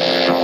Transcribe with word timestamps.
Et 0.00 0.39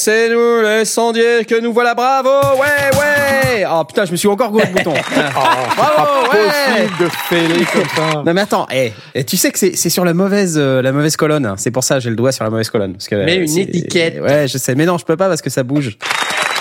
c'est 0.00 0.30
nous 0.30 0.62
les 0.62 0.86
sondiers 0.86 1.44
que 1.44 1.60
nous 1.60 1.74
voilà, 1.74 1.94
bravo, 1.94 2.30
ouais, 2.58 2.98
ouais. 2.98 3.64
Oh 3.70 3.84
putain, 3.84 4.06
je 4.06 4.12
me 4.12 4.16
suis 4.16 4.28
encore 4.28 4.50
gouré 4.50 4.64
le 4.66 4.72
bouton. 4.72 4.94
bravo, 5.76 6.30
ouais. 6.32 6.88
de 6.98 7.08
fêler 7.28 7.66
comme 7.70 7.84
ça. 7.94 8.22
Non 8.24 8.32
mais 8.32 8.40
attends, 8.40 8.66
eh, 8.72 8.92
eh, 9.14 9.24
tu 9.24 9.36
sais 9.36 9.50
que 9.50 9.58
c'est 9.58 9.76
c'est 9.76 9.90
sur 9.90 10.06
la 10.06 10.14
mauvaise 10.14 10.56
euh, 10.56 10.80
la 10.80 10.92
mauvaise 10.92 11.16
colonne. 11.16 11.54
C'est 11.58 11.70
pour 11.70 11.84
ça 11.84 12.00
j'ai 12.00 12.08
le 12.08 12.16
doigt 12.16 12.32
sur 12.32 12.44
la 12.44 12.50
mauvaise 12.50 12.70
colonne 12.70 12.94
parce 12.94 13.08
que 13.08 13.14
Mais 13.14 13.38
euh, 13.38 13.46
une 13.46 13.58
étiquette. 13.58 14.20
Ouais, 14.20 14.48
je 14.48 14.56
sais, 14.56 14.74
mais 14.74 14.86
non, 14.86 14.96
je 14.96 15.04
peux 15.04 15.18
pas 15.18 15.28
parce 15.28 15.42
que 15.42 15.50
ça 15.50 15.62
bouge. 15.64 15.98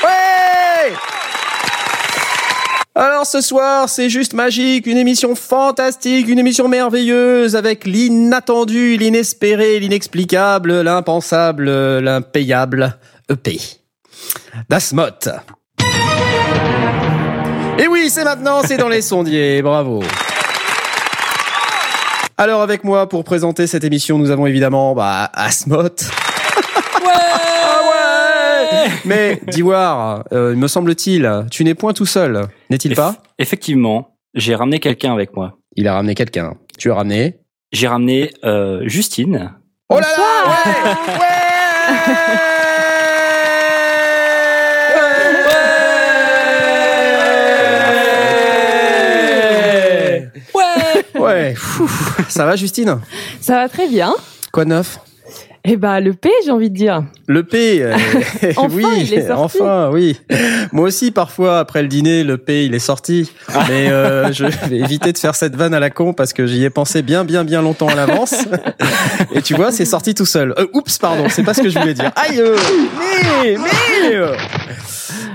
Ouais. 0.03 0.93
Alors 2.95 3.25
ce 3.25 3.39
soir, 3.39 3.87
c'est 3.87 4.09
juste 4.09 4.33
magique, 4.33 4.85
une 4.85 4.97
émission 4.97 5.33
fantastique, 5.33 6.27
une 6.27 6.39
émission 6.39 6.67
merveilleuse 6.67 7.55
avec 7.55 7.85
l'inattendu, 7.85 8.97
l'inespéré, 8.97 9.79
l'inexplicable, 9.79 10.81
l'impensable, 10.81 11.69
l'impayable 11.99 12.97
EP. 13.29 13.57
Dasmot. 14.69 15.29
Et 17.77 17.87
oui, 17.87 18.09
c'est 18.09 18.23
maintenant, 18.23 18.61
c'est 18.63 18.77
dans 18.77 18.89
les 18.89 19.01
sondiers, 19.01 19.61
bravo. 19.61 20.03
Alors 22.37 22.61
avec 22.61 22.83
moi 22.83 23.07
pour 23.09 23.23
présenter 23.23 23.67
cette 23.67 23.83
émission, 23.83 24.17
nous 24.17 24.31
avons 24.31 24.45
évidemment 24.47 24.93
bah, 24.95 25.29
Asmot. 25.33 25.89
Ah 27.11 27.81
ouais 28.83 28.89
Mais 29.05 29.41
Diwar, 29.47 30.23
euh, 30.31 30.55
me 30.55 30.67
semble-t-il, 30.67 31.45
tu 31.51 31.63
n'es 31.63 31.73
point 31.73 31.93
tout 31.93 32.05
seul, 32.05 32.47
n'est-il 32.69 32.93
pas? 32.95 33.11
Eff- 33.11 33.15
Effectivement, 33.39 34.15
j'ai 34.35 34.53
ramené 34.55 34.79
quelqu'un 34.79 35.13
avec 35.13 35.35
moi. 35.35 35.57
Il 35.75 35.87
a 35.87 35.93
ramené 35.95 36.13
quelqu'un. 36.15 36.53
Tu 36.77 36.91
as 36.91 36.95
ramené? 36.95 37.39
J'ai 37.71 37.87
ramené 37.87 38.31
euh, 38.43 38.81
Justine. 38.87 39.53
Oh 39.89 39.99
là 39.99 40.07
là 40.17 40.45
Ouais 40.45 41.19
Ouais 41.19 42.78
Ouais. 51.49 52.25
Ça 52.27 52.45
va 52.45 52.55
Justine? 52.55 52.99
Ça 53.41 53.55
va 53.55 53.69
très 53.69 53.87
bien. 53.87 54.13
Quoi 54.51 54.65
de 54.65 54.69
neuf? 54.69 54.99
Eh 55.65 55.75
ben, 55.75 55.99
le 55.99 56.13
P, 56.13 56.29
j'ai 56.45 56.51
envie 56.51 56.69
de 56.69 56.75
dire. 56.75 57.03
Le 57.27 57.43
P, 57.43 57.83
euh, 57.83 57.93
Enfin, 58.55 58.67
oui, 58.71 58.85
il 59.01 59.13
est 59.13 59.27
sorti. 59.27 59.57
enfin, 59.61 59.89
oui. 59.91 60.17
Moi 60.71 60.87
aussi, 60.87 61.11
parfois, 61.11 61.59
après 61.59 61.81
le 61.81 61.89
dîner, 61.89 62.23
le 62.23 62.37
P, 62.37 62.65
il 62.65 62.73
est 62.73 62.79
sorti. 62.79 63.29
Mais 63.67 63.89
euh, 63.89 64.31
je 64.31 64.45
vais 64.45 64.77
éviter 64.77 65.11
de 65.11 65.17
faire 65.17 65.35
cette 65.35 65.55
vanne 65.55 65.73
à 65.73 65.79
la 65.81 65.89
con 65.89 66.13
parce 66.13 66.31
que 66.31 66.47
j'y 66.47 66.63
ai 66.63 66.69
pensé 66.69 67.01
bien, 67.01 67.25
bien, 67.25 67.43
bien 67.43 67.61
longtemps 67.61 67.89
à 67.89 67.95
l'avance. 67.95 68.35
Et 69.33 69.41
tu 69.41 69.53
vois, 69.53 69.71
c'est 69.71 69.85
sorti 69.85 70.15
tout 70.15 70.25
seul. 70.25 70.53
Euh, 70.57 70.65
oups, 70.73 70.97
pardon, 70.97 71.25
c'est 71.29 71.43
pas 71.43 71.53
ce 71.53 71.61
que 71.61 71.69
je 71.69 71.77
voulais 71.77 71.93
dire. 71.93 72.11
Aïe, 72.15 72.41
mais, 73.43 73.57
mais. 73.57 74.15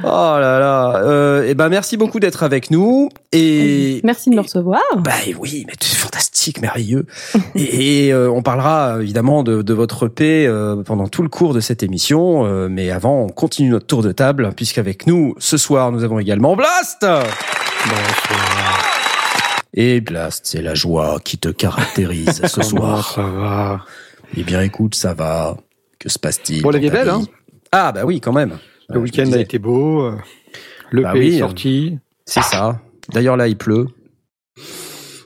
Oh 0.02 0.06
là 0.06 0.58
là. 0.58 0.96
Euh, 1.04 1.46
et 1.48 1.54
ben, 1.54 1.68
merci 1.68 1.96
beaucoup 1.96 2.20
d'être 2.20 2.42
avec 2.42 2.70
nous. 2.70 3.08
Et 3.32 4.00
Merci 4.04 4.30
de 4.30 4.34
me 4.36 4.40
recevoir. 4.40 4.80
bah 4.98 5.12
oui, 5.38 5.64
mais 5.66 5.72
c'est 5.80 5.96
fantastique, 5.96 6.60
merveilleux. 6.60 7.06
et 7.54 8.06
et, 8.06 8.12
euh, 8.12 8.30
on 8.30 8.42
parlera 8.42 8.96
euh, 8.96 9.00
évidemment 9.02 9.42
de, 9.42 9.62
de 9.62 9.74
votre 9.74 10.06
EP 10.06 10.46
euh, 10.46 10.82
pendant 10.82 11.08
tout 11.08 11.22
le 11.22 11.28
cours 11.28 11.54
de 11.54 11.60
cette 11.60 11.82
émission. 11.82 12.44
euh, 12.46 12.68
mais 12.68 12.90
avant, 12.90 13.22
on 13.22 13.28
continue 13.28 13.70
notre 13.70 13.86
tour 13.86 14.02
de 14.02 14.12
table, 14.12 14.50
puisqu'avec 14.56 15.06
nous, 15.06 15.34
ce 15.38 15.56
soir, 15.56 15.90
nous 15.92 16.04
avons 16.04 16.18
également 16.18 16.56
Blast 16.56 17.04
Et 19.76 20.00
Blast, 20.00 20.46
c'est 20.46 20.62
la 20.62 20.74
joie 20.74 21.18
qui 21.24 21.36
te 21.38 21.48
caractérise 21.48 22.42
ce 22.46 22.62
soir. 22.62 23.12
ça 23.14 23.22
va? 23.22 23.80
Eh 24.36 24.42
bien 24.44 24.60
écoute, 24.62 24.94
ça 24.94 25.14
va. 25.14 25.56
Que 25.98 26.08
se 26.08 26.18
passe-t-il 26.18 26.62
Bon, 26.62 26.70
la 26.70 26.78
vie 26.78 26.86
est 26.86 26.90
belle, 26.90 27.08
hein? 27.08 27.22
Ah 27.72 27.90
bah 27.92 28.02
oui, 28.04 28.20
quand 28.20 28.32
même. 28.32 28.58
Le 28.88 28.96
Euh, 28.96 29.00
week-end 29.00 29.32
a 29.32 29.38
été 29.38 29.58
beau. 29.58 30.02
euh, 30.02 30.16
Le 30.90 31.02
Bah 31.02 31.12
pays 31.12 31.28
oui, 31.30 31.36
est 31.36 31.38
sorti. 31.40 31.98
C'est 32.26 32.42
ça. 32.42 32.80
D'ailleurs 33.12 33.36
là, 33.36 33.48
il 33.48 33.56
pleut. 33.56 33.86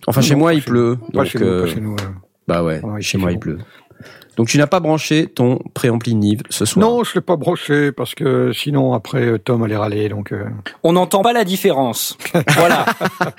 Enfin, 0.06 0.20
chez 0.20 0.34
Non, 0.34 0.40
moi, 0.40 0.54
il 0.54 0.60
chez 0.62 0.66
pleut. 0.70 0.96
Pas 1.12 1.18
donc, 1.18 1.26
chez 1.26 1.38
nous, 1.38 1.46
euh, 1.46 1.62
pas 1.62 1.68
chez 1.68 1.80
nous. 1.80 1.92
euh. 1.94 2.08
Bah 2.46 2.62
ouais, 2.62 2.80
Ouais, 2.82 3.02
chez 3.02 3.18
moi 3.18 3.30
il 3.32 3.38
pleut. 3.38 3.58
Donc 4.36 4.46
tu 4.46 4.56
n'as 4.56 4.68
pas 4.68 4.78
branché 4.78 5.26
ton 5.26 5.58
préampli 5.74 6.14
Nive 6.14 6.42
ce 6.48 6.64
soir? 6.64 6.88
Non, 6.88 7.02
je 7.02 7.12
l'ai 7.16 7.20
pas 7.20 7.34
broché 7.36 7.90
parce 7.90 8.14
que 8.14 8.52
sinon 8.52 8.94
après 8.94 9.26
euh, 9.26 9.38
Tom 9.38 9.64
allait 9.64 9.76
râler. 9.76 10.08
Donc 10.08 10.30
euh, 10.32 10.44
On 10.84 10.92
n'entend 10.92 11.22
pas 11.22 11.32
la 11.32 11.44
différence. 11.44 12.16
voilà. 12.56 12.86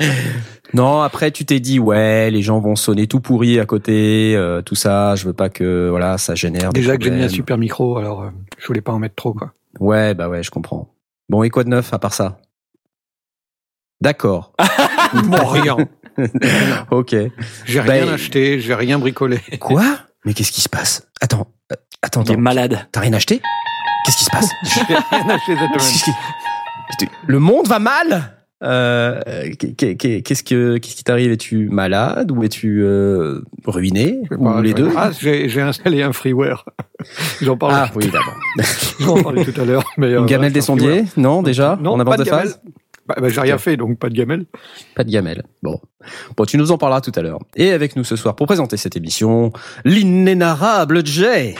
Non, 0.73 1.01
après 1.01 1.31
tu 1.31 1.45
t'es 1.45 1.59
dit 1.59 1.79
ouais, 1.79 2.29
les 2.29 2.43
gens 2.43 2.59
vont 2.59 2.75
sonner 2.75 3.07
tout 3.07 3.19
pourri 3.21 3.59
à 3.59 3.65
côté, 3.65 4.35
euh, 4.35 4.61
tout 4.61 4.75
ça, 4.75 5.15
je 5.15 5.25
veux 5.25 5.33
pas 5.33 5.49
que 5.49 5.89
voilà, 5.89 6.19
ça 6.19 6.35
génère 6.35 6.71
des 6.71 6.81
déjà 6.81 6.95
que 6.95 7.03
j'ai 7.05 7.09
mis 7.09 7.23
un 7.23 7.27
super 7.29 7.57
micro, 7.57 7.97
alors 7.97 8.21
euh, 8.21 8.29
je 8.59 8.67
voulais 8.67 8.81
pas 8.81 8.91
en 8.91 8.99
mettre 8.99 9.15
trop 9.15 9.33
quoi. 9.33 9.51
Ouais, 9.79 10.13
bah 10.13 10.29
ouais, 10.29 10.41
je 10.43 10.51
comprends. 10.51 10.93
Bon, 11.29 11.43
et 11.43 11.49
quoi 11.49 11.63
de 11.63 11.69
neuf 11.69 11.93
à 11.93 11.99
part 11.99 12.13
ça? 12.13 12.39
D'accord. 14.01 14.53
bon, 15.25 15.45
rien. 15.45 15.77
OK. 16.91 17.15
J'ai 17.65 17.81
Bah, 17.81 17.93
rien 17.93 18.07
acheté, 18.07 18.59
j'ai 18.59 18.73
rien 18.73 18.97
bricolé. 18.99 19.39
Quoi? 19.59 19.83
Mais 20.25 20.33
qu'est-ce 20.33 20.51
qui 20.51 20.61
se 20.61 20.69
passe? 20.69 21.07
Attends, 21.21 21.47
euh, 21.71 21.75
attends, 22.01 22.23
Il 22.23 22.29
est 22.29 22.33
attends. 22.33 22.41
malade. 22.41 22.87
T'as 22.91 23.01
rien 23.01 23.13
acheté? 23.13 23.41
Qu'est-ce 24.05 24.17
qui 24.17 24.25
se 24.25 24.29
passe? 24.31 24.49
J'ai 24.63 24.81
rien 24.81 25.29
acheté 25.29 25.55
Le 27.27 27.39
monde 27.39 27.67
va 27.67 27.79
mal? 27.79 28.38
Euh, 28.63 29.19
qu'est- 29.57 29.95
qu'est- 29.95 30.21
Qu'est-ce 30.21 30.43
que 30.43 30.77
qu'est-ce 30.77 30.95
qui 30.95 31.03
t'arrive? 31.03 31.31
Es-tu 31.31 31.69
malade 31.69 32.31
ou 32.31 32.43
es-tu 32.43 32.81
euh, 32.83 33.41
ruiné? 33.65 34.19
Ou 34.31 34.43
pas, 34.43 34.61
les 34.61 34.73
deux? 34.73 34.89
Ah, 34.95 35.11
j'ai 35.19 35.61
installé 35.61 36.01
un 36.03 36.11
freeware. 36.13 36.65
J'en 37.41 37.55
parlais, 37.57 37.77
Ah 37.79 37.91
oui, 37.95 38.05
d'abord. 38.11 38.35
j'en 38.99 39.23
parlais 39.23 39.45
tout 39.45 39.59
à 39.61 39.65
l'heure. 39.65 39.83
Mais, 39.97 40.07
euh, 40.07 40.19
Une 40.19 40.25
gamelle 40.25 40.49
ouais, 40.49 40.53
des 40.53 40.61
sondiers 40.61 41.05
Non, 41.17 41.41
déjà? 41.41 41.77
Non, 41.81 41.91
En 41.91 41.97
pas 41.97 42.01
avance 42.13 42.17
de 42.17 42.23
de 42.25 42.29
gamelle. 42.29 42.45
phase? 42.47 42.61
Bah, 43.07 43.15
bah, 43.21 43.29
j'ai 43.29 43.41
rien 43.41 43.57
fait, 43.57 43.75
donc 43.77 43.97
pas 43.97 44.09
de 44.09 44.13
gamelle. 44.15 44.45
Pas 44.95 45.03
de 45.03 45.09
gamelle. 45.09 45.43
Bon. 45.63 45.79
Bon, 46.37 46.45
tu 46.45 46.57
nous 46.57 46.71
en 46.71 46.77
parleras 46.77 47.01
tout 47.01 47.11
à 47.15 47.21
l'heure. 47.21 47.39
Et 47.55 47.71
avec 47.71 47.95
nous 47.95 48.03
ce 48.03 48.15
soir 48.15 48.35
pour 48.35 48.45
présenter 48.45 48.77
cette 48.77 48.95
émission, 48.97 49.51
l'inénarrable 49.85 51.05
Jay. 51.05 51.55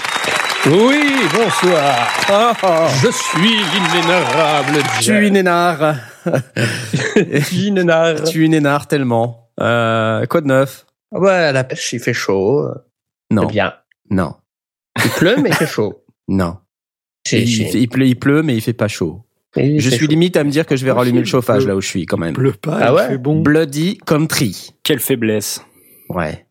Oui, 0.66 1.04
bonsoir. 1.34 2.90
Je 3.02 3.10
suis 3.12 3.58
l'inénarrable 3.74 4.80
Tu 5.02 5.28
inénard. 5.28 5.96
Inénard. 7.54 8.24
tu 8.30 8.46
inénard 8.46 8.88
tellement. 8.88 9.50
Euh, 9.62 10.26
quoi 10.26 10.42
de 10.42 10.48
neuf? 10.48 10.86
Ouais, 11.12 11.52
la 11.54 11.64
pêche, 11.64 11.94
il 11.94 12.00
fait 12.00 12.14
chaud. 12.14 12.68
Non. 13.32 13.46
Bien. 13.46 13.74
Non. 14.10 14.36
Il 15.04 15.12
pleut, 15.12 15.38
mais 15.42 15.50
il 15.50 15.56
fait 15.56 15.68
chaud. 15.68 16.04
Non. 16.32 16.58
Il, 17.32 17.74
il 17.76 17.90
pleut, 17.90 18.06
il 18.06 18.16
pleut, 18.20 18.44
mais 18.44 18.56
il 18.56 18.62
fait 18.62 18.74
pas 18.74 18.88
chaud. 18.88 19.24
il 19.56 19.80
Je 19.80 19.90
suis 19.90 20.02
chaud. 20.02 20.06
limite 20.06 20.38
à 20.38 20.44
me 20.44 20.52
dire 20.52 20.68
que 20.68 20.76
je 20.76 20.86
vais 20.86 20.92
rallumer 20.92 21.20
le 21.22 21.26
chauffage 21.26 21.64
il 21.64 21.68
là 21.70 21.76
où 21.76 21.82
je 21.82 21.88
suis 21.88 22.06
quand 22.06 22.18
même. 22.18 22.36
Pleut 22.36 22.52
pas, 22.54 22.78
Ah 22.80 22.90
il 22.90 22.94
ouais 22.96 23.08
fait 23.08 23.18
bon. 23.18 23.42
Bloody 23.42 23.98
country. 24.06 24.76
Quelle 24.84 25.00
faiblesse. 25.00 25.66
Ouais. 26.10 26.46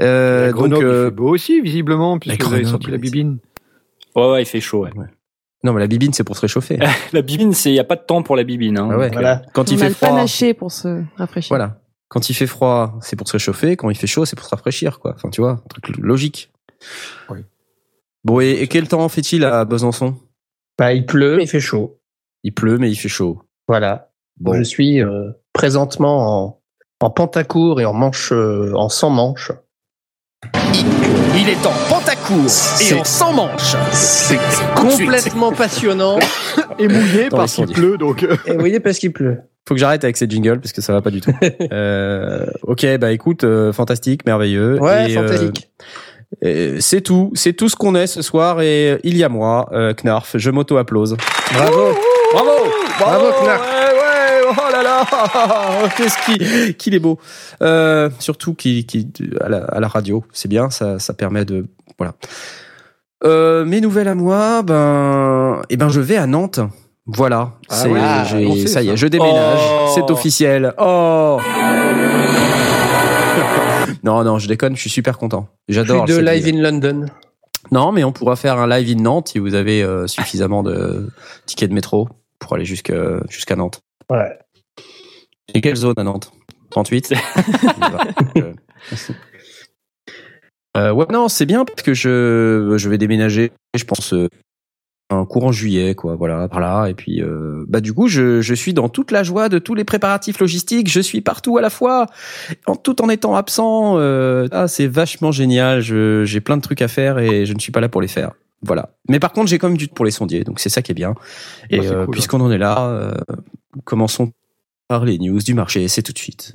Euh, 0.00 0.52
donc, 0.52 0.68
il 0.78 0.84
euh, 0.84 1.04
fait 1.06 1.10
beau 1.10 1.28
aussi, 1.28 1.60
visiblement, 1.60 2.18
puisque 2.18 2.42
la 2.42 2.48
vous 2.48 2.54
avez 2.54 2.64
sorti 2.64 2.90
la 2.90 2.98
bibine. 2.98 3.38
Ouais, 4.16 4.30
ouais, 4.30 4.42
il 4.42 4.46
fait 4.46 4.60
chaud. 4.60 4.84
Ouais. 4.84 5.06
non, 5.64 5.72
mais 5.72 5.80
la 5.80 5.86
bibine, 5.86 6.12
c'est 6.12 6.24
pour 6.24 6.36
se 6.36 6.40
réchauffer. 6.42 6.78
La 7.12 7.22
bibine, 7.22 7.52
c'est, 7.52 7.72
y 7.72 7.78
a 7.78 7.84
pas 7.84 7.96
de 7.96 8.02
temps 8.02 8.22
pour 8.22 8.36
la 8.36 8.44
bibine. 8.44 8.78
Hein. 8.78 8.88
Ah 8.92 8.98
ouais. 8.98 9.10
Voilà. 9.12 9.42
Quand 9.52 9.70
il 9.70 9.74
On 9.74 9.76
a 9.76 9.80
fait 9.82 9.88
le 9.88 9.94
froid, 9.94 10.08
panaché 10.08 10.54
pour 10.54 10.72
se 10.72 11.02
rafraîchir. 11.16 11.48
voilà. 11.50 11.80
Quand 12.08 12.28
il 12.28 12.34
fait 12.34 12.46
froid, 12.48 12.98
c'est 13.02 13.14
pour 13.14 13.28
se 13.28 13.32
réchauffer. 13.34 13.76
Quand 13.76 13.88
il 13.90 13.96
fait 13.96 14.08
chaud, 14.08 14.24
c'est 14.24 14.36
pour 14.36 14.44
se 14.44 14.50
rafraîchir, 14.50 14.98
quoi. 14.98 15.12
Enfin, 15.14 15.30
tu 15.30 15.40
vois, 15.40 15.52
un 15.52 15.68
truc 15.68 15.96
logique. 15.98 16.50
Oui. 17.28 17.40
Bon, 18.24 18.40
et, 18.40 18.50
et 18.62 18.66
quel 18.66 18.88
temps 18.88 19.08
fait-il 19.08 19.44
à 19.44 19.64
Besançon? 19.64 20.16
Bah, 20.76 20.92
il 20.92 21.06
pleut, 21.06 21.36
mais 21.36 21.44
il 21.44 21.48
fait 21.48 21.60
chaud. 21.60 22.00
Il 22.42 22.52
pleut, 22.52 22.78
mais 22.78 22.90
il 22.90 22.96
fait 22.96 23.08
chaud. 23.08 23.42
Voilà. 23.68 24.10
Bon. 24.40 24.54
Je 24.54 24.62
suis 24.62 25.02
euh, 25.02 25.30
présentement 25.52 26.46
en, 26.46 26.60
en 27.00 27.10
pantacourt 27.10 27.80
et 27.80 27.84
en 27.84 27.92
manche, 27.92 28.32
euh, 28.32 28.72
en 28.74 28.88
sans 28.88 29.10
manche. 29.10 29.52
Il 31.36 31.48
est 31.48 31.66
en 31.66 31.72
pantacourt 31.88 32.50
et 32.80 32.94
en 32.94 33.04
sans 33.04 33.32
manche. 33.32 33.74
C'est 33.92 34.38
complètement 34.74 35.52
passionnant. 35.52 36.18
Et 36.78 36.88
mouillé 36.88 37.28
Dans 37.28 37.38
parce 37.38 37.54
qu'il 37.56 37.66
pleut, 37.66 37.98
donc. 37.98 38.22
euh, 38.22 38.36
et 38.46 38.54
voyez, 38.56 38.80
parce 38.80 38.98
qu'il 38.98 39.12
pleut. 39.12 39.38
Faut 39.68 39.74
que 39.74 39.80
j'arrête 39.80 40.02
avec 40.02 40.16
ces 40.16 40.28
jingles 40.28 40.60
parce 40.60 40.72
que 40.72 40.80
ça 40.80 40.94
va 40.94 41.02
pas 41.02 41.10
du 41.10 41.20
tout. 41.20 41.30
euh, 41.72 42.46
ok, 42.62 42.86
bah 42.98 43.12
écoute, 43.12 43.44
euh, 43.44 43.72
fantastique, 43.72 44.24
merveilleux. 44.24 44.80
Ouais, 44.80 45.10
Et, 45.12 45.18
euh, 45.18 45.22
fantastique. 45.22 45.70
euh, 46.44 46.78
c'est 46.80 47.02
tout, 47.02 47.30
c'est 47.34 47.52
tout 47.52 47.68
ce 47.68 47.76
qu'on 47.76 47.94
est 47.94 48.06
ce 48.06 48.22
soir 48.22 48.62
et 48.62 48.98
il 49.04 49.16
y 49.18 49.24
a 49.24 49.28
moi, 49.28 49.68
euh, 49.72 49.92
Knarf, 49.92 50.36
je 50.38 50.50
m'auto-applause. 50.50 51.16
Bravo. 51.52 51.92
Bravo 52.32 52.50
Bravo, 52.98 53.26
ouais, 53.26 53.32
oh 54.50 54.72
là 54.72 54.82
là, 54.82 55.04
qu'est-ce 55.96 56.18
qu'il 56.24 56.76
qu'il 56.76 56.94
est 56.94 56.98
beau. 56.98 57.18
Euh, 57.62 58.10
surtout 58.18 58.54
qu'il 58.54 58.86
qu'il- 58.86 59.10
à, 59.40 59.48
la, 59.48 59.58
à 59.64 59.80
la 59.80 59.88
radio, 59.88 60.24
c'est 60.32 60.48
bien, 60.48 60.70
ça, 60.70 60.98
ça 60.98 61.14
permet 61.14 61.44
de 61.44 61.66
voilà. 61.98 62.14
Euh, 63.24 63.64
mes 63.64 63.80
nouvelles 63.80 64.08
à 64.08 64.14
moi, 64.14 64.62
ben, 64.62 65.60
eh 65.68 65.76
ben, 65.76 65.88
je 65.90 66.00
vais 66.00 66.16
à 66.16 66.26
Nantes. 66.26 66.60
Voilà, 67.06 67.52
Ah 67.68 67.88
ouais, 67.88 68.60
sait 68.60 68.66
ça 68.68 68.82
y 68.82 68.88
est, 68.90 68.96
je 68.96 69.06
déménage, 69.08 69.58
Oh. 69.62 69.92
c'est 69.94 70.10
officiel. 70.12 70.74
Oh. 70.78 71.38
non, 74.04 74.22
non, 74.24 74.38
je 74.38 74.48
déconne, 74.48 74.76
je 74.76 74.80
suis 74.80 74.90
super 74.90 75.18
content. 75.18 75.48
J'adore. 75.68 76.04
Plus 76.04 76.14
de 76.16 76.20
live 76.20 76.46
in 76.54 76.60
London. 76.62 77.06
Non, 77.72 77.92
mais 77.92 78.04
on 78.04 78.12
pourra 78.12 78.36
faire 78.36 78.58
un 78.58 78.66
live 78.68 78.96
in 78.96 79.02
Nantes 79.02 79.28
si 79.28 79.38
vous 79.38 79.54
avez 79.54 79.82
euh, 79.82 80.06
suffisamment 80.06 80.62
de 80.62 81.08
tickets 81.46 81.68
de 81.70 81.74
métro 81.74 82.08
pour 82.38 82.54
aller 82.54 82.64
jusqu'à 82.64 83.56
Nantes. 83.56 83.80
Ouais. 84.10 84.38
Et 85.54 85.60
quelle 85.60 85.76
zone 85.76 85.94
à 85.96 86.02
Nantes? 86.04 86.32
38 86.70 87.12
Euh, 88.36 88.52
euh, 90.76 90.92
Ouais, 90.92 91.06
non, 91.10 91.28
c'est 91.28 91.46
bien 91.46 91.64
parce 91.64 91.82
que 91.82 91.94
je, 91.94 92.74
je 92.76 92.88
vais 92.88 92.98
déménager, 92.98 93.52
je 93.76 93.84
pense, 93.84 94.12
euh, 94.12 94.28
un 95.12 95.24
courant 95.24 95.50
juillet, 95.50 95.96
quoi, 95.96 96.14
voilà, 96.14 96.46
par 96.48 96.60
là. 96.60 96.86
Et 96.86 96.94
puis, 96.94 97.20
euh, 97.20 97.64
bah, 97.68 97.80
du 97.80 97.92
coup, 97.92 98.06
je, 98.06 98.40
je 98.40 98.54
suis 98.54 98.72
dans 98.72 98.88
toute 98.88 99.10
la 99.10 99.24
joie 99.24 99.48
de 99.48 99.58
tous 99.58 99.74
les 99.74 99.82
préparatifs 99.84 100.38
logistiques. 100.38 100.88
Je 100.88 101.00
suis 101.00 101.20
partout 101.20 101.58
à 101.58 101.60
la 101.60 101.70
fois, 101.70 102.06
en, 102.66 102.76
tout 102.76 103.02
en 103.02 103.08
étant 103.08 103.34
absent. 103.34 103.94
Euh, 103.98 104.46
ah, 104.52 104.68
c'est 104.68 104.86
vachement 104.86 105.32
génial. 105.32 105.80
Je- 105.80 106.24
J'ai 106.24 106.40
plein 106.40 106.56
de 106.56 106.62
trucs 106.62 106.82
à 106.82 106.88
faire 106.88 107.18
et 107.18 107.44
je 107.46 107.52
ne 107.54 107.58
suis 107.58 107.72
pas 107.72 107.80
là 107.80 107.88
pour 107.88 108.00
les 108.00 108.08
faire. 108.08 108.32
Voilà. 108.62 108.90
Mais 109.08 109.18
par 109.18 109.32
contre, 109.32 109.48
j'ai 109.48 109.58
quand 109.58 109.68
même 109.68 109.78
du 109.78 109.88
pour 109.88 110.04
les 110.04 110.10
sondiers, 110.10 110.44
donc 110.44 110.60
c'est 110.60 110.68
ça 110.68 110.82
qui 110.82 110.92
est 110.92 110.94
bien. 110.94 111.14
Et 111.70 111.80
euh, 111.88 112.04
cool. 112.04 112.12
puisqu'on 112.12 112.40
en 112.42 112.50
est 112.52 112.58
là, 112.58 112.88
euh, 112.90 113.14
commençons 113.84 114.32
par 114.88 115.04
les 115.04 115.18
news 115.18 115.40
du 115.40 115.54
marché. 115.54 115.86
C'est 115.88 116.02
tout 116.02 116.12
de 116.12 116.18
suite. 116.18 116.52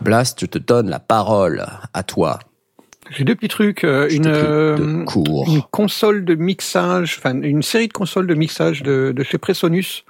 Blast, 0.00 0.40
je 0.40 0.46
te 0.46 0.58
donne 0.58 0.90
la 0.90 0.98
parole 0.98 1.64
à 1.94 2.02
toi. 2.02 2.40
J'ai 3.10 3.24
deux 3.24 3.34
petits 3.34 3.48
trucs. 3.48 3.84
euh, 3.84 4.08
une, 4.10 4.26
euh, 4.26 5.04
cours. 5.04 5.46
une 5.48 5.62
console 5.70 6.24
de 6.24 6.34
mixage, 6.34 7.16
enfin 7.18 7.40
une 7.40 7.62
série 7.62 7.88
de 7.88 7.92
consoles 7.92 8.26
de 8.26 8.34
mixage 8.34 8.82
de, 8.82 9.12
de 9.14 9.22
chez 9.22 9.38
Presonus, 9.38 10.04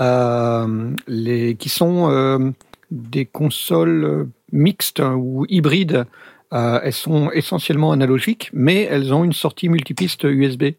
euh, 0.00 0.90
les, 1.06 1.54
qui 1.56 1.68
sont 1.68 2.52
des 2.90 3.26
consoles 3.26 4.28
mixtes 4.52 5.00
ou 5.00 5.44
hybrides. 5.48 6.06
Elles 6.52 6.92
sont 6.92 7.30
essentiellement 7.30 7.92
analogiques, 7.92 8.50
mais 8.52 8.82
elles 8.82 9.14
ont 9.14 9.22
une 9.22 9.32
sortie 9.32 9.68
multipiste 9.68 10.24
USB, 10.24 10.72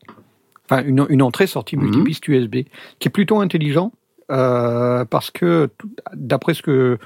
enfin 0.72 0.84
une, 0.86 1.06
une 1.10 1.22
entrée 1.22 1.48
sortie 1.48 1.76
Mhm. 1.78 1.84
multipiste 1.84 2.28
USB, 2.28 2.56
qui 3.00 3.08
est 3.08 3.12
plutôt 3.12 3.40
intelligent 3.42 3.92
euh, 4.32 5.04
parce 5.06 5.30
que 5.32 5.70
d'après 6.14 6.54
ce 6.54 6.62
que 6.62 6.98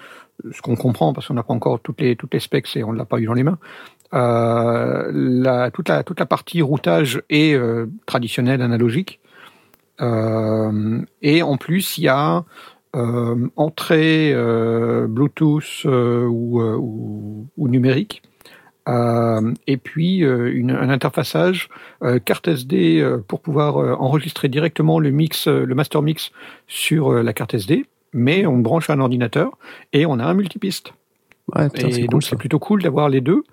ce 0.51 0.61
qu'on 0.61 0.75
comprend, 0.75 1.13
parce 1.13 1.27
qu'on 1.27 1.33
n'a 1.33 1.43
pas 1.43 1.53
encore 1.53 1.79
toutes 1.79 2.01
les 2.01 2.15
toutes 2.15 2.33
les 2.33 2.39
specs 2.39 2.75
et 2.75 2.83
on 2.83 2.93
ne 2.93 2.97
l'a 2.97 3.05
pas 3.05 3.19
eu 3.19 3.25
dans 3.25 3.33
les 3.33 3.43
mains. 3.43 3.57
Euh, 4.13 5.09
la, 5.13 5.71
toute, 5.71 5.89
la, 5.89 6.03
toute 6.03 6.19
la 6.19 6.25
partie 6.25 6.61
routage 6.61 7.21
est 7.29 7.53
euh, 7.53 7.87
traditionnelle, 8.05 8.61
analogique. 8.61 9.19
Et 9.99 11.41
en 11.41 11.57
plus, 11.57 11.97
il 11.97 12.03
y 12.03 12.07
a 12.09 12.43
entrée 13.55 14.33
Bluetooth 15.07 15.85
ou, 15.85 16.61
ou, 16.61 17.47
ou 17.57 17.67
numérique. 17.67 18.21
Euh, 18.87 19.53
et 19.65 19.77
puis 19.77 20.23
euh, 20.23 20.51
une, 20.53 20.69
un 20.71 20.89
interfaçage 20.89 21.69
euh, 22.03 22.19
carte 22.19 22.47
SD 22.47 23.03
pour 23.27 23.39
pouvoir 23.41 23.77
enregistrer 24.01 24.47
directement 24.47 24.99
le 24.99 25.09
mix, 25.11 25.47
le 25.47 25.73
master 25.75 26.01
mix 26.01 26.31
sur 26.67 27.11
la 27.13 27.33
carte 27.33 27.53
SD. 27.55 27.85
Mais 28.13 28.45
on 28.45 28.57
branche 28.59 28.89
un 28.89 28.99
ordinateur 28.99 29.57
et 29.91 30.05
on 30.05 30.19
a 30.19 30.23
un 30.25 30.33
multipiste. 30.33 30.93
Ouais, 31.55 31.69
putain, 31.69 31.87
Et 31.89 31.91
c'est 31.91 32.01
donc 32.01 32.11
cool, 32.11 32.23
c'est 32.23 32.35
plutôt 32.37 32.59
cool 32.59 32.81
d'avoir 32.81 33.09
les 33.09 33.21
deux. 33.21 33.43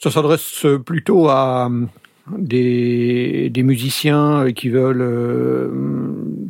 Ça 0.00 0.10
s'adresse 0.10 0.64
plutôt 0.86 1.28
à 1.28 1.70
des, 2.36 3.50
des 3.50 3.62
musiciens 3.62 4.52
qui 4.54 4.68
veulent 4.68 5.70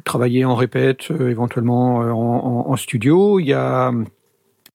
travailler 0.04 0.44
en 0.44 0.54
répète, 0.54 1.10
éventuellement 1.10 1.96
en, 1.96 2.10
en- 2.12 2.70
en 2.70 2.76
studio. 2.76 3.40
Il 3.40 3.46
y 3.46 3.52
a 3.52 3.92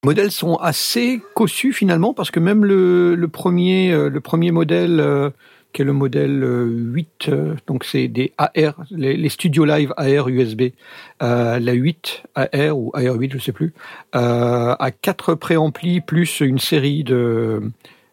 modèles 0.04 0.32
sont 0.32 0.56
assez 0.58 1.22
cossus 1.34 1.74
finalement 1.74 2.14
parce 2.14 2.32
que 2.32 2.40
même 2.40 2.66
le, 2.66 3.16
le 3.16 3.28
premier 3.28 3.92
euh, 3.92 4.10
le 4.10 4.20
premier 4.22 4.52
modèle 4.52 5.00
euh, 5.00 5.30
qui 5.72 5.82
est 5.82 5.86
le 5.86 5.94
modèle 5.94 6.44
euh, 6.44 6.66
8 6.66 7.08
euh, 7.30 7.56
donc 7.68 7.84
c'est 7.84 8.08
des 8.08 8.34
AR 8.38 8.76
les, 8.92 9.16
les 9.18 9.30
Studio 9.30 9.66
Live 9.66 9.94
AR 9.98 10.28
USB 10.30 10.64
euh, 11.22 11.60
la 11.60 11.74
8 11.74 12.24
AR 12.36 12.78
ou 12.78 12.92
AR8 12.96 13.32
je 13.34 13.38
sais 13.40 13.52
plus 13.54 13.74
euh, 14.16 14.76
à 14.78 14.92
quatre 14.92 15.36
préamplis 15.36 16.02
plus 16.02 16.42
une 16.42 16.60
série 16.60 17.04
de 17.04 17.62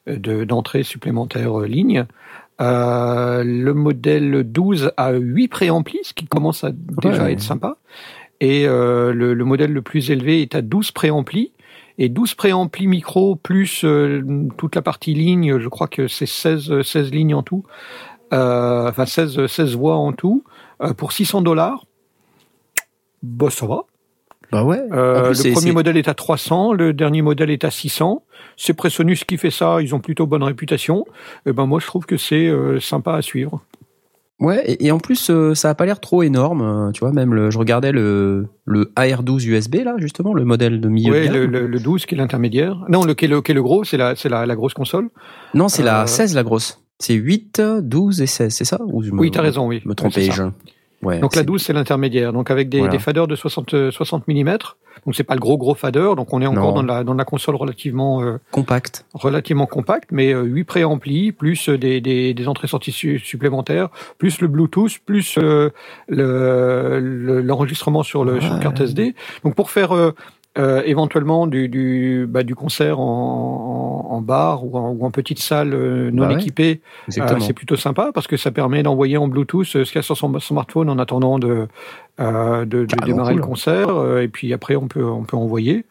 de- 0.07 0.45
d'entrées 0.45 0.83
supplémentaires 0.83 1.61
euh, 1.61 1.67
lignes. 1.67 2.07
Euh, 2.61 3.43
le 3.45 3.73
modèle 3.75 4.43
12 4.45 4.93
a 4.97 5.13
8 5.13 5.49
préamplis, 5.49 6.01
ce 6.03 6.13
qui 6.15 6.27
commence 6.27 6.63
à 6.65 6.73
déjà 6.73 7.25
Ouais. 7.25 7.33
être 7.33 7.41
sympa. 7.41 7.77
Et 8.41 8.67
euh, 8.67 9.13
le, 9.13 9.35
le 9.35 9.45
modèle 9.45 9.73
le 9.73 9.83
plus 9.83 10.11
élevé 10.11 10.43
est 10.43 10.55
à 10.55 10.63
12 10.63 10.93
préamplis. 10.93 11.53
Et 12.01 12.09
12 12.09 12.35
préamplis 12.35 12.87
micro 12.87 13.37
plus 13.37 13.85
euh, 13.85 14.25
toute 14.57 14.75
la 14.75 14.81
partie 14.81 15.13
ligne, 15.13 15.59
je 15.59 15.69
crois 15.69 15.87
que 15.87 16.09
c'est 16.09 16.27
16, 16.27 16.81
16 16.81 17.13
lignes 17.13 17.35
en 17.35 17.43
tout, 17.43 17.65
euh, 18.33 18.89
enfin 18.89 19.05
16, 19.05 19.47
16 19.47 19.77
voix 19.77 19.97
en 19.97 20.13
tout, 20.13 20.43
euh, 20.83 20.95
pour 20.95 21.13
600 21.13 21.43
dollars. 21.43 21.85
Bah 23.23 23.51
ça 23.51 23.67
va. 23.67 23.83
Bah 24.51 24.65
ouais. 24.65 24.81
Euh, 24.93 25.21
En 25.21 25.27
plus, 25.27 25.45
le 25.45 25.53
premier 25.53 25.73
modèle 25.73 25.97
est 25.97 26.09
à 26.09 26.15
300, 26.15 26.73
le 26.73 26.93
dernier 26.93 27.23
modèle 27.23 27.51
est 27.51 27.65
à 27.65 27.71
600. 27.71 28.25
C'est 28.57 28.75
Presonus 28.75 29.25
qui 29.25 29.37
fait 29.37 29.51
ça, 29.51 29.81
ils 29.81 29.95
ont 29.95 30.01
plutôt 30.01 30.27
bonne 30.27 30.43
réputation. 30.43 31.05
Et 31.47 31.53
ben 31.53 31.67
moi 31.67 31.81
je 31.81 31.87
trouve 31.87 32.07
que 32.07 32.17
c'est 32.17 32.47
euh, 32.47 32.81
sympa 32.81 33.15
à 33.15 33.23
suivre. 33.23 33.63
Ouais, 34.41 34.63
et, 34.67 34.87
et 34.87 34.91
en 34.91 34.99
plus, 34.99 35.29
euh, 35.31 35.55
ça 35.55 35.69
a 35.71 35.75
pas 35.75 35.85
l'air 35.87 36.01
trop 36.01 36.23
énorme. 36.23 36.63
euh, 36.63 36.91
Tu 36.93 37.01
vois, 37.01 37.13
même 37.13 37.35
le, 37.35 37.51
je 37.51 37.59
regardais 37.59 37.93
le, 37.93 38.47
le 38.65 38.91
AR12 38.97 39.47
USB, 39.47 39.77
là, 39.85 39.95
justement, 39.99 40.33
le 40.33 40.45
modèle 40.45 40.81
de 40.81 40.89
milieu 40.89 41.13
Ouais, 41.13 41.29
de 41.29 41.35
le, 41.35 41.41
gamme. 41.47 41.51
le, 41.53 41.67
le 41.67 41.79
12 41.81 42.07
qui 42.07 42.15
est 42.15 42.19
l'intermédiaire. 42.19 42.77
Non, 42.89 43.05
le 43.05 43.13
qui 43.15 43.27
est 43.27 43.29
le, 43.29 43.43
qui 43.43 43.53
est 43.53 43.55
le 43.55 43.63
gros, 43.63 43.85
c'est 43.85 43.97
la, 43.99 44.17
c'est 44.17 44.29
la, 44.31 44.47
la 44.47 44.57
grosse 44.57 44.73
console. 44.75 45.11
Non, 45.55 45.69
c'est 45.69 45.83
la 45.83 46.03
euh, 46.03 46.07
16, 46.07 46.35
la 46.35 46.43
grosse. 46.43 46.83
C'est 46.99 47.15
8, 47.15 47.63
12 47.83 48.23
et 48.23 48.27
16, 48.27 48.53
c'est 48.55 48.65
ça? 48.65 48.79
Ou 48.87 49.03
je 49.03 49.11
me, 49.11 49.19
Oui, 49.21 49.31
t'as 49.31 49.43
raison, 49.43 49.67
oui. 49.67 49.83
me 49.85 49.95
Ouais, 50.03 50.11
ça. 50.11 50.21
je... 50.33 50.43
Ouais, 51.03 51.19
Donc 51.19 51.35
la 51.35 51.41
c'est- 51.41 51.47
12 51.47 51.63
c'est 51.63 51.73
l'intermédiaire, 51.73 52.33
donc 52.33 52.51
avec 52.51 52.69
des, 52.69 52.79
Voilà. 52.79 52.93
des 52.93 52.99
faders 52.99 53.27
de 53.27 53.35
60, 53.35 53.91
60 53.91 54.29
mm. 54.29 54.59
Donc 55.07 55.15
c'est 55.15 55.25
pas 55.25 55.35
le 55.35 55.41
gros 55.41 55.57
gros 55.57 55.75
fader, 55.75 56.11
donc 56.17 56.33
on 56.35 56.43
est 56.43 56.47
encore 56.47 56.75
Non. 56.75 56.83
dans 56.83 56.95
la, 56.95 57.05
dans 57.05 57.15
la 57.15 57.25
console 57.25 57.55
relativement 57.57 58.21
euh, 58.23 58.37
compact. 58.51 59.07
relativement 59.15 59.65
compact, 59.67 60.11
mais 60.13 60.35
euh, 60.35 60.43
8 60.43 60.65
préamplis, 60.65 61.33
plus 61.33 61.71
euh, 61.71 61.79
des, 61.79 62.49
entrées-sorties 62.49 62.93
su- 62.93 63.19
supplémentaires, 63.19 63.89
plus 64.19 64.43
le 64.43 64.49
Bluetooth, 64.49 64.99
plus 65.07 65.39
euh, 65.39 65.71
le- 66.09 66.99
le- 67.01 67.41
l'enregistrement 67.41 68.03
sur, 68.03 68.25
le, 68.25 68.41
sur 68.41 68.53
Ouais. 68.55 68.61
carte 68.61 68.81
SD. 68.81 69.15
Donc 69.45 69.55
pour 69.55 69.71
faire 69.71 69.93
euh, 70.61 70.83
éventuellement 70.85 71.47
du, 71.47 71.69
du, 71.69 72.27
bah, 72.29 72.43
du 72.45 72.55
concert 72.55 73.01
en, 73.01 74.07
en, 74.11 74.15
en 74.15 74.21
bar 74.21 74.65
ou 74.65 74.77
en, 74.77 74.91
ou 74.91 75.05
en 75.05 75.11
petite 75.11 75.39
salle 75.41 75.73
euh, 75.75 76.11
non 76.13 76.25
Bah 76.25 76.29
ouais, 76.35 76.41
équipée, 76.41 76.81
euh, 77.19 77.39
c'est 77.41 77.53
plutôt 77.55 77.77
sympa 77.77 78.11
parce 78.15 78.27
que 78.27 78.37
ça 78.37 78.51
permet 78.51 78.83
d'envoyer 78.83 79.17
en 79.17 79.27
Bluetooth 79.29 79.67
euh, 79.75 79.85
ce 79.85 79.91
qu'il 79.91 79.97
y 79.97 79.99
a 79.99 80.03
sur 80.03 80.17
son 80.17 80.39
smartphone 80.39 80.89
en 80.91 80.99
attendant 80.99 81.39
de, 81.39 81.67
euh, 82.21 82.65
de, 82.65 82.81
de 82.81 82.85
Carrément 82.87 83.07
démarrer 83.07 83.33
cool. 83.35 83.41
le 83.43 83.47
concert. 83.47 83.89
euh, 83.91 84.23
et 84.23 84.29
puis 84.29 84.53
après, 84.53 84.77
on 84.77 84.87
peut, 84.89 85.05
on 85.05 85.25
peut 85.25 85.37
envoyer. 85.37 85.85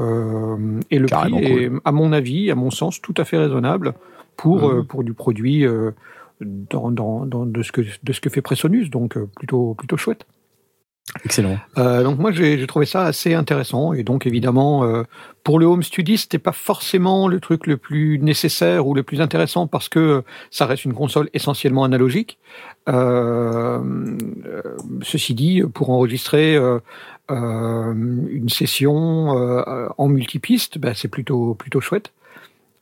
Euh, 0.00 0.80
et 0.90 0.98
le 0.98 1.06
Carrément 1.06 1.38
prix 1.38 1.52
est, 1.64 1.70
à 1.84 1.92
mon 1.92 2.12
avis, 2.12 2.50
à 2.50 2.54
mon 2.54 2.70
sens, 2.70 3.00
tout 3.00 3.14
à 3.16 3.24
fait 3.24 3.38
raisonnable 3.38 3.94
pour, 4.36 4.68
Mhm. 4.68 4.78
euh, 4.78 4.82
pour 4.82 5.04
du 5.04 5.12
produit 5.14 5.64
euh, 5.66 5.90
dans, 6.40 6.90
dans, 6.90 7.24
dans 7.24 7.46
de, 7.46 7.62
ce 7.62 7.72
que, 7.72 7.80
de 7.80 8.12
ce 8.12 8.20
que 8.20 8.28
fait 8.30 8.42
Presonus. 8.42 8.90
Donc 8.90 9.16
euh, 9.16 9.26
plutôt, 9.36 9.74
plutôt 9.74 9.96
chouette. 9.96 10.26
Excellent. 11.24 11.58
Euh, 11.78 12.02
donc 12.02 12.18
moi 12.18 12.32
j'ai 12.32 12.66
trouvé 12.66 12.84
ça 12.84 13.04
assez 13.04 13.32
intéressant 13.32 13.92
et 13.92 14.02
donc 14.02 14.26
évidemment 14.26 14.84
euh, 14.84 15.04
pour 15.44 15.58
le 15.60 15.66
home 15.66 15.84
study 15.84 16.18
c'était 16.18 16.38
pas 16.38 16.52
forcément 16.52 17.28
le 17.28 17.38
truc 17.38 17.68
le 17.68 17.76
plus 17.76 18.18
nécessaire 18.18 18.86
ou 18.86 18.94
le 18.94 19.04
plus 19.04 19.20
intéressant 19.20 19.68
parce 19.68 19.88
que 19.88 20.24
ça 20.50 20.66
reste 20.66 20.84
une 20.84 20.94
console 20.94 21.30
essentiellement 21.32 21.84
analogique. 21.84 22.38
Euh, 22.88 23.80
ceci 25.02 25.34
dit 25.34 25.62
pour 25.74 25.90
enregistrer 25.90 26.56
une 27.28 28.48
session 28.48 29.28
en 29.96 30.08
multipiste 30.08 30.78
ben, 30.78 30.92
c'est 30.94 31.08
plutôt 31.08 31.54
plutôt 31.54 31.80
chouette. 31.80 32.12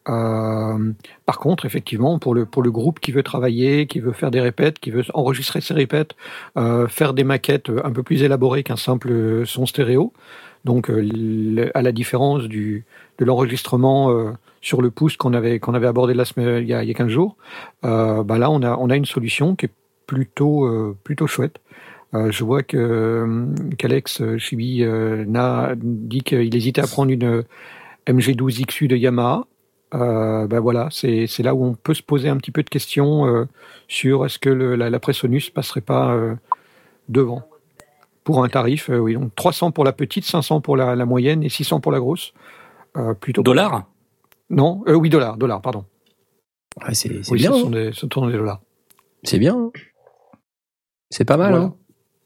Euh, 0.09 0.93
par 1.25 1.39
contre, 1.39 1.65
effectivement, 1.65 2.19
pour 2.19 2.35
le 2.35 2.45
pour 2.45 2.63
le 2.63 2.71
groupe 2.71 3.01
qui 3.01 3.13
veut 3.13 3.23
travailler, 3.23 3.87
qui 3.87 4.01
veut 4.01 4.13
faire 4.13 4.31
des 4.31 4.41
répètes, 4.41 4.79
qui 4.79 4.91
veut 4.91 5.05
enregistrer 5.15 5.61
ses 5.61 5.75
répètes, 5.75 6.13
euh, 6.59 6.89
faire 6.89 7.15
des 7.15 7.25
maquettes 7.25 7.71
un 7.83 7.91
peu 7.91 8.03
plus 8.03 8.23
élaborées 8.23 8.63
qu'un 8.63 8.77
simple 8.77 9.47
son 9.47 9.67
stéréo. 9.67 10.13
Donc, 10.65 10.91
euh, 10.91 11.71
à 11.75 11.83
la 11.83 11.93
différence 11.93 12.45
du 12.45 12.85
de 13.19 13.25
l'enregistrement 13.25 14.11
euh, 14.11 14.33
sur 14.61 14.81
le 14.81 14.91
pouce 14.91 15.17
qu'on 15.17 15.35
avait 15.35 15.61
qu'on 15.61 15.75
avait 15.75 15.87
abordé 15.87 16.15
la 16.15 16.25
semaine 16.25 16.63
il 16.63 16.69
y 16.69 16.75
a, 16.75 16.83
il 16.83 16.89
y 16.89 16.91
a 16.91 16.95
15 16.95 17.09
jours, 17.09 17.37
euh, 17.85 18.25
bah 18.25 18.39
là 18.39 18.51
on 18.51 18.63
a 18.63 18.77
on 18.77 18.89
a 18.91 18.97
une 18.97 19.05
solution 19.05 19.57
qui 19.57 19.67
est 19.67 19.73
plutôt 20.07 20.69
plutôt 21.05 21.27
chouette. 21.27 21.61
Je 22.13 22.45
vois 22.45 22.63
que 22.63 23.49
qu'Alex 23.77 24.23
Chibi 24.39 24.85
n'a 24.85 25.73
dit 25.77 26.21
qu'il 26.23 26.55
hésitait 26.55 26.83
à 26.83 26.87
prendre 26.87 27.11
une 27.11 27.43
MG12 28.07 28.67
XU 28.67 28.87
de 28.87 28.97
Yamaha. 28.97 29.47
Euh, 29.95 30.47
ben 30.49 30.61
voilà, 30.61 30.89
c'est 30.91 31.27
c'est 31.29 31.43
là 31.45 31.55
où 31.55 31.65
on 31.65 31.75
peut 31.75 31.95
se 31.95 32.03
poser 32.03 32.29
un 32.29 32.37
petit 32.37 32.51
peu 32.51 32.63
de 32.63 32.69
questions 32.71 33.27
euh, 33.27 33.47
sur 33.87 34.27
est-ce 34.27 34.39
que 34.39 34.51
le, 34.51 34.75
la, 34.77 34.91
la 34.91 34.99
Presonus 34.99 35.51
passerait 35.51 35.81
pas 35.83 36.13
euh, 36.15 36.35
devant 37.09 37.43
pour 38.25 38.43
un 38.43 38.49
tarif, 38.49 38.89
euh, 38.91 38.99
oui, 38.99 39.15
donc 39.15 39.35
300 39.35 39.71
pour 39.71 39.85
la 39.85 39.93
petite, 39.93 40.25
500 40.25 40.63
pour 40.63 40.77
la, 40.77 40.97
la 40.97 41.05
moyenne 41.05 41.43
et 41.43 41.49
600 41.51 41.81
pour 41.81 41.93
la 41.93 42.01
grosse. 42.01 42.33
Euh, 42.97 43.13
plutôt 43.15 43.43
Dollars? 43.43 43.85
Non, 44.51 44.83
euh, 44.89 44.95
oui, 44.95 45.11
dollars, 45.11 45.37
dollars, 45.37 45.61
pardon. 45.61 45.85
Ouais, 46.83 46.95
c'est 46.95 47.23
c'est 47.23 47.31
Oui, 47.33 47.39
bien. 47.39 47.53
ce 47.53 47.57
hein. 47.57 47.61
sont 47.61 47.71
des, 47.71 47.93
ce 47.93 48.07
sont 48.13 48.27
des 48.27 48.33
dollars. 48.33 48.61
C'est 49.25 49.39
bien. 49.39 49.55
hein. 49.57 49.71
C'est 51.11 51.25
pas 51.25 51.37
mal. 51.37 51.51
Voilà. 51.51 51.65
hein. 51.67 51.75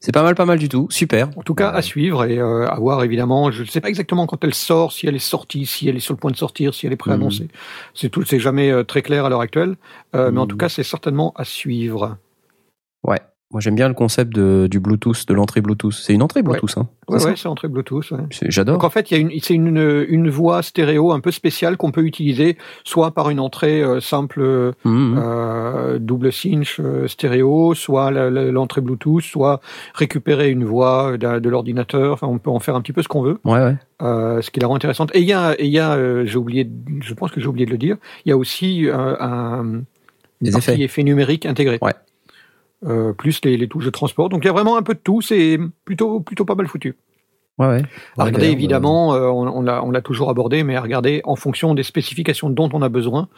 C'est 0.00 0.12
pas 0.12 0.22
mal, 0.22 0.34
pas 0.36 0.44
mal 0.44 0.58
du 0.60 0.68
tout. 0.68 0.86
Super. 0.90 1.28
En 1.36 1.42
tout 1.42 1.54
cas, 1.56 1.70
à 1.70 1.82
suivre 1.82 2.24
et 2.24 2.38
euh, 2.38 2.68
à 2.68 2.76
voir 2.78 3.02
évidemment. 3.02 3.50
Je 3.50 3.62
ne 3.62 3.68
sais 3.68 3.80
pas 3.80 3.88
exactement 3.88 4.26
quand 4.26 4.42
elle 4.44 4.54
sort, 4.54 4.92
si 4.92 5.08
elle 5.08 5.16
est 5.16 5.18
sortie, 5.18 5.66
si 5.66 5.88
elle 5.88 5.96
est 5.96 6.00
sur 6.00 6.14
le 6.14 6.20
point 6.20 6.30
de 6.30 6.36
sortir, 6.36 6.72
si 6.72 6.86
elle 6.86 6.92
est 6.92 6.96
préannoncée. 6.96 7.48
C'est 7.94 8.08
tout, 8.08 8.24
c'est 8.24 8.38
jamais 8.38 8.70
euh, 8.70 8.84
très 8.84 9.02
clair 9.02 9.24
à 9.24 9.28
l'heure 9.28 9.40
actuelle. 9.40 9.76
Euh, 10.14 10.30
Mais 10.30 10.38
en 10.38 10.42
Mhm. 10.42 10.48
tout 10.48 10.56
cas, 10.56 10.68
c'est 10.68 10.84
certainement 10.84 11.32
à 11.36 11.44
suivre. 11.44 12.16
Ouais. 13.02 13.20
Moi, 13.50 13.62
j'aime 13.62 13.76
bien 13.76 13.88
le 13.88 13.94
concept 13.94 14.34
de, 14.34 14.68
du 14.70 14.78
Bluetooth, 14.78 15.26
de 15.26 15.32
l'entrée 15.32 15.62
Bluetooth. 15.62 15.94
C'est 15.94 16.12
une 16.12 16.20
entrée 16.20 16.42
Bluetooth, 16.42 16.76
hein. 16.76 16.86
C'est 17.08 17.14
Ouais, 17.14 17.18
ça 17.20 17.28
ouais, 17.30 17.34
c'est 17.34 17.48
entrée 17.48 17.68
Bluetooth. 17.68 18.10
ouais. 18.10 18.18
J'adore. 18.50 18.74
Donc 18.74 18.84
en 18.84 18.90
fait, 18.90 19.10
il 19.10 19.14
y 19.14 19.16
a 19.16 19.20
une, 19.20 19.30
c'est 19.40 19.54
une, 19.54 20.04
une 20.06 20.28
voix 20.28 20.62
stéréo 20.62 21.12
un 21.12 21.20
peu 21.20 21.30
spéciale 21.30 21.78
qu'on 21.78 21.90
peut 21.90 22.02
utiliser, 22.04 22.58
soit 22.84 23.12
par 23.12 23.30
une 23.30 23.40
entrée 23.40 23.82
euh, 23.82 24.00
simple 24.00 24.42
euh, 24.42 24.72
Mhm. 24.84 25.16
euh, 25.18 25.98
double 25.98 26.30
cinch 26.30 26.78
euh, 26.78 27.08
stéréo, 27.08 27.72
soit 27.72 28.10
l'entrée 28.10 28.82
Bluetooth, 28.82 29.22
soit 29.22 29.62
récupérer 29.94 30.50
une 30.50 30.66
voix 30.66 31.16
d'un- 31.16 31.40
de 31.40 31.48
l'ordinateur. 31.48 32.12
Enfin, 32.12 32.26
on 32.26 32.36
peut 32.36 32.50
en 32.50 32.60
faire 32.60 32.74
un 32.76 32.82
petit 32.82 32.92
peu 32.92 33.00
ce 33.00 33.08
qu'on 33.08 33.22
veut. 33.22 33.38
Ouais, 33.46 33.60
ouais. 33.60 33.76
Euh, 34.02 34.42
ce 34.42 34.50
qui 34.50 34.60
la 34.60 34.66
rend 34.66 34.74
intéressante. 34.76 35.10
Et 35.14 35.20
il 35.20 35.26
y 35.26 35.32
a, 35.32 35.54
et 35.58 35.64
il 35.64 35.72
y 35.72 35.78
a 35.78 35.92
euh, 35.94 36.26
j'ai 36.26 36.36
oublié, 36.36 36.68
je 37.00 37.14
pense 37.14 37.30
que 37.30 37.40
j'ai 37.40 37.46
oublié 37.46 37.64
de 37.64 37.70
le 37.70 37.78
dire, 37.78 37.96
il 38.26 38.28
y 38.28 38.32
a 38.32 38.36
aussi 38.36 38.86
euh, 38.86 39.16
un, 39.20 39.80
Des 40.42 40.54
effets. 40.54 40.78
effets 40.82 41.02
numériques 41.02 41.46
intégrés. 41.46 41.78
Ouais. 41.80 41.94
Euh, 42.86 43.12
plus 43.12 43.40
les, 43.44 43.56
les 43.56 43.66
touches 43.66 43.86
de 43.86 43.90
transport. 43.90 44.28
Donc 44.28 44.44
il 44.44 44.46
y 44.46 44.50
a 44.50 44.52
vraiment 44.52 44.76
un 44.76 44.82
peu 44.82 44.94
de 44.94 45.00
tout. 45.00 45.20
C'est 45.20 45.58
plutôt, 45.84 46.20
plutôt 46.20 46.44
pas 46.44 46.54
mal 46.54 46.68
foutu. 46.68 46.94
Ouais, 47.58 47.66
ouais. 47.66 47.82
À 48.16 48.24
regarder 48.24 48.46
évidemment, 48.48 49.14
euh, 49.14 49.26
on, 49.26 49.48
on 49.48 49.62
l'a, 49.62 49.82
on 49.82 49.90
l'a 49.90 50.00
toujours 50.00 50.30
abordé, 50.30 50.62
mais 50.62 50.76
à 50.76 50.80
regarder 50.80 51.20
en 51.24 51.34
fonction 51.34 51.74
des 51.74 51.82
spécifications 51.82 52.50
dont 52.50 52.70
on 52.72 52.82
a 52.82 52.88
besoin, 52.88 53.28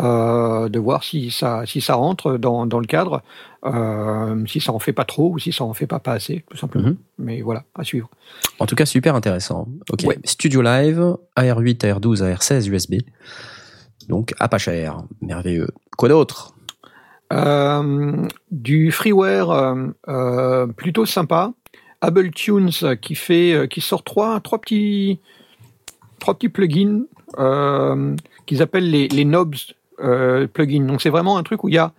euh, 0.00 0.68
de 0.68 0.78
voir 0.80 1.04
si 1.04 1.30
ça, 1.30 1.62
si 1.66 1.80
ça 1.80 1.94
rentre 1.94 2.36
dans, 2.36 2.66
dans 2.66 2.80
le 2.80 2.86
cadre, 2.86 3.22
euh, 3.64 4.44
si 4.46 4.60
ça 4.60 4.72
en 4.72 4.80
fait 4.80 4.92
pas 4.92 5.04
trop 5.04 5.30
ou 5.30 5.38
si 5.38 5.52
ça 5.52 5.62
en 5.62 5.72
fait 5.72 5.86
pas 5.86 6.00
pas 6.00 6.12
assez, 6.12 6.44
tout 6.50 6.56
simplement. 6.56 6.88
Mhm. 6.88 6.96
Mais 7.18 7.42
voilà, 7.42 7.62
à 7.78 7.84
suivre. 7.84 8.10
En 8.58 8.66
tout 8.66 8.74
cas, 8.74 8.86
super 8.86 9.14
intéressant. 9.14 9.68
Ok. 9.92 10.04
Studio 10.24 10.62
Live, 10.62 11.16
AR8, 11.36 11.78
AR12, 11.78 12.22
AR16 12.24 12.68
USB. 12.68 12.94
Donc, 14.08 14.34
à 14.40 14.48
pas 14.48 14.58
cher. 14.58 15.04
Merveilleux. 15.22 15.68
Quoi 15.96 16.08
d'autre? 16.08 16.54
Euh, 16.58 16.59
du 18.50 18.90
freeware 18.92 19.50
euh, 19.50 19.86
euh, 20.08 20.66
plutôt 20.66 21.06
sympa. 21.06 21.52
Able 22.00 22.30
Tunes 22.30 22.70
euh, 22.82 22.96
qui 22.96 23.14
fait, 23.14 23.52
euh, 23.52 23.66
qui 23.66 23.80
sort 23.80 24.02
trois, 24.02 24.40
trois 24.40 24.58
petits, 24.58 25.20
trois 26.18 26.34
petits 26.34 26.48
plugins 26.48 27.02
euh, 27.38 28.16
qu'ils 28.46 28.62
appellent 28.62 28.90
les, 28.90 29.06
les 29.08 29.24
knobs 29.24 29.54
euh, 30.00 30.46
plugins. 30.46 30.86
Donc 30.86 31.02
c'est 31.02 31.10
vraiment 31.10 31.36
un 31.36 31.42
truc 31.42 31.62
où 31.62 31.68
il 31.68 31.74
y 31.74 31.78
a 31.78 31.92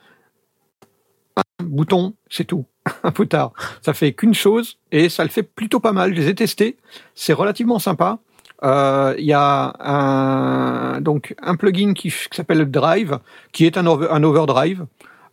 un 1.37 1.63
bouton, 1.63 2.13
c'est 2.29 2.45
tout, 2.45 2.65
un 3.03 3.11
peu 3.11 3.25
tard. 3.27 3.53
Ça 3.81 3.93
fait 3.93 4.13
qu'une 4.13 4.33
chose 4.33 4.77
et 4.91 5.07
ça 5.07 5.23
le 5.23 5.29
fait 5.29 5.43
plutôt 5.43 5.79
pas 5.79 5.91
mal. 5.93 6.15
Je 6.15 6.19
les 6.21 6.29
ai 6.29 6.35
testés, 6.35 6.77
c'est 7.15 7.33
relativement 7.33 7.79
sympa. 7.79 8.19
Euh, 8.63 9.15
Il 9.17 9.25
y 9.25 9.33
a 9.33 9.73
un, 9.79 10.99
donc 11.01 11.35
un 11.41 11.55
plugin 11.55 11.93
qui, 11.93 12.09
qui 12.09 12.35
s'appelle 12.35 12.57
le 12.59 12.65
Drive, 12.65 13.19
qui 13.51 13.65
est 13.65 13.77
un, 13.77 13.85
over- 13.85 14.07
un 14.11 14.23
overdrive 14.23 14.85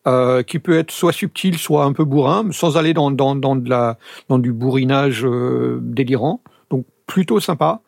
euh, 0.08 0.42
qui 0.42 0.58
peut 0.58 0.78
être 0.78 0.90
soit 0.90 1.12
subtil, 1.12 1.58
soit 1.58 1.84
un 1.84 1.92
peu 1.92 2.04
bourrin, 2.04 2.50
sans 2.50 2.76
aller 2.76 2.94
dans, 2.94 3.10
dans, 3.10 3.36
dans, 3.36 3.56
de 3.56 3.68
la, 3.68 3.98
dans 4.28 4.38
du 4.38 4.52
bourrinage 4.52 5.24
euh, 5.24 5.78
délirant. 5.82 6.40
Donc 6.70 6.86
plutôt 7.06 7.40
sympa. 7.40 7.80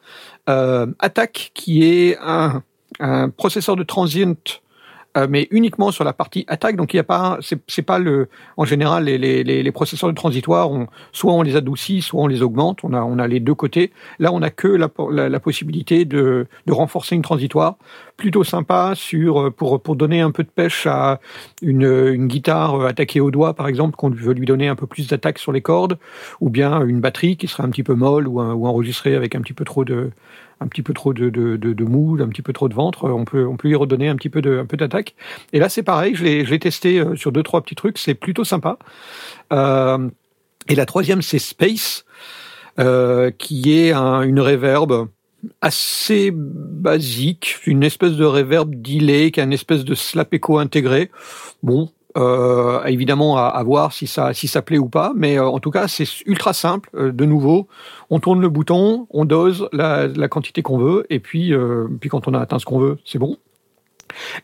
Euh, 0.48 0.86
Attack, 0.98 1.50
qui 1.54 1.82
est 1.82 2.18
un, 2.22 2.62
un 3.00 3.30
processeur 3.30 3.74
de 3.74 3.82
transient, 3.82 4.60
euh, 5.16 5.26
mais 5.28 5.48
uniquement 5.50 5.90
sur 5.90 6.04
la 6.04 6.12
partie 6.12 6.44
attaque. 6.46 6.76
Donc 6.76 6.94
il 6.94 6.96
y 6.96 7.00
a 7.00 7.04
pas, 7.04 7.38
c'est 7.40 7.82
pas 7.82 7.98
le, 7.98 8.28
en 8.56 8.64
général 8.64 9.04
les, 9.04 9.18
les, 9.18 9.42
les, 9.44 9.72
processeurs 9.72 10.08
de 10.08 10.14
transitoire, 10.14 10.70
on, 10.70 10.86
soit 11.12 11.32
on 11.32 11.42
les 11.42 11.56
adoucit, 11.56 12.00
soit 12.00 12.22
on 12.22 12.26
les 12.26 12.42
augmente. 12.42 12.84
On 12.84 12.92
a 12.92 13.02
on 13.02 13.18
a 13.18 13.26
les 13.26 13.40
deux 13.40 13.54
côtés. 13.54 13.92
Là 14.18 14.30
on 14.32 14.40
a 14.42 14.50
que 14.50 14.68
la, 14.68 14.88
la, 15.10 15.28
la 15.28 15.40
possibilité 15.40 16.04
de, 16.04 16.46
de 16.66 16.72
renforcer 16.72 17.16
une 17.16 17.22
transitoire. 17.22 17.76
Plutôt 18.16 18.44
sympa 18.44 18.92
sur 18.94 19.52
pour 19.52 19.82
pour 19.82 19.96
donner 19.96 20.20
un 20.20 20.30
peu 20.30 20.44
de 20.44 20.48
pêche 20.48 20.86
à 20.86 21.20
une, 21.62 21.82
une 21.82 22.28
guitare 22.28 22.84
attaquée 22.84 23.20
au 23.20 23.30
doigt, 23.30 23.54
par 23.54 23.66
exemple, 23.66 23.96
qu'on 23.96 24.10
veut 24.10 24.34
lui 24.34 24.46
donner 24.46 24.68
un 24.68 24.76
peu 24.76 24.86
plus 24.86 25.08
d'attaque 25.08 25.38
sur 25.38 25.52
les 25.52 25.62
cordes, 25.62 25.98
ou 26.40 26.50
bien 26.50 26.82
une 26.84 27.00
batterie 27.00 27.36
qui 27.36 27.48
serait 27.48 27.64
un 27.64 27.70
petit 27.70 27.82
peu 27.82 27.94
molle 27.94 28.28
ou 28.28 28.40
enregistrée 28.40 29.14
avec 29.14 29.34
un 29.34 29.40
petit 29.40 29.54
peu 29.54 29.64
trop 29.64 29.84
de 29.84 30.10
un 30.60 30.68
petit 30.68 30.82
peu 30.82 30.92
trop 30.92 31.14
de, 31.14 31.30
de, 31.30 31.56
de, 31.56 31.72
de 31.72 31.84
mou, 31.84 32.18
un 32.20 32.28
petit 32.28 32.42
peu 32.42 32.52
trop 32.52 32.68
de 32.68 32.74
ventre, 32.74 33.08
on 33.08 33.24
peut 33.24 33.46
on 33.46 33.56
peut 33.56 33.68
lui 33.68 33.76
redonner 33.76 34.08
un 34.08 34.16
petit 34.16 34.28
peu 34.28 34.42
de 34.42 34.58
un 34.58 34.66
peu 34.66 34.76
d'attaque. 34.76 35.14
Et 35.52 35.58
là 35.58 35.68
c'est 35.68 35.82
pareil, 35.82 36.14
je 36.14 36.22
l'ai 36.24 36.44
je 36.44 36.50
l'ai 36.50 36.58
testé 36.58 37.00
euh, 37.00 37.16
sur 37.16 37.32
deux 37.32 37.42
trois 37.42 37.62
petits 37.62 37.74
trucs, 37.74 37.98
c'est 37.98 38.14
plutôt 38.14 38.44
sympa. 38.44 38.78
Euh, 39.52 40.08
et 40.68 40.74
la 40.74 40.86
troisième 40.86 41.22
c'est 41.22 41.38
Space, 41.38 42.04
euh, 42.78 43.30
qui 43.30 43.78
est 43.78 43.92
un- 43.92 44.22
une 44.22 44.40
reverb 44.40 45.08
assez 45.62 46.30
basique, 46.34 47.56
une 47.64 47.82
espèce 47.82 48.12
de 48.12 48.26
reverb 48.26 48.70
delay 48.82 49.30
qui 49.30 49.40
a 49.40 49.44
une 49.44 49.54
espèce 49.54 49.84
de 49.84 49.94
slap 49.94 50.34
echo 50.34 50.58
intégré. 50.58 51.10
Bon, 51.62 51.90
euh, 52.16 52.82
évidemment 52.84 53.36
à, 53.36 53.42
à 53.42 53.62
voir 53.62 53.92
si 53.92 54.06
ça 54.06 54.32
si 54.34 54.48
ça 54.48 54.62
plaît 54.62 54.78
ou 54.78 54.88
pas, 54.88 55.12
mais 55.14 55.38
euh, 55.38 55.46
en 55.46 55.60
tout 55.60 55.70
cas 55.70 55.86
c'est 55.88 56.06
ultra 56.26 56.52
simple. 56.52 56.90
Euh, 56.94 57.12
de 57.12 57.24
nouveau, 57.24 57.68
on 58.10 58.18
tourne 58.20 58.40
le 58.40 58.48
bouton, 58.48 59.06
on 59.10 59.24
dose 59.24 59.68
la, 59.72 60.06
la 60.08 60.28
quantité 60.28 60.62
qu'on 60.62 60.78
veut, 60.78 61.06
et 61.10 61.20
puis 61.20 61.52
euh, 61.52 61.86
puis 62.00 62.10
quand 62.10 62.26
on 62.28 62.34
a 62.34 62.40
atteint 62.40 62.58
ce 62.58 62.64
qu'on 62.64 62.78
veut, 62.78 62.98
c'est 63.04 63.18
bon. 63.18 63.36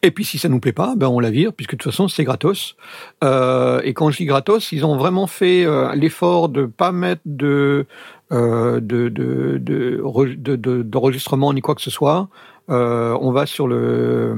Et 0.03 0.13
puis 0.13 0.25
si 0.25 0.39
ça 0.39 0.49
nous 0.49 0.61
plaît 0.61 0.73
pas, 0.73 0.95
ben 0.97 1.09
on 1.09 1.19
la 1.19 1.31
vire 1.31 1.53
puisque 1.53 1.73
de 1.73 1.77
toute 1.79 1.91
façon 1.91 2.07
c'est 2.07 2.23
gratos. 2.23 2.77
Euh, 3.25 3.81
et 3.83 3.95
quand 3.95 4.11
je 4.11 4.19
dis 4.19 4.25
gratos, 4.25 4.71
ils 4.71 4.87
ont 4.87 4.97
vraiment 4.97 5.27
fait 5.27 5.67
euh, 5.67 5.93
l'effort 5.97 6.49
de 6.49 6.67
pas 6.67 6.93
mettre 6.93 7.23
de 7.27 7.87
de 8.31 8.81
de 8.81 9.59
de 9.59 10.01
re- 10.03 10.41
de- 10.41 10.57
de- 10.57 10.83
d'enregistrement 10.83 11.53
ni 11.53 11.61
quoi 11.61 11.75
que 11.75 11.83
ce 11.83 11.91
soit. 11.91 12.29
On 12.69 13.31
va 13.33 13.47
sur 13.47 13.69
le 13.69 14.37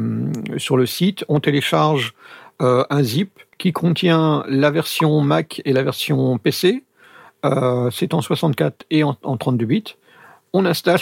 sur 0.59 0.77
le 0.77 0.85
site, 0.85 1.25
on 1.29 1.41
télécharge 1.41 2.13
euh, 2.63 2.85
un 2.91 3.03
zip 3.03 3.31
qui 3.59 3.73
contient 3.73 4.45
la 4.49 4.71
version 4.71 5.21
Mac 5.21 5.61
et 5.65 5.73
la 5.73 5.83
version 5.83 6.39
PC. 6.39 6.85
Euh, 7.45 7.91
c'est 7.91 8.15
en 8.15 8.21
64 8.21 8.85
et 8.91 9.05
en, 9.05 9.17
en 9.23 9.37
32 9.37 9.67
bits. 9.67 9.85
On 10.53 10.65
installe 10.67 11.01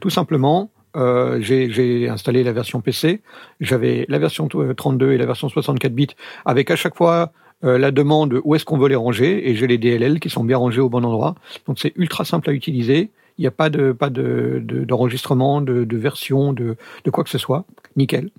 tout 0.00 0.10
simplement. 0.10 0.70
Euh, 0.96 1.38
j'ai 1.40 2.08
installé 2.08 2.44
la 2.44 2.52
version 2.52 2.80
PC. 2.80 3.20
J'avais 3.60 4.06
la 4.08 4.18
version 4.18 4.48
t- 4.48 4.58
32 4.76 5.12
et 5.12 5.18
la 5.18 5.26
version 5.26 5.48
64 5.48 5.92
bits 5.92 6.06
avec 6.44 6.70
à 6.70 6.76
chaque 6.76 6.94
fois 6.96 7.32
euh, 7.64 7.78
la 7.78 7.90
demande 7.90 8.40
où 8.44 8.54
est-ce 8.54 8.64
qu'on 8.64 8.78
veut 8.78 8.88
les 8.88 8.94
ranger 8.94 9.48
et 9.50 9.54
j'ai 9.56 9.66
les 9.66 9.78
DLL 9.78 10.20
qui 10.20 10.30
sont 10.30 10.44
bien 10.44 10.56
rangés 10.56 10.80
au 10.80 10.88
bon 10.88 11.04
endroit. 11.04 11.34
Donc 11.66 11.78
c'est 11.80 11.92
ultra 11.96 12.24
simple 12.24 12.48
à 12.50 12.52
utiliser. 12.52 13.10
Il 13.38 13.40
n'y 13.42 13.48
a 13.48 13.50
pas 13.50 13.68
de 13.70 13.90
pas 13.92 14.10
de 14.10 14.60
de- 14.64 14.84
d'enregistrement, 14.84 15.60
de, 15.60 15.82
de, 15.84 15.96
version, 15.96 16.52
de, 16.52 16.76
de 17.04 17.10
quoi 17.10 17.24
que 17.24 17.30
ce 17.30 17.38
soit. 17.38 17.64
Nickel. 17.96 18.30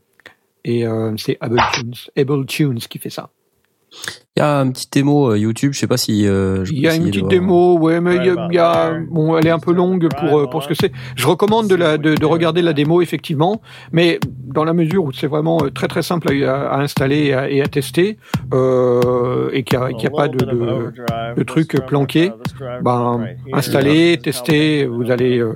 Et 0.66 0.86
euh, 0.86 1.14
c'est 1.18 1.38
Able 1.40 1.62
Tunes, 1.74 1.94
Able 2.18 2.46
Tunes 2.46 2.80
qui 2.80 3.00
fait 3.00 3.10
ça. 3.12 3.30
Il 4.36 4.42
y 4.42 4.44
a 4.44 4.60
un 4.60 4.70
petit 4.72 4.90
démo 4.92 5.32
euh, 5.32 5.38
YouTube, 5.38 5.72
je 5.72 5.80
sais 5.80 5.88
pas 5.88 5.96
si. 5.96 6.28
euh, 6.28 6.66
je 6.66 6.74
Il 6.74 6.80
y 6.80 6.88
a 6.90 6.96
une 6.96 7.04
petite 7.06 7.22
démo, 7.30 7.78
ouais, 7.80 8.02
mais 8.02 8.18
il 8.18 8.26
y 8.26 8.30
a, 8.30 8.34
Ouais, 8.36 8.48
il 8.50 8.56
y 8.56 8.58
a- 8.60 8.92
bah, 8.92 8.98
bon, 9.10 9.38
elle 9.38 9.48
est 9.48 9.52
un 9.52 9.60
peu 9.60 9.72
longue 9.72 10.10
pour 10.20 10.38
euh, 10.40 10.48
pour 10.48 10.62
ce 10.64 10.68
que 10.68 10.74
c'est. 10.74 10.92
Je 11.16 11.26
recommande 11.28 11.70
de 11.70 11.76
la 11.76 11.98
de, 11.98 12.16
de 12.16 12.26
regarder 12.26 12.62
la 12.62 12.74
démo 12.74 13.02
effectivement, 13.02 13.62
mais 13.94 14.20
dans 14.28 14.66
la 14.66 14.74
mesure 14.74 15.06
où 15.06 15.14
c'est 15.14 15.28
vraiment 15.28 15.60
très 15.74 15.88
très 15.88 16.02
simple 16.02 16.34
à, 16.44 16.72
à 16.72 16.82
installer 16.82 17.28
et 17.28 17.34
à, 17.34 17.50
et 17.50 17.62
à 17.62 17.68
tester, 17.68 18.18
euh, 18.54 19.50
et 19.54 19.64
qu'il 19.64 19.78
n'y 19.80 19.86
a, 19.86 19.94
qu'il 19.94 20.04
y 20.04 20.08
a 20.08 20.10
pas 20.10 20.28
de, 20.28 20.38
de, 20.44 20.92
de 21.38 21.44
trucs 21.44 21.80
planqués, 21.86 22.32
ben, 22.82 23.28
installez, 23.54 24.18
testez, 24.22 24.86
vous 24.88 25.10
allez 25.12 25.38
euh, 25.40 25.54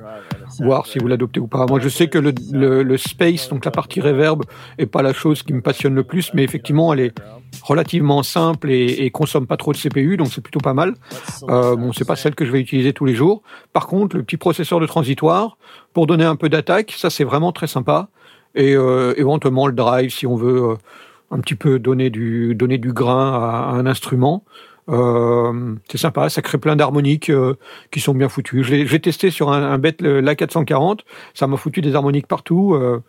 voir 0.59 0.85
si 0.85 0.99
vous 0.99 1.07
l'adoptez 1.07 1.39
ou 1.39 1.47
pas. 1.47 1.65
Moi, 1.65 1.79
je 1.79 1.89
sais 1.89 2.07
que 2.07 2.17
le, 2.17 2.33
le, 2.51 2.83
le 2.83 2.97
space, 2.97 3.49
donc 3.49 3.65
la 3.65 3.71
partie 3.71 4.01
reverb, 4.01 4.43
est 4.77 4.85
pas 4.85 5.01
la 5.01 5.13
chose 5.13 5.43
qui 5.43 5.53
me 5.53 5.61
passionne 5.61 5.95
le 5.95 6.03
plus, 6.03 6.33
mais 6.33 6.43
effectivement, 6.43 6.93
elle 6.93 6.99
est 6.99 7.13
relativement 7.63 8.23
simple 8.23 8.71
et, 8.71 8.85
et 9.05 9.11
consomme 9.11 9.47
pas 9.47 9.57
trop 9.57 9.73
de 9.73 9.77
CPU, 9.77 10.17
donc 10.17 10.27
c'est 10.27 10.41
plutôt 10.41 10.59
pas 10.59 10.73
mal. 10.73 10.93
Euh, 11.49 11.75
bon, 11.75 11.93
c'est 11.93 12.05
pas 12.05 12.15
celle 12.15 12.35
que 12.35 12.45
je 12.45 12.51
vais 12.51 12.59
utiliser 12.59 12.93
tous 12.93 13.05
les 13.05 13.15
jours. 13.15 13.41
Par 13.73 13.87
contre, 13.87 14.15
le 14.17 14.23
petit 14.23 14.37
processeur 14.37 14.79
de 14.79 14.85
transitoire 14.85 15.57
pour 15.93 16.07
donner 16.07 16.25
un 16.25 16.35
peu 16.35 16.49
d'attaque, 16.49 16.93
ça 16.97 17.09
c'est 17.09 17.23
vraiment 17.23 17.51
très 17.51 17.67
sympa. 17.67 18.09
Et 18.55 18.75
euh, 18.75 19.13
éventuellement 19.17 19.67
le 19.67 19.73
drive 19.73 20.09
si 20.11 20.25
on 20.25 20.35
veut 20.35 20.71
euh, 20.71 20.75
un 21.29 21.39
petit 21.39 21.53
peu 21.55 21.77
donner 21.77 22.09
du 22.09 22.55
donner 22.55 22.79
du 22.79 22.93
grain 22.93 23.33
à, 23.33 23.69
à 23.69 23.73
un 23.73 23.85
instrument. 23.85 24.43
Euh, 24.89 25.75
c'est 25.89 25.97
sympa, 25.99 26.29
ça 26.29 26.41
crée 26.41 26.57
plein 26.57 26.75
d'harmoniques 26.75 27.29
euh, 27.29 27.55
qui 27.91 27.99
sont 27.99 28.13
bien 28.13 28.27
foutues. 28.29 28.63
Je 28.63 28.85
je 28.85 28.91
l'ai 28.91 28.99
testé 28.99 29.29
sur 29.31 29.51
un, 29.51 29.61
un 29.63 29.77
bête 29.77 30.01
le- 30.01 30.19
l'A440, 30.21 30.99
ça 31.33 31.47
m'a 31.47 31.57
foutu 31.57 31.81
des 31.81 31.93
harmoniques 31.95 32.27
partout 32.27 32.73
euh, 32.73 33.01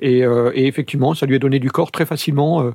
et, 0.00 0.24
euh, 0.24 0.50
et 0.54 0.66
effectivement, 0.66 1.14
ça 1.14 1.26
lui 1.26 1.36
a 1.36 1.38
donné 1.38 1.58
du 1.60 1.70
corps 1.70 1.92
très 1.92 2.06
facilement. 2.06 2.62
euh, 2.62 2.72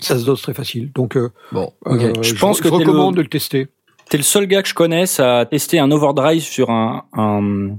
ça 0.00 0.18
se 0.18 0.24
dose 0.26 0.42
très 0.42 0.54
facile. 0.54 0.90
Donc, 0.92 1.16
euh, 1.16 1.30
Bon, 1.52 1.72
Je 1.86 2.22
je, 2.22 2.34
pense 2.40 2.58
je 2.58 2.62
que 2.64 2.68
t'es 2.68 2.74
recommande 2.74 3.14
le- 3.14 3.18
de 3.18 3.22
le 3.22 3.28
tester. 3.28 3.68
T'es 4.10 4.16
le 4.16 4.22
seul 4.24 4.46
gars 4.46 4.62
que 4.62 4.68
je 4.68 4.74
connaisse 4.74 5.20
à 5.20 5.46
tester 5.46 5.78
un 5.78 5.90
overdrive 5.90 6.42
sur 6.42 6.70
un, 6.70 7.04
un, 7.14 7.76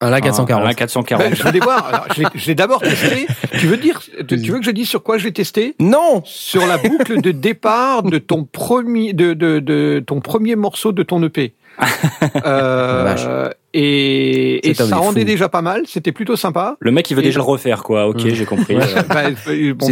Un 0.00 0.10
la 0.10 0.20
440. 0.20 0.64
un, 0.64 0.68
un 0.68 0.74
440. 0.74 1.28
Ben, 1.28 1.34
je 1.34 1.42
voulais 1.42 1.58
voir. 1.58 1.86
Alors, 1.86 2.06
je 2.14 2.22
l'ai- 2.22 2.28
je 2.36 2.46
l'ai 2.46 2.54
d'abord 2.54 2.80
testé. 2.80 3.26
Tu 3.58 3.66
veux 3.66 3.76
dire, 3.76 4.00
tu 4.28 4.40
tu 4.40 4.52
veux 4.52 4.60
que 4.60 4.64
je 4.64 4.70
dise 4.70 4.88
sur 4.88 5.02
quoi 5.02 5.18
je 5.18 5.24
l'ai 5.24 5.32
testé? 5.32 5.74
Non 5.80 6.22
Sur 6.24 6.66
la 6.68 6.78
boucle 6.78 7.20
de 7.20 7.32
départ 7.32 8.04
de 8.04 8.18
ton 8.18 8.44
premier, 8.44 9.12
de, 9.12 9.32
de, 9.34 9.58
de 9.58 10.02
ton 10.06 10.20
premier 10.20 10.54
morceau 10.54 10.92
de 10.92 11.02
ton 11.02 11.20
EP. 11.24 11.52
Euh, 12.44 13.50
et 13.74 14.72
ça 14.74 14.96
rendait 14.96 15.20
fou. 15.20 15.26
déjà 15.26 15.48
pas 15.48 15.62
mal. 15.62 15.82
C'était 15.86 16.10
plutôt 16.12 16.36
sympa. 16.36 16.76
Le 16.80 16.90
mec, 16.90 17.10
il 17.10 17.14
veut 17.14 17.20
Et- 17.22 17.26
déjà 17.26 17.38
le 17.38 17.44
refaire, 17.44 17.82
quoi. 17.82 18.08
Ok, 18.08 18.20
j'ai 18.26 18.44
compris. 18.44 18.76
C'est 18.80 19.06
parlait 19.08 19.34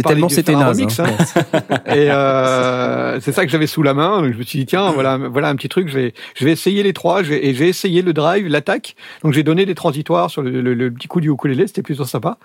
tellement 0.03 0.29
c'était 0.29 0.55
naze. 0.55 0.81
hein. 0.99 1.05
hein. 1.53 1.59
Et 1.95 2.11
euh, 2.11 3.19
c'est 3.21 3.31
ça 3.31 3.45
que 3.45 3.51
j'avais 3.51 3.67
sous 3.67 3.83
la 3.83 3.93
main. 3.93 4.21
Donc 4.21 4.33
je 4.33 4.37
me 4.37 4.43
suis 4.43 4.59
dit 4.59 4.65
tiens 4.65 4.91
voilà 4.91 5.17
voilà 5.17 5.49
un 5.49 5.55
petit 5.55 5.69
truc. 5.69 5.87
Je 5.89 5.93
vais 5.97 6.13
je 6.35 6.45
vais 6.45 6.51
essayer 6.51 6.83
les 6.83 6.93
trois. 6.93 7.23
Je 7.23 7.29
vais- 7.29 7.45
et 7.45 7.53
j'ai 7.53 7.67
essayé 7.69 8.01
le 8.01 8.13
drive, 8.13 8.47
l'attaque. 8.47 8.95
Donc 9.23 9.33
j'ai 9.33 9.43
donné 9.43 9.65
des 9.65 9.75
transitoires 9.75 10.29
sur 10.29 10.41
le, 10.41 10.61
le- 10.61 10.73
le 10.73 10.91
petit 10.91 11.07
coup 11.07 11.21
du 11.21 11.29
ukulélé. 11.31 11.67
C'était 11.67 11.83
plutôt 11.83 12.05
sympa. 12.05 12.37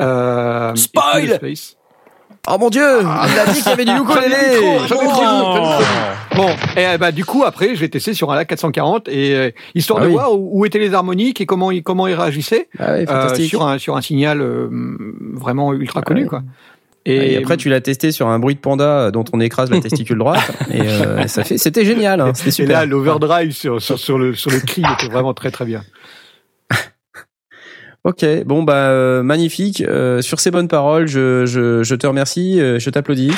Euh, 0.00 0.72
et 0.74 0.76
Spoil. 0.76 1.38
Oh 2.46 2.56
mon 2.58 2.68
dieu 2.68 2.82
Il 3.00 3.38
a 3.38 3.46
dit 3.52 3.58
qu'il 3.62 3.70
y 3.70 3.72
avait 3.72 3.84
du 3.84 3.92
ukulélé. 4.00 4.60
Oh. 4.62 5.80
Bon, 6.36 6.48
et 6.76 6.86
euh, 6.86 6.98
bah 6.98 7.12
du 7.12 7.24
coup 7.24 7.44
après 7.44 7.74
j'ai 7.76 7.88
testé 7.88 8.12
sur 8.12 8.30
un 8.32 8.34
LA 8.36 8.44
440 8.44 9.08
et 9.08 9.34
euh, 9.34 9.50
histoire 9.74 10.00
Ah 10.00 10.04
de 10.04 10.08
oui. 10.08 10.12
voir 10.14 10.34
où, 10.34 10.50
où 10.60 10.66
étaient 10.66 10.78
les 10.80 10.92
harmoniques 10.92 11.40
et 11.40 11.46
comment 11.46 11.70
ils 11.70 11.82
comment 11.82 12.06
ils 12.06 12.14
réagissaient 12.14 12.68
Ah 12.78 12.94
oui, 12.98 13.04
euh, 13.08 13.34
sur 13.36 13.66
un 13.66 13.78
sur 13.78 13.96
un 13.96 14.02
signal 14.02 14.40
euh, 14.40 14.68
vraiment 15.34 15.72
ultra 15.72 16.02
connu 16.02 16.22
ouais. 16.22 16.28
quoi. 16.28 16.42
Et, 17.06 17.36
après, 17.36 17.58
tu 17.58 17.68
l'as 17.68 17.82
testé 17.82 18.12
sur 18.12 18.28
un 18.28 18.38
bruit 18.38 18.54
de 18.54 18.60
panda 18.60 19.10
dont 19.10 19.24
on 19.34 19.40
écrase 19.40 19.70
la 19.70 19.78
testicule 19.78 20.16
droite. 20.16 20.40
et 20.72 20.80
euh, 20.80 21.26
ça 21.26 21.44
fait, 21.44 21.58
c'était 21.58 21.84
génial. 21.84 22.18
hein, 22.22 22.32
C'était 22.34 22.48
et 22.48 22.52
super. 22.52 22.78
là 22.80 22.86
l'overdrive 22.86 23.52
sur, 23.52 23.82
sur 23.82 23.98
sur 23.98 24.18
le 24.18 24.34
sur 24.34 24.50
le 24.50 24.58
cri 24.60 24.82
était 24.98 25.12
vraiment 25.12 25.34
très 25.34 25.50
très 25.50 25.66
bien. 25.66 25.82
Ok, 28.04 28.22
bon 28.44 28.62
bah 28.62 28.90
euh, 28.90 29.22
magnifique. 29.22 29.80
Euh, 29.80 30.20
sur 30.20 30.38
ces 30.38 30.50
bonnes 30.50 30.68
paroles, 30.68 31.06
je, 31.08 31.46
je, 31.46 31.82
je 31.82 31.94
te 31.94 32.06
remercie, 32.06 32.60
euh, 32.60 32.78
je 32.78 32.90
t'applaudis. 32.90 33.30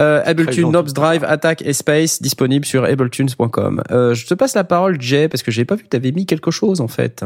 Euh, 0.00 0.22
Ableton 0.24 0.52
gentil. 0.52 0.70
Knobs 0.70 0.92
Drive 0.92 1.24
Attack 1.24 1.62
Espace 1.62 2.22
disponible 2.22 2.64
sur 2.64 2.84
abletunes.com. 2.84 3.82
Euh, 3.90 4.14
je 4.14 4.26
te 4.26 4.34
passe 4.34 4.54
la 4.54 4.64
parole, 4.64 5.00
Jay, 5.00 5.28
parce 5.28 5.42
que 5.42 5.50
j'ai 5.50 5.64
pas 5.64 5.74
vu 5.76 5.84
que 5.84 5.88
tu 5.88 5.96
avais 5.96 6.12
mis 6.12 6.26
quelque 6.26 6.50
chose 6.50 6.80
en 6.80 6.88
fait. 6.88 7.24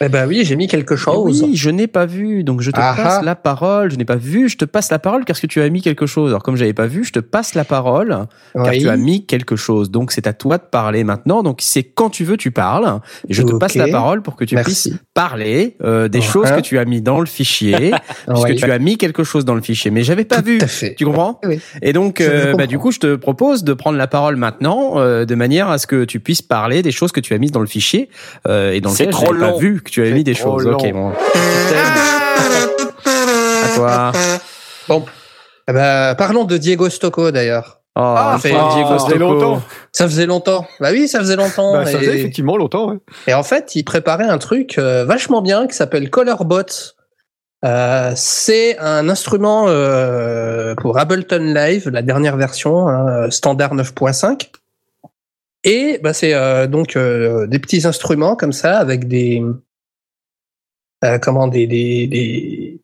Eh 0.00 0.08
ben 0.08 0.26
oui, 0.28 0.42
j'ai 0.44 0.56
mis 0.56 0.66
quelque 0.66 0.94
chose. 0.96 1.42
Oui, 1.42 1.56
je 1.56 1.70
n'ai 1.70 1.86
pas 1.86 2.04
vu, 2.04 2.44
donc 2.44 2.60
je 2.60 2.70
te 2.70 2.78
Ah 2.78 2.94
passe 2.96 3.18
ah. 3.20 3.24
la 3.24 3.34
parole. 3.34 3.90
Je 3.90 3.96
n'ai 3.96 4.04
pas 4.04 4.16
vu, 4.16 4.48
je 4.48 4.58
te 4.58 4.64
passe 4.66 4.90
la 4.90 4.98
parole 4.98 5.24
parce 5.24 5.40
que 5.40 5.46
tu 5.46 5.62
as 5.62 5.68
mis 5.70 5.80
quelque 5.80 6.06
chose. 6.06 6.30
Alors 6.30 6.42
comme 6.42 6.56
j'avais 6.56 6.74
pas 6.74 6.86
vu, 6.86 7.04
je 7.04 7.12
te 7.12 7.20
passe 7.20 7.54
la 7.54 7.64
parole 7.64 8.08
car 8.54 8.66
Oui. 8.68 8.80
tu 8.80 8.88
as 8.88 8.96
mis 8.96 9.24
quelque 9.24 9.56
chose. 9.56 9.90
Donc 9.90 10.12
c'est 10.12 10.26
à 10.26 10.32
toi 10.32 10.58
de 10.58 10.64
parler 10.64 11.04
maintenant. 11.04 11.42
Donc 11.42 11.60
c'est 11.62 11.82
quand 11.84 12.10
tu 12.10 12.24
veux 12.24 12.36
tu 12.36 12.50
parles. 12.50 13.00
Et 13.28 13.34
je 13.34 13.42
te 13.42 13.54
passe 13.56 13.74
la 13.76 13.88
parole 13.88 14.22
pour 14.22 14.36
que 14.36 14.44
tu 14.44 14.56
puisses 14.56 14.90
parler 15.14 15.76
euh, 15.82 16.08
des 16.08 16.18
Ouais. 16.18 16.24
choses 16.24 16.50
que 16.50 16.60
tu 16.60 16.78
as 16.78 16.84
mis 16.84 17.00
dans 17.00 17.20
le 17.20 17.26
fichier, 17.26 17.92
puisque 18.28 18.44
Oui. 18.48 18.56
tu 18.56 18.70
as 18.70 18.78
mis 18.78 18.98
quelque 18.98 19.24
chose 19.24 19.44
dans 19.44 19.54
le 19.54 19.60
fichier. 19.62 19.90
Mais 19.90 20.02
j'avais 20.02 20.24
pas 20.24 20.40
vu. 20.42 20.58
Tout 20.58 20.64
à 20.64 20.68
fait. 20.68 20.94
Tu 20.96 21.04
comprends? 21.06 21.40
Oui. 21.44 21.60
Et 21.82 21.92
donc, 21.92 22.15
Je 22.24 22.28
euh, 22.30 22.54
bah, 22.54 22.66
du 22.66 22.78
coup, 22.78 22.90
je 22.92 22.98
te 22.98 23.14
propose 23.16 23.64
de 23.64 23.72
prendre 23.72 23.98
la 23.98 24.06
parole 24.06 24.36
maintenant, 24.36 24.94
euh, 24.98 25.24
de 25.24 25.34
manière 25.34 25.68
à 25.70 25.78
ce 25.78 25.86
que 25.86 26.04
tu 26.04 26.20
puisses 26.20 26.42
parler 26.42 26.82
des 26.82 26.92
choses 26.92 27.12
que 27.12 27.20
tu 27.20 27.34
as 27.34 27.38
mises 27.38 27.52
dans 27.52 27.60
le 27.60 27.66
fichier 27.66 28.08
euh, 28.48 28.72
et 28.72 28.80
dans 28.80 28.90
C'est 28.90 29.06
lequel 29.06 29.14
trop 29.14 29.34
j'avais 29.34 29.52
pas 29.52 29.58
vu 29.58 29.82
que 29.82 29.90
tu 29.90 30.00
avais 30.02 30.12
mis 30.12 30.24
des 30.24 30.34
choses. 30.34 30.64
long. 30.64 30.76
Ok, 30.78 30.92
bon. 30.92 31.12
À 33.64 33.68
toi. 33.74 34.12
Bon. 34.88 35.04
Eh 35.68 35.72
ben, 35.72 36.14
parlons 36.16 36.44
de 36.44 36.56
Diego 36.56 36.88
Stocco 36.88 37.30
d'ailleurs. 37.30 37.80
Oh, 37.98 38.02
Ah, 38.04 38.32
enfin, 38.36 38.50
ça 38.50 38.68
Diego 38.74 38.88
faisait 38.98 38.98
Stocco. 39.16 39.18
longtemps. 39.18 39.62
Ça 39.90 40.06
faisait 40.06 40.26
longtemps. 40.26 40.66
Bah 40.80 40.88
oui, 40.92 41.08
ça 41.08 41.18
faisait 41.18 41.36
longtemps. 41.36 41.72
Bah, 41.72 41.86
ça 41.86 41.92
et, 41.92 41.98
faisait 41.98 42.18
effectivement 42.18 42.56
longtemps. 42.56 42.90
Ouais. 42.90 42.98
et 43.26 43.34
en 43.34 43.42
fait, 43.42 43.74
il 43.74 43.84
préparait 43.84 44.28
un 44.28 44.38
truc 44.38 44.76
euh, 44.78 45.04
vachement 45.04 45.40
bien 45.42 45.66
qui 45.66 45.74
s'appelle 45.74 46.10
Colorbot. 46.10 46.62
Euh, 47.64 48.12
c'est 48.14 48.78
un 48.78 49.08
instrument 49.08 49.64
euh, 49.68 50.74
pour 50.76 50.98
Ableton 50.98 51.38
Live, 51.54 51.88
la 51.88 52.02
dernière 52.02 52.36
version, 52.36 52.88
hein, 52.88 53.30
standard 53.30 53.74
9.5. 53.74 54.50
Et 55.64 55.98
bah, 56.02 56.12
c'est 56.12 56.34
euh, 56.34 56.66
donc 56.66 56.96
des 56.96 57.58
petits 57.58 57.86
instruments 57.86 58.36
comme 58.36 58.52
ça 58.52 58.78
avec 58.78 59.08
des 59.08 59.42
comment 61.22 61.48
des 61.48 61.66
des, 61.66 62.06
des 62.06 62.80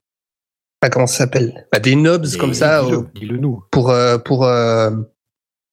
ah, 0.80 0.90
comment 0.90 1.06
ça 1.06 1.18
s'appelle? 1.18 1.66
Bah, 1.72 1.78
des 1.78 1.94
knobs 1.94 2.26
comme 2.38 2.54
ça 2.54 2.82
nous. 2.82 3.64
pour 3.70 3.94
pour 4.24 4.50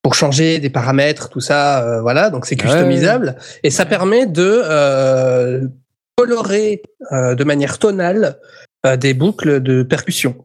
pour 0.01 0.13
changer 0.13 0.59
des 0.59 0.69
paramètres, 0.69 1.29
tout 1.29 1.39
ça, 1.41 1.99
voilà. 2.01 2.29
Donc 2.29 2.45
c'est 2.45 2.55
Ouais. 2.61 2.69
customisable 2.69 3.37
et 3.63 3.69
ça 3.71 3.85
permet 3.85 4.27
de 4.27 5.69
colorer 6.19 6.81
euh, 7.13 7.33
de 7.33 7.43
manière 7.45 7.79
tonale 7.79 8.37
euh, 8.85 8.95
des 8.97 9.13
boucles 9.13 9.61
de 9.61 9.83
percussion. 9.83 10.35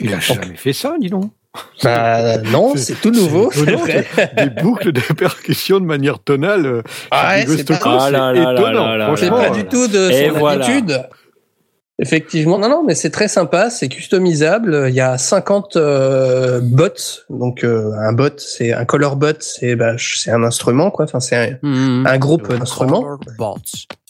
Il 0.00 0.12
a 0.12 0.20
jamais 0.20 0.56
fait 0.56 0.72
ça, 0.72 0.94
dis 1.00 1.08
donc. 1.10 1.30
Bah, 1.82 2.36
non, 2.38 2.74
C'est- 2.76 3.00
tout 3.00 3.10
nouveau, 3.10 3.50
c'est 3.50 3.72
vrai. 3.72 4.06
Des 4.36 4.50
boucles 4.62 4.92
de 4.92 5.00
percussion 5.16 5.80
de 5.80 5.86
manière 5.86 6.18
tonale. 6.18 6.66
euh, 6.66 6.82
Ah 7.10 7.36
ouais, 7.36 7.46
c'est 7.46 7.66
pas, 7.66 7.78
Ah 7.84 8.10
là 8.10 8.32
là 8.32 8.52
étonnant. 8.52 9.16
c'est 9.16 9.30
pas 9.30 9.48
du 9.50 9.64
tout 9.64 9.88
de 9.88 10.10
Et 10.10 10.28
son 10.28 10.38
voilà. 10.38 10.66
habitude. 10.66 11.00
Effectivement, 11.98 12.58
non, 12.58 12.68
non, 12.68 12.84
mais 12.86 12.94
c'est 12.94 13.08
très 13.08 13.26
sympa, 13.26 13.70
c'est 13.70 13.88
customisable. 13.88 14.84
Il 14.90 14.94
y 14.94 15.00
a 15.00 15.16
50 15.16 15.76
euh, 15.76 16.60
bots, 16.60 16.88
donc 17.30 17.64
euh, 17.64 17.90
un 17.98 18.12
bot, 18.12 18.36
c'est 18.36 18.74
un 18.74 18.84
color 18.84 19.16
bot, 19.16 19.32
c'est 19.40 19.76
bah, 19.76 19.94
c'est 19.96 20.30
un 20.30 20.42
instrument 20.42 20.90
quoi. 20.90 21.06
Enfin, 21.06 21.20
c'est 21.20 21.36
un, 21.36 21.56
Hmm. 21.66 22.06
un 22.06 22.18
groupe 22.18 22.52
d'instruments. 22.52 23.16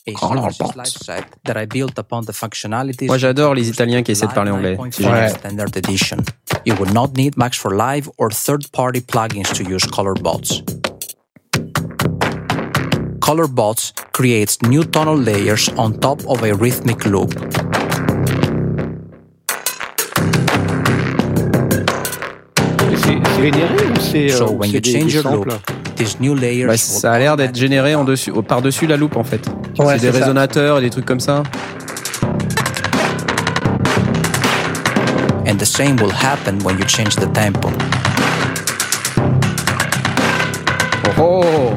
Bots. 0.07 0.21
Color 0.21 0.51
bots. 0.59 1.07
That 1.45 1.57
I 1.57 1.66
built 1.66 1.99
upon 1.99 2.27
the 2.27 2.33
functionalities 2.33 3.09
Moi, 3.09 3.19
j'adore 3.19 3.55
les 3.55 3.69
Italiens 3.69 4.03
qui 4.03 4.12
essaient 4.12 4.29
de 4.29 4.33
parler 4.33 4.53
anglais. 4.53 4.77
C'est 4.92 5.03
génial. 5.03 5.31
Standard 5.31 5.77
Edition. 5.77 6.19
You 6.64 6.75
will 6.77 6.92
not 6.92 7.16
need 7.16 7.37
Max 7.37 7.59
for 7.59 7.75
Live 7.75 8.09
or 8.16 8.31
third-party 8.31 9.01
plugins 9.01 9.53
to 9.55 9.64
use 9.64 9.85
ColorBots. 9.85 10.62
ColorBots 13.21 13.92
creates 14.12 14.62
new 14.62 14.85
tonal 14.85 15.16
layers 15.16 15.69
on 15.77 15.99
top 15.99 16.25
of 16.29 16.45
a 16.45 16.53
rhythmic 16.55 17.05
loop. 17.05 17.35
C'est 23.03 23.19
c'est 23.35 23.42
généré 23.42 23.87
ou 23.90 24.01
c'est 24.01 24.29
So 24.29 24.47
euh, 24.47 24.51
when 24.53 24.71
you 24.71 24.81
change 24.81 25.12
your 25.14 25.25
loop, 25.25 25.47
these 25.47 25.55
new 25.55 25.64
layers 25.64 25.86
Bah, 26.67 26.77
ça 26.77 27.13
a 27.13 27.19
l'air 27.19 27.37
d'être 27.37 27.57
généré 27.57 27.95
en 27.95 28.05
dessus, 28.05 28.31
au- 28.31 28.43
par-dessus 28.43 28.87
la 28.87 28.97
loupe 28.97 29.17
en 29.17 29.25
fait. 29.25 29.47
Ouais, 29.79 29.99
c'est 29.99 30.07
des 30.07 30.13
ça. 30.13 30.19
résonateurs 30.21 30.79
et 30.79 30.81
des 30.83 30.91
trucs 30.91 31.07
comme 31.07 31.21
ça. 31.21 31.43
And 35.49 35.57
the 35.59 35.65
same 35.65 35.97
will 36.01 36.13
happen 36.13 36.59
when 36.65 36.77
you 36.79 36.85
change 36.89 37.15
the 37.17 37.33
tempo. 37.33 37.71
Oh, 41.19 41.73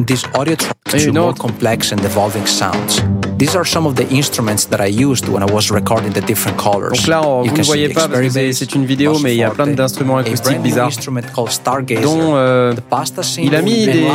In 0.00 0.04
this 0.04 0.22
audio 0.34 0.56
track, 0.56 0.72
Et 0.94 0.98
to 0.98 1.08
une 1.10 1.18
more 1.18 1.28
autre. 1.28 1.38
complex 1.42 1.92
and 1.92 1.98
evolving 2.06 2.46
sounds. 2.46 3.02
These 3.38 3.54
are 3.54 3.66
some 3.66 3.84
of 3.86 3.96
the 3.96 4.10
instruments 4.10 4.66
that 4.70 4.78
I 4.82 4.88
used 5.04 5.28
when 5.28 5.42
I 5.46 5.52
was 5.52 5.70
recording 5.70 6.10
the 6.10 6.24
different 6.26 6.56
colors. 6.56 6.92
Donc 6.96 7.06
là, 7.06 7.20
on- 7.22 7.42
You 7.44 7.50
vous 7.50 7.54
can 7.56 7.58
ne 7.58 7.62
see 7.64 7.66
voyez 7.68 7.88
pas 7.90 8.08
parce 8.08 8.20
que 8.34 8.52
c'est- 8.52 8.74
une 8.74 8.86
vidéo, 8.86 9.18
mais 9.18 9.34
il 9.34 9.38
y 9.40 9.44
a 9.44 9.50
plein 9.50 9.66
d'instruments 9.66 10.16
acoustiques 10.16 10.44
brand 10.44 10.56
new 10.56 10.62
bizarres. 10.62 10.86
instrument 10.86 11.20
called 11.34 11.50
Stargazer, 11.50 12.00
dont 12.02 12.34
euh, 12.34 12.72
the 12.72 12.80
pasta 12.80 13.22
synth 13.22 13.44
il 13.44 13.54
a 13.54 13.60
mis 13.60 13.84
des, 13.84 14.06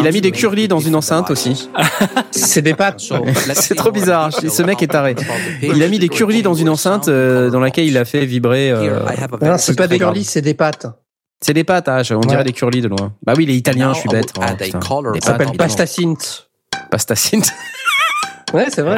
il 0.00 0.06
a 0.06 0.10
mis 0.10 0.20
des 0.20 0.32
curly 0.32 0.66
dans 0.66 0.78
made 0.78 0.86
une 0.88 0.96
enceinte 0.96 1.30
aussi. 1.30 1.70
C'est 2.32 2.62
des 2.62 2.74
pattes. 2.74 2.98
So, 2.98 3.24
let's 3.46 3.60
C'est 3.60 3.76
trop 3.76 3.92
bizarre. 3.92 4.30
Ce 4.32 4.62
mec 4.64 4.82
est 4.82 4.88
taré. 4.88 5.14
Il 5.62 5.80
a 5.84 5.86
mis 5.88 6.00
des 6.00 6.08
curly 6.08 6.42
dans 6.42 6.54
une 6.54 6.68
enceinte 6.68 7.06
euh, 7.06 7.48
dans 7.50 7.60
laquelle 7.60 7.86
il 7.86 7.96
a 7.96 8.04
fait 8.04 8.24
vibrer. 8.26 8.72
euh, 8.72 9.00
Non, 9.40 9.54
c'est 9.56 9.76
pas 9.76 9.86
des 9.86 9.98
curly, 9.98 10.24
c'est 10.24 10.42
des 10.42 10.54
pattes. 10.54 10.86
C'est 11.40 11.54
des 11.54 11.64
pâtes, 11.64 11.88
ah, 11.88 12.02
on 12.10 12.20
dirait 12.20 12.38
Ouais. 12.38 12.44
des 12.44 12.52
curly 12.52 12.80
de 12.80 12.88
loin. 12.88 13.12
Bah 13.24 13.34
oui, 13.36 13.44
il 13.44 13.50
est 13.50 13.56
italien, 13.56 13.92
je 13.94 14.00
suis 14.00 14.08
bête. 14.08 14.32
Oh, 14.38 14.42
add 14.42 14.60
a 14.60 14.64
putain. 14.64 14.78
color 14.80 15.12
Des 15.12 15.20
Ça 15.20 15.26
Ça 15.26 15.32
pâtes, 15.34 15.46
s'appelle 15.46 15.56
pasta 15.56 15.86
synth. 15.86 16.48
Pasta 16.90 17.14
synth. 17.16 17.52
Ouais, 18.54 18.66
c'est 18.70 18.80
vrai. 18.80 18.96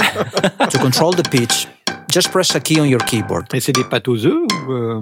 To 0.71 0.79
control 0.79 1.13
the 1.17 1.29
pitch, 1.29 1.67
just 2.09 2.31
press 2.31 2.55
a 2.55 2.61
key 2.61 2.81
on 2.81 2.85
your 2.85 3.05
keyboard. 3.05 3.47
Et 3.53 3.59
c'est 3.59 3.73
des 3.73 3.83
pâtes 3.83 4.07
aux 4.07 4.25
œufs 4.25 4.33
ou 4.69 4.73
euh, 4.73 5.01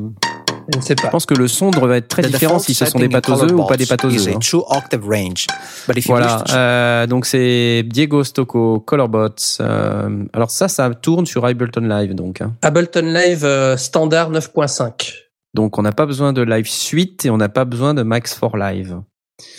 Je 0.72 0.78
ne 0.78 0.82
sais 0.82 0.94
Je 0.98 1.02
pas. 1.02 1.08
pense 1.10 1.26
que 1.26 1.34
le 1.34 1.46
son 1.48 1.70
devrait 1.70 1.98
être 1.98 2.08
très 2.08 2.22
The 2.22 2.28
différent 2.28 2.58
si 2.58 2.72
ce 2.72 2.86
sont 2.86 2.98
des 2.98 3.04
setting 3.04 3.16
in 3.18 3.20
pâteux 3.20 3.52
ou 3.54 3.66
pas 3.66 3.76
des 3.76 3.84
Colorbots 3.84 4.08
pâteux 4.08 4.10
is 4.14 4.26
a 4.26 4.36
hein. 4.36 4.38
two 4.40 4.64
octave 4.70 5.06
range. 5.06 5.48
But 5.86 5.98
if 5.98 6.06
you 6.06 6.12
Voilà, 6.14 6.42
euh, 6.50 7.06
donc 7.06 7.26
c'est 7.26 7.82
Diego 7.84 8.24
Stocco, 8.24 8.80
Colorbots. 8.80 9.58
Euh, 9.60 10.24
alors 10.32 10.50
ça, 10.50 10.68
ça 10.68 10.88
tourne 10.94 11.26
sur 11.26 11.44
Ableton 11.44 11.82
Live, 11.82 12.14
donc. 12.14 12.40
hein. 12.40 12.52
Ableton 12.62 13.02
Live 13.02 13.44
euh, 13.44 13.76
standard 13.76 14.30
9.5. 14.32 15.12
Donc 15.54 15.78
on 15.78 15.82
n'a 15.82 15.92
pas 15.92 16.06
besoin 16.06 16.32
de 16.32 16.42
Live 16.42 16.68
Suite 16.68 17.24
et 17.26 17.30
on 17.30 17.36
n'a 17.38 17.48
pas 17.48 17.64
besoin 17.64 17.94
de 17.94 18.02
Max 18.02 18.34
for 18.34 18.56
Live. 18.56 19.00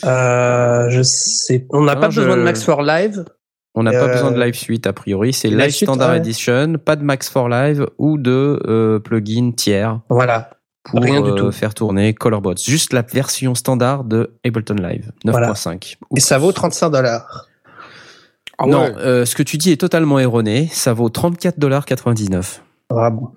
Euh, 0.03 0.89
je 0.89 1.01
sais, 1.01 1.65
on 1.71 1.81
n'a 1.83 1.95
pas 1.95 2.09
je- 2.09 2.21
besoin 2.21 2.37
de 2.37 2.41
Max 2.43 2.63
for 2.63 2.81
Live. 2.81 3.25
On 3.75 3.83
n'a 3.83 3.91
pas 3.91 4.07
Euh, 4.09 4.13
besoin 4.13 4.31
de 4.31 4.39
Live 4.41 4.55
Suite 4.55 4.87
a 4.87 4.93
priori, 4.93 5.31
c'est 5.31 5.47
Live 5.47 5.59
Live 5.59 5.69
Suite, 5.71 5.89
Standard 5.89 6.11
ouais. 6.11 6.17
Edition, 6.17 6.73
pas 6.83 6.95
de 6.95 7.03
Max 7.03 7.29
for 7.29 7.47
Live 7.49 7.85
ou 7.97 8.17
de 8.17 8.61
euh, 8.67 8.99
plugin 8.99 9.51
tiers 9.55 9.99
Voilà. 10.09 10.49
pour 10.83 11.01
Rien 11.01 11.21
du 11.21 11.29
euh, 11.29 11.35
tout. 11.35 11.51
faire 11.51 11.73
tourner 11.73 12.13
Colorbots. 12.13 12.57
Juste 12.57 12.93
la 12.93 13.03
version 13.03 13.55
standard 13.55 14.03
de 14.03 14.33
Ableton 14.45 14.75
Live 14.75 15.11
9.5. 15.25 15.95
Et 16.15 16.19
ça 16.19 16.37
vaut 16.39 16.51
35 16.51 16.89
dollars. 16.89 17.45
Ah 18.57 18.65
non, 18.65 18.81
ouais. 18.83 18.93
euh, 18.97 19.25
ce 19.25 19.35
que 19.35 19.43
tu 19.43 19.57
dis 19.57 19.71
est 19.71 19.77
totalement 19.79 20.19
erroné. 20.19 20.67
Ça 20.73 20.91
vaut 20.91 21.09
34,99$. 21.09 22.59
Ah 22.89 23.09
bon. 23.11 23.29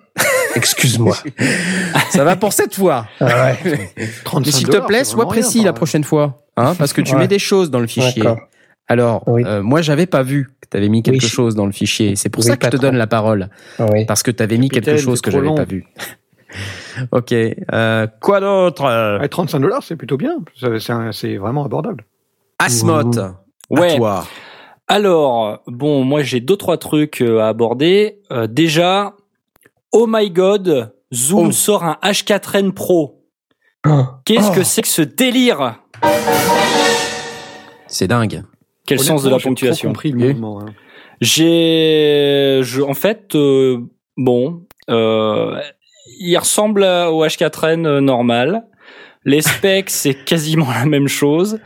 Excuse-moi. 0.54 1.16
ça 2.10 2.24
va 2.24 2.36
pour 2.36 2.52
cette 2.52 2.74
fois. 2.74 3.06
Ah 3.20 3.52
ouais. 3.64 3.90
35 4.24 4.46
Mais 4.46 4.52
s'il 4.52 4.68
te 4.68 4.76
plaît, 4.86 5.04
sois 5.04 5.24
rien, 5.24 5.28
précis 5.30 5.62
la 5.62 5.72
prochaine 5.72 6.04
fois. 6.04 6.42
Hein, 6.56 6.74
parce 6.78 6.92
que 6.92 7.00
tu 7.00 7.14
Ouais. 7.14 7.20
mets 7.20 7.28
des 7.28 7.38
choses 7.38 7.70
dans 7.70 7.80
le 7.80 7.86
fichier. 7.86 8.22
D'accord. 8.22 8.38
Alors, 8.88 9.22
Oui. 9.26 9.42
euh, 9.46 9.62
moi, 9.62 9.80
j'avais 9.80 10.06
pas 10.06 10.22
vu 10.22 10.50
que 10.60 10.68
tu 10.70 10.76
avais 10.76 10.88
mis 10.88 11.02
quelque 11.02 11.22
Oui. 11.22 11.28
chose 11.28 11.54
dans 11.54 11.66
le 11.66 11.72
fichier. 11.72 12.14
C'est 12.16 12.28
pour 12.28 12.42
Oui, 12.44 12.50
ça 12.50 12.56
que 12.56 12.66
je 12.66 12.70
te 12.72 12.76
donne 12.76 12.96
la 12.96 13.06
parole. 13.06 13.48
Oui. 13.78 14.04
Parce 14.04 14.22
que 14.22 14.30
tu 14.30 14.42
avais 14.42 14.58
mis 14.58 14.68
Capitaine, 14.68 14.96
quelque 14.96 15.04
chose 15.04 15.20
que 15.22 15.30
j'avais 15.30 15.54
pas 15.54 15.64
vu. 15.64 15.86
ok. 17.12 17.32
Euh, 17.72 18.06
quoi 18.20 18.40
d'autre? 18.40 18.84
Euh, 18.84 19.18
Ouais, 19.20 19.28
35 19.28 19.60
dollars, 19.60 19.82
c'est 19.82 19.96
plutôt 19.96 20.16
bien. 20.18 20.36
C'est- 20.60 20.78
C'est 20.78 20.92
un- 20.92 21.12
c'est 21.12 21.36
vraiment 21.38 21.64
abordable. 21.64 22.04
Asmoth. 22.58 23.16
Mmh. 23.16 23.78
Ouais. 23.78 23.92
À 23.94 23.96
toi. 23.96 24.24
Alors, 24.88 25.62
bon, 25.66 26.04
moi 26.04 26.22
j'ai 26.22 26.40
deux 26.40 26.56
trois 26.56 26.76
trucs 26.76 27.22
euh, 27.22 27.40
à 27.40 27.48
aborder. 27.48 28.18
Euh, 28.30 28.46
déjà, 28.46 29.14
oh 29.92 30.06
my 30.08 30.30
god, 30.30 30.94
Zoom 31.12 31.48
Oh. 31.48 31.52
sort 31.52 31.84
un 31.84 31.98
H4n 32.02 32.72
Pro. 32.72 33.22
Oh. 33.86 34.04
Qu'est-ce 34.24 34.50
Oh. 34.50 34.54
que 34.54 34.62
c'est 34.64 34.82
que 34.82 34.88
ce 34.88 35.02
délire? 35.02 35.78
C'est 37.86 38.08
dingue. 38.08 38.42
Quel 38.86 38.98
sens 38.98 39.22
de 39.22 39.30
la 39.30 39.38
j'ai 39.38 39.44
ponctuation 39.44 39.88
compris 39.90 40.12
le 40.12 40.20
Et 40.20 40.28
mouvement. 40.32 40.60
hein. 40.62 40.66
J'ai, 41.20 42.60
je, 42.62 42.82
en 42.82 42.94
fait, 42.94 43.34
euh, 43.36 43.78
bon, 44.16 44.66
euh, 44.90 45.60
il 46.18 46.36
ressemble 46.36 46.82
au 46.82 47.24
H4n 47.24 47.86
euh, 47.86 48.00
normal. 48.00 48.64
Les 49.24 49.40
specs, 49.40 49.90
c'est 49.90 50.24
quasiment 50.24 50.68
la 50.70 50.84
même 50.84 51.06
chose. 51.08 51.60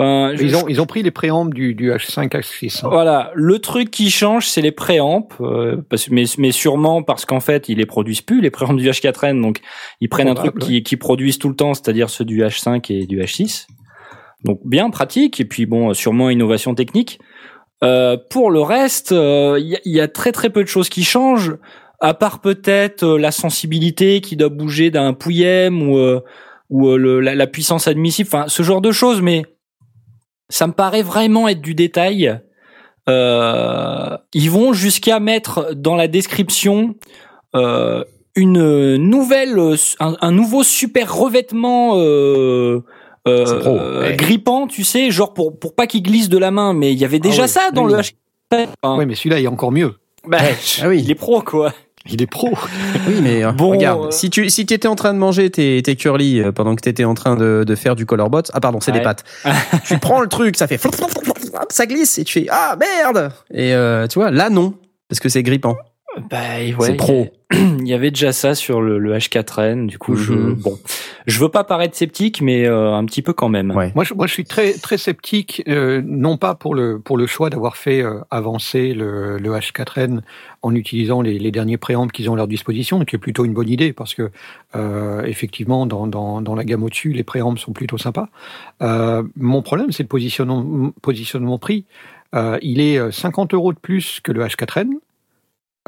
Enfin, 0.00 0.32
je- 0.36 0.44
Ils 0.44 0.54
ont, 0.56 0.68
ils 0.68 0.80
ont 0.80 0.86
pris 0.86 1.02
les 1.02 1.10
préambles 1.10 1.52
du, 1.52 1.74
du 1.74 1.90
H5, 1.90 2.28
H6. 2.30 2.84
hein. 2.84 2.88
Voilà, 2.90 3.32
le 3.34 3.58
truc 3.58 3.90
qui 3.90 4.10
change, 4.10 4.46
c'est 4.46 4.60
les 4.62 4.70
préamps, 4.70 5.26
euh, 5.40 5.76
parce, 5.90 6.08
mais, 6.10 6.24
mais 6.38 6.52
sûrement 6.52 7.02
parce 7.02 7.24
qu'en 7.24 7.40
fait, 7.40 7.68
ils 7.68 7.78
les 7.78 7.86
produisent 7.86 8.20
plus, 8.22 8.40
les 8.40 8.50
préamps 8.50 8.74
du 8.74 8.88
H4n, 8.88 9.40
donc 9.42 9.60
ils 10.00 10.08
prennent 10.08 10.28
un 10.28 10.34
truc 10.34 10.54
qui, 10.66 10.82
qui 10.84 10.96
produisent 10.96 11.38
tout 11.38 11.48
le 11.48 11.56
temps, 11.56 11.74
c'est-à-dire 11.74 12.10
ceux 12.10 12.24
du 12.24 12.42
H5 12.42 12.92
et 12.92 13.06
du 13.06 13.18
H6. 13.20 13.66
Donc 14.44 14.60
bien 14.64 14.88
pratique, 14.90 15.40
et 15.40 15.44
puis 15.44 15.66
bon, 15.66 15.92
sûrement 15.94 16.30
innovation 16.30 16.74
technique. 16.76 17.18
Euh, 17.82 18.16
pour 18.30 18.50
le 18.52 18.60
reste, 18.60 19.10
euh, 19.12 19.56
il 19.60 19.66
y, 19.68 19.74
a- 19.76 19.80
il 19.84 19.92
y 19.96 20.00
a 20.00 20.06
très 20.08 20.30
très 20.32 20.50
peu 20.50 20.62
de 20.62 20.68
choses 20.68 20.88
qui 20.88 21.02
changent, 21.04 21.56
à 22.00 22.14
part 22.14 22.40
peut-être 22.40 23.02
euh, 23.04 23.18
la 23.18 23.32
sensibilité 23.32 24.20
qui 24.20 24.36
doit 24.36 24.48
bouger 24.48 24.90
d'un 24.90 25.12
pouillem 25.12 25.82
ou, 25.82 25.98
euh, 25.98 26.20
ou 26.70 26.88
euh, 26.88 26.96
le- 26.96 27.20
la, 27.20 27.34
la 27.34 27.46
puissance 27.48 27.88
admissible, 27.88 28.28
enfin 28.32 28.44
ce 28.48 28.62
genre 28.62 28.80
de 28.80 28.92
choses, 28.92 29.22
mais 29.22 29.42
ça 30.48 30.66
me 30.66 30.72
paraît 30.72 31.02
vraiment 31.02 31.48
être 31.48 31.60
du 31.60 31.74
détail. 31.74 32.40
Euh, 33.08 34.16
ils 34.34 34.50
vont 34.50 34.72
jusqu'à 34.72 35.18
mettre 35.20 35.74
dans 35.74 35.96
la 35.96 36.08
description 36.08 36.94
euh, 37.56 38.04
une 38.34 38.96
nouvelle, 38.96 39.58
un, 40.00 40.14
un 40.20 40.32
nouveau 40.32 40.62
super 40.62 41.14
revêtement 41.14 41.92
euh, 41.96 42.84
euh, 43.26 43.46
C'est 43.46 43.58
pro, 43.58 43.78
ouais. 43.78 44.16
grippant, 44.16 44.66
tu 44.66 44.84
sais, 44.84 45.10
genre 45.10 45.34
pour 45.34 45.58
pour 45.58 45.74
pas 45.74 45.86
qu'il 45.86 46.02
glisse 46.02 46.28
de 46.28 46.38
la 46.38 46.50
main. 46.50 46.74
Mais 46.74 46.92
il 46.92 46.98
y 46.98 47.04
avait 47.04 47.18
déjà 47.18 47.44
oui, 47.44 47.48
ça 47.48 47.70
dans 47.72 47.86
oui. 47.86 47.92
le 47.94 48.00
H. 48.00 48.12
Oui, 48.84 49.06
mais 49.06 49.14
celui-là 49.14 49.40
est 49.40 49.46
encore 49.46 49.72
mieux. 49.72 49.94
Bah, 50.26 50.38
Ah 50.82 50.88
oui. 50.88 51.00
il 51.02 51.10
est 51.10 51.14
pro 51.14 51.40
quoi. 51.42 51.72
Il 52.10 52.22
est 52.22 52.26
pro. 52.26 52.50
Oui, 53.06 53.20
mais 53.22 53.44
euh, 53.44 53.52
Bon, 53.52 53.70
regarde, 53.70 54.06
euh, 54.06 54.10
si 54.10 54.30
tu 54.30 54.48
si 54.50 54.62
étais 54.62 54.86
en 54.88 54.94
train 54.94 55.12
de 55.12 55.18
manger 55.18 55.50
tes, 55.50 55.82
tes 55.82 55.94
curly 55.96 56.40
euh, 56.40 56.52
pendant 56.52 56.74
que 56.74 56.80
tu 56.80 56.88
étais 56.88 57.04
en 57.04 57.14
train 57.14 57.36
de, 57.36 57.64
de 57.66 57.74
faire 57.74 57.96
du 57.96 58.06
colorbot, 58.06 58.42
ah 58.52 58.60
pardon, 58.60 58.80
c'est 58.80 58.92
Ouais. 58.92 58.98
des 58.98 59.04
pâtes. 59.04 59.24
tu 59.84 59.98
prends 59.98 60.20
le 60.20 60.28
truc, 60.28 60.56
ça 60.56 60.66
fait 60.66 60.80
ça 61.70 61.86
glisse 61.86 62.18
et 62.18 62.24
tu 62.24 62.40
fais 62.40 62.46
ah 62.50 62.76
merde. 62.78 63.30
Et 63.52 63.74
euh, 63.74 64.06
tu 64.06 64.18
vois, 64.18 64.30
là 64.30 64.48
non, 64.50 64.74
parce 65.08 65.20
que 65.20 65.28
c'est 65.28 65.42
grippant. 65.42 65.76
Bah, 66.30 66.38
ouais, 66.60 66.74
C'est 66.80 66.94
pro. 66.94 67.28
Il 67.52 67.88
y 67.88 67.94
avait 67.94 68.10
déjà 68.10 68.32
ça 68.32 68.54
sur 68.54 68.82
le, 68.82 68.98
le 68.98 69.14
H4n. 69.16 69.86
Du 69.86 69.98
coup, 69.98 70.16
je 70.16 70.34
Mhm. 70.34 70.54
bon, 70.56 70.78
je 71.26 71.38
veux 71.40 71.48
pas 71.48 71.64
paraître 71.64 71.96
sceptique, 71.96 72.42
mais 72.42 72.66
euh, 72.66 72.92
un 72.92 73.04
petit 73.06 73.22
peu 73.22 73.32
quand 73.32 73.48
même. 73.48 73.70
Ouais. 73.70 73.90
Moi, 73.94 74.04
je, 74.04 74.12
moi, 74.12 74.26
je 74.26 74.32
suis 74.34 74.44
très, 74.44 74.74
très 74.74 74.98
sceptique, 74.98 75.62
euh, 75.66 76.02
non 76.04 76.36
pas 76.36 76.54
pour 76.54 76.74
le, 76.74 76.98
pour 76.98 77.16
le 77.16 77.26
choix 77.26 77.48
d'avoir 77.48 77.76
fait 77.78 78.02
euh, 78.02 78.20
avancer 78.30 78.92
le, 78.92 79.38
le 79.38 79.50
H4n 79.50 80.20
en 80.60 80.74
utilisant 80.74 81.22
les, 81.22 81.38
les 81.38 81.50
derniers 81.50 81.78
préambles 81.78 82.12
qu'ils 82.12 82.28
ont 82.28 82.34
à 82.34 82.36
leur 82.36 82.48
disposition, 82.48 83.02
qui 83.06 83.16
est 83.16 83.18
plutôt 83.18 83.46
une 83.46 83.54
bonne 83.54 83.70
idée, 83.70 83.94
parce 83.94 84.12
que 84.14 84.30
euh, 84.76 85.24
effectivement, 85.24 85.86
dans, 85.86 86.06
dans, 86.06 86.42
dans 86.42 86.54
la 86.54 86.64
gamme 86.64 86.82
au-dessus, 86.84 87.12
les 87.14 87.24
préambles 87.24 87.58
sont 87.58 87.72
plutôt 87.72 87.96
sympas. 87.96 88.28
Euh, 88.82 89.22
mon 89.36 89.62
problème, 89.62 89.90
c'est 89.92 90.02
le 90.02 90.08
positionnement, 90.08 90.92
positionnement 91.00 91.58
prix. 91.58 91.86
Euh, 92.34 92.58
il 92.60 92.80
est 92.82 92.98
euh, 92.98 93.10
50 93.10 93.54
euros 93.54 93.72
de 93.72 93.78
plus 93.78 94.20
que 94.22 94.32
le 94.32 94.44
H4n. 94.44 94.88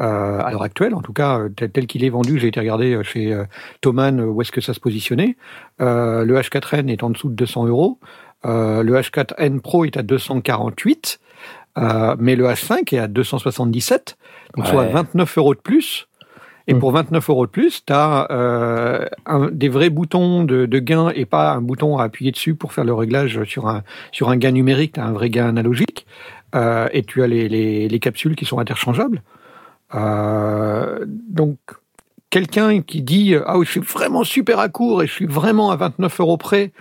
Euh, 0.00 0.40
à 0.40 0.50
l'heure 0.50 0.62
actuelle, 0.62 0.94
en 0.94 1.02
tout 1.02 1.12
cas, 1.12 1.38
euh, 1.40 1.48
tel, 1.50 1.70
tel 1.70 1.86
qu'il 1.86 2.04
est 2.04 2.08
vendu, 2.10 2.38
j'ai 2.38 2.48
été 2.48 2.58
regarder 2.58 2.94
euh, 2.94 3.02
chez 3.02 3.36
Thomann 3.82 4.20
où 4.20 4.40
est-ce 4.40 4.50
que 4.52 4.60
ça 4.62 4.72
se 4.72 4.80
positionnait. 4.80 5.36
Le 5.78 6.34
H4n 6.40 6.88
est 6.88 7.02
en 7.02 7.10
dessous 7.10 7.28
de 7.28 7.34
200 7.34 7.66
euros. 7.66 7.98
Le 8.44 8.92
H4n 8.94 9.60
Pro 9.60 9.84
est 9.84 9.96
à 9.98 10.02
248, 10.02 11.20
euh, 11.78 12.16
mais 12.18 12.34
le 12.36 12.46
H5 12.46 12.94
est 12.94 12.98
à 12.98 13.08
277, 13.08 14.16
donc 14.56 14.66
soit 14.66 14.82
Ouais. 14.84 14.92
29 14.92 15.38
euros 15.38 15.54
de 15.54 15.60
plus. 15.60 16.06
Et 16.66 16.74
Mm. 16.74 16.78
pour 16.78 16.92
29 16.92 17.28
euros 17.30 17.46
de 17.46 17.50
plus, 17.50 17.84
tu 17.84 17.92
as 17.92 19.08
des 19.52 19.68
vrais 19.68 19.90
boutons 19.90 20.44
de, 20.44 20.66
de 20.66 20.78
gain 20.78 21.10
et 21.14 21.24
pas 21.26 21.52
un 21.52 21.60
bouton 21.60 21.98
à 21.98 22.04
appuyer 22.04 22.30
dessus 22.30 22.54
pour 22.54 22.72
faire 22.72 22.84
le 22.84 22.94
réglage 22.94 23.42
sur 23.44 23.66
un, 23.68 23.82
sur 24.12 24.30
un 24.30 24.36
gain 24.36 24.52
numérique, 24.52 24.92
tu 24.94 25.00
as 25.00 25.04
un 25.04 25.12
vrai 25.12 25.30
gain 25.30 25.48
analogique. 25.48 26.06
Euh, 26.54 26.88
et 26.92 27.02
tu 27.02 27.22
as 27.22 27.26
les, 27.28 27.48
les, 27.48 27.88
les 27.88 27.98
capsules 28.00 28.34
qui 28.36 28.44
sont 28.44 28.58
interchangeables. 28.58 29.22
Euh, 29.94 31.04
donc, 31.06 31.58
quelqu'un 32.30 32.82
qui 32.82 33.02
dit 33.02 33.34
ah 33.46 33.58
oui, 33.58 33.66
je 33.66 33.70
suis 33.72 33.80
vraiment 33.80 34.24
super 34.24 34.58
à 34.58 34.68
court 34.68 35.02
et 35.02 35.06
je 35.06 35.12
suis 35.12 35.26
vraiment 35.26 35.70
à 35.70 35.76
29 35.76 36.20
euros 36.20 36.36
près 36.36 36.72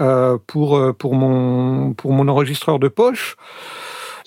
euh, 0.00 0.38
pour 0.46 0.76
euh, 0.76 0.92
pour 0.92 1.14
mon 1.14 1.94
pour 1.94 2.12
mon 2.12 2.28
enregistreur 2.28 2.78
de 2.78 2.88
poche. 2.88 3.36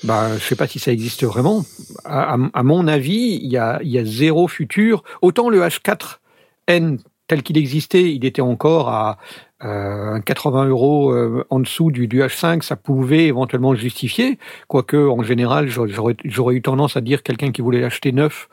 Bah, 0.04 0.38
je 0.38 0.44
sais 0.44 0.56
pas 0.56 0.68
si 0.68 0.80
ça 0.80 0.92
existe 0.92 1.26
vraiment. 1.26 1.66
À, 2.06 2.38
mon 2.64 2.88
avis, 2.88 3.38
il 3.42 3.52
y 3.52 3.58
a, 3.58 3.80
y 3.84 3.98
a 3.98 4.06
zéro 4.06 4.48
futur. 4.48 5.04
Autant 5.22 5.50
le 5.50 5.60
H4N 5.60 7.00
tel 7.28 7.44
qu'il 7.44 7.58
existait, 7.58 8.14
il 8.14 8.24
était 8.24 8.42
encore 8.42 8.88
à 8.88 9.18
euh, 9.64 10.20
80 10.22 10.66
euros 10.68 11.12
euh, 11.12 11.46
en 11.50 11.60
dessous 11.60 11.92
du, 11.92 12.08
du 12.08 12.22
H5, 12.22 12.62
ça 12.62 12.76
pouvait 12.76 13.26
éventuellement 13.26 13.72
le 13.74 13.78
justifier. 13.80 14.40
Quoique, 14.68 14.96
en 14.98 15.22
général, 15.24 15.68
j'aurais- 15.68 16.16
j'aurais 16.26 16.56
eu 16.56 16.62
tendance 16.62 16.96
à 16.98 17.02
dire 17.02 17.24
quelqu'un 17.24 17.52
qui 17.52 17.62
voulait 17.62 17.82
l'acheter 17.82 18.12
neuf, 18.12 18.48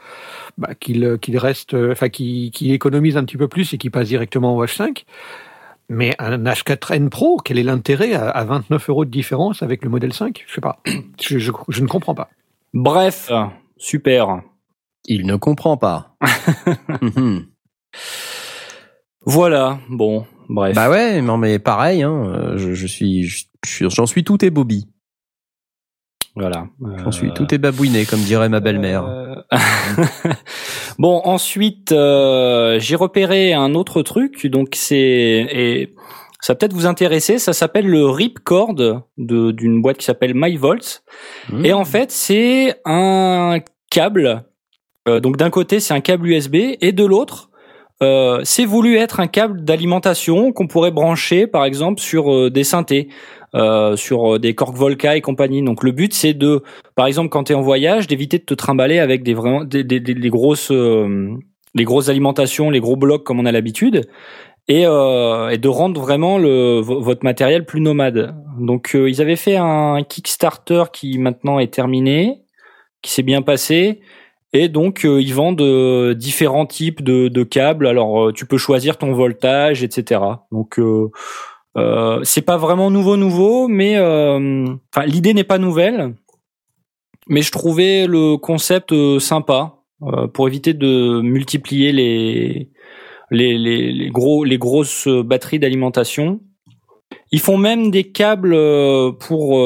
bah, 0.58 0.74
qu'il 0.78 1.18
qu'il 1.20 1.38
reste, 1.38 1.74
euh, 1.74 1.92
enfin, 1.92 2.08
qu'il 2.08 2.50
qu'il 2.50 2.72
économise 2.72 3.16
un 3.16 3.24
petit 3.24 3.36
peu 3.36 3.48
plus 3.48 3.72
et 3.72 3.78
qu'il 3.78 3.90
passe 3.90 4.08
directement 4.08 4.56
au 4.56 4.64
H5. 4.64 5.04
Mais 5.88 6.14
un 6.18 6.38
H4N 6.44 7.08
Pro, 7.10 7.36
quel 7.44 7.58
est 7.58 7.62
l'intérêt 7.62 8.14
à, 8.14 8.28
à 8.28 8.42
29 8.44 8.88
euros 8.90 9.04
de 9.04 9.10
différence 9.10 9.62
avec 9.62 9.84
le 9.84 9.90
modèle 9.90 10.12
5 10.12 10.44
Je 10.48 10.54
sais 10.54 10.60
pas. 10.60 10.80
Je, 11.22 11.38
je, 11.38 11.52
je 11.68 11.80
ne 11.82 11.86
comprends 11.86 12.14
pas. 12.16 12.28
Bref, 12.74 13.30
super. 13.78 14.42
Il 15.04 15.24
ne 15.26 15.36
comprend 15.36 15.76
pas. 15.76 16.16
Mhm. 17.00 17.46
Voilà, 19.24 19.78
bon, 19.88 20.24
bref. 20.48 20.74
bah 20.74 20.90
ouais, 20.90 21.20
non 21.22 21.36
mais 21.36 21.58
pareil, 21.58 22.02
hein, 22.02 22.12
euh, 22.26 22.56
je, 22.58 22.72
je 22.74 22.86
suis, 22.86 23.24
je 23.24 23.44
suis- 23.64 23.90
j'en 23.90 24.06
suis 24.06 24.24
tout 24.24 24.38
Bobby. 24.50 24.88
Voilà. 26.38 26.66
J'en 27.02 27.12
suis 27.12 27.32
tout 27.32 27.54
est 27.54 27.58
babouiné, 27.58 28.04
comme 28.04 28.20
dirait 28.20 28.50
ma 28.50 28.60
belle-mère. 28.60 29.06
Euh, 29.06 29.34
bon, 30.98 31.22
ensuite, 31.24 31.92
euh, 31.92 32.78
j'ai 32.78 32.94
repéré 32.96 33.54
un 33.54 33.74
autre 33.74 34.02
truc, 34.02 34.46
donc 34.46 34.68
c'est 34.74 34.98
et 34.98 35.94
ça 36.40 36.54
peut-être 36.54 36.74
vous 36.74 36.84
intéresser. 36.86 37.38
Ça 37.38 37.54
s'appelle 37.54 37.86
le 37.86 38.04
Ripcord 38.06 38.74
de 38.74 38.96
d'une 39.16 39.80
boîte 39.80 39.96
qui 39.96 40.04
s'appelle 40.04 40.32
MyVolt. 40.34 41.04
Mmh. 41.48 41.64
Et 41.64 41.72
en 41.72 41.86
fait, 41.86 42.10
c'est 42.12 42.80
un 42.84 43.60
câble. 43.90 44.44
euh, 45.08 45.20
donc 45.20 45.38
d'un 45.38 45.48
côté, 45.50 45.80
c'est 45.80 45.94
un 45.94 46.00
câble 46.00 46.26
USB 46.28 46.56
et 46.80 46.92
de 46.92 47.04
l'autre, 47.06 47.48
euh, 48.02 48.40
c'est 48.44 48.64
voulu 48.66 48.96
être 48.96 49.20
un 49.20 49.26
câble 49.26 49.64
d'alimentation 49.64 50.52
qu'on 50.52 50.66
pourrait 50.66 50.90
brancher, 50.90 51.46
par 51.46 51.64
exemple, 51.64 52.00
sur 52.00 52.32
euh, 52.32 52.50
des 52.50 52.64
synthés. 52.64 53.08
Euh, 53.54 53.96
sur 53.96 54.34
euh, 54.34 54.38
des 54.38 54.54
Korg 54.54 54.76
Volca 54.76 55.16
et 55.16 55.22
compagnie. 55.22 55.62
Donc 55.62 55.82
le 55.82 55.92
but 55.92 56.12
c'est 56.12 56.34
de, 56.34 56.62
par 56.94 57.06
exemple, 57.06 57.30
quand 57.30 57.44
tu 57.44 57.52
es 57.52 57.54
en 57.54 57.62
voyage, 57.62 58.06
d'éviter 58.06 58.36
de 58.38 58.42
te 58.44 58.52
trimballer 58.52 58.98
avec 58.98 59.22
des 59.22 59.32
vraiment 59.32 59.64
des, 59.64 59.82
des, 59.82 59.98
des- 59.98 60.14
des 60.14 60.28
grosses 60.28 60.70
les 60.70 61.84
grosses 61.84 62.08
alimentations, 62.10 62.68
les 62.70 62.80
gros 62.80 62.96
blocs 62.96 63.24
comme 63.24 63.40
on 63.40 63.46
a 63.46 63.52
l'habitude, 63.52 64.08
et, 64.68 64.84
euh, 64.84 65.48
et 65.48 65.58
de 65.58 65.68
rendre 65.68 65.98
vraiment 66.00 66.36
le, 66.38 66.80
vo- 66.80 67.00
votre 67.00 67.24
matériel 67.24 67.64
plus 67.64 67.80
nomade. 67.80 68.34
Donc 68.58 68.94
euh, 68.94 69.08
ils 69.08 69.22
avaient 69.22 69.36
fait 69.36 69.56
un 69.56 70.02
Kickstarter 70.02 70.84
qui 70.92 71.18
maintenant 71.18 71.58
est 71.58 71.72
terminé, 71.72 72.42
qui 73.00 73.10
s'est 73.12 73.22
bien 73.22 73.40
passé. 73.42 74.00
Donc 74.68 75.04
euh, 75.04 75.20
ils 75.20 75.34
vendent 75.34 75.60
euh, 75.60 76.14
différents 76.14 76.66
types 76.66 77.02
de, 77.02 77.42
câbles. 77.44 77.86
Alors 77.86 78.28
euh, 78.28 78.32
tu 78.32 78.46
peux 78.46 78.58
choisir 78.58 78.96
ton 78.98 79.12
voltage, 79.12 79.82
etc. 79.82 80.20
Donc 80.50 80.80
c'est 82.24 82.42
pas 82.42 82.56
vraiment 82.56 82.90
nouveau 82.90 83.16
nouveau, 83.16 83.68
mais 83.68 83.96
l'idée 85.04 85.34
n'est 85.34 85.44
pas 85.44 85.58
nouvelle. 85.58 86.14
Mais 87.28 87.42
je 87.42 87.50
trouvais 87.50 88.06
le 88.06 88.36
concept 88.36 88.94
sympa 89.18 89.74
pour 90.32 90.48
éviter 90.48 90.74
de 90.74 91.20
multiplier 91.20 91.92
les 93.30 94.10
gros 94.10 94.44
les 94.44 94.58
grosses 94.58 95.08
batteries 95.08 95.58
d'alimentation. 95.58 96.40
Ils 97.30 97.40
font 97.40 97.58
même 97.58 97.90
des 97.90 98.04
câbles 98.04 98.56
pour 99.18 99.60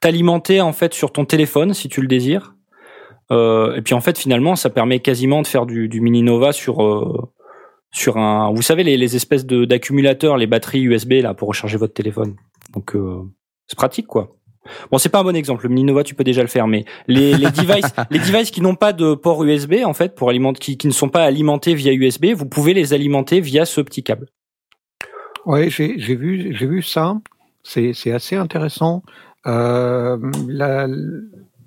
t'alimenter 0.00 0.60
en 0.60 0.72
fait 0.72 0.92
sur 0.92 1.12
ton 1.12 1.24
téléphone 1.24 1.72
si 1.72 1.88
tu 1.88 2.02
le 2.02 2.08
désires. 2.08 2.54
Euh, 3.32 3.76
et 3.76 3.82
puis 3.82 3.94
en 3.94 4.00
fait 4.00 4.18
finalement 4.18 4.56
ça 4.56 4.70
permet 4.70 4.98
quasiment 5.00 5.42
de 5.42 5.46
faire 5.46 5.64
du, 5.66 5.88
du 5.88 6.00
mini 6.00 6.22
Nova 6.22 6.52
sur 6.52 6.82
euh, 6.82 7.28
sur 7.92 8.16
un 8.16 8.52
vous 8.52 8.62
savez 8.62 8.82
les, 8.82 8.96
les 8.96 9.14
espèces 9.16 9.46
de 9.46 9.64
d'accumulateurs 9.64 10.36
les 10.36 10.46
batteries 10.48 10.82
USB 10.82 11.12
là 11.22 11.32
pour 11.34 11.48
recharger 11.48 11.76
votre 11.76 11.94
téléphone. 11.94 12.34
Donc 12.74 12.96
euh, 12.96 13.20
c'est 13.66 13.76
pratique 13.76 14.06
quoi. 14.08 14.36
Bon, 14.90 14.98
c'est 14.98 15.08
pas 15.08 15.20
un 15.20 15.24
bon 15.24 15.34
exemple. 15.34 15.62
Le 15.64 15.70
Mini 15.70 15.84
Nova, 15.84 16.04
tu 16.04 16.14
peux 16.14 16.22
déjà 16.22 16.42
le 16.42 16.46
faire, 16.48 16.66
mais 16.66 16.84
les, 17.08 17.32
les 17.34 17.50
devices, 17.50 17.92
les 18.10 18.18
devices 18.18 18.50
qui 18.50 18.60
n'ont 18.60 18.74
pas 18.74 18.92
de 18.92 19.14
port 19.14 19.42
USB, 19.42 19.76
en 19.84 19.94
fait, 19.94 20.14
pour 20.14 20.28
alimenter, 20.28 20.60
qui, 20.60 20.76
qui 20.76 20.86
ne 20.86 20.92
sont 20.92 21.08
pas 21.08 21.24
alimentés 21.24 21.72
via 21.74 21.92
USB, 21.94 22.26
vous 22.34 22.44
pouvez 22.46 22.74
les 22.74 22.92
alimenter 22.92 23.40
via 23.40 23.64
ce 23.64 23.80
petit 23.80 24.02
câble. 24.02 24.26
Ouais, 25.46 25.70
j'ai 25.70 25.98
j'ai 25.98 26.14
vu 26.14 26.54
j'ai 26.54 26.66
vu 26.66 26.82
ça. 26.82 27.16
C'est 27.62 27.92
c'est 27.94 28.12
assez 28.12 28.36
intéressant. 28.36 29.02
Euh, 29.46 30.18
la- 30.46 30.86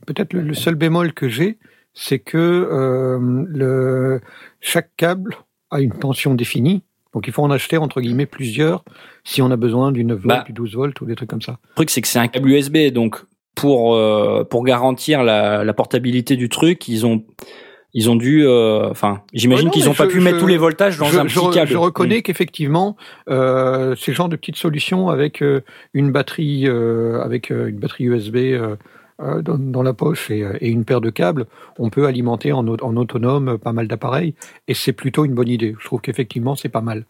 Peut-être 0.05 0.33
le, 0.33 0.53
seul 0.53 0.75
bémol 0.75 1.13
que 1.13 1.27
j'ai, 1.29 1.57
c'est 1.93 2.19
que 2.19 2.37
euh, 2.37 3.19
le 3.47 4.21
chaque 4.61 4.89
câble 4.97 5.35
a 5.71 5.79
une 5.81 5.93
tension 5.93 6.33
définie. 6.35 6.83
Donc 7.13 7.27
il 7.27 7.33
faut 7.33 7.43
en 7.43 7.51
acheter 7.51 7.77
entre 7.77 8.01
guillemets 8.01 8.25
plusieurs 8.25 8.83
si 9.23 9.41
on 9.41 9.51
a 9.51 9.55
besoin 9.55 9.91
du 9.91 10.03
9 10.03 10.17
volts, 10.17 10.27
Bah. 10.27 10.43
du 10.47 10.53
12 10.53 10.75
volts 10.75 10.99
ou 11.01 11.05
des 11.05 11.15
trucs 11.15 11.29
comme 11.29 11.41
ça. 11.43 11.59
Le 11.71 11.75
truc, 11.75 11.89
c'est 11.91 12.01
que 12.01 12.07
c'est 12.07 12.19
un 12.19 12.27
câble 12.27 12.49
USB, 12.49 12.87
donc 12.91 13.23
pour 13.55 13.95
euh, 13.95 14.43
pour 14.43 14.63
garantir 14.65 15.23
la, 15.23 15.63
la 15.63 15.73
portabilité 15.73 16.35
du 16.35 16.49
truc, 16.49 16.87
ils 16.87 17.05
ont 17.05 17.23
ils 17.95 18.09
ont 18.09 18.15
dû, 18.15 18.43
euh, 18.43 18.89
enfin, 18.89 19.21
j'imagine 19.33 19.65
Ouais, 19.65 19.75
non, 19.75 19.79
qu'ils 19.79 19.87
ont 19.87 19.93
pas 19.93 20.05
je- 20.05 20.09
pu 20.09 20.19
mettre 20.19 20.37
je- 20.37 20.41
tous 20.41 20.47
les 20.47 20.57
voltages 20.57 20.97
dans 20.97 21.15
un 21.19 21.25
petit 21.27 21.49
câble. 21.53 21.69
je 21.69 21.77
reconnais 21.77 22.23
qu'effectivement, 22.23 22.97
euh, 23.29 23.95
ces 23.95 24.13
genres 24.13 24.29
de 24.29 24.35
petites 24.35 24.55
solutions 24.55 25.09
avec 25.09 25.43
euh, 25.43 25.61
une 25.93 26.11
batterie, 26.11 26.63
euh, 26.67 27.21
avec 27.21 27.51
une 27.51 27.77
batterie 27.77 28.05
USB 28.05 28.37
euh, 29.21 29.37
euh, 29.39 29.41
dans, 29.41 29.83
la 29.83 29.93
poche 29.93 30.29
et, 30.31 30.43
euh, 30.43 30.57
et 30.61 30.69
une 30.69 30.85
paire 30.85 31.01
de 31.01 31.09
câbles, 31.09 31.45
on 31.79 31.89
peut 31.89 32.05
alimenter 32.07 32.51
en, 32.51 32.67
au- 32.67 32.81
en 32.83 32.95
autonome 32.97 33.49
euh, 33.49 33.57
pas 33.57 33.73
mal 33.73 33.87
d'appareils, 33.87 34.35
et 34.67 34.73
c'est 34.73 34.93
plutôt 34.93 35.25
une 35.25 35.33
bonne 35.33 35.49
idée. 35.49 35.75
Je 35.79 35.85
trouve 35.85 36.01
qu'effectivement, 36.01 36.55
c'est 36.55 36.69
pas 36.69 36.81
mal. 36.81 37.05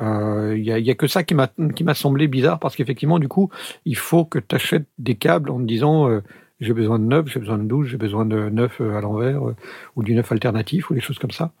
Euh, 0.00 0.54
Il 0.56 0.66
il 0.68 0.84
y 0.86 0.90
a 0.90 0.94
que 0.94 1.06
ça 1.08 1.24
qui 1.24 1.34
m'a 1.34 1.94
semblé 1.94 2.28
bizarre 2.28 2.58
parce 2.60 2.76
qu'effectivement, 2.76 3.18
du 3.18 3.28
coup, 3.28 3.50
il 3.84 3.96
faut 3.96 4.24
que 4.24 4.38
tu 4.38 4.54
achètes 4.54 4.86
des 4.98 5.16
câbles 5.16 5.50
en 5.50 5.58
te 5.58 5.64
disant 5.64 6.08
euh, 6.08 6.20
j'ai 6.60 6.72
besoin 6.72 6.98
de 6.98 7.04
9, 7.04 7.26
j'ai 7.28 7.40
besoin 7.40 7.58
de 7.58 7.64
12, 7.64 7.88
j'ai 7.88 7.96
besoin 7.96 8.24
de 8.24 8.48
9 8.48 8.80
à 8.80 9.00
l'envers 9.00 9.48
euh, 9.48 9.56
ou 9.96 10.02
du 10.04 10.14
9 10.14 10.30
alternatif 10.32 10.90
ou 10.90 10.94
des 10.94 11.00
choses 11.00 11.18
comme 11.18 11.30
ça. 11.32 11.52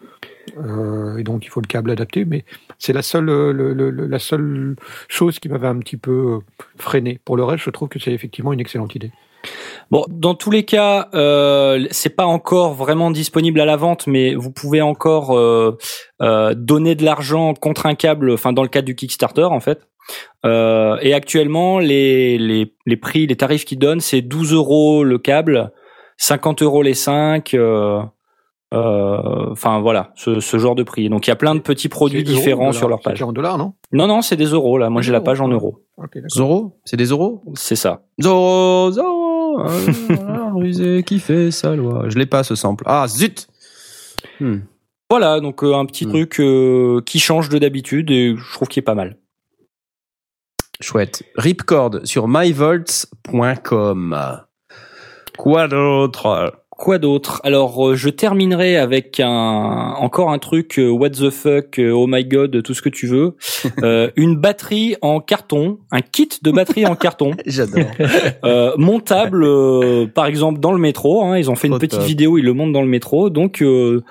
Euh, 0.58 1.18
et 1.18 1.24
donc 1.24 1.44
il 1.44 1.48
faut 1.50 1.60
le 1.60 1.66
câble 1.66 1.90
adapté, 1.90 2.24
mais 2.24 2.44
c'est 2.78 2.92
la 2.92 3.02
seule, 3.02 3.28
euh, 3.28 3.52
le- 3.52 3.74
le- 3.74 3.90
le- 3.90 4.06
la 4.06 4.18
seule 4.18 4.76
chose 5.08 5.38
qui 5.40 5.48
m'avait 5.48 5.66
un 5.68 5.78
petit 5.78 5.96
peu 5.96 6.38
euh, 6.38 6.38
freiné. 6.76 7.20
Pour 7.24 7.36
le 7.36 7.44
reste, 7.44 7.64
je 7.64 7.70
trouve 7.70 7.88
que 7.88 7.98
c'est 7.98 8.12
effectivement 8.12 8.52
une 8.52 8.60
excellente 8.60 8.94
idée. 8.94 9.12
Bon, 9.90 10.04
dans 10.08 10.34
tous 10.34 10.50
les 10.50 10.64
cas, 10.64 11.08
euh, 11.14 11.86
c'est 11.90 12.14
pas 12.14 12.26
encore 12.26 12.74
vraiment 12.74 13.10
disponible 13.10 13.60
à 13.60 13.64
la 13.64 13.76
vente, 13.76 14.06
mais 14.06 14.34
vous 14.34 14.50
pouvez 14.50 14.82
encore 14.82 15.36
euh, 15.36 15.78
euh, 16.20 16.54
donner 16.54 16.94
de 16.94 17.04
l'argent 17.04 17.54
contre 17.54 17.86
un 17.86 17.94
câble, 17.94 18.32
enfin 18.32 18.52
dans 18.52 18.62
le 18.62 18.68
cadre 18.68 18.86
du 18.86 18.94
Kickstarter 18.94 19.44
en 19.44 19.60
fait. 19.60 19.80
Euh, 20.44 20.98
et 21.00 21.14
actuellement, 21.14 21.78
les, 21.78 22.38
les, 22.38 22.74
les 22.86 22.96
prix, 22.96 23.26
les 23.26 23.36
tarifs 23.36 23.64
qu'ils 23.64 23.78
donnent, 23.78 24.00
c'est 24.00 24.20
12 24.20 24.52
euros 24.52 25.04
le 25.04 25.18
câble, 25.18 25.72
50 26.18 26.62
euros 26.62 26.82
les 26.82 26.94
5. 26.94 27.54
Euh, 28.74 28.78
euh, 28.78 29.50
Enfin 29.52 29.80
voilà, 29.80 30.12
ce, 30.14 30.40
ce 30.40 30.58
genre 30.58 30.74
de 30.74 30.82
prix. 30.82 31.08
Donc 31.08 31.26
il 31.26 31.30
y 31.30 31.32
a 31.32 31.36
plein 31.36 31.54
de 31.54 31.60
petits 31.60 31.88
produits 31.88 32.20
C'est 32.24 32.30
euros, 32.32 32.38
différents 32.40 32.72
sur 32.72 32.88
leur 32.88 33.00
page. 33.00 33.14
C'était 33.18 33.24
en 33.24 33.32
dollars, 33.32 33.58
non? 33.58 33.74
Non, 33.92 34.06
non, 34.06 34.20
c'est 34.22 34.36
des 34.36 34.46
euros 34.46 34.76
là. 34.78 34.90
Moi 34.90 35.02
j'ai 35.02 35.12
la 35.12 35.20
page 35.20 35.40
en 35.40 35.48
euros. 35.48 35.84
Ok, 35.96 36.14
d'accord. 36.14 36.30
Zoro? 36.30 36.78
C'est 36.84 36.96
des 36.96 37.06
Zoro 37.06 37.42
C'est 37.54 37.76
ça. 37.76 38.02
Zoro, 38.22 38.90
Zoro 38.92 39.60
ah, 39.60 40.50
Rusé 40.54 41.02
qui 41.04 41.18
fait 41.18 41.50
sa 41.50 41.74
loi. 41.74 42.04
Je 42.08 42.18
l'ai 42.18 42.26
pas 42.26 42.44
ce 42.44 42.54
sample. 42.54 42.84
Ah 42.86 43.06
zut 43.08 43.48
Hmm. 44.40 44.58
Voilà, 45.10 45.40
donc 45.40 45.62
euh, 45.64 45.74
un 45.74 45.86
petit 45.86 46.04
Hmm. 46.06 46.10
truc 46.10 46.38
euh, 46.40 47.00
qui 47.06 47.18
change 47.20 47.48
de 47.48 47.58
d'habitude 47.58 48.10
et 48.10 48.34
je 48.36 48.52
trouve 48.52 48.68
qu'il 48.68 48.80
est 48.80 48.82
pas 48.82 48.94
mal. 48.94 49.16
Chouette. 50.80 51.22
Ripcord 51.36 52.00
sur 52.04 52.28
myvolts.com. 52.28 54.16
Quoi 55.36 55.68
d'autre? 55.68 56.52
Quoi 56.78 56.98
d'autre? 56.98 57.40
Alors, 57.42 57.88
euh, 57.88 57.94
je 57.96 58.08
terminerai 58.08 58.76
avec 58.76 59.18
un 59.18 59.94
encore 59.98 60.30
un 60.30 60.38
truc 60.38 60.78
euh, 60.78 60.88
what 60.88 61.10
the 61.10 61.28
fuck, 61.28 61.80
euh, 61.80 61.90
oh 61.90 62.06
my 62.06 62.24
god, 62.24 62.62
tout 62.62 62.72
ce 62.72 62.80
que 62.82 62.88
tu 62.88 63.06
veux. 63.08 63.34
Euh, 63.82 64.10
une 64.16 64.36
batterie 64.36 64.94
en 65.02 65.20
carton, 65.20 65.78
un 65.90 66.00
kit 66.00 66.28
de 66.42 66.50
batterie 66.52 66.86
en 66.86 66.94
carton, 66.94 67.32
J'adore. 67.46 67.84
euh, 68.44 68.72
montable, 68.76 69.44
euh, 69.44 70.06
par 70.06 70.26
exemple 70.26 70.60
dans 70.60 70.72
le 70.72 70.78
métro. 70.78 71.24
hein, 71.24 71.36
ils 71.36 71.50
ont 71.50 71.56
fait 71.56 71.66
une 71.68 71.78
petite 71.78 71.98
top. 71.98 72.06
vidéo, 72.06 72.38
ils 72.38 72.44
le 72.44 72.52
montent 72.52 72.72
dans 72.72 72.82
le 72.82 72.88
métro. 72.88 73.28
Donc, 73.28 73.60
euh, 73.60 74.02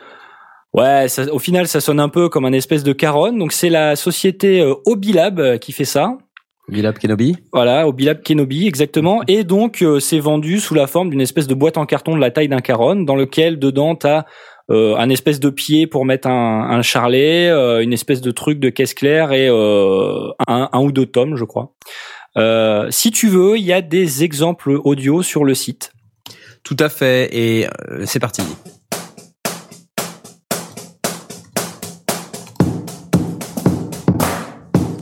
ouais, 0.73 1.07
ça, 1.07 1.23
au 1.33 1.39
final, 1.39 1.67
ça 1.67 1.79
sonne 1.79 1.99
un 2.01 2.09
peu 2.09 2.27
comme 2.29 2.45
un 2.45 2.53
espèce 2.53 2.83
de 2.83 2.93
caronne. 2.93 3.37
Donc, 3.39 3.53
c'est 3.53 3.69
la 3.69 3.95
société 3.95 4.61
euh, 4.61 4.73
Obilab 4.85 5.57
qui 5.59 5.71
fait 5.71 5.85
ça. 5.85 6.17
Bilab 6.69 6.97
Kenobi 6.99 7.37
Voilà, 7.53 7.87
au 7.87 7.93
Bilab 7.93 8.21
Kenobi, 8.21 8.67
exactement. 8.67 9.21
Et 9.27 9.45
donc, 9.45 9.81
euh, 9.81 9.99
c'est 10.01 10.19
vendu 10.19 10.59
sous 10.59 10.73
la 10.75 10.85
forme 10.85 11.09
d'une 11.09 11.21
espèce 11.21 11.47
de 11.47 11.53
boîte 11.53 11.77
en 11.77 11.85
carton 11.85 12.13
de 12.13 12.19
la 12.19 12.29
taille 12.29 12.49
d'un 12.49 12.59
caronne, 12.59 13.05
dans 13.05 13.15
lequel, 13.15 13.57
dedans, 13.57 13.95
t'as 13.95 14.25
euh, 14.69 14.97
un 14.97 15.09
espèce 15.09 15.39
de 15.39 15.49
pied 15.49 15.87
pour 15.87 16.03
mettre 16.03 16.27
un, 16.27 16.69
un 16.69 16.81
charlet, 16.81 17.47
euh, 17.47 17.81
une 17.81 17.93
espèce 17.93 18.19
de 18.19 18.31
truc 18.31 18.59
de 18.59 18.67
caisse 18.69 18.93
claire 18.93 19.31
et 19.31 19.47
un, 19.47 20.69
un 20.71 20.79
ou 20.81 20.91
deux 20.91 21.05
tomes, 21.05 21.37
je 21.37 21.45
crois. 21.45 21.73
Si 22.91 23.11
tu 23.11 23.29
veux, 23.29 23.57
il 23.57 23.63
y 23.63 23.73
a 23.73 23.81
des 23.81 24.23
exemples 24.23 24.77
audio 24.83 25.23
sur 25.23 25.45
le 25.45 25.55
site. 25.55 25.93
Tout 26.63 26.77
à 26.79 26.89
fait. 26.89 27.29
Et 27.31 27.65
c'est 28.03 28.19
parti. 28.19 28.41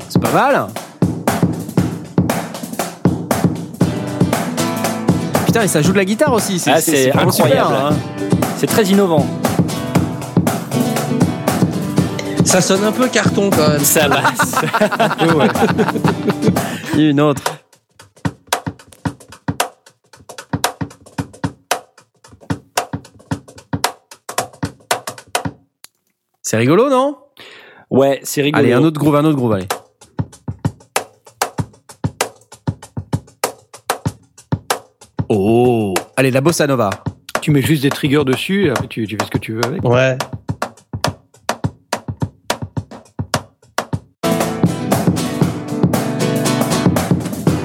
C'est 0.08 0.22
pas 0.22 0.32
mal. 0.32 0.68
Putain, 5.56 5.64
et 5.64 5.70
ça 5.70 5.82
joue 5.82 5.94
de 5.94 5.98
la 5.98 6.04
guitare 6.04 6.34
aussi. 6.34 6.62
Ah, 6.68 6.82
c'est 6.82 7.12
vraiment 7.12 7.32
incroyable. 7.32 7.70
super, 7.70 7.86
hein. 7.86 7.96
C'est 8.58 8.68
très 8.68 8.84
innovant. 8.88 9.26
Ça 12.44 12.60
sonne 12.60 12.84
un 12.84 12.92
peu 12.92 13.08
carton 13.08 13.50
quand 13.50 13.70
même. 13.70 13.80
Ça 13.80 14.10
va. 14.10 14.22
Oh, 15.22 15.38
ouais. 15.38 15.48
Et 16.98 17.10
une 17.10 17.22
autre. 17.22 17.42
C'est 26.42 26.58
rigolo, 26.58 26.90
non? 26.90 27.16
Ouais, 27.90 28.20
c'est 28.24 28.42
rigolo. 28.42 28.62
Allez, 28.62 28.74
un 28.74 28.84
autre 28.84 29.00
groove, 29.00 29.16
un 29.16 29.24
autre 29.24 29.38
groove, 29.38 29.54
allez. 29.54 29.68
Oh 35.30 35.94
Allez, 36.18 36.32
la 36.32 36.42
bossa 36.42 36.68
nova. 36.68 36.90
Tu 37.42 37.52
mets 37.52 37.62
juste 37.62 37.84
des 37.84 37.90
triggers 37.90 38.24
dessus, 38.26 38.66
et 38.68 38.70
après 38.70 38.88
tu, 38.88 39.06
tu 39.08 39.18
fais 39.20 39.26
ce 39.26 39.32
que 39.32 39.38
tu 39.38 39.54
veux 39.54 39.66
avec. 39.66 39.84
Ouais. 39.84 40.18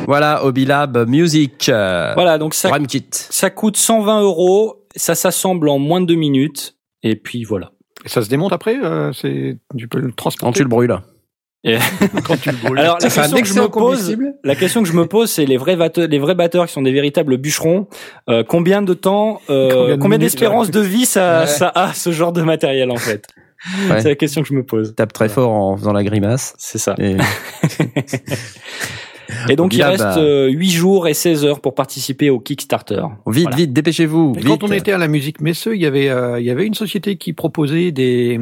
Voilà, 0.07 0.45
Obilab 0.45 1.09
Music. 1.09 1.69
euh, 1.69 2.13
Voilà, 2.15 2.37
donc 2.39 2.55
ça, 2.55 2.71
kit. 2.81 3.05
ça 3.13 3.51
coûte 3.51 3.77
120 3.77 4.23
euros. 4.23 4.87
Ça 4.97 5.15
s'assemble 5.15 5.69
en 5.69 5.79
moins 5.79 6.01
de 6.01 6.07
deux 6.07 6.17
minutes. 6.17 6.77
Et 7.05 7.15
puis 7.15 7.45
voilà. 7.45 7.71
Et 8.05 8.09
ça 8.09 8.23
se 8.23 8.29
démonte 8.29 8.53
après 8.53 8.77
euh, 8.83 9.13
C'est 9.13 9.59
tu 9.77 9.87
peux 9.87 10.01
le 10.01 10.09
Quand 10.09 10.17
transporter 10.17 10.57
tu 10.59 10.63
le 10.65 10.69
brûles. 10.69 10.99
quand 12.25 12.41
tu 12.41 12.51
le 12.51 12.57
brûles. 12.57 12.79
Alors 12.79 12.99
la 13.03 13.09
question 13.11 13.37
que 13.41 13.47
je 13.47 13.55
me 13.61 13.69
pose, 13.69 14.17
la 14.45 14.55
question 14.57 14.83
que 14.83 14.89
je 14.89 14.95
me 14.95 15.07
pose, 15.07 15.31
c'est 15.31 15.45
les 15.45 15.57
vrais 15.59 15.77
batteurs, 15.77 16.09
les 16.09 16.19
vrais 16.19 16.35
batteurs 16.35 16.67
qui 16.67 16.73
sont 16.73 16.83
des 16.83 16.93
véritables 16.93 17.37
bûcherons. 17.37 17.87
euh, 18.31 18.43
combien 18.47 18.81
de 18.83 18.95
temps, 18.95 19.41
euh, 19.51 19.97
Combien 19.99 20.19
d'espérance 20.19 20.71
de 20.71 20.81
vie 20.81 21.05
ça, 21.05 21.41
Ouais. 21.41 21.47
ça 21.47 21.71
a 21.75 21.93
ce 21.93 22.13
genre 22.13 22.33
de 22.33 22.43
matériel 22.43 22.91
en 22.91 22.97
fait? 22.97 23.27
Ouais. 23.91 24.01
C'est 24.01 24.09
la 24.09 24.15
question 24.15 24.41
que 24.41 24.49
je 24.49 24.55
me 24.55 24.63
pose. 24.65 24.95
Tape 24.95 25.13
très 25.13 25.29
fort 25.29 25.51
en 25.51 25.77
faisant 25.77 25.93
la 25.93 26.03
grimace. 26.03 26.55
C'est 26.57 26.79
ça. 26.79 26.95
Et 26.99 27.17
Et 29.49 29.55
donc 29.55 29.75
il 29.75 29.83
reste 29.83 30.03
bah- 30.03 30.19
euh, 30.19 30.49
8 30.49 30.71
jours 30.71 31.07
et 31.07 31.15
16 31.15 31.45
heures 31.45 31.61
pour 31.61 31.75
participer 31.77 32.31
au 32.31 32.41
Kickstarter. 32.41 33.03
vite, 33.29 33.43
Voilà. 33.45 33.57
vite, 33.57 33.73
dépêchez-vous. 33.73 34.33
Quand 34.45 34.65
on 34.65 34.73
était 34.73 34.91
à 34.93 34.99
la 34.99 35.07
musique 35.07 35.41
Messeux, 35.41 35.77
il 35.77 35.81
y 35.83 35.87
avait 35.87 36.09
euh, 36.09 36.41
il 36.41 36.47
y 36.47 36.51
avait 36.51 36.67
une 36.67 36.75
société 36.75 37.17
qui 37.17 37.33
proposait 37.33 37.93
des 37.93 38.41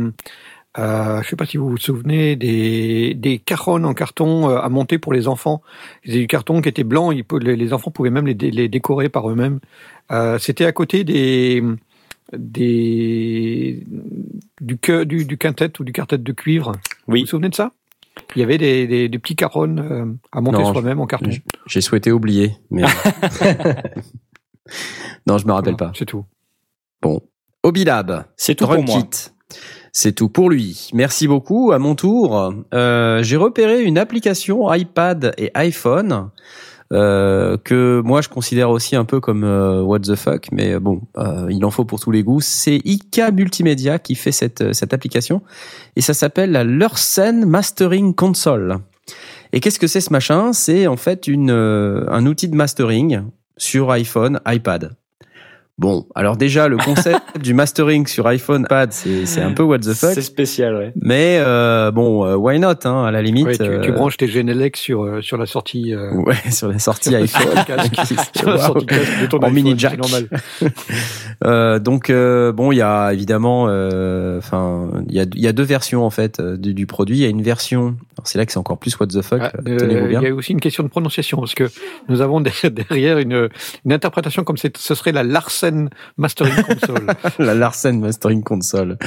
euh, 0.78 1.22
je 1.22 1.28
sais 1.28 1.36
pas 1.36 1.46
si 1.46 1.56
vous 1.56 1.70
vous 1.70 1.76
souvenez 1.78 2.36
des 2.36 3.14
des 3.14 3.38
caronnes 3.38 3.84
en 3.84 3.94
carton 3.94 4.50
euh, 4.50 4.58
à 4.60 4.68
monter 4.68 4.98
pour 4.98 5.12
les 5.12 5.26
enfants. 5.28 5.62
C'était 6.04 6.18
du 6.18 6.26
carton 6.26 6.60
qui 6.60 6.68
était 6.68 6.84
blanc, 6.84 7.10
ils 7.10 7.24
les, 7.40 7.56
les 7.56 7.72
enfants 7.72 7.90
pouvaient 7.90 8.10
même 8.10 8.26
les, 8.26 8.34
dé- 8.34 8.50
les 8.50 8.68
décorer 8.68 9.08
par 9.08 9.28
eux-mêmes. 9.30 9.60
Euh, 10.12 10.38
C'était 10.38 10.66
à 10.66 10.72
côté 10.72 11.04
des 11.04 11.62
des 12.36 13.84
du 14.60 14.78
du, 15.06 15.24
du 15.24 15.38
quintet 15.38 15.72
ou 15.80 15.84
du 15.84 15.92
quartet 15.92 16.18
de 16.18 16.32
cuivre. 16.32 16.72
Vous 17.06 17.14
Oui. 17.14 17.20
vous 17.22 17.26
souvenez 17.26 17.48
de 17.48 17.54
ça? 17.54 17.72
Il 18.36 18.40
y 18.40 18.42
avait 18.42 18.58
des, 18.58 18.86
des, 18.88 19.08
des 19.08 19.18
petits 19.20 19.36
caronnes 19.36 19.78
euh, 19.78 20.04
à 20.32 20.40
monter 20.40 20.58
soi-même 20.72 20.98
en 21.00 21.06
carton. 21.06 21.30
J'ai 21.66 21.80
souhaité 21.80 22.10
oublier, 22.12 22.52
mais 22.70 22.82
non, 25.26 25.38
je 25.38 25.46
me 25.46 25.52
rappelle 25.52 25.74
Voilà, 25.78 25.92
pas. 25.92 25.98
C'est 25.98 26.04
tout. 26.06 26.24
Bon, 27.00 27.22
Obilab, 27.62 28.24
C'est 28.36 28.54
tout 28.56 28.66
pour 28.66 28.82
moi. 28.82 29.02
C'est 30.00 30.12
tout 30.12 30.28
pour 30.28 30.48
lui. 30.48 30.90
Merci 30.94 31.26
beaucoup. 31.26 31.72
À 31.72 31.80
mon 31.80 31.96
tour, 31.96 32.54
euh, 32.72 33.20
j'ai 33.24 33.36
repéré 33.36 33.82
une 33.82 33.98
application 33.98 34.72
iPad 34.72 35.34
et 35.38 35.50
iPhone 35.54 36.30
euh, 36.92 37.56
que 37.56 38.00
moi 38.04 38.20
je 38.20 38.28
considère 38.28 38.70
aussi 38.70 38.94
un 38.94 39.04
peu 39.04 39.18
comme 39.18 39.42
euh, 39.42 39.82
what 39.82 39.98
the 39.98 40.14
fuck, 40.14 40.52
mais 40.52 40.78
bon, 40.78 41.00
il 41.50 41.64
en 41.64 41.72
faut 41.72 41.84
pour 41.84 41.98
tous 41.98 42.12
les 42.12 42.22
goûts. 42.22 42.40
C'est 42.40 42.76
IK 42.84 43.22
Multimédia 43.32 43.98
qui 43.98 44.14
fait 44.14 44.30
cette 44.30 44.72
cette 44.72 44.94
application 44.94 45.42
et 45.96 46.00
ça 46.00 46.14
s'appelle 46.14 46.52
la 46.52 46.62
Lursen 46.62 47.44
Mastering 47.44 48.14
Console. 48.14 48.76
Et 49.52 49.58
qu'est-ce 49.58 49.80
que 49.80 49.88
c'est 49.88 50.00
ce 50.00 50.12
machin? 50.12 50.52
C'est 50.52 50.86
en 50.86 50.96
fait 50.96 51.26
une 51.26 51.50
un 51.50 52.24
outil 52.24 52.46
de 52.46 52.54
mastering 52.54 53.22
sur 53.56 53.90
iPhone, 53.90 54.38
iPad. 54.46 54.92
Bon, 55.78 56.06
alors 56.16 56.36
déjà 56.36 56.66
le 56.66 56.76
concept 56.76 57.20
du 57.40 57.54
mastering 57.54 58.06
sur 58.08 58.26
iPhone, 58.26 58.62
iPad, 58.64 58.92
c'est 58.92 59.26
c'est 59.26 59.40
un 59.42 59.52
peu 59.52 59.62
what 59.62 59.78
the 59.78 59.94
fuck. 59.94 60.10
C'est 60.12 60.22
spécial, 60.22 60.74
ouais. 60.74 60.92
Mais 61.00 61.38
euh, 61.40 61.92
bon, 61.92 62.24
euh, 62.26 62.34
why 62.34 62.58
not 62.58 62.84
hein, 62.84 63.04
à 63.04 63.10
la 63.12 63.22
limite. 63.22 63.46
Ouais, 63.46 63.52
tu, 63.56 63.64
tu 63.82 63.90
euh, 63.90 63.92
branches 63.92 64.16
tes 64.16 64.26
Genelec 64.26 64.76
sur 64.76 65.04
euh, 65.04 65.20
sur 65.22 65.36
la 65.38 65.46
sortie 65.46 65.94
euh, 65.94 66.12
Ouais, 66.14 66.34
sur 66.50 66.66
la 66.68 66.80
sortie 66.80 67.14
iPhone. 67.14 67.46
sur 68.36 68.50
la 68.50 68.58
sortie 68.58 68.86
casque 68.86 69.20
de 69.22 69.26
ton 69.26 69.36
En 69.38 69.42
iPhone, 69.42 69.54
mini 69.54 69.74
jack. 69.78 69.98
normal. 69.98 70.28
Euh, 71.44 71.78
donc 71.78 72.10
euh, 72.10 72.50
bon, 72.50 72.72
il 72.72 72.78
y 72.78 72.82
a 72.82 73.12
évidemment, 73.12 73.66
euh, 73.68 74.38
enfin, 74.38 74.90
il 75.08 75.14
y 75.14 75.20
a 75.20 75.24
il 75.34 75.40
y 75.40 75.46
a 75.46 75.52
deux 75.52 75.62
versions 75.62 76.04
en 76.04 76.10
fait 76.10 76.40
du, 76.40 76.74
du 76.74 76.86
produit. 76.86 77.18
Il 77.18 77.22
y 77.22 77.24
a 77.26 77.28
une 77.28 77.42
version, 77.42 77.96
alors 78.16 78.24
c'est 78.26 78.38
là 78.38 78.44
que 78.46 78.50
c'est 78.50 78.58
encore 78.58 78.78
plus 78.78 78.98
what 78.98 79.06
the 79.06 79.22
fuck. 79.22 79.40
Ah, 79.42 79.52
Tenez-vous 79.64 80.08
bien. 80.08 80.20
Il 80.20 80.24
y 80.24 80.30
a 80.30 80.34
aussi 80.34 80.50
une 80.50 80.60
question 80.60 80.82
de 80.82 80.88
prononciation 80.88 81.38
parce 81.38 81.54
que 81.54 81.70
nous 82.08 82.20
avons 82.22 82.40
der- 82.40 82.70
derrière 82.72 83.18
une, 83.18 83.48
une 83.84 83.92
interprétation 83.92 84.42
comme 84.42 84.56
c'est- 84.56 84.76
ce 84.76 84.94
serait 84.96 85.12
la 85.12 85.22
Larsen 85.22 85.67
Mastering 86.16 86.62
Console. 86.62 87.06
la 87.38 87.54
Larsen 87.54 88.00
Mastering 88.00 88.42
Console. 88.42 88.98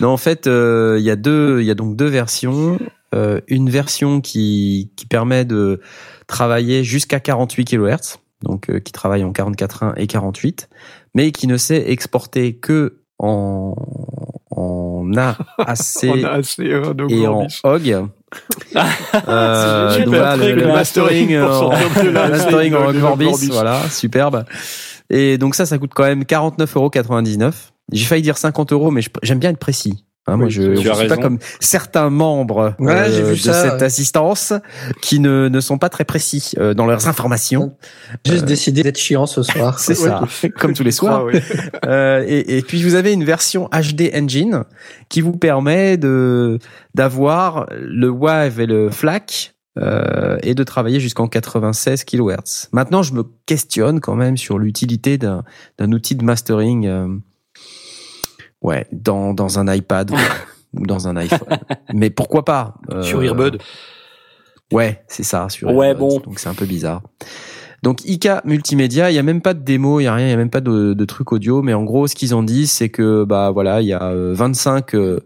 Non, 0.00 0.08
en 0.08 0.16
fait, 0.16 0.46
euh, 0.46 0.96
il 0.98 1.04
y 1.04 1.10
a 1.10 1.16
deux, 1.16 1.60
il 1.60 1.66
y 1.66 1.70
a 1.70 1.74
donc 1.74 1.96
deux 1.96 2.08
versions. 2.08 2.78
Euh, 3.14 3.40
une 3.48 3.70
version 3.70 4.20
qui 4.20 4.90
qui 4.96 5.06
permet 5.06 5.44
de 5.44 5.80
travailler 6.26 6.84
jusqu'à 6.84 7.20
48 7.20 7.64
kHz, 7.64 8.18
donc 8.42 8.68
euh, 8.68 8.80
qui 8.80 8.92
travaille 8.92 9.24
en 9.24 9.32
44.1 9.32 9.94
et 9.96 10.06
48, 10.06 10.68
mais 11.14 11.32
qui 11.32 11.46
ne 11.46 11.56
sait 11.56 11.90
exporter 11.90 12.56
que 12.56 12.98
en 13.18 13.74
en 14.50 15.10
AAC 15.16 16.04
euh, 16.04 17.08
et 17.08 17.26
en. 17.26 17.46
OG. 17.64 18.08
Euh, 19.26 20.04
donc 20.04 20.14
le, 20.14 20.66
mastering, 20.66 21.38
en, 21.38 21.70
le 21.70 22.12
mastering 22.12 22.74
en 22.74 23.16
voilà, 23.50 23.88
superbe. 23.88 24.44
Et 25.10 25.38
donc 25.38 25.54
ça, 25.54 25.66
ça 25.66 25.78
coûte 25.78 25.92
quand 25.94 26.04
même 26.04 26.22
49,99 26.22 27.52
J'ai 27.92 28.04
failli 28.04 28.22
dire 28.22 28.36
50 28.38 28.72
euros, 28.72 28.90
mais 28.90 29.00
j'aime 29.22 29.38
bien 29.38 29.50
être 29.50 29.58
précis. 29.58 30.04
Hein, 30.26 30.36
moi, 30.36 30.46
Oui, 30.48 30.52
je, 30.52 30.90
as 30.90 30.94
suis 30.94 31.08
pas 31.08 31.16
comme 31.16 31.38
certains 31.58 32.10
membres 32.10 32.74
Ouais, 32.78 32.92
euh, 32.92 33.30
de 33.30 33.34
ça, 33.34 33.54
cette 33.62 33.72
ouais. 33.80 33.82
assistance 33.84 34.52
qui 35.00 35.20
ne, 35.20 35.48
ne 35.48 35.60
sont 35.60 35.78
pas 35.78 35.88
très 35.88 36.04
précis 36.04 36.52
euh, 36.58 36.74
dans 36.74 36.84
leurs 36.84 37.08
informations. 37.08 37.74
Juste 38.26 38.44
décidé 38.44 38.82
d'être 38.82 38.98
chiant 38.98 39.24
ce 39.24 39.42
soir. 39.42 39.78
C'est 39.78 39.98
Ouais. 39.98 40.10
ça, 40.10 40.48
comme 40.58 40.74
tous 40.74 40.82
les 40.84 40.90
soirs. 40.90 41.22
Ah, 41.22 41.24
oui. 41.32 41.40
Euh, 41.86 42.22
et, 42.26 42.58
et 42.58 42.62
puis 42.62 42.82
vous 42.82 42.94
avez 42.94 43.12
une 43.14 43.24
version 43.24 43.70
HD 43.72 44.10
Engine 44.14 44.64
qui 45.08 45.22
vous 45.22 45.32
permet 45.32 45.96
de 45.96 46.58
d'avoir 46.94 47.66
le 47.70 48.10
WAV 48.10 48.60
et 48.60 48.66
le 48.66 48.90
FLAC 48.90 49.54
euh, 49.80 50.36
et 50.42 50.54
de 50.54 50.64
travailler 50.64 51.00
jusqu'en 51.00 51.28
96 51.28 52.04
kHz. 52.04 52.68
Maintenant, 52.72 53.02
je 53.02 53.12
me 53.14 53.24
questionne 53.46 54.00
quand 54.00 54.16
même 54.16 54.36
sur 54.36 54.58
l'utilité 54.58 55.18
d'un 55.18 55.44
d'un 55.78 55.92
outil 55.92 56.14
de 56.16 56.24
mastering, 56.24 56.86
euh, 56.86 57.08
ouais, 58.62 58.86
dans 58.92 59.34
dans 59.34 59.58
un 59.58 59.72
iPad 59.72 60.10
ou 60.74 60.86
dans 60.86 61.08
un 61.08 61.16
iPhone. 61.16 61.58
Mais 61.94 62.10
pourquoi 62.10 62.44
pas 62.44 62.74
euh, 62.92 63.02
Sur 63.02 63.22
Earbud. 63.22 63.58
Ouais, 64.72 65.02
c'est 65.08 65.22
ça. 65.22 65.48
Sur 65.48 65.74
Ouais, 65.74 65.88
Earbud. 65.88 65.98
bon. 66.00 66.20
Donc 66.20 66.38
c'est 66.38 66.48
un 66.48 66.54
peu 66.54 66.66
bizarre. 66.66 67.02
Donc 67.82 68.04
IK 68.04 68.28
Multimédia, 68.44 69.10
il 69.10 69.14
y 69.14 69.18
a 69.18 69.22
même 69.22 69.40
pas 69.40 69.54
de 69.54 69.60
démo, 69.60 70.00
il 70.00 70.04
y 70.04 70.06
a 70.08 70.14
rien, 70.14 70.26
il 70.26 70.30
y 70.30 70.34
a 70.34 70.36
même 70.36 70.50
pas 70.50 70.60
de, 70.60 70.94
de 70.94 71.04
truc 71.04 71.30
audio, 71.32 71.62
mais 71.62 71.74
en 71.74 71.84
gros 71.84 72.08
ce 72.08 72.16
qu'ils 72.16 72.34
ont 72.34 72.42
dit 72.42 72.66
c'est 72.66 72.88
que 72.88 73.22
bah 73.24 73.50
voilà, 73.52 73.80
il 73.82 73.86
y 73.86 73.92
a 73.92 74.02
euh, 74.02 74.32
25 74.34 74.94
euh, 74.94 75.20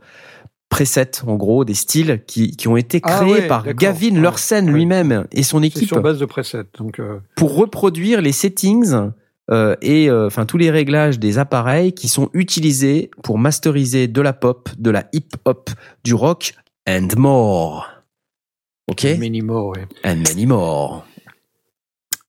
presets 0.73 1.23
en 1.27 1.37
gros 1.37 1.67
des 1.67 1.75
styles 1.75 2.23
qui, 2.27 2.57
qui 2.57 2.67
ont 2.67 2.79
été 2.79 2.99
Ah 3.03 3.19
créés 3.19 3.33
ouais, 3.43 3.47
par. 3.47 3.63
Gavin. 3.75 4.15
Lursen 4.19 4.65
Ouais. 4.67 4.73
lui-même 4.73 5.27
et 5.31 5.43
son 5.43 5.63
équipe 5.63 5.87
sur 5.87 6.01
base 6.01 6.19
de 6.19 6.25
preset. 6.25 6.65
Donc 6.79 6.99
euh, 6.99 7.19
pour 7.37 7.55
reproduire 7.55 8.23
les 8.23 8.33
settings 8.33 9.11
euh, 9.51 9.77
et 9.83 10.09
euh, 10.09 10.29
enfin 10.29 10.47
tous 10.47 10.57
les 10.57 10.71
réglages 10.71 11.19
des 11.19 11.37
appareils 11.37 11.93
qui 11.93 12.09
sont 12.09 12.31
utilisés 12.33 13.11
pour 13.23 13.37
masteriser 13.39 14.09
de 14.09 14.21
la 14.23 14.33
pop, 14.33 14.71
de 14.79 14.91
la 14.91 15.05
hip 15.13 15.37
hop, 15.45 15.69
du 16.05 16.15
rock 16.15 16.55
and 16.89 17.09
more. 17.19 17.87
OK? 18.91 19.05
Many 19.19 19.43
more, 19.43 19.75
and 20.05 20.17
many 20.27 20.47
more. 20.47 21.05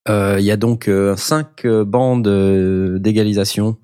Il 0.10 0.43
y 0.43 0.51
a 0.51 0.58
donc 0.58 0.89
cinq 1.15 1.65
bandes 1.65 2.27
d'égalisation 2.99 3.77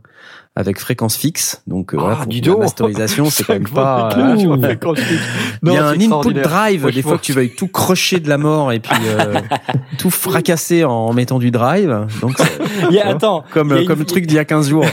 avec 0.59 0.77
fréquence 0.77 1.15
fixe. 1.15 1.61
Donc 1.67 1.93
euh, 1.93 1.97
Ah, 1.99 2.01
voilà, 2.01 2.15
pour 2.17 2.25
dis 2.27 2.41
la 2.41 2.55
masterisation, 2.57 3.25
c'est 3.29 3.45
quand 3.45 3.53
même 3.53 3.67
pas. 3.69 4.09
euh, 4.17 4.35
il 5.63 5.71
y 5.71 5.77
a 5.77 5.85
un 5.85 5.93
input 5.93 6.33
drive, 6.33 6.91
des 6.93 7.01
fois 7.01 7.17
que 7.17 7.23
tu 7.23 7.31
veuilles 7.31 7.55
tout 7.55 7.69
crocher 7.69 8.19
de 8.19 8.27
la 8.27 8.37
mort 8.37 8.73
et 8.73 8.79
puis 8.79 8.93
euh, 9.07 9.35
tout 9.97 10.09
fracasser 10.09 10.83
en 10.83 11.13
mettant 11.13 11.39
du 11.39 11.49
drive. 11.49 12.07
Donc 12.21 12.33
c'est 12.37 12.59
Il 12.89 12.95
y 12.95 12.99
a, 12.99 13.07
attends, 13.07 13.45
comme 13.53 13.69
il 13.69 13.81
y 13.83 13.85
a 13.85 13.87
comme 13.87 13.93
une- 13.95 13.99
le 14.01 14.05
truc 14.05 14.25
d'il 14.25 14.35
y 14.35 14.39
a 14.39 14.43
15 14.45 14.67
jours. 14.69 14.85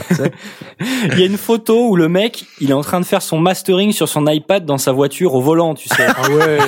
il 1.13 1.19
y 1.19 1.23
a 1.23 1.27
une 1.27 1.37
photo 1.37 1.89
où 1.89 1.97
le 1.97 2.09
mec, 2.09 2.45
il 2.61 2.71
est 2.71 2.75
en 2.75 2.83
train 2.83 3.01
de 3.01 3.05
faire 3.07 3.23
son 3.23 3.39
mastering 3.39 3.91
sur 3.93 4.09
son 4.09 4.25
iPad 4.29 4.65
dans 4.65 4.79
sa 4.79 4.93
voiture 4.93 5.35
au 5.35 5.41
volant, 5.41 5.75
tu 5.75 5.89
sais. 5.89 6.07
Ah 6.07 6.31
ouais. 6.31 6.59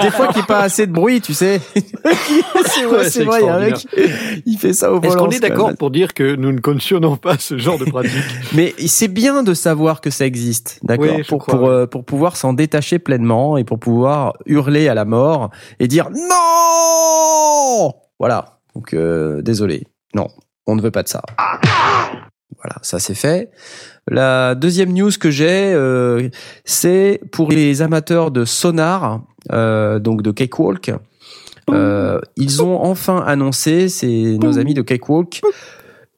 Des 0.00 0.10
fois 0.10 0.28
qu'il 0.28 0.36
n'y 0.36 0.42
a 0.42 0.46
pas 0.46 0.60
assez 0.60 0.86
de 0.86 0.92
bruit, 0.92 1.20
tu 1.20 1.34
sais. 1.34 1.60
c'est 1.74 2.84
vrai, 2.84 2.98
Ouais, 3.02 3.10
c'est 3.10 3.24
vrai, 3.24 3.40
il 3.42 3.46
y 3.46 3.48
a 3.48 3.54
un 3.56 3.60
mec, 3.60 3.86
il 4.46 4.56
fait 4.58 4.72
ça 4.72 4.90
au 4.90 5.00
volant. 5.00 5.08
Est-ce 5.08 5.16
qu'on 5.18 5.30
est 5.30 5.40
d'accord 5.40 5.72
pour 5.78 5.90
dire 5.90 6.14
que 6.14 6.34
nous 6.36 6.52
ne 6.52 6.60
cautionnons 6.60 7.16
pas 7.16 7.36
ce 7.38 7.58
genre 7.58 7.78
de 7.78 7.84
pratique 7.84 8.12
Mais 8.54 8.74
c'est 8.86 9.08
bien 9.08 9.42
de 9.42 9.54
savoir 9.54 10.00
que 10.00 10.10
ça 10.10 10.26
existe, 10.26 10.78
d'accord, 10.82 11.16
Oui, 11.16 11.22
pour 11.24 11.40
crois, 11.40 11.54
pour 11.54 11.68
ouais. 11.68 11.74
euh, 11.74 11.86
pour 11.86 12.04
pouvoir 12.04 12.36
s'en 12.36 12.52
détacher 12.52 12.98
pleinement 12.98 13.56
et 13.56 13.64
pour 13.64 13.78
pouvoir 13.78 14.34
hurler 14.46 14.88
à 14.88 14.94
la 14.94 15.04
mort 15.04 15.50
et 15.80 15.88
dire 15.88 16.08
non. 16.10 17.92
Voilà. 18.18 18.58
Donc 18.74 18.94
euh, 18.94 19.42
désolé, 19.42 19.86
non, 20.14 20.28
on 20.66 20.76
ne 20.76 20.82
veut 20.82 20.90
pas 20.90 21.02
de 21.02 21.08
ça. 21.08 21.22
Voilà, 22.58 22.76
ça 22.82 22.98
c'est 22.98 23.14
fait. 23.14 23.50
La 24.08 24.54
deuxième 24.54 24.92
news 24.92 25.10
que 25.18 25.30
j'ai, 25.30 25.72
euh, 25.74 26.28
c'est 26.64 27.20
pour 27.32 27.50
les 27.50 27.82
amateurs 27.82 28.30
de 28.30 28.44
sonar, 28.44 29.22
euh, 29.52 29.98
donc 29.98 30.22
de 30.22 30.30
Cakewalk. 30.30 30.92
Euh, 31.70 32.20
ils 32.36 32.62
ont 32.62 32.82
enfin 32.82 33.22
annoncé, 33.24 33.88
c'est 33.88 34.36
nos 34.40 34.58
amis 34.58 34.74
de 34.74 34.82
Cakewalk, 34.82 35.40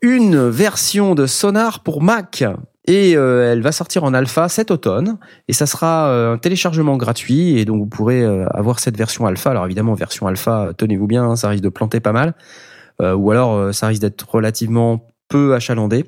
une 0.04 0.50
version 0.50 1.14
de 1.14 1.26
sonar 1.26 1.80
pour 1.80 2.02
Mac. 2.02 2.44
Et 2.86 3.16
euh, 3.16 3.50
elle 3.50 3.62
va 3.62 3.72
sortir 3.72 4.04
en 4.04 4.12
alpha 4.12 4.50
cet 4.50 4.70
automne. 4.70 5.16
Et 5.48 5.54
ça 5.54 5.64
sera 5.64 6.08
euh, 6.08 6.34
un 6.34 6.38
téléchargement 6.38 6.98
gratuit. 6.98 7.58
Et 7.58 7.64
donc 7.64 7.78
vous 7.78 7.86
pourrez 7.86 8.22
euh, 8.22 8.46
avoir 8.50 8.80
cette 8.80 8.98
version 8.98 9.24
alpha. 9.24 9.50
Alors 9.50 9.64
évidemment, 9.64 9.94
version 9.94 10.26
alpha, 10.26 10.72
tenez-vous 10.76 11.06
bien, 11.06 11.24
hein, 11.24 11.36
ça 11.36 11.48
risque 11.48 11.64
de 11.64 11.70
planter 11.70 12.00
pas 12.00 12.12
mal. 12.12 12.34
Ou 13.00 13.32
alors 13.32 13.74
ça 13.74 13.88
risque 13.88 14.02
d'être 14.02 14.22
relativement 14.30 15.10
peu 15.28 15.54
achalandé. 15.54 16.04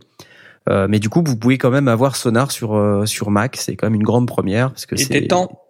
Mais 0.69 1.01
du 1.01 1.09
coup, 1.09 1.21
vous 1.27 1.37
pouvez 1.37 1.59
quand 1.59 1.71
même 1.71 1.89
avoir 1.89 2.15
Sonar 2.15 2.53
sur 2.53 3.03
sur 3.07 3.31
Mac. 3.31 3.57
C'est 3.57 3.75
quand 3.75 3.89
même 3.89 3.97
une 3.97 4.05
grande 4.05 4.29
première 4.29 4.71
parce 4.71 4.87
que 4.87 4.95
c'est 4.95 5.27
temps. 5.27 5.67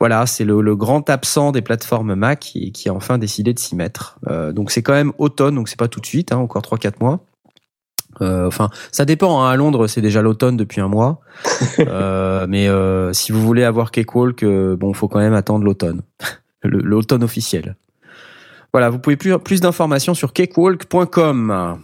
voilà, 0.00 0.26
c'est 0.26 0.44
le, 0.44 0.60
le 0.60 0.74
grand 0.74 1.08
absent 1.08 1.52
des 1.52 1.62
plateformes 1.62 2.16
Mac 2.16 2.40
qui, 2.40 2.72
qui 2.72 2.88
a 2.88 2.92
enfin 2.92 3.18
décidé 3.18 3.54
de 3.54 3.58
s'y 3.60 3.76
mettre. 3.76 4.18
Donc 4.52 4.72
c'est 4.72 4.82
quand 4.82 4.94
même 4.94 5.12
automne, 5.18 5.54
donc 5.54 5.68
c'est 5.68 5.78
pas 5.78 5.86
tout 5.86 6.00
de 6.00 6.06
suite, 6.06 6.32
hein, 6.32 6.38
encore 6.38 6.62
3-4 6.62 6.94
mois. 6.98 7.20
Euh, 8.20 8.46
enfin, 8.46 8.68
ça 8.90 9.04
dépend. 9.04 9.42
Hein, 9.42 9.50
à 9.50 9.56
Londres, 9.56 9.86
c'est 9.86 10.00
déjà 10.00 10.22
l'automne 10.22 10.56
depuis 10.56 10.80
un 10.80 10.88
mois. 10.88 11.20
Euh, 11.80 12.46
mais 12.48 12.66
euh, 12.68 13.12
si 13.12 13.30
vous 13.32 13.40
voulez 13.40 13.62
avoir 13.64 13.90
Cakewalk, 13.92 14.42
euh, 14.42 14.76
bon, 14.76 14.92
faut 14.92 15.06
quand 15.08 15.20
même 15.20 15.34
attendre 15.34 15.64
l'automne, 15.64 16.02
l'automne 16.64 17.22
officiel. 17.22 17.76
Voilà, 18.72 18.90
vous 18.90 18.98
pouvez 18.98 19.16
plus 19.16 19.38
plus 19.38 19.60
d'informations 19.60 20.14
sur 20.14 20.32
cakewalk.com. 20.32 21.78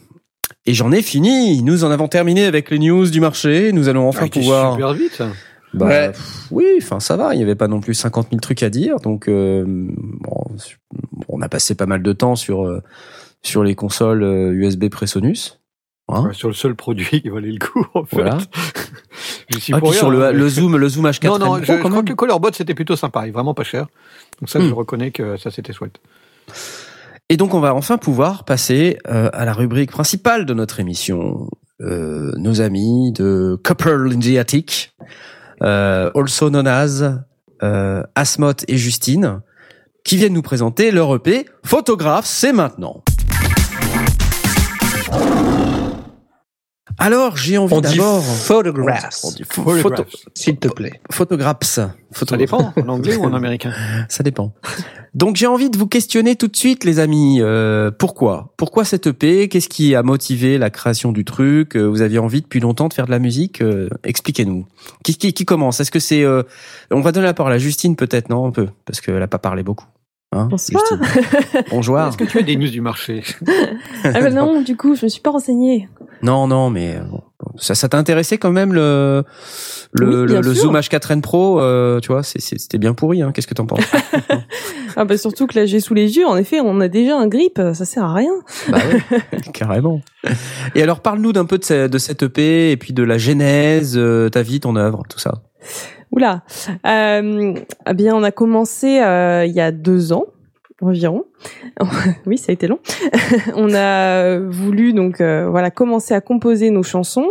Et 0.66 0.74
j'en 0.74 0.92
ai 0.92 1.02
fini. 1.02 1.62
Nous 1.62 1.84
en 1.84 1.90
avons 1.90 2.08
terminé 2.08 2.44
avec 2.44 2.70
les 2.70 2.78
news 2.78 3.06
du 3.08 3.20
marché. 3.20 3.72
Nous 3.72 3.88
allons 3.88 4.08
enfin 4.08 4.26
Ah, 4.26 4.28
pouvoir. 4.32 4.72
super 4.74 4.92
vite. 4.94 5.22
Bah, 5.72 5.86
Ouais. 5.86 6.08
pff, 6.12 6.46
oui, 6.50 6.64
enfin 6.78 7.00
ça 7.00 7.16
va. 7.16 7.34
Il 7.34 7.38
n'y 7.38 7.42
avait 7.42 7.54
pas 7.56 7.68
non 7.68 7.80
plus 7.80 7.94
50 7.94 8.28
000 8.30 8.40
trucs 8.40 8.62
à 8.62 8.70
dire, 8.70 8.96
donc 9.00 9.28
euh, 9.28 9.64
bon, 9.66 10.44
on 11.28 11.40
a 11.42 11.48
passé 11.48 11.74
pas 11.74 11.86
mal 11.86 12.02
de 12.02 12.12
temps 12.12 12.36
sur 12.36 12.64
euh, 12.64 12.80
sur 13.42 13.64
les 13.64 13.74
consoles 13.74 14.22
euh, 14.22 14.52
USB 14.52 14.88
Presonus. 14.88 15.60
Hein 16.08 16.30
sur 16.32 16.48
le 16.48 16.54
seul 16.54 16.74
produit 16.74 17.22
qui 17.22 17.28
valait 17.30 17.50
le 17.52 17.58
coup, 17.58 17.86
en 17.94 18.04
fait. 18.04 18.16
Voilà. 18.16 18.38
Je 19.50 19.58
suis 19.58 19.72
Ah, 19.72 19.78
pour 19.78 19.90
puis 19.90 19.98
rien, 19.98 20.00
sur 20.00 20.10
le, 20.10 20.24
hein, 20.24 20.32
mais- 20.32 20.38
le 20.38 20.48
zoom, 20.48 20.76
le 20.76 20.88
zoom 20.88 21.06
H4 21.06 21.26
Non, 21.26 21.38
non, 21.38 21.56
je, 21.58 21.62
Pro, 21.64 21.74
je 21.76 21.82
quand 21.82 21.90
crois 21.90 22.02
que 22.02 22.12
Colorbot 22.12 22.50
c'était 22.52 22.74
plutôt 22.74 22.96
sympa, 22.96 23.26
et 23.26 23.30
vraiment 23.30 23.54
pas 23.54 23.62
cher. 23.64 23.86
Donc 24.40 24.48
ça, 24.50 24.58
Hmm. 24.58 24.68
je 24.68 24.74
reconnais 24.74 25.10
que 25.10 25.36
ça 25.36 25.50
c'était 25.50 25.72
chouette. 25.72 25.98
Et 27.30 27.36
donc 27.36 27.54
on 27.54 27.60
va 27.60 27.74
enfin 27.74 27.96
pouvoir 27.98 28.44
passer 28.44 28.98
euh, 29.08 29.30
à 29.32 29.44
la 29.44 29.52
rubrique 29.54 29.90
principale 29.90 30.44
de 30.46 30.54
notre 30.54 30.80
émission. 30.80 31.48
Euh, 31.80 32.32
nos 32.36 32.60
amis 32.60 33.12
de 33.12 33.58
Copper 33.64 33.96
Lindiatic, 33.98 34.94
euh, 35.62 36.10
also 36.14 36.48
known 36.48 36.66
as 36.66 37.02
euh, 37.62 38.02
Asmot 38.14 38.52
et 38.68 38.76
Justine, 38.76 39.40
qui 40.04 40.16
viennent 40.16 40.34
nous 40.34 40.42
présenter 40.42 40.90
leur 40.90 41.14
EP 41.16 41.46
Photographe, 41.64 42.26
c'est 42.26 42.52
maintenant. 42.52 43.02
Alors 46.98 47.36
j'ai 47.36 47.58
envie 47.58 47.74
On 47.74 47.80
dit 47.80 47.96
d'abord. 47.96 48.22
photographs, 48.22 49.20
Photographs. 49.48 49.82
photo- 49.82 50.04
s'il 50.34 50.56
te 50.56 50.68
plaît. 50.68 51.00
photographes. 51.10 51.80
Photo- 52.12 52.30
Ça 52.30 52.36
dépend, 52.36 52.72
en 52.76 52.88
anglais 52.88 53.16
ou 53.16 53.24
en 53.24 53.32
américain? 53.34 53.72
ça 54.08 54.22
dépend. 54.22 54.52
Donc 55.14 55.36
j'ai 55.36 55.46
envie 55.46 55.70
de 55.70 55.76
vous 55.76 55.86
questionner 55.88 56.36
tout 56.36 56.48
de 56.48 56.56
suite, 56.56 56.84
les 56.84 56.98
amis. 57.00 57.38
Euh, 57.40 57.90
pourquoi? 57.90 58.52
Pourquoi 58.56 58.84
cette 58.84 59.08
EP 59.08 59.48
Qu'est-ce 59.48 59.68
qui 59.68 59.94
a 59.94 60.02
motivé 60.02 60.56
la 60.58 60.70
création 60.70 61.10
du 61.12 61.24
truc? 61.24 61.76
Euh, 61.76 61.84
Vous 61.84 62.02
aviez 62.02 62.18
envie 62.20 62.42
depuis 62.42 62.60
longtemps 62.60 62.88
de 62.88 62.94
faire 62.94 63.06
de 63.06 63.10
la 63.10 63.18
musique 63.18 63.60
Euh, 63.60 63.88
Expliquez-nous. 64.04 64.66
Qui, 65.02 65.16
qui, 65.16 65.32
qui 65.32 65.44
commence? 65.44 65.80
Est-ce 65.80 65.90
que 65.90 65.98
c'est 66.00 66.22
euh, 66.22 66.42
On 66.90 67.00
va 67.00 67.10
donner 67.12 67.26
la 67.26 67.34
parole 67.34 67.52
à 67.52 67.58
Justine 67.58 67.96
peut-être, 67.96 68.28
non? 68.28 68.46
Un 68.46 68.50
peu, 68.52 68.68
parce 68.86 69.00
qu'elle 69.00 69.20
a 69.22 69.28
pas 69.28 69.38
parlé 69.38 69.62
beaucoup. 69.62 69.86
Hein, 70.32 70.48
Bonsoir. 70.50 70.82
Bonjour. 71.70 72.00
Est-ce 72.00 72.16
que 72.16 72.24
tu 72.24 72.38
as 72.38 72.42
des 72.42 72.56
news 72.56 72.68
du 72.68 72.80
marché? 72.80 73.22
Ah 74.02 74.20
bah 74.20 74.30
non, 74.30 74.62
du 74.62 74.76
coup, 74.76 74.96
je 74.96 75.04
me 75.04 75.08
suis 75.08 75.20
pas 75.20 75.30
renseignée. 75.30 75.88
Non, 76.24 76.46
non, 76.48 76.70
mais 76.70 76.96
euh, 76.96 77.00
bon, 77.10 77.20
ça, 77.56 77.74
ça 77.74 77.88
t'a 77.88 77.98
intéressé 77.98 78.38
quand 78.38 78.50
même 78.50 78.72
le 78.72 79.22
le, 79.92 80.06
Oui, 80.08 80.14
le, 80.16 80.24
bien 80.26 80.40
le 80.40 80.54
sûr. 80.54 80.64
Zoom 80.64 80.76
H4n 80.76 81.20
Pro 81.20 81.60
euh, 81.60 82.00
Tu 82.00 82.08
vois, 82.10 82.22
c'était 82.22 82.78
bien 82.78 82.94
pourri. 82.94 83.22
Hein 83.22 83.30
Qu'est-ce 83.32 83.46
que 83.46 83.54
t'en 83.54 83.66
penses? 83.66 83.84
Ah 84.96 85.04
bah 85.04 85.16
surtout 85.18 85.48
que 85.48 85.58
là, 85.58 85.66
j'ai 85.66 85.80
sous 85.80 85.92
les 85.94 86.16
yeux. 86.18 86.24
En 86.24 86.36
effet, 86.36 86.60
on 86.60 86.80
a 86.80 86.86
déjà 86.86 87.16
un 87.18 87.26
grip, 87.26 87.56
ça 87.74 87.84
sert 87.84 88.04
à 88.04 88.14
rien. 88.14 88.30
Bah 88.70 88.78
ouais, 88.78 89.20
carrément. 89.52 90.00
Et 90.76 90.82
alors, 90.84 91.00
parle-nous 91.00 91.32
d'un 91.32 91.46
peu 91.46 91.58
de, 91.58 91.64
ce- 91.64 91.88
de 91.88 91.98
cette 91.98 92.22
EP 92.22 92.70
et 92.70 92.76
puis 92.76 92.92
de 92.92 93.02
la 93.02 93.18
genèse, 93.18 93.94
euh, 93.96 94.28
ta 94.28 94.42
vie, 94.42 94.60
ton 94.60 94.76
œuvre, 94.76 95.02
tout 95.08 95.18
ça. 95.18 95.42
Oula. 96.12 96.44
Euh, 96.86 97.54
eh 97.90 97.94
bien, 97.94 98.14
on 98.14 98.22
a 98.22 98.30
commencé 98.30 99.00
euh, 99.00 99.44
il 99.46 99.52
y 99.52 99.60
a 99.60 99.72
deux 99.72 100.12
ans 100.12 100.26
environ. 100.80 101.24
oui, 102.26 102.38
ça 102.38 102.50
a 102.50 102.52
été 102.52 102.66
long. 102.66 102.78
on 103.56 103.72
a 103.74 104.38
voulu 104.38 104.92
donc 104.92 105.20
euh, 105.20 105.48
voilà 105.48 105.70
commencer 105.70 106.14
à 106.14 106.20
composer 106.20 106.70
nos 106.70 106.82
chansons. 106.82 107.28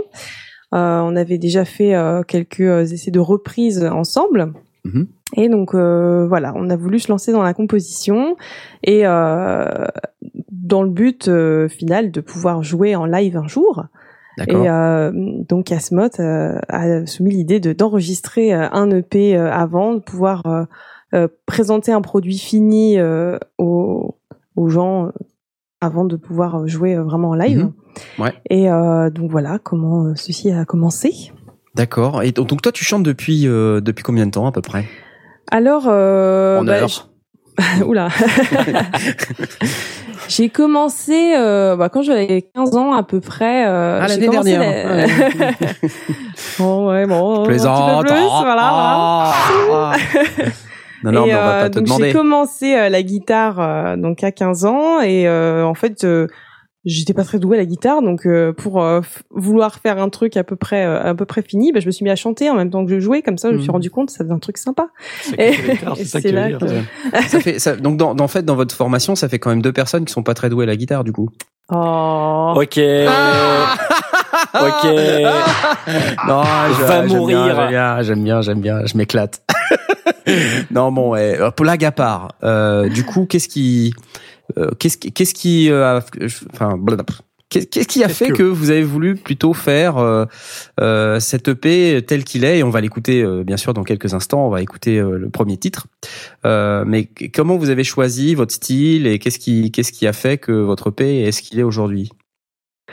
Euh, 0.74 1.00
on 1.02 1.16
avait 1.16 1.38
déjà 1.38 1.66
fait 1.66 1.96
euh, 1.96 2.24
quelques 2.24 2.92
essais 2.92 3.12
de 3.12 3.20
reprise 3.20 3.84
ensemble. 3.84 4.54
Mhm. 4.86 5.08
Et 5.36 5.50
donc 5.50 5.74
euh, 5.74 6.28
voilà, 6.28 6.54
on 6.56 6.70
a 6.70 6.76
voulu 6.76 7.00
se 7.00 7.12
lancer 7.12 7.32
dans 7.32 7.44
la 7.44 7.54
composition 7.54 8.36
et 8.84 9.06
euh, 9.06 9.66
dans 10.52 10.84
le 10.84 10.90
but 10.90 11.28
euh, 11.28 11.68
final 11.68 12.12
de 12.12 12.22
pouvoir 12.22 12.64
jouer 12.64 12.96
en 12.96 13.06
live 13.06 13.38
un 13.38 13.48
jour. 13.48 13.86
Et 14.48 14.56
euh, 14.56 15.12
donc 15.14 15.72
Asmot 15.72 16.20
euh, 16.20 16.58
a 16.68 17.06
soumis 17.06 17.32
l'idée 17.32 17.60
de 17.60 17.72
d'enregistrer 17.72 18.54
euh, 18.54 18.68
un 18.72 18.90
EP 18.90 19.38
euh, 19.38 19.52
avant, 19.52 19.94
de 19.94 20.00
pouvoir 20.00 20.42
euh, 20.48 20.62
euh, 20.62 20.66
présenter 21.46 21.92
un 21.92 22.02
produit 22.02 22.38
fini 22.38 22.98
euh, 23.00 23.38
aux, 23.58 24.16
aux 24.56 24.70
gens 24.70 25.06
euh, 25.08 25.10
avant 25.82 26.06
de 26.06 26.16
pouvoir 26.16 26.68
jouer 26.68 26.96
euh, 26.96 27.04
vraiment 27.04 27.30
en 27.30 27.36
live. 27.36 27.60
Mhm. 27.60 27.74
Ouais. 28.24 28.34
Et 28.50 28.70
euh, 28.72 29.10
donc 29.10 29.30
voilà 29.32 29.60
comment 29.62 30.06
euh, 30.06 30.14
ceci 30.16 30.52
a 30.52 30.66
commencé. 30.66 31.32
D'accord. 31.76 32.22
Et 32.24 32.32
donc, 32.32 32.62
toi, 32.62 32.72
tu 32.72 32.84
chantes 32.84 33.04
depuis 33.04 33.48
euh, 33.48 33.82
depuis 33.82 34.04
combien 34.04 34.26
de 34.28 34.32
temps 34.32 34.46
à 34.48 34.52
peu 34.52 34.62
près? 34.62 34.86
Alors, 35.52 35.86
euh, 35.88 36.60
En 36.60 36.64
bah, 36.64 36.86
je- 36.88 37.84
Oula. 37.86 38.10
J'ai 40.30 40.50
commencé 40.50 41.34
euh, 41.38 41.76
bah, 41.76 41.90
quand 41.90 42.02
j'avais 42.02 42.44
15 42.56 42.76
ans 42.78 42.94
à 42.94 43.04
peu 43.04 43.20
près. 43.20 43.68
Euh, 43.68 44.00
Ah, 44.02 44.08
l'année 44.08 44.30
dernière. 44.30 44.60
la- 44.62 45.08
bon, 46.60 46.90
ouais, 46.90 47.06
bon. 47.06 47.44
Plaisante. 47.44 48.06
plus, 48.08 48.14
Ah, 48.16 48.42
voilà, 48.44 49.34
voilà. 49.66 49.92
ah, 49.92 49.92
ah. 49.92 50.44
Non, 51.04 51.12
non, 51.12 51.26
Et, 51.26 51.28
mais 51.30 51.36
on 51.36 51.38
va 51.38 51.56
euh, 51.58 51.62
pas 51.64 51.70
te 51.70 51.76
donc 51.80 51.86
demander. 51.86 52.06
J'ai 52.08 52.14
commencé 52.14 52.76
euh, 52.76 52.90
la 52.90 53.04
guitare 53.04 53.60
euh, 53.60 53.96
donc 53.98 54.24
à 54.24 54.32
15 54.32 54.66
ans 54.66 55.02
et 55.02 55.28
euh, 55.28 55.66
en 55.66 55.74
fait 55.74 56.04
euh, 56.04 56.28
j'étais 56.86 57.14
pas 57.14 57.24
très 57.24 57.40
douée 57.40 57.56
à 57.58 57.60
la 57.62 57.66
guitare 57.66 58.02
donc 58.02 58.26
euh, 58.26 58.52
pour 58.52 58.82
euh, 58.84 59.00
vouloir 59.30 59.76
faire 59.80 60.00
un 60.02 60.10
truc 60.10 60.36
à 60.38 60.44
peu 60.44 60.56
près 60.58 60.86
euh, 60.86 61.02
à 61.02 61.14
peu 61.16 61.26
près 61.26 61.42
fini, 61.42 61.72
bah, 61.72 61.80
je 61.80 61.86
me 61.86 61.92
suis 61.92 62.04
mis 62.04 62.10
à 62.10 62.16
chanter 62.18 62.50
en 62.50 62.56
même 62.56 62.70
temps 62.70 62.86
que 62.86 62.92
je 62.92 63.00
jouais 63.00 63.22
comme 63.22 63.38
ça 63.38 63.50
je 63.50 63.56
me 63.56 63.60
suis 63.60 63.70
Mhm. 63.70 63.74
rendu 63.74 63.90
compte 63.90 64.08
que 64.08 64.14
ça 64.14 64.24
faisait 64.24 64.34
un 64.34 64.40
truc 64.40 64.58
sympa. 64.58 64.88
C'est 65.22 65.38
là 66.32 66.52
que- 66.52 66.68
Ça 67.28 67.40
fait, 67.40 67.60
ça, 67.60 67.76
donc, 67.78 67.98
dans, 67.98 68.16
dans- 68.16 68.26
en 68.26 68.28
fait, 68.28 68.44
dans 68.44 68.56
votre 68.56 68.76
formation, 68.76 69.16
ça 69.16 69.30
fait 69.30 69.40
quand 69.40 69.50
même 69.50 69.62
deux 69.62 69.72
personnes 69.74 70.04
qui 70.06 70.12
sont 70.14 70.24
pas 70.24 70.34
très 70.34 70.50
douées 70.50 70.64
à 70.64 70.68
la 70.68 70.76
guitare, 70.76 71.04
du 71.06 71.12
coup. 71.14 71.30
Oh. 71.72 72.54
Ok. 72.58 72.78
ok. 74.54 74.86
Non, 76.28 76.44
je- 76.44 76.84
Va 76.86 77.02
mourir. 77.04 77.56
J'aime 77.56 77.70
bien, 77.70 78.02
j'aime 78.02 78.24
bien, 78.24 78.42
j'aime 78.42 78.60
bien, 78.62 78.86
je 78.86 78.98
m'éclate. 78.98 79.42
non, 80.72 80.92
bon, 80.92 81.12
ouais, 81.12 81.40
euh, 81.40 81.52
blague 81.58 81.86
à 81.86 81.92
part. 81.92 82.34
Euh, 82.44 82.90
du 82.90 83.04
coup, 83.04 83.26
qu'est-ce 83.26 83.48
qui, 83.48 83.94
euh, 84.58 84.72
qu'est-ce 84.80 84.98
qui, 84.98 85.12
qu'est-ce 85.12 85.34
qui, 85.34 85.70
euh, 85.70 85.98
a- 86.00 86.06
enfin, 86.54 86.78
Qu'est-ce 87.50 87.88
qui 87.88 88.04
a 88.04 88.10
fait 88.10 88.30
que- 88.30 88.34
que... 88.38 88.44
vous 88.44 88.72
avez 88.72 88.82
voulu 88.82 89.14
plutôt 89.16 89.54
faire 89.54 89.98
euh, 90.00 90.26
euh, 90.80 91.20
cet 91.20 91.48
EP 91.50 92.02
tel 92.04 92.24
qu'il 92.24 92.44
est? 92.46 92.58
Et 92.60 92.64
on 92.64 92.72
va 92.72 92.82
l'écouter 92.82 93.22
euh, 93.22 93.44
bien 93.44 93.58
sûr 93.58 93.76
dans 93.76 93.84
quelques 93.84 94.16
instants. 94.16 94.48
On 94.48 94.50
va 94.50 94.64
écouter 94.64 94.98
euh, 94.98 95.20
le 95.20 95.30
premier 95.30 95.58
titre. 95.58 95.86
Euh, 96.46 96.84
mais 96.88 97.12
comment 97.32 97.56
vous 97.58 97.70
avez 97.70 97.84
choisi 97.84 98.34
votre 98.34 98.54
style 98.56 99.06
et 99.06 99.20
qu'est-ce 99.20 99.38
qui 99.38 99.70
qu'est-ce 99.72 99.92
qui 99.92 100.08
a 100.08 100.14
fait 100.14 100.40
que 100.40 100.52
votre 100.52 100.88
EP 100.90 101.26
est 101.26 101.32
ce 101.32 101.44
qu'il 101.44 101.60
est 101.60 101.64
aujourd'hui? 101.64 102.10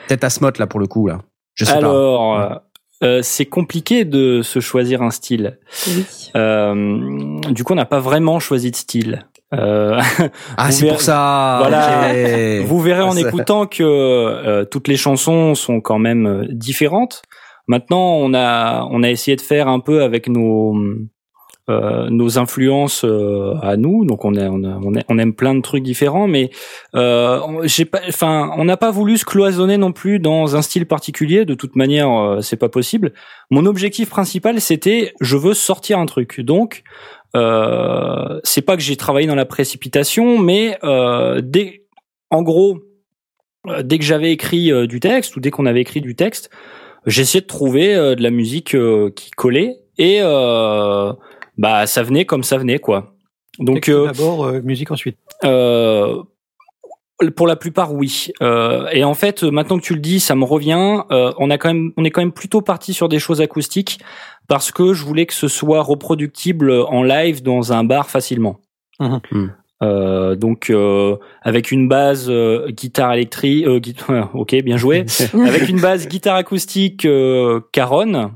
Peut-être 0.09 0.25
Asmot 0.25 0.51
là 0.59 0.67
pour 0.67 0.79
le 0.81 0.87
coup 0.87 1.07
là. 1.07 1.23
Je 1.55 1.65
sais 1.65 1.73
pas. 1.73 1.79
Alors, 1.79 2.61
euh, 3.03 3.21
c'est 3.23 3.47
compliqué 3.47 4.05
de 4.05 4.43
se 4.43 4.61
choisir 4.61 5.03
un 5.03 5.11
style. 5.11 5.59
Oui. 5.89 6.05
Euh, 6.37 7.41
du 7.51 7.65
coup, 7.65 7.73
on 7.73 7.77
n'a 7.77 7.85
pas 7.87 8.01
vraiment 8.01 8.39
choisi 8.41 8.71
de 8.71 8.77
style. 8.77 9.27
Euh, 9.55 10.01
Ah, 10.57 10.67
vous 10.67 10.73
c'est 10.73 10.83
verrez- 10.85 10.91
pour 10.93 11.01
ça. 11.01 11.57
Voilà. 11.61 12.61
Vous 12.67 12.81
verrez 12.81 13.03
en 13.03 13.13
Ça- 13.13 13.21
écoutant 13.29 13.67
que 13.67 13.83
euh, 13.83 14.65
toutes 14.65 14.87
les 14.89 14.97
chansons 14.97 15.55
sont 15.55 15.81
quand 15.81 15.99
même 15.99 16.27
euh, 16.27 16.47
différentes. 16.51 17.23
Maintenant, 17.67 18.15
on 18.17 18.35
a 18.35 18.87
on 18.91 19.03
a 19.03 19.11
essayé 19.11 19.37
de 19.37 19.41
faire 19.43 19.69
un 19.69 19.81
peu 19.81 20.03
avec 20.03 20.29
nos 20.29 20.75
euh, 21.71 22.11
nos 22.11 22.39
influences 22.39 23.05
euh, 23.05 23.55
à 23.63 23.77
nous. 23.77 24.05
Donc 24.05 24.25
on, 24.25 24.35
aime 24.35 25.35
plein 25.35 25.55
de 25.55 25.61
trucs 25.61 25.85
différents, 25.85 26.27
mais 26.27 26.51
euh, 26.97 27.41
on- 27.47 28.65
n'a 28.65 28.77
pas 28.77 28.91
voulu 28.91 29.17
se 29.17 29.25
cloisonner 29.25 29.77
non 29.77 29.93
plus 29.93 30.19
dans 30.19 30.57
un 30.57 30.63
style 30.63 30.87
particulier. 30.87 31.45
De 31.45 31.55
toute 31.55 31.77
manière, 31.77 32.39
c'est 32.41 32.57
pas 32.57 32.69
possible. 32.69 33.13
Mon 33.51 33.67
objectif 33.67 34.11
principal, 34.11 34.61
c'était 34.61 35.15
je 35.21 35.37
veux 35.37 35.55
sortir 35.55 35.99
un 35.99 36.07
truc. 36.07 36.41
Donc 36.41 36.83
c'est 37.35 38.63
pas 38.63 38.77
que 38.77 38.83
j'ai 38.83 38.97
travaillé 38.97 39.27
dans 39.27 39.37
la 39.37 39.47
précipitation, 39.47 40.39
mais 40.39 40.79
dès, 41.43 41.85
en 42.31 42.43
gros, 42.43 42.81
dès 43.83 43.99
que 43.99 44.05
j'avais 44.05 44.33
écrit 44.33 44.73
du 44.89 45.01
texte 45.01 45.37
ou 45.37 45.41
dès 45.41 45.51
qu'on 45.51 45.67
avait 45.67 45.81
écrit 45.81 46.01
du 46.01 46.17
texte, 46.17 46.51
j'essayais 47.07 47.43
de 47.43 47.47
trouver 47.47 47.95
de 47.95 48.23
la 48.23 48.31
musique 48.31 48.77
qui 49.15 49.31
collait 49.31 49.77
et 49.99 50.21
bah 51.61 51.87
ça 51.87 52.03
venait 52.03 52.25
comme 52.25 52.43
ça 52.43 52.57
venait 52.59 52.79
quoi. 52.81 53.15
Donc 53.61 53.89
euh, 53.89 54.07
d'abord, 54.07 54.45
euh, 54.47 54.61
musique 54.63 54.91
ensuite. 54.91 55.17
euh, 55.45 56.23
pour 57.37 57.47
la 57.47 57.55
plupart, 57.57 57.93
oui. 57.93 58.29
Euh, 58.41 58.89
et 58.93 59.05
en 59.05 59.13
fait, 59.13 59.43
maintenant 59.43 59.77
que 59.79 59.83
tu 59.85 59.93
le 59.93 60.01
dis, 60.01 60.21
ça 60.21 60.35
me 60.35 60.45
revient. 60.45 61.03
Euh, 61.11 61.33
on 61.39 61.51
a 61.51 61.59
quand 61.59 61.69
même, 61.69 61.93
on 61.99 62.05
est 62.07 62.11
quand 62.11 62.23
même 62.23 62.33
plutôt 62.33 62.63
parti 62.63 62.95
sur 62.95 63.11
des 63.11 63.19
choses 63.19 63.43
acoustiques 63.43 64.01
parce 64.49 64.73
que 64.73 64.95
je 64.95 65.05
voulais 65.05 65.27
que 65.27 65.35
ce 65.35 65.47
soit 65.47 65.83
reproductible 65.83 66.71
en 66.73 67.03
live 67.03 67.43
dans 67.43 67.75
un 67.75 67.85
bar 67.85 68.09
facilement. 68.09 68.61
Mhm. 69.01 69.21
Hmm. 69.33 69.47
Euh, 69.83 70.35
donc 70.35 70.69
euh, 70.71 71.17
avec 71.43 71.71
une 71.71 71.89
base 71.89 72.27
euh, 72.31 72.69
guitare 72.71 73.13
électrique, 73.15 73.67
euh, 73.67 73.81
gui- 73.81 73.97
ok, 74.35 74.55
bien 74.63 74.77
joué, 74.79 75.05
avec 75.47 75.69
une 75.69 75.81
base 75.81 76.09
guitare 76.09 76.37
acoustique 76.37 77.05
euh, 77.05 77.61
Caron 77.73 78.31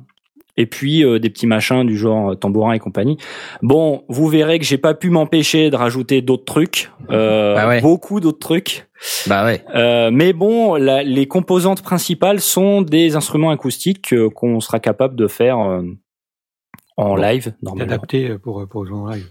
et 0.56 0.66
puis 0.66 1.04
euh, 1.04 1.18
des 1.18 1.30
petits 1.30 1.46
machins 1.46 1.84
du 1.84 1.96
genre 1.96 2.30
euh, 2.30 2.34
tambourin 2.34 2.72
et 2.72 2.78
compagnie. 2.78 3.16
Bon, 3.62 4.04
vous 4.08 4.28
verrez 4.28 4.58
que 4.58 4.64
j'ai 4.64 4.78
pas 4.78 4.94
pu 4.94 5.10
m'empêcher 5.10 5.70
de 5.70 5.76
rajouter 5.76 6.22
d'autres 6.22 6.44
trucs, 6.44 6.90
euh, 7.10 7.54
Bah 7.54 7.68
ouais. 7.68 7.80
beaucoup 7.80 8.20
d'autres 8.20 8.38
trucs. 8.38 8.88
Bah 9.26 9.44
ouais. 9.44 9.64
Euh, 9.74 10.10
mais 10.12 10.32
bon, 10.32 10.76
la- 10.76 11.02
les 11.02 11.26
composantes 11.26 11.82
principales 11.82 12.40
sont 12.40 12.82
des 12.82 13.16
instruments 13.16 13.50
acoustiques 13.50 14.12
euh, 14.12 14.30
qu'on 14.30 14.60
sera 14.60 14.78
capable 14.80 15.16
de 15.16 15.26
faire 15.26 15.58
euh, 15.58 15.82
en 16.96 17.08
Bon, 17.10 17.16
live 17.16 17.52
normalement. 17.62 17.92
Adapté 17.92 18.38
pour, 18.38 18.66
pour 18.68 18.86
jouer 18.86 18.96
en 18.98 19.06
live. 19.08 19.28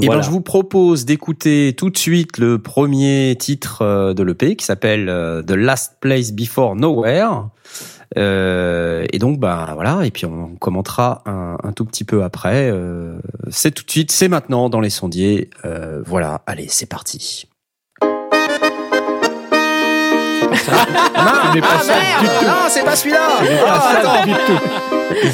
Et 0.00 0.06
Voilà. 0.06 0.20
ben, 0.22 0.26
je 0.26 0.30
vous 0.30 0.40
propose 0.40 1.04
d'écouter 1.04 1.74
tout 1.76 1.90
de 1.90 1.98
suite 1.98 2.38
le 2.38 2.58
premier 2.60 3.36
titre 3.38 4.14
de 4.14 4.22
l'EP 4.22 4.56
qui 4.56 4.64
s'appelle 4.64 5.06
The 5.46 5.50
Last 5.52 5.98
Place 6.00 6.32
Before 6.32 6.74
Nowhere. 6.76 7.48
Euh, 8.18 9.06
et 9.12 9.18
donc, 9.18 9.38
bah 9.38 9.70
voilà. 9.74 10.04
Et 10.04 10.10
puis 10.10 10.26
on 10.26 10.54
commentera 10.58 11.22
un, 11.26 11.56
un 11.62 11.72
tout 11.72 11.84
petit 11.84 12.04
peu 12.04 12.22
après. 12.22 12.70
Euh, 12.70 13.18
c'est 13.50 13.70
tout 13.70 13.84
de 13.84 13.90
suite, 13.90 14.12
c'est 14.12 14.28
maintenant 14.28 14.68
dans 14.68 14.80
les 14.80 14.90
sondiers. 14.90 15.50
Euh, 15.64 16.02
voilà. 16.04 16.42
Allez, 16.46 16.66
c'est 16.68 16.86
parti. 16.86 17.48
Ça 20.64 20.86
du 21.52 21.60
tout. 21.60 21.66
non, 22.44 22.68
c'est 22.68 22.84
pas 22.84 22.96
celui-là. 22.96 23.28
Ce 23.38 23.44
n'est 23.44 23.58
pas 23.60 23.66
Ah, 23.68 23.80
ça 23.80 23.98
attends. 23.98 24.26
du 24.26 24.32
tout. 24.46 25.30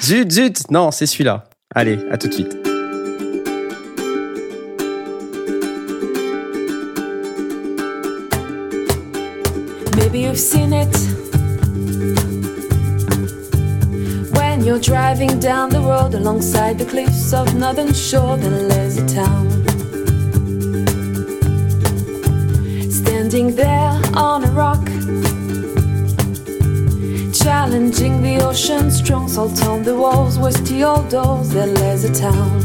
Zut, 0.00 0.30
zut. 0.30 0.70
Non, 0.70 0.90
c'est 0.90 1.06
celui-là. 1.06 1.44
Allez, 1.74 1.98
à 2.10 2.18
tout 2.18 2.28
de 2.28 2.34
suite. 2.34 2.56
Maybe 9.96 10.20
you've 10.20 10.38
seen 10.38 10.72
it 10.72 10.88
when 14.62 14.68
you're 14.68 14.78
driving 14.78 15.40
down 15.40 15.70
the 15.70 15.80
road 15.80 16.14
alongside 16.14 16.78
the 16.78 16.84
cliffs 16.84 17.32
of 17.32 17.52
Northern 17.56 17.92
Shore. 17.92 18.36
There's 18.36 18.96
a 18.96 19.06
town 19.08 19.50
standing 22.88 23.56
there 23.56 24.00
on 24.14 24.44
a 24.44 24.50
rock, 24.52 24.84
challenging 27.34 28.22
the 28.22 28.38
ocean. 28.40 28.88
Strong 28.92 29.30
salt 29.30 29.60
on 29.64 29.82
the 29.82 29.96
walls, 29.96 30.38
the 30.38 30.84
old 30.84 31.08
doors. 31.08 31.48
There's 31.50 32.04
a 32.04 32.14
town. 32.14 32.62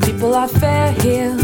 People 0.00 0.34
are 0.34 0.48
fair 0.48 0.92
here. 0.92 1.36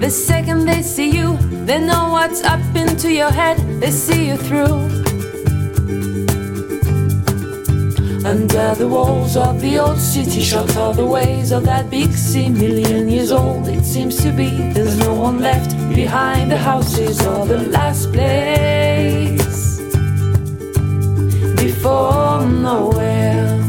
The 0.00 0.10
second 0.10 0.64
they 0.64 0.82
see 0.82 1.10
you, 1.16 1.36
they 1.66 1.78
know 1.78 2.08
what's 2.10 2.42
up 2.42 2.60
into 2.74 3.12
your 3.12 3.30
head, 3.30 3.58
they 3.80 3.90
see 3.90 4.28
you 4.28 4.36
through. 4.36 4.96
Under 8.24 8.74
the 8.74 8.88
walls 8.88 9.36
of 9.36 9.60
the 9.60 9.78
old 9.78 9.98
city, 9.98 10.40
shut 10.40 10.76
all 10.76 10.92
the 10.92 11.06
ways 11.06 11.52
of 11.52 11.64
that 11.64 11.88
big 11.90 12.10
sea, 12.12 12.48
million 12.48 13.08
years 13.08 13.30
old 13.30 13.68
it 13.68 13.84
seems 13.84 14.16
to 14.22 14.32
be. 14.32 14.50
There's 14.72 14.98
no 14.98 15.14
one 15.14 15.38
left 15.38 15.70
behind 15.94 16.50
the 16.50 16.58
houses 16.58 17.24
or 17.24 17.46
the 17.46 17.58
last 17.68 18.12
place 18.12 19.78
before 21.54 22.44
nowhere. 22.46 23.62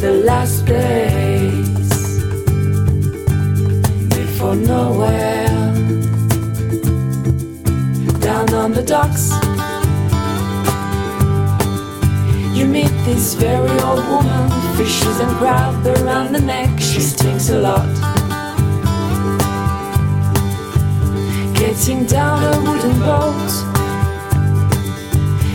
The 0.00 0.22
last 0.24 0.64
place 0.64 2.20
before 4.16 4.56
nowhere. 4.56 5.37
Down 8.50 8.64
on 8.64 8.72
the 8.72 8.82
docks, 8.82 9.30
you 12.56 12.66
meet 12.66 12.90
this 13.04 13.34
very 13.34 13.78
old 13.80 14.06
woman. 14.08 14.50
Fishes 14.74 15.20
and 15.20 15.30
crab 15.36 15.86
around 15.86 16.32
the 16.32 16.40
neck, 16.40 16.80
she 16.80 17.00
stinks 17.00 17.50
a 17.50 17.60
lot. 17.60 17.86
Getting 21.54 22.06
down 22.06 22.42
a 22.42 22.58
wooden 22.62 22.98
boat. 23.00 23.50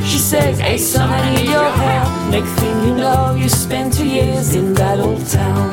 She 0.06 0.20
says, 0.20 0.60
Hey 0.60 0.78
son, 0.78 1.10
I 1.10 1.36
need 1.36 1.50
your 1.50 1.72
help. 1.72 2.32
Next 2.32 2.52
thing 2.60 2.88
you 2.88 2.96
know, 2.96 3.34
you 3.36 3.50
spend 3.50 3.94
two 3.94 4.08
years 4.08 4.54
in 4.54 4.76
that 4.76 5.00
old 5.00 5.26
town. 5.28 5.72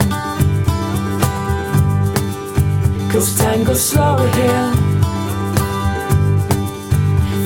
Cause 3.12 3.36
time 3.36 3.64
goes 3.64 3.82
slower 3.82 4.26
here. 4.28 4.79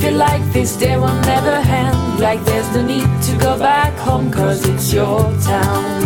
Feel 0.05 0.18
like 0.18 0.44
this 0.52 0.76
day 0.76 0.98
will 0.98 1.20
never 1.22 1.57
end. 1.64 2.20
Like 2.20 2.44
there's 2.44 2.68
no 2.74 2.84
need 2.84 3.09
to 3.22 3.38
go 3.38 3.59
back 3.59 3.94
home, 3.96 4.30
cause 4.30 4.62
it's 4.68 4.92
your 4.92 5.22
town. 5.40 6.02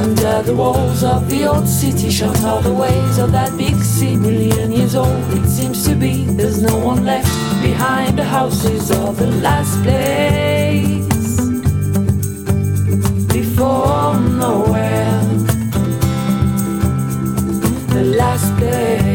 Under 0.00 0.42
the 0.42 0.54
walls 0.56 1.04
of 1.04 1.28
the 1.28 1.44
old 1.44 1.68
city, 1.68 2.08
shut 2.08 2.42
all 2.42 2.62
the 2.62 2.72
ways 2.72 3.18
of 3.18 3.32
that 3.32 3.54
big 3.58 3.76
sea. 3.82 4.16
Million 4.16 4.72
years 4.72 4.94
old, 4.94 5.22
it 5.34 5.46
seems 5.46 5.86
to 5.88 5.94
be. 5.94 6.24
There's 6.24 6.62
no 6.62 6.78
one 6.78 7.04
left 7.04 7.28
behind 7.60 8.18
the 8.18 8.24
houses 8.24 8.90
of 8.90 9.18
the 9.18 9.30
last 9.42 9.76
place. 9.82 11.36
Before 13.26 14.18
nowhere 14.18 15.20
the 17.94 18.04
last 18.16 18.56
place 18.56 19.09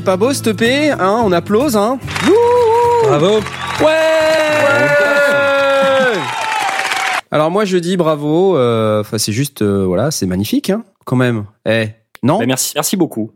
est 0.00 0.04
pas 0.04 0.16
beau, 0.16 0.32
ce 0.32 0.48
EP, 0.48 0.90
hein 0.92 1.20
On 1.24 1.30
applause, 1.32 1.76
hein 1.76 1.98
Bravo. 3.04 3.40
Alors 7.30 7.50
moi, 7.50 7.64
je 7.64 7.76
dis 7.76 7.96
bravo. 7.96 8.56
euh, 8.56 9.00
Enfin, 9.00 9.18
c'est 9.18 9.32
juste, 9.32 9.62
euh, 9.62 9.84
voilà, 9.86 10.10
c'est 10.10 10.26
magnifique, 10.26 10.70
hein 10.70 10.84
Quand 11.04 11.16
même. 11.16 11.44
Eh, 11.68 11.88
Non, 12.22 12.38
Bah, 12.38 12.46
merci, 12.46 12.72
merci 12.74 12.96
beaucoup. 12.96 13.30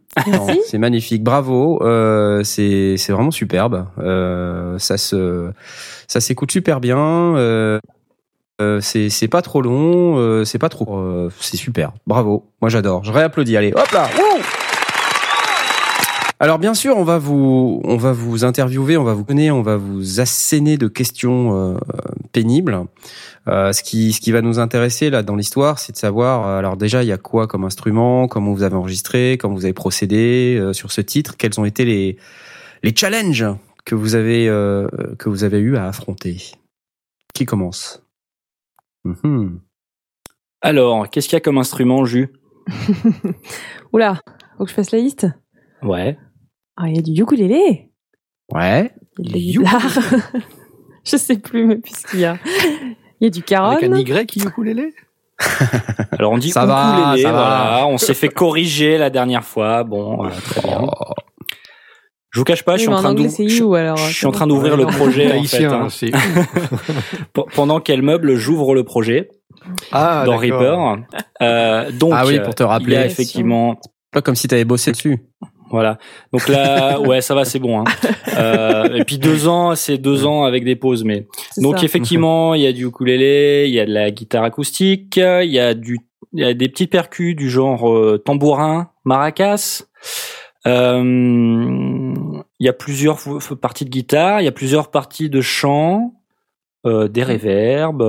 C'est 0.67 0.79
magnifique, 0.79 1.23
bravo. 1.23 1.83
Euh, 1.83 2.43
c'est 2.45 2.95
c'est 2.99 3.13
vraiment 3.13 3.31
superbe. 3.31 3.87
Euh, 3.99 4.79
ça 4.79 4.97
se 4.97 5.51
ça 6.09 6.21
s'écoute 6.21 6.51
super 6.51 6.81
bien. 6.81 6.99
Euh, 7.37 7.79
c'est 8.81 9.11
c'est 9.11 9.29
pas 9.29 9.43
trop 9.43 9.61
long, 9.61 10.17
euh, 10.19 10.45
c'est 10.45 10.59
pas 10.61 10.69
trop. 10.69 10.97
euh, 10.99 11.31
c'est 11.41 11.57
super, 11.57 11.93
bravo. 12.07 12.47
Moi 12.63 12.69
j'adore. 12.71 13.03
Je 13.05 13.11
réapplaudis. 13.13 13.57
Allez, 13.57 13.73
hop 13.75 13.91
là. 13.93 14.09
Wouh 14.17 14.41
alors 16.45 16.59
bien 16.59 16.75
sûr, 16.75 16.99
on 16.99 17.05
va 17.05 17.17
vous 17.17 17.81
on 17.85 17.97
va 17.97 18.13
vous 18.13 18.45
interviewer, 18.45 18.99
on 18.99 19.03
va 19.03 19.15
vous 19.15 19.25
connaître, 19.25 19.55
on 19.55 19.63
va 19.63 19.79
vous 19.79 20.21
asséner 20.21 20.77
de 20.77 20.89
questions 20.89 21.57
euh, 21.57 21.79
pénibles. 22.33 22.85
Euh, 23.49 23.73
ce 23.73 23.83
qui 23.83 24.13
ce 24.13 24.21
qui 24.21 24.31
va 24.31 24.43
nous 24.43 24.59
intéresser 24.59 25.09
là 25.09 25.23
dans 25.23 25.37
l'histoire, 25.37 25.79
c'est 25.79 25.93
de 25.93 25.97
savoir 25.97 26.47
euh, 26.47 26.59
alors 26.59 26.77
déjà 26.77 27.03
il 27.03 27.07
y 27.07 27.13
a 27.13 27.17
quoi 27.17 27.47
comme 27.47 27.65
instrument, 27.65 28.29
comment 28.29 28.53
vous 28.53 28.63
avez 28.63 28.75
enregistré, 28.75 29.39
comment 29.41 29.55
vous 29.55 29.65
avez 29.65 29.73
procédé 29.73 30.59
euh, 30.61 30.75
sur 30.75 30.93
ce 30.93 31.01
titre, 31.01 31.39
quels 31.39 31.59
ont 31.59 31.65
été 31.65 31.87
les 31.87 32.19
les 32.83 32.95
challenges 32.95 33.47
que 33.87 33.95
vous 33.95 34.15
avez 34.15 34.47
euh, 34.47 34.87
que 35.19 35.31
vous 35.31 35.45
avez 35.45 35.61
eu 35.61 35.79
à 35.79 35.87
affronter? 35.87 36.53
Qui 37.33 37.47
commence? 37.47 38.03
Mhm. 39.05 39.61
Alors, 40.61 41.09
qu'est-ce 41.09 41.27
qu'il 41.27 41.37
y 41.37 41.39
a 41.39 41.41
comme 41.41 41.57
instrument, 41.57 42.05
Jus 42.05 42.29
Oula, 43.95 44.21
faut 44.59 44.65
que 44.65 44.71
je 44.71 44.75
fasse 44.75 44.91
la 44.91 44.99
liste? 44.99 45.27
Ouais. 45.83 46.19
Ah, 46.77 46.89
il 46.89 46.97
y 46.97 46.99
a 46.99 47.03
du 47.03 47.13
ukulélé. 47.21 47.91
Ouais. 48.53 48.91
Il 49.19 49.27
y 49.27 49.29
a 49.29 49.53
de 49.55 49.63
la 49.63 49.73
guitare. 49.73 49.99
je 51.05 51.17
sais 51.17 51.39
plus, 51.39 51.67
mais 51.67 51.77
puisqu'il 51.77 52.21
y 52.21 52.25
a. 52.25 52.37
Il 53.21 53.25
y 53.25 53.27
a 53.27 53.31
du 53.31 53.43
Avec 53.55 53.85
un. 53.85 53.97
Y, 53.97 54.45
ukulélé 54.45 54.93
Alors 56.13 56.33
on 56.33 56.39
dit 56.39 56.51
Ça 56.51 56.65
va, 56.67 56.97
ukulélé, 57.13 57.23
ça 57.23 57.33
va. 57.33 57.39
voilà. 57.39 57.87
On 57.89 57.99
s'est 57.99 58.15
fait 58.15 58.29
corriger 58.29 58.99
la 58.99 59.11
dernière 59.11 59.45
fois. 59.45 59.85
Bon, 59.85 60.25
euh, 60.27 60.31
très 60.51 60.63
bien. 60.63 60.81
Je 62.31 62.41
vous 62.41 62.45
cache 62.45 62.65
pas, 62.65 62.77
je 62.77 62.81
suis 62.83 62.89
en 62.89 62.95
mais 62.97 62.99
train 62.99 63.15
d'ouvrir. 63.15 63.49
je- 63.49 64.09
je 64.09 64.13
suis 64.13 64.27
en 64.27 64.33
train 64.33 64.49
d'ouvrir 64.49 64.77
le 64.77 64.87
projet 64.87 65.33
en 65.39 65.45
fait. 65.45 65.65
hein. 65.67 65.87
Pendant 67.55 67.79
qu'elle 67.81 68.03
meuble, 68.03 68.35
j'ouvre 68.35 68.75
le 68.75 68.83
projet 68.83 69.29
Ah, 69.93 70.25
dans 70.27 70.41
d'accord. 70.41 70.41
Reaper. 70.41 71.03
Euh, 71.43 71.91
donc, 71.93 72.11
Ah 72.15 72.27
oui, 72.27 72.41
pour 72.41 72.55
te 72.57 72.63
il 72.63 72.67
y 72.67 72.69
rappeler. 72.69 72.97
a 72.97 73.07
effectivement, 73.07 73.81
Pas 74.11 74.21
comme 74.23 74.35
si 74.35 74.49
tu 74.49 74.55
avais 74.55 74.65
bossé 74.65 74.91
dessus. 74.93 75.25
Voilà. 75.75 75.99
Donc 76.33 76.49
là, 76.49 77.01
ouais, 77.07 77.21
ça 77.21 77.35
va, 77.35 77.45
c'est 77.45 77.59
bon. 77.59 77.81
Hein. 77.81 77.85
Euh, 78.37 78.95
et 78.95 79.05
puis 79.05 79.19
deux 79.19 79.49
ans, 79.49 79.75
c'est 79.75 79.99
deux 79.99 80.27
ans 80.27 80.45
avec 80.45 80.65
des 80.65 80.77
pauses, 80.77 81.05
mais 81.05 81.27
Donc 81.59 81.79
ça. 81.79 81.85
effectivement, 81.85 82.55
il 82.55 82.63
y 82.63 82.67
a 82.67 82.73
du 82.73 82.87
ukulélé, 82.87 83.67
il 83.69 83.75
y 83.75 83.81
a 83.81 83.87
de 83.87 83.93
la 83.93 84.11
guitare 84.11 84.45
acoustique, 84.45 85.17
il 85.17 85.51
y 85.51 85.59
a 85.59 85.75
du 85.75 85.99
il 86.35 86.41
y 86.41 86.45
a 86.45 86.53
des 86.53 86.69
petites 86.69 86.91
percus 86.91 87.37
du 87.37 87.49
genre 87.49 87.89
euh, 87.89 88.19
tambourin, 88.19 88.91
maracas. 89.05 89.85
Euh, 90.67 91.03
il 92.59 92.67
y 92.67 92.69
a 92.69 92.73
plusieurs 92.73 93.21
parties 93.61 93.85
de 93.85 93.91
guitare, 93.91 94.41
il 94.41 94.45
y 94.45 94.49
a 94.49 94.53
plusieurs 94.53 94.91
parties 94.91 95.31
de 95.31 95.41
chant, 95.41 96.15
euh, 96.87 97.07
des 97.09 97.23
réverbes. 97.23 98.03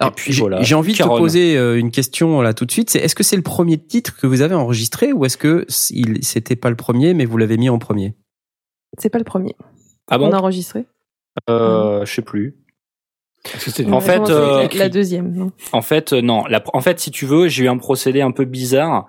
Alors, 0.00 0.14
j'ai- 0.16 0.40
voilà. 0.40 0.62
J'ai 0.62 0.74
envie 0.74 0.92
de 0.92 0.98
te 0.98 1.02
poser 1.04 1.56
euh, 1.56 1.78
une 1.78 1.90
question 1.90 2.40
là 2.40 2.54
tout 2.54 2.64
de 2.64 2.70
suite. 2.72 2.90
C'est 2.90 2.98
est-ce 3.00 3.14
que 3.14 3.22
c'est 3.22 3.36
le 3.36 3.42
premier 3.42 3.78
titre 3.78 4.16
que 4.16 4.26
vous 4.26 4.42
avez 4.42 4.54
enregistré 4.54 5.12
ou 5.12 5.24
est-ce 5.24 5.36
que 5.36 5.66
il 5.90 6.24
c'était 6.24 6.56
pas 6.56 6.70
le 6.70 6.76
premier 6.76 7.14
mais 7.14 7.24
vous 7.24 7.36
l'avez 7.38 7.56
mis 7.56 7.68
en 7.70 7.78
premier? 7.78 8.14
C'est 8.98 9.10
pas 9.10 9.18
le 9.18 9.24
premier. 9.24 9.54
Ah 10.10 10.18
bon? 10.18 10.28
On 10.28 10.32
a 10.32 10.38
enregistré. 10.38 10.86
euh, 11.50 12.04
Je 12.04 12.12
sais 12.14 12.22
plus. 12.22 12.56
Est-ce 13.54 13.64
que 13.66 13.70
c'est- 13.70 13.86
On 13.86 13.92
En 13.94 13.98
a 13.98 14.00
fait, 14.00 14.30
euh, 14.30 14.66
la, 14.72 14.78
la 14.78 14.88
deuxième. 14.88 15.32
non? 15.32 15.52
En 15.72 15.82
fait, 15.82 16.12
euh, 16.12 16.20
non. 16.20 16.44
La- 16.46 16.62
en 16.72 16.80
fait, 16.80 16.98
si 16.98 17.10
tu 17.10 17.24
veux, 17.24 17.48
j'ai 17.48 17.64
eu 17.64 17.68
un 17.68 17.78
procédé 17.78 18.20
un 18.20 18.32
peu 18.32 18.44
bizarre. 18.44 19.06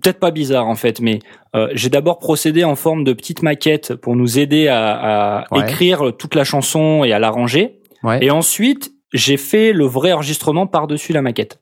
Peut-être 0.00 0.20
pas 0.20 0.30
bizarre 0.30 0.68
en 0.68 0.76
fait, 0.76 1.00
mais 1.00 1.18
euh, 1.56 1.68
j'ai 1.74 1.90
d'abord 1.90 2.18
procédé 2.20 2.62
en 2.62 2.76
forme 2.76 3.02
de 3.02 3.12
petite 3.12 3.42
maquette 3.42 3.94
pour 3.96 4.14
nous 4.14 4.38
aider 4.38 4.68
à, 4.68 5.40
à 5.40 5.54
Ouais. 5.54 5.64
écrire 5.64 6.12
toute 6.16 6.36
la 6.36 6.44
chanson 6.44 7.02
et 7.02 7.12
à 7.12 7.18
l'arranger. 7.18 7.80
Ouais. 8.04 8.24
Et 8.24 8.30
ensuite, 8.30 8.92
j'ai 9.12 9.36
fait 9.36 9.72
le 9.72 9.84
vrai 9.84 10.12
enregistrement 10.12 10.66
par-dessus 10.66 11.12
la 11.12 11.22
maquette. 11.22 11.58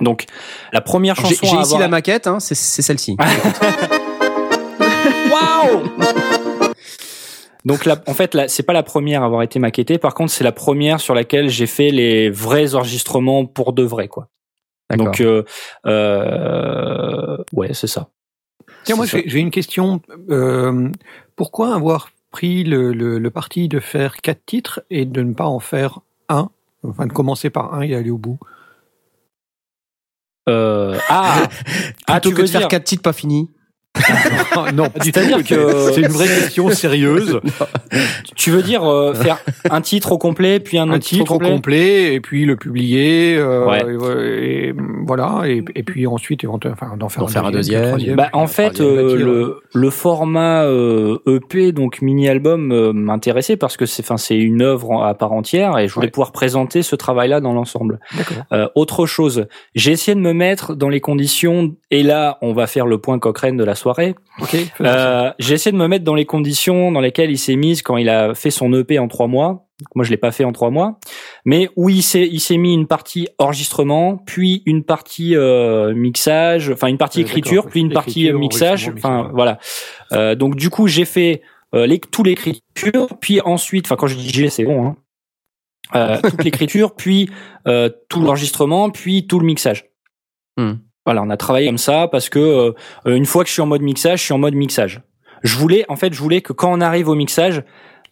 Donc, 0.00 0.24
la 0.72 0.80
première 0.80 1.16
chanson 1.16 1.28
j'ai 1.42 1.46
ici 1.46 1.56
avoir... 1.56 1.80
la 1.80 1.88
maquette, 1.88 2.26
hein, 2.26 2.40
c'est 2.40 2.54
celle-ci. 2.54 3.16
Waouh 5.30 5.90
Donc 7.64 7.84
là, 7.84 8.02
en 8.06 8.14
fait, 8.14 8.36
c'est 8.48 8.62
pas 8.62 8.72
la 8.72 8.82
première 8.82 9.22
à 9.22 9.26
avoir 9.26 9.42
été 9.42 9.58
maquettée. 9.58 9.98
Par 9.98 10.14
contre, 10.14 10.32
c'est 10.32 10.44
la 10.44 10.52
première 10.52 11.00
sur 11.00 11.14
laquelle 11.14 11.50
j'ai 11.50 11.66
fait 11.66 11.90
les 11.90 12.30
vrais 12.30 12.74
enregistrements 12.74 13.44
pour 13.44 13.72
de 13.74 13.82
vrai, 13.82 14.08
quoi. 14.08 14.28
D'accord. 14.88 15.06
Donc, 15.06 15.20
euh, 15.20 15.44
euh, 15.86 17.36
ouais, 17.52 17.74
c'est 17.74 17.86
ça. 17.86 18.08
Tiens, 18.84 18.96
moi, 18.96 19.06
j'ai 19.06 19.22
j'ai 19.26 19.38
une 19.38 19.50
question. 19.50 20.00
Euh, 20.30 20.90
pourquoi 21.36 21.74
avoir 21.74 22.10
pris 22.30 22.64
le, 22.64 22.92
le, 22.92 23.18
le 23.18 23.30
parti 23.30 23.68
de 23.68 23.78
faire 23.78 24.16
quatre 24.16 24.44
titres 24.46 24.80
et 24.90 25.04
de 25.04 25.22
ne 25.22 25.34
pas 25.34 25.46
en 25.46 25.60
faire 25.60 26.00
un 26.30 26.50
Enfin, 26.82 27.06
de 27.06 27.12
commencer 27.12 27.50
par 27.50 27.74
un 27.74 27.82
et 27.82 27.94
aller 27.94 28.10
au 28.10 28.16
bout. 28.16 28.38
Euh, 30.48 30.98
ah, 31.08 31.48
ah, 32.06 32.20
Plutôt 32.20 32.30
tu 32.30 32.34
que 32.34 32.40
veux 32.40 32.46
de 32.46 32.50
faire 32.50 32.60
dire 32.60 32.68
quatre 32.68 32.84
titres 32.84 33.02
pas 33.02 33.12
finis. 33.12 33.50
non, 34.74 34.84
tout. 34.86 34.92
C'est-à-dire 35.02 35.44
que- 35.44 35.92
C'est 35.92 36.00
une 36.00 36.08
vraie 36.08 36.26
question 36.28 36.70
sérieuse. 36.70 37.40
Tu 38.36 38.50
veux 38.50 38.62
dire 38.62 38.84
euh, 38.84 39.12
faire 39.14 39.38
un 39.68 39.80
titre 39.80 40.12
au 40.12 40.18
complet 40.18 40.60
puis 40.60 40.78
un 40.78 40.84
autre 40.84 40.94
un 40.94 40.98
titre 41.00 41.32
au 41.32 41.38
complet, 41.38 41.50
complet 41.50 42.14
et 42.14 42.20
puis 42.20 42.44
le 42.46 42.56
publier 42.56 43.36
euh, 43.36 43.66
Ouais. 43.66 43.82
et, 43.82 44.68
et 44.68 44.74
voilà 45.06 45.42
et, 45.46 45.62
et 45.74 45.82
puis 45.82 46.06
ensuite 46.06 46.44
éventuellement 46.44 46.78
enfin 46.80 46.96
d'en 46.96 47.08
faire, 47.08 47.22
D'en 47.24 47.28
faire 47.28 47.44
un 47.44 47.50
deuxième. 47.50 48.14
Bah, 48.14 48.28
en 48.32 48.46
fait, 48.46 48.80
euh, 48.80 49.16
le, 49.16 49.60
le 49.74 49.90
format 49.90 50.62
euh, 50.64 51.18
EP, 51.26 51.72
donc 51.72 52.00
mini-album, 52.00 52.72
euh, 52.72 52.92
m'intéressait 52.92 53.56
parce 53.56 53.76
que 53.76 53.86
c'est, 53.86 54.02
enfin, 54.04 54.16
c'est 54.16 54.38
une 54.38 54.62
œuvre 54.62 54.90
en- 54.92 55.02
à 55.02 55.14
part 55.14 55.32
entière 55.32 55.76
et 55.78 55.88
je 55.88 55.94
voulais 55.94 56.06
Ouais. 56.06 56.10
pouvoir 56.10 56.32
présenter 56.32 56.82
ce 56.82 56.94
travail-là 56.96 57.40
dans 57.40 57.52
l'ensemble. 57.52 57.98
Euh, 58.52 58.68
autre 58.76 59.04
chose, 59.06 59.46
j'ai 59.74 59.92
essayé 59.92 60.14
de 60.14 60.20
me 60.20 60.32
mettre 60.32 60.74
dans 60.74 60.88
les 60.88 61.00
conditions, 61.00 61.74
et 61.90 62.02
là, 62.02 62.38
on 62.40 62.52
va 62.52 62.66
faire 62.66 62.86
le 62.86 62.98
point 62.98 63.18
Cochrane 63.18 63.56
de 63.56 63.64
la 63.64 63.74
soirée. 63.80 64.14
Euh, 64.80 65.32
j'ai 65.38 65.54
essayé 65.54 65.72
de 65.72 65.76
me 65.76 65.88
mettre 65.88 66.04
dans 66.04 66.14
les 66.14 66.26
conditions 66.26 66.92
dans 66.92 67.00
lesquelles 67.00 67.30
il 67.30 67.38
s'est 67.38 67.56
mis 67.56 67.80
quand 67.82 67.96
il 67.96 68.08
a 68.08 68.34
fait 68.34 68.50
son 68.50 68.72
EP 68.72 68.98
en 68.98 69.08
trois 69.08 69.26
mois. 69.26 69.66
Moi, 69.94 70.04
je 70.04 70.10
l'ai 70.10 70.18
pas 70.18 70.30
fait 70.30 70.44
en 70.44 70.52
trois 70.52 70.70
mois, 70.70 70.98
mais 71.46 71.70
où 71.74 71.88
il 71.88 72.02
s'est 72.02 72.28
il 72.30 72.40
s'est 72.40 72.58
mis 72.58 72.74
une 72.74 72.86
partie 72.86 73.28
enregistrement, 73.38 74.18
puis 74.18 74.62
une 74.66 74.84
partie 74.84 75.34
euh, 75.34 75.94
mixage, 75.94 76.70
enfin 76.70 76.88
une 76.88 76.98
partie 76.98 77.22
écriture, 77.22 77.66
puis 77.66 77.80
une 77.80 77.92
partie 77.92 78.30
euh, 78.30 78.38
mixage. 78.38 78.92
Enfin 78.94 79.30
voilà. 79.32 79.58
Euh, 80.12 80.34
donc 80.34 80.56
du 80.56 80.68
coup, 80.68 80.86
j'ai 80.86 81.06
fait 81.06 81.42
les, 81.72 81.98
tout 81.98 82.24
l'écriture, 82.24 83.08
puis 83.20 83.40
ensuite, 83.40 83.86
enfin 83.86 83.96
quand 83.96 84.06
je 84.06 84.16
dis 84.16 84.28
j'ai, 84.28 84.50
c'est 84.50 84.64
bon. 84.64 84.86
Hein, 84.86 84.96
euh, 85.94 86.20
toute 86.20 86.44
l'écriture, 86.44 86.94
puis 86.96 87.30
euh, 87.66 87.90
tout 88.08 88.20
l'enregistrement, 88.20 88.90
puis 88.90 89.26
tout 89.26 89.40
le 89.40 89.46
mixage. 89.46 89.90
Hmm. 90.56 90.74
Voilà, 91.06 91.22
on 91.22 91.30
a 91.30 91.36
travaillé 91.36 91.66
comme 91.66 91.78
ça 91.78 92.08
parce 92.08 92.28
que 92.28 92.38
euh, 92.38 92.72
une 93.06 93.26
fois 93.26 93.42
que 93.42 93.48
je 93.48 93.54
suis 93.54 93.62
en 93.62 93.66
mode 93.66 93.82
mixage, 93.82 94.20
je 94.20 94.24
suis 94.26 94.34
en 94.34 94.38
mode 94.38 94.54
mixage. 94.54 95.00
Je 95.42 95.56
voulais, 95.56 95.84
en 95.88 95.96
fait, 95.96 96.12
je 96.12 96.20
voulais 96.20 96.42
que 96.42 96.52
quand 96.52 96.70
on 96.70 96.80
arrive 96.80 97.08
au 97.08 97.14
mixage, 97.14 97.62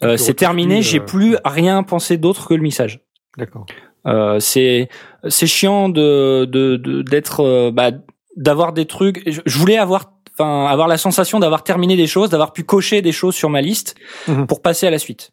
euh, 0.03 0.16
c'est 0.16 0.34
terminé, 0.34 0.76
plus, 0.76 0.82
j'ai 0.84 1.01
euh, 1.01 1.05
plus 1.05 1.36
rien 1.45 1.82
pensé 1.82 2.16
d'autre 2.16 2.49
que 2.49 2.55
le 2.55 2.62
mixage. 2.62 3.01
D'accord. 3.36 3.66
Euh, 4.07 4.41
c'est 4.41 4.89
c'est 5.28 5.47
chiant 5.47 5.89
de 5.89 6.47
de 6.47 6.76
d'être 7.03 7.41
euh, 7.45 7.70
bah, 7.70 7.91
d'avoir 8.36 8.72
des 8.72 8.86
trucs. 8.86 9.22
Je, 9.28 9.41
je 9.45 9.59
voulais 9.59 9.76
avoir 9.76 10.12
enfin 10.32 10.66
avoir 10.66 10.86
la 10.89 10.97
sensation 10.97 11.41
d'avoir 11.41 11.64
terminé 11.64 11.97
des 11.97 12.07
choses, 12.07 12.30
d'avoir 12.30 12.53
pu 12.53 12.62
cocher 12.62 13.03
des 13.03 13.12
choses 13.12 13.34
sur 13.34 13.51
ma 13.51 13.61
liste 13.61 13.97
Mhm. 14.28 14.47
pour 14.47 14.62
passer 14.62 14.86
à 14.86 14.91
la 14.91 14.99
suite. 14.99 15.32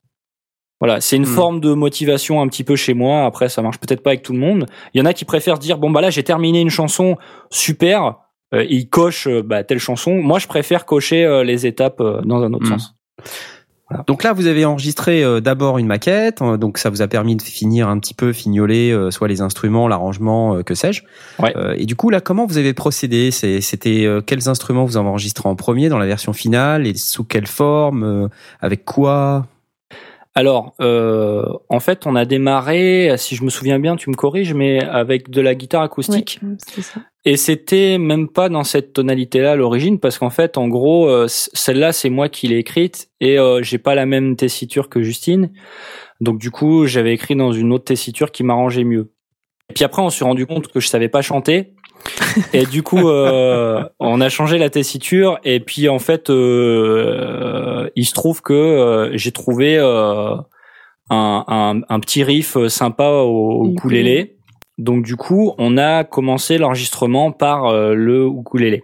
Voilà, 0.81 0.99
c'est 1.01 1.15
une 1.15 1.23
Mhm. 1.23 1.27
forme 1.29 1.59
de 1.61 1.73
motivation 1.73 2.41
un 2.41 2.47
petit 2.47 2.63
peu 2.65 2.75
chez 2.75 2.93
moi. 2.93 3.25
Après, 3.25 3.47
ça 3.49 3.61
marche 3.61 3.79
peut-être 3.79 4.03
pas 4.03 4.09
avec 4.11 4.23
tout 4.23 4.33
le 4.33 4.39
monde. 4.39 4.65
Il 4.93 4.99
y 4.99 5.01
en 5.01 5.05
a 5.05 5.13
qui 5.13 5.23
préfèrent 5.25 5.57
dire 5.57 5.77
bon 5.77 5.89
bah 5.89 6.01
là 6.01 6.09
j'ai 6.09 6.23
terminé 6.23 6.59
une 6.61 6.69
chanson 6.69 7.17
super. 7.49 8.15
Euh, 8.53 8.61
et 8.61 8.67
ils 8.75 8.89
cochent 8.89 9.27
euh, 9.27 9.41
bah, 9.41 9.63
telle 9.63 9.79
chanson. 9.79 10.13
Moi, 10.15 10.37
je 10.37 10.47
préfère 10.47 10.85
cocher 10.85 11.25
euh, 11.25 11.43
les 11.43 11.65
étapes 11.65 11.99
euh, 11.99 12.21
dans 12.23 12.43
un 12.43 12.53
autre 12.53 12.65
Mhm. 12.69 12.77
sens. 12.79 12.95
Donc 14.07 14.23
là, 14.23 14.33
vous 14.33 14.47
avez 14.47 14.65
enregistré 14.65 15.23
d'abord 15.41 15.77
une 15.77 15.85
maquette, 15.85 16.41
euh, 16.41 16.57
donc 16.57 16.79
ça 16.79 16.89
vous 16.89 17.03
a 17.03 17.07
permis 17.07 17.35
de 17.35 17.41
finir 17.43 17.87
un 17.87 17.99
petit 17.99 18.15
peu, 18.15 18.33
fignoler 18.33 18.95
soit 19.11 19.27
les 19.27 19.41
instruments, 19.41 19.87
l'arrangement, 19.87 20.63
que 20.63 20.73
sais-je. 20.73 21.03
Ouais. 21.39 21.55
Euh, 21.55 21.75
et 21.77 21.85
du 21.85 21.95
coup, 21.95 22.09
là, 22.09 22.19
comment 22.19 22.47
vous 22.47 22.57
avez 22.57 22.73
procédé? 22.73 23.29
C'était 23.31 24.05
euh, 24.05 24.21
quels 24.21 24.49
instruments 24.49 24.85
vous 24.85 24.97
avez 24.97 25.07
enregistré 25.07 25.47
en 25.47 25.55
premier 25.55 25.87
dans 25.89 25.99
la 25.99 26.07
version 26.07 26.33
finale 26.33 26.87
et 26.87 26.95
sous 26.95 27.23
quelle 27.23 27.45
forme, 27.47 28.03
euh, 28.03 28.27
avec 28.59 28.85
quoi? 28.85 29.45
Alors, 30.37 30.75
euh, 30.81 31.45
en 31.69 31.79
fait, 31.79 32.05
on 32.05 32.15
a 32.15 32.25
démarré, 32.25 33.15
si 33.17 33.35
je 33.37 33.43
me 33.43 33.49
souviens 33.49 33.79
bien, 33.79 33.95
tu 33.95 34.09
me 34.09 34.15
corriges, 34.15 34.53
mais 34.53 34.83
avec 34.83 35.29
de 35.29 35.39
la 35.39 35.55
guitare 35.55 35.81
acoustique. 35.81 36.39
Ouais, 36.43 36.55
c'est 36.57 36.81
ça. 36.81 36.99
Et 37.23 37.37
c'était 37.37 37.97
même 37.97 38.27
pas 38.27 38.49
dans 38.49 38.65
cette 38.65 38.91
tonalité-là 38.91 39.53
à 39.53 39.55
l'origine, 39.55 39.97
parce 39.97 40.19
qu'en 40.19 40.29
fait, 40.29 40.57
en 40.57 40.67
gros, 40.67 41.07
euh, 41.07 41.27
celle-là, 41.29 41.93
c'est 41.93 42.09
moi 42.09 42.27
qui 42.27 42.49
l'ai 42.49 42.57
écrite, 42.57 43.09
et 43.21 43.39
euh, 43.39 43.63
j'ai 43.63 43.77
pas 43.77 43.95
la 43.95 44.05
même 44.05 44.35
tessiture 44.35 44.89
que 44.89 45.01
Justine. 45.01 45.51
Donc 46.19 46.37
du 46.37 46.51
coup, 46.51 46.85
j'avais 46.85 47.13
écrit 47.13 47.35
dans 47.35 47.53
une 47.53 47.71
autre 47.71 47.85
tessiture 47.85 48.31
qui 48.31 48.43
m'arrangeait 48.43 48.83
mieux. 48.83 49.11
Et 49.69 49.73
puis 49.73 49.83
après, 49.85 50.01
on 50.01 50.09
s'est 50.09 50.25
rendu 50.25 50.45
compte 50.45 50.67
que 50.67 50.79
je 50.79 50.87
savais 50.87 51.09
pas 51.09 51.21
chanter. 51.21 51.73
Et 52.53 52.65
du 52.65 52.83
coup, 52.83 53.09
euh, 53.09 53.83
on 53.99 54.21
a 54.21 54.29
changé 54.29 54.57
la 54.57 54.69
tessiture. 54.69 55.39
Et 55.43 55.59
puis 55.59 55.89
en 55.89 55.99
fait, 55.99 56.29
euh, 56.29 57.89
il 57.95 58.05
se 58.05 58.13
trouve 58.13 58.41
que 58.41 58.53
euh, 58.53 59.17
j'ai 59.17 59.31
trouvé 59.31 59.77
euh, 59.77 60.35
un, 61.09 61.45
un, 61.47 61.81
un 61.87 61.99
petit 61.99 62.23
riff 62.23 62.57
sympa 62.67 63.09
au, 63.09 63.63
au 63.63 63.71
ukulélé. 63.71 64.37
Donc 64.77 65.03
du 65.05 65.15
coup, 65.15 65.53
on 65.57 65.77
a 65.77 66.03
commencé 66.03 66.57
l'enregistrement 66.57 67.31
par 67.31 67.65
euh, 67.67 67.93
le 67.93 68.27
ukulélé. 68.27 68.83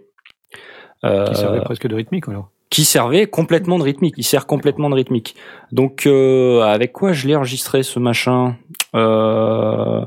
Euh, 1.03 1.25
Qui 1.25 1.35
servait 1.35 1.61
presque 1.61 1.87
de 1.87 1.95
rythmique 1.95 2.29
alors. 2.29 2.49
qui 2.69 2.85
servait 2.85 3.25
complètement 3.25 3.77
de 3.79 3.83
rythmique. 3.83 4.13
Il 4.17 4.23
sert 4.23 4.45
complètement 4.45 4.89
de 4.89 4.95
rythmique. 4.95 5.35
Donc 5.71 6.05
euh, 6.05 6.61
avec 6.61 6.93
quoi 6.93 7.11
je 7.11 7.27
l'ai 7.27 7.35
enregistré 7.35 7.83
ce 7.83 7.99
machin? 7.99 8.55
Euh, 8.95 10.05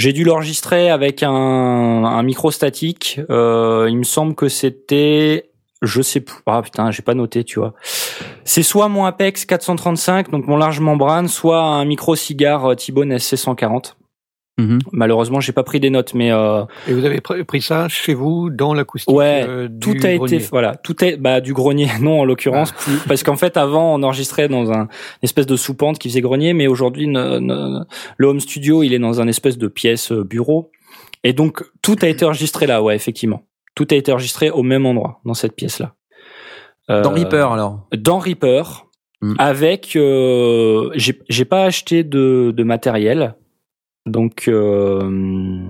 J'ai 0.00 0.14
dû 0.14 0.24
l'enregistrer 0.24 0.88
avec 0.88 1.22
un, 1.22 1.30
un 1.30 2.22
micro 2.22 2.50
statique. 2.50 3.20
Euh, 3.28 3.86
il 3.90 3.98
me 3.98 4.02
semble 4.02 4.34
que 4.34 4.48
c'était, 4.48 5.50
je 5.82 6.00
sais 6.00 6.20
plus. 6.20 6.38
Ah 6.46 6.62
putain, 6.62 6.90
j'ai 6.90 7.02
pas 7.02 7.12
noté, 7.12 7.44
tu 7.44 7.58
vois. 7.58 7.74
C'est 8.46 8.62
soit 8.62 8.88
mon 8.88 9.04
Apex 9.04 9.44
435, 9.44 10.30
donc 10.30 10.46
mon 10.46 10.56
large 10.56 10.80
membrane, 10.80 11.28
soit 11.28 11.60
un 11.60 11.84
micro 11.84 12.16
cigare 12.16 12.70
euh, 12.70 12.74
T-Bone 12.74 13.14
SC140. 13.14 13.92
Mhm. 14.58 14.78
Malheureusement, 14.92 15.40
j'ai 15.40 15.52
pas 15.52 15.62
pris 15.62 15.80
des 15.80 15.88
notes, 15.88 16.12
mais 16.12 16.30
euh, 16.32 16.64
Et 16.86 16.92
vous 16.92 17.04
avez 17.06 17.18
pr- 17.20 17.44
pris 17.44 17.62
ça 17.62 17.88
chez 17.88 18.12
vous 18.12 18.50
dans 18.50 18.74
l'acoustique 18.74 19.14
Ouais, 19.14 19.44
euh, 19.48 19.68
tout 19.80 19.94
du 19.94 20.04
a 20.06 20.16
grenier? 20.16 20.36
été 20.36 20.44
voilà 20.50 20.74
tout 20.76 21.02
est 21.02 21.16
bah 21.16 21.40
du 21.40 21.54
grenier 21.54 21.86
non 22.02 22.20
en 22.20 22.24
l'occurrence 22.24 22.72
plus- 22.72 22.98
parce 23.08 23.22
qu'en 23.22 23.36
fait 23.36 23.56
avant 23.56 23.94
on 23.94 24.02
enregistrait 24.02 24.48
dans 24.48 24.70
un 24.70 24.82
une 24.82 24.88
espèce 25.22 25.46
de 25.46 25.56
soupente 25.56 25.98
qui 25.98 26.08
faisait 26.10 26.20
grenier 26.20 26.52
mais 26.52 26.66
aujourd'hui 26.66 27.06
le 27.06 28.26
home 28.26 28.40
studio 28.40 28.82
il 28.82 28.92
est 28.92 28.98
dans 28.98 29.20
un 29.20 29.28
espèce 29.28 29.56
de 29.56 29.66
pièce 29.68 30.12
euh, 30.12 30.24
bureau 30.24 30.70
et 31.24 31.32
donc 31.32 31.62
tout 31.80 31.96
a 32.02 32.08
été 32.08 32.24
enregistré 32.26 32.66
là 32.66 32.82
ouais 32.82 32.94
effectivement 32.96 33.46
tout 33.74 33.86
a 33.90 33.94
été 33.94 34.12
enregistré 34.12 34.50
au 34.50 34.62
même 34.62 34.84
endroit 34.84 35.20
dans 35.24 35.34
cette 35.34 35.54
pièce 35.56 35.78
là 35.78 35.94
Dans 36.88 37.12
Reaper 37.12 37.52
alors. 37.52 37.86
dans 37.96 38.18
Reaper 38.18 38.86
Mm. 39.22 39.34
avec 39.38 39.96
euh, 39.96 40.88
j'ai 40.94 41.18
j'ai 41.28 41.44
pas 41.44 41.64
acheté 41.64 42.04
de, 42.04 42.54
de 42.56 42.62
matériel 42.64 43.34
donc 44.10 44.48
euh, 44.48 45.64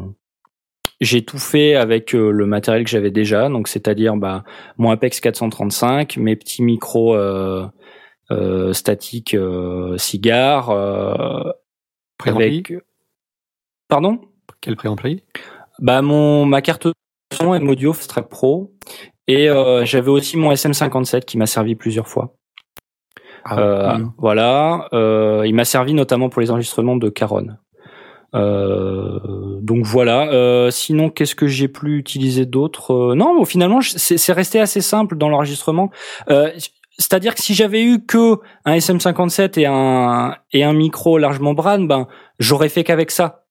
j'ai 1.01 1.25
tout 1.25 1.39
fait 1.39 1.75
avec 1.75 2.15
euh, 2.15 2.31
le 2.31 2.47
matériel 2.47 2.85
que 2.85 2.91
j'avais 2.91 3.11
déjà. 3.11 3.49
Donc 3.49 3.69
c'est-à-dire 3.69 4.17
bah 4.17 4.45
mon 4.79 4.91
Apex 4.91 5.21
435 5.21 6.17
mes 6.17 6.37
petits 6.37 6.63
micros 6.63 7.15
euh, 7.15 7.69
statiques 8.73 9.37
cigares 9.97 10.71
avec 12.25 12.73
pardon? 13.89 14.21
Quel 14.61 14.77
préampli 14.77 15.23
bah 15.79 16.03
mon 16.03 16.45
ma 16.45 16.61
carte 16.61 16.89
son 17.33 17.55
et 17.55 17.63
Audio 17.63 17.93
Strap 17.93 18.29
Pro. 18.29 18.73
Et 19.29 19.47
j'avais 19.85 20.11
aussi 20.11 20.37
mon 20.37 20.53
SM57 20.53 21.25
qui 21.25 21.39
m'a 21.39 21.47
servi 21.47 21.77
plusieurs 21.77 22.09
fois. 22.09 22.35
Mm. 23.49 24.11
Voilà, 24.19 24.89
il 25.45 25.55
m'a 25.55 25.65
servi 25.65 25.95
notamment 25.95 26.29
pour 26.29 26.41
les 26.41 26.51
enregistrements 26.51 26.97
de 26.97 27.09
Caron. 27.09 27.57
Euh, 28.35 29.19
donc 29.61 29.85
voilà. 29.85 30.31
Euh, 30.33 30.71
sinon, 30.71 31.11
qu'est-ce 31.11 31.35
que 31.35 31.47
j'ai 31.47 31.69
plus 31.69 31.99
utilisé 31.99 32.47
d'autre 32.47 32.93
Euh, 32.93 33.15
Non, 33.15 33.45
finalement, 33.45 33.81
c'est 33.83 34.33
resté 34.33 34.61
assez 34.61 34.81
simple 34.81 35.17
dans 35.17 35.29
l'enregistrement. 35.29 35.91
Euh, 36.31 36.51
C'est-à-dire 36.99 37.35
que 37.35 37.41
si 37.41 37.55
j'avais 37.55 37.83
eu 37.83 38.05
que 38.05 38.37
un 38.67 38.77
SM57 38.77 39.59
et 39.59 39.65
un 39.67 40.35
et 40.53 40.65
un 40.65 40.75
micro 40.75 41.17
large 41.19 41.41
membrane, 41.41 41.89
ben 41.89 42.07
j'aurais 42.39 42.69
fait 42.69 42.85
qu'avec 42.85 43.11
ça. 43.11 43.45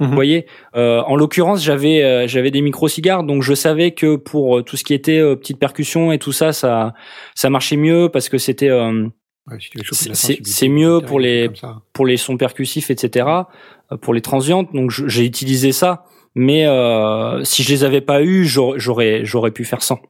Mhm. 0.00 0.08
Vous 0.08 0.14
voyez, 0.14 0.46
Euh, 0.74 1.00
en 1.06 1.14
l'occurrence, 1.16 1.62
j'avais 1.62 2.02
euh, 2.02 2.26
j'avais 2.26 2.50
des 2.50 2.60
micros 2.62 2.88
cigares, 2.88 3.22
donc 3.22 3.42
je 3.42 3.54
savais 3.54 3.92
que 3.92 4.16
pour 4.16 4.62
tout 4.64 4.76
ce 4.76 4.82
qui 4.84 4.92
était 4.92 5.18
euh, 5.20 5.36
petite 5.36 5.58
percussion 5.58 6.10
et 6.12 6.18
tout 6.18 6.32
ça, 6.32 6.52
ça 6.52 6.94
ça 7.34 7.48
marchait 7.48 7.76
mieux 7.76 8.08
parce 8.12 8.28
que 8.28 8.38
c'était 8.38 8.68
euh, 8.70 9.06
Ouais, 9.50 9.58
si 9.94 10.08
C'est- 10.14 10.68
mieux 10.68 11.00
pour 11.06 11.20
les- 11.20 11.48
pour 11.92 12.06
sons 12.18 12.36
percussifs, 12.36 12.90
etc., 12.90 13.46
euh, 13.92 13.96
pour 13.96 14.12
les 14.14 14.20
transientes. 14.20 14.72
Donc 14.74 14.90
j'ai 14.90 15.24
utilisé 15.24 15.72
ça, 15.72 16.04
mais 16.34 16.66
euh, 16.66 17.44
si 17.44 17.62
je 17.62 17.70
les 17.70 17.84
avais 17.84 18.00
pas 18.00 18.22
eu, 18.22 18.44
j'aurais 18.44 19.24
j'aurais 19.24 19.52
pu 19.52 19.64
faire 19.64 19.82
sans. 19.82 20.00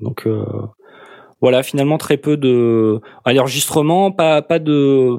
Donc 0.00 0.26
euh, 0.26 0.44
voilà, 1.40 1.62
finalement 1.62 1.98
très 1.98 2.16
peu 2.16 2.36
de 2.36 3.00
à 3.24 3.32
l'enregistrement, 3.32 4.12
pas 4.12 4.42
pas 4.42 4.58
de 4.60 5.18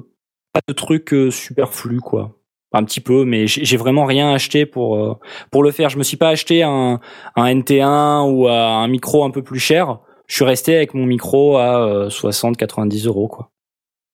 pas 0.54 0.62
de 0.68 0.74
trucs 0.74 1.14
euh, 1.14 1.32
superflus 1.32 2.00
quoi. 2.00 2.36
Un 2.72 2.84
petit 2.84 3.02
peu, 3.02 3.26
mais 3.26 3.48
j'ai 3.48 3.78
vraiment 3.78 4.06
rien 4.06 4.32
acheté 4.32 4.66
pour 4.68 5.20
pour 5.52 5.64
le 5.64 5.72
faire. 5.72 5.90
Je 5.90 5.98
me 5.98 6.04
suis 6.04 6.18
pas 6.18 6.30
acheté 6.30 6.62
un 6.64 7.00
un 7.36 7.46
NT1 7.56 8.22
ou 8.32 8.48
un 8.48 8.88
micro 8.88 9.24
un 9.26 9.32
peu 9.32 9.42
plus 9.42 9.60
cher. 9.60 10.00
Je 10.30 10.36
suis 10.36 10.46
resté 10.46 10.76
avec 10.76 10.94
mon 10.94 11.06
micro 11.06 11.58
à 11.58 12.08
60-90 12.08 13.08
euros 13.08 13.28
quoi. 13.28 13.52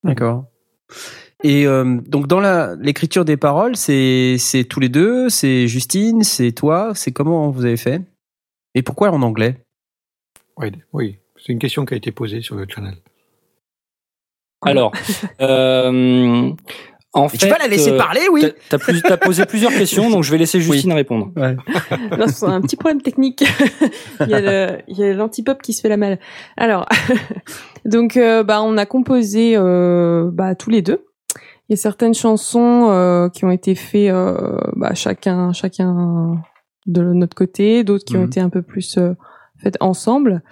D'accord. 0.03 0.45
Et 1.43 1.67
euh, 1.67 1.99
donc 2.07 2.27
dans 2.27 2.39
la 2.39 2.75
l'écriture 2.75 3.25
des 3.25 3.37
paroles, 3.37 3.75
c'est 3.75 4.37
c'est 4.39 4.63
tous 4.63 4.79
les 4.79 4.89
deux, 4.89 5.29
c'est 5.29 5.67
Justine, 5.67 6.23
c'est 6.23 6.53
toi, 6.53 6.93
c'est 6.95 7.11
comment 7.11 7.51
vous 7.51 7.65
avez 7.65 7.77
fait? 7.77 8.01
Et 8.73 8.81
pourquoi 8.81 9.11
en 9.11 9.21
anglais? 9.21 9.57
Ouais, 10.57 10.71
oui, 10.93 11.19
c'est 11.37 11.51
une 11.51 11.59
question 11.59 11.85
qui 11.85 11.93
a 11.93 11.97
été 11.97 12.11
posée 12.11 12.41
sur 12.41 12.55
le 12.55 12.65
channel. 12.67 12.95
Alors, 14.61 14.91
euh, 15.41 16.51
en 17.21 17.29
fait, 17.29 17.37
Tu 17.37 17.47
vas 17.47 17.57
la 17.57 17.67
laisser 17.67 17.91
euh, 17.91 17.97
parler, 17.97 18.21
oui. 18.31 18.41
t'as- 18.41 18.77
T'as 18.77 18.77
plus- 18.77 19.01
t'as 19.01 19.17
posé 19.17 19.45
plusieurs 19.45 19.71
questions, 19.77 20.09
donc 20.09 20.23
je 20.23 20.31
vais 20.31 20.37
laisser 20.37 20.59
Justine 20.59 20.93
répondre. 20.93 21.31
Non, 22.17 22.27
c'est 22.27 22.45
un 22.45 22.61
petit 22.61 22.75
problème 22.75 23.01
technique. 23.01 23.43
il 24.21 24.29
y 24.29 24.33
a 24.33 24.41
le, 24.41 24.77
il 24.87 24.97
y 24.97 25.03
a 25.03 25.13
l'antipop 25.13 25.61
qui 25.61 25.73
se 25.73 25.81
fait 25.81 25.89
la 25.89 25.97
malle. 25.97 26.19
Alors, 26.57 26.85
donc, 27.85 28.17
euh, 28.17 28.43
bah, 28.43 28.61
on 28.61 28.77
a 28.77 28.85
composé, 28.85 29.53
euh, 29.55 30.29
bah, 30.31 30.55
tous 30.55 30.69
les 30.69 30.81
deux. 30.81 31.05
Il 31.67 31.71
y 31.71 31.73
a 31.73 31.77
certaines 31.77 32.13
chansons 32.13 32.89
euh, 32.91 33.29
qui 33.29 33.43
ont 33.45 33.51
été 33.51 33.73
faites, 33.75 34.11
euh, 34.11 34.59
bah, 34.75 34.93
chacun, 34.93 35.51
chacun 35.53 36.41
de 36.85 37.01
notre 37.01 37.35
côté, 37.35 37.83
d'autres 37.83 38.05
qui 38.05 38.15
ont 38.17 38.21
Mhm. 38.21 38.25
été 38.27 38.39
un 38.39 38.49
peu 38.49 38.61
plus 38.61 38.97
euh, 38.97 39.13
faites 39.63 39.77
ensemble. 39.79 40.43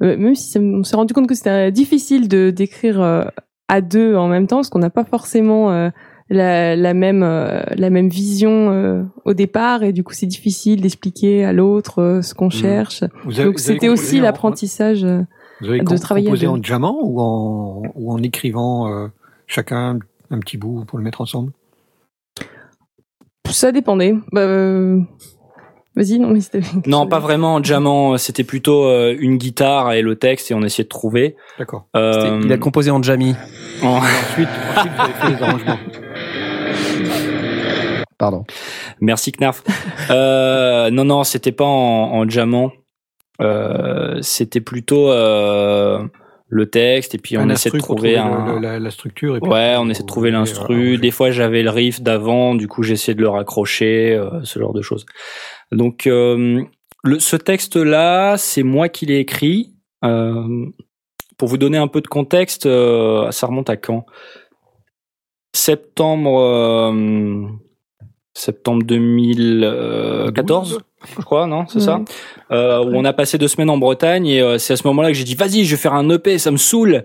Même 0.00 0.34
si 0.34 0.50
ça- 0.50 0.60
on 0.60 0.82
s'est 0.82 0.96
rendu 0.96 1.14
compte 1.14 1.28
que 1.28 1.34
c'était 1.34 1.70
difficile 1.72 2.28
de 2.28 2.50
d'écrire 2.50 3.00
euh, 3.00 3.24
à 3.68 3.80
deux 3.80 4.14
en 4.16 4.28
même 4.28 4.46
temps, 4.46 4.56
parce 4.56 4.68
qu'on 4.70 4.78
n'a 4.78 4.90
pas 4.90 5.04
forcément 5.04 5.70
euh, 5.72 5.90
la, 6.28 6.74
la 6.76 6.94
même 6.94 7.22
euh, 7.22 7.62
la 7.76 7.90
même 7.90 8.08
vision 8.08 8.70
euh, 8.72 9.02
au 9.24 9.32
départ 9.34 9.82
et 9.82 9.92
du 9.92 10.02
coup 10.04 10.12
c'est 10.12 10.26
difficile 10.26 10.80
d'expliquer 10.82 11.44
à 11.44 11.52
l'autre 11.52 12.00
euh, 12.02 12.22
ce 12.22 12.34
qu'on 12.34 12.50
cherche. 12.50 13.04
Vous 13.24 13.38
avez- 13.38 13.44
Donc 13.48 13.58
vous 13.58 13.68
avez 13.70 13.74
c'était 13.74 13.88
aussi 13.88 14.18
en- 14.18 14.22
l'apprentissage. 14.22 15.04
euh, 15.04 15.22
Vous 15.60 15.68
avez 15.68 15.78
de 15.80 15.84
com- 15.84 15.98
travailler 15.98 16.26
composé 16.26 16.46
deux. 16.46 16.52
en 16.52 16.58
diamant 16.58 16.98
ou 17.02 17.20
en, 17.20 17.82
ou 17.94 18.12
en 18.12 18.18
écrivant 18.22 18.88
euh, 18.92 19.08
chacun 19.46 19.98
un 20.30 20.38
petit 20.40 20.56
bout 20.56 20.84
pour 20.84 20.98
le 20.98 21.04
mettre 21.04 21.20
ensemble? 21.20 21.52
Ça 23.48 23.70
dépendait. 23.72 24.14
Bah, 24.32 24.40
euh, 24.40 25.00
Vas-y, 25.96 26.18
non 26.18 26.28
mais 26.28 26.40
c'était. 26.42 26.60
Non, 26.86 27.06
pas 27.06 27.18
vraiment 27.20 27.54
en 27.54 27.62
jammant. 27.64 28.18
C'était 28.18 28.44
plutôt 28.44 28.84
euh, 28.84 29.16
une 29.18 29.38
guitare 29.38 29.92
et 29.94 30.02
le 30.02 30.14
texte, 30.16 30.50
et 30.50 30.54
on 30.54 30.62
essayait 30.62 30.84
de 30.84 30.88
trouver. 30.90 31.36
D'accord. 31.58 31.86
Euh, 31.96 32.40
Il 32.44 32.52
a 32.52 32.58
composé 32.58 32.90
en 32.90 33.02
Jamie. 33.02 33.34
en- 33.82 33.96
Ensuite, 33.96 34.48
fait 35.20 35.28
les 35.30 35.42
arrangements. 35.42 35.78
Pardon. 38.18 38.44
Merci 39.00 39.32
Knarf. 39.32 39.62
Euh, 40.10 40.90
non, 40.90 41.04
non, 41.04 41.24
c'était 41.24 41.52
pas 41.52 41.64
en, 41.64 42.12
en 42.14 42.28
jammant. 42.28 42.72
Euh, 43.42 44.18
c'était 44.22 44.60
plutôt 44.62 45.10
euh, 45.10 46.02
le 46.48 46.66
texte, 46.70 47.14
et 47.14 47.18
puis 47.18 47.36
on 47.36 47.48
essaie 47.50 47.70
de 47.70 47.78
trouver 47.78 48.16
un. 48.18 48.54
le- 48.54 48.60
la, 48.60 48.78
la 48.78 48.90
structure. 48.90 49.36
Et 49.36 49.40
puis 49.40 49.50
Ouais, 49.50 49.74
on 49.78 49.88
essaie 49.90 50.02
de 50.02 50.06
trouver 50.06 50.30
l'instru. 50.30 50.96
Des 50.98 51.10
fois, 51.10 51.30
j'avais 51.32 51.62
le 51.62 51.70
riff 51.70 52.00
d'avant, 52.00 52.54
du 52.54 52.68
coup, 52.68 52.82
j'essayais 52.84 53.14
de 53.16 53.20
le 53.22 53.28
raccrocher, 53.28 54.14
euh, 54.14 54.42
ce 54.44 54.58
genre 54.60 54.72
de 54.72 54.82
choses. 54.82 55.06
Donc, 55.72 56.06
euh, 56.06 56.62
le, 57.02 57.18
ce 57.18 57.34
texte-là, 57.36 58.36
c'est 58.36 58.62
moi 58.62 58.88
qui 58.88 59.06
l'ai 59.06 59.18
écrit. 59.18 59.72
Euh, 60.04 60.66
pour 61.36 61.48
vous 61.48 61.58
donner 61.58 61.78
un 61.78 61.88
peu 61.88 62.00
de 62.00 62.06
contexte, 62.06 62.62
ça 62.62 63.46
remonte 63.46 63.68
à 63.68 63.76
quand? 63.76 64.06
Septembre, 65.54 66.92
septembre 68.36 68.82
2014, 68.84 70.80
je 71.18 71.22
crois, 71.22 71.46
non 71.46 71.66
C'est 71.68 71.80
ça. 71.80 72.00
Euh, 72.50 72.84
où 72.84 72.90
on 72.94 73.04
a 73.04 73.12
passé 73.12 73.38
deux 73.38 73.48
semaines 73.48 73.70
en 73.70 73.78
Bretagne 73.78 74.26
et 74.26 74.40
euh, 74.40 74.58
c'est 74.58 74.74
à 74.74 74.76
ce 74.76 74.86
moment-là 74.88 75.08
que 75.08 75.14
j'ai 75.14 75.24
dit 75.24 75.34
vas-y 75.34 75.64
je 75.64 75.70
vais 75.72 75.80
faire 75.80 75.94
un 75.94 76.08
EP 76.10 76.38
ça 76.38 76.50
me 76.50 76.56
saoule. 76.56 77.04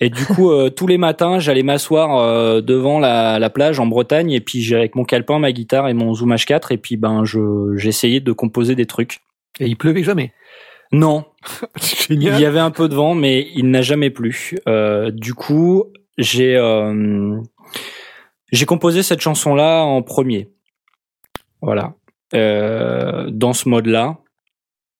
Et 0.00 0.08
du 0.10 0.24
coup 0.24 0.50
euh, 0.50 0.70
tous 0.70 0.86
les 0.86 0.98
matins 0.98 1.38
j'allais 1.38 1.62
m'asseoir 1.62 2.16
euh, 2.18 2.60
devant 2.60 2.98
la, 3.00 3.38
la 3.38 3.50
plage 3.50 3.80
en 3.80 3.86
Bretagne 3.86 4.30
et 4.30 4.40
puis 4.40 4.62
j'ai 4.62 4.76
avec 4.76 4.94
mon 4.94 5.04
calepin 5.04 5.38
ma 5.38 5.52
guitare 5.52 5.88
et 5.88 5.94
mon 5.94 6.14
Zoom 6.14 6.32
H4 6.34 6.72
et 6.72 6.78
puis 6.78 6.96
ben 6.96 7.24
je 7.24 7.74
j'essayais 7.76 8.20
de 8.20 8.32
composer 8.32 8.74
des 8.74 8.86
trucs. 8.86 9.20
Et 9.60 9.66
il 9.66 9.76
pleuvait 9.76 10.04
jamais. 10.04 10.32
non. 10.92 11.24
C'est 11.76 12.14
il 12.14 12.20
génial. 12.22 12.40
y 12.40 12.44
avait 12.46 12.58
un 12.60 12.70
peu 12.70 12.88
de 12.88 12.94
vent 12.94 13.14
mais 13.14 13.48
il 13.54 13.70
n'a 13.70 13.82
jamais 13.82 14.10
plu. 14.10 14.54
Euh, 14.68 15.10
du 15.10 15.34
coup 15.34 15.84
j'ai 16.18 16.56
euh, 16.56 17.36
j'ai 18.52 18.64
composé 18.66 19.02
cette 19.02 19.20
chanson 19.20 19.54
là 19.54 19.82
en 19.82 20.02
premier 20.02 20.48
voilà 21.62 21.94
euh, 22.34 23.30
dans 23.30 23.52
ce 23.52 23.68
mode-là. 23.68 24.18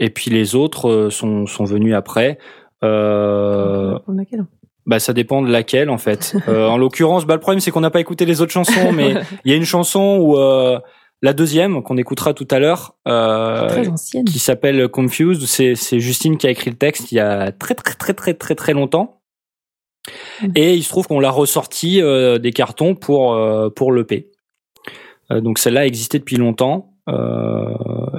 Et 0.00 0.10
puis 0.10 0.30
les 0.30 0.54
autres 0.54 0.88
euh, 0.88 1.10
sont, 1.10 1.46
sont 1.46 1.64
venus 1.64 1.94
après. 1.94 2.38
Euh, 2.84 3.98
On 4.06 4.14
a 4.14 4.18
laquelle? 4.18 4.46
bah 4.86 4.98
ça 4.98 5.12
dépend 5.12 5.42
de 5.42 5.50
laquelle 5.50 5.90
en 5.90 5.98
fait. 5.98 6.34
Euh, 6.48 6.66
en 6.66 6.78
l'occurrence, 6.78 7.26
bah 7.26 7.34
le 7.34 7.40
problème 7.40 7.60
c'est 7.60 7.70
qu'on 7.70 7.82
n'a 7.82 7.90
pas 7.90 8.00
écouté 8.00 8.24
les 8.24 8.40
autres 8.40 8.52
chansons, 8.52 8.92
mais 8.94 9.14
il 9.44 9.50
y 9.50 9.54
a 9.54 9.56
une 9.56 9.66
chanson 9.66 10.18
où 10.18 10.38
euh, 10.38 10.78
la 11.20 11.34
deuxième 11.34 11.82
qu'on 11.82 11.98
écoutera 11.98 12.32
tout 12.32 12.48
à 12.50 12.58
l'heure, 12.58 12.94
euh, 13.06 13.84
qui 14.26 14.38
s'appelle 14.38 14.88
Confused. 14.88 15.42
C'est 15.42 15.74
c'est 15.74 16.00
Justine 16.00 16.38
qui 16.38 16.46
a 16.46 16.50
écrit 16.50 16.70
le 16.70 16.76
texte 16.76 17.12
il 17.12 17.16
y 17.16 17.20
a 17.20 17.52
très 17.52 17.74
très 17.74 17.94
très 17.94 18.14
très 18.14 18.34
très 18.34 18.54
très 18.54 18.72
longtemps. 18.72 19.20
Mm. 20.42 20.52
Et 20.54 20.74
il 20.74 20.82
se 20.82 20.88
trouve 20.88 21.06
qu'on 21.06 21.20
l'a 21.20 21.30
ressorti 21.30 22.00
euh, 22.00 22.38
des 22.38 22.52
cartons 22.52 22.94
pour 22.94 23.34
euh, 23.34 23.68
pour 23.68 23.92
l'EP. 23.92 24.14
Euh, 24.14 24.37
donc 25.30 25.58
celle-là 25.58 25.86
existait 25.86 26.18
depuis 26.18 26.36
longtemps. 26.36 26.92
Euh, 27.08 27.74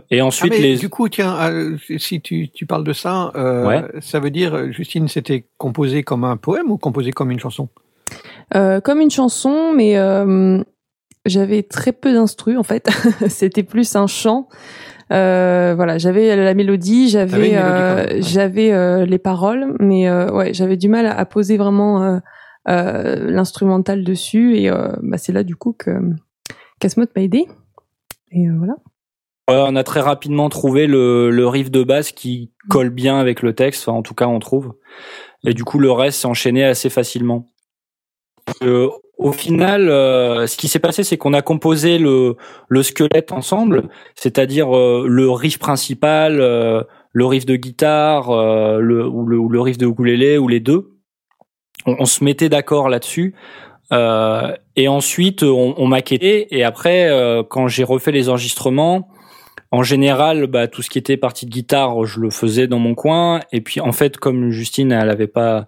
et 0.09 0.19
Ah, 0.19 0.25
ensuite 0.25 0.51
mais 0.51 0.59
les 0.59 0.75
Du 0.77 0.89
coup, 0.89 1.09
tiens, 1.09 1.35
euh, 1.51 1.77
si 1.97 2.21
tu, 2.21 2.49
tu 2.49 2.65
parles 2.65 2.83
de 2.83 2.93
ça, 2.93 3.31
euh, 3.35 3.67
Ouais. 3.67 3.83
ça 4.01 4.19
veut 4.19 4.31
dire, 4.31 4.55
euh, 4.55 4.71
Justine, 4.71 5.07
c'était 5.07 5.45
composé 5.57 6.01
comme 6.03 6.23
un 6.23 6.37
poème 6.37 6.71
ou 6.71 6.77
composé 6.77 7.11
comme 7.11 7.29
une 7.29 7.39
chanson? 7.39 7.69
Euh, 8.55 8.79
comme 8.81 8.99
une 8.99 9.11
chanson, 9.11 9.73
mais 9.75 9.97
euh, 9.97 10.63
j'avais 11.25 11.61
très 11.61 11.91
peu 11.91 12.13
d'instru 12.13 12.57
en 12.57 12.63
fait. 12.63 12.89
C'était 13.27 13.61
plus 13.63 13.95
un 13.95 14.07
chant. 14.07 14.47
Euh, 15.11 15.73
voilà, 15.75 15.97
j'avais 15.99 16.35
la 16.35 16.53
mélodie, 16.55 17.09
j'avais 17.09 17.55
euh, 17.57 18.05
ouais. 18.05 18.21
j'avais 18.21 18.71
euh, 18.71 19.05
les 19.05 19.17
paroles, 19.19 19.75
mais 19.79 20.07
euh, 20.09 20.31
ouais, 20.31 20.53
j'avais 20.53 20.77
du 20.77 20.87
mal 20.89 21.05
à, 21.07 21.17
à 21.17 21.25
poser 21.25 21.57
vraiment 21.57 22.03
euh, 22.03 22.17
euh, 22.69 23.29
l'instrumental 23.31 24.03
dessus, 24.03 24.55
et 24.57 24.69
euh, 24.69 24.89
bah, 25.01 25.17
c'est 25.17 25.31
là 25.31 25.43
du 25.43 25.55
coup 25.55 25.73
que 25.77 25.91
Casmode 26.79 27.09
m'a 27.15 27.21
aidé. 27.21 27.45
Et 28.31 28.47
euh, 28.47 28.53
voilà. 28.57 28.75
On 29.47 29.75
a 29.75 29.83
très 29.83 30.01
rapidement 30.01 30.47
trouvé 30.49 30.85
le, 30.85 31.47
riff 31.47 31.71
de 31.71 31.83
base 31.83 32.11
qui 32.11 32.51
colle 32.69 32.91
bien 32.91 33.17
avec 33.19 33.41
le 33.41 33.53
texte, 33.53 33.87
enfin, 33.87 33.97
en 33.97 34.03
tout 34.03 34.13
cas 34.13 34.27
on 34.27 34.37
trouve. 34.39 34.75
Et 35.43 35.53
du 35.53 35.63
coup 35.63 35.79
le 35.79 35.91
reste 35.91 36.19
s'est 36.19 36.27
enchaîné 36.27 36.63
assez 36.63 36.91
facilement. 36.91 37.47
Euh, 38.61 38.89
au 39.17 39.31
final, 39.31 39.89
euh, 39.89 40.45
ce 40.45 40.55
qui 40.55 40.67
s'est 40.67 40.79
passé, 40.79 41.03
c'est 41.03 41.17
qu'on 41.17 41.33
a 41.33 41.41
composé 41.41 41.97
le, 41.97 42.35
le 42.67 42.83
squelette 42.83 43.31
ensemble, 43.31 43.89
c'est-à-dire 44.13 44.69
le 44.69 45.31
riff 45.31 45.57
principal, 45.57 46.37
le 46.37 47.25
riff 47.25 47.47
de 47.47 47.55
guitare, 47.55 48.29
ou, 48.29 49.25
le, 49.25 49.59
riff 49.59 49.79
de 49.79 49.87
ukulélé, 49.87 50.37
ou 50.37 50.47
les 50.47 50.59
deux. 50.59 50.99
On 51.85 52.05
se 52.05 52.23
mettait 52.23 52.49
d'accord 52.49 52.87
là-dessus. 52.87 53.33
Euh, 53.91 54.53
et 54.75 54.87
ensuite, 54.87 55.43
on, 55.43 55.73
on 55.77 55.87
maquettait. 55.87 56.47
Et 56.51 56.63
après, 56.63 57.09
euh, 57.09 57.43
quand 57.43 57.67
j'ai 57.67 57.83
refait 57.83 58.11
les 58.11 58.29
enregistrements, 58.29 59.09
en 59.71 59.83
général, 59.83 60.47
bah, 60.47 60.67
tout 60.67 60.81
ce 60.81 60.89
qui 60.89 60.97
était 60.97 61.17
partie 61.17 61.45
de 61.45 61.51
guitare, 61.51 62.05
je 62.05 62.19
le 62.19 62.29
faisais 62.29 62.67
dans 62.67 62.79
mon 62.79 62.95
coin. 62.95 63.39
Et 63.51 63.61
puis, 63.61 63.81
en 63.81 63.91
fait, 63.91 64.17
comme 64.17 64.49
Justine, 64.49 64.91
elle 64.91 65.09
avait 65.09 65.27
pas 65.27 65.67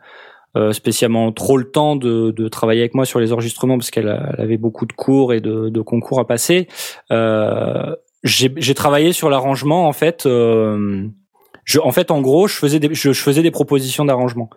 euh, 0.57 0.73
spécialement 0.73 1.31
trop 1.31 1.57
le 1.57 1.69
temps 1.69 1.95
de, 1.95 2.31
de 2.31 2.47
travailler 2.47 2.81
avec 2.81 2.93
moi 2.93 3.05
sur 3.05 3.19
les 3.19 3.31
enregistrements 3.31 3.77
parce 3.77 3.91
qu'elle 3.91 4.09
avait 4.09 4.57
beaucoup 4.57 4.85
de 4.85 4.93
cours 4.93 5.33
et 5.33 5.39
de, 5.39 5.69
de 5.69 5.81
concours 5.81 6.19
à 6.19 6.27
passer. 6.27 6.67
Euh, 7.11 7.95
j'ai 8.23 8.51
j'ai 8.57 8.73
travaillé 8.73 9.13
sur 9.13 9.29
l'arrangement 9.29 9.87
en 9.87 9.93
fait. 9.93 10.25
euh, 10.25 11.07
je, 11.63 11.79
en 11.79 11.91
fait, 11.91 12.11
en 12.11 12.21
gros, 12.21 12.47
je 12.47 12.55
faisais 12.55 12.79
des, 12.79 12.93
je, 12.93 13.13
je 13.13 13.21
faisais 13.21 13.43
des 13.43 13.51
propositions 13.51 14.03
d'arrangement. 14.03 14.49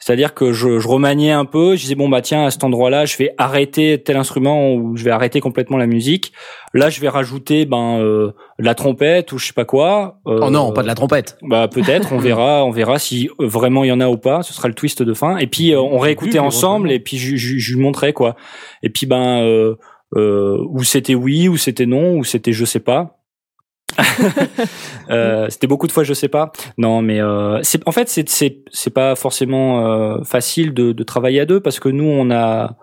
C'est-à-dire 0.00 0.32
que 0.32 0.52
je, 0.52 0.78
je 0.78 0.88
remaniais 0.88 1.30
un 1.30 1.44
peu, 1.44 1.76
je 1.76 1.82
disais 1.82 1.94
bon 1.94 2.08
bah 2.08 2.22
tiens 2.22 2.46
à 2.46 2.50
cet 2.50 2.64
endroit-là 2.64 3.04
je 3.04 3.18
vais 3.18 3.34
arrêter 3.36 4.02
tel 4.02 4.16
instrument 4.16 4.72
ou 4.72 4.96
je 4.96 5.04
vais 5.04 5.10
arrêter 5.10 5.40
complètement 5.40 5.76
la 5.76 5.86
musique. 5.86 6.32
Là 6.72 6.88
je 6.88 7.00
vais 7.00 7.08
rajouter 7.08 7.66
ben 7.66 7.98
euh, 8.00 8.32
la 8.58 8.74
trompette 8.74 9.30
ou 9.32 9.38
je 9.38 9.46
sais 9.46 9.52
pas 9.52 9.66
quoi. 9.66 10.18
Euh, 10.26 10.40
Oh 10.42 10.50
non, 10.50 10.72
pas 10.72 10.80
de 10.82 10.86
la 10.86 10.94
trompette. 10.94 11.36
bah 11.42 11.68
peut-être, 11.68 12.12
on 12.12 12.18
verra, 12.28 12.64
on 12.64 12.70
verra 12.70 12.98
si 12.98 13.28
euh, 13.40 13.46
vraiment 13.46 13.84
il 13.84 13.88
y 13.88 13.92
en 13.92 14.00
a 14.00 14.08
ou 14.08 14.16
pas. 14.16 14.42
Ce 14.42 14.54
sera 14.54 14.68
le 14.68 14.74
twist 14.74 15.02
de 15.02 15.12
fin. 15.12 15.36
Et 15.36 15.46
puis 15.46 15.72
euh, 15.74 15.80
on 15.80 15.98
réécoutait 15.98 16.38
ensemble 16.38 16.90
et 16.90 16.98
puis 17.00 17.18
je, 17.18 17.36
je, 17.36 17.58
je 17.58 17.74
lui 17.74 17.80
montrais 17.82 18.14
quoi. 18.14 18.36
Et 18.82 18.88
puis 18.88 19.04
ben 19.04 19.42
euh, 19.42 19.74
euh, 20.16 20.58
ou 20.70 20.82
c'était 20.82 21.14
oui, 21.14 21.48
ou 21.48 21.56
c'était 21.56 21.86
non, 21.86 22.16
ou 22.16 22.24
c'était 22.24 22.52
je 22.52 22.64
sais 22.64 22.80
pas. 22.80 23.19
Euh, 25.10 25.48
c'était 25.48 25.66
beaucoup 25.66 25.88
de 25.88 25.92
fois 25.92 26.04
je 26.04 26.14
sais 26.14 26.28
pas. 26.28 26.52
Non, 26.78 27.02
mais 27.02 27.20
euh, 27.20 27.58
c'est 27.64 27.86
en 27.88 27.90
fait 27.90 28.08
c'est 28.08 28.28
c'est 28.28 28.62
c'est 28.70 28.94
pas 28.94 29.16
forcément 29.16 29.84
euh, 29.84 30.22
facile 30.22 30.72
de, 30.72 30.92
de 30.92 31.02
travailler 31.02 31.40
à 31.40 31.46
deux 31.46 31.60
parce 31.60 31.80
que 31.80 31.88
nous 31.88 32.04
on 32.04 32.30
a 32.30 32.76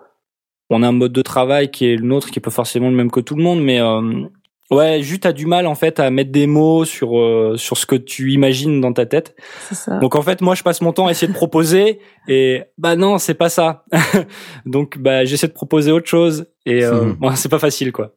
on 0.68 0.82
a 0.82 0.88
un 0.88 0.92
mode 0.92 1.12
de 1.12 1.22
travail 1.22 1.70
qui 1.70 1.86
est 1.86 1.96
le 1.96 2.04
nôtre 2.04 2.30
qui 2.30 2.38
est 2.38 2.42
pas 2.42 2.50
forcément 2.50 2.90
le 2.90 2.96
même 2.96 3.10
que 3.10 3.20
tout 3.20 3.34
le 3.34 3.42
monde, 3.42 3.62
mais 3.62 3.80
euh, 3.80 4.24
ouais, 4.70 5.00
juste 5.00 5.22
t'as 5.22 5.32
du 5.32 5.46
mal 5.46 5.66
en 5.66 5.74
fait 5.74 6.00
à 6.00 6.10
mettre 6.10 6.30
des 6.30 6.46
mots 6.46 6.84
sur 6.84 7.18
euh, 7.18 7.54
sur 7.56 7.78
ce 7.78 7.86
que 7.86 7.96
tu 7.96 8.32
imagines 8.32 8.78
dans 8.82 8.92
ta 8.92 9.06
tête. 9.06 9.34
C'est 9.68 9.74
ça. 9.74 9.98
Donc 10.00 10.14
en 10.14 10.22
fait 10.22 10.42
moi 10.42 10.54
je 10.54 10.62
passe 10.62 10.82
mon 10.82 10.92
temps 10.92 11.06
à 11.06 11.12
essayer 11.12 11.28
de 11.28 11.36
proposer 11.36 12.00
et 12.26 12.64
bah 12.76 12.94
non 12.94 13.16
c'est 13.16 13.34
pas 13.34 13.48
ça. 13.48 13.86
Donc 14.66 14.98
bah 14.98 15.24
j'essaie 15.24 15.48
de 15.48 15.54
proposer 15.54 15.92
autre 15.92 16.08
chose 16.08 16.46
et 16.66 16.82
bon, 17.18 17.34
c'est 17.36 17.48
pas 17.48 17.58
facile 17.58 17.90
quoi. 17.90 18.12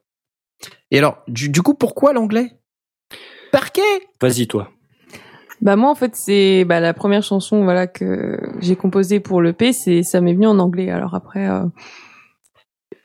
Et 0.90 0.98
alors, 0.98 1.18
du, 1.28 1.48
du 1.48 1.62
coup, 1.62 1.74
pourquoi 1.74 2.12
l'anglais? 2.12 2.52
Parquet 3.52 3.80
Vas-y 4.20 4.48
toi. 4.48 4.70
Bah 5.60 5.76
moi 5.76 5.90
en 5.90 5.94
fait 5.94 6.16
c'est 6.16 6.64
bah, 6.64 6.80
la 6.80 6.92
première 6.92 7.22
chanson 7.22 7.62
voilà 7.62 7.86
que 7.86 8.36
j'ai 8.58 8.74
composée 8.74 9.20
pour 9.20 9.40
le 9.40 9.52
P, 9.52 9.72
c'est 9.72 10.02
ça 10.02 10.20
m'est 10.20 10.34
venu 10.34 10.48
en 10.48 10.58
anglais. 10.58 10.90
Alors 10.90 11.14
après 11.14 11.48
euh, 11.48 11.62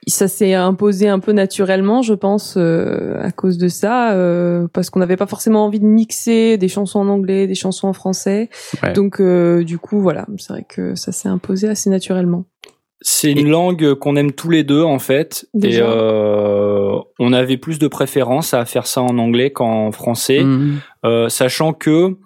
ça 0.08 0.26
s'est 0.26 0.54
imposé 0.54 1.08
un 1.08 1.18
peu 1.20 1.32
naturellement, 1.32 2.02
je 2.02 2.14
pense 2.14 2.54
euh, 2.56 3.16
à 3.20 3.30
cause 3.30 3.58
de 3.58 3.68
ça 3.68 4.12
euh, 4.12 4.66
parce 4.72 4.90
qu'on 4.90 5.00
n'avait 5.00 5.16
pas 5.16 5.26
forcément 5.26 5.64
envie 5.64 5.80
de 5.80 5.84
mixer 5.86 6.56
des 6.56 6.68
chansons 6.68 7.00
en 7.00 7.08
anglais, 7.08 7.46
des 7.46 7.54
chansons 7.54 7.88
en 7.88 7.92
français. 7.92 8.48
Ouais. 8.82 8.92
Donc 8.92 9.20
euh, 9.20 9.62
du 9.62 9.78
coup 9.78 10.00
voilà, 10.00 10.26
c'est 10.38 10.52
vrai 10.52 10.64
que 10.68 10.94
ça 10.94 11.12
s'est 11.12 11.28
imposé 11.28 11.68
assez 11.68 11.90
naturellement. 11.90 12.44
C'est 13.00 13.30
une 13.30 13.48
langue 13.48 13.94
qu'on 13.94 14.16
aime 14.16 14.32
tous 14.32 14.50
les 14.50 14.64
deux 14.64 14.82
en 14.82 14.98
fait 14.98 15.46
Déjà. 15.54 15.84
et 15.84 15.88
euh, 15.88 16.77
on 17.18 17.32
avait 17.32 17.56
plus 17.56 17.78
de 17.78 17.88
préférence 17.88 18.54
à 18.54 18.64
faire 18.64 18.86
ça 18.86 19.02
en 19.02 19.18
anglais 19.18 19.50
qu'en 19.50 19.92
français. 19.92 20.42
Mhm. 20.44 20.78
Euh, 21.04 21.28
sachant 21.28 21.72
que 21.72 22.16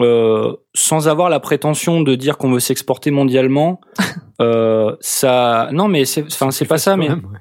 euh, 0.00 0.56
sans 0.74 1.06
avoir 1.08 1.28
la 1.28 1.38
prétention 1.40 2.00
de 2.00 2.14
dire 2.14 2.38
qu'on 2.38 2.50
veut 2.50 2.60
s'exporter 2.60 3.10
mondialement, 3.10 3.80
euh, 4.40 4.96
ça 5.00 5.68
non 5.72 5.86
mais 5.88 6.04
c'est 6.04 6.24
enfin 6.24 6.50
c'est 6.50 6.64
pas 6.64 6.78
ça 6.78 6.96
mais 6.96 7.08
Quand 7.08 7.16
même, 7.16 7.24
ouais. 7.26 7.38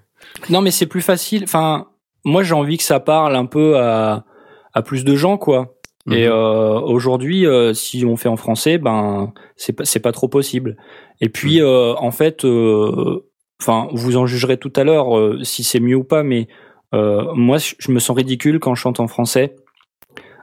non 0.50 0.62
mais 0.62 0.72
c'est 0.72 0.86
plus 0.88 1.02
facile. 1.02 1.44
Enfin 1.46 1.88
moi 2.26 2.44
j'ai 2.44 2.54
envie 2.54 2.78
que 2.78 2.84
ça 2.84 3.00
parle 3.00 3.36
un 3.36 3.46
peu 3.46 3.78
à 3.80 4.26
à 4.74 4.82
plus 4.82 5.04
de 5.06 5.16
gens 5.16 5.38
quoi. 5.38 5.76
Et 6.10 6.26
Mhm. 6.26 6.32
euh, 6.34 6.80
aujourd'hui, 6.82 7.46
si 7.74 8.04
on 8.06 8.16
fait 8.18 8.28
en 8.30 8.36
français, 8.36 8.78
ben 8.80 9.34
c'est 9.56 9.74
pas 9.74 9.86
c'est 9.86 10.00
pas 10.00 10.12
trop 10.12 10.28
possible. 10.28 10.76
Et 11.22 11.30
puis 11.30 11.62
euh, 11.62 11.94
en 11.98 12.10
fait, 12.12 12.44
enfin 13.62 13.88
vous 13.94 14.18
en 14.18 14.26
jugerez 14.26 14.58
tout 14.58 14.74
à 14.76 14.84
l'heure 14.84 15.08
si 15.44 15.64
c'est 15.64 15.80
mieux 15.80 15.96
ou 15.96 16.04
pas, 16.04 16.24
mais 16.24 16.48
moi 16.94 17.58
je 17.58 17.92
me 17.92 18.00
sens 18.00 18.16
ridicule 18.16 18.60
quand 18.60 18.76
je 18.76 18.82
chante 18.82 19.00
en 19.00 19.08
français. 19.08 19.56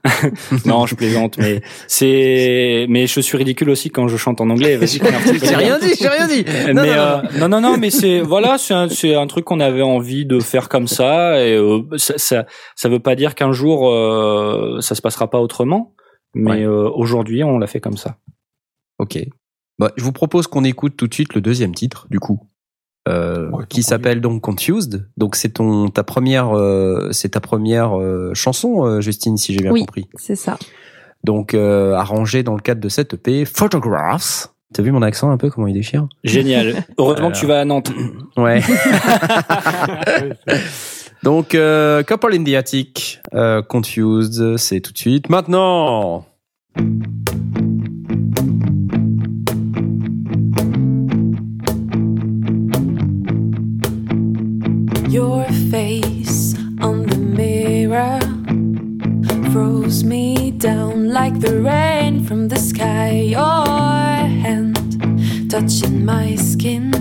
non, 0.65 0.87
je 0.87 0.95
plaisante, 0.95 1.39
mais 1.39 1.61
c'est 1.89 2.87
mais 2.89 3.07
je 3.09 3.21
suis 3.21 3.37
ridicule 3.37 3.69
aussi 3.69 3.91
quand 3.91 4.07
je 4.09 4.17
chante 4.17 4.41
en 4.41 4.49
anglais. 4.49 4.79
J'ai 4.87 5.01
rien 5.57 5.79
dit, 5.81 5.93
j'ai 5.99 6.09
rien 6.09 6.29
dit. 6.29 6.45
Non, 6.73 6.75
mais 6.75 6.75
non, 6.75 6.83
non, 6.85 6.91
euh, 6.93 7.23
non, 7.41 7.49
non, 7.49 7.61
non, 7.61 7.77
mais 7.79 7.91
c'est 7.91 8.21
voilà, 8.21 8.59
c'est 8.59 8.75
un, 8.75 8.89
c'est 8.89 9.15
un 9.17 9.27
truc 9.27 9.45
qu'on 9.45 9.59
avait 9.61 9.83
envie 9.83 10.25
de 10.25 10.39
faire 10.39 10.69
comme 10.69 10.87
ça, 10.87 11.45
et 11.45 11.55
euh, 11.57 11.83
ça, 11.97 12.15
ça, 12.17 12.47
ça 12.77 12.89
veut 12.89 13.01
pas 13.01 13.17
dire 13.17 13.35
qu'un 13.35 13.51
jour 13.53 13.91
euh, 13.91 14.81
ça 14.81 14.95
se 14.95 15.03
passera 15.03 15.29
pas 15.31 15.41
autrement, 15.41 15.95
mais 16.33 16.51
Ouais. 16.53 16.63
euh, 16.63 16.89
aujourd'hui 16.95 17.43
on 17.43 17.59
l'a 17.59 17.67
fait 17.67 17.81
comme 17.81 17.97
ça. 17.97 18.17
Ok. 19.01 19.19
Bah, 19.81 19.91
je 19.97 20.05
vous 20.05 20.13
propose 20.13 20.47
qu'on 20.47 20.65
écoute 20.65 20.97
tout 20.97 21.09
de 21.09 21.15
suite 21.15 21.35
le 21.35 21.41
deuxième 21.41 21.75
titre, 21.75 22.07
du 22.09 22.21
coup, 22.21 22.41
euh, 23.09 23.51
Ouais, 23.51 23.65
qui 23.69 23.83
s'appelle 23.83 24.21
donc 24.21 24.43
Confused. 24.43 25.07
Donc 25.17 25.37
c'est 25.37 25.51
ton 25.51 25.89
ta 25.89 26.03
première 26.05 26.57
euh, 26.57 27.09
c'est 27.13 27.31
ta 27.31 27.41
première 27.41 27.99
euh, 27.99 28.31
chanson, 28.35 28.85
euh, 28.87 29.01
Justine, 29.01 29.37
si 29.37 29.53
j'ai 29.55 29.61
bien 29.61 29.73
Oui. 29.73 29.81
compris. 29.81 30.07
C'est 30.17 30.37
ça. 30.37 30.59
Donc 31.25 31.55
euh, 31.55 31.95
arrangée 31.95 32.43
dans 32.43 32.55
le 32.55 32.61
cadre 32.61 32.81
de 32.81 32.89
cette 32.89 33.15
EP 33.15 33.45
Photographs. 33.45 34.49
T'as 34.75 34.83
vu 34.83 34.93
mon 34.93 35.01
accent 35.03 35.31
un 35.31 35.39
peu 35.39 35.49
comment 35.51 35.67
il 35.67 35.75
déchire? 35.75 36.07
Génial. 36.25 36.85
Heureusement 36.99 37.27
Alors. 37.29 37.33
que 37.33 37.39
tu 37.39 37.47
vas 37.47 37.61
à 37.61 37.65
Nantes. 37.65 37.91
Ouais. 38.37 38.61
Donc 41.25 41.55
euh, 41.55 42.03
Couple 42.05 42.35
in 42.35 42.45
the 42.45 42.55
Attic, 42.55 43.21
euh, 43.35 43.63
Confused, 43.63 44.57
c'est 44.57 44.81
tout 44.81 44.93
de 44.93 44.99
suite. 44.99 45.29
Maintenant. 45.31 46.25
Your 55.09 55.45
face 55.71 56.55
on 56.83 57.07
the 57.07 57.17
mirror 57.17 58.21
froze 59.51 60.05
me 60.05 60.51
down 60.51 61.09
like 61.09 61.41
the 61.41 61.61
rain 61.61 62.23
from 62.25 62.49
the 62.49 62.57
sky. 62.57 63.13
Your 63.13 63.65
hand 64.45 65.51
touching 65.51 66.05
my 66.05 66.37
skin 66.37 66.93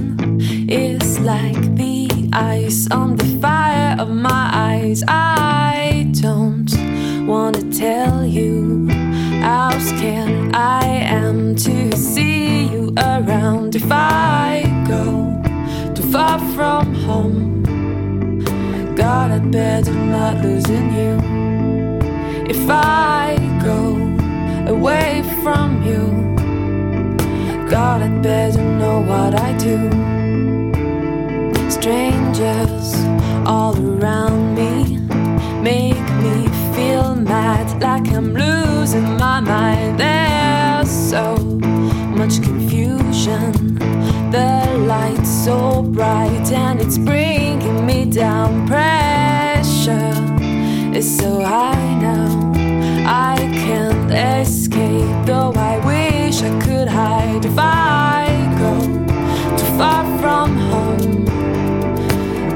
is 0.69 1.19
like 1.19 1.75
the 1.75 2.29
ice 2.31 2.89
on 2.91 3.17
the 3.17 3.25
fire 3.41 3.97
of 3.99 4.09
my 4.09 4.51
eyes. 4.53 5.03
I 5.05 6.09
don't 6.21 6.71
wanna 7.27 7.69
tell 7.73 8.25
you 8.25 8.87
how 9.41 9.77
scared 9.79 10.55
I 10.55 10.85
am 10.85 11.57
to 11.57 11.91
see 11.97 12.67
you 12.67 12.93
around. 12.97 13.75
If 13.75 13.91
I 13.91 14.63
go 14.87 15.43
too 15.93 16.09
far 16.09 16.39
from 16.55 16.95
home, 16.95 17.56
God, 18.97 19.29
I'd 19.29 19.51
better 19.51 19.93
not 19.93 20.43
losing 20.43 20.91
you. 20.91 21.19
If 22.49 22.67
I 22.67 23.37
go 23.63 23.95
away 24.73 25.21
from 25.43 25.83
you, 25.83 26.01
God, 27.69 28.01
I'd 28.01 28.23
better 28.23 28.59
know 28.59 28.99
what 29.01 29.35
I 29.39 29.55
do. 29.59 29.77
Strangers 31.69 32.95
all 33.45 33.77
around 33.77 34.55
me 34.55 34.97
make 35.61 36.09
me 36.23 36.47
feel 36.73 37.13
mad, 37.13 37.79
like 37.79 38.11
I'm 38.11 38.33
losing 38.33 39.15
my 39.17 39.39
mind. 39.41 39.99
There's 39.99 40.89
so 40.89 41.35
much 42.17 42.41
confusion. 42.41 43.75
The 44.31 44.75
light's 44.87 45.29
so 45.45 45.83
bright 45.83 46.51
and 46.51 46.81
it's 46.81 46.97
bringing 46.97 47.46
down. 48.09 48.67
Pressure 48.67 50.13
is 50.95 51.17
so 51.17 51.41
high 51.41 51.95
now. 52.01 52.53
I 53.05 53.37
can't 53.37 54.11
escape, 54.11 55.25
though 55.25 55.53
I 55.55 55.77
wish 55.85 56.41
I 56.41 56.59
could 56.61 56.87
hide. 56.87 57.45
If 57.45 57.57
I 57.57 58.27
go 58.59 58.79
too 59.57 59.77
far 59.77 60.03
from 60.19 60.57
home, 60.57 61.25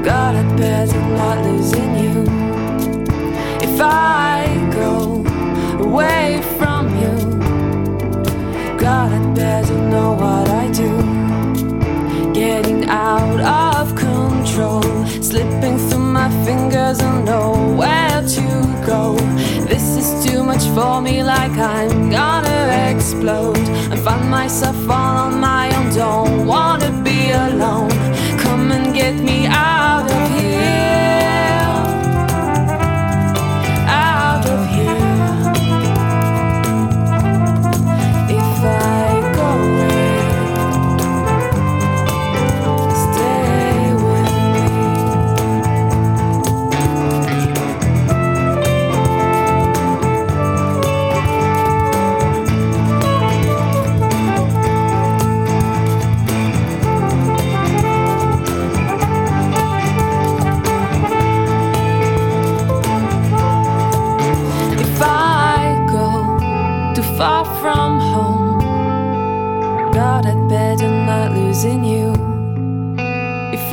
God, 0.02 0.36
I'd 0.36 0.56
better 0.56 1.00
not 1.00 1.44
losing 1.44 1.96
you. 2.04 2.22
If 3.60 3.80
I 3.80 4.46
go 4.72 5.24
away 5.84 6.42
from 6.58 6.88
you, 7.00 7.16
God, 8.78 9.12
I'd 9.12 9.34
better 9.34 9.78
know 9.90 10.12
what 10.12 10.48
I 10.48 10.51
fingers 16.92 17.00
and 17.00 17.24
nowhere 17.24 18.22
to 18.22 18.86
go. 18.86 19.14
This 19.66 19.96
is 19.96 20.24
too 20.24 20.42
much 20.42 20.64
for 20.74 21.00
me, 21.00 21.22
like 21.22 21.52
I'm 21.52 22.10
gonna 22.10 22.90
explode 22.94 23.58
and 23.58 23.98
find 24.00 24.28
myself 24.30 24.76
all 24.88 25.26
on 25.26 25.40
my 25.40 25.74
own. 25.76 25.94
Don't 25.94 26.46
wanna 26.46 26.90
be 27.02 27.30
alone. 27.30 27.91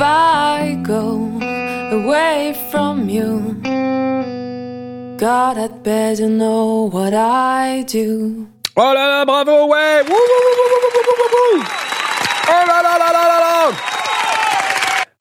I 0.02 0.78
go 0.82 1.30
away 1.92 2.54
from 2.70 3.08
you, 3.08 3.56
God, 5.18 5.58
I'd 5.58 5.82
better 5.82 6.28
know 6.28 6.88
what 6.90 7.12
I 7.14 7.82
do. 7.82 8.46
Oh 8.76 8.94
là 8.94 9.06
là, 9.06 9.24
bravo, 9.24 9.68
ouais. 9.68 10.04
Oh 12.48 12.64
là 12.66 12.82
là 12.82 12.98
là 12.98 13.12
là 13.12 13.20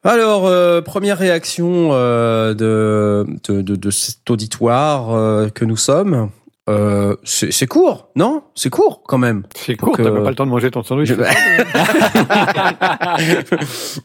alors, 0.01 0.47
euh, 0.47 0.79
première 0.79 1.17
réaction 1.17 1.89
euh, 1.91 2.53
de 2.53 3.89
cet 3.91 4.29
auditoire 4.29 5.11
euh, 5.13 5.49
que 5.49 5.65
nous 5.65 5.75
sommes. 5.75 6.29
Euh, 6.69 7.15
c'est 7.23 7.51
c'est 7.51 7.65
court, 7.67 8.09
non? 8.15 8.43
C'est 8.53 8.69
court 8.69 9.01
quand 9.07 9.17
même. 9.17 9.43
C'est 9.55 9.75
court, 9.75 9.97
t'as 9.97 10.03
euh, 10.03 10.23
pas 10.23 10.29
le 10.29 10.35
temps 10.35 10.45
de 10.45 10.51
manger 10.51 10.69
ton 10.69 10.83
sandwich. 10.83 11.09
Je- 11.09 11.15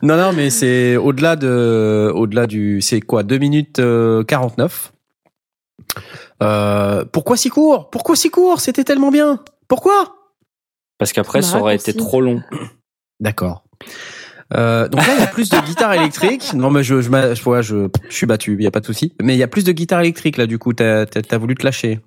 non, 0.02 0.16
non, 0.16 0.32
mais 0.32 0.50
c'est 0.50 0.96
au-delà 0.96 1.36
de, 1.36 2.10
au-delà 2.14 2.46
du, 2.46 2.80
c'est 2.80 3.00
quoi, 3.00 3.22
2 3.22 3.38
minutes 3.38 3.78
euh, 3.80 4.24
49. 4.24 4.92
Euh, 6.42 7.04
pourquoi 7.12 7.36
si 7.36 7.48
court? 7.50 7.90
Pourquoi 7.90 8.16
si 8.16 8.30
court? 8.30 8.60
C'était 8.60 8.84
tellement 8.84 9.10
bien. 9.10 9.40
Pourquoi? 9.68 10.14
Parce 10.98 11.12
qu'après, 11.12 11.42
ça 11.42 11.58
aurait 11.60 11.76
été 11.76 11.94
trop 11.94 12.20
long. 12.20 12.42
D'accord. 13.20 13.64
Euh, 14.54 14.88
donc 14.88 15.06
là, 15.06 15.14
il 15.16 15.20
y 15.20 15.24
a 15.24 15.26
plus 15.26 15.48
de 15.48 15.58
guitare 15.58 15.94
électrique. 15.94 16.52
Non, 16.54 16.70
mais 16.70 16.82
je, 16.82 17.00
je, 17.00 17.08
m'a- 17.10 17.34
je, 17.34 17.42
vois, 17.42 17.62
je, 17.62 17.88
je 18.08 18.14
suis 18.14 18.26
battu, 18.26 18.54
il 18.58 18.62
y 18.62 18.66
a 18.66 18.70
pas 18.70 18.80
de 18.80 18.86
souci. 18.86 19.14
Mais 19.22 19.34
il 19.34 19.38
y 19.38 19.42
a 19.42 19.48
plus 19.48 19.64
de 19.64 19.72
guitare 19.72 20.00
électrique 20.00 20.36
là. 20.36 20.46
Du 20.46 20.58
coup, 20.58 20.72
t'as, 20.72 21.06
t'as, 21.06 21.22
t'as 21.22 21.38
voulu 21.38 21.54
te 21.54 21.64
lâcher. 21.64 22.00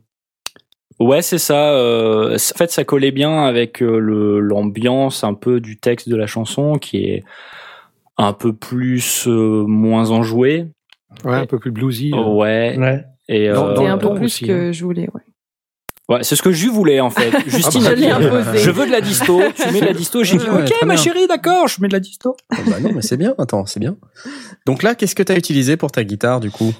Ouais, 1.00 1.22
c'est 1.22 1.38
ça. 1.38 1.72
euh, 1.74 2.36
en 2.36 2.58
fait, 2.58 2.72
ça 2.72 2.84
collait 2.84 3.12
bien 3.12 3.44
avec 3.46 3.82
euh, 3.84 4.00
le 4.00 4.40
l'ambiance 4.40 5.24
un 5.24 5.34
peu 5.36 5.60
du 5.60 5.78
texte 5.80 6.10
de 6.10 6.16
la 6.16 6.26
chanson, 6.28 6.78
qui 6.80 7.04
est 7.06 7.24
un 8.18 8.34
peu 8.34 8.52
plus 8.54 9.28
euh, 9.28 9.64
moins 9.68 10.10
enjoué. 10.12 10.66
Ouais, 11.24 11.36
un 11.36 11.46
peu 11.46 11.60
plus 11.60 11.72
bluesy. 11.72 12.12
euh. 12.14 12.24
Ouais. 12.24 12.76
Ouais. 12.80 13.04
Et 13.30 13.50
Dans- 13.50 13.68
euh, 13.70 13.74
dans 13.76 13.86
un 13.86 13.98
peu 13.98 14.14
plus 14.16 14.26
aussi, 14.26 14.46
que 14.48 14.72
je 14.72 14.84
voulais, 14.84 15.08
ouais. 15.14 15.22
ouais, 16.16 16.24
c'est 16.24 16.36
ce 16.36 16.42
que 16.42 16.52
je 16.52 16.68
voulais 16.68 17.00
en 17.00 17.10
fait. 17.10 17.32
Justine 17.48 17.82
bah, 17.84 17.90
a 17.90 17.92
Je 17.92 17.96
dit, 17.96 18.02
l'ai 18.02 18.10
imposé. 18.10 18.58
je 18.58 18.72
veux 18.72 18.86
de 18.88 18.92
la 18.92 19.02
disto. 19.02 19.40
Tu 19.56 19.72
mets 19.72 19.82
de 19.82 19.86
la 19.86 19.94
disto. 19.94 20.24
J'ai 20.24 20.38
dit 20.38 20.46
Ouais, 20.50 20.64
ok, 20.64 20.74
ma 20.86 20.94
bien. 20.96 21.04
chérie, 21.04 21.28
d'accord, 21.28 21.68
je 21.68 21.80
mets 21.82 21.90
de 21.90 21.94
la 21.94 22.00
disto. 22.00 22.36
Oh, 22.54 22.56
bah 22.68 22.80
non, 22.82 22.92
mais 22.94 23.02
c'est 23.02 23.18
bien. 23.18 23.36
Attends, 23.38 23.66
c'est 23.66 23.80
bien. 23.80 23.98
Donc 24.66 24.82
là, 24.82 24.96
qu'est-ce 24.96 25.14
que 25.16 25.24
t'as 25.24 25.36
utilisé 25.36 25.78
pour 25.78 25.92
ta 25.92 26.04
guitare 26.04 26.40
du 26.40 26.50
coup? 26.52 26.74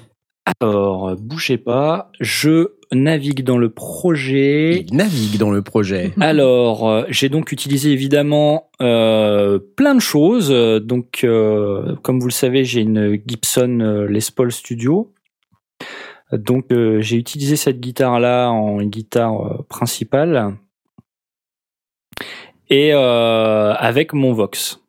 Alors, 0.60 1.08
euh, 1.10 1.14
bougez 1.18 1.58
pas. 1.58 2.10
Je 2.20 2.68
navigue 2.92 3.42
dans 3.44 3.58
le 3.58 3.68
projet. 3.70 4.84
Il 4.88 4.96
navigue 4.96 5.38
dans 5.38 5.50
le 5.50 5.62
projet. 5.62 6.12
Alors, 6.20 6.88
euh, 6.88 7.04
j'ai 7.08 7.28
donc 7.28 7.52
utilisé 7.52 7.90
évidemment 7.90 8.70
euh, 8.80 9.58
plein 9.76 9.94
de 9.94 10.00
choses. 10.00 10.50
Donc, 10.82 11.20
euh, 11.24 11.96
comme 12.02 12.20
vous 12.20 12.28
le 12.28 12.32
savez, 12.32 12.64
j'ai 12.64 12.80
une 12.80 13.18
Gibson 13.26 13.80
euh, 13.80 14.06
Les 14.08 14.20
Paul 14.34 14.50
Studio. 14.52 15.12
Donc, 16.32 16.66
euh, 16.72 17.00
j'ai 17.00 17.16
utilisé 17.16 17.56
cette 17.56 17.80
guitare-là 17.80 18.48
en 18.50 18.82
guitare 18.82 19.46
euh, 19.46 19.62
principale 19.68 20.54
et 22.70 22.90
euh, 22.92 23.72
avec 23.74 24.12
mon 24.12 24.32
Vox. 24.32 24.80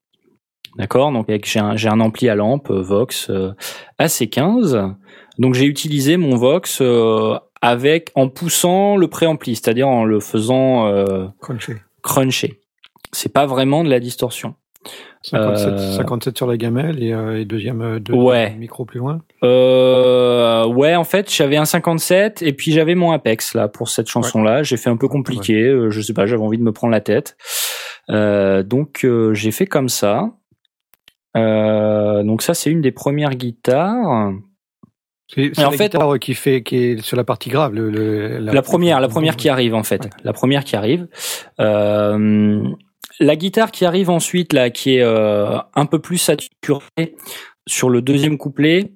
D'accord? 0.77 1.11
Donc, 1.11 1.29
avec- 1.29 1.45
j'ai 1.49 1.59
un, 1.59 1.75
un 1.77 1.99
ampli 1.99 2.29
à 2.29 2.35
lampe 2.35 2.69
Vox 2.71 3.29
euh, 3.29 3.51
AC15. 3.99 4.93
Donc, 5.39 5.55
j'ai 5.55 5.65
utilisé 5.65 6.17
mon 6.17 6.35
Vox 6.35 6.79
euh, 6.81 7.35
avec 7.61 8.11
en 8.15 8.29
poussant 8.29 8.95
le 8.97 9.07
préampli, 9.07 9.55
c'est-à-dire 9.55 9.87
en 9.87 10.05
le 10.05 10.19
faisant 10.19 10.87
euh, 10.87 11.27
Crunchy. 11.41 11.73
cruncher. 12.03 12.59
C'est 13.11 13.33
pas 13.33 13.45
vraiment 13.47 13.83
de 13.83 13.89
la 13.89 13.99
distorsion. 13.99 14.53
57, 15.23 15.67
Euh, 15.73 15.97
57 15.97 16.37
sur 16.37 16.47
la 16.47 16.55
gamelle 16.55 17.03
et, 17.03 17.11
euh, 17.11 17.41
et 17.41 17.45
deuxième, 17.45 17.81
euh, 17.81 17.99
deuxième 17.99 18.23
Ouais. 18.25 18.55
micro 18.55 18.85
plus 18.85 18.99
loin. 18.99 19.19
Euh, 19.43 20.65
ouais, 20.65 20.95
en 20.95 21.03
fait, 21.03 21.29
j'avais 21.33 21.57
un 21.57 21.65
57 21.65 22.41
et 22.41 22.53
puis 22.53 22.71
j'avais 22.71 22.95
mon 22.95 23.11
Apex 23.11 23.53
là 23.55 23.67
pour 23.67 23.89
cette 23.89 24.07
chanson-là. 24.07 24.63
J'ai 24.63 24.77
fait 24.77 24.89
un 24.89 24.95
peu 24.95 25.07
compliqué. 25.09 25.75
Je 25.89 26.01
sais 26.01 26.13
pas, 26.13 26.25
j'avais 26.25 26.41
envie 26.43 26.57
de 26.57 26.63
me 26.63 26.71
prendre 26.71 26.91
la 26.91 27.01
tête. 27.01 27.35
Euh, 28.09 28.63
donc 28.63 29.03
euh, 29.03 29.33
j'ai 29.33 29.51
fait 29.51 29.65
comme 29.67 29.89
ça. 29.89 30.31
Euh, 31.35 32.23
donc 32.23 32.41
ça, 32.41 32.53
c'est 32.53 32.71
une 32.71 32.81
des 32.81 32.91
premières 32.91 33.35
guitares. 33.35 34.31
C'est 35.33 35.55
la 35.57 35.69
fait- 35.71 35.85
guitare 35.89 36.17
qui 36.19 36.33
fait 36.33 36.63
qui 36.63 36.75
est 36.77 37.01
sur 37.01 37.15
la 37.15 37.23
partie 37.23 37.49
grave. 37.49 37.73
Le, 37.73 37.89
le- 37.91 38.39
La 38.39 38.61
première, 38.63 38.99
la 38.99 39.07
première 39.07 39.35
qui 39.35 39.47
arrive 39.49 39.75
en 39.75 39.83
fait, 39.83 40.03
Ouais. 40.05 40.09
la 40.23 40.33
première 40.33 40.63
qui 40.63 40.75
arrive. 40.75 41.07
Euh, 41.59 42.63
la 43.19 43.35
guitare 43.35 43.71
qui 43.71 43.85
arrive 43.85 44.09
ensuite 44.09 44.53
là, 44.53 44.69
qui 44.69 44.95
est 44.95 45.01
euh, 45.03 45.57
un 45.75 45.85
peu 45.85 45.99
plus 45.99 46.17
saturée 46.17 47.15
sur 47.67 47.89
le 47.89 48.01
deuxième 48.01 48.37
couplet, 48.37 48.93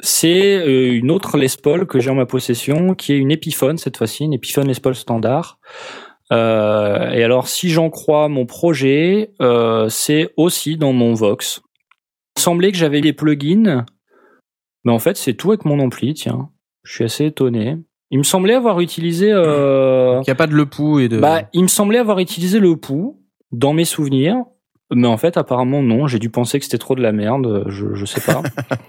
c'est 0.00 0.56
euh, 0.56 0.92
une 0.92 1.10
autre 1.10 1.38
Les 1.38 1.48
Paul 1.62 1.86
que 1.86 1.98
j'ai 1.98 2.10
en 2.10 2.14
ma 2.14 2.26
possession, 2.26 2.94
qui 2.94 3.12
est 3.14 3.16
une 3.16 3.30
Epiphone 3.32 3.78
cette 3.78 3.96
fois-ci, 3.96 4.24
une 4.24 4.34
Epiphone 4.34 4.68
Les 4.68 4.78
Paul 4.80 4.94
standard. 4.94 5.58
Euh, 6.32 7.10
et 7.10 7.22
alors, 7.24 7.48
si 7.48 7.68
j'en 7.70 7.90
crois 7.90 8.28
mon 8.28 8.46
projet, 8.46 9.30
euh, 9.42 9.88
c'est 9.88 10.32
aussi 10.36 10.76
dans 10.76 10.92
mon 10.92 11.14
Vox. 11.14 11.62
Il 12.36 12.42
semblait 12.42 12.72
que 12.72 12.78
j'avais 12.78 13.00
les 13.00 13.12
plugins, 13.12 13.84
mais 14.84 14.92
en 14.92 14.98
fait, 14.98 15.16
c'est 15.16 15.34
tout 15.34 15.50
avec 15.50 15.64
mon 15.64 15.78
ampli. 15.78 16.14
Tiens, 16.14 16.50
je 16.82 16.92
suis 16.92 17.04
assez 17.04 17.26
étonné. 17.26 17.76
Il 18.10 18.18
me 18.18 18.24
semblait 18.24 18.54
avoir 18.54 18.80
utilisé. 18.80 19.32
Euh... 19.32 20.20
Il 20.20 20.28
n'y 20.28 20.32
a 20.32 20.36
pas 20.36 20.46
de 20.46 20.54
le 20.54 20.66
pouls 20.66 21.00
et 21.00 21.08
de. 21.08 21.18
Bah, 21.18 21.42
il 21.52 21.62
me 21.62 21.68
semblait 21.68 21.98
avoir 21.98 22.18
utilisé 22.18 22.60
le 22.60 22.76
pouls 22.76 23.20
dans 23.50 23.72
mes 23.72 23.84
souvenirs. 23.84 24.36
Mais 24.92 25.08
en 25.08 25.16
fait, 25.16 25.36
apparemment, 25.36 25.82
non. 25.82 26.06
J'ai 26.06 26.18
dû 26.18 26.30
penser 26.30 26.58
que 26.58 26.64
c'était 26.64 26.78
trop 26.78 26.94
de 26.94 27.02
la 27.02 27.12
merde. 27.12 27.64
Je, 27.68 27.94
je 27.94 28.04
sais 28.04 28.20
pas. 28.20 28.42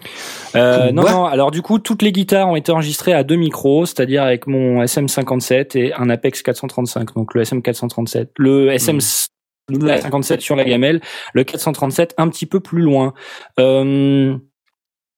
euh, 0.55 0.91
non, 0.91 1.03
non. 1.03 1.25
Alors, 1.25 1.51
du 1.51 1.61
coup, 1.61 1.79
toutes 1.79 2.01
les 2.01 2.11
guitares 2.11 2.49
ont 2.49 2.55
été 2.55 2.71
enregistrées 2.71 3.13
à 3.13 3.23
deux 3.23 3.37
micros, 3.37 3.85
c'est-à-dire 3.85 4.21
avec 4.21 4.45
mon 4.45 4.83
SM57 4.83 5.77
et 5.77 5.93
un 5.93 6.09
Apex 6.09 6.43
435. 6.43 7.15
Donc, 7.15 7.33
le 7.33 7.43
SM437. 7.43 8.27
Le 8.37 8.71
SM 8.71 8.99
57 8.99 10.41
sur 10.41 10.55
la 10.55 10.65
gamelle. 10.65 11.01
Le 11.33 11.43
437 11.43 12.13
un 12.17 12.27
petit 12.27 12.45
peu 12.45 12.59
plus 12.59 12.81
loin. 12.81 13.13
Euh, 13.59 14.37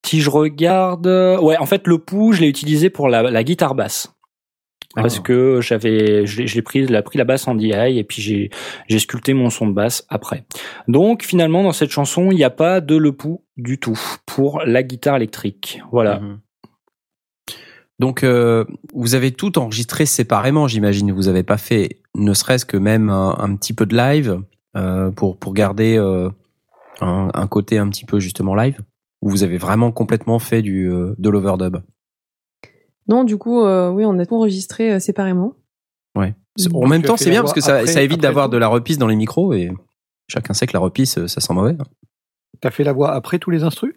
si 0.08 0.22
je 0.22 0.30
regarde, 0.30 1.08
ouais, 1.08 1.58
en 1.58 1.66
fait, 1.66 1.88
le 1.88 1.98
pouls, 1.98 2.34
je 2.34 2.42
l'ai 2.42 2.48
utilisé 2.48 2.90
pour 2.90 3.10
la, 3.10 3.24
la 3.24 3.44
guitare 3.44 3.76
basse 3.76 4.18
parce 4.96 5.20
que 5.20 5.62
j'avais 5.62 6.26
j'ai 6.26 6.62
pris 6.62 6.86
la 6.88 7.02
pris 7.04 7.18
la 7.18 7.24
basse 7.24 7.48
en 7.48 7.56
DI 7.56 7.72
et 7.72 8.04
puis 8.04 8.22
j'ai 8.22 8.50
j'ai 8.88 9.00
sculpté 9.00 9.34
mon 9.34 9.50
son 9.50 9.68
de 9.68 9.74
basse 9.74 10.06
après. 10.10 10.46
Donc 10.88 11.24
finalement 11.24 11.64
dans 11.64 11.72
cette 11.72 11.92
chanson, 11.92 12.32
il 12.32 12.36
n'y 12.36 12.44
a 12.44 12.50
pas 12.50 12.82
de 12.82 12.96
le 12.96 13.12
pouls 13.12 13.44
du 13.58 13.80
tout 13.80 14.00
pour 14.26 14.62
la 14.66 14.84
guitare 14.84 15.18
électrique. 15.18 15.82
Voilà. 15.92 16.20
Mhm. 16.20 16.40
Donc 18.00 18.24
euh, 18.24 18.66
vous 18.94 19.16
avez 19.16 19.32
tout 19.32 19.58
enregistré 19.58 20.06
séparément, 20.06 20.68
j'imagine. 20.68 21.12
Vous 21.12 21.28
avez 21.28 21.44
pas 21.44 21.58
fait 21.58 22.02
ne 22.16 22.34
serait-ce 22.34 22.66
que 22.66 22.78
même 22.78 23.10
un, 23.10 23.36
un, 23.38 23.56
petit 23.56 23.74
peu 23.74 23.86
de 23.86 23.96
live 23.96 24.42
euh, 24.76 25.12
pour 25.12 25.38
pour 25.38 25.54
garder 25.54 25.98
euh, 25.98 26.30
un, 27.02 27.30
un, 27.34 27.48
côté 27.48 27.78
un 27.78 27.90
petit 27.90 28.06
peu 28.06 28.20
justement 28.20 28.56
live? 28.56 28.80
Ou 29.28 29.30
vous 29.30 29.44
avez 29.44 29.58
vraiment 29.58 29.92
complètement 29.92 30.40
fait 30.40 30.62
du 30.62 30.90
euh, 30.90 31.14
de 31.18 31.30
l'overdub? 31.30 31.82
Non, 33.10 33.26
du 33.26 33.38
coup, 33.38 33.62
euh, 33.62 33.90
oui, 33.90 34.06
on 34.06 34.18
a 34.20 34.26
tout 34.26 34.36
enregistré 34.36 34.94
euh, 34.94 35.00
séparément. 35.00 35.54
Ouais. 36.16 36.34
En 36.74 36.88
même 36.88 37.02
temps, 37.02 37.18
c'est 37.18 37.30
bien 37.30 37.42
parce 37.42 37.52
que 37.52 37.60
ça, 37.60 37.86
ça 37.86 38.02
évite 38.02 38.22
d'avoir 38.22 38.48
de 38.48 38.56
la 38.56 38.70
repisse 38.70 38.98
dans 38.98 39.08
les 39.08 39.18
micros 39.18 39.52
et 39.52 39.70
chacun 40.30 40.54
sait 40.54 40.66
que 40.66 40.72
la 40.72 40.80
repisse, 40.80 41.26
ça 41.26 41.42
sent 41.42 41.54
mauvais. 41.54 41.76
T'as 42.62 42.72
fait 42.72 42.86
la 42.86 42.94
voix 42.94 43.12
après 43.12 43.38
tous 43.38 43.50
les 43.50 43.64
instrus? 43.64 43.96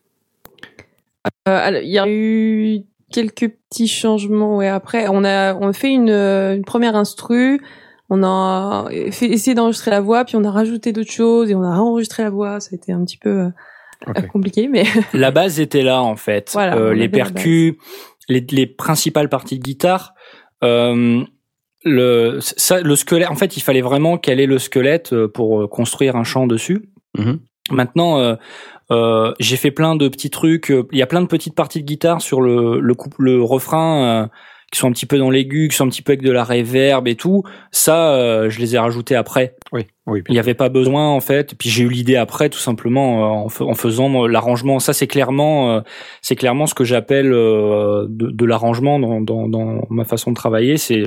Euh, 1.47 1.81
Il 1.81 1.91
y 1.91 2.01
a 2.01 2.09
eu 2.09 2.83
quelques 3.13 3.51
petits 3.71 3.87
changements. 3.87 4.57
Ouais, 4.57 4.67
après, 4.67 5.07
on 5.09 5.23
a 5.23 5.55
on 5.55 5.69
a 5.69 5.73
fait 5.73 5.93
une, 5.93 6.11
une 6.11 6.65
première 6.65 6.97
instru. 6.97 7.61
On 8.09 8.25
a 8.25 8.89
fait, 9.13 9.27
essayé 9.27 9.55
d'enregistrer 9.55 9.93
la 9.93 10.01
voix, 10.01 10.25
puis 10.25 10.35
on 10.35 10.43
a 10.43 10.51
rajouté 10.51 10.93
d'autres 10.93 11.13
choses 11.13 11.53
et 11.53 11.55
on 11.55 11.63
a 11.63 11.79
enregistré 11.79 12.25
la 12.25 12.31
voix. 12.31 12.59
Ça 12.59 12.71
a 12.73 12.75
été 12.75 12.91
un 12.91 13.05
petit 13.05 13.17
peu 13.17 13.31
euh, 13.31 13.51
okay. 14.07 14.27
compliqué, 14.27 14.69
mais 14.69 14.85
la 15.15 15.31
base 15.31 15.61
était 15.61 15.83
là 15.83 16.03
en 16.03 16.17
fait. 16.17 16.51
Voilà, 16.53 16.77
euh, 16.77 16.95
les 16.95 17.09
percus 17.09 17.75
les, 18.29 18.45
les, 18.51 18.67
principales 18.67 19.29
parties 19.29 19.59
de 19.59 19.63
guitare. 19.63 20.15
Euh, 20.63 21.25
le, 21.85 22.39
ça, 22.41 22.81
le 22.81 22.95
squelette, 22.95 23.31
en 23.31 23.35
fait, 23.35 23.57
il 23.57 23.61
fallait 23.61 23.81
vraiment 23.81 24.19
caler 24.19 24.47
le 24.47 24.59
squelette 24.59 25.15
pour 25.29 25.69
construire 25.69 26.15
un 26.17 26.25
chant 26.25 26.47
dessus. 26.47 26.91
Mm 27.19 27.23
-hmm. 27.23 27.39
Maintenant, 27.71 28.19
euh, 28.19 28.35
euh, 28.91 29.33
j'ai 29.39 29.57
fait 29.57 29.71
plein 29.71 29.97
de 29.97 30.09
petits 30.09 30.31
trucs. 30.31 30.73
Il 30.93 30.99
y 30.99 31.03
a 31.03 31.07
plein 31.07 31.23
de 31.23 31.27
petites 31.27 31.55
parties 31.55 31.81
de 31.81 31.87
guitare 31.87 32.21
sur 32.21 32.41
le 32.41 32.81
le, 32.81 32.95
couple, 32.95 33.23
le 33.23 33.43
refrain 33.43 34.29
qui 34.71 34.79
sont 34.79 34.89
un 34.89 34.93
petit 34.93 35.07
peu 35.07 35.19
dans 35.19 35.31
l'aigu, 35.31 35.69
qui 35.69 35.77
sont 35.77 35.87
un 35.87 35.89
petit 35.89 36.03
peu 36.03 36.13
avec 36.13 36.23
de 36.23 36.31
la 36.31 36.45
réverb 36.45 37.09
et 37.09 37.17
tout. 37.17 37.43
Ça, 37.73 38.15
euh, 38.15 38.51
je 38.51 38.61
les 38.61 38.77
ai 38.77 38.79
rajoutés 38.79 39.17
après. 39.17 39.57
Oui, 39.73 39.87
oui. 40.07 40.23
Il 40.29 40.33
n'y 40.33 40.39
avait 40.39 40.55
pas 40.55 40.69
besoin 40.69 41.09
en 41.09 41.21
fait. 41.21 41.55
Puis 41.57 41.69
j'ai 41.69 41.83
eu 41.83 41.89
l'idée 41.89 42.17
après, 42.17 42.49
tout 42.49 42.59
simplement 42.59 43.45
en, 43.45 43.47
en 43.47 43.75
faisant 43.75 44.27
l'arrangement. 44.27 44.79
Ça, 44.79 44.93
c'est 44.93 45.09
clairement, 45.09 45.73
euh, 45.73 45.81
c'est 46.23 46.37
clairement 46.37 46.67
ce 46.67 46.75
que 46.75 46.85
j'appelle 46.85 47.33
euh, 47.33 48.07
de, 48.09 48.31
de 48.31 48.45
l'arrangement 48.45 49.01
dans, 49.01 49.21
dans, 49.21 49.49
dans, 49.49 49.87
ma 49.91 50.05
façon 50.05 50.31
de 50.31 50.37
travailler. 50.37 50.77
C'est 50.77 51.03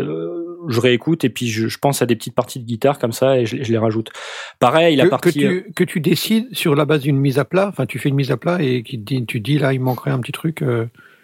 je 0.70 0.80
réécoute 0.80 1.26
et 1.26 1.30
puis 1.30 1.48
je, 1.48 1.68
je, 1.68 1.78
pense 1.78 2.02
à 2.02 2.06
des 2.06 2.16
petites 2.16 2.36
parties 2.36 2.58
de 2.58 2.66
guitare 2.66 2.98
comme 2.98 3.12
ça 3.12 3.38
et 3.38 3.46
je, 3.46 3.62
je 3.62 3.72
les 3.72 3.78
rajoute. 3.78 4.12
Pareil, 4.60 4.96
la 4.96 5.06
que, 5.06 5.10
partie 5.10 5.34
que 5.34 5.40
tu, 5.40 5.74
que 5.74 5.84
tu 5.84 6.00
décides 6.00 6.48
sur 6.54 6.74
la 6.76 6.86
base 6.86 7.02
d'une 7.02 7.18
mise 7.18 7.38
à 7.38 7.44
plat. 7.44 7.68
Enfin, 7.68 7.86
tu 7.86 8.00
fais 8.00 8.08
une 8.08 8.16
mise 8.16 8.32
à 8.32 8.38
plat 8.38 8.62
et 8.62 8.82
qui 8.84 8.98
dit, 8.98 9.26
tu 9.26 9.42
dis 9.42 9.58
là, 9.58 9.74
il 9.74 9.82
manquerait 9.82 10.12
un 10.12 10.20
petit 10.20 10.32
truc. 10.32 10.64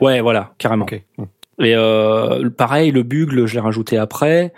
Ouais, 0.01 0.21
voilà, 0.21 0.53
carrément. 0.57 0.83
Okay. 0.83 1.03
Et 1.59 1.75
euh, 1.75 2.49
pareil, 2.49 2.91
le 2.91 3.03
bugle, 3.03 3.45
je 3.45 3.55
l'ai 3.55 3.59
rajouté 3.59 3.97
après. 3.97 4.53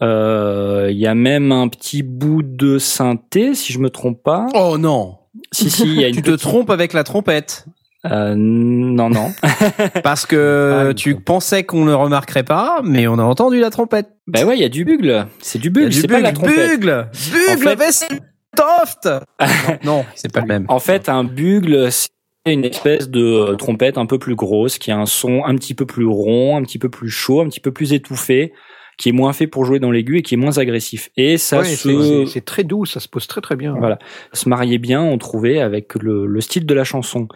Il 0.00 0.06
euh, 0.06 0.90
y 0.90 1.06
a 1.06 1.14
même 1.14 1.52
un 1.52 1.68
petit 1.68 2.02
bout 2.02 2.42
de 2.42 2.78
synthé, 2.78 3.54
si 3.54 3.72
je 3.72 3.78
me 3.78 3.90
trompe 3.90 4.22
pas. 4.22 4.46
Oh 4.54 4.78
non 4.78 5.18
Si, 5.52 5.68
si, 5.70 5.86
y 5.94 6.04
a 6.04 6.08
une 6.08 6.14
Tu 6.16 6.22
petite... 6.22 6.38
te 6.38 6.42
trompes 6.42 6.70
avec 6.70 6.94
la 6.94 7.04
trompette. 7.04 7.66
Euh, 8.06 8.34
non, 8.34 9.10
non. 9.10 9.30
Parce 10.02 10.24
que 10.24 10.88
ah, 10.88 10.94
tu 10.94 11.16
pensais 11.16 11.64
qu'on 11.64 11.84
ne 11.84 11.92
remarquerait 11.92 12.44
pas, 12.44 12.80
mais 12.82 13.06
on 13.06 13.18
a 13.18 13.22
entendu 13.22 13.60
la 13.60 13.68
trompette. 13.68 14.08
Ben 14.26 14.46
ouais, 14.46 14.56
il 14.56 14.62
y 14.62 14.64
a 14.64 14.70
du 14.70 14.86
bugle. 14.86 15.26
C'est 15.40 15.58
du 15.58 15.68
bugle, 15.68 15.92
c'est 15.92 16.08
pas 16.08 16.20
la 16.20 16.32
trompette. 16.32 16.80
Bugle 16.80 17.10
Bugle 17.30 17.68
en 17.68 17.76
fait... 17.76 18.22
Toft 18.56 19.08
Non, 19.84 20.04
c'est 20.14 20.32
pas 20.32 20.40
le 20.40 20.46
même. 20.46 20.64
En 20.68 20.78
fait, 20.78 21.08
un 21.08 21.24
bugle, 21.24 21.92
c'est 21.92 22.08
une 22.46 22.64
espèce 22.64 23.10
de 23.10 23.54
trompette 23.56 23.98
un 23.98 24.06
peu 24.06 24.18
plus 24.18 24.34
grosse 24.34 24.78
qui 24.78 24.90
a 24.90 24.98
un 24.98 25.06
son 25.06 25.44
un 25.44 25.54
petit 25.56 25.74
peu 25.74 25.86
plus 25.86 26.06
rond, 26.06 26.56
un 26.56 26.62
petit 26.62 26.78
peu 26.78 26.88
plus 26.88 27.10
chaud, 27.10 27.40
un 27.40 27.48
petit 27.48 27.60
peu 27.60 27.72
plus 27.72 27.92
étouffé, 27.92 28.52
qui 28.96 29.10
est 29.10 29.12
moins 29.12 29.32
fait 29.32 29.46
pour 29.46 29.64
jouer 29.64 29.78
dans 29.78 29.90
l'aigu 29.90 30.18
et 30.18 30.22
qui 30.22 30.34
est 30.34 30.36
moins 30.38 30.58
agressif. 30.58 31.10
Et 31.16 31.38
ça 31.38 31.60
ouais, 31.60 31.64
se 31.64 32.26
c'est 32.26 32.44
très 32.44 32.64
doux, 32.64 32.84
ça 32.86 33.00
se 33.00 33.08
pose 33.08 33.26
très 33.26 33.40
très 33.40 33.56
bien. 33.56 33.74
Voilà, 33.78 33.98
ça 34.32 34.42
se 34.42 34.48
mariait 34.48 34.78
bien, 34.78 35.02
on 35.02 35.18
trouvait 35.18 35.60
avec 35.60 35.94
le, 35.94 36.26
le 36.26 36.40
style 36.40 36.66
de 36.66 36.74
la 36.74 36.84
chanson. 36.84 37.28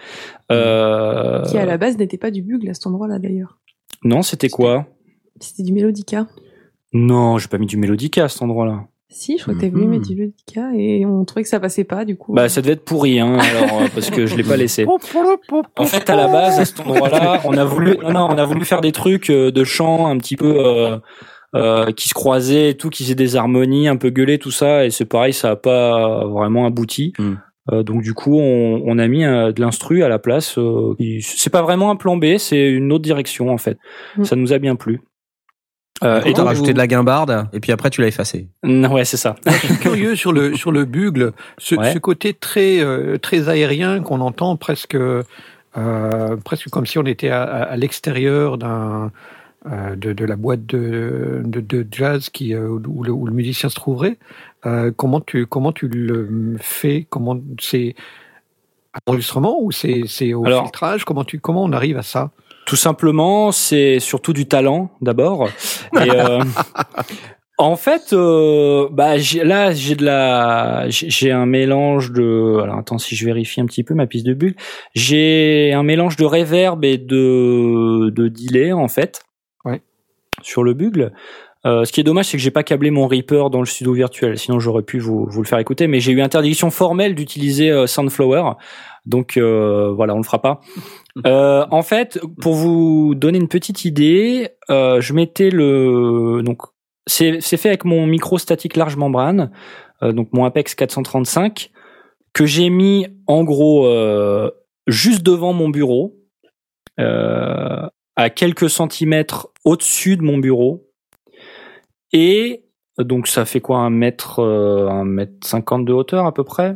Euh... 0.51 1.43
Qui 1.45 1.59
à 1.59 1.67
la 1.67 1.79
base 1.79 1.99
n'était 1.99 2.19
pas 2.19 2.31
du 2.31 2.43
bugle 2.43 2.71
à 2.71 2.75
cet 2.75 2.87
endroit-là 2.87 3.19
d'ailleurs. 3.19 3.59
Non, 4.03 4.23
c'était 4.23 4.51
quoi? 4.51 4.87
C'était 5.41 5.63
du 5.63 5.73
mélodica. 5.73 6.27
Non, 6.93 7.39
j'ai 7.39 7.49
pas 7.49 7.59
mis 7.59 7.67
du 7.67 7.77
mélodica 7.77 8.25
à 8.25 8.29
cet 8.29 8.43
endroit-là. 8.43 8.87
Si, 9.17 9.39
je 9.39 9.45
crois 9.45 9.55
que 9.55 9.61
t'as 9.61 9.69
voulu 9.69 9.87
mettre 9.87 10.09
du 10.09 10.17
Ludica 10.17 10.73
et 10.75 11.07
on 11.07 11.25
trouvait 11.25 11.45
que 11.45 11.49
ça 11.49 11.61
passait 11.61 11.85
pas, 11.85 12.05
du 12.05 12.17
coup. 12.17 12.35
Bah, 12.35 12.49
ça 12.49 12.61
devait 12.61 12.73
être 12.73 12.85
pourri, 12.85 13.21
hein, 13.21 13.39
alors, 13.39 13.89
parce 13.95 14.11
que 14.11 14.27
je 14.27 14.37
l'ai 14.37 14.43
pas 14.43 14.57
laissé. 14.57 14.85
En 14.87 15.85
fait, 15.85 16.11
à 16.11 16.17
la 16.17 16.27
base, 16.27 16.59
à 16.59 16.65
cet 16.65 16.81
endroit-là, 16.81 17.41
on 17.45 17.57
a 17.57 17.65
voulu, 17.65 17.97
non, 18.03 18.13
non, 18.13 18.29
on 18.31 18.39
a 18.39 18.45
voulu 18.45 18.65
faire 18.65 18.81
des 18.81 18.91
trucs 18.91 19.31
de 19.31 19.65
chant 19.65 20.09
un 20.09 20.19
petit 20.19 20.35
peu, 20.35 20.57
euh, 20.59 20.99
euh, 21.55 21.93
qui 21.93 22.09
se 22.09 22.15
croisaient 22.15 22.71
et 22.71 22.77
tout, 22.77 22.91
qui 22.91 23.05
faisaient 23.05 23.15
des 23.15 23.37
harmonies, 23.37 23.87
un 23.87 23.97
peu 23.97 24.11
gueulées, 24.11 24.39
tout 24.39 24.51
ça, 24.51 24.85
et 24.85 24.91
c'est 24.91 25.05
pareil, 25.05 25.33
ça 25.33 25.53
a 25.53 25.57
pas 25.57 26.27
vraiment 26.27 26.67
abouti. 26.67 27.13
Mm. 27.17 27.35
Euh, 27.73 27.83
donc 27.83 28.03
du 28.03 28.13
coup, 28.13 28.39
on, 28.39 28.83
on 28.85 28.99
a 28.99 29.07
mis 29.07 29.23
de 29.23 29.61
l'instru 29.61 30.03
à 30.03 30.09
la 30.09 30.19
place. 30.19 30.59
Euh, 30.59 30.97
c'est 31.21 31.53
pas 31.53 31.63
vraiment 31.63 31.91
un 31.91 31.97
plan 31.97 32.17
B, 32.17 32.37
c'est 32.39 32.69
une 32.69 32.93
autre 32.93 33.05
direction 33.05 33.51
en 33.51 33.59
fait. 33.59 33.79
Mm. 34.17 34.25
Ça 34.25 34.37
nous 34.37 34.53
a 34.53 34.59
bien 34.59 34.75
plu. 34.75 35.01
Euh, 36.03 36.21
et 36.25 36.33
t'as 36.33 36.43
rajouté 36.43 36.73
de 36.73 36.79
la 36.79 36.89
guimbarde, 36.89 37.47
et 37.53 37.61
puis 37.61 37.71
après 37.71 37.89
tu 37.89 38.01
l'as 38.01 38.09
effacé. 38.09 38.49
Ouais, 38.65 39.05
c'est 39.05 39.17
ça. 39.17 39.37
je 39.47 39.53
suis 39.53 39.79
curieux 39.79 40.17
sur 40.17 40.33
le 40.33 40.57
sur 40.57 40.73
le 40.73 40.85
bugle, 40.85 41.33
ce, 41.57 41.77
Ouais. 41.77 41.93
ce 41.95 41.99
côté 41.99 42.35
très 42.35 42.81
euh, 42.81 43.17
très 43.17 43.49
aérien 43.49 44.01
qu'on 44.03 44.21
entend 44.21 44.57
presque 44.57 44.97
euh, 44.97 45.23
presque 46.45 46.69
comme 46.71 46.85
si 46.87 46.99
on 46.99 47.05
était 47.07 47.31
à, 47.31 47.43
à, 47.45 47.63
à 47.63 47.77
l'extérieur 47.77 48.59
d'un 48.59 49.13
euh, 49.67 49.95
de, 49.97 50.13
de 50.13 50.25
la 50.25 50.37
boîte 50.37 50.67
de, 50.67 51.41
de, 51.45 51.61
de 51.61 51.87
jazz 51.91 52.29
qui 52.29 52.55
euh, 52.55 52.69
où, 52.87 53.03
le, 53.05 53.13
où 53.13 53.25
le 53.27 53.33
musicien 53.33 53.69
se 53.69 53.75
trouverait. 53.77 54.19
Euh, 54.67 54.91
comment 54.95 55.21
tu 55.21 55.47
comment 55.47 55.73
tu 55.73 55.87
le 55.89 56.57
fais? 56.61 57.07
Comment 57.09 57.39
c'est 57.61 57.95
enregistrement 59.07 59.59
ou 59.63 59.71
c'est 59.73 60.03
c'est 60.07 60.35
au 60.35 60.45
Alors- 60.45 60.65
filtrage? 60.65 61.05
Comment 61.05 61.25
tu 61.25 61.39
comment 61.39 61.63
on 61.65 61.73
arrive 61.73 61.99
à 61.99 62.03
ça? 62.03 62.31
Tout 62.67 62.77
simplement, 62.77 63.53
c'est 63.53 64.01
surtout 64.01 64.33
du 64.33 64.47
talent 64.47 64.91
d'abord. 65.01 65.49
Et, 66.01 66.11
euh, 66.11 66.41
en 67.59 67.77
fait, 67.77 68.13
euh, 68.13 68.89
bah 68.91 69.19
j'ai- 69.19 69.45
là 69.45 69.73
j'ai 69.73 69.95
de 69.95 70.05
la, 70.05 70.89
j'ai 70.89 71.11
j'ai 71.11 71.31
un 71.31 71.47
mélange 71.47 72.11
de. 72.13 72.59
Alors 72.63 72.79
attends, 72.79 72.99
si 72.99 73.17
je 73.17 73.25
vérifie 73.27 73.61
un 73.61 73.67
petit 73.67 73.85
peu 73.85 73.95
ma 73.95 74.07
piste 74.07 74.27
de 74.27 74.35
bulle, 74.35 74.55
j'ai 74.95 75.73
un 75.75 75.83
mélange 75.83 76.17
de 76.17 76.25
reverb 76.25 76.85
et 76.85 76.97
de 76.99 78.11
de 78.11 78.29
delay 78.29 78.73
en 78.73 78.89
fait. 78.89 79.23
Ouais. 79.65 79.83
Sur 80.43 80.63
le 80.65 80.73
bugle. 80.75 81.13
Euh, 81.67 81.87
ce 81.87 81.93
qui 81.93 82.01
est 82.01 82.05
dommage, 82.05 82.27
c'est 82.27 82.37
que 82.37 82.43
j'ai 82.43 82.51
pas 82.51 82.63
câblé 82.63 82.91
mon 82.91 83.07
Reaper 83.07 83.49
dans 83.49 83.61
le 83.61 83.65
studio 83.67 83.95
virtuel. 83.95 84.37
Sinon, 84.37 84.59
j'aurais 84.59 84.83
pu 84.83 84.99
vous, 84.99 85.25
vous 85.27 85.41
le 85.41 85.49
faire 85.49 85.59
écouter. 85.59 85.87
Mais 85.87 85.99
j'ai 85.99 86.13
eu 86.13 86.21
interdiction 86.21 86.71
formelle 86.71 87.15
d'utiliser 87.15 87.71
euh, 87.71 87.87
Soundflower. 87.87 88.51
Donc 89.07 89.37
euh, 89.37 89.93
voilà, 89.95 90.15
on 90.15 90.19
le 90.19 90.25
fera 90.25 90.41
pas. 90.41 90.61
Euh, 91.27 91.67
en 91.71 91.83
fait, 91.83 92.21
pour 92.41 92.55
vous 92.55 93.15
donner 93.15 93.39
une 93.39 93.49
petite 93.49 93.85
idée, 93.85 94.51
euh, 94.71 95.01
je 95.01 95.13
mettais 95.13 95.51
le 95.51 96.43
c'est 97.07 97.41
fait 97.43 97.69
avec 97.69 97.85
mon 97.85 98.07
micro 98.07 98.39
statique 98.39 98.77
large 98.77 98.97
membrane, 98.97 99.51
donc 100.01 100.29
mon 100.33 100.45
Apex 100.45 100.75
435 100.75 101.71
que 102.33 102.47
j'ai 102.47 102.71
mis 102.71 103.07
en 103.27 103.45
gros 103.45 103.87
juste 104.87 105.23
devant 105.23 105.53
mon 105.53 105.69
bureau, 105.69 106.17
à 106.97 108.31
quelques 108.35 108.71
centimètres 108.71 109.49
au-dessus 109.67 110.17
de 110.17 110.23
mon 110.23 110.39
bureau, 110.39 110.89
et 112.13 112.65
donc 112.97 113.27
ça 113.27 113.45
fait 113.45 113.61
quoi 113.61 113.81
un 113.81 113.91
mètre 113.91 114.41
un 114.41 115.05
mètre 115.05 115.47
cinquante 115.47 115.85
de 115.85 115.93
hauteur 115.93 116.25
à 116.25 116.33
peu 116.33 116.43
près? 116.43 116.75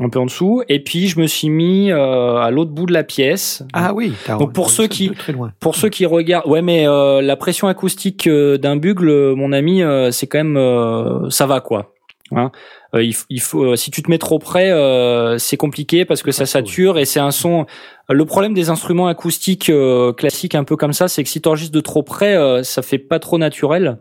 Un 0.00 0.08
peu 0.08 0.18
en 0.18 0.26
dessous. 0.26 0.62
Et 0.68 0.82
puis 0.82 1.08
je 1.08 1.18
me 1.20 1.26
suis 1.26 1.48
mis 1.50 1.90
euh, 1.90 2.36
à 2.36 2.50
l'autre 2.50 2.70
bout 2.70 2.86
de 2.86 2.92
la 2.92 3.04
pièce. 3.04 3.62
Ah 3.72 3.92
oui. 3.94 4.12
Donc, 4.38 4.52
pour 4.52 4.70
ceux 4.70 4.86
qui- 4.86 5.10
Très 5.10 5.32
loin. 5.32 5.52
Pour 5.60 5.74
ceux 5.76 5.88
qui 5.88 6.06
regardent, 6.06 6.46
ouais, 6.46 6.62
mais 6.62 6.86
euh, 6.88 7.20
la 7.22 7.36
pression 7.36 7.68
acoustique 7.68 8.26
euh, 8.26 8.58
d'un 8.58 8.76
bugle, 8.76 9.08
euh, 9.10 9.34
mon 9.34 9.52
ami, 9.52 9.82
euh, 9.82 10.10
c'est 10.10 10.26
quand 10.26 10.38
même, 10.38 10.56
euh, 10.56 11.28
ça 11.30 11.46
va 11.46 11.60
quoi. 11.60 11.92
Hein 12.30 12.50
Euh, 12.94 13.02
il, 13.02 13.14
il 13.30 13.40
faut, 13.40 13.64
euh, 13.72 13.76
si 13.76 13.90
tu 13.90 14.02
te 14.02 14.10
mets 14.10 14.18
trop 14.18 14.38
près, 14.38 14.70
euh, 14.70 15.38
c'est 15.38 15.56
compliqué 15.56 16.04
parce 16.04 16.22
que 16.22 16.30
ça 16.30 16.44
sature 16.46 16.98
et 16.98 17.04
c'est 17.06 17.20
un 17.20 17.30
son. 17.30 17.64
Le 18.10 18.24
problème 18.26 18.52
des 18.54 18.68
instruments 18.70 19.06
acoustiques 19.08 19.68
euh, 19.70 20.12
classiques 20.12 20.54
un 20.54 20.64
peu 20.64 20.76
comme 20.76 20.92
ça, 20.92 21.08
c'est 21.08 21.22
que 21.22 21.28
si 21.30 21.40
tu 21.40 21.48
enregistres 21.48 21.74
de 21.74 21.80
trop 21.80 22.02
près, 22.02 22.36
euh, 22.36 22.62
ça 22.62 22.82
fait 22.82 22.98
pas 22.98 23.18
trop 23.18 23.36
naturel. 23.38 23.98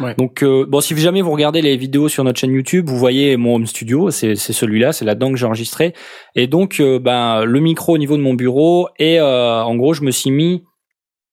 Ouais. 0.00 0.14
Donc 0.16 0.42
euh, 0.42 0.64
bon, 0.66 0.80
si 0.80 0.96
jamais 0.96 1.22
vous 1.22 1.32
regardez 1.32 1.62
les 1.62 1.76
vidéos 1.76 2.08
sur 2.08 2.24
notre 2.24 2.38
chaîne 2.38 2.52
YouTube, 2.52 2.88
vous 2.88 2.98
voyez 2.98 3.36
mon 3.36 3.56
home 3.56 3.66
studio, 3.66 4.10
c'est 4.10 4.34
celui-là, 4.36 4.92
c'est 4.92 5.04
là-dedans 5.04 5.30
que 5.30 5.36
j'ai 5.36 5.46
enregistré. 5.46 5.94
Et 6.34 6.46
donc, 6.46 6.80
euh, 6.80 6.98
ben 6.98 7.44
le 7.44 7.60
micro 7.60 7.94
au 7.94 7.98
niveau 7.98 8.16
de 8.16 8.22
mon 8.22 8.34
bureau 8.34 8.88
et 8.98 9.20
euh, 9.20 9.62
en 9.62 9.74
gros, 9.76 9.94
je 9.94 10.02
me 10.02 10.10
suis 10.10 10.30
mis, 10.30 10.64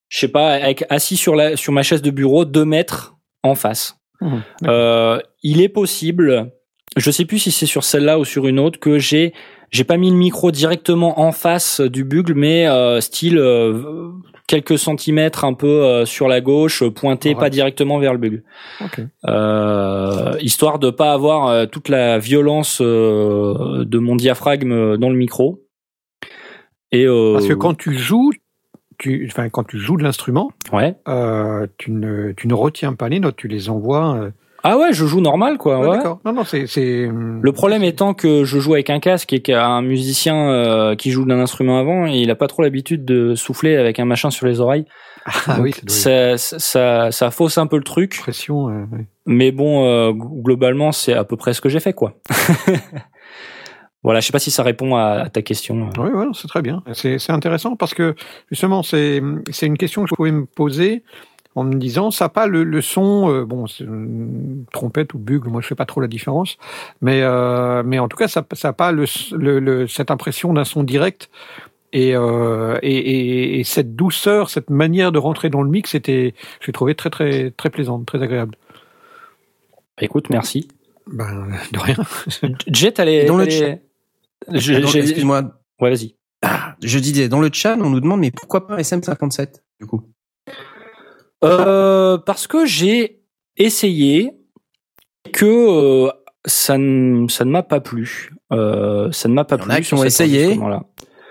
je 0.10 0.20
sais 0.20 0.28
pas, 0.28 0.54
avec, 0.54 0.86
assis 0.90 1.18
sur 1.18 1.36
la 1.36 1.56
sur 1.56 1.74
ma 1.74 1.84
chaise 1.84 2.02
de 2.02 2.12
bureau, 2.12 2.46
deux 2.46 2.66
mètres 2.66 3.16
en 3.44 3.56
face. 3.56 3.98
Mhm. 4.22 4.44
Euh, 4.68 5.20
il 5.44 5.62
est 5.62 5.70
possible, 5.70 6.52
je 6.98 7.12
sais 7.12 7.26
plus 7.26 7.40
si 7.40 7.52
c'est 7.52 7.66
sur 7.66 7.84
celle-là 7.84 8.20
ou 8.20 8.26
sur 8.26 8.48
une 8.48 8.60
autre, 8.60 8.80
que 8.80 9.00
j'ai 9.00 9.34
j'ai 9.72 9.84
pas 9.84 9.98
mis 9.98 10.10
le 10.10 10.16
micro 10.16 10.52
directement 10.52 11.20
en 11.20 11.32
face 11.32 11.82
du 11.82 12.04
bugle, 12.04 12.34
mais 12.34 12.68
euh, 12.68 13.02
style 13.02 13.38
euh, 13.38 14.12
quelques 14.48 14.78
centimètres 14.78 15.44
un 15.44 15.54
peu 15.54 15.84
euh, 15.84 16.06
sur 16.06 16.28
la 16.28 16.42
gauche, 16.42 16.84
pointé 16.84 17.30
Ouais. 17.30 17.36
pas 17.36 17.50
directement 17.50 17.98
vers 18.00 18.14
le 18.14 18.44
Ok. 18.84 19.02
euh, 19.28 20.36
histoire 20.40 20.80
de 20.80 20.90
pas 20.90 21.14
avoir 21.14 21.48
euh, 21.48 21.66
toute 21.66 21.90
la 21.90 22.20
violence 22.20 22.80
euh, 22.82 23.84
de 23.86 23.98
mon 24.00 24.16
diaphragme 24.16 24.98
dans 24.98 25.10
le 25.10 25.16
micro. 25.16 25.62
Et 26.92 27.06
euh, 27.06 27.34
Parce 27.34 27.48
que 27.48 27.54
quand 27.54 27.74
tu 27.76 27.98
joues, 27.98 28.32
tu, 28.98 29.28
enfin, 29.30 29.50
quand 29.50 29.64
tu 29.66 29.78
joues 29.80 29.98
de 29.98 30.04
l'instrument, 30.04 30.52
ouais. 30.72 30.96
euh, 31.08 31.68
tu, 31.78 31.92
ne, 31.92 32.32
tu 32.32 32.48
ne 32.48 32.54
retiens 32.54 32.94
pas 32.94 33.10
les 33.10 33.20
notes, 33.20 33.36
tu 33.36 33.48
les 33.48 33.70
envoies. 33.70 34.16
euh, 34.16 34.32
Ah 34.68 34.78
ouais, 34.78 34.94
je 34.94 35.06
joue 35.06 35.22
normal 35.22 35.58
quoi. 35.58 35.80
ouais, 35.80 35.88
ouais. 35.88 35.98
D'accord. 35.98 36.20
Non, 36.26 36.34
non, 36.34 36.44
c'est. 36.44 36.66
c'est- 36.68 37.08
Le 37.08 37.52
problème 37.52 37.84
étant 37.84 38.14
que 38.14 38.44
je 38.44 38.60
joue 38.60 38.74
avec 38.74 38.90
un 38.90 39.00
casque 39.00 39.32
et 39.34 39.42
qu'un 39.42 39.82
musicien 39.82 40.50
euh, 40.50 40.96
qui 40.96 41.12
joue 41.12 41.24
d'un 41.26 41.40
instrument 41.40 41.78
avant, 41.80 42.06
il 42.08 42.30
a 42.32 42.36
pas 42.36 42.48
trop 42.48 42.64
l'habitude 42.64 43.06
de 43.06 43.36
souffler 43.36 43.76
avec 43.78 44.00
un 44.00 44.06
machin 44.06 44.32
sur 44.32 44.48
les 44.48 44.60
oreilles. 44.60 44.86
Ah 45.48 45.58
oui, 45.60 45.72
Donc, 45.72 45.90
ça 45.90 46.38
ça, 46.38 46.60
ça, 46.60 46.60
ça, 46.60 47.12
ça 47.12 47.32
fausse 47.32 47.58
un 47.58 47.68
peu 47.68 47.78
le 47.78 47.84
truc. 47.84 48.18
pression. 48.20 48.70
euh. 48.70 48.86
Mais 49.26 49.52
bon, 49.52 49.86
euh, 49.88 50.12
globalement, 50.14 50.92
c'est 50.92 51.14
à 51.14 51.24
peu 51.24 51.36
près 51.38 51.54
ce 51.54 51.62
que 51.62 51.70
j'ai 51.70 51.80
fait, 51.80 51.94
quoi. 51.94 52.14
voilà, 54.04 54.20
je 54.20 54.28
sais 54.28 54.32
pas 54.32 54.40
si 54.40 54.52
ça 54.52 54.62
répond 54.62 54.96
à, 54.96 55.30
ta 55.32 55.42
question. 55.42 55.90
Oui, 55.98 56.10
ouais, 56.10 56.26
c'est 56.34 56.48
très 56.48 56.62
bien. 56.62 56.84
C'est 56.94 57.30
intéressant 57.32 57.76
parce 57.76 57.94
que 57.96 58.14
justement, 58.52 58.84
c'est 58.84 59.22
c'est 59.50 59.66
une 59.66 59.78
question 59.78 60.04
que 60.04 60.10
je 60.10 60.16
pouvais 60.16 60.32
me 60.32 60.46
poser 60.46 61.04
en 61.56 61.64
me 61.64 61.74
disant, 61.76 62.12
ça 62.12 62.26
n'a 62.26 62.30
pas 62.30 62.48
le, 62.48 62.64
le 62.64 62.82
son, 62.82 63.32
euh, 63.32 63.46
bon, 63.46 63.66
trompette 64.74 65.14
ou 65.14 65.18
bugle, 65.20 65.50
moi 65.50 65.62
je 65.62 65.68
fais 65.68 65.76
pas 65.76 65.86
trop 65.86 66.02
la 66.02 66.08
différence, 66.08 66.58
mais 67.02 67.22
euh, 67.24 67.82
mais 67.86 67.98
en 68.00 68.08
tout 68.08 68.18
cas, 68.18 68.28
ça 68.28 68.46
ça 68.54 68.70
n'a 68.70 68.74
pas 68.74 68.92
le, 68.92 69.06
le, 69.32 69.60
le- 69.60 69.88
cette 69.88 70.12
impression 70.12 70.54
d'un 70.54 70.66
son 70.66 70.84
direct. 70.84 71.30
Et, 71.94 72.14
euh, 72.14 72.78
et, 72.82 72.94
et, 72.98 73.60
et 73.60 73.64
cette 73.64 73.96
douceur, 73.96 74.50
cette 74.50 74.70
manière 74.70 75.14
de 75.14 75.18
rentrer 75.18 75.50
dans 75.50 75.62
le 75.62 75.70
mix, 75.70 75.92
c'était, 75.92 76.34
je 76.60 76.68
l'ai 76.68 76.74
trouvé 76.74 76.94
très 76.94 77.10
très 77.10 77.52
très 77.52 77.70
plaisante, 77.70 78.06
très 78.06 78.22
agréable. 78.22 78.56
Écoute, 80.02 80.30
merci. 80.30 80.68
Ben 81.08 81.48
de 81.72 81.80
rien. 81.80 81.96
Jet, 82.68 83.00
allez. 83.00 83.24
Dans 83.26 83.38
le 83.38 83.44
allez- 83.44 83.80
Je- 84.52 84.74
j'ai- 84.86 85.00
Excuse-moi, 85.00 85.44
Ouais, 85.80 85.90
vas-y. 85.90 86.16
je 86.84 87.00
disais, 87.00 87.30
dans 87.30 87.40
le 87.40 87.50
chat, 87.54 87.78
on 87.80 87.90
nous 87.90 88.02
demande, 88.02 88.20
mais 88.20 88.32
pourquoi 88.32 88.68
pas 88.68 88.78
SM57, 88.82 89.64
du 89.80 89.88
coup? 89.88 90.02
Euh, 91.46 92.18
parce 92.18 92.48
que 92.48 92.66
j'ai 92.66 93.22
essayé 93.58 94.32
que 95.34 95.46
euh, 95.46 96.12
ça 96.46 96.78
ne 96.78 97.28
ça 97.28 97.46
ne 97.46 97.52
m'a 97.52 97.64
pas 97.64 97.80
plu. 97.80 98.32
Euh, 98.52 99.12
ça 99.12 99.28
ne 99.30 99.34
m'a 99.34 99.44
pas 99.46 99.56
Il 99.56 99.60
y 99.60 99.62
en 99.62 99.66
plu. 99.66 99.74
a 99.74 99.78
qui 99.78 99.84
sur 99.86 100.00
ont 100.00 100.04
essayé. 100.04 100.60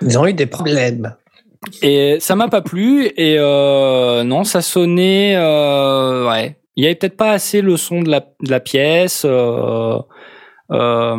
Ils 0.03 0.19
ont 0.19 0.27
eu 0.27 0.35
des 0.35 0.47
problèmes. 0.47 1.15
Et 1.82 2.19
ça 2.20 2.36
m'a 2.36 2.49
pas 2.49 2.61
plu 2.61 3.07
et 3.16 3.36
euh, 3.39 4.23
non, 4.24 4.45
ça 4.45 4.61
sonnait 4.61 5.35
euh, 5.36 6.28
ouais. 6.28 6.59
Il 6.77 6.85
y 6.85 6.86
avait 6.86 6.97
peut-être 6.97 7.16
pas 7.16 7.31
assez 7.31 7.62
le 7.62 7.77
son 7.77 8.03
de 8.03 8.11
la 8.11 8.20
de 8.20 8.51
la 8.51 8.61
pièce. 8.61 9.23
Euh, 9.24 9.99
euh, 10.73 11.16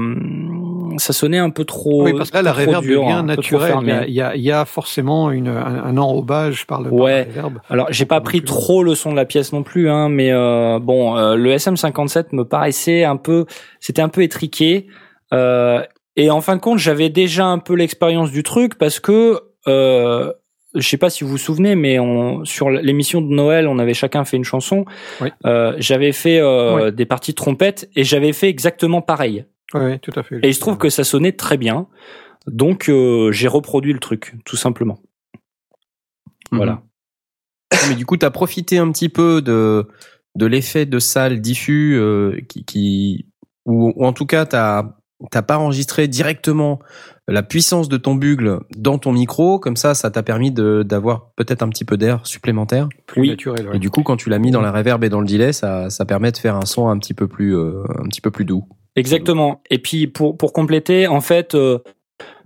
ça 0.97 1.13
sonnait 1.13 1.37
un 1.37 1.49
peu 1.49 1.65
trop. 1.65 2.03
oui, 2.03 2.13
parce 2.17 2.31
que 2.31 2.35
là, 2.37 2.41
la 2.43 2.51
un 2.51 2.53
peu 2.53 2.61
trop 2.63 2.65
réverb 2.81 2.83
dur, 2.83 3.01
peu 3.03 3.11
trop 3.11 3.23
naturelle. 3.23 4.05
Il 4.07 4.13
y, 4.13 4.21
a, 4.21 4.35
y 4.35 4.51
a- 4.51 4.65
forcément 4.65 5.31
une, 5.31 5.47
un, 5.47 5.83
un 5.85 5.97
enrobage 5.97 6.65
par 6.67 6.81
le 6.81 6.89
par 6.89 6.99
Ouais. 6.99 7.19
la 7.19 7.23
réverb. 7.25 7.59
Alors, 7.69 7.87
j'ai 7.91 8.05
pas 8.05 8.21
pris 8.21 8.41
trop 8.43 8.83
le 8.83 8.95
son 8.95 9.11
de 9.11 9.15
la 9.15 9.25
pièce 9.25 9.53
non 9.53 9.63
plus, 9.63 9.89
hein, 9.89 10.09
mais 10.09 10.31
euh, 10.31 10.79
bon, 10.79 11.17
euh, 11.17 11.35
le 11.35 11.51
SM57 11.55 12.27
me 12.31 12.43
paraissait 12.45 13.03
un 13.03 13.17
peu, 13.17 13.45
c'était 13.79 14.01
un 14.01 14.09
peu 14.09 14.21
étriqué. 14.23 14.87
Euh, 15.33 15.81
et 16.15 16.29
en 16.29 16.41
fin 16.41 16.55
de 16.55 16.61
compte, 16.61 16.79
j'avais 16.79 17.09
déjà 17.09 17.45
un 17.45 17.59
peu 17.59 17.75
l'expérience 17.75 18.31
du 18.31 18.43
truc 18.43 18.77
parce 18.77 18.99
que, 18.99 19.39
euh, 19.67 20.31
je 20.73 20.87
sais 20.87 20.97
pas 20.97 21.09
si 21.09 21.23
vous 21.23 21.29
vous 21.29 21.37
souvenez, 21.37 21.75
mais 21.75 21.99
on, 21.99 22.43
sur 22.43 22.69
l'émission 22.69 23.21
de 23.21 23.27
Noël, 23.33 23.67
on 23.67 23.79
avait 23.79 23.93
chacun 23.93 24.25
fait 24.25 24.35
une 24.37 24.43
chanson. 24.43 24.83
Oui. 25.21 25.29
Euh, 25.45 25.73
j'avais 25.77 26.11
fait 26.11 26.39
euh, 26.39 26.85
Oui. 26.87 26.91
des 26.93 27.05
parties 27.05 27.31
de 27.31 27.35
trompette 27.37 27.89
et 27.95 28.03
j'avais 28.03 28.33
fait 28.33 28.49
exactement 28.49 29.01
pareil. 29.01 29.45
Oui, 29.73 29.99
tout 29.99 30.11
à 30.15 30.23
fait. 30.23 30.39
Et 30.43 30.49
il 30.49 30.53
se 30.53 30.59
trouve 30.59 30.77
que 30.77 30.89
ça 30.89 31.03
sonnait 31.03 31.31
très 31.31 31.57
bien, 31.57 31.87
donc 32.47 32.89
euh, 32.89 33.31
j'ai 33.31 33.47
reproduit 33.47 33.93
le 33.93 33.99
truc, 33.99 34.35
tout 34.45 34.57
simplement. 34.57 34.99
Voilà. 36.51 36.83
Mhm. 37.73 37.79
Mais 37.89 37.95
du 37.95 38.05
coup, 38.05 38.17
tu 38.17 38.25
as 38.25 38.31
profité 38.31 38.77
un 38.77 38.91
petit 38.91 39.09
peu 39.09 39.41
de, 39.41 39.87
de 40.35 40.45
l'effet 40.45 40.85
de 40.85 40.99
salle 40.99 41.41
diffus 41.41 41.95
euh, 41.95 42.39
qui, 42.47 42.63
qui 42.63 43.25
ou, 43.65 43.93
ou 43.95 44.05
en 44.05 44.13
tout 44.13 44.25
cas, 44.25 44.45
t'as 44.45 44.95
t'as 45.31 45.41
pas 45.41 45.57
enregistré 45.57 46.07
directement 46.07 46.79
la 47.27 47.41
puissance 47.41 47.89
de 47.89 47.97
ton 47.97 48.15
bugle 48.15 48.59
dans 48.77 48.99
ton 48.99 49.11
micro, 49.11 49.59
comme 49.59 49.77
ça, 49.77 49.95
ça 49.95 50.11
t'a 50.11 50.21
permis 50.21 50.51
de 50.51 50.83
d'avoir 50.83 51.31
peut-être 51.35 51.63
un 51.63 51.69
petit 51.69 51.85
peu 51.85 51.97
d'air 51.97 52.25
supplémentaire. 52.27 52.89
plus 53.07 53.21
oui. 53.21 53.29
naturel. 53.29 53.69
ouais. 53.69 53.77
Et 53.77 53.79
du 53.79 53.89
coup, 53.89 54.03
quand 54.03 54.17
tu 54.17 54.29
l'as 54.29 54.39
mis 54.39 54.51
dans 54.51 54.61
la 54.61 54.71
reverb 54.71 55.03
et 55.03 55.09
dans 55.09 55.21
le 55.21 55.27
delay, 55.27 55.51
ça, 55.53 55.89
ça 55.89 56.05
permet 56.05 56.31
de 56.31 56.37
faire 56.37 56.55
un 56.55 56.65
son 56.65 56.89
un 56.89 56.99
petit 56.99 57.13
peu 57.13 57.27
plus, 57.27 57.55
euh, 57.57 57.83
un 57.97 58.07
petit 58.07 58.21
peu 58.21 58.29
plus 58.29 58.45
doux. 58.45 58.67
Exactement. 58.95 59.61
Et 59.69 59.79
puis 59.79 60.07
pour 60.07 60.37
pour 60.37 60.53
compléter, 60.53 61.07
en 61.07 61.21
fait, 61.21 61.53
euh, 61.55 61.79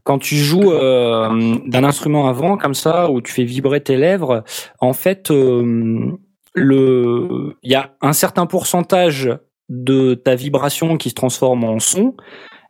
quand 0.03 0.17
tu 0.17 0.35
joues 0.35 0.71
euh, 0.71 1.57
d'un 1.67 1.84
instrument 1.84 2.27
avant 2.27 2.57
comme 2.57 2.73
ça, 2.73 3.11
où 3.11 3.21
tu 3.21 3.31
fais 3.31 3.43
vibrer 3.43 3.81
tes 3.81 3.97
lèvres, 3.97 4.43
en 4.80 4.93
fait, 4.93 5.30
euh, 5.31 6.11
le 6.55 7.55
il 7.61 7.71
y 7.71 7.76
a 7.76 7.93
un 8.01 8.13
certain 8.13 8.45
pourcentage 8.45 9.30
de 9.69 10.15
ta 10.15 10.35
vibration 10.35 10.97
qui 10.97 11.09
se 11.09 11.15
transforme 11.15 11.63
en 11.63 11.80
son. 11.80 12.15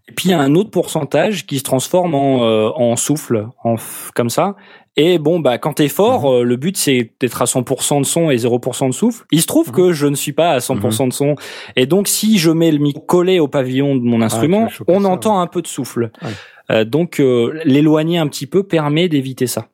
Et 0.10 0.12
puis 0.12 0.30
il 0.30 0.32
y 0.32 0.34
a 0.34 0.40
un 0.40 0.56
autre 0.56 0.72
pourcentage 0.72 1.46
qui 1.46 1.60
se 1.60 1.64
transforme 1.64 2.16
en, 2.16 2.44
euh, 2.44 2.70
en 2.76 2.96
souffle, 2.96 3.48
en 3.64 3.76
comme 4.16 4.30
ça. 4.30 4.56
Et 5.02 5.18
bon, 5.18 5.40
bah 5.40 5.58
quand 5.58 5.76
t'es 5.76 5.88
fort, 5.88 6.30
euh, 6.30 6.44
le 6.44 6.58
but 6.58 6.76
c'est 6.76 7.12
d'être 7.22 7.42
à 7.42 7.46
100% 7.46 8.02
de 8.02 8.06
son 8.06 8.30
et 8.32 8.36
0% 8.36 8.88
de 8.90 8.94
souffle. 8.94 9.26
Il 9.32 9.40
se 9.42 9.48
trouve 9.48 9.72
que 9.72 9.94
je 9.94 10.08
ne 10.08 10.16
suis 10.16 10.34
pas 10.34 10.52
à 10.52 10.58
100% 10.58 11.08
de 11.08 11.14
son. 11.14 11.36
Et 11.78 11.86
donc 11.86 12.10
si 12.10 12.38
je 12.38 12.52
mets 12.52 12.70
le 12.70 12.80
micro 12.80 13.00
collé 13.00 13.40
au 13.40 13.48
pavillon 13.48 13.96
de 13.96 14.02
mon 14.02 14.22
instrument, 14.22 14.64
vas 14.64 14.70
choper 14.70 14.94
on 14.94 15.04
ça, 15.04 15.08
entend 15.08 15.40
un 15.40 15.48
peu 15.48 15.62
de 15.62 15.68
souffle. 15.68 16.12
Ouais. 16.22 16.30
Euh, 16.72 16.84
donc 16.84 17.22
euh, 17.22 17.62
l'éloigner 17.64 18.18
un 18.18 18.28
petit 18.28 18.46
peu 18.46 18.64
permet 18.64 19.08
d'éviter 19.08 19.48
ça. 19.48 19.70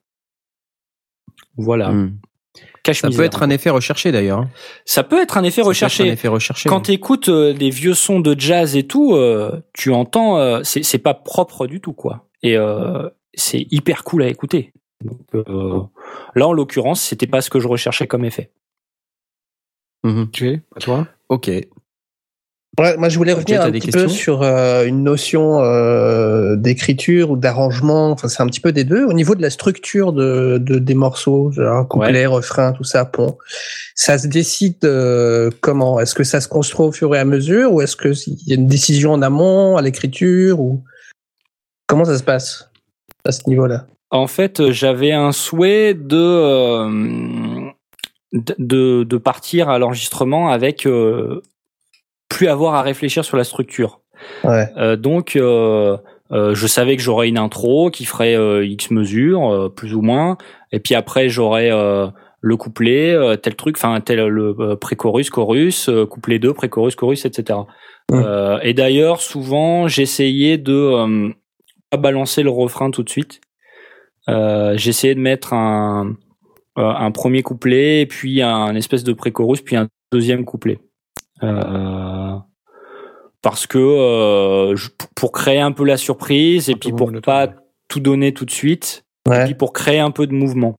Voilà. 1.56 1.90
Mm. 1.90 2.18
Cache 2.84 3.00
Ça 3.00 3.10
peut 3.10 3.24
être 3.24 3.42
un 3.42 3.50
effet 3.50 3.70
recherché 3.70 4.12
d'ailleurs. 4.12 4.38
hein. 4.38 4.50
ça 4.84 5.02
peut 5.02 5.20
être 5.20 5.38
un 5.38 5.42
effet 5.42 5.62
Ça 5.62 5.68
recherché. 5.68 6.04
un 6.04 6.12
effet 6.12 6.28
recherché. 6.28 6.68
Quand 6.68 6.82
tu 6.82 6.92
écoutes 6.92 7.28
des 7.28 7.70
vieux 7.70 7.94
sons 7.94 8.20
de 8.20 8.38
jazz 8.38 8.76
et 8.76 8.86
tout, 8.86 9.18
tu 9.72 9.92
entends, 9.92 10.62
c'est 10.62 10.98
pas 10.98 11.14
propre 11.14 11.66
du 11.66 11.80
tout, 11.80 11.94
quoi. 11.94 12.28
Et 12.44 12.56
c'est 13.34 13.66
hyper 13.72 14.04
cool 14.04 14.22
à 14.22 14.28
écouter. 14.28 14.72
Donc, 15.04 15.20
euh, 15.34 15.82
là, 16.34 16.46
en 16.46 16.52
l'occurrence, 16.52 17.02
c'était 17.02 17.26
pas 17.26 17.40
ce 17.40 17.50
que 17.50 17.60
je 17.60 17.68
recherchais 17.68 18.06
comme 18.06 18.24
effet. 18.24 18.50
Mhm. 20.04 20.28
Jay, 20.32 20.62
à 20.74 20.80
toi 20.80 21.06
Ok. 21.28 21.50
Ouais, 22.78 22.94
moi, 22.98 23.08
je 23.08 23.16
voulais 23.16 23.32
revenir 23.32 23.62
un 23.62 23.72
petit 23.72 23.90
peu 23.90 24.06
sur 24.06 24.42
euh, 24.42 24.84
une 24.84 25.02
notion 25.02 25.62
euh, 25.62 26.56
d'écriture 26.56 27.30
ou 27.30 27.36
d'arrangement. 27.38 28.10
Enfin, 28.10 28.28
c'est 28.28 28.42
un 28.42 28.46
petit 28.46 28.60
peu 28.60 28.70
des 28.70 28.84
deux. 28.84 29.04
Au 29.04 29.14
niveau 29.14 29.34
de 29.34 29.40
la 29.40 29.48
structure 29.48 30.12
de, 30.12 30.58
de 30.58 30.78
des 30.78 30.94
morceaux, 30.94 31.50
genre 31.52 31.88
couplet, 31.88 32.26
refrain, 32.26 32.72
tout 32.72 32.84
ça, 32.84 33.06
pont. 33.06 33.38
Ça 33.94 34.18
se 34.18 34.26
décide 34.26 34.84
euh, 34.84 35.50
comment? 35.62 36.00
Est-ce 36.00 36.14
que 36.14 36.24
ça 36.24 36.42
se 36.42 36.48
construit 36.48 36.86
au 36.86 36.92
fur 36.92 37.14
et 37.14 37.18
à 37.18 37.24
mesure, 37.24 37.72
ou 37.72 37.80
est-ce 37.80 37.96
que 37.96 38.12
il 38.26 38.46
y 38.46 38.52
a 38.52 38.56
une 38.56 38.66
décision 38.66 39.12
en 39.12 39.22
amont 39.22 39.78
à 39.78 39.82
l'écriture, 39.82 40.60
ou 40.60 40.84
comment 41.86 42.04
ça 42.04 42.18
se 42.18 42.24
passe 42.24 42.70
à 43.24 43.32
ce 43.32 43.48
niveau-là? 43.48 43.86
En 44.10 44.26
fait, 44.26 44.70
j'avais 44.70 45.12
un 45.12 45.32
souhait 45.32 45.94
de 45.94 46.16
euh, 46.16 47.70
de, 48.32 49.04
de 49.04 49.16
partir 49.16 49.68
à 49.68 49.78
l'enregistrement 49.78 50.50
avec 50.50 50.86
euh, 50.86 51.42
plus 52.28 52.48
avoir 52.48 52.74
à 52.74 52.82
réfléchir 52.82 53.24
sur 53.24 53.36
la 53.36 53.44
structure. 53.44 54.00
Ouais. 54.44 54.68
Euh, 54.76 54.96
donc, 54.96 55.36
euh, 55.36 55.96
euh, 56.32 56.54
je 56.54 56.66
savais 56.66 56.96
que 56.96 57.02
j'aurais 57.02 57.28
une 57.28 57.38
intro 57.38 57.90
qui 57.90 58.04
ferait 58.04 58.36
euh, 58.36 58.64
X 58.64 58.90
mesures, 58.90 59.52
euh, 59.52 59.68
plus 59.68 59.94
ou 59.94 60.02
moins. 60.02 60.36
Et 60.72 60.80
puis 60.80 60.94
après, 60.94 61.28
j'aurais 61.28 61.70
euh, 61.70 62.08
le 62.40 62.56
couplet, 62.56 63.12
euh, 63.12 63.36
tel 63.36 63.54
truc, 63.54 63.76
enfin, 63.76 64.00
tel 64.00 64.26
le 64.26 64.54
euh, 64.58 64.76
pré-chorus, 64.76 65.30
chorus, 65.30 65.88
euh, 65.88 66.06
couplet 66.06 66.38
2, 66.38 66.52
pré-chorus, 66.52 66.94
chorus, 66.96 67.24
etc. 67.24 67.60
Euh, 68.12 68.58
et 68.62 68.72
d'ailleurs, 68.72 69.20
souvent, 69.20 69.88
j'essayais 69.88 70.58
de 70.58 70.72
euh, 70.72 71.28
pas 71.90 71.96
balancer 71.96 72.42
le 72.42 72.50
refrain 72.50 72.90
tout 72.90 73.02
de 73.02 73.10
suite. 73.10 73.40
Euh, 74.28 74.76
j'essayais 74.76 75.14
de 75.14 75.20
mettre 75.20 75.52
un, 75.52 76.16
euh, 76.78 76.82
un 76.82 77.10
premier 77.10 77.42
couplet, 77.42 78.00
et 78.02 78.06
puis 78.06 78.42
un 78.42 78.74
espèce 78.74 79.04
de 79.04 79.12
pré-chorus, 79.12 79.60
puis 79.62 79.76
un 79.76 79.88
deuxième 80.12 80.44
couplet. 80.44 80.78
Euh, 81.42 82.34
parce 83.42 83.66
que 83.66 83.78
euh, 83.78 84.74
je- 84.76 84.88
pour 85.14 85.32
créer 85.32 85.60
un 85.60 85.72
peu 85.72 85.84
la 85.84 85.96
surprise 85.96 86.68
et 86.70 86.74
puis 86.74 86.90
pour 86.90 87.08
monotone, 87.08 87.20
pas 87.22 87.48
tout 87.88 88.00
donner 88.00 88.32
tout 88.32 88.44
de 88.44 88.50
suite 88.50 89.04
et 89.26 89.30
Ouais. 89.30 89.44
puis 89.44 89.54
pour 89.54 89.72
créer 89.72 90.00
un 90.00 90.10
peu 90.10 90.26
de 90.26 90.32
mouvement. 90.32 90.74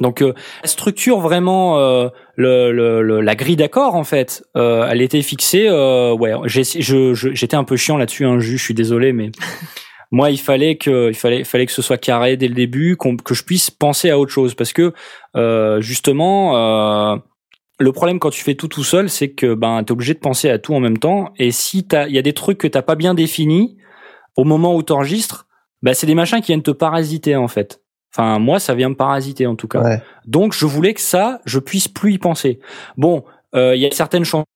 Donc 0.00 0.20
euh, 0.22 0.34
la 0.62 0.68
structure 0.68 1.20
vraiment 1.20 1.78
euh, 1.78 2.08
le, 2.34 2.72
le, 2.72 3.02
le- 3.02 3.20
la 3.20 3.34
grille 3.34 3.56
d'accords 3.56 3.94
en 3.94 4.04
fait, 4.04 4.42
euh, 4.56 4.86
elle 4.90 5.00
était 5.02 5.22
fixée. 5.22 5.68
Euh, 5.68 6.12
ouais, 6.14 6.32
j'ai- 6.46 6.64
je- 6.64 7.14
je- 7.14 7.32
j'étais 7.34 7.56
un 7.56 7.64
peu 7.64 7.76
chiant 7.76 7.96
là-dessus, 7.96 8.24
hein, 8.26 8.38
Jus, 8.40 8.58
je 8.58 8.62
suis 8.64 8.74
désolé, 8.74 9.12
mais 9.12 9.30
moi 10.10 10.30
il 10.30 10.38
fallait 10.38 10.76
que 10.76 11.08
il 11.08 11.14
fallait 11.14 11.44
fallait 11.44 11.66
que 11.66 11.72
ce 11.72 11.82
soit 11.82 11.98
carré 11.98 12.36
dès 12.36 12.48
le 12.48 12.54
début, 12.54 12.96
que 12.96 13.34
je 13.34 13.42
puisse 13.44 13.70
penser 13.70 14.10
à 14.10 14.18
autre 14.18 14.32
chose 14.32 14.54
parce 14.54 14.72
que 14.72 14.92
euh, 15.36 15.80
justement. 15.80 17.14
Euh, 17.14 17.16
le 17.78 17.92
problème 17.92 18.18
quand 18.18 18.30
tu 18.30 18.42
fais 18.42 18.54
tout 18.54 18.68
tout 18.68 18.84
seul, 18.84 19.10
c'est 19.10 19.32
que 19.32 19.52
ben 19.52 19.82
t'es 19.84 19.92
obligé 19.92 20.14
de 20.14 20.18
penser 20.18 20.48
à 20.48 20.58
tout 20.58 20.74
en 20.74 20.80
même 20.80 20.96
temps. 20.96 21.34
Et 21.36 21.50
si 21.50 21.86
t'as, 21.86 22.06
il 22.06 22.14
y 22.14 22.18
a 22.18 22.22
des 22.22 22.32
trucs 22.32 22.56
que 22.56 22.66
t'as 22.66 22.80
pas 22.80 22.94
bien 22.94 23.12
définis 23.12 23.76
au 24.34 24.44
moment 24.44 24.74
où 24.74 24.82
t'enregistres, 24.82 25.46
ben 25.82 25.92
c'est 25.92 26.06
des 26.06 26.14
machins 26.14 26.40
qui 26.40 26.46
viennent 26.46 26.62
te 26.62 26.70
parasiter 26.70 27.36
en 27.36 27.48
fait. 27.48 27.82
Enfin 28.14 28.38
moi 28.38 28.60
ça 28.60 28.74
vient 28.74 28.88
me 28.88 28.94
parasiter 28.94 29.46
en 29.46 29.56
tout 29.56 29.68
cas. 29.68 29.82
Ouais. 29.82 30.02
Donc 30.26 30.54
je 30.54 30.64
voulais 30.64 30.94
que 30.94 31.02
ça, 31.02 31.40
je 31.44 31.58
puisse 31.58 31.86
plus 31.86 32.14
y 32.14 32.18
penser. 32.18 32.60
Bon, 32.96 33.24
euh, 33.54 33.76
il 33.76 33.82
y 33.82 33.86
a 33.86 33.90
certaines 33.90 34.24
chansons 34.24 34.46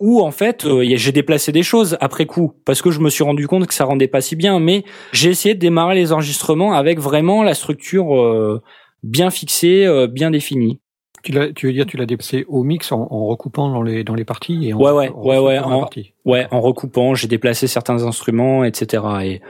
où 0.00 0.22
en 0.22 0.30
fait 0.30 0.64
euh, 0.64 0.82
j'ai 0.94 1.12
déplacé 1.12 1.52
des 1.52 1.62
choses 1.62 1.96
après 2.00 2.24
coup 2.26 2.54
parce 2.64 2.80
que 2.80 2.90
je 2.90 3.00
me 3.00 3.10
suis 3.10 3.22
rendu 3.22 3.46
compte 3.46 3.66
que 3.66 3.74
ça 3.74 3.84
rendait 3.84 4.08
pas 4.08 4.20
si 4.20 4.34
bien. 4.36 4.58
Mais 4.60 4.84
j'ai 5.12 5.30
essayé 5.30 5.54
de 5.54 5.60
démarrer 5.60 5.94
les 5.94 6.12
enregistrements 6.12 6.72
avec 6.72 6.98
vraiment 6.98 7.42
la 7.42 7.54
structure 7.54 8.16
euh, 8.16 8.62
bien 9.02 9.30
fixée, 9.30 9.84
euh, 9.84 10.06
bien 10.06 10.30
définie. 10.30 10.80
Tu, 11.22 11.32
l'as- 11.32 11.52
tu 11.52 11.66
veux 11.66 11.72
dire, 11.72 11.86
tu 11.86 11.96
l'as 11.96 12.06
déplacé 12.06 12.44
au 12.48 12.64
mix 12.64 12.90
en, 12.92 13.06
en 13.10 13.26
recoupant 13.26 13.70
dans 13.70 13.82
les, 13.82 14.02
dans 14.04 14.14
les 14.14 14.24
parties 14.24 14.68
et 14.68 14.74
en, 14.74 14.78
Ouais, 14.80 14.90
ouais, 14.90 15.08
en 15.10 15.22
ouais, 15.22 15.38
ouais, 15.38 15.58
en-. 15.58 15.88
Ouais, 16.24 16.46
en 16.50 16.60
recoupant, 16.60 17.14
j'ai 17.14 17.28
déplacé 17.28 17.66
certains 17.68 18.02
instruments, 18.04 18.64
etc. 18.64 19.04
Et 19.22 19.40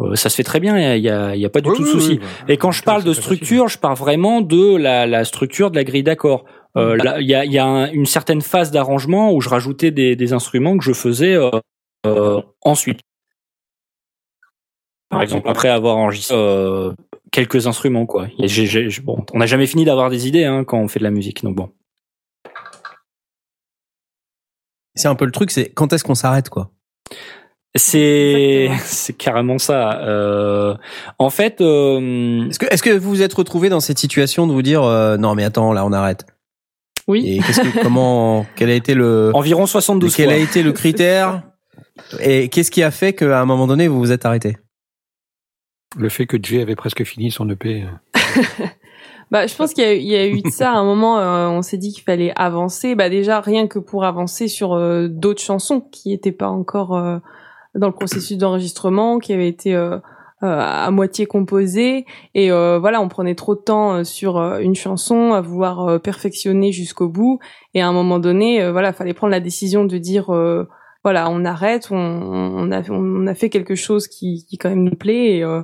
euh, 0.00 0.16
ça 0.16 0.28
se 0.28 0.34
fait 0.36 0.42
très 0.42 0.58
bien. 0.58 0.76
Il 0.96 1.02
y 1.02 1.08
a, 1.10 1.36
il 1.36 1.40
y 1.40 1.44
a, 1.44 1.48
pas 1.50 1.60
du 1.60 1.68
Oui, 1.68 1.76
tout 1.76 1.82
de 1.82 1.86
oui, 1.86 1.92
souci. 1.92 2.12
oui, 2.12 2.18
bah, 2.48 2.52
Et 2.54 2.56
quand 2.56 2.72
je 2.72 2.82
parle 2.82 3.04
de 3.04 3.12
facile. 3.12 3.22
structure, 3.22 3.68
je 3.68 3.78
parle 3.78 3.94
vraiment 3.96 4.40
de 4.40 4.74
la, 4.76 5.06
la 5.06 5.24
structure 5.24 5.70
de 5.70 5.76
la 5.76 5.84
grille 5.84 6.02
Euh, 6.76 6.96
là, 6.96 7.20
Il 7.20 7.26
y 7.28 7.34
a, 7.34 7.44
il 7.44 7.52
y 7.52 7.58
a 7.58 7.66
un- 7.66 7.90
une 7.90 8.06
certaine 8.06 8.42
phase 8.42 8.70
d'arrangement 8.70 9.32
où 9.32 9.40
je 9.40 9.48
rajoutais 9.48 9.90
des, 9.90 10.14
des 10.16 10.32
instruments 10.32 10.78
que 10.78 10.84
je 10.84 10.92
faisais 10.92 11.34
euh, 11.34 11.50
euh, 12.06 12.40
ensuite. 12.62 13.00
Par 15.08 15.22
exemple, 15.22 15.48
après 15.48 15.68
avoir 15.68 15.96
enregistré 15.96 16.36
euh, 16.36 16.92
quelques 17.32 17.66
instruments, 17.66 18.06
quoi. 18.06 18.28
Et 18.38 18.46
j'ai- 18.46 18.66
j'ai- 18.66 18.88
bon, 19.02 19.24
on 19.32 19.38
n'a 19.40 19.46
jamais 19.46 19.66
fini 19.66 19.84
d'avoir 19.84 20.08
des 20.10 20.28
idées 20.28 20.44
hein, 20.44 20.62
quand 20.62 20.78
on 20.78 20.86
fait 20.86 21.00
de 21.00 21.04
la 21.04 21.10
musique, 21.10 21.42
donc 21.42 21.56
bon. 21.56 21.70
C'est 24.94 25.08
un 25.08 25.14
peu 25.14 25.24
le 25.24 25.32
truc, 25.32 25.50
c'est 25.50 25.70
quand 25.70 25.92
est-ce 25.92 26.04
qu'on 26.04 26.14
s'arrête, 26.14 26.48
quoi? 26.48 26.70
C'est 27.76 29.12
carrément 29.16 29.58
ça. 29.58 30.00
Euh, 30.02 30.74
en 31.20 31.30
fait, 31.30 31.60
euh, 31.60 32.48
Est-ce 32.48 32.58
que, 32.58 32.66
est-ce 32.66 32.82
que 32.82 32.90
vous 32.90 33.10
vous 33.10 33.22
êtes 33.22 33.32
retrouvé 33.32 33.68
dans 33.68 33.78
cette 33.78 33.98
situation 33.98 34.48
de 34.48 34.52
vous 34.52 34.62
dire 34.62 34.82
euh, 34.82 35.16
non 35.16 35.36
mais 35.36 35.44
attends 35.44 35.72
là 35.72 35.84
on 35.86 35.92
arrête? 35.92 36.26
Oui. 37.10 37.26
Et 37.28 37.38
qu'est-ce 37.40 37.60
que 37.60 37.82
comment 37.82 38.46
quel 38.56 38.70
a 38.70 38.74
été 38.74 38.94
le 38.94 39.30
environ 39.34 39.66
72 39.66 40.14
quel 40.14 40.26
fois. 40.26 40.34
a 40.34 40.38
été 40.38 40.62
le 40.62 40.72
critère 40.72 41.42
et 42.20 42.48
qu'est-ce 42.48 42.70
qui 42.70 42.82
a 42.82 42.90
fait 42.90 43.12
qu'à 43.12 43.40
un 43.40 43.44
moment 43.44 43.66
donné 43.66 43.88
vous 43.88 43.98
vous 43.98 44.12
êtes 44.12 44.24
arrêté? 44.24 44.56
Le 45.96 46.08
fait 46.08 46.26
que 46.26 46.36
Jay 46.40 46.62
avait 46.62 46.76
presque 46.76 47.04
fini 47.04 47.30
son 47.30 47.48
EP. 47.50 47.84
Bah, 49.30 49.46
je 49.46 49.54
pense 49.54 49.74
qu'il 49.74 49.84
y, 49.84 49.86
a 49.86 49.94
eu- 49.94 49.98
il 49.98 50.08
y 50.08 50.16
a 50.16 50.26
eu 50.26 50.42
de 50.42 50.50
ça. 50.50 50.72
À 50.72 50.74
un 50.78 50.82
moment, 50.82 51.20
euh, 51.20 51.46
on 51.46 51.62
s'est 51.62 51.76
dit 51.76 51.92
qu'il 51.92 52.02
fallait 52.02 52.32
avancer. 52.34 52.96
Bah, 52.96 53.08
déjà, 53.08 53.40
rien 53.40 53.68
que 53.68 53.78
pour 53.78 54.04
avancer 54.04 54.48
sur 54.48 54.72
euh, 54.72 55.06
d'autres 55.06 55.40
chansons 55.40 55.80
qui 55.80 56.08
n'étaient 56.08 56.32
pas 56.32 56.48
encore 56.48 56.96
euh, 56.96 57.18
dans 57.76 57.86
le 57.86 57.92
processus 57.92 58.36
d'enregistrement, 58.38 59.20
qui 59.20 59.32
avaient 59.32 59.46
été 59.46 59.72
euh, 59.72 59.98
à 60.42 60.90
moitié 60.90 61.26
composées. 61.26 62.06
Et 62.34 62.50
euh, 62.50 62.78
voilà, 62.78 63.00
on 63.00 63.08
prenait 63.08 63.34
trop 63.34 63.54
de 63.54 63.60
temps 63.60 63.94
euh, 63.94 64.04
sur 64.04 64.38
euh, 64.38 64.58
une 64.60 64.74
chanson 64.74 65.32
à 65.32 65.40
vouloir 65.40 65.86
euh, 65.88 65.98
perfectionner 65.98 66.72
jusqu'au 66.72 67.08
bout. 67.08 67.38
Et 67.74 67.82
à 67.82 67.88
un 67.88 67.92
moment 67.92 68.18
donné, 68.18 68.62
euh, 68.62 68.72
voilà, 68.72 68.92
fallait 68.92 69.14
prendre 69.14 69.30
la 69.32 69.40
décision 69.40 69.84
de 69.84 69.98
dire. 69.98 70.30
euh, 70.34 70.68
voilà, 71.02 71.30
on 71.30 71.46
arrête, 71.46 71.88
on, 71.90 71.96
on, 71.96 72.70
a, 72.72 72.82
on 72.90 73.26
a 73.26 73.34
fait 73.34 73.48
quelque 73.48 73.74
chose 73.74 74.06
qui, 74.06 74.44
qui 74.46 74.58
quand 74.58 74.68
même 74.68 74.82
nous 74.84 74.94
plaît 74.96 75.38
et, 75.38 75.42
euh, 75.42 75.62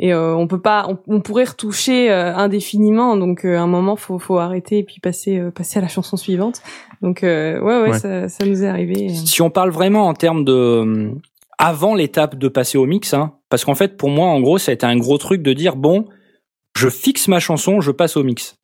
et 0.00 0.12
euh, 0.12 0.34
on 0.34 0.48
peut 0.48 0.60
pas 0.60 0.86
on, 0.88 0.98
on 1.06 1.20
pourrait 1.20 1.44
retoucher 1.44 2.10
euh, 2.10 2.34
indéfiniment 2.34 3.16
donc 3.16 3.44
euh, 3.44 3.56
à 3.56 3.60
un 3.60 3.68
moment 3.68 3.94
faut 3.94 4.18
faut 4.18 4.38
arrêter 4.38 4.78
et 4.78 4.82
puis 4.82 4.98
passer 4.98 5.38
euh, 5.38 5.52
passer 5.52 5.78
à 5.78 5.82
la 5.82 5.86
chanson 5.86 6.16
suivante 6.16 6.60
donc 7.02 7.22
euh, 7.22 7.60
ouais, 7.60 7.82
ouais 7.82 7.90
Ouais. 7.90 7.98
ça 8.00 8.28
ça 8.28 8.44
nous 8.44 8.64
est 8.64 8.66
arrivé 8.66 9.10
Si 9.10 9.40
on 9.42 9.50
parle 9.50 9.70
vraiment 9.70 10.08
en 10.08 10.14
termes 10.14 10.44
de 10.44 10.52
euh, 10.52 11.10
avant 11.58 11.94
l'étape 11.94 12.34
de 12.36 12.48
passer 12.48 12.76
au 12.76 12.84
mix, 12.86 13.14
hein, 13.14 13.34
parce 13.54 13.64
qu'en 13.64 13.76
fait 13.76 13.96
pour 13.96 14.10
moi 14.10 14.26
en 14.26 14.40
gros 14.40 14.58
ça 14.58 14.72
a 14.72 14.74
été 14.74 14.84
un 14.84 14.96
gros 14.96 15.16
truc 15.16 15.40
de 15.40 15.52
dire 15.52 15.76
bon, 15.76 16.06
je 16.76 16.88
fixe 16.88 17.28
ma 17.28 17.38
chanson, 17.38 17.80
je 17.80 17.92
passe 17.92 18.16
au 18.16 18.24
mix. 18.24 18.58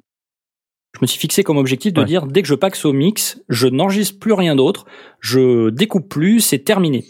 Je 0.94 0.98
me 1.00 1.06
suis 1.06 1.20
fixé 1.20 1.44
comme 1.44 1.58
objectif 1.58 1.92
de 1.92 2.00
Ouais. 2.00 2.06
dire 2.06 2.26
dès 2.26 2.42
que 2.42 2.48
je 2.48 2.56
passe 2.56 2.84
au 2.84 2.92
mix, 2.92 3.40
je 3.48 3.68
n'enregistre 3.68 4.18
plus 4.18 4.32
rien 4.32 4.56
d'autre, 4.56 4.86
je 5.20 5.70
découpe 5.70 6.08
plus, 6.08 6.40
c'est 6.40 6.58
terminé. 6.64 7.04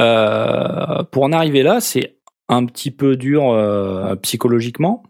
Euh, 0.00 1.04
pour 1.12 1.22
en 1.22 1.32
arriver 1.32 1.62
là, 1.62 1.80
c'est 1.80 2.16
un 2.48 2.64
petit 2.66 2.90
peu 2.90 3.14
dur 3.14 3.48
euh, 3.52 4.16
psychologiquement. 4.16 5.04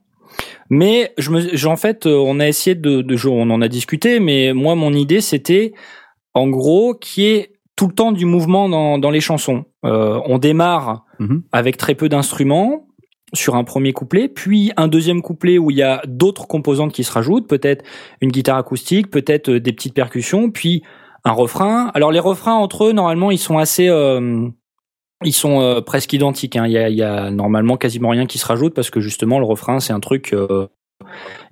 Mais 0.69 1.15
je 1.16 1.31
me, 1.31 1.40
j'ai- 1.56 1.66
en 1.69 1.77
fait, 1.77 2.05
euh, 2.05 2.16
on 2.19 2.39
a 2.39 2.47
essayé 2.48 2.74
de, 2.74 3.01
de, 3.01 3.28
on 3.28 3.48
en 3.48 3.62
a 3.62 3.69
discuté, 3.69 4.20
mais 4.20 4.52
moi, 4.52 4.74
mon 4.74 4.93
idée, 4.93 5.23
c'était, 5.23 5.73
en 6.35 6.48
gros, 6.48 6.94
qui 6.94 7.24
est 7.24 7.52
tout 7.79 7.87
le 7.87 7.95
temps 7.95 8.11
du 8.13 8.27
mouvement 8.27 8.69
dans, 8.69 8.99
dans 8.99 9.11
les 9.11 9.21
chansons. 9.21 9.65
Euh, 9.87 10.21
on 10.27 10.39
démarre 10.39 11.05
Mhm. 11.21 11.43
avec 11.53 11.77
très 11.77 11.95
peu 11.95 12.09
d'instruments 12.09 12.87
sur 13.35 13.55
un 13.57 13.65
premier 13.65 13.93
couplet, 13.93 14.29
puis 14.29 14.73
un 14.77 14.89
deuxième 14.89 15.21
couplet 15.23 15.59
où 15.59 15.71
il 15.71 15.77
y 15.77 15.83
a 15.83 16.01
d'autres 16.07 16.47
composantes 16.47 16.93
qui 16.93 17.05
se 17.05 17.13
rajoutent, 17.13 17.47
peut-être 17.49 17.85
une 18.21 18.31
guitare 18.31 18.57
acoustique, 18.57 19.11
peut-être 19.11 19.49
euh, 19.51 19.61
des 19.61 19.73
petites 19.73 19.95
percussions, 19.95 20.51
puis 20.51 20.83
un 21.25 21.33
refrain. 21.33 21.91
Alors 21.95 22.11
les 22.13 22.21
refrains 22.21 22.55
entre 22.55 22.85
eux, 22.87 22.93
normalement, 22.93 23.31
ils 23.31 23.39
sont 23.39 23.59
assez, 23.59 23.89
euh, 23.89 24.49
ils 25.25 25.33
sont 25.33 25.61
euh, 25.61 25.81
presque 25.81 26.13
identiques. 26.13 26.57
hein. 26.57 26.67
Il, 26.67 26.73
y 26.73 26.79
a, 26.79 26.89
il 26.89 26.97
y 26.97 27.03
a 27.03 27.31
normalement 27.31 27.77
quasiment 27.77 28.09
rien 28.11 28.27
qui 28.27 28.39
se 28.39 28.47
rajoute 28.47 28.75
parce 28.75 28.91
que 28.91 29.01
justement 29.01 29.39
le 29.39 29.45
refrain, 29.47 29.79
c'est 29.81 29.93
un 29.93 30.01
truc, 30.01 30.33
euh, 30.33 30.67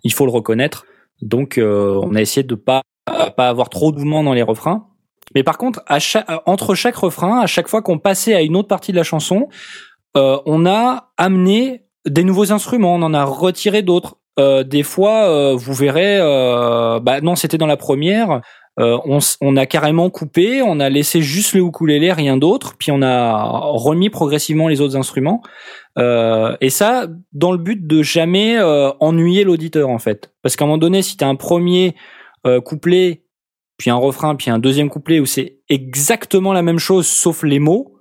il 0.03 0.12
faut 0.12 0.27
le 0.27 0.32
reconnaître. 0.32 0.86
Donc 1.23 1.59
euh, 1.59 2.01
on 2.03 2.15
a 2.15 2.20
essayé 2.20 2.43
de 2.44 2.55
pas 2.55 2.82
pas 3.36 3.48
avoir 3.48 3.69
trop 3.69 3.93
de 3.93 3.97
mouvement 3.98 4.24
dans 4.24 4.35
les 4.35 4.43
refrains. 4.43 4.86
Mais 5.35 5.43
par 5.43 5.59
contre, 5.59 5.82
chaque, 5.98 6.27
entre 6.47 6.74
chaque 6.74 6.97
refrain, 6.97 7.40
à 7.40 7.47
chaque 7.47 7.69
fois 7.69 7.82
qu'on 7.82 7.98
passait 7.98 8.35
à 8.35 8.43
une 8.43 8.57
autre 8.57 8.69
partie 8.69 8.93
de 8.93 8.97
la 8.97 9.03
chanson, 9.03 9.48
euh, 10.16 10.39
on 10.47 10.66
a 10.66 11.11
amené 11.16 11.85
des 12.07 12.24
nouveaux 12.24 12.53
instruments, 12.53 12.94
on 12.94 13.03
en 13.03 13.12
a 13.15 13.24
retiré 13.24 13.82
d'autres. 13.82 14.16
Euh, 14.39 14.62
des 14.62 14.82
fois, 14.82 15.28
euh, 15.28 15.55
vous 15.57 15.74
verrez, 15.74 16.19
euh, 16.20 17.01
bah 17.01 17.20
non, 17.20 17.36
c'était 17.36 17.59
dans 17.59 17.66
la 17.66 17.77
première. 17.77 18.40
euh, 18.78 18.98
on, 19.07 19.19
on 19.40 19.57
a 19.57 19.65
carrément 19.66 20.11
coupé, 20.11 20.62
on 20.62 20.81
a 20.81 20.89
laissé 20.90 21.23
juste 21.23 21.55
le 21.55 21.62
ukulélé, 21.62 22.12
rien 22.12 22.36
d'autre, 22.36 22.74
puis 22.78 22.93
on 22.93 23.01
a 23.03 23.43
remis 23.43 24.11
progressivement 24.11 24.69
les 24.69 24.81
autres 24.82 24.97
instruments. 24.97 25.43
Euh, 25.98 26.57
et 26.61 26.69
ça, 26.69 27.07
dans 27.32 27.53
le 27.53 27.59
but 27.59 27.86
de 27.86 28.03
jamais 28.03 28.59
euh, 28.59 28.90
ennuyer 29.01 29.44
l'auditeur 29.44 29.89
en 29.89 29.98
fait, 29.98 30.31
parce 30.43 30.57
qu'à 30.57 30.65
un 30.65 30.69
moment 30.69 30.78
donné, 30.78 31.01
si 31.01 31.16
t'as 31.16 31.27
un 31.27 31.36
premier 31.36 31.94
euh, 32.47 32.61
couplet, 32.61 33.23
puis 33.77 33.90
un 33.90 33.97
refrain, 33.97 34.36
puis 34.36 34.51
un 34.51 34.59
deuxième 34.59 34.89
couplet 34.89 35.20
où 35.20 35.27
c'est 35.27 35.59
exactement 35.69 36.53
la 36.53 36.62
même 36.62 36.78
chose 36.78 37.07
sauf 37.07 37.43
les 37.43 37.59
mots, 37.59 37.98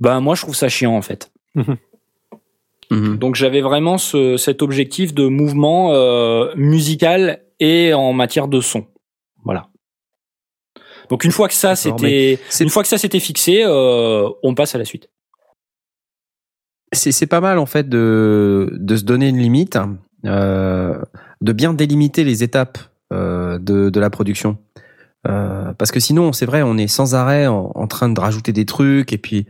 ben 0.00 0.20
moi 0.20 0.34
je 0.34 0.42
trouve 0.42 0.54
ça 0.56 0.68
chiant 0.68 0.94
en 0.96 1.02
fait. 1.02 1.30
Mhm. 2.90 3.16
Donc 3.18 3.34
j'avais 3.34 3.60
vraiment 3.62 3.98
ce, 3.98 4.36
cet 4.36 4.60
objectif 4.62 5.14
de 5.14 5.26
mouvement 5.26 5.92
euh, 5.94 6.52
musical 6.56 7.42
et 7.58 7.94
en 7.94 8.12
matière 8.12 8.46
de 8.46 8.60
son. 8.60 8.86
Voilà. 9.44 9.68
Donc 11.08 11.24
une 11.24 11.30
fois 11.32 11.48
que 11.48 11.54
ça 11.54 11.76
c'était 11.76 12.38
c'est- 12.48 12.64
une 12.64 12.70
fois 12.70 12.82
que 12.82 12.88
ça 12.88 12.98
s'était 12.98 13.20
fixé, 13.20 13.62
euh, 13.64 14.28
on 14.42 14.54
passe 14.54 14.74
à 14.74 14.78
la 14.78 14.84
suite. 14.84 15.08
c'est 16.92 17.26
pas 17.26 17.40
mal 17.40 17.58
en 17.58 17.66
fait 17.66 17.88
de 17.88 18.70
de 18.72 18.96
se 18.96 19.02
donner 19.04 19.28
une 19.28 19.38
limite 19.38 19.76
euh, 20.26 20.96
de 21.40 21.52
bien 21.52 21.74
délimiter 21.74 22.22
les 22.24 22.42
étapes 22.44 22.78
de 23.10 23.58
de 23.90 24.00
la 24.00 24.10
production 24.10 24.58
Euh, 25.26 25.72
parce 25.78 25.90
que 25.90 26.00
sinon, 26.00 26.32
c'est 26.32 26.46
vrai, 26.46 26.62
on 26.62 26.76
est 26.76 26.86
sans 26.86 27.14
arrêt 27.14 27.46
en, 27.46 27.72
en 27.74 27.86
train 27.86 28.08
de 28.10 28.20
rajouter 28.20 28.52
des 28.52 28.66
trucs 28.66 29.12
et 29.12 29.18
puis 29.18 29.46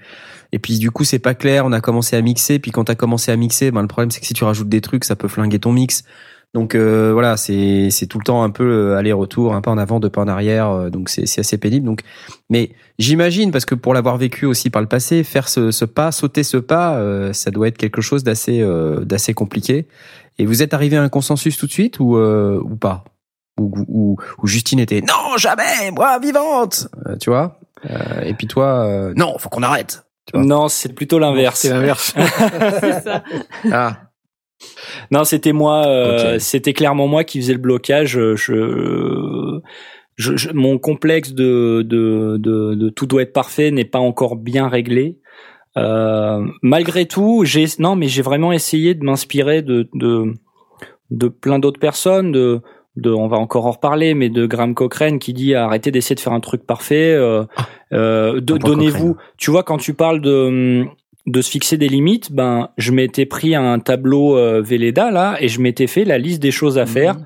et 0.52 0.58
puis 0.60 0.78
du 0.78 0.90
coup 0.92 1.02
c'est 1.04 1.18
pas 1.18 1.34
clair. 1.34 1.66
On 1.66 1.72
a 1.72 1.80
commencé 1.80 2.16
à 2.16 2.22
mixer, 2.22 2.58
puis 2.60 2.70
quand 2.70 2.84
t'as 2.84 2.94
commencé 2.94 3.32
à 3.32 3.36
mixer, 3.36 3.70
ben 3.72 3.82
le 3.82 3.88
problème 3.88 4.10
c'est 4.12 4.20
que 4.20 4.26
si 4.26 4.34
tu 4.34 4.44
rajoutes 4.44 4.68
des 4.68 4.80
trucs, 4.80 5.04
ça 5.04 5.16
peut 5.16 5.28
flinguer 5.28 5.58
ton 5.58 5.72
mix. 5.72 6.04
Donc 6.54 6.76
euh, 6.76 7.10
voilà, 7.12 7.36
c'est 7.36 7.90
c'est 7.90 8.06
tout 8.06 8.18
le 8.18 8.24
temps 8.24 8.44
un 8.44 8.50
peu 8.50 8.62
euh, 8.62 8.96
aller-retour, 8.96 9.54
un 9.54 9.60
pas 9.60 9.72
en 9.72 9.78
avant, 9.78 9.98
deux 9.98 10.10
pas 10.10 10.22
en 10.22 10.28
arrière. 10.28 10.70
euh, 10.70 10.90
donc 10.90 11.08
c'est 11.08 11.26
c'est 11.26 11.40
assez 11.40 11.58
pénible. 11.58 11.84
Donc, 11.84 12.02
mais 12.50 12.70
j'imagine 13.00 13.50
parce 13.50 13.64
que 13.64 13.74
pour 13.74 13.92
l'avoir 13.92 14.16
vécu 14.16 14.46
aussi 14.46 14.70
par 14.70 14.80
le 14.80 14.86
passé, 14.86 15.24
faire 15.24 15.48
ce, 15.48 15.72
ce 15.72 15.84
pas, 15.84 16.12
sauter 16.12 16.44
ce 16.44 16.56
pas, 16.58 16.96
euh, 16.98 17.32
ça 17.32 17.50
doit 17.50 17.66
être 17.66 17.78
quelque 17.78 18.00
chose 18.00 18.22
d'assez 18.22 18.64
d'assez 19.02 19.34
compliqué. 19.34 19.88
Et 20.38 20.46
vous 20.46 20.62
êtes 20.62 20.74
arrivé 20.74 20.96
à 20.96 21.02
un 21.02 21.08
consensus 21.08 21.56
tout 21.58 21.66
de 21.66 21.72
suite 21.72 21.98
ou 21.98 22.16
ou 22.16 22.76
pas? 22.76 23.04
Ou, 23.58 23.72
ou, 23.88 24.16
ou 24.42 24.46
Justine 24.46 24.80
était 24.80 25.00
non 25.00 25.36
jamais 25.36 25.90
moi 25.92 26.18
vivante, 26.18 26.88
Euh, 27.06 27.16
tu 27.16 27.30
vois. 27.30 27.58
Euh, 27.90 28.22
et 28.24 28.34
puis 28.34 28.46
toi 28.46 28.84
euh, 28.86 29.12
non 29.16 29.36
faut 29.38 29.48
qu'on 29.48 29.62
arrête. 29.62 30.04
Tu 30.26 30.36
vois. 30.38 30.46
Non, 30.46 30.68
c'est 30.68 30.94
plutôt 30.94 31.18
l'inverse. 31.18 31.60
C'est 31.60 31.68
l'inverse. 31.70 32.14
c'est 32.80 33.00
ça. 33.02 33.22
Ah 33.70 33.96
Non, 35.10 35.24
c'était 35.24 35.52
moi. 35.52 35.86
euh, 35.86 36.34
Ok. 36.36 36.40
C'était 36.40 36.72
clairement 36.72 37.06
moi 37.08 37.24
qui 37.24 37.40
faisais 37.40 37.52
le 37.52 37.58
blocage. 37.58 38.18
Je, 38.36 39.60
je, 40.16 40.36
je- 40.36 40.50
mon 40.52 40.78
complexe 40.78 41.32
de, 41.32 41.82
de, 41.82 42.36
de, 42.38 42.74
de 42.74 42.88
tout 42.88 43.04
doit 43.06 43.20
être 43.22 43.32
parfait 43.34 43.70
n'est 43.70 43.84
pas 43.84 43.98
encore 43.98 44.36
bien 44.36 44.66
réglé. 44.68 45.18
Euh, 45.76 46.46
malgré 46.62 47.04
tout, 47.06 47.44
j'ai 47.44 47.66
non, 47.78 47.94
mais 47.96 48.08
j'ai 48.08 48.22
vraiment 48.22 48.52
essayé 48.52 48.94
de 48.94 49.04
m'inspirer 49.04 49.60
de, 49.60 49.88
de 49.94 50.32
de 51.10 51.28
plein 51.28 51.58
d'autres 51.58 51.80
personnes. 51.80 52.32
De, 52.32 52.62
de, 52.96 53.10
on 53.10 53.26
va 53.26 53.36
encore 53.38 53.66
en 53.66 53.72
reparler, 53.72 54.14
mais 54.14 54.28
de 54.28 54.46
Graham 54.46 54.74
Cochrane 54.74 55.18
qui 55.18 55.32
dit 55.32 55.54
arrêtez 55.54 55.90
d'essayer 55.90 56.14
de 56.14 56.20
faire 56.20 56.32
un 56.32 56.40
truc 56.40 56.64
parfait. 56.66 57.12
Euh, 57.12 57.44
euh, 57.92 58.40
de- 58.40 58.56
Graham 58.56 58.76
donnez-vous. 58.76 59.16
Tu 59.36 59.50
vois, 59.50 59.62
quand 59.64 59.78
tu 59.78 59.94
parles 59.94 60.20
de 60.20 60.84
de 61.26 61.40
se 61.40 61.50
fixer 61.50 61.78
des 61.78 61.88
limites, 61.88 62.32
ben 62.32 62.68
je 62.76 62.92
m'étais 62.92 63.24
pris 63.24 63.54
un 63.54 63.78
tableau 63.78 64.36
euh, 64.36 64.60
Velleda 64.60 65.10
là 65.10 65.36
et 65.40 65.48
je 65.48 65.58
m'étais 65.60 65.86
fait 65.86 66.04
la 66.04 66.18
liste 66.18 66.42
des 66.42 66.50
choses 66.50 66.76
à 66.78 66.84
faire 66.86 67.16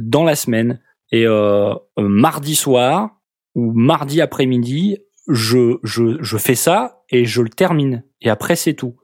dans 0.00 0.24
la 0.24 0.34
semaine. 0.34 0.80
Et 1.12 1.26
euh, 1.26 1.72
euh, 1.72 1.76
mardi 1.98 2.56
soir 2.56 3.10
ou 3.54 3.72
mardi 3.72 4.20
après-midi, 4.20 4.98
je, 5.28 5.76
je 5.84 6.16
je 6.20 6.36
fais 6.36 6.56
ça 6.56 7.02
et 7.10 7.24
je 7.24 7.40
le 7.40 7.48
termine. 7.48 8.02
Et 8.20 8.28
après 8.30 8.56
c'est 8.56 8.74
tout. 8.74 8.96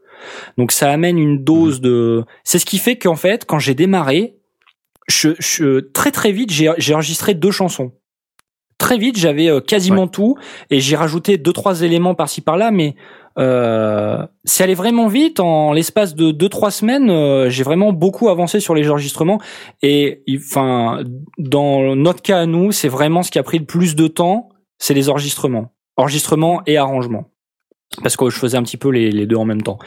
Donc 0.58 0.72
ça 0.72 0.90
amène 0.90 1.18
une 1.18 1.42
dose 1.44 1.80
de. 1.80 2.24
C'est 2.42 2.58
ce 2.58 2.66
qui 2.66 2.78
fait 2.78 2.96
qu'en 2.98 3.14
fait 3.16 3.44
quand 3.46 3.60
j'ai 3.60 3.74
démarré, 3.74 4.34
je, 5.08 5.30
je 5.38 5.80
très 5.80 6.10
très 6.10 6.32
vite 6.32 6.50
j'ai 6.50 6.94
enregistré 6.94 7.34
deux 7.34 7.50
chansons. 7.50 7.92
Très 8.78 8.98
vite 8.98 9.16
j'avais 9.16 9.48
euh, 9.48 9.60
quasiment 9.60 10.08
tout 10.08 10.36
et 10.70 10.80
j'ai 10.80 10.96
rajouté 10.96 11.38
deux 11.38 11.52
trois 11.52 11.82
éléments 11.82 12.14
par-ci 12.14 12.40
par-là, 12.40 12.70
mais 12.70 12.96
euh, 13.38 14.26
c'est 14.44 14.64
allé 14.64 14.74
vraiment 14.74 15.06
vite. 15.08 15.40
En 15.40 15.72
l'espace 15.72 16.14
de 16.14 16.32
deux 16.32 16.48
trois 16.48 16.70
semaines, 16.70 17.08
euh, 17.08 17.48
j'ai 17.48 17.62
vraiment 17.62 17.92
beaucoup 17.92 18.28
avancé 18.28 18.60
sur 18.60 18.74
les 18.74 18.90
enregistrements. 18.90 19.40
Et 19.82 20.22
enfin, 20.36 21.02
dans 21.38 21.94
notre 21.94 22.22
cas 22.22 22.40
à 22.40 22.46
nous, 22.46 22.72
c'est 22.72 22.88
vraiment 22.88 23.22
ce 23.22 23.30
qui 23.30 23.38
a 23.38 23.42
pris 23.42 23.58
le 23.58 23.64
plus 23.64 23.94
de 23.94 24.06
temps, 24.08 24.48
c'est 24.78 24.94
les 24.94 25.08
enregistrements, 25.08 25.72
enregistrements 25.96 26.60
et 26.66 26.76
arrangements, 26.76 27.30
parce 28.02 28.16
que 28.16 28.28
je 28.30 28.38
faisais 28.38 28.56
un 28.58 28.62
petit 28.64 28.76
peu 28.76 28.90
les, 28.90 29.10
les 29.10 29.26
deux 29.26 29.36
en 29.36 29.44
même 29.44 29.62
temps. 29.62 29.78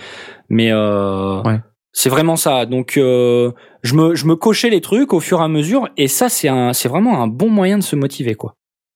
Mais 0.49 0.71
euh, 0.71 1.41
Ouais. 1.43 1.59
C'est 1.95 2.09
vraiment 2.09 2.35
ça. 2.35 2.65
Donc 2.65 2.97
euh, 2.97 3.51
je 3.81 3.95
me 3.95 4.15
je 4.15 4.25
me 4.27 4.35
cochais 4.35 4.69
les 4.69 4.81
trucs 4.81 5.13
au 5.13 5.21
fur 5.21 5.39
et 5.39 5.43
à 5.43 5.47
mesure, 5.47 5.87
et 5.97 6.07
ça 6.07 6.29
c'est 6.29 6.49
un 6.49 6.73
c'est 6.73 6.89
vraiment 6.89 7.23
un 7.23 7.27
bon 7.27 7.49
moyen 7.49 7.77
de 7.79 7.83
se 7.83 7.95
motiver 7.95 8.35
quoi. 8.35 8.53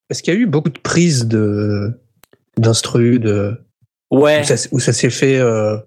Est-ce 0.09 0.21
qu'il 0.21 0.33
y 0.33 0.37
a 0.37 0.39
eu 0.39 0.45
beaucoup 0.45 0.69
de 0.69 0.79
prises 0.79 1.27
de 1.27 1.93
d'instru 2.57 3.19
de 3.19 3.53
Ouais. 4.11 4.41
où 4.71 4.79
ça, 4.79 4.91
s'est 4.91 5.11
fait 5.11 5.37
euh, 5.37 5.77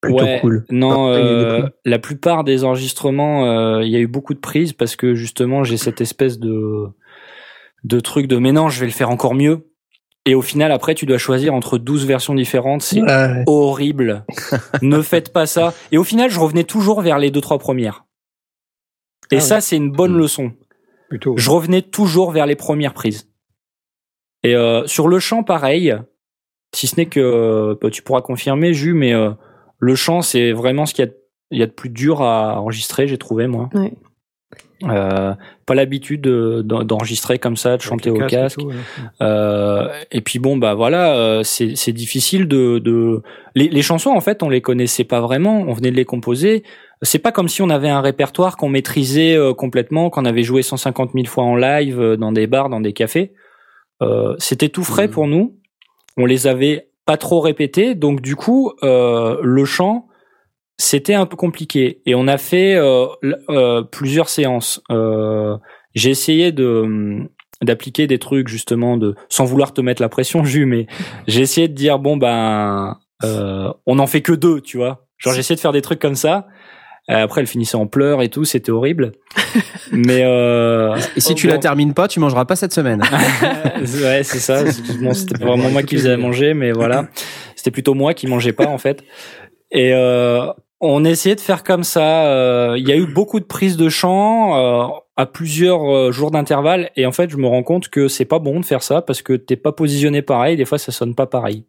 plutôt 0.00 0.24
Ouais, 0.24 0.38
cool. 0.40 0.64
Non, 0.70 1.12
euh, 1.12 1.66
la 1.84 1.98
plupart 1.98 2.42
des 2.42 2.64
enregistrements, 2.64 3.80
il 3.80 3.90
y 3.90 3.96
a 3.96 4.00
eu 4.00 4.06
beaucoup 4.06 4.34
de 4.34 4.40
prises 4.40 4.72
parce 4.72 4.96
que 4.96 5.14
justement 5.14 5.62
j'ai 5.62 5.76
cette 5.76 6.00
espèce 6.00 6.38
de 6.40 6.86
de 7.84 8.00
truc 8.00 8.26
de 8.26 8.38
mais 8.38 8.50
non, 8.50 8.70
je 8.70 8.80
vais 8.80 8.86
le 8.86 8.92
faire 8.92 9.10
encore 9.10 9.34
mieux. 9.34 9.67
Et 10.28 10.34
au 10.34 10.42
final, 10.42 10.72
après, 10.72 10.94
tu 10.94 11.06
dois 11.06 11.16
choisir 11.16 11.54
entre 11.54 11.78
12 11.78 12.04
versions 12.04 12.34
différentes. 12.34 12.82
C'est 12.82 13.00
Ouais. 13.00 13.44
horrible. 13.46 14.26
ne 14.82 15.00
faites 15.00 15.32
pas 15.32 15.46
ça. 15.46 15.72
Et 15.90 15.96
au 15.96 16.04
final, 16.04 16.28
je 16.30 16.38
revenais 16.38 16.64
toujours 16.64 17.00
vers 17.00 17.18
les 17.18 17.30
deux 17.30 17.40
trois 17.40 17.58
premières. 17.58 18.04
Et 19.30 19.36
Ah 19.36 19.40
ça, 19.40 19.60
c'est 19.62 19.76
une 19.76 19.90
bonne 19.90 20.12
Mm. 20.14 20.18
leçon. 20.18 20.52
Plutôt. 21.08 21.34
Je 21.38 21.48
revenais 21.50 21.80
toujours 21.80 22.30
vers 22.30 22.44
les 22.44 22.56
premières 22.56 22.92
prises. 22.92 23.30
Et 24.42 24.54
euh, 24.54 24.86
sur 24.86 25.08
le 25.08 25.18
chant, 25.18 25.42
pareil. 25.44 25.96
Si 26.74 26.86
ce 26.86 26.96
n'est 26.96 27.06
que 27.06 27.20
euh, 27.20 27.74
bah, 27.80 27.88
tu 27.90 28.02
pourras 28.02 28.20
confirmer, 28.20 28.74
Jus, 28.74 28.92
mais 28.92 29.14
euh, 29.14 29.30
le 29.78 29.94
chant, 29.94 30.20
c'est 30.20 30.52
vraiment 30.52 30.84
ce 30.84 30.92
qu'il 30.92 31.06
y 31.06 31.08
a, 31.08 31.10
de- 31.10 31.16
il 31.52 31.58
y 31.58 31.62
a 31.62 31.66
de 31.66 31.72
plus 31.72 31.88
dur 31.88 32.20
à 32.20 32.60
enregistrer, 32.60 33.08
j'ai 33.08 33.16
trouvé 33.16 33.46
moi. 33.46 33.70
Ouais. 33.72 33.94
Euh, 34.84 35.34
pas 35.66 35.74
l'habitude 35.74 36.20
de- 36.20 36.62
d'en- 36.64 36.84
d'enregistrer 36.84 37.38
comme 37.40 37.56
ça, 37.56 37.76
de 37.76 37.82
chanter 37.82 38.10
au 38.10 38.18
casque. 38.26 38.58
et 38.60 38.62
tout, 38.62 38.68
ouais. 38.68 38.74
Euh, 39.22 39.88
et 40.12 40.20
puis 40.20 40.38
bon, 40.38 40.56
bah 40.56 40.74
voilà, 40.74 41.14
euh, 41.16 41.42
c'est 41.42 41.92
difficile 41.92 42.46
de, 42.46 42.78
de... 42.78 43.22
Les, 43.54 43.68
les 43.68 43.82
chansons 43.82 44.10
en 44.10 44.20
fait, 44.20 44.42
on 44.42 44.48
les 44.48 44.60
connaissait 44.60 45.04
pas 45.04 45.20
vraiment, 45.20 45.62
on 45.66 45.72
venait 45.72 45.90
de 45.90 45.96
les 45.96 46.04
composer. 46.04 46.62
C'est 47.02 47.18
pas 47.18 47.32
comme 47.32 47.48
si 47.48 47.62
on 47.62 47.70
avait 47.70 47.88
un 47.88 48.00
répertoire 48.00 48.56
qu'on 48.56 48.68
maîtrisait 48.68 49.34
euh, 49.36 49.52
complètement, 49.52 50.10
qu'on 50.10 50.24
avait 50.24 50.42
joué 50.42 50.62
150 50.62 51.10
000 51.14 51.26
fois 51.26 51.44
en 51.44 51.56
live 51.56 52.16
dans 52.18 52.32
des 52.32 52.46
bars, 52.46 52.68
dans 52.68 52.80
des 52.80 52.92
cafés. 52.92 53.32
Euh, 54.02 54.34
C'était 54.38 54.68
tout 54.68 54.84
frais 54.84 55.06
Mhm. 55.08 55.12
pour 55.12 55.26
nous. 55.26 55.56
On 56.16 56.24
les 56.24 56.46
avait 56.46 56.88
pas 57.04 57.16
trop 57.16 57.40
répétés, 57.40 57.94
donc 57.94 58.20
du 58.20 58.36
coup, 58.36 58.72
euh, 58.82 59.38
le 59.42 59.64
chant, 59.64 60.07
c'était 60.78 61.14
un 61.14 61.26
peu 61.26 61.36
compliqué. 61.36 62.00
Et 62.06 62.14
on 62.14 62.26
a 62.28 62.38
fait 62.38 62.74
euh, 62.76 63.06
euh, 63.50 63.82
plusieurs 63.82 64.28
séances. 64.28 64.80
Euh, 64.90 65.56
J'ai 65.94 66.10
essayé 66.10 66.52
de 66.52 66.66
hum, 66.84 67.28
d'appliquer 67.62 68.06
des 68.06 68.18
trucs 68.20 68.46
justement 68.48 68.96
de 68.96 69.16
sans 69.28 69.44
vouloir 69.44 69.72
te 69.74 69.80
mettre 69.80 70.00
la 70.00 70.08
pression 70.08 70.44
Jus 70.50 70.64
mais 70.66 70.86
j'ai 71.26 71.40
essayé 71.40 71.66
de 71.66 71.74
dire 71.74 71.98
bon 71.98 72.16
ben 72.16 72.96
euh, 73.24 73.72
on 73.84 73.98
en 73.98 74.06
fait 74.06 74.20
que 74.22 74.32
deux 74.32 74.60
tu 74.60 74.76
vois 74.76 75.06
genre 75.18 75.32
j'ai 75.34 75.40
essayé 75.40 75.56
de 75.56 75.60
faire 75.60 75.72
des 75.72 75.82
trucs 75.82 75.98
comme 76.00 76.14
ça 76.14 76.46
Euh, 77.10 77.24
après 77.24 77.40
elle 77.40 77.48
finissait 77.48 77.76
en 77.76 77.86
pleurs 77.88 78.22
et 78.22 78.28
tout 78.28 78.44
c'était 78.44 78.70
horrible 78.70 79.10
mais 79.92 80.20
euh, 80.22 80.94
Et 81.16 81.20
si 81.20 81.34
tu 81.34 81.46
bon. 81.48 81.54
la 81.54 81.58
termines 81.58 81.94
pas, 81.94 82.06
tu 82.06 82.20
mangeras 82.20 82.44
pas 82.44 82.54
cette 82.54 82.72
semaine. 82.74 83.02
ouais 83.80 84.22
c'est 84.22 84.38
ça 84.38 84.62
Bon, 85.00 85.12
c'était 85.14 85.38
pas 85.38 85.46
vraiment 85.46 85.70
moi 85.70 85.82
qui 85.82 85.96
faisais 85.96 86.12
à 86.12 86.16
manger 86.16 86.54
mais 86.54 86.70
voilà 86.70 87.08
c'était 87.56 87.72
plutôt 87.72 87.94
moi 87.94 88.14
qui 88.14 88.28
mangeais 88.28 88.52
pas 88.52 88.66
en 88.68 88.78
fait 88.78 89.02
et 89.72 89.92
euh, 89.94 90.46
on 90.80 91.04
essayait 91.04 91.34
de 91.34 91.40
faire 91.40 91.64
comme 91.64 91.84
ça 91.84 92.26
Euh, 92.26 92.76
il 92.78 92.88
y 92.88 92.92
a 92.92 92.96
eu 92.96 93.06
beaucoup 93.06 93.40
de 93.40 93.44
prises 93.44 93.76
de 93.76 93.88
chant 93.88 94.56
euh, 94.56 94.86
à 95.16 95.26
plusieurs 95.26 95.82
euh, 95.84 96.12
jours 96.12 96.30
d'intervalle 96.30 96.90
et 96.96 97.06
en 97.06 97.12
fait 97.12 97.30
je 97.30 97.36
me 97.36 97.46
rends 97.46 97.62
compte 97.64 97.88
que 97.88 98.08
c'est 98.08 98.24
pas 98.24 98.38
bon 98.38 98.60
de 98.60 98.64
faire 98.64 98.82
ça 98.82 99.02
parce 99.02 99.22
que 99.22 99.32
t'es 99.32 99.56
pas 99.56 99.72
positionné 99.72 100.22
pareil 100.22 100.56
des 100.56 100.64
fois 100.64 100.78
ça 100.78 100.92
sonne 100.92 101.14
pas 101.14 101.26
pareil 101.26 101.64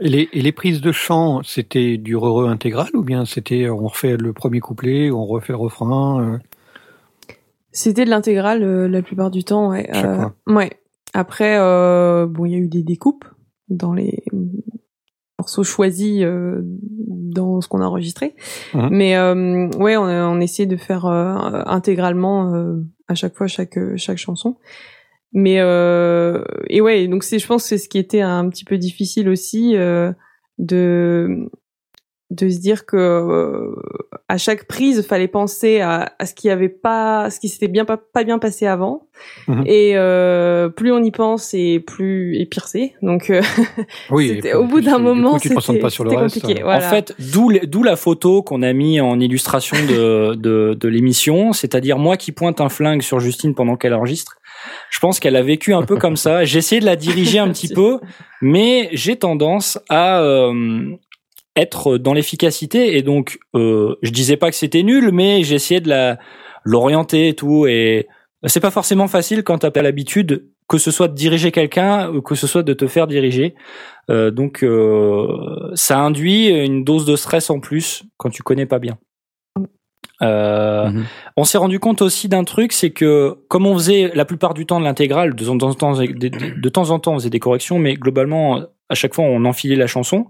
Et 0.00 0.08
les, 0.08 0.28
et 0.32 0.42
les 0.42 0.52
prises 0.52 0.80
de 0.80 0.92
chant, 0.92 1.42
c'était 1.42 1.96
du 1.98 2.16
re 2.16 2.48
intégral 2.48 2.88
ou 2.94 3.02
bien 3.02 3.24
c'était 3.24 3.68
on 3.68 3.86
refait 3.88 4.16
le 4.16 4.32
premier 4.32 4.60
couplet, 4.60 5.10
on 5.10 5.24
refait 5.26 5.52
le 5.52 5.58
refrain 5.58 6.20
euh, 6.22 6.38
C'était 7.72 8.04
de 8.04 8.10
l'intégrale 8.10 8.62
euh, 8.62 8.88
la 8.88 9.02
plupart 9.02 9.30
du 9.30 9.44
temps, 9.44 9.70
ouais. 9.70 9.88
Euh, 9.94 10.28
ouais. 10.46 10.70
Après, 11.12 11.56
euh, 11.58 12.26
bon, 12.26 12.44
il 12.46 12.52
y 12.52 12.54
a 12.54 12.58
eu 12.58 12.68
des 12.68 12.82
découpes 12.82 13.24
dans 13.68 13.94
les 13.94 14.22
morceaux 15.38 15.64
choisis 15.64 16.22
euh, 16.22 16.60
dans 16.62 17.60
ce 17.60 17.68
qu'on 17.68 17.80
a 17.80 17.84
enregistré. 17.86 18.34
Mhm. 18.74 18.88
Mais 18.90 19.16
euh, 19.16 19.68
ouais, 19.78 19.96
on, 19.96 20.04
a- 20.04 20.26
on 20.28 20.40
essayait 20.40 20.66
de 20.66 20.76
faire 20.76 21.06
euh, 21.06 21.34
intégralement 21.66 22.54
euh, 22.54 22.76
à 23.08 23.14
chaque 23.14 23.34
fois 23.36 23.46
chaque 23.46 23.78
chaque 23.96 24.18
chanson. 24.18 24.56
Mais 25.32 25.60
euh, 25.60 26.42
et 26.68 26.80
ouais, 26.80 27.08
donc 27.08 27.22
c'est, 27.24 27.38
je 27.38 27.46
pense, 27.46 27.64
c'est 27.64 27.78
ce 27.78 27.88
qui 27.88 27.98
était 27.98 28.22
un 28.22 28.48
petit 28.48 28.64
peu 28.64 28.78
difficile 28.78 29.28
aussi 29.28 29.76
euh, 29.76 30.12
de 30.58 31.50
de 32.30 32.48
se 32.48 32.58
dire 32.58 32.86
que 32.86 32.96
euh, 32.96 33.74
à 34.28 34.36
chaque 34.36 34.66
prise, 34.66 35.06
fallait 35.06 35.28
penser 35.28 35.80
à, 35.80 36.12
à 36.18 36.26
ce 36.26 36.34
qui 36.34 36.50
avait 36.50 36.68
pas, 36.68 37.30
ce 37.30 37.38
qui 37.38 37.48
s'était 37.48 37.68
bien 37.68 37.84
pas, 37.84 37.96
pas 37.96 38.24
bien 38.24 38.38
passé 38.40 38.66
avant. 38.66 39.02
Mhm. 39.46 39.62
Et 39.66 39.92
euh, 39.94 40.68
plus 40.68 40.90
on 40.92 41.02
y 41.02 41.10
pense, 41.12 41.54
et 41.54 41.78
plus 41.78 42.36
et 42.36 42.46
pire 42.46 42.66
c'est. 42.66 42.94
Donc 43.00 43.30
euh, 43.30 43.40
Oui. 44.10 44.40
au 44.54 44.64
bout 44.64 44.80
d'un 44.80 44.96
du 44.96 45.02
moment, 45.04 45.34
coup, 45.34 45.38
tu 45.40 45.48
te 45.50 45.54
concentres 45.54 45.74
c'était 45.76 45.82
pas 45.82 45.90
sur 45.90 46.04
le 46.04 46.10
c'était 46.10 46.22
reste. 46.22 46.40
compliqué. 46.40 46.62
Voilà. 46.62 46.86
En 46.86 46.90
fait, 46.90 47.14
d'où 47.18 47.82
la 47.84 47.96
photo 47.96 48.42
qu'on 48.42 48.62
a 48.62 48.72
mis 48.72 49.00
en 49.00 49.20
illustration 49.20 49.76
de 49.88 50.34
de, 50.34 50.74
de 50.74 50.88
l'émission, 50.88 51.52
c'est-à-dire 51.52 51.96
moi 51.98 52.16
qui 52.16 52.32
pointe 52.32 52.60
un 52.60 52.68
flingue 52.68 53.02
sur 53.02 53.20
Justine 53.20 53.54
pendant 53.54 53.76
qu'elle 53.76 53.94
enregistre. 53.94 54.36
Je 54.90 54.98
pense 54.98 55.20
qu'elle 55.20 55.36
a 55.36 55.42
vécu 55.42 55.74
un 55.74 55.82
peu 55.82 55.96
comme 55.96 56.16
ça. 56.16 56.44
J'ai 56.44 56.58
essayé 56.58 56.80
de 56.80 56.86
la 56.86 56.96
diriger 56.96 57.38
un 57.38 57.48
petit 57.50 57.68
peu, 57.74 58.00
mais 58.42 58.88
j'ai 58.92 59.16
tendance 59.16 59.78
à 59.88 60.20
euh, 60.22 60.90
être 61.56 61.98
dans 61.98 62.12
l'efficacité 62.12 62.96
et 62.96 63.02
donc 63.02 63.38
euh, 63.54 63.96
je 64.02 64.10
disais 64.10 64.36
pas 64.36 64.50
que 64.50 64.56
c'était 64.56 64.82
nul, 64.82 65.10
mais 65.12 65.40
essayé 65.40 65.80
de 65.80 65.88
la 65.88 66.18
l'orienter 66.64 67.28
et 67.28 67.34
tout 67.34 67.66
et 67.66 68.06
c'est 68.44 68.60
pas 68.60 68.70
forcément 68.70 69.08
facile 69.08 69.42
quand 69.42 69.58
t'as 69.58 69.70
pas 69.70 69.82
l'habitude 69.82 70.48
que 70.68 70.78
ce 70.78 70.90
soit 70.90 71.06
de 71.08 71.14
diriger 71.14 71.52
quelqu'un 71.52 72.10
ou 72.10 72.20
que 72.22 72.34
ce 72.34 72.46
soit 72.48 72.64
de 72.64 72.72
te 72.74 72.88
faire 72.88 73.06
diriger. 73.06 73.54
Euh, 74.10 74.30
donc 74.32 74.64
euh, 74.64 75.26
ça 75.74 75.98
induit 76.00 76.48
une 76.48 76.82
dose 76.84 77.06
de 77.06 77.14
stress 77.16 77.50
en 77.50 77.60
plus 77.60 78.02
quand 78.16 78.30
tu 78.30 78.42
connais 78.42 78.66
pas 78.66 78.78
bien. 78.80 78.98
Euh, 80.22 80.88
Mhm. 80.90 81.04
On 81.36 81.44
s'est 81.44 81.58
rendu 81.58 81.78
compte 81.78 82.00
aussi 82.00 82.28
d'un 82.28 82.44
truc, 82.44 82.72
c'est 82.72 82.90
que 82.90 83.36
comme 83.48 83.66
on 83.66 83.74
faisait 83.74 84.10
la 84.14 84.24
plupart 84.24 84.54
du 84.54 84.64
temps 84.64 84.80
de 84.80 84.84
l'intégrale, 84.84 85.34
de, 85.34 85.44
temps 85.44 85.62
en 85.62 85.74
temps, 85.74 85.92
de, 85.98 86.06
de- 86.06 86.60
de 86.60 86.68
temps 86.68 86.90
en 86.90 86.98
temps 86.98 87.12
on 87.14 87.18
faisait 87.18 87.30
des 87.30 87.38
corrections, 87.40 87.78
mais 87.78 87.94
globalement 87.94 88.60
à 88.88 88.94
chaque 88.94 89.14
fois 89.14 89.24
on 89.24 89.44
enfilait 89.44 89.76
la 89.76 89.86
chanson. 89.86 90.26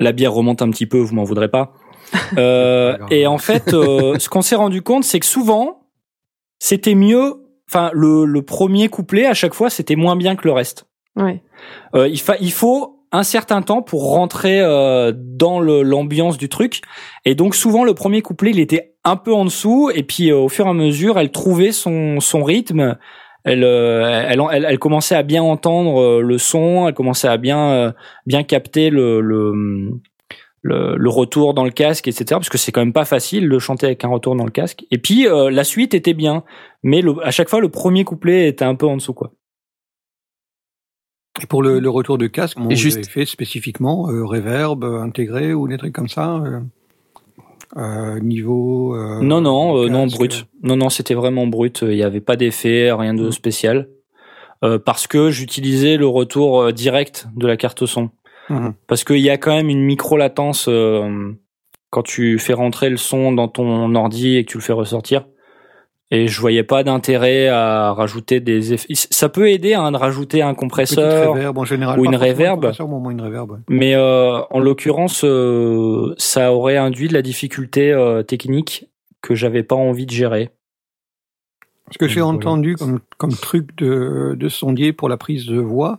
La 0.00 0.12
bière 0.12 0.32
remonte 0.32 0.62
un 0.62 0.70
petit 0.70 0.86
peu, 0.86 0.98
vous 0.98 1.14
m'en 1.14 1.24
voudrez 1.24 1.48
pas. 1.48 1.72
Euh, 2.38 2.96
et 3.10 3.26
en 3.26 3.38
fait, 3.38 3.74
euh, 3.74 4.16
ce 4.18 4.28
qu'on 4.28 4.40
s'est 4.42 4.54
rendu 4.56 4.80
compte, 4.82 5.02
c'est 5.04 5.18
que 5.20 5.26
souvent 5.26 5.80
c'était 6.58 6.94
mieux. 6.94 7.42
Enfin, 7.68 7.90
le, 7.92 8.24
le 8.24 8.42
premier 8.42 8.88
couplet 8.88 9.26
à 9.26 9.34
chaque 9.34 9.54
fois 9.54 9.70
c'était 9.70 9.96
moins 9.96 10.14
bien 10.16 10.36
que 10.36 10.46
le 10.46 10.52
reste. 10.52 10.86
Ouais. 11.16 11.42
Euh, 11.96 12.06
il, 12.08 12.20
fa- 12.20 12.36
il 12.40 12.52
faut 12.52 13.00
un 13.10 13.24
certain 13.24 13.60
temps 13.62 13.82
pour 13.82 14.12
rentrer 14.12 14.60
euh, 14.60 15.12
dans 15.16 15.58
le- 15.58 15.82
l'ambiance 15.82 16.38
du 16.38 16.48
truc. 16.48 16.80
Et 17.24 17.34
donc 17.34 17.56
souvent 17.56 17.82
le 17.84 17.92
premier 17.94 18.22
couplet 18.22 18.50
il 18.50 18.60
était 18.60 18.94
un 19.02 19.16
peu 19.16 19.34
en 19.34 19.44
dessous 19.44 19.90
et 19.92 20.04
puis 20.04 20.30
euh, 20.30 20.36
au 20.38 20.48
fur 20.48 20.66
et 20.66 20.70
à 20.70 20.74
mesure 20.74 21.18
elle 21.18 21.32
trouvait 21.32 21.72
son, 21.72 22.20
son 22.20 22.44
rythme. 22.44 22.96
Elle, 23.46 23.62
euh, 23.64 24.24
elle, 24.28 24.42
elle, 24.52 24.66
elle 24.68 24.78
commençait 24.78 25.14
à 25.14 25.22
bien 25.22 25.42
entendre 25.42 26.00
euh, 26.00 26.20
le 26.20 26.36
son, 26.36 26.88
elle 26.88 26.94
commençait 26.94 27.28
à 27.28 27.36
bien 27.36 27.70
euh, 27.70 27.92
bien 28.26 28.42
capter 28.42 28.90
le, 28.90 29.20
le 29.20 29.52
le, 30.62 30.96
le 30.96 31.10
retour 31.10 31.54
dans 31.54 31.62
le 31.64 31.70
casque, 31.70 32.08
etc. 32.08 32.24
Parce 32.30 32.48
que 32.48 32.58
c'est 32.58 32.72
quand 32.72 32.80
même 32.80 32.92
pas 32.92 33.04
facile 33.04 33.48
de 33.48 33.58
chanter 33.60 33.86
avec 33.86 34.04
un 34.04 34.08
retour 34.08 34.34
dans 34.34 34.44
le 34.44 34.50
casque. 34.50 34.84
Et 34.90 34.98
puis 34.98 35.28
euh, 35.28 35.48
la 35.48 35.62
suite 35.62 35.94
était 35.94 36.12
bien, 36.12 36.42
mais 36.82 37.02
le, 37.02 37.14
à 37.24 37.30
chaque 37.30 37.48
fois 37.48 37.60
le 37.60 37.68
premier 37.68 38.02
couplet 38.02 38.48
était 38.48 38.64
un 38.64 38.74
peu 38.74 38.86
en 38.86 38.96
dessous 38.96 39.14
quoi. 39.14 39.30
Et 41.40 41.46
pour 41.46 41.62
le, 41.62 41.78
le 41.78 41.90
retour 41.90 42.18
de 42.18 42.26
casque, 42.26 42.58
vous 42.58 42.70
juste- 42.74 42.96
avez 42.96 43.06
fait 43.06 43.26
spécifiquement 43.26 44.08
euh, 44.10 44.24
reverb 44.24 44.82
intégré 44.84 45.52
ou 45.54 45.68
des 45.68 45.76
trucs 45.76 45.94
comme 45.94 46.08
ça 46.08 46.36
euh, 46.38 46.60
euh, 47.76 48.20
Niveau 48.20 48.94
euh, 48.94 49.20
Non, 49.20 49.40
non, 49.40 49.76
euh, 49.84 49.88
non, 49.88 50.06
brut. 50.06 50.46
Non, 50.62 50.76
non, 50.76 50.88
c'était 50.88 51.14
vraiment 51.14 51.46
brut. 51.46 51.80
Il 51.82 51.96
n'y 51.96 52.02
avait 52.02 52.20
pas 52.20 52.36
d'effet, 52.36 52.92
rien 52.92 53.14
de 53.14 53.28
Mm. 53.28 53.32
spécial. 53.32 53.88
Euh, 54.64 54.78
parce 54.78 55.06
que 55.06 55.30
j'utilisais 55.30 55.96
le 55.98 56.06
retour 56.06 56.62
euh, 56.62 56.72
direct 56.72 57.26
de 57.36 57.46
la 57.46 57.56
carte 57.56 57.84
son. 57.86 58.10
Mhm. 58.48 58.72
Parce 58.86 59.04
qu'il 59.04 59.18
y 59.18 59.28
a 59.30 59.36
quand 59.36 59.54
même 59.54 59.68
une 59.68 59.82
micro-latence 59.82 60.66
euh, 60.68 61.32
quand 61.90 62.02
tu 62.02 62.38
fais 62.38 62.54
rentrer 62.54 62.88
le 62.88 62.96
son 62.96 63.32
dans 63.32 63.48
ton 63.48 63.94
ordi 63.94 64.36
et 64.36 64.44
que 64.44 64.52
tu 64.52 64.58
le 64.58 64.62
fais 64.62 64.72
ressortir. 64.72 65.26
Et 66.12 66.28
je 66.28 66.40
voyais 66.40 66.62
pas 66.62 66.84
d'intérêt 66.84 67.48
à 67.48 67.92
rajouter 67.92 68.38
des 68.38 68.72
effets. 68.74 68.86
Ça 68.94 69.28
peut 69.28 69.50
aider 69.50 69.74
hein, 69.74 69.90
de 69.90 69.96
rajouter 69.96 70.40
un 70.40 70.54
compresseur, 70.54 71.32
reverb 71.32 71.58
en 71.58 71.64
général. 71.64 71.98
ou 71.98 72.04
une 72.04 72.14
un 72.14 72.18
reverb. 72.18 72.64
mais 72.64 72.80
au 72.80 72.86
moins 72.86 73.10
une 73.10 73.20
reverb. 73.20 73.50
ouais. 73.50 73.58
mais 73.68 73.94
euh, 73.96 74.40
en 74.50 74.60
l'occurrence, 74.60 75.24
euh, 75.24 76.14
ça 76.16 76.52
aurait 76.52 76.76
induit 76.76 77.08
de 77.08 77.12
la 77.14 77.22
difficulté 77.22 77.92
euh, 77.92 78.22
technique 78.22 78.88
que 79.20 79.34
j'avais 79.34 79.64
pas 79.64 79.74
envie 79.74 80.06
de 80.06 80.12
gérer. 80.12 80.50
Ce 81.90 81.98
que 81.98 82.06
j'ai 82.06 82.20
Voilà. 82.20 82.36
entendu 82.38 82.76
comme, 82.76 83.00
comme 83.16 83.32
truc 83.32 83.76
de, 83.76 84.36
de 84.38 84.48
sondier 84.48 84.92
pour 84.92 85.08
la 85.08 85.16
prise 85.16 85.46
de 85.46 85.58
voix, 85.58 85.98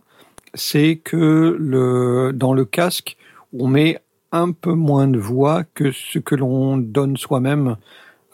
c'est 0.54 0.96
que 0.96 1.56
le, 1.60 2.32
dans 2.34 2.54
le 2.54 2.64
casque, 2.64 3.18
on 3.58 3.68
met 3.68 4.00
un 4.32 4.52
peu 4.52 4.74
moins 4.74 5.08
de 5.08 5.20
voix 5.20 5.64
que 5.74 5.92
ce 5.92 6.20
que 6.20 6.36
l'on 6.36 6.78
donne 6.78 7.16
soi-même, 7.18 7.76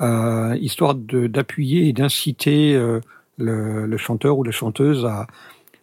euh, 0.02 0.56
histoire 0.60 0.96
de- 0.96 1.28
d'appuyer 1.28 1.88
et 1.88 1.94
d'inciter 1.94 2.76
euh, 2.76 3.00
le, 3.38 3.86
le 3.86 3.98
chanteur 3.98 4.38
ou 4.38 4.44
la 4.44 4.52
chanteuse 4.52 5.06
à, 5.06 5.28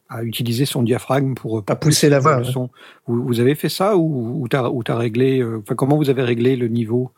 à 0.09 0.23
utiliser 0.24 0.65
son 0.66 0.82
diaphragme 0.82 1.35
pour 1.35 1.62
À 1.69 1.77
pousser 1.77 2.09
la 2.09 2.19
voix, 2.19 2.37
le 2.39 2.45
ouais. 2.45 2.51
son. 2.53 2.70
Vous, 3.07 3.23
vous 3.24 3.41
avez 3.41 3.55
fait 3.55 3.69
ça 3.69 3.97
ou, 3.97 4.43
ou 4.43 4.49
t'as 4.49 4.69
ou 4.69 4.82
t'as 4.82 4.97
réglé, 4.97 5.41
euh, 5.41 5.59
enfin 5.62 5.74
comment 5.74 5.97
vous 5.97 6.11
avez 6.11 6.23
réglé 6.23 6.57
le 6.57 6.69
niveau? 6.69 7.12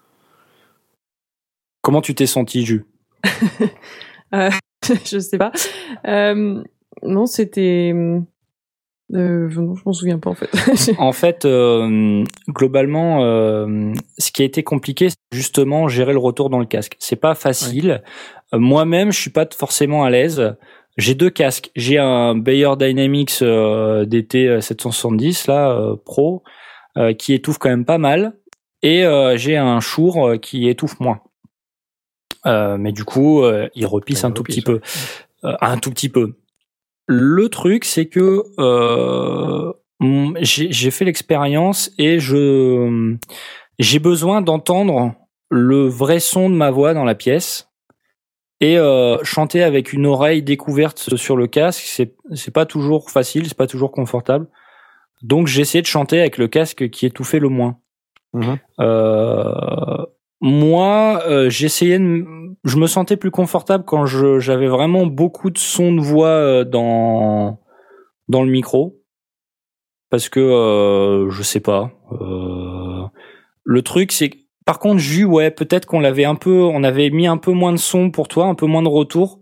Comment 1.81 2.01
tu 2.03 2.15
t'es 2.15 2.27
senti, 2.27 2.65
Ju? 2.65 2.85
Je 5.05 5.19
sais 5.19 5.39
pas. 5.39 5.53
Euh, 6.07 6.63
non, 7.03 7.27
c'était. 7.27 7.93
Euh, 9.15 9.49
je 9.51 9.61
non, 9.61 9.75
je 9.75 9.83
m'en 9.85 9.93
souviens 9.93 10.19
pas 10.19 10.31
en 10.31 10.35
fait. 10.35 10.51
En 10.99 11.13
fait, 11.13 11.45
euh, 11.45 12.25
globalement, 12.49 13.23
euh, 13.25 13.93
ce 14.19 14.33
qui 14.33 14.43
a 14.43 14.45
été 14.45 14.63
compliqué, 14.63 15.11
c'est 15.11 15.17
justement 15.33 15.89
gérer 15.89 16.13
le 16.13 16.19
retour 16.19 16.49
dans 16.49 16.59
le 16.59 16.67
casque. 16.67 16.97
C'est 16.99 17.17
pas 17.17 17.35
facile. 17.35 18.03
Euh, 18.55 18.59
Moi-même, 18.59 19.13
je 19.13 19.21
suis 19.21 19.31
pas 19.31 19.47
forcément 19.55 20.05
à 20.05 20.11
l'aise. 20.11 20.55
J'ai 20.97 21.15
deux 21.15 21.31
casques. 21.31 21.71
J'ai 21.77 21.99
un 21.99 22.35
Bayer 22.35 22.71
Dynamics 22.79 23.39
euh, 23.43 24.05
DT 24.05 24.61
770 24.61 25.47
là 25.47 25.71
euh, 25.71 25.97
Pro 26.03 26.43
qui 27.19 27.33
étouffe 27.33 27.57
quand 27.57 27.71
même 27.71 27.87
pas 27.87 27.97
mal, 27.97 28.35
et 28.83 29.05
j'ai 29.37 29.57
un 29.57 29.81
Shure 29.81 30.39
qui 30.43 30.69
étouffe 30.69 31.01
moins. 31.01 31.21
Euh, 32.45 32.77
mais 32.77 32.93
du 32.93 33.05
coup, 33.05 33.43
il 33.75 33.87
repisse 33.87 34.25
Ouais, 34.25 34.27
un 34.27 34.31
il 34.31 34.35
tout 34.35 34.43
repisse, 34.43 34.57
petit 34.57 34.63
peu, 34.63 34.81
un 35.43 35.79
tout 35.79 35.91
petit 35.91 36.11
peu. 36.11 36.37
Le 37.07 37.49
truc, 37.49 37.85
c'est 37.85 38.07
que 38.07 38.45
euh, 38.59 39.73
mm, 40.01 40.37
j'ai 40.41 40.91
fait 40.91 41.05
l'expérience 41.05 41.91
et 41.99 42.19
je 42.19 43.17
j'ai 43.79 43.99
besoin 43.99 44.43
d'entendre 44.43 45.15
le 45.51 45.87
vrai 45.87 46.21
son 46.21 46.49
de 46.49 46.55
ma 46.55 46.71
voix 46.71 46.95
dans 46.95 47.05
la 47.05 47.15
pièce 47.15 47.69
et 48.61 48.79
euh, 48.79 49.19
chanter 49.25 49.65
avec 49.65 49.93
une 49.93 50.07
oreille 50.07 50.43
découverte 50.43 51.17
sur 51.17 51.37
le 51.37 51.49
casque, 51.49 51.83
c'est 51.85 52.15
c'est 52.35 52.53
pas 52.53 52.65
toujours 52.65 53.11
facile, 53.11 53.47
c'est 53.49 53.57
pas 53.57 53.67
toujours 53.67 53.91
confortable. 53.91 54.47
Donc 55.23 55.49
j'ai 55.49 55.63
essayé 55.63 55.83
de 55.83 55.87
chanter 55.87 56.21
avec 56.21 56.39
le 56.39 56.47
casque 56.47 56.89
qui 56.91 57.07
étouffait 57.07 57.41
le 57.41 57.49
moins. 57.49 57.79
Mhm. 58.33 58.59
Euh, 58.81 60.07
moi, 60.43 61.23
euh, 61.29 61.51
j'essayais, 61.51 61.99
de 61.99 62.27
je 62.65 62.77
me 62.77 62.87
sentais 62.89 63.17
plus 63.17 63.31
confortable 63.31 63.85
quand 63.87 64.07
je- 64.07 64.41
j'avais 64.41 64.69
vraiment 64.69 65.07
beaucoup 65.07 65.51
de 65.51 65.59
son 65.59 65.95
de 65.95 66.01
voix 66.03 66.29
euh, 66.29 66.65
dans 66.65 67.61
dans 68.29 68.43
le 68.45 68.51
micro, 68.51 68.97
parce 70.11 70.29
que 70.29 70.41
euh, 70.41 71.31
je 71.31 71.43
sais 71.43 71.61
pas. 71.61 71.91
euh, 72.21 73.05
le 73.65 73.83
truc, 73.83 74.13
c'est 74.13 74.31
par 74.67 74.81
contre, 74.81 74.99
Jus, 75.01 75.27
ouais, 75.27 75.53
peut-être 75.53 75.87
qu'on 75.87 76.01
l'avait 76.01 76.25
un 76.27 76.37
peu, 76.37 76.63
on 76.63 76.85
avait 76.85 77.11
mis 77.11 77.29
un 77.29 77.39
peu 77.39 77.53
moins 77.53 77.73
de 77.73 77.79
son 77.79 78.11
pour 78.13 78.29
toi, 78.29 78.47
un 78.47 78.57
peu 78.57 78.67
moins 78.67 78.83
de 78.83 78.89
retour, 78.89 79.41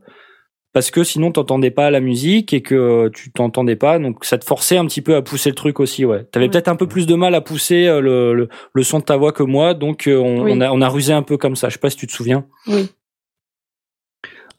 parce 0.73 0.91
que 0.91 1.03
sinon 1.05 1.33
t'entendais 1.33 1.71
pas 1.71 1.91
la 1.91 2.01
musique 2.01 2.53
et 2.53 2.63
que 2.63 3.09
tu 3.15 3.33
t'entendais 3.33 3.77
pas, 3.77 3.99
donc 3.99 4.25
ça 4.25 4.39
te 4.39 4.45
forçait 4.45 4.77
un 4.77 4.87
petit 4.87 5.03
peu 5.03 5.17
à 5.17 5.23
pousser 5.23 5.49
le 5.51 5.55
truc 5.57 5.81
aussi, 5.81 6.05
ouais. 6.05 6.25
T'avais 6.25 6.47
Ouais. 6.47 6.51
peut-être 6.51 6.69
un 6.69 6.77
peu 6.77 6.87
plus 6.87 7.07
de 7.07 7.15
mal 7.15 7.35
à 7.35 7.41
pousser 7.41 7.87
euh, 7.87 8.01
le, 8.01 8.35
le, 8.35 8.49
le 8.73 8.83
son 8.83 8.99
de 9.01 9.05
ta 9.05 9.17
voix 9.17 9.33
que 9.33 9.43
moi, 9.43 9.75
donc 9.75 10.07
euh, 10.07 10.17
on, 10.19 10.43
Oui. 10.45 10.53
on 10.55 10.61
a, 10.61 10.71
on 10.71 10.81
a 10.81 10.89
rusé 10.89 11.13
un 11.13 11.23
peu 11.23 11.37
comme 11.37 11.57
ça. 11.57 11.69
Je 11.69 11.75
sais 11.75 11.81
pas 11.81 11.91
si 11.91 11.97
tu 11.97 12.07
te 12.07 12.13
souviens. 12.13 12.47
oui. 12.69 12.89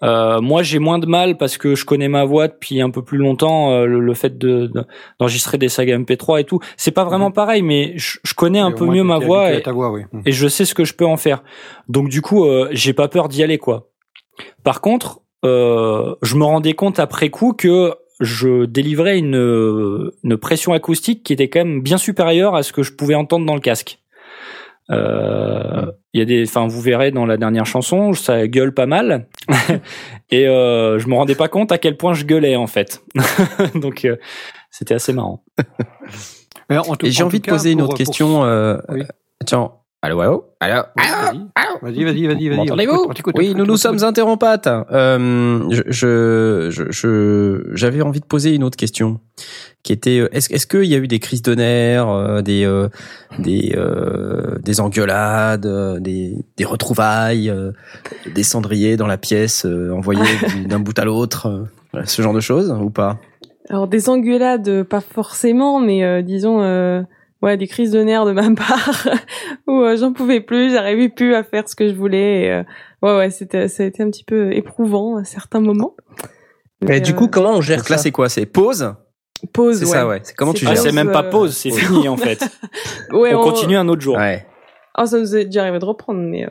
Euh, 0.03 0.41
moi, 0.41 0.63
j'ai 0.63 0.79
moins 0.79 0.97
de 0.97 1.05
mal 1.05 1.37
parce 1.37 1.57
que 1.59 1.75
je 1.75 1.85
connais 1.85 2.07
ma 2.07 2.25
voix 2.25 2.47
depuis 2.47 2.81
un 2.81 2.89
peu 2.89 3.03
plus 3.03 3.19
longtemps. 3.19 3.69
euh, 3.71 3.85
le, 3.85 3.99
le 3.99 4.13
fait 4.15 4.35
de 4.35 4.65
de- 4.65 4.83
d'enregistrer 5.19 5.59
des 5.59 5.69
sagas 5.69 5.95
MP3 5.99 6.39
et 6.41 6.43
tout, 6.43 6.59
c'est 6.75 6.89
pas 6.89 7.03
vraiment 7.03 7.29
pareil, 7.29 7.61
mais 7.61 7.93
je, 7.97 8.17
je 8.23 8.33
connais 8.33 8.57
un 8.57 8.71
Et 8.71 8.73
peu 8.75 8.87
mieux 8.87 9.03
ma 9.03 9.19
voix 9.19 9.53
et, 9.53 9.61
ta 9.61 9.71
voix, 9.71 9.91
oui. 9.91 10.01
Mhm. 10.11 10.23
et 10.25 10.31
je 10.31 10.47
sais 10.47 10.65
ce 10.65 10.73
que 10.73 10.85
je 10.85 10.95
peux 10.95 11.05
en 11.05 11.17
faire. 11.17 11.43
Donc 11.87 12.09
du 12.09 12.23
coup, 12.23 12.45
euh, 12.45 12.67
j'ai 12.71 12.93
pas 12.93 13.09
peur 13.09 13.29
d'y 13.29 13.43
aller 13.43 13.59
quoi. 13.59 13.91
Par 14.63 14.81
contre, 14.81 15.19
euh, 15.43 16.15
je 16.21 16.35
me 16.35 16.43
rendais 16.43 16.73
compte 16.73 16.99
après 16.99 17.29
coup 17.29 17.53
que 17.53 17.93
je 18.19 18.65
délivrais 18.65 19.17
une, 19.17 20.11
une 20.23 20.37
pression 20.37 20.73
acoustique 20.73 21.23
qui 21.23 21.33
était 21.33 21.49
quand 21.49 21.59
même 21.59 21.81
bien 21.81 21.97
supérieure 21.97 22.55
à 22.55 22.63
ce 22.63 22.71
que 22.73 22.83
je 22.83 22.93
pouvais 22.93 23.15
entendre 23.15 23.45
dans 23.45 23.55
le 23.55 23.61
casque. 23.61 23.97
Euh, 24.91 25.91
Il 26.13 26.19
y 26.19 26.21
a 26.21 26.25
des, 26.25 26.43
enfin, 26.47 26.67
vous 26.67 26.81
verrez 26.81 27.11
dans 27.11 27.25
la 27.25 27.37
dernière 27.37 27.65
chanson, 27.65 28.13
ça 28.13 28.47
gueule 28.47 28.73
pas 28.73 28.85
mal, 28.85 29.27
et 30.31 30.47
euh, 30.47 30.99
je 30.99 31.07
me 31.07 31.15
rendais 31.15 31.35
pas 31.35 31.47
compte 31.47 31.71
à 31.71 31.77
quel 31.77 31.95
point 31.97 32.13
je 32.13 32.25
gueulais 32.25 32.55
en 32.57 32.67
fait. 32.67 33.01
Donc 33.75 34.05
euh, 34.05 34.17
c'était 34.69 34.93
assez 34.93 35.13
marrant. 35.13 35.43
Mais 36.69 36.77
en 36.77 36.95
tout- 36.95 37.05
Et 37.05 37.11
j'ai 37.11 37.23
en 37.23 37.27
envie 37.27 37.39
tout 37.39 37.43
de 37.43 37.45
cas, 37.47 37.51
poser 37.53 37.71
une 37.71 37.79
pour- 37.79 37.89
autre 37.89 37.97
pour- 37.97 38.05
question. 38.05 38.43
Euh, 38.43 38.77
Oui. 38.89 39.03
Tiens, 39.45 39.71
allô, 40.01 40.19
allô, 40.21 40.45
allô. 40.59 40.83
Vas-y, 41.81 42.03
vas-y, 42.03 42.27
vas-y, 42.27 42.49
vas-y. 42.49 42.69
T'écoute, 43.13 43.35
on 43.35 43.39
Oui, 43.39 43.53
nous 43.55 43.65
nous 43.65 43.77
sommes 43.77 44.03
interrompates. 44.03 44.67
Euh, 44.67 45.63
je, 45.87 46.69
je, 46.71 47.69
j'avais 47.75 48.01
envie 48.01 48.19
de 48.19 48.25
poser 48.25 48.55
une 48.55 48.63
autre 48.63 48.77
question, 48.77 49.19
qui 49.83 49.93
était 49.93 50.19
euh, 50.19 50.29
est-ce, 50.31 50.51
est-ce 50.53 50.65
qu'il 50.67 50.85
y 50.85 50.95
a 50.95 50.97
eu 50.97 51.07
des 51.07 51.19
crises 51.19 51.41
de 51.43 51.53
nerfs, 51.55 52.09
euh, 52.09 52.41
des, 52.41 52.65
euh, 52.65 52.87
des, 53.39 53.73
euh, 53.77 54.57
des 54.63 54.79
engueulades, 54.81 55.67
des, 56.01 56.35
des 56.57 56.65
retrouvailles, 56.65 57.49
euh, 57.49 57.71
des 58.33 58.43
cendriers 58.43 58.97
dans 58.97 59.07
la 59.07 59.17
pièce 59.17 59.65
euh, 59.65 59.91
envoyés 59.91 60.21
du- 60.55 60.65
d'un 60.65 60.79
bout 60.79 60.97
à 60.97 61.05
l'autre, 61.05 61.67
ce 62.05 62.21
genre 62.21 62.33
de 62.33 62.39
choses 62.41 62.71
ou 62.81 62.89
pas? 62.89 63.17
Alors 63.69 63.87
des 63.87 64.09
engueulades, 64.09 64.83
pas 64.83 65.01
forcément, 65.01 65.79
mais 65.79 66.03
euh, 66.03 66.21
disons, 66.21 66.61
euh, 66.61 67.01
ouais, 67.41 67.57
des 67.57 67.67
crises 67.67 67.91
de 67.91 68.01
nerfs 68.01 68.25
de 68.25 68.31
ma 68.31 68.53
part 68.55 69.07
où 69.67 69.81
euh, 69.81 69.97
j'en 69.97 70.13
pouvais 70.13 70.41
plus, 70.41 70.71
j'arrivais 70.71 71.09
plus 71.09 71.35
à 71.35 71.43
faire 71.43 71.67
ce 71.67 71.75
que 71.75 71.87
je 71.87 71.93
voulais. 71.93 72.43
et, 72.43 72.51
euh, 72.51 72.63
ouais, 73.01 73.17
ouais, 73.17 73.29
c'était, 73.29 73.67
ça 73.67 73.83
a 73.83 73.85
été 73.85 74.03
un 74.03 74.09
petit 74.09 74.23
peu 74.23 74.53
éprouvant 74.53 75.17
à 75.17 75.23
certains 75.23 75.59
moments. 75.61 75.95
Et 76.87 76.99
du 76.99 77.13
coup, 77.13 77.27
comment 77.27 77.51
on 77.51 77.61
gère 77.61 77.77
Donc 77.77 77.89
là, 77.89 77.97
ça 77.97 78.03
c'est 78.03 78.11
quoi? 78.11 78.27
C'est 78.29 78.45
pause? 78.45 78.93
Pause. 79.53 79.79
C'est 79.79 79.85
ça, 79.85 80.07
ouais. 80.07 80.19
C'est 80.23 80.35
comment 80.35 80.53
tu 80.53 80.65
gères 80.65 80.77
c'est 80.77 80.91
même 80.91 81.11
pas 81.11 81.23
euh, 81.23 81.29
pause, 81.29 81.55
c'est 81.55 81.71
fini 81.71 82.07
en 82.07 82.17
fait. 82.17 82.43
Ouais, 83.11 83.33
on 83.33 83.41
continue 83.41 83.75
un 83.75 83.87
autre 83.87 84.01
jour. 84.01 84.17
Ouais. 84.17 84.45
Oh, 84.97 85.05
ça 85.05 85.19
nous 85.19 85.35
est 85.35 85.45
déjà 85.45 85.61
arrivé 85.61 85.79
de 85.79 85.85
reprendre, 85.85 86.19
mais 86.19 86.45
euh, 86.45 86.49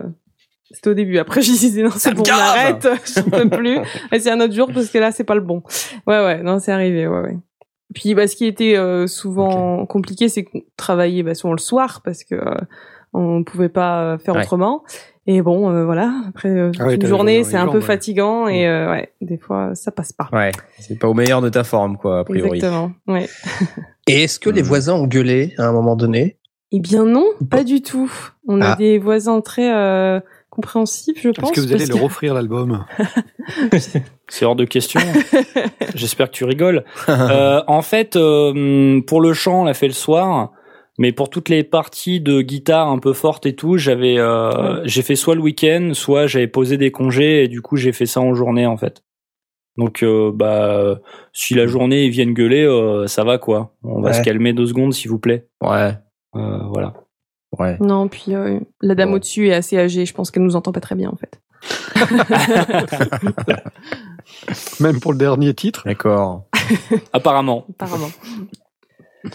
c'était 0.71 0.91
au 0.91 0.95
début. 0.95 1.19
Après, 1.19 1.43
j'ai 1.43 1.53
disais 1.53 1.83
non, 1.83 1.91
c'est 1.95 2.15
bon, 2.15 2.23
on 2.27 2.33
arrête, 2.33 2.87
je 3.05 3.21
peux 3.23 3.49
plus. 3.49 3.79
Et 4.13 4.21
c'est 4.21 4.31
un 4.31 4.41
autre 4.41 4.55
jour 4.55 4.71
parce 4.73 4.89
que 4.89 4.99
là, 4.99 5.13
c'est 5.13 5.25
pas 5.25 5.35
le 5.35 5.41
bon. 5.41 5.63
Ouais, 6.07 6.25
ouais, 6.25 6.43
non, 6.43 6.59
c'est 6.59 6.73
arrivé, 6.73 7.07
ouais, 7.07 7.21
ouais. 7.21 7.37
Puis, 7.95 8.15
bah, 8.15 8.27
ce 8.29 8.37
qui 8.37 8.47
était 8.47 8.77
euh, 8.77 9.07
souvent 9.07 9.85
compliqué, 9.87 10.29
c'est 10.29 10.45
qu'on 10.45 10.63
travaillait 10.77 11.23
bah, 11.23 11.35
souvent 11.35 11.53
le 11.55 11.59
soir 11.59 12.03
parce 12.05 12.23
que 12.25 12.35
euh, 12.37 12.55
on 13.13 13.43
pouvait 13.43 13.69
pas 13.69 14.03
euh, 14.03 14.19
faire 14.19 14.35
Ouais. 14.35 14.43
autrement. 14.43 14.85
Et 15.27 15.43
bon, 15.43 15.71
euh, 15.71 15.85
voilà. 15.85 16.13
Après 16.29 16.49
euh, 16.49 16.71
Ah 16.79 16.87
ouais, 16.87 16.95
une 16.97 17.07
journée, 17.07 17.45
c'est 17.45 17.57
un 17.57 17.65
jambes, 17.65 17.73
peu 17.73 17.79
ouais. 17.79 17.85
fatigant 17.85 18.49
et 18.49 18.67
euh, 18.67 18.91
ouais, 18.91 19.13
des 19.21 19.39
fois, 19.39 19.75
ça 19.75 19.91
passe 19.91 20.13
pas. 20.13 20.29
Ouais. 20.33 20.51
C'est 20.79 20.99
pas 20.99 21.09
au 21.09 21.15
meilleur 21.15 21.41
de 21.43 21.49
ta 21.49 21.63
forme, 21.65 21.97
quoi, 21.97 22.21
a 22.21 22.25
priori. 22.25 22.59
Exactement. 22.59 22.93
Ouais. 23.07 23.29
Et 24.09 24.23
est-ce 24.25 24.39
que 24.41 24.51
les 24.51 24.63
Mhm. 24.63 24.69
voisins 24.69 24.95
ont 24.95 25.07
gueulé 25.07 25.55
à 25.59 25.67
un 25.67 25.73
moment 25.73 25.95
donné? 25.97 26.37
Eh 26.73 26.81
bien 26.81 27.05
non, 27.05 27.27
pas 27.51 27.65
du 27.65 27.83
tout. 27.83 28.11
On 28.47 28.61
a 28.61 28.73
Ah. 28.73 28.77
des 28.77 28.99
voisins 28.99 29.41
très 29.41 29.69
compréhensifs, 30.51 31.23
je 31.23 31.31
pense. 31.31 31.51
Est-ce 31.51 31.61
que 31.61 31.67
vous 31.67 31.73
allez 31.73 31.87
leur 31.87 32.05
offrir 32.05 32.35
l'album 32.35 32.85
C'est 34.29 34.45
hors 34.45 34.57
de 34.57 34.65
question. 34.65 35.01
J'espère 35.95 36.27
que 36.31 36.35
tu 36.37 36.45
rigoles. 36.45 36.85
Euh, 37.09 37.63
en 37.67 37.83
fait, 37.83 38.17
euh, 38.17 39.01
pour 39.07 39.21
le 39.21 39.33
chant, 39.33 39.63
on 39.63 39.65
l'a 39.65 39.75
fait 39.75 39.87
le 39.89 39.93
soir. 39.95 40.51
Mais 40.99 41.13
pour 41.13 41.31
toutes 41.31 41.49
les 41.49 41.65
parties 41.65 42.21
de 42.21 42.43
guitare 42.43 42.89
un 42.89 42.99
peu 42.99 43.13
fortes 43.15 43.47
et 43.47 43.55
tout, 43.55 43.79
j'avais, 43.79 44.19
euh, 44.19 44.83
j'ai 44.85 45.01
fait 45.03 45.17
soit 45.17 45.35
le 45.35 45.41
week-end, 45.41 45.93
soit 45.95 46.27
j'avais 46.27 46.47
posé 46.49 46.77
des 46.77 46.91
congés 46.91 47.45
et 47.45 47.49
du 47.49 47.63
coup 47.63 47.77
j'ai 47.77 47.93
fait 47.93 48.05
ça 48.07 48.21
en 48.21 48.35
journée 48.35 48.67
en 48.67 48.77
fait. 48.77 49.03
Donc 49.79 50.03
euh, 50.03 50.31
bah 50.35 51.01
si 51.33 51.55
la 51.55 51.67
journée 51.67 52.05
ils 52.05 52.11
viennent 52.11 52.35
gueuler, 52.35 52.65
euh, 52.65 53.07
ça 53.07 53.25
va 53.25 53.39
quoi. 53.39 53.75
On 53.83 54.03
va 54.03 54.09
Ouais. 54.11 54.15
se 54.15 54.21
calmer 54.23 54.53
deux 54.53 54.67
secondes 54.67 54.93
s'il 54.93 55.11
vous 55.11 55.19
plaît. 55.21 55.47
Ouais. 55.63 55.93
Euh, 56.37 56.59
voilà. 56.71 56.93
Ouais. 57.59 57.77
Non, 57.81 58.09
puis 58.09 58.35
euh, 58.35 58.61
la 58.81 58.95
dame 58.95 59.13
au-dessus 59.13 59.49
est 59.49 59.55
assez 59.55 59.77
âgée. 59.79 60.07
Je 60.07 60.15
pense 60.15 60.31
qu'elle 60.31 60.45
nous 60.45 60.57
entend 60.57 60.73
pas 60.73 60.81
très 60.81 60.95
bien 60.95 61.11
en 61.11 61.17
fait. 61.17 61.41
Même 64.81 65.01
pour 65.01 65.13
le 65.13 65.19
dernier 65.19 65.53
titre 65.55 65.83
D'accord. 65.85 66.45
Apparemment. 67.13 67.67
Apparemment. 67.79 68.11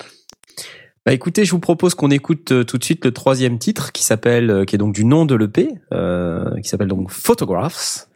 Bah 1.05 1.13
écoutez, 1.13 1.45
je 1.45 1.51
vous 1.51 1.59
propose 1.59 1.93
qu'on 1.93 2.09
écoute 2.09 2.51
euh, 2.51 2.63
tout 2.63 2.79
de 2.79 2.83
suite 2.83 3.05
le 3.05 3.11
troisième 3.11 3.59
titre 3.59 3.91
qui 3.91 4.03
s'appelle, 4.03 4.49
euh, 4.49 4.65
qui 4.65 4.73
est 4.73 4.79
donc 4.79 4.95
du 4.95 5.05
nom 5.05 5.27
de 5.27 5.35
l'EP, 5.35 5.69
euh, 5.93 6.59
qui 6.61 6.67
s'appelle 6.67 6.87
donc 6.87 7.11
Photographs. 7.11 8.07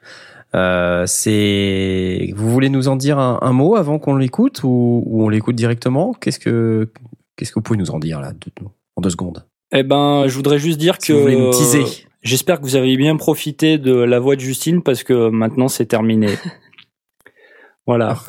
Euh, 0.56 1.04
c'est, 1.06 2.34
vous 2.36 2.50
voulez 2.50 2.70
nous 2.70 2.88
en 2.88 2.96
dire 2.96 3.20
un, 3.20 3.38
un 3.44 3.54
mot 3.54 3.76
avant 3.76 4.00
qu'on 4.00 4.16
l'écoute 4.16 4.64
ou, 4.64 5.04
ou 5.06 5.24
on 5.24 5.30
l'écoute 5.30 5.56
directement? 5.56 6.16
Qu'est-ce 6.20 6.40
que, 6.40 6.92
qu'est-ce 7.36 7.52
que 7.52 7.60
vous 7.60 7.62
pouvez 7.62 7.78
nous 7.78 7.92
en 7.92 8.00
dire 8.00 8.22
là, 8.22 8.32
de- 8.32 8.38
de- 8.60 8.68
en 8.96 9.02
deux 9.02 9.12
secondes? 9.12 9.46
Eh 9.72 9.84
ben, 9.84 10.26
je 10.28 10.36
voudrais 10.36 10.60
juste 10.60 10.80
dire 10.80 10.96
Si 11.00 11.08
que 11.10 11.14
vous 11.14 11.22
voulez 11.22 11.50
teaser. 11.52 11.84
J'espère 12.22 12.58
que 12.60 12.64
vous 12.64 12.76
avez 12.76 12.98
bien 12.98 13.16
profité 13.16 13.78
de 13.78 13.94
la 13.94 14.20
voix 14.20 14.36
de 14.36 14.42
Justine 14.42 14.82
parce 14.82 15.04
que 15.04 15.30
maintenant 15.30 15.68
c'est 15.68 15.86
terminé. 15.86 16.30
voilà. 17.88 18.18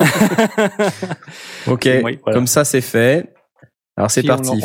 Ok, 1.67 1.87
Oui, 2.03 2.19
voilà. 2.23 2.37
comme 2.37 2.47
ça 2.47 2.63
c'est 2.63 2.81
fait. 2.81 3.33
Alors 3.97 4.09
c'est 4.09 4.21
Si, 4.21 4.27
parti, 4.27 4.61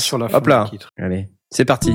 sur 0.00 0.18
la 0.18 0.28
fin 0.28 0.38
Hop 0.38 0.46
là, 0.46 0.70
allez, 0.98 1.28
c'est 1.50 1.64
parti. 1.64 1.92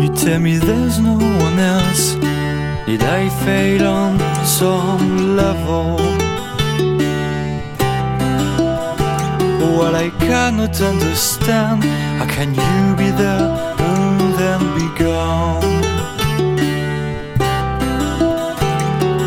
You 0.00 0.08
tell 0.16 0.40
me 0.40 0.58
there's 0.58 0.98
no 0.98 1.14
one 1.14 1.58
else. 1.58 2.16
Did 2.84 3.02
I 3.04 3.28
fail 3.44 3.86
on 3.86 4.18
some 4.44 5.36
level? 5.36 5.96
What 9.76 9.94
I 9.94 10.10
cannot 10.18 10.80
understand, 10.80 11.84
how 12.18 12.26
can 12.26 12.50
you 12.54 12.96
be 12.96 13.10
there 13.22 13.48
and 13.78 14.34
then 14.40 14.60
be 14.76 14.88
gone? 14.98 15.62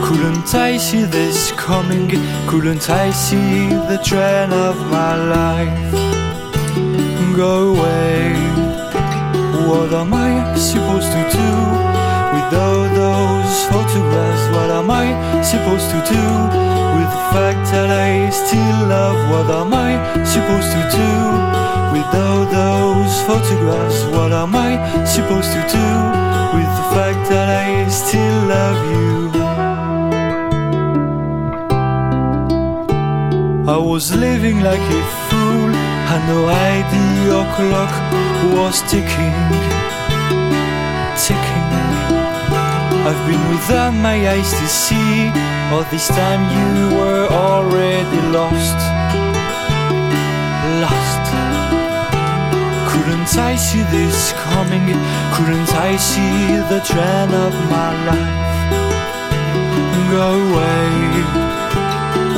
Couldn't 0.03 0.53
I 0.53 0.75
see 0.77 1.05
this 1.05 1.51
coming? 1.53 2.09
Couldn't 2.47 2.89
I 2.89 3.11
see 3.11 3.69
the 3.89 3.99
trend 4.03 4.53
of 4.53 4.75
my 4.91 5.15
life? 5.15 5.91
Go 7.35 7.73
away. 7.73 8.33
What 9.67 9.93
am 9.93 10.13
I 10.13 10.55
supposed 10.55 11.11
to 11.17 11.23
do 11.39 11.49
with 12.33 12.53
all 12.53 12.83
those 12.95 13.34
photographs? 13.71 14.43
What 14.55 14.69
am 14.79 14.89
I 14.89 15.07
supposed 15.41 15.89
to 15.93 15.99
do 16.15 16.25
with 16.97 17.09
the 17.15 17.23
fact 17.35 17.63
that 17.73 17.89
I 17.89 18.29
still 18.29 18.79
love? 18.87 19.17
What 19.31 19.47
am 19.59 19.73
I 19.73 19.91
supposed 20.23 20.71
to 20.77 20.81
do 21.01 21.11
with 21.93 22.09
all 22.23 22.43
those 22.59 23.13
photographs? 23.29 23.99
What 24.15 24.31
am 24.31 24.55
I 24.55 24.71
supposed 25.05 25.51
to 25.57 25.61
do 25.79 25.87
with 26.55 26.71
the 26.79 26.87
fact 26.95 27.21
that 27.31 27.47
I 27.65 27.89
still 27.89 28.39
love 28.55 28.79
you? 28.93 29.05
I 33.67 33.77
was 33.77 34.15
living 34.15 34.61
like 34.61 34.85
a 34.99 35.03
fool, 35.27 35.71
had 36.09 36.23
no 36.33 36.39
idea 36.47 37.35
clock 37.55 37.93
was 38.53 38.81
ticking. 38.91 39.84
I've 43.07 43.27
been 43.27 43.49
without 43.49 43.91
my 43.93 44.17
eyes 44.33 44.49
to 44.49 44.67
see, 44.67 45.29
all 45.71 45.85
this 45.91 46.07
time 46.07 46.41
you 46.57 46.97
were 46.97 47.27
already 47.29 48.21
lost, 48.33 48.79
lost. 50.81 51.25
Couldn't 52.89 53.29
I 53.37 53.55
see 53.57 53.83
this 53.93 54.33
coming? 54.33 54.87
Couldn't 55.35 55.71
I 55.75 55.97
see 55.97 56.57
the 56.71 56.81
trend 56.83 57.31
of 57.31 57.53
my 57.69 57.91
life? 58.09 58.33
Go 60.09 60.27
away. 60.49 61.45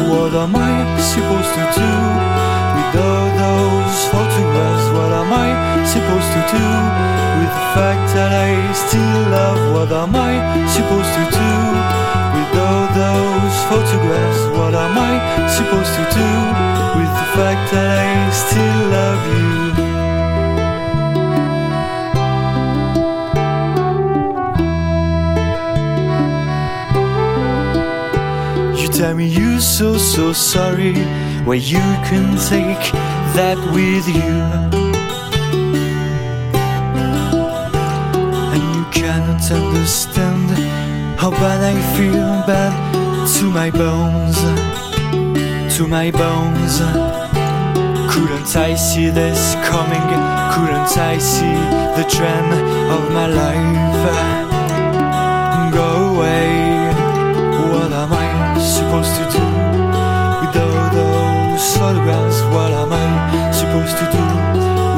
What 0.09 0.33
am 0.33 0.53
I 0.53 0.99
supposed 0.99 1.53
to 1.55 1.65
do 1.79 2.66
all 2.95 3.27
those 3.43 3.97
photographs? 4.13 4.85
What 4.95 5.11
am 5.11 5.31
I 5.33 5.49
supposed 5.85 6.31
to 6.35 6.41
do 6.55 6.65
with 7.39 7.51
the 7.57 7.65
fact 7.75 8.05
that 8.15 8.31
I 8.31 8.49
still 8.73 9.21
love? 9.35 9.59
What 9.75 9.91
am 9.91 10.15
I 10.15 10.33
supposed 10.77 11.11
to 11.19 11.23
do 11.41 11.51
with 12.35 12.51
all 12.65 12.85
those 13.03 13.55
photographs? 13.69 14.41
What 14.57 14.73
am 14.75 14.97
I 14.97 15.13
supposed 15.57 15.93
to 15.99 16.03
do 16.19 16.29
with 16.97 17.11
the 17.19 17.27
fact 17.37 17.63
that 17.73 17.89
I 18.03 18.31
still 18.43 18.79
love 18.97 19.21
you? 19.35 19.57
You 28.81 28.87
tell 28.89 29.13
me 29.15 29.27
you're 29.27 29.59
so, 29.59 29.97
so 29.97 30.33
sorry. 30.33 30.95
Well, 31.47 31.57
you 31.57 31.79
can 32.03 32.35
take 32.49 32.91
that 33.37 33.57
with 33.71 34.05
you. 34.05 34.35
And 38.51 38.63
you 38.75 38.83
cannot 38.91 39.49
understand 39.49 40.49
how 41.17 41.29
bad 41.29 41.63
I 41.63 41.79
feel, 41.95 42.27
bad 42.45 42.73
to 43.37 43.45
my 43.49 43.71
bones. 43.71 44.37
To 45.77 45.87
my 45.87 46.11
bones. 46.11 46.79
Couldn't 48.11 48.53
I 48.57 48.75
see 48.75 49.09
this 49.09 49.55
coming? 49.71 50.03
Couldn't 50.51 50.97
I 50.97 51.17
see 51.17 51.55
the 51.95 52.05
trend 52.09 52.51
of 52.91 53.09
my 53.13 53.27
life? 53.27 54.03
Go 55.73 56.13
away. 56.13 56.91
What 57.71 57.93
am 57.93 58.11
I 58.11 58.59
supposed 58.59 59.15
to 59.15 59.39
do 59.39 59.56
photographs? 61.79 62.41
What 62.53 62.71
am 62.81 62.91
I 62.91 63.07
supposed 63.51 63.95
to 64.01 64.05
do 64.17 64.25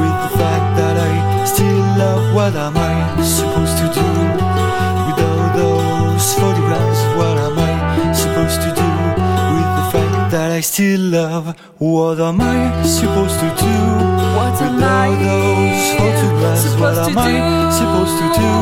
with 0.00 0.16
the 0.24 0.32
fact 0.40 0.66
that 0.80 0.96
I 1.10 1.44
still 1.44 1.82
love? 2.00 2.34
What 2.34 2.54
am 2.56 2.76
I 2.76 2.94
supposed 3.22 3.76
to 3.82 3.86
do 3.98 4.06
with 5.06 5.18
all 5.28 5.48
those 5.60 6.26
photographs? 6.40 7.00
What 7.18 7.36
am 7.46 7.58
I 7.58 7.72
supposed 8.22 8.60
to 8.64 8.70
do 8.82 8.88
with 9.56 9.70
the 9.78 9.86
fact 9.94 10.30
that 10.32 10.50
I 10.58 10.60
still 10.60 11.00
love? 11.18 11.44
What 11.78 12.18
am 12.20 12.40
I 12.40 12.82
supposed 12.82 13.38
to 13.44 13.48
do 13.64 13.74
What 14.38 14.56
am 14.66 14.82
I 14.82 15.08
those 15.24 15.84
photographs? 16.00 16.64
What 16.82 16.96
am 17.06 17.18
I 17.18 17.32
supposed 17.78 18.16
to 18.22 18.26
do 18.40 18.52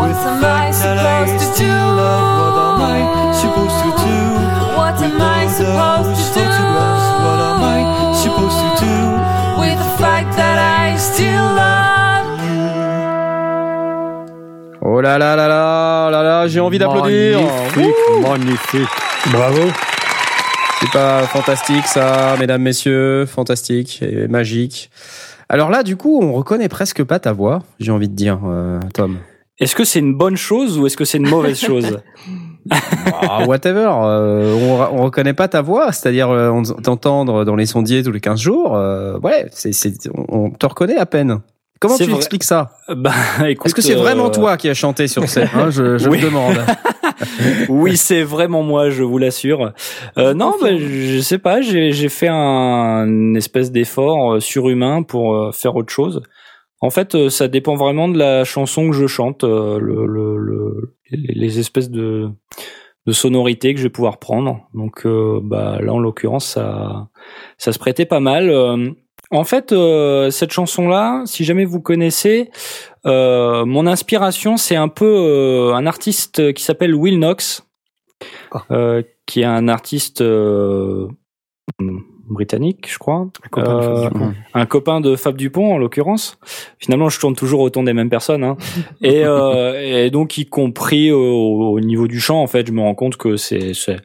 with 0.00 0.18
the 0.26 0.34
fact 0.42 0.74
that 0.84 0.98
I 0.98 1.26
still 1.52 1.86
love? 2.00 2.24
What 2.40 2.56
am 2.68 2.82
I 2.94 3.00
supposed 3.42 3.78
to 3.84 3.90
do? 4.04 4.18
What 4.80 4.96
am 5.06 5.20
I 5.20 5.40
supposed 5.58 6.34
to 6.34 6.39
do? 6.39 6.39
Oh 14.82 15.00
là 15.02 15.18
là 15.18 15.36
là 15.36 15.48
là 15.48 16.06
oh 16.08 16.10
là 16.10 16.22
là, 16.22 16.48
j'ai 16.48 16.60
envie 16.60 16.78
d'applaudir. 16.78 17.38
Magnifique, 17.40 18.22
magnifique. 18.22 18.88
Bravo. 19.30 19.60
C'est 20.80 20.90
pas 20.90 21.22
fantastique 21.24 21.86
ça, 21.86 22.36
mesdames, 22.38 22.62
messieurs, 22.62 23.26
fantastique 23.26 24.02
et 24.02 24.28
magique. 24.28 24.90
Alors 25.48 25.68
là, 25.68 25.82
du 25.82 25.96
coup, 25.96 26.20
on 26.22 26.32
reconnaît 26.32 26.68
presque 26.68 27.04
pas 27.04 27.18
ta 27.18 27.32
voix, 27.32 27.62
j'ai 27.78 27.92
envie 27.92 28.08
de 28.08 28.14
dire, 28.14 28.40
euh, 28.46 28.80
Tom. 28.94 29.18
Est-ce 29.58 29.76
que 29.76 29.84
c'est 29.84 29.98
une 29.98 30.14
bonne 30.14 30.36
chose 30.36 30.78
ou 30.78 30.86
est-ce 30.86 30.96
que 30.96 31.04
c'est 31.04 31.18
une 31.18 31.28
mauvaise 31.28 31.60
chose? 31.66 32.00
Ah, 33.12 33.44
whatever, 33.46 33.88
euh, 34.02 34.54
on, 34.54 34.98
on 34.98 35.02
reconnaît 35.04 35.32
pas 35.34 35.48
ta 35.48 35.62
voix, 35.62 35.92
c'est-à-dire 35.92 36.30
euh, 36.30 36.62
t'entendre 36.82 37.44
dans 37.44 37.56
les 37.56 37.66
sondiers 37.66 38.02
tous 38.02 38.12
les 38.12 38.20
15 38.20 38.40
jours. 38.40 38.76
euh, 38.76 39.18
ouais, 39.20 39.46
c'est, 39.52 39.72
c'est, 39.72 39.94
on 40.14 40.44
on 40.46 40.50
te 40.50 40.66
reconnaît 40.66 40.96
à 40.96 41.06
peine. 41.06 41.40
Comment 41.80 41.96
tu 41.96 42.04
vrai. 42.04 42.16
expliques 42.16 42.44
ça? 42.44 42.72
Bah, 42.94 43.10
écoute, 43.48 43.66
Est-ce 43.66 43.74
que 43.74 43.80
c'est 43.80 43.94
euh, 43.96 44.00
vraiment 44.02 44.28
toi 44.30 44.56
qui 44.58 44.68
as 44.68 44.74
chanté 44.74 45.08
sur 45.08 45.26
scène? 45.28 45.48
Hein, 45.54 45.70
Je, 45.70 45.96
je 45.96 46.08
Oui. 46.10 46.18
me 46.18 46.24
demande. 46.24 46.56
Oui, 47.68 47.96
c'est 47.98 48.22
vraiment 48.22 48.62
moi, 48.62 48.88
je 48.90 49.02
vous 49.02 49.18
l'assure. 49.18 49.72
Euh, 50.16 50.32
non, 50.32 50.54
bah, 50.60 50.68
je 50.76 51.20
sais 51.20 51.38
pas, 51.38 51.60
j'ai 51.60 52.08
fait 52.08 52.28
un 52.28 53.04
une 53.06 53.36
espèce 53.36 53.70
d'effort 53.72 54.34
euh, 54.34 54.40
surhumain 54.40 55.02
pour 55.02 55.34
euh, 55.34 55.52
faire 55.52 55.76
autre 55.76 55.92
chose. 55.92 56.22
En 56.80 56.90
fait, 56.90 57.14
euh, 57.14 57.28
ça 57.28 57.46
dépend 57.48 57.74
vraiment 57.76 58.08
de 58.08 58.16
la 58.18 58.44
chanson 58.44 58.88
que 58.90 58.96
je 58.96 59.06
chante, 59.06 59.44
euh, 59.44 59.78
le, 59.78 60.06
le, 60.06 60.36
le- 60.38 60.94
les, 61.10 61.58
espèces 61.58 61.90
de, 61.90 62.30
de 63.06 63.12
sonorités 63.12 63.74
que 63.74 63.78
je 63.78 63.84
vais 63.84 63.90
pouvoir 63.90 64.18
prendre. 64.18 64.66
Donc, 64.74 65.04
euh, 65.04 65.40
bah, 65.42 65.78
là, 65.82 65.92
en 65.92 65.98
l'occurrence, 65.98 66.46
ça, 66.46 67.08
ça 67.58 67.72
se 67.72 67.78
prêtait 67.78 68.06
pas 68.06 68.20
mal. 68.20 68.48
Euh, 68.48 68.90
en 69.30 69.44
fait, 69.44 69.72
euh, 69.72 70.30
cette 70.30 70.52
chanson-là, 70.52 71.22
si 71.26 71.44
jamais 71.44 71.64
vous 71.66 71.80
connaissez, 71.80 72.50
euh, 73.06 73.64
mon 73.66 73.86
inspiration, 73.86 74.56
c'est 74.56 74.76
un 74.76 74.88
peu 74.88 75.04
euh, 75.06 75.74
un 75.74 75.86
artiste 75.86 76.52
qui 76.54 76.62
s'appelle 76.62 76.94
Will 76.94 77.16
Knox, 77.18 77.66
Ah. 78.52 78.64
euh, 78.70 79.02
qui 79.26 79.42
est 79.42 79.44
un 79.44 79.68
artiste 79.68 80.20
euh, 80.22 81.08
britannique, 82.30 82.86
je 82.90 82.98
crois. 82.98 83.28
copain 83.50 83.74
de 83.76 83.82
Fab 83.82 83.94
Euh, 83.94 84.08
Dupont. 84.08 84.32
un 84.54 84.66
copain 84.66 85.00
de 85.00 85.16
Fab 85.16 85.36
Dupont 85.36 85.74
en 85.74 85.78
l'occurrence. 85.78 86.38
Finalement, 86.78 87.08
je 87.08 87.18
tourne 87.20 87.34
toujours 87.34 87.60
autour 87.60 87.82
des 87.84 87.92
mêmes 87.92 88.08
personnes. 88.10 88.44
Hein. 88.44 88.56
et, 89.02 89.24
euh, 89.26 90.04
et 90.06 90.10
donc, 90.10 90.38
y 90.38 90.46
compris 90.46 91.10
au, 91.12 91.20
au 91.72 91.80
niveau 91.80 92.06
du 92.08 92.20
chant, 92.20 92.40
en 92.42 92.46
fait, 92.46 92.66
je 92.66 92.72
me 92.72 92.80
rends 92.80 92.94
compte 92.94 93.16
que 93.16 93.36
c'est, 93.36 93.74
c'est 93.74 93.96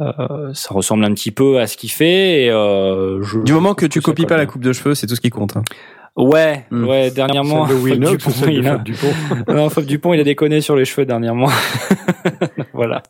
euh, 0.00 0.50
ça 0.54 0.74
ressemble 0.74 1.04
un 1.04 1.12
petit 1.14 1.30
peu 1.30 1.58
à 1.60 1.66
ce 1.66 1.76
qu'il 1.76 1.90
fait. 1.90 2.44
Et, 2.44 2.50
euh, 2.50 3.22
je, 3.22 3.38
Du 3.40 3.52
moment 3.52 3.74
que 3.74 3.86
tu 3.86 4.00
copies 4.00 4.26
pas 4.26 4.36
la 4.36 4.46
coupe 4.46 4.62
de 4.64 4.72
cheveux, 4.72 4.94
c'est 4.94 5.06
tout 5.06 5.14
ce 5.16 5.20
qui 5.20 5.30
compte. 5.30 5.56
hein. 5.56 5.62
Ouais, 6.16 6.66
Hmm. 6.70 6.86
ouais. 6.88 7.10
Dernièrement, 7.12 7.66
Fab 7.66 7.76
Dupont, 7.78 8.48
il 8.48 8.66
a- 8.66 8.72
Fab 8.72 8.82
Dupont 8.82 9.06
non, 9.54 9.70
Fab 9.70 9.84
Dupont, 9.84 10.12
il 10.12 10.20
a 10.20 10.24
déconné 10.24 10.60
sur 10.60 10.74
les 10.74 10.84
cheveux 10.84 11.06
dernièrement. 11.06 11.48
voilà. 12.74 13.02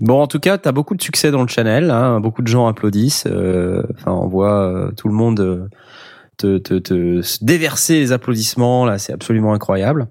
Bon, 0.00 0.20
en 0.20 0.26
tout 0.26 0.40
cas, 0.40 0.56
t'as 0.58 0.72
beaucoup 0.72 0.94
de 0.96 1.02
succès 1.02 1.30
dans 1.30 1.42
le 1.42 1.48
channel. 1.48 1.90
Hein, 1.90 2.20
beaucoup 2.20 2.42
de 2.42 2.48
gens 2.48 2.66
applaudissent. 2.66 3.26
euh, 3.26 3.82
Enfin, 3.94 4.12
on 4.12 4.26
voit 4.26 4.62
euh, 4.66 4.90
tout 4.92 5.08
le 5.08 5.14
monde 5.14 5.40
euh, 5.40 5.68
te, 6.38 6.58
te, 6.58 6.74
te 6.78 7.20
se 7.22 7.44
déverser 7.44 7.98
les 8.00 8.12
applaudissements. 8.12 8.86
Là, 8.86 8.98
c'est 8.98 9.12
absolument 9.12 9.52
incroyable. 9.52 10.08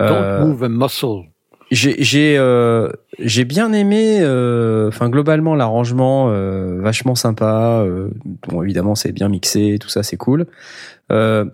Euh, 0.00 0.38
Don't 0.40 0.48
move 0.48 0.64
a 0.64 0.68
muscle. 0.68 1.28
J'ai 1.70 2.02
j'ai 2.02 2.38
euh, 2.38 2.88
j'ai 3.18 3.44
bien 3.44 3.74
aimé 3.74 4.20
euh, 4.22 4.88
enfin 4.88 5.10
globalement 5.10 5.54
l'arrangement 5.54 6.30
euh, 6.30 6.80
vachement 6.80 7.14
sympa 7.14 7.82
euh, 7.84 8.08
bon 8.48 8.62
évidemment 8.62 8.94
c'est 8.94 9.12
bien 9.12 9.28
mixé 9.28 9.76
tout 9.78 9.90
ça 9.90 10.02
c'est 10.02 10.16
cool 10.16 10.46
euh, 11.10 11.44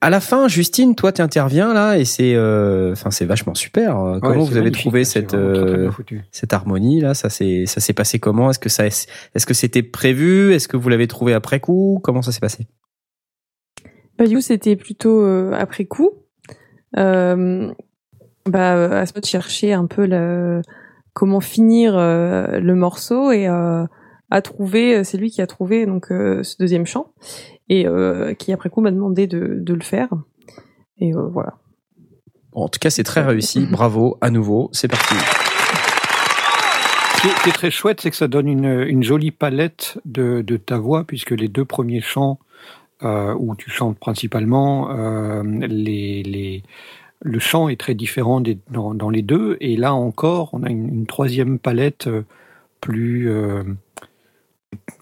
à 0.00 0.10
la 0.10 0.20
fin 0.20 0.48
Justine 0.48 0.94
toi 0.94 1.12
tu 1.12 1.20
interviens 1.22 1.74
là 1.74 1.98
et 1.98 2.04
c'est 2.04 2.34
euh, 2.34 2.92
enfin 2.92 3.10
c'est 3.10 3.24
vachement 3.24 3.54
super. 3.54 3.98
Euh, 3.98 4.18
comment 4.20 4.34
Ouais, 4.34 4.40
vous 4.40 4.52
c'est 4.52 4.58
avez 4.58 4.70
trouvé 4.70 5.04
c'est 5.04 5.20
cette 5.20 5.34
euh, 5.34 5.90
cette 6.30 6.52
harmonie 6.52 7.00
là? 7.00 7.14
Ça 7.14 7.28
s'est 7.28 7.64
ça 7.66 7.80
s'est 7.80 7.92
passé 7.92 8.18
comment? 8.18 8.50
Est-ce 8.50 8.58
que 8.58 8.68
ça 8.68 8.86
est-ce 8.86 9.46
que 9.46 9.54
c'était 9.54 9.82
prévu? 9.82 10.52
Est-ce 10.54 10.68
que 10.68 10.76
vous 10.76 10.88
l'avez 10.88 11.06
trouvé 11.06 11.34
après 11.34 11.60
coup? 11.60 12.00
Comment 12.02 12.22
ça 12.22 12.32
s'est 12.32 12.40
passé? 12.40 12.68
Bah, 14.18 14.26
du 14.26 14.34
coup, 14.34 14.42
c'était 14.42 14.76
plutôt 14.76 15.22
euh, 15.24 15.52
après 15.58 15.86
coup. 15.86 16.10
Euh, 16.98 17.72
bah, 18.44 19.00
Asmod 19.00 19.24
cherchait 19.24 19.72
un 19.72 19.86
peu 19.86 20.06
le, 20.06 20.60
comment 21.14 21.40
finir 21.40 21.96
euh, 21.96 22.60
le 22.60 22.74
morceau 22.74 23.32
et 23.32 23.48
euh, 23.48 23.86
a 24.30 24.42
trouvé, 24.42 25.04
c'est 25.04 25.16
lui 25.16 25.30
qui 25.30 25.40
a 25.40 25.46
trouvé 25.46 25.86
donc 25.86 26.12
euh, 26.12 26.42
ce 26.42 26.56
deuxième 26.58 26.84
chant 26.84 27.14
et 27.70 27.86
euh, 27.86 28.34
qui 28.34 28.52
après 28.52 28.68
coup 28.68 28.82
m'a 28.82 28.90
demandé 28.90 29.26
de, 29.26 29.56
de 29.60 29.72
le 29.74 29.80
faire. 29.82 30.08
Et 30.98 31.14
euh, 31.14 31.22
voilà. 31.32 31.54
Bon, 32.52 32.64
en 32.64 32.68
tout 32.68 32.78
cas 32.80 32.90
c'est 32.90 33.04
très 33.04 33.22
réussi 33.22 33.66
bravo 33.70 34.18
à 34.20 34.28
nouveau 34.28 34.68
c'est 34.72 34.88
parti 34.88 35.14
Ce 37.16 37.22
qui 37.42 37.48
est- 37.48 37.52
très 37.52 37.70
chouette, 37.70 38.00
c'est 38.00 38.10
que 38.10 38.16
ça 38.16 38.28
donne 38.28 38.48
une, 38.48 38.82
une 38.88 39.02
jolie 39.02 39.30
palette 39.30 39.98
de, 40.04 40.42
de 40.42 40.56
ta 40.56 40.78
voix, 40.78 41.04
puisque 41.04 41.30
les 41.32 41.48
deux 41.48 41.64
premiers 41.66 42.00
chants 42.00 42.38
euh, 43.02 43.34
où 43.38 43.54
tu 43.56 43.70
chantes 43.70 43.98
principalement, 43.98 44.90
euh, 44.90 45.42
les, 45.68 46.22
les, 46.22 46.62
le 47.20 47.38
chant 47.38 47.68
est 47.68 47.78
très 47.78 47.94
différent 47.94 48.40
des, 48.40 48.58
dans, 48.70 48.94
dans 48.94 49.10
les 49.10 49.20
deux, 49.22 49.58
et 49.60 49.76
là 49.76 49.92
encore, 49.94 50.48
on 50.54 50.62
a 50.62 50.70
une, 50.70 50.88
une 50.88 51.06
troisième 51.06 51.58
palette 51.58 52.08
plus, 52.80 53.28
euh, 53.30 53.62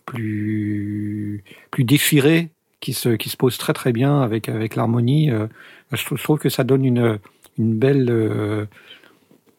plus, 0.04 1.44
plus 1.70 1.84
déchirée, 1.84 2.48
qui 2.80 2.92
se, 2.92 3.10
qui 3.10 3.28
se 3.28 3.36
pose 3.36 3.58
très 3.58 3.72
très 3.72 3.92
bien 3.92 4.20
avec, 4.22 4.48
avec 4.48 4.76
l'harmonie. 4.76 5.30
euh. 5.30 5.46
je, 5.92 6.04
trouve, 6.22 6.38
que 6.38 6.48
ça 6.48 6.64
donne 6.64 6.84
une, 6.84 7.18
une 7.58 7.74
belle... 7.78 8.08
euh, 8.10 8.66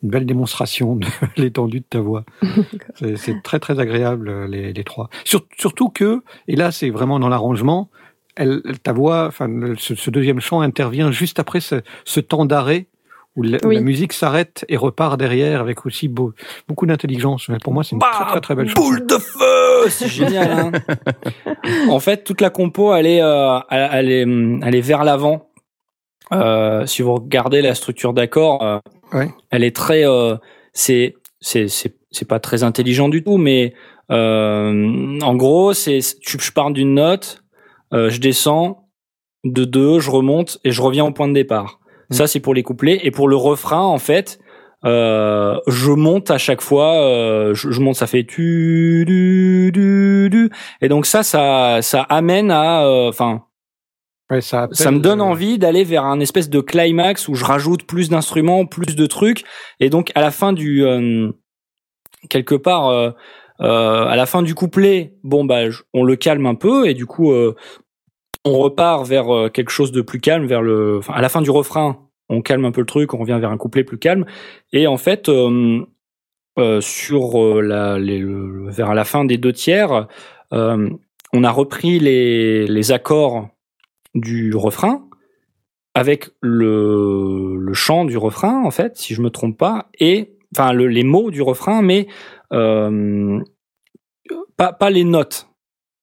une 0.01 0.09
belle 0.11 0.25
démonstration 0.25 0.95
de 0.95 1.05
l'étendue 1.37 1.81
de 1.81 1.85
ta 1.89 1.99
voix. 1.99 2.23
C'est- 3.17 3.41
très 3.43 3.59
très 3.59 3.79
agréable 3.79 4.45
les, 4.45 4.71
les 4.71 4.83
trois. 4.85 5.09
Sur- 5.25 5.45
surtout 5.57 5.89
que, 5.89 6.23
et 6.47 6.55
là 6.55 6.71
c'est 6.71 6.89
vraiment 6.89 7.19
dans 7.19 7.27
l'arrangement, 7.27 7.89
elle, 8.37 8.61
ta 8.81 8.93
voix, 8.93 9.25
enfin 9.27 9.49
ce, 9.77 9.95
ce 9.95 10.09
deuxième 10.09 10.39
chant 10.39 10.61
intervient 10.61 11.11
juste 11.11 11.37
après 11.39 11.59
ce, 11.59 11.81
ce 12.05 12.21
temps 12.21 12.45
d'arrêt 12.45 12.87
où 13.35 13.43
la, 13.43 13.57
où 13.63 13.67
Oui. 13.67 13.75
la 13.75 13.81
musique 13.81 14.13
s'arrête 14.13 14.65
et 14.69 14.77
repart 14.77 15.17
derrière 15.19 15.61
avec 15.61 15.85
aussi 15.85 16.07
beau- 16.07 16.33
beaucoup 16.67 16.85
d'intelligence. 16.85 17.49
Pour 17.63 17.73
moi 17.73 17.83
c'est 17.83 17.95
une 17.95 18.01
très 18.01 18.25
très 18.25 18.41
très 18.41 18.55
belle. 18.55 18.73
Boule 18.73 19.05
de 19.05 19.17
feu, 19.17 19.89
c'est 19.89 20.07
génial. 20.19 20.51
Hein 20.51 20.71
en 21.89 21.99
fait, 21.99 22.23
toute 22.23 22.41
la 22.41 22.49
compo, 22.49 22.93
elle 22.95 23.05
est, 23.05 23.21
euh, 23.21 23.59
elle, 23.69 24.11
est, 24.11 24.23
hum, 24.23 24.61
elle 24.63 24.75
est 24.75 24.81
vers 24.81 25.03
l'avant. 25.03 25.49
Euh, 26.31 26.85
si 26.85 27.01
vous 27.01 27.15
regardez 27.15 27.61
la 27.61 27.73
structure 27.75 28.13
d'accord, 28.13 28.61
euh, 28.63 28.79
Ouais. 29.13 29.29
elle 29.49 29.63
est 29.63 29.75
très, 29.75 30.05
euh, 30.07 30.35
c'est, 30.73 31.15
c'est, 31.41 31.67
c'est, 31.67 31.95
c'est 32.11 32.27
pas 32.27 32.39
très 32.39 32.61
intelligent 32.63 33.09
du 33.09 33.23
tout, 33.23 33.37
mais 33.37 33.73
euh, 34.11 35.19
en 35.21 35.35
gros, 35.35 35.73
c'est, 35.73 35.99
tu- 36.21 36.39
je 36.39 36.51
pars 36.51 36.69
d'une 36.71 36.93
note, 36.93 37.43
euh, 37.93 38.09
je 38.11 38.19
descends 38.19 38.87
de 39.45 39.63
deux, 39.65 39.99
je 39.99 40.11
remonte 40.11 40.59
et 40.63 40.71
je 40.71 40.81
reviens 40.83 41.05
au 41.05 41.11
point 41.11 41.27
de 41.27 41.33
départ. 41.33 41.79
Mm. 42.09 42.13
Ça, 42.13 42.27
c'est 42.27 42.39
pour 42.39 42.53
les 42.53 42.63
couplets 42.63 42.99
et 43.03 43.11
pour 43.11 43.27
le 43.27 43.35
refrain, 43.35 43.81
en 43.81 43.99
fait. 43.99 44.39
Euh, 44.85 45.59
je 45.67 45.91
monte 45.91 46.31
à 46.31 46.37
chaque 46.37 46.61
fois, 46.61 47.01
euh, 47.01 47.53
je, 47.53 47.69
je 47.69 47.81
monte, 47.81 47.95
ça 47.95 48.07
fait 48.07 48.23
tu 48.23 49.03
du 49.05 49.71
du 49.73 50.29
du, 50.31 50.49
et 50.79 50.87
donc 50.87 51.05
ça, 51.05 51.21
ça, 51.21 51.81
ça 51.81 52.03
amène 52.03 52.49
à, 52.49 52.85
euh, 52.85 53.09
enfin, 53.09 53.43
Ouais, 54.29 54.41
ça, 54.41 54.67
ça 54.71 54.91
me 54.91 54.99
donne 54.99 55.21
envie 55.21 55.57
d'aller 55.57 55.83
vers 55.83 56.05
un 56.05 56.19
espèce 56.19 56.49
de 56.51 56.61
climax 56.61 57.27
où 57.27 57.33
je 57.33 57.43
rajoute 57.43 57.83
plus 57.83 58.09
d'instruments, 58.09 58.67
plus 58.67 58.95
de 58.95 59.05
trucs, 59.07 59.43
et 59.79 59.89
donc 59.89 60.11
à 60.13 60.21
la 60.21 60.29
fin 60.29 60.53
du 60.53 60.85
euh, 60.85 61.31
quelque 62.29 62.53
part, 62.53 62.89
euh, 62.89 63.09
euh, 63.61 64.05
à 64.05 64.15
la 64.15 64.27
fin 64.27 64.43
du 64.43 64.53
couplet, 64.53 65.15
bon 65.23 65.45
bah 65.45 65.63
on 65.95 66.03
le 66.03 66.15
calme 66.15 66.45
un 66.45 66.53
peu 66.53 66.87
et 66.87 66.93
du 66.93 67.07
coup 67.07 67.31
euh, 67.31 67.55
on 68.45 68.57
repart 68.57 69.05
vers 69.05 69.33
euh, 69.33 69.49
quelque 69.49 69.71
chose 69.71 69.91
de 69.91 70.01
plus 70.01 70.19
calme, 70.19 70.45
vers 70.45 70.61
le, 70.61 70.97
enfin 70.99 71.13
à 71.13 71.21
la 71.21 71.29
fin 71.29 71.41
du 71.41 71.51
refrain, 71.51 72.07
on 72.29 72.41
calme 72.41 72.65
un 72.65 72.71
peu 72.71 72.81
le 72.81 72.87
truc, 72.87 73.13
on 73.13 73.17
revient 73.17 73.37
vers 73.39 73.51
un 73.51 73.57
couplet 73.57 73.83
plus 73.83 73.97
calme, 73.97 74.25
et 74.71 74.87
en 74.87 74.97
fait 74.97 75.29
euh, 75.29 75.85
euh, 76.57 76.81
sur 76.81 77.41
euh, 77.41 77.61
la, 77.61 77.97
vers 78.71 78.93
la 78.93 79.03
fin 79.03 79.25
des 79.25 79.37
deux 79.37 79.53
tiers, 79.53 80.07
on 80.51 81.43
a 81.43 81.51
repris 81.51 81.99
les, 81.99 82.65
les 82.65 82.91
accords 82.91 83.49
du 84.15 84.55
refrain 84.55 85.05
avec 85.93 86.29
le, 86.41 87.55
le 87.57 87.73
chant 87.73 88.05
du 88.05 88.17
refrain 88.17 88.63
en 88.63 88.71
fait 88.71 88.97
si 88.97 89.13
je 89.13 89.21
me 89.21 89.29
trompe 89.29 89.57
pas 89.57 89.89
et 89.99 90.33
enfin 90.55 90.73
le- 90.73 90.87
les 90.87 91.03
mots 91.03 91.29
du 91.29 91.41
refrain 91.43 91.81
mais 91.83 92.07
pas 94.57 94.73
pas 94.73 94.89
les 94.89 95.03
notes. 95.03 95.49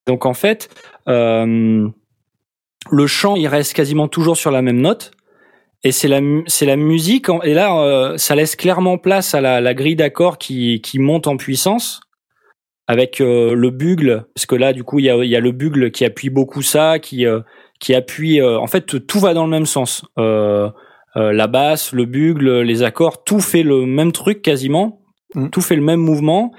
Donc 0.06 0.26
en 0.26 0.34
fait 0.34 0.68
euh, 1.08 1.88
le 2.90 3.06
chant 3.06 3.36
il 3.36 3.46
reste 3.48 3.72
quasiment 3.74 4.08
toujours 4.08 4.36
sur 4.36 4.50
la 4.50 4.62
même 4.62 4.80
note 4.80 5.10
et 5.84 5.92
c'est 5.92 6.08
la 6.08 6.20
c'est 6.46 6.66
la 6.66 6.76
musique 6.76 7.26
et 7.42 7.54
là 7.54 7.76
euh, 7.78 8.16
ça 8.16 8.34
laisse 8.34 8.56
clairement 8.56 8.98
place 8.98 9.34
à 9.34 9.40
la, 9.40 9.60
la 9.60 9.74
grille 9.74 9.96
d'accords 9.96 10.38
qui 10.38 10.80
qui 10.80 10.98
monte 10.98 11.26
en 11.26 11.36
puissance 11.36 12.00
avec 12.86 13.20
euh, 13.20 13.54
le 13.54 13.70
bugle 13.70 14.26
parce 14.34 14.46
que 14.46 14.54
là 14.54 14.72
du 14.72 14.84
coup 14.84 14.98
il 14.98 15.06
y 15.06 15.10
a 15.10 15.16
il 15.16 15.30
y 15.30 15.36
a 15.36 15.40
le 15.40 15.52
bugle 15.52 15.90
qui 15.90 16.04
appuie 16.04 16.30
beaucoup 16.30 16.62
ça 16.62 16.98
qui 16.98 17.26
euh, 17.26 17.40
qui 17.78 17.94
appuie. 17.94 18.40
euh, 18.40 18.58
en 18.58 18.66
fait, 18.66 19.06
tout 19.06 19.20
va 19.20 19.34
dans 19.34 19.44
le 19.44 19.50
même 19.50 19.66
sens. 19.66 20.02
Euh, 20.18 20.70
euh, 21.16 21.32
la 21.32 21.46
basse, 21.46 21.92
le 21.92 22.04
bugle, 22.06 22.60
les 22.60 22.82
accords, 22.82 23.22
tout 23.24 23.40
fait 23.40 23.62
le 23.62 23.86
même 23.86 24.12
truc 24.12 24.40
quasiment, 24.42 25.02
Mm. 25.34 25.50
tout 25.50 25.60
fait 25.60 25.76
le 25.76 25.82
même 25.82 26.00
mouvement. 26.00 26.52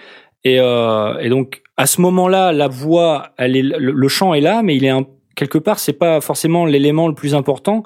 Et, 0.44 0.60
euh, 0.60 1.18
et 1.20 1.30
donc 1.30 1.64
à 1.78 1.86
ce 1.88 2.02
moment-là, 2.02 2.52
la 2.52 2.68
voix, 2.68 3.30
elle 3.38 3.56
est, 3.56 3.62
le, 3.64 3.92
le 3.92 4.08
chant 4.08 4.34
est 4.34 4.42
là, 4.42 4.62
mais 4.62 4.76
il 4.76 4.86
est 4.86 4.90
un, 4.90 5.06
quelque 5.38 5.58
part, 5.58 5.80
c'est 5.80 5.94
pas 5.94 6.20
forcément 6.20 6.66
l'élément 6.66 7.08
le 7.08 7.14
plus 7.14 7.34
important 7.36 7.84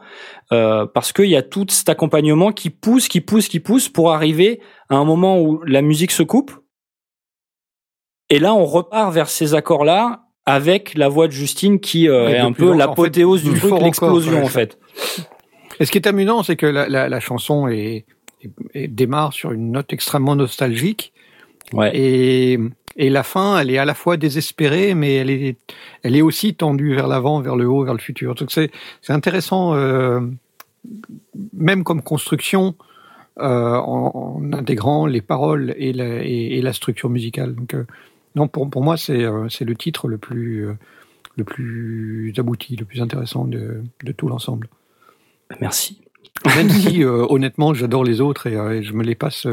euh, 0.52 0.88
parce 0.88 1.14
qu'il 1.14 1.28
y 1.30 1.36
a 1.36 1.44
tout 1.44 1.66
cet 1.70 1.90
accompagnement 1.90 2.52
qui 2.52 2.72
pousse, 2.72 3.08
qui 3.08 3.22
pousse, 3.22 3.48
qui 3.48 3.60
pousse 3.60 3.90
pour 3.90 4.12
arriver 4.12 4.60
à 4.90 4.96
un 4.96 5.06
moment 5.06 5.40
où 5.40 5.62
la 5.66 5.84
musique 5.84 6.12
se 6.12 6.24
coupe. 6.24 6.52
Et 8.30 8.40
là, 8.40 8.54
on 8.56 8.66
repart 8.66 9.14
vers 9.14 9.30
ces 9.30 9.54
accords-là 9.54 10.24
avec 10.46 10.96
la 10.96 11.10
voix 11.10 11.28
de 11.28 11.34
Justine 11.34 11.80
qui 11.80 12.08
euh, 12.08 12.30
est 12.30 12.38
un 12.40 12.54
peu 12.54 12.74
l'apothéose 12.76 13.42
en 13.42 13.46
fait, 13.48 13.54
du 13.54 13.60
truc, 13.60 13.82
l'explosion 13.82 14.32
ouais, 14.40 14.44
en 14.44 14.48
fait. 14.48 14.80
Et 15.80 15.86
ce 15.86 15.92
qui 15.92 15.98
est 15.98 16.08
amusant, 16.08 16.42
c'est 16.44 16.56
que 16.56 16.66
la, 16.66 16.88
la, 16.88 17.10
la 17.10 17.20
chanson 17.20 17.68
est, 17.68 18.06
est- 18.42 18.52
est- 18.74 18.88
démarre 18.88 19.34
sur 19.34 19.52
une 19.52 19.72
note 19.72 19.92
extrêmement 19.94 20.36
nostalgique 20.36 21.14
Ouais. 21.74 21.92
et, 21.94 22.60
et 22.96 23.10
la 23.10 23.24
fin, 23.24 23.60
elle 23.60 23.72
est 23.72 23.78
à 23.78 23.86
la 23.86 23.94
fois 23.94 24.18
désespérée, 24.18 24.96
mais 24.96 25.16
elle 25.16 25.30
est, 25.30 25.58
elle 26.04 26.16
est 26.16 26.22
aussi 26.22 26.54
tendue 26.56 26.94
vers 26.94 27.08
l'avant, 27.08 27.42
vers 27.42 27.56
le 27.56 27.68
haut, 27.68 27.84
vers 27.84 27.94
le 27.94 28.00
futur. 28.00 28.36
Donc 28.36 28.52
c'est, 28.52 28.72
c'est 29.02 29.14
intéressant, 29.14 29.74
euh, 29.76 30.20
même 31.54 31.84
comme 31.84 32.02
construction, 32.02 32.76
euh, 33.40 33.76
en, 33.78 34.40
en 34.42 34.54
intégrant 34.54 35.06
les 35.06 35.22
paroles 35.22 35.74
et 35.78 35.94
la, 35.94 36.24
et, 36.24 36.58
et 36.58 36.62
la 36.62 36.74
structure 36.74 37.10
musicale. 37.10 37.56
Donc 37.56 37.74
euh, 37.74 37.86
non, 38.36 38.48
pour, 38.48 38.70
pour 38.70 38.84
moi, 38.84 38.98
c'est, 38.98 39.26
c'est 39.50 39.66
le 39.66 39.76
titre 39.76 40.08
le 40.08 40.18
plus, 40.18 40.68
le 41.36 41.44
plus 41.44 42.34
abouti, 42.38 42.76
le 42.76 42.86
plus 42.86 43.02
intéressant 43.02 43.46
de, 43.46 43.84
de 44.04 44.12
tout 44.12 44.28
l'ensemble. 44.28 44.68
Merci. 45.60 46.02
Même 46.56 46.70
si, 46.70 47.04
honnêtement, 47.04 47.74
j'adore 47.74 48.06
les 48.06 48.22
autres 48.22 48.48
et, 48.48 48.54
et 48.54 48.84
je 48.84 48.94
me 48.94 49.04
les 49.04 49.16
passe 49.16 49.46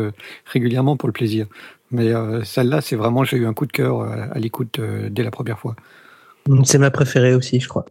régulièrement 0.47 0.97
pour 0.97 1.09
le 1.09 1.13
plaisir. 1.13 1.47
Mais 1.91 2.13
euh, 2.15 2.45
celle-là, 2.45 2.81
c'est 2.81 2.97
vraiment, 2.97 3.25
j'ai 3.25 3.37
eu 3.39 3.47
un 3.47 3.55
coup 3.55 3.67
de 3.67 3.73
cœur 3.73 4.01
euh, 4.01 4.27
à 4.31 4.39
l'écoute 4.39 4.79
euh, 4.79 5.09
dès 5.11 5.23
la 5.23 5.31
première 5.31 5.59
fois. 5.59 5.75
C'est 6.65 6.79
ma 6.79 6.91
préférée 6.91 7.35
aussi, 7.35 7.61
je 7.61 7.69
crois. 7.69 7.85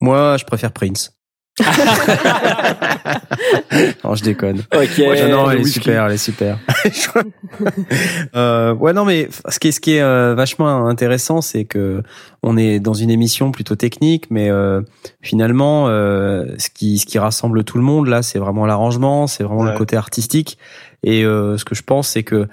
Moi, 0.00 0.36
je 0.38 0.44
préfère 0.44 0.72
Prince. 0.72 1.16
non, 4.04 4.14
je 4.14 4.22
déconne. 4.22 4.60
Ok. 4.74 4.90
Ouais, 4.98 5.28
non, 5.28 5.50
elle 5.50 5.60
est 5.60 5.64
super, 5.64 6.06
elle 6.06 6.12
est 6.12 6.16
super. 6.16 6.58
euh, 8.34 8.74
ouais, 8.74 8.92
non, 8.92 9.04
mais 9.04 9.28
ce 9.48 9.58
qui 9.58 9.68
est, 9.68 9.72
ce 9.72 9.80
qui 9.80 9.92
est 9.96 10.00
euh, 10.02 10.34
vachement 10.34 10.86
intéressant, 10.86 11.40
c'est 11.42 11.64
que 11.64 12.02
on 12.42 12.56
est 12.56 12.80
dans 12.80 12.94
une 12.94 13.10
émission 13.10 13.52
plutôt 13.52 13.76
technique, 13.76 14.30
mais 14.30 14.48
euh, 14.48 14.80
finalement, 15.20 15.88
euh, 15.88 16.46
ce 16.58 16.70
qui, 16.70 16.98
ce 16.98 17.04
qui 17.06 17.18
rassemble 17.18 17.64
tout 17.64 17.76
le 17.76 17.84
monde 17.84 18.06
là, 18.06 18.22
c'est 18.22 18.38
vraiment 18.38 18.64
l'arrangement, 18.64 19.26
c'est 19.26 19.44
vraiment 19.44 19.64
le 19.64 19.70
Ouais. 19.72 19.76
côté 19.76 19.96
artistique. 19.96 20.56
Et 21.02 21.24
euh, 21.24 21.56
ce 21.56 21.64
que 21.64 21.74
je 21.74 21.82
pense, 21.82 22.08
c'est 22.08 22.22
que 22.24 22.46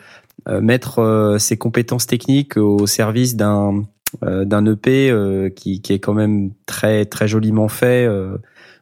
euh, 0.47 0.61
mettre 0.61 0.99
euh, 0.99 1.37
ses 1.37 1.57
compétences 1.57 2.07
techniques 2.07 2.57
au 2.57 2.85
service 2.87 3.35
d'un 3.35 3.83
euh, 4.23 4.45
d'un 4.45 4.65
EP 4.65 5.09
euh, 5.11 5.49
qui, 5.49 5.81
qui 5.81 5.91
est 5.93 5.99
quand 5.99 6.13
même 6.13 6.51
très 6.65 7.05
très 7.05 7.27
joliment 7.27 7.67
fait 7.67 8.05
euh, 8.05 8.37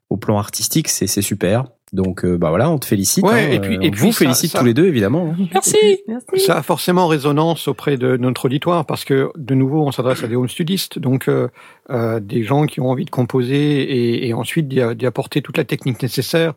au 0.10 0.18
plan 0.18 0.38
artistique, 0.38 0.88
c'est 0.88 1.08
c'est 1.08 1.24
super. 1.24 1.66
Donc 1.94 2.26
euh, 2.26 2.38
bah 2.38 2.50
voilà, 2.50 2.70
on 2.70 2.78
te 2.78 2.86
félicite. 2.86 3.24
Ouais, 3.24 3.46
hein, 3.46 3.52
et 3.52 3.60
puis- 3.60 3.78
euh, 3.78 3.82
et 3.82 3.88
on 3.88 3.92
puis 3.92 4.02
vous 4.02 4.12
ça- 4.12 4.20
félicite 4.20 4.52
ça- 4.52 4.60
tous 4.60 4.66
les 4.66 4.74
deux 4.74 4.86
évidemment. 4.86 5.34
hein. 5.40 5.46
Merci. 5.54 5.78
Merci. 6.08 6.46
Ça 6.46 6.58
a 6.58 6.62
forcément 6.62 7.08
résonance 7.08 7.68
auprès 7.68 7.96
de 7.96 8.18
notre 8.18 8.46
auditoire 8.46 8.86
parce 8.86 9.06
que, 9.06 9.30
de 9.38 9.56
nouveau, 9.56 9.82
on 9.88 9.92
s'adresse 9.92 10.24
à 10.24 10.28
des 10.28 10.36
home 10.36 10.50
studistes, 10.50 11.00
donc 11.00 11.28
euh, 11.30 11.48
euh, 11.92 12.20
des 12.20 12.44
gens 12.44 12.66
qui 12.66 12.82
ont 12.82 12.90
envie 12.90 13.06
de 13.06 13.10
composer 13.12 13.82
et, 13.82 14.28
et 14.28 14.34
ensuite 14.34 14.68
d'y 14.68 14.82
d'y 14.96 15.06
apporter 15.06 15.42
toute 15.42 15.58
la 15.58 15.64
technique 15.64 16.02
nécessaire. 16.02 16.54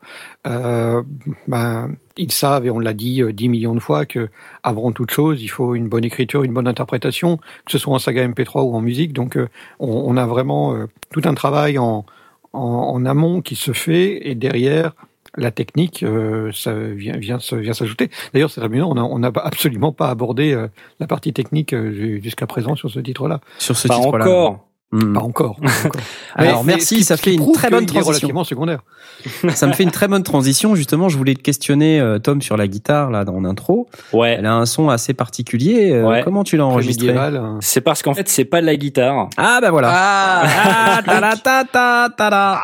Euh, 0.46 1.02
ben, 1.46 1.90
ils 2.18 2.32
savent, 2.32 2.66
et 2.66 2.70
on 2.70 2.78
l'a 2.78 2.92
dit 2.92 3.22
euh, 3.22 3.32
10 3.32 3.48
millions 3.48 3.74
de 3.74 3.80
fois, 3.80 4.04
que 4.06 4.28
avant 4.62 4.92
toute 4.92 5.10
chose, 5.10 5.42
il 5.42 5.48
faut 5.48 5.74
une 5.74 5.88
bonne 5.88 6.04
écriture, 6.04 6.42
une 6.42 6.52
bonne 6.52 6.68
interprétation, 6.68 7.38
que 7.64 7.72
ce 7.72 7.78
soit 7.78 7.94
en 7.94 7.98
saga 7.98 8.26
MP3 8.26 8.62
ou 8.64 8.74
en 8.74 8.80
musique. 8.80 9.12
Donc, 9.12 9.36
euh, 9.36 9.48
on, 9.80 9.88
on 9.88 10.16
a 10.16 10.26
vraiment 10.26 10.74
euh, 10.74 10.86
tout 11.12 11.22
un 11.24 11.34
travail 11.34 11.78
en, 11.78 12.04
en, 12.52 12.60
en 12.60 13.06
amont 13.06 13.40
qui 13.40 13.54
se 13.56 13.72
fait 13.72 14.28
et 14.28 14.34
derrière. 14.34 14.92
La 15.36 15.50
technique, 15.50 16.02
euh, 16.02 16.50
ça 16.52 16.72
vient, 16.72 17.16
vient, 17.18 17.38
se- 17.38 17.54
vient 17.54 17.74
s'ajouter. 17.74 18.10
D'ailleurs, 18.32 18.50
c'est 18.50 18.62
amusant, 18.62 18.90
on 18.90 18.94
n'a 18.94 19.04
on 19.04 19.18
n'a 19.18 19.30
pas- 19.30 19.42
absolument 19.42 19.92
pas 19.92 20.08
abordé 20.08 20.52
euh, 20.52 20.68
la 21.00 21.06
partie 21.06 21.32
technique 21.34 21.74
euh, 21.74 22.18
jusqu'à 22.22 22.46
présent 22.46 22.74
sur 22.76 22.90
ce 22.90 22.98
titre-là. 22.98 23.40
Sur 23.58 23.76
ce 23.76 23.86
Pas 23.86 23.96
titre-là. 24.00 24.24
encore. 24.24 24.67
Mm. 24.90 25.12
Pas 25.12 25.20
encore. 25.20 25.56
pas 25.60 25.68
encore. 25.86 26.00
Alors 26.34 26.64
merci, 26.64 27.04
ça 27.04 27.16
fait 27.18 27.34
une 27.34 27.52
très 27.52 27.68
bonne 27.68 27.84
transition. 27.84 28.42
secondaire. 28.44 28.80
Ça 29.54 29.66
me 29.66 29.72
fait 29.74 29.82
une 29.82 29.90
très 29.90 30.08
bonne 30.08 30.22
transition. 30.22 30.74
Justement, 30.74 31.08
je 31.10 31.18
voulais 31.18 31.34
te 31.34 31.42
questionner, 31.42 32.00
euh, 32.00 32.18
Tom, 32.18 32.40
sur 32.40 32.56
la 32.56 32.68
guitare 32.68 33.10
là 33.10 33.24
dans 33.24 33.40
l'intro. 33.40 33.88
Ouais. 34.14 34.36
Elle 34.38 34.46
a 34.46 34.54
un 34.54 34.64
son 34.64 34.88
assez 34.88 35.12
particulier. 35.12 35.92
euh, 35.92 36.04
Ouais. 36.08 36.22
Comment 36.24 36.42
tu 36.44 36.56
l'as 36.56 36.64
enregistré 36.64 37.10
hein. 37.10 37.58
C'est 37.60 37.80
parce 37.82 38.02
qu'en 38.02 38.14
fait, 38.14 38.28
c'est 38.28 38.44
pas 38.46 38.60
de 38.62 38.66
la 38.66 38.76
guitare. 38.76 39.28
Ah 39.36 39.58
bah 39.60 39.70
voilà. 39.70 39.90
Ah, 39.92 40.42
Ah, 40.98 41.02
ta 41.04 41.20
ta 41.20 41.36
ta 41.36 41.64
ta 41.64 42.08
ta 42.16 42.30
ta. 42.30 42.60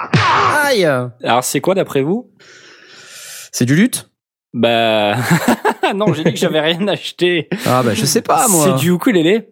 Aïe. 0.64 0.84
Alors, 1.22 1.44
c'est 1.44 1.60
quoi 1.60 1.74
d'après 1.74 2.02
vous? 2.02 2.30
C'est 3.52 3.66
du 3.66 3.74
luth? 3.76 4.09
Bah, 4.55 5.16
non, 5.94 6.12
j'ai 6.14 6.22
dit 6.24 6.32
que 6.32 6.38
j'avais 6.38 6.60
rien 6.60 6.86
acheté. 6.86 7.48
Ah 7.66 7.82
bah 7.82 7.92
je 7.92 8.05
sais 8.06 8.22
pas 8.22 8.46
moi. 8.48 8.64
C'est 8.66 8.74
du 8.80 8.92
ukulélé. 8.92 9.48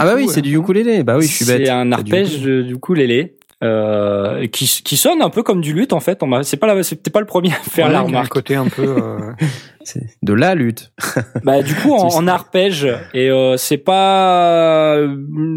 Ah 0.00 0.04
bah 0.04 0.14
oui, 0.16 0.28
c'est 0.28 0.42
du 0.42 0.56
ukulélé. 0.56 1.02
Bah 1.02 1.16
oui, 1.16 1.26
je 1.26 1.32
suis 1.32 1.44
bête. 1.44 1.66
C'est 1.66 1.70
un 1.70 1.90
arpège 1.92 2.40
du 2.40 2.72
ukulélé. 2.74 3.36
Euh, 3.62 4.46
qui, 4.48 4.66
qui 4.66 4.96
sonne 4.96 5.22
un 5.22 5.30
peu 5.30 5.42
comme 5.42 5.62
du 5.62 5.72
luth 5.72 5.94
en 5.94 6.00
fait. 6.00 6.18
C'est 6.42 6.58
pas 6.58 6.82
c'était 6.82 7.10
pas 7.10 7.20
le 7.20 7.26
premier 7.26 7.50
à 7.50 7.54
faire 7.54 7.86
Ouais, 7.86 7.92
la 7.92 7.98
a 7.98 8.02
un 8.02 8.04
remarque. 8.04 8.28
côté 8.28 8.56
un 8.56 8.66
peu. 8.66 8.82
euh, 8.98 9.32
de 10.22 10.32
la 10.34 10.54
lutte. 10.54 10.92
Bah 11.44 11.62
du 11.62 11.74
coup 11.74 11.92
en, 11.94 12.26
arpège 12.26 12.86
et 13.14 13.30
euh, 13.30 13.56
c'est 13.56 13.78
pas, 13.78 14.98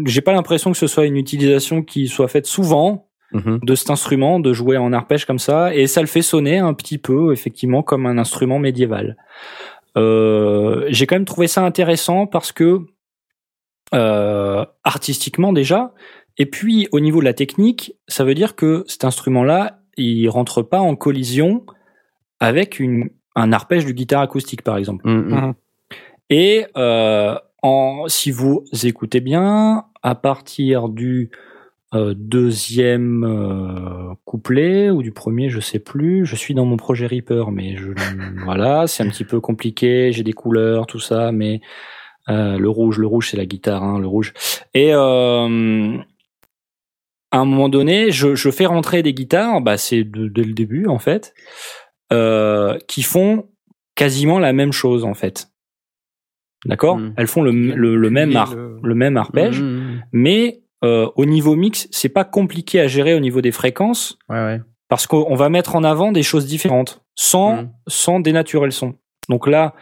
j'ai 0.06 0.20
pas 0.22 0.32
l'impression 0.32 0.70
que 0.72 0.78
ce 0.78 0.86
soit 0.86 1.04
une 1.04 1.16
utilisation 1.16 1.82
qui 1.82 2.08
soit 2.08 2.28
faite 2.28 2.46
souvent 2.46 3.08
Mhm. 3.32 3.58
de 3.62 3.74
cet 3.74 3.90
instrument, 3.90 4.40
de 4.40 4.54
jouer 4.54 4.78
en 4.78 4.90
arpège 4.94 5.26
comme 5.26 5.38
ça, 5.38 5.74
et 5.74 5.86
ça 5.86 6.00
le 6.00 6.06
fait 6.06 6.22
sonner 6.22 6.56
un 6.58 6.72
petit 6.72 6.96
peu 6.96 7.30
effectivement 7.32 7.82
comme 7.82 8.06
un 8.06 8.16
instrument 8.16 8.58
médiéval. 8.58 9.18
Euh, 9.98 10.86
j'ai 10.88 11.06
quand 11.06 11.16
même 11.16 11.26
trouvé 11.26 11.46
ça 11.46 11.62
intéressant 11.62 12.26
parce 12.26 12.52
que 12.52 12.80
euh, 13.94 14.64
artistiquement 14.84 15.52
déjà, 15.52 15.92
et 16.36 16.46
puis 16.46 16.88
au 16.92 17.00
niveau 17.00 17.20
de 17.20 17.24
la 17.24 17.34
technique, 17.34 17.94
ça 18.06 18.24
veut 18.24 18.34
dire 18.34 18.54
que 18.54 18.84
cet 18.86 19.04
instrument-là, 19.04 19.80
il 19.96 20.28
rentre 20.28 20.62
pas 20.62 20.80
en 20.80 20.94
collision 20.94 21.64
avec 22.40 22.78
une, 22.78 23.10
un 23.34 23.52
arpège 23.52 23.84
de 23.86 23.92
guitare 23.92 24.22
acoustique 24.22 24.62
par 24.62 24.76
exemple. 24.76 25.08
Mm, 25.08 25.34
mm. 25.34 25.54
Et 26.30 26.66
euh, 26.76 27.36
en, 27.62 28.04
si 28.06 28.30
vous 28.30 28.64
écoutez 28.84 29.20
bien, 29.20 29.86
à 30.02 30.14
partir 30.14 30.88
du 30.88 31.30
euh, 31.94 32.12
deuxième 32.14 33.24
euh, 33.24 34.14
couplet 34.26 34.90
ou 34.90 35.02
du 35.02 35.10
premier, 35.10 35.48
je 35.48 35.58
sais 35.58 35.78
plus. 35.78 36.26
Je 36.26 36.36
suis 36.36 36.52
dans 36.52 36.66
mon 36.66 36.76
projet 36.76 37.06
Reaper, 37.06 37.50
mais 37.50 37.76
je 37.76 37.92
voilà, 38.44 38.86
c'est 38.86 39.02
un 39.02 39.08
petit 39.08 39.24
peu 39.24 39.40
compliqué. 39.40 40.12
J'ai 40.12 40.22
des 40.22 40.34
couleurs, 40.34 40.86
tout 40.86 41.00
ça, 41.00 41.32
mais 41.32 41.54
euh, 41.54 41.97
le 42.28 42.68
rouge, 42.68 42.98
le 42.98 43.06
rouge, 43.06 43.30
c'est 43.30 43.36
la 43.36 43.46
guitare, 43.46 43.82
hein, 43.82 43.98
le 43.98 44.06
rouge. 44.06 44.32
Et 44.74 44.92
euh, 44.94 45.96
à 47.30 47.38
un 47.38 47.44
moment 47.44 47.68
donné, 47.68 48.10
je, 48.10 48.34
je 48.34 48.50
fais 48.50 48.66
rentrer 48.66 49.02
des 49.02 49.12
guitares, 49.14 49.60
bah 49.60 49.76
c'est 49.76 50.04
dès 50.04 50.44
le 50.44 50.52
début 50.52 50.86
en 50.86 50.98
fait, 50.98 51.34
euh, 52.12 52.78
qui 52.88 53.02
font 53.02 53.48
quasiment 53.94 54.38
la 54.38 54.52
même 54.52 54.72
chose 54.72 55.04
en 55.04 55.14
fait. 55.14 55.48
D'accord 56.64 56.98
Mm. 56.98 57.14
Elles 57.16 57.26
font 57.26 57.42
le, 57.42 57.52
le, 57.52 57.96
le 57.96 58.10
même 58.10 58.34
ar- 58.36 58.54
le- 58.54 58.80
le 58.82 58.94
même 58.94 59.16
arpège, 59.16 59.60
Mm, 59.60 59.66
mm, 59.66 60.02
mais 60.12 60.62
euh, 60.84 61.08
au 61.16 61.24
niveau 61.24 61.54
mix, 61.56 61.88
c'est 61.90 62.08
pas 62.08 62.24
compliqué 62.24 62.80
à 62.80 62.86
gérer 62.88 63.14
au 63.14 63.20
niveau 63.20 63.40
des 63.40 63.52
fréquences. 63.52 64.18
Ouais 64.28 64.36
ouais. 64.44 64.60
parce 64.88 65.06
qu'on 65.06 65.34
va 65.34 65.48
mettre 65.50 65.76
en 65.76 65.84
avant 65.84 66.12
des 66.12 66.22
choses 66.22 66.46
différentes 66.46 67.02
sans 67.14 67.66
sans 67.88 68.20
dénaturer 68.20 68.64
le 68.64 68.70
son. 68.70 68.94
Donc 69.28 69.46
là, 69.46 69.74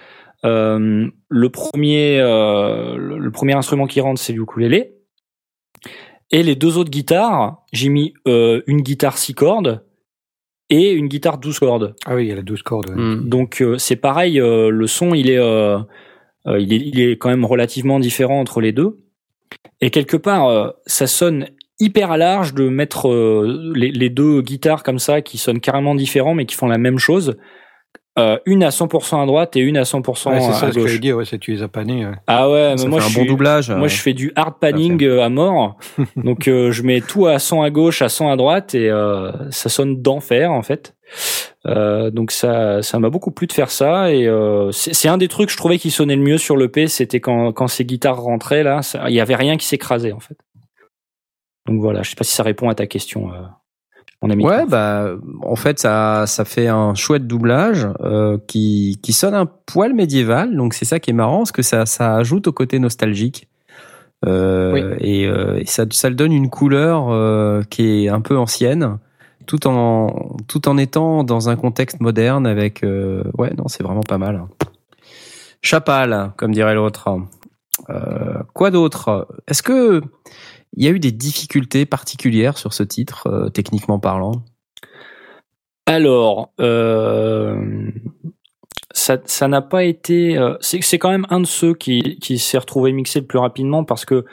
euh, 0.47 1.09
le 1.29 1.49
premier 1.51 2.19
euh, 2.21 2.97
le 2.97 3.31
premier 3.31 3.55
instrument 3.55 3.87
qui 3.87 4.01
rentre 4.01 4.21
c'est 4.21 4.33
le 4.33 4.43
ukulélé 4.43 4.95
et 6.31 6.43
les 6.43 6.57
deux 6.57 6.77
autres 6.79 6.91
guitares, 6.91 7.65
j'ai 7.73 7.89
mis 7.89 8.15
euh, 8.27 8.63
une 8.67 8.81
guitare 8.83 9.17
6 9.17 9.35
cordes 9.35 9.85
et 10.71 10.91
une 10.91 11.07
guitare 11.07 11.39
12 11.39 11.59
cordes. 11.61 11.95
Ah 12.05 12.17
oui, 12.17 12.25
il 12.25 12.29
y 12.29 12.33
a 12.33 12.37
la 12.37 12.43
12 12.43 12.63
cordes. 12.63 12.91
ouais. 12.91 12.97
Mm. 12.97 13.29
Donc 13.29 13.61
euh, 13.63 13.79
c'est 13.79 13.97
pareil, 13.97 14.41
euh, 14.41 14.71
le 14.71 14.87
son 14.87 15.15
il 15.15 15.31
est, 15.31 15.39
il 16.47 16.73
est 16.73 16.77
il 16.77 17.01
est 17.01 17.19
quand 17.19 17.29
même 17.29 17.45
relativement 17.45 18.01
différent 18.01 18.41
entre 18.41 18.61
les 18.61 18.73
deux. 18.73 18.97
Et 19.81 19.91
quelque 19.91 20.17
part, 20.17 20.49
euh, 20.49 20.71
ça 20.87 21.07
sonne 21.07 21.49
hyper 21.79 22.11
à 22.11 22.17
large 22.17 22.55
de 22.55 22.69
mettre 22.69 23.09
euh, 23.09 23.73
les, 23.75 23.91
les 23.91 24.09
deux 24.09 24.41
guitares 24.41 24.83
comme 24.83 24.99
ça 24.99 25.21
qui 25.21 25.37
sonnent 25.37 25.61
carrément 25.61 25.95
différents 25.95 26.35
mais 26.35 26.47
qui 26.47 26.55
font 26.55 26.67
la 26.67 26.79
même 26.79 26.99
chose. 26.99 27.37
Euh, 28.19 28.39
une 28.47 28.63
à 28.63 28.71
100% 28.71 29.23
à 29.23 29.27
droite 29.27 29.57
et 29.57 29.61
une 29.61 29.77
à 29.77 29.83
100% 29.83 30.31
Ouais, 30.31 30.41
c'est 30.41 30.49
à 30.49 30.53
ça 30.55 30.69
ce 30.71 30.75
que 30.75 30.87
je 30.87 30.93
gauche. 30.95 31.01
dire, 31.01 31.17
ouais, 31.17 31.25
c'est 31.25 31.39
tu 31.39 31.53
les 31.53 31.63
as 31.63 31.69
panés. 31.69 32.07
ouais. 32.07 32.15
Ah 32.27 32.51
ouais, 32.51 32.75
mais 32.79 32.87
moi 32.87 33.01
je 33.01 33.05
un 33.07 33.09
bon 33.11 33.21
suis, 33.21 33.27
doublage. 33.27 33.71
moi 33.71 33.89
je 33.89 33.97
fais 34.01 34.15
du 34.15 34.33
hard 34.37 34.55
panning 34.61 35.03
euh, 35.05 35.23
à 35.23 35.29
mort. 35.29 35.77
Donc 36.17 36.49
euh, 36.49 36.73
je 36.73 36.83
mets 36.83 37.01
tout 37.01 37.27
à 37.27 37.39
100 37.39 37.63
à 37.63 37.71
gauche, 37.71 38.01
à 38.03 38.09
100 38.09 38.31
à 38.31 38.37
droite 38.37 38.75
et 38.75 38.89
euh, 38.91 39.31
ça 39.51 39.69
sonne 39.69 40.01
d'enfer 40.03 40.51
en 40.51 40.63
fait. 40.63 40.95
Euh, 41.67 42.11
donc 42.11 42.31
ça 42.33 42.81
ça 42.83 42.99
m'a 42.99 43.11
beaucoup 43.11 43.31
plu 43.33 43.47
de 43.47 43.53
faire 43.53 43.71
ça 43.71 44.13
et 44.13 44.27
euh, 44.27 44.71
c'est 44.73 44.93
c'est 44.95 45.09
un 45.09 45.19
des 45.19 45.29
trucs 45.29 45.47
que 45.47 45.53
je 45.53 45.57
trouvais 45.57 45.79
qui 45.79 45.91
sonnait 45.91 46.17
le 46.17 46.23
mieux 46.23 46.39
sur 46.39 46.57
le 46.57 46.69
P, 46.69 46.87
c'était 46.89 47.21
quand 47.21 47.53
quand 47.53 47.67
ces 47.69 47.85
guitares 47.85 48.21
rentraient 48.23 48.63
là, 48.63 48.81
il 49.09 49.15
y 49.15 49.21
avait 49.21 49.35
rien 49.37 49.57
qui 49.57 49.67
s'écrasait 49.67 50.13
en 50.13 50.21
fait. 50.21 50.37
Donc 51.69 51.81
voilà, 51.81 52.03
je 52.03 52.11
sais 52.11 52.17
pas 52.17 52.25
si 52.25 52.33
ça 52.35 52.43
répond 52.45 52.69
à 52.69 52.75
ta 52.75 52.87
question 52.87 53.31
Ouais, 54.23 54.67
bah, 54.67 55.11
en 55.43 55.57
fait, 55.57 55.79
ça, 55.79 56.25
ça 56.27 56.45
fait 56.45 56.69
un 56.69 56.95
chouette 56.95 57.27
doublage 57.27 57.87
euh, 58.01 58.39
qui, 58.47 58.99
qui 59.03 59.13
sonne 59.13 59.35
un 59.35 59.47
poil 59.47 59.93
médiéval. 59.95 60.57
Donc 60.57 60.75
c'est 60.75 60.85
ça 60.85 60.99
qui 60.99 61.11
est 61.11 61.15
marrant, 61.15 61.39
parce 61.39 61.53
que 61.53 61.63
ça, 61.63 61.87
ça 61.87 62.17
ajoute 62.17 62.49
au 62.49 62.53
côté 62.53 62.79
nostalgique. 62.79 63.49
Euh, 64.25 64.73
Oui. 64.73 64.81
Et, 65.01 65.27
euh, 65.27 65.59
et 65.59 65.67
ça, 65.67 65.85
ça 65.91 66.09
le 66.09 66.15
donne 66.15 66.33
une 66.33 66.49
couleur 66.49 67.67
qui 67.69 68.07
est 68.07 68.09
un 68.09 68.21
peu 68.21 68.37
ancienne, 68.37 68.99
tout 69.47 69.67
en, 69.67 70.37
tout 70.49 70.69
en 70.69 70.77
étant 70.79 71.23
dans 71.23 71.49
un 71.49 71.57
contexte 71.57 72.01
moderne. 72.01 72.47
Avec, 72.47 72.83
ouais, 72.83 73.53
non, 73.57 73.69
c'est 73.69 73.83
vraiment 73.83 74.01
pas 74.03 74.19
mal. 74.19 74.43
Chapal, 75.63 76.33
comme 76.37 76.53
dirait 76.53 76.75
l'autre. 76.75 77.21
Quoi 78.55 78.71
d'autre? 78.71 79.29
Est-ce 79.47 79.63
que 79.63 80.01
il 80.77 80.85
y 80.85 80.89
a 80.89 80.91
eu 80.91 81.01
des 81.01 81.13
difficultés 81.13 81.87
particulières 81.87 82.59
sur 82.59 82.73
ce 82.73 82.83
titre, 82.83 83.27
euh, 83.27 83.49
techniquement 83.49 83.99
parlant? 83.99 84.45
Alors, 85.87 86.53
euh, 86.61 87.91
ça 88.93 89.49
n'a 89.49 89.63
pas 89.63 89.85
été. 89.85 90.37
euh, 90.37 90.57
c'est 90.61 90.99
quand 90.99 91.11
même 91.11 91.27
un 91.31 91.41
de 91.41 91.47
ceux 91.47 91.75
qui 91.75 92.39
s'est 92.39 92.59
retrouvé 92.59 92.93
mixé 92.93 93.21
le 93.21 93.27
plus 93.27 93.39
rapidement 93.39 93.85
parce 93.85 94.05
que 94.05 94.25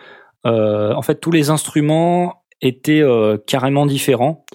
en 0.45 1.01
fait 1.01 1.21
tous 1.21 1.31
les 1.31 1.49
instruments 1.51 2.43
étaient 2.61 3.03
carrément 3.45 3.85
différents. 3.85 4.45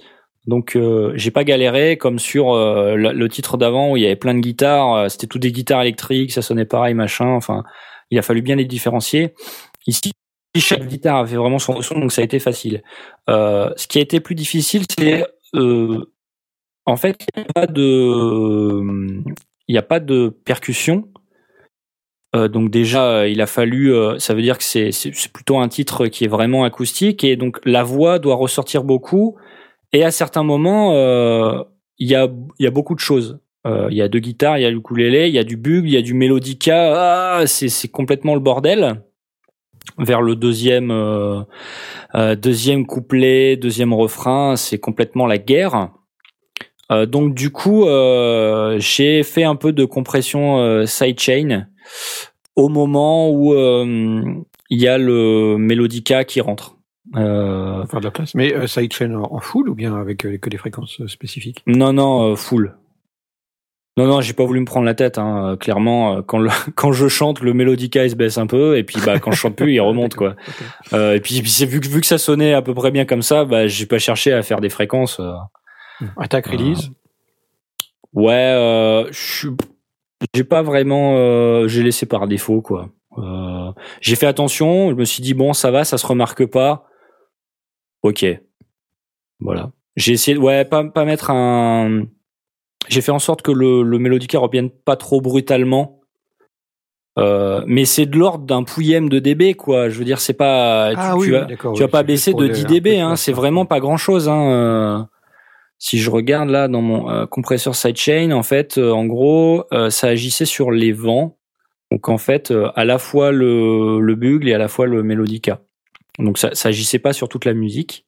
Donc 0.47 0.77
euh, 0.77 1.13
j'ai 1.15 1.31
pas 1.31 1.45
galéré 1.45 1.99
comme 1.99 2.19
sur 2.19 2.55
le, 2.55 3.29
titre 3.29 3.57
d'avant 3.59 3.93
où 3.93 3.97
il 3.97 4.03
y 4.03 4.07
avait 4.07 4.17
plein 4.17 4.35
de 4.35 4.41
guitares, 4.41 5.11
c'était 5.11 5.27
tout 5.27 5.39
des 5.39 5.53
guitares 5.53 5.83
électriques, 5.83 6.33
ça 6.33 6.43
sonnait 6.43 6.65
pareil 6.65 6.95
machin. 6.95 7.29
Enfin, 7.29 7.65
il 8.11 8.19
a 8.19 8.23
fallu 8.23 8.43
bien 8.43 8.57
les 8.57 8.65
différencier. 8.65 9.35
Ici, 9.87 10.13
chaque 10.61 10.87
guitare 10.87 11.17
avait 11.17 11.37
vraiment 11.37 11.59
son 11.59 11.83
son, 11.83 11.99
donc 11.99 12.13
ça 12.13 12.23
a 12.23 12.25
été 12.25 12.39
facile. 12.39 12.83
Euh, 13.29 13.71
ce 13.77 13.87
qui 13.87 13.99
a 13.99 14.01
été 14.01 14.21
plus 14.21 14.35
difficile, 14.35 14.85
c'est 14.99 15.25
euh, 15.55 16.05
en 16.87 16.97
fait, 16.97 17.27
il 17.37 17.43
n'y 19.69 19.79
a 19.79 19.83
pas 19.83 20.01
de, 20.01 20.29
percussion. 20.45 21.09
Euh, 22.37 22.49
donc 22.49 22.71
déjà, 22.71 23.27
il 23.27 23.41
a 23.41 23.47
fallu, 23.47 23.93
ça 24.19 24.35
veut 24.35 24.43
dire 24.43 24.59
que 24.59 24.65
c'est 24.65 25.33
plutôt 25.33 25.59
un 25.59 25.69
titre 25.69 26.07
qui 26.07 26.25
est 26.25 26.29
vraiment 26.29 26.65
acoustique 26.65 27.25
et 27.25 27.37
donc 27.37 27.59
la 27.65 27.83
voix 27.83 28.19
doit 28.19 28.37
ressortir 28.37 28.85
beaucoup. 28.85 29.37
Et 29.93 30.05
à 30.05 30.11
certains 30.11 30.43
moments, 30.43 30.93
il 31.99 32.09
y 32.09 32.15
a 32.15 32.29
y 32.59 32.67
a 32.67 32.71
beaucoup 32.71 32.95
de 32.95 33.01
choses. 33.01 33.41
Il 33.67 33.95
y 33.95 34.03
a 34.03 34.09
deux 34.09 34.21
guitares, 34.21 34.59
il 34.59 34.63
y 34.63 34.65
a 34.65 34.71
le 34.71 34.79
ukulélé, 34.79 35.29
il 35.29 35.35
y 35.35 35.39
a 35.39 35.45
du 35.45 35.59
bugle, 35.59 35.89
il 35.89 35.93
y 35.93 35.99
a 35.99 36.03
du 36.03 36.15
mélodica. 36.15 37.39
Ah, 37.41 37.47
c'est 37.47 37.89
complètement 37.89 38.35
le 38.35 38.41
bordel. 38.41 39.03
Vers 39.97 40.23
le 40.23 40.37
deuxième 40.37 40.91
euh, 40.91 41.41
euh, 42.15 42.35
deuxième 42.35 42.87
couplet, 42.87 43.57
deuxième 43.57 43.93
refrain, 43.93 44.57
c'est 44.57 44.79
complètement 44.79 45.27
la 45.27 45.39
guerre. 45.39 45.91
Euh, 46.91 47.07
donc 47.07 47.35
du 47.35 47.51
coup, 47.51 47.87
j'ai 48.79 49.23
fait 49.23 49.45
un 49.45 49.57
peu 49.57 49.73
de 49.73 49.85
compression 49.85 50.87
sidechain 50.87 51.67
au 52.57 52.69
moment 52.69 53.31
où 53.31 53.55
il 53.55 54.81
y 54.81 54.89
a 54.89 54.99
le 54.99 55.57
mélodica 55.59 56.25
qui 56.25 56.41
rentre. 56.41 56.77
Euh, 57.17 57.87
Faire 57.87 58.01
de 58.01 58.05
la 58.05 58.11
place. 58.11 58.35
Mais 58.35 58.67
sidechain 58.67 59.15
en, 59.15 59.41
full 59.41 59.69
ou 59.69 59.75
bien 59.75 59.95
avec 59.97 60.19
que 60.19 60.51
des 60.51 60.59
fréquences 60.59 61.07
spécifiques? 61.07 61.63
Non, 61.67 61.93
non, 61.93 62.37
full. 62.37 62.77
Non, 63.99 64.07
non, 64.07 64.21
j'ai 64.21 64.33
pas 64.33 64.45
voulu 64.45 64.61
me 64.61 64.65
prendre 64.65 64.87
la 64.87 64.95
tête. 64.95 65.19
Hein. 65.19 65.53
Euh, 65.53 65.57
Clairement, 65.57 66.19
euh, 66.19 66.23
quand, 66.23 66.39
le, 66.39 66.51
quand 66.77 66.93
je 66.93 67.09
chante, 67.09 67.41
le 67.41 67.53
mélodica 67.53 68.05
il 68.05 68.11
se 68.11 68.15
baisse 68.15 68.39
un 68.39 68.47
peu, 68.47 68.79
et 68.79 68.85
puis 68.85 69.01
bah 69.05 69.19
quand 69.19 69.33
je 69.33 69.37
chante 69.39 69.57
plus, 69.57 69.73
il 69.75 69.81
remonte 69.81 70.15
quoi. 70.15 70.37
Euh, 70.93 71.15
et 71.17 71.21
puis, 71.21 71.41
vu 71.43 71.81
que 71.81 71.89
vu 71.89 72.01
que 72.01 72.07
ça 72.07 72.17
sonnait 72.17 72.55
à 72.55 72.63
peu 72.63 72.73
près 72.75 72.91
bien 72.93 73.05
comme 73.05 73.23
ça, 73.23 73.45
bah 73.45 73.67
j'ai 73.67 73.87
pas 73.87 73.99
cherché 73.99 74.33
à 74.33 74.43
faire 74.43 74.61
des 74.61 74.71
fréquences. 74.71 75.19
euh. 75.21 75.33
Attack 76.17 76.47
release? 76.47 76.91
Ouais, 78.15 78.35
euh, 78.57 79.09
je 79.11 79.49
j'ai 80.35 80.45
pas 80.45 80.63
vraiment, 80.63 81.17
euh, 81.17 81.67
j'ai 81.69 81.83
laissé 81.83 82.07
par 82.07 82.27
défaut 82.29 82.63
quoi. 82.63 82.89
Euh, 83.19 83.73
j'ai 84.01 84.15
fait 84.17 84.27
attention, 84.27 84.91
je 84.91 84.95
me 84.95 85.05
suis 85.05 85.23
dit 85.23 85.35
bon 85.35 85.53
ça 85.53 85.71
va, 85.73 85.83
ça 85.85 85.99
se 85.99 86.07
remarque 86.07 86.47
pas. 86.47 86.87
Ok, 88.03 88.25
voilà. 89.41 89.73
J'ai 89.97 90.13
essayé, 90.13 90.39
ouais, 90.39 90.65
pas 90.65 90.85
pas 90.85 91.05
mettre 91.05 91.31
un. 91.31 92.05
J'ai 92.89 93.01
fait 93.01 93.11
en 93.11 93.19
sorte 93.19 93.43
que 93.43 93.51
le, 93.51 93.83
le 93.83 93.99
mélodica 93.99 94.39
revienne 94.39 94.71
pas 94.71 94.97
trop 94.97 95.21
brutalement. 95.21 96.01
Euh, 97.19 97.63
mais 97.67 97.85
c'est 97.85 98.07
de 98.07 98.17
l'ordre 98.17 98.45
d'un 98.47 98.63
pouillème 98.63 99.09
de 99.09 99.19
dB 99.19 99.55
quoi. 99.55 99.89
Je 99.89 99.99
veux 99.99 100.05
dire 100.05 100.21
c'est 100.21 100.35
pas. 100.35 100.93
Ah 100.97 101.15
tu, 101.15 101.19
oui, 101.19 101.27
tu 101.75 101.83
vas, 101.83 101.89
pas 101.89 102.05
baisser 102.05 102.33
de 102.33 102.45
le- 102.45 102.49
10 102.51 102.61
un 102.61 102.69
peu 102.69 102.75
dB, 102.75 103.01
hein, 103.01 103.17
c'est 103.17 103.33
quoi. 103.33 103.41
vraiment 103.41 103.67
pas 103.67 103.81
grand 103.81 103.97
chose. 103.97 104.29
Hein, 104.29 104.51
euh. 104.53 104.99
si 105.79 105.99
je 105.99 106.11
regarde 106.11 106.49
là 106.49 106.69
dans 106.69 106.81
mon 106.81 107.11
euh, 107.11 107.27
compresseur 107.27 107.75
sidechain, 107.75 108.31
en 108.31 108.45
fait, 108.45 108.79
euh, 108.79 108.93
en 108.93 109.05
gros, 109.07 109.65
ça 109.91 110.09
agissait 110.09 110.45
sur 110.45 110.71
les 110.71 110.93
vents. 110.93 111.37
Donc 111.91 112.09
en 112.09 112.19
fait, 112.19 112.53
à 112.77 112.85
la 112.85 112.99
fois 112.99 113.33
le, 113.33 113.99
le 114.01 114.15
bugle 114.15 114.49
et 114.49 114.55
à 114.55 114.59
la 114.59 114.69
fois 114.69 114.87
le 114.87 115.03
mélodica. 115.03 115.61
Donc 116.21 116.39
ça, 116.39 116.51
ça 116.55 116.69
agissait 116.69 116.99
pas 116.99 117.13
sur 117.13 117.29
toute 117.29 117.45
la 117.47 117.55
musique. 117.55 118.05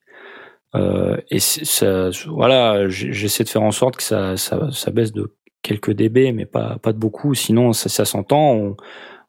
Euh, 0.75 1.17
et 1.29 1.39
c'est- 1.39 1.65
ça, 1.65 2.09
voilà, 2.27 2.87
j'essaie 2.89 3.43
de 3.43 3.49
faire 3.49 3.61
en 3.63 3.71
sorte 3.71 3.97
que 3.97 4.03
ça, 4.03 4.37
ça, 4.37 4.69
ça 4.71 4.91
baisse 4.91 5.11
de 5.11 5.35
quelques 5.61 5.91
dB, 5.91 6.31
mais 6.33 6.45
pas, 6.45 6.77
pas 6.81 6.93
de 6.93 6.97
beaucoup. 6.97 7.33
Sinon, 7.33 7.73
ça, 7.73 7.89
ça 7.89 8.05
s'entend. 8.05 8.53
On, 8.53 8.77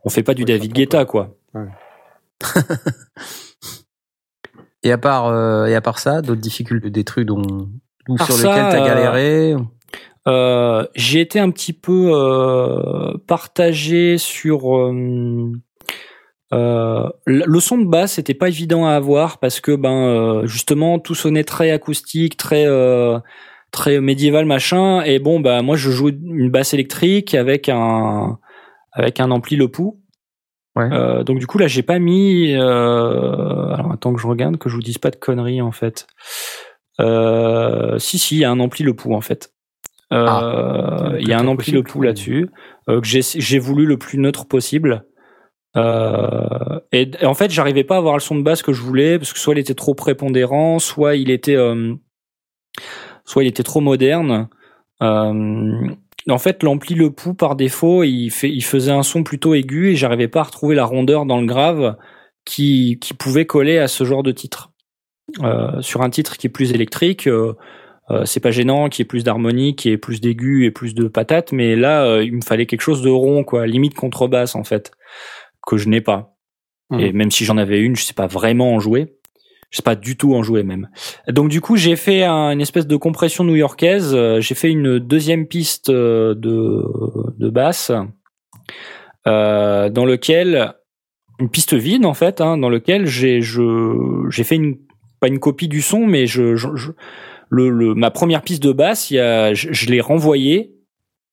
on 0.04 0.08
fait 0.10 0.22
pas 0.22 0.34
du 0.34 0.42
Oui, 0.42 0.46
David 0.46 0.72
Guetta, 0.72 0.98
pas. 0.98 1.04
quoi. 1.04 1.34
Et 4.84 4.90
à 4.90 4.98
part, 4.98 5.26
euh, 5.28 5.66
et 5.66 5.74
à 5.76 5.80
part 5.80 5.98
ça, 6.00 6.22
d'autres 6.22 6.40
difficultés, 6.40 6.90
des 6.90 7.04
trucs 7.04 7.26
dont, 7.26 7.68
ou 8.08 8.18
sur 8.18 8.32
ça, 8.34 8.48
lesquels 8.48 8.68
t'as 8.72 8.82
euh, 8.82 8.86
galéré 8.86 9.54
Euh, 10.26 10.86
j'ai 10.96 11.20
été 11.20 11.38
un 11.38 11.50
petit 11.50 11.72
peu 11.72 12.10
euh, 12.12 13.12
partagé 13.28 14.18
sur 14.18 14.90
euh, 16.52 17.08
le 17.24 17.60
son 17.60 17.78
de 17.78 17.86
basse 17.86 18.14
c'était 18.14 18.34
pas 18.34 18.48
évident 18.48 18.86
à 18.86 18.92
avoir 18.92 19.38
parce 19.38 19.60
que 19.60 19.74
ben 19.74 19.90
euh, 19.90 20.46
justement 20.46 20.98
tout 20.98 21.14
sonnait 21.14 21.44
très 21.44 21.70
acoustique 21.70 22.36
très 22.36 22.66
euh, 22.66 23.18
très 23.70 24.00
médiéval 24.00 24.44
machin. 24.44 25.02
Et 25.02 25.18
bon 25.18 25.40
bah 25.40 25.62
moi 25.62 25.76
je 25.76 25.90
joue 25.90 26.10
une 26.10 26.50
basse 26.50 26.74
électrique 26.74 27.34
avec 27.34 27.68
un 27.68 28.38
avec 28.92 29.20
un 29.20 29.30
ampli 29.30 29.56
le 29.56 29.68
pouls 29.68 29.98
Ouais. 30.74 30.88
Euh, 30.90 31.22
donc 31.22 31.38
du 31.38 31.46
coup 31.46 31.58
là 31.58 31.66
j'ai 31.66 31.82
pas 31.82 31.98
mis 31.98 32.54
euh, 32.54 33.74
alors 33.74 33.92
attends 33.92 34.14
que 34.14 34.20
je 34.20 34.26
regarde 34.26 34.56
que 34.56 34.70
je 34.70 34.74
vous 34.74 34.80
dise 34.80 34.96
pas 34.96 35.10
de 35.10 35.16
conneries 35.16 35.60
en 35.60 35.72
fait. 35.72 36.06
Euh, 36.98 37.98
si 37.98 38.18
si 38.18 38.36
il 38.36 38.38
y 38.40 38.44
a 38.44 38.50
un 38.50 38.58
ampli 38.58 38.82
le 38.84 38.94
pouls 38.94 39.14
en 39.14 39.20
fait. 39.20 39.52
Ah. 40.14 41.14
il 41.18 41.26
y 41.26 41.32
a 41.32 41.38
un 41.38 41.46
ampli 41.46 41.72
le 41.72 41.82
pouls 41.82 42.02
là-dessus 42.02 42.50
euh, 42.90 43.00
que 43.00 43.06
j'ai 43.06 43.22
j'ai 43.22 43.58
voulu 43.58 43.86
le 43.86 43.96
plus 43.96 44.18
neutre 44.18 44.46
possible 44.46 45.06
euh, 45.76 46.80
et, 46.92 47.10
en 47.24 47.34
fait 47.34 47.50
j'arrivais 47.50 47.84
pas 47.84 47.94
à 47.94 47.98
avoir 47.98 48.14
le 48.14 48.20
son 48.20 48.34
de 48.34 48.42
basse 48.42 48.62
que 48.62 48.72
je 48.72 48.82
voulais 48.82 49.18
parce 49.18 49.32
que 49.32 49.38
soit 49.38 49.54
il 49.54 49.58
était 49.58 49.74
trop 49.74 49.94
prépondérant 49.94 50.78
soit 50.78 51.16
il 51.16 51.30
était 51.30 51.56
euh, 51.56 51.94
soit 53.24 53.44
il 53.44 53.46
était 53.46 53.62
trop 53.62 53.80
moderne 53.80 54.48
euh, 55.02 55.88
en 56.30 56.38
fait, 56.38 56.62
l'ampli 56.62 56.94
le 56.94 57.10
pouls 57.10 57.34
par 57.34 57.56
défaut, 57.56 58.04
il, 58.04 58.30
faisait 58.30 58.92
un 58.92 59.02
son 59.02 59.24
plutôt 59.24 59.54
aigu 59.54 59.90
et 59.90 59.96
j'arrivais 59.96 60.28
pas 60.28 60.40
à 60.40 60.44
retrouver 60.44 60.74
la 60.74 60.84
rondeur 60.84 61.26
dans 61.26 61.40
le 61.40 61.46
grave 61.46 61.96
qui, 62.44 62.98
qui 63.00 63.14
pouvait 63.14 63.46
coller 63.46 63.78
à 63.78 63.88
ce 63.88 64.04
genre 64.04 64.22
de 64.22 64.32
titre. 64.32 64.70
Euh, 65.42 65.80
sur 65.80 66.02
un 66.02 66.10
titre 66.10 66.36
qui 66.36 66.46
est 66.46 66.50
plus 66.50 66.72
électrique, 66.72 67.26
euh, 67.26 67.54
euh, 68.10 68.24
c'est 68.24 68.40
pas 68.40 68.50
gênant, 68.50 68.88
qui 68.88 69.02
est 69.02 69.06
plus 69.06 69.24
d'harmonie, 69.24 69.74
qui 69.74 69.90
est 69.90 69.96
plus 69.96 70.20
d'aigu 70.20 70.64
et 70.64 70.70
plus 70.70 70.94
de 70.94 71.08
patates, 71.08 71.52
mais 71.52 71.74
là, 71.74 72.20
il 72.20 72.34
me 72.34 72.42
fallait 72.42 72.66
quelque 72.66 72.82
chose 72.82 73.02
de 73.02 73.10
rond, 73.10 73.42
quoi, 73.42 73.66
limite 73.66 73.94
contrebasse 73.94 74.54
en 74.54 74.64
fait, 74.64 74.92
que 75.66 75.76
je 75.76 75.88
n'ai 75.88 76.00
pas. 76.00 76.36
Mhm. 76.90 77.00
Et 77.00 77.12
même 77.12 77.30
si 77.30 77.44
j'en 77.44 77.56
avais 77.56 77.80
une, 77.80 77.96
je 77.96 78.02
sais 78.04 78.14
pas 78.14 78.26
vraiment 78.26 78.74
en 78.74 78.80
jouer. 78.80 79.16
Je 79.70 79.78
sais 79.78 79.82
pas 79.82 79.94
du 79.94 80.16
tout 80.18 80.34
en 80.34 80.42
jouer 80.42 80.64
même. 80.64 80.90
Donc 81.28 81.48
du 81.48 81.62
coup, 81.62 81.76
j'ai 81.76 81.96
fait 81.96 82.24
un- 82.24 82.50
une 82.50 82.60
espèce 82.60 82.86
de 82.86 82.96
compression 82.96 83.42
new-yorkaise. 83.42 84.12
Euh, 84.14 84.38
J'ai 84.40 84.54
fait 84.54 84.70
une 84.70 84.98
deuxième 84.98 85.46
piste 85.46 85.88
euh, 85.88 86.34
de, 86.34 86.84
de 87.38 87.48
basse 87.48 87.90
euh, 89.26 89.88
dans 89.88 90.04
lequel 90.04 90.74
une 91.38 91.48
piste 91.48 91.74
vide 91.74 92.04
en 92.04 92.14
fait, 92.14 92.40
hein, 92.40 92.58
dans 92.58 92.68
lequel 92.68 93.06
j'ai 93.06 93.40
je 93.40 94.26
j'ai 94.30 94.44
fait 94.44 94.56
une 94.56 94.76
pas 95.20 95.28
une 95.28 95.38
copie 95.38 95.68
du 95.68 95.80
son, 95.82 96.06
mais 96.06 96.26
je, 96.26 96.56
je, 96.56 96.68
je- 96.74 96.90
le, 97.48 97.70
le 97.70 97.94
ma 97.94 98.10
première 98.10 98.42
piste 98.42 98.62
de 98.62 98.72
basse, 98.72 99.10
il 99.10 99.14
y 99.14 99.20
a, 99.20 99.54
je, 99.54 99.72
je 99.72 99.86
l'ai 99.86 100.00
renvoyée 100.00 100.74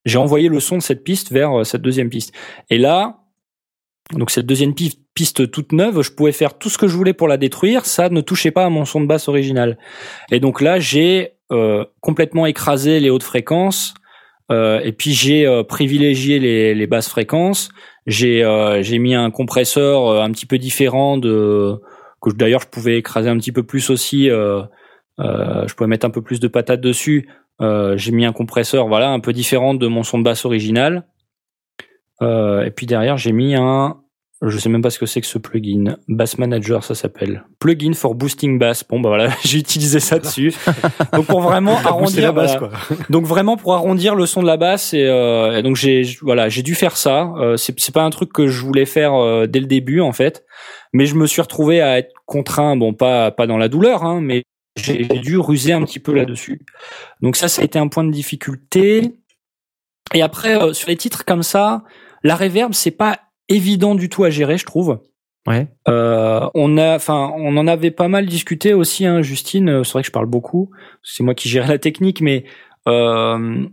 j'ai 0.06 0.18
envoyé 0.18 0.47
le 0.47 0.60
son 0.61 0.77
de 0.77 0.81
cette 0.81 1.03
piste 1.03 1.31
vers 1.31 1.65
cette 1.65 1.81
deuxième 1.81 2.10
piste. 2.10 2.34
Et 2.69 2.77
là, 2.77 3.18
donc 4.14 4.31
cette 4.31 4.48
deuxième 4.48 4.73
piste, 4.73 5.52
toute 5.52 5.72
neuve, 5.72 6.02
je 6.02 6.11
pouvais 6.11 6.31
faire 6.31 6.57
tout 6.57 6.69
ce 6.69 6.77
que 6.77 6.88
je 6.88 6.95
voulais 6.95 7.14
pour 7.14 7.27
la 7.27 7.38
détruire, 7.38 7.86
ça 7.86 8.10
ne 8.10 8.22
touchait 8.22 8.52
pas 8.52 8.65
à 8.65 8.69
mon 8.69 8.86
son 8.86 9.02
de 9.02 9.06
basse 9.06 9.27
original. 9.27 9.77
Et 10.31 10.40
donc 10.40 10.61
là, 10.61 10.80
j'ai 10.80 11.34
euh, 11.52 11.86
complètement 12.02 12.48
écrasé 12.48 12.99
les 12.99 13.11
hautes 13.11 13.23
fréquences, 13.23 13.94
euh, 14.52 14.80
et 14.80 14.94
puis 14.94 15.11
j'ai 15.11 15.45
euh, 15.45 15.64
privilégié 15.64 16.40
les, 16.40 16.88
basses 16.88 17.10
fréquences. 17.10 17.69
J'ai 18.07 18.44
mis 18.98 19.14
un 19.14 19.30
compresseur 19.30 20.23
un 20.23 20.31
petit 20.31 20.48
peu 20.48 20.57
différent 20.57 21.18
de 21.18 21.76
que 22.22 22.31
d'ailleurs 22.31 22.61
je 22.61 22.68
pouvais 22.68 22.98
écraser 22.98 23.30
un 23.30 23.38
petit 23.38 23.52
peu 23.52 23.61
plus 23.61 23.91
aussi. 23.91 24.26
je 24.26 25.73
pouvais 25.76 25.88
mettre 25.88 26.07
un 26.07 26.10
peu 26.10 26.23
plus 26.23 26.40
de 26.40 26.48
patates 26.48 26.81
dessus. 26.81 27.30
J'ai 27.60 28.11
mis 28.11 28.26
un 28.26 28.34
compresseur 28.34 28.88
voilà 28.88 29.10
un 29.10 29.19
peu 29.19 29.34
différent 29.34 29.76
de 29.76 29.86
mon 29.86 30.02
son 30.02 30.18
de 30.18 30.23
basse 30.23 30.45
original. 30.45 31.06
Euh, 32.21 32.63
et 32.65 32.71
puis 32.71 32.85
derrière 32.85 33.17
j'ai 33.17 33.31
mis 33.31 33.55
un 33.55 33.97
je 34.41 34.57
sais 34.57 34.69
même 34.69 34.81
pas 34.81 34.89
ce 34.89 34.99
que 34.99 35.05
c'est 35.05 35.19
que 35.19 35.27
ce 35.27 35.37
plugin. 35.37 35.97
Bass 36.07 36.37
Manager, 36.37 36.83
ça 36.83 36.95
s'appelle. 36.95 37.43
Plugin 37.59 37.93
for 37.93 38.15
boosting 38.15 38.57
bass. 38.57 38.85
Bon, 38.87 39.01
bah 39.01 39.09
voilà, 39.09 39.29
j'ai 39.43 39.59
utilisé 39.59 39.99
ça 39.99 40.17
dessus. 40.17 40.53
donc 41.11 41.25
pour 41.25 41.41
vraiment 41.41 41.77
arrondir 41.85 42.23
la 42.23 42.31
basse, 42.31 42.57
voilà. 42.57 42.77
quoi. 42.77 42.97
Donc 43.09 43.25
vraiment 43.25 43.57
pour 43.57 43.73
arrondir 43.73 44.15
le 44.15 44.25
son 44.25 44.41
de 44.41 44.47
la 44.47 44.55
basse 44.55 44.93
et, 44.93 45.05
euh, 45.05 45.57
et 45.57 45.61
donc 45.61 45.75
j'ai 45.75 46.03
voilà 46.21 46.47
j'ai 46.47 46.63
dû 46.63 46.73
faire 46.73 46.95
ça. 46.95 47.33
Euh, 47.37 47.57
c'est 47.57 47.93
pas 47.93 48.03
un 48.03 48.09
truc 48.11 48.31
que 48.31 48.47
je 48.47 48.61
voulais 48.61 48.85
faire 48.85 49.13
euh, 49.13 49.45
dès 49.45 49.59
le 49.59 49.65
début 49.65 49.99
en 49.99 50.13
fait, 50.13 50.45
mais 50.93 51.05
je 51.05 51.15
me 51.15 51.27
suis 51.27 51.41
retrouvé 51.41 51.81
à 51.81 51.97
être 51.99 52.13
contraint. 52.25 52.77
Bon 52.77 52.93
pas 52.93 53.31
pas 53.31 53.45
dans 53.45 53.57
la 53.57 53.67
douleur 53.67 54.05
hein, 54.05 54.21
mais 54.21 54.43
j'ai 54.77 55.03
j'ai 55.03 55.19
dû 55.19 55.37
ruser 55.37 55.73
un 55.73 55.83
petit 55.83 55.99
peu 55.99 56.13
là-dessus. 56.13 56.61
Donc 57.21 57.35
ça 57.35 57.49
ça 57.49 57.61
a 57.61 57.65
été 57.65 57.77
un 57.77 57.89
point 57.89 58.05
de 58.05 58.11
difficulté. 58.11 59.15
Et 60.13 60.21
après 60.21 60.55
euh, 60.55 60.71
sur 60.71 60.87
les 60.87 60.95
titres 60.95 61.25
comme 61.25 61.43
ça, 61.43 61.83
la 62.23 62.35
reverb 62.35 62.73
c'est 62.73 62.91
pas 62.91 63.19
évident 63.47 63.95
du 63.95 64.09
tout 64.09 64.23
à 64.23 64.29
gérer 64.29 64.57
je 64.57 64.65
trouve. 64.65 64.99
Ouais. 65.47 65.67
Euh, 65.87 66.47
on 66.53 66.77
a, 66.77 66.95
enfin, 66.95 67.33
on 67.37 67.57
en 67.57 67.65
avait 67.65 67.91
pas 67.91 68.07
mal 68.07 68.25
discuté 68.25 68.73
aussi, 68.73 69.05
hein, 69.05 69.21
Justine. 69.21 69.83
C'est 69.83 69.93
vrai 69.93 70.03
que 70.03 70.07
je 70.07 70.11
parle 70.11 70.27
beaucoup. 70.27 70.69
C'est 71.01 71.23
moi 71.23 71.33
qui 71.33 71.49
gère 71.49 71.67
la 71.67 71.79
technique, 71.79 72.21
mais 72.21 72.43
euh, 72.87 73.65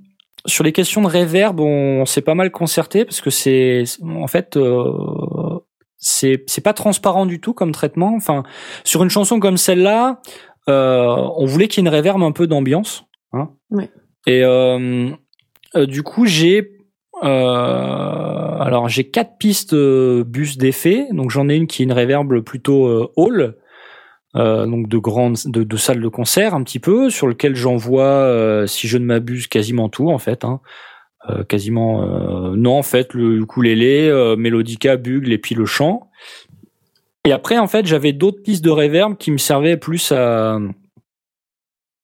sur 0.46 0.64
les 0.64 0.72
questions 0.72 1.02
de 1.02 1.08
reverb, 1.08 1.60
on, 1.60 2.06
s'est 2.06 2.22
pas 2.22 2.34
mal 2.34 2.50
concerté 2.50 3.04
parce 3.04 3.20
que 3.20 3.30
c'est, 3.30 3.84
en 4.02 4.28
fait, 4.28 4.56
euh, 4.56 5.58
c'est 5.98 6.44
c'est 6.46 6.60
pas 6.60 6.72
transparent 6.72 7.26
du 7.26 7.40
tout 7.40 7.52
comme 7.52 7.72
traitement. 7.72 8.14
Enfin, 8.16 8.44
sur 8.84 9.02
une 9.02 9.10
chanson 9.10 9.40
comme 9.40 9.56
celle-là, 9.56 10.20
euh, 10.68 11.16
on 11.36 11.46
voulait 11.46 11.68
qu'il 11.68 11.82
y 11.82 11.86
ait 11.86 11.90
une 11.90 11.94
reverb 11.94 12.22
un 12.22 12.32
peu 12.32 12.46
d'ambiance. 12.46 13.04
Hein. 13.32 13.50
Ouais. 13.70 13.90
Et 14.26 14.42
euh, 14.42 15.10
euh, 15.74 15.86
du 15.86 16.02
coup, 16.02 16.26
j'ai 16.26 16.75
euh, 17.22 18.58
alors 18.58 18.88
j'ai 18.88 19.04
quatre 19.04 19.38
pistes 19.38 19.72
euh, 19.72 20.24
bus 20.24 20.58
d'effet. 20.58 21.06
Donc 21.12 21.30
j'en 21.30 21.48
ai 21.48 21.56
une 21.56 21.66
qui 21.66 21.82
est 21.82 21.84
une 21.84 21.92
reverb 21.92 22.40
plutôt 22.40 22.86
euh, 22.86 23.10
hall, 23.16 23.56
euh, 24.34 24.66
donc 24.66 24.88
de 24.88 24.98
grandes 24.98 25.38
de, 25.46 25.64
de 25.64 25.76
salles 25.76 26.00
de 26.00 26.08
concert 26.08 26.54
un 26.54 26.62
petit 26.62 26.78
peu, 26.78 27.10
sur 27.10 27.26
lequel 27.26 27.54
j'envoie, 27.54 28.04
euh, 28.04 28.66
si 28.66 28.88
je 28.88 28.98
ne 28.98 29.04
m'abuse, 29.04 29.46
quasiment 29.46 29.88
tout 29.88 30.10
en 30.10 30.18
fait. 30.18 30.44
Hein. 30.44 30.60
Euh, 31.28 31.42
quasiment 31.42 32.06
non 32.54 32.78
en 32.78 32.82
fait 32.82 33.12
le 33.14 33.38
ukulélé, 33.38 34.34
mélodica, 34.38 34.96
bugle 34.96 35.32
et 35.32 35.38
puis 35.38 35.54
le 35.54 35.64
chant. 35.64 36.08
Et 37.24 37.32
après 37.32 37.58
en 37.58 37.66
fait 37.66 37.86
j'avais 37.86 38.12
d'autres 38.12 38.42
pistes 38.42 38.64
de 38.64 38.70
reverb 38.70 39.16
qui 39.16 39.32
me 39.32 39.38
servaient 39.38 39.76
plus 39.76 40.12
à 40.12 40.60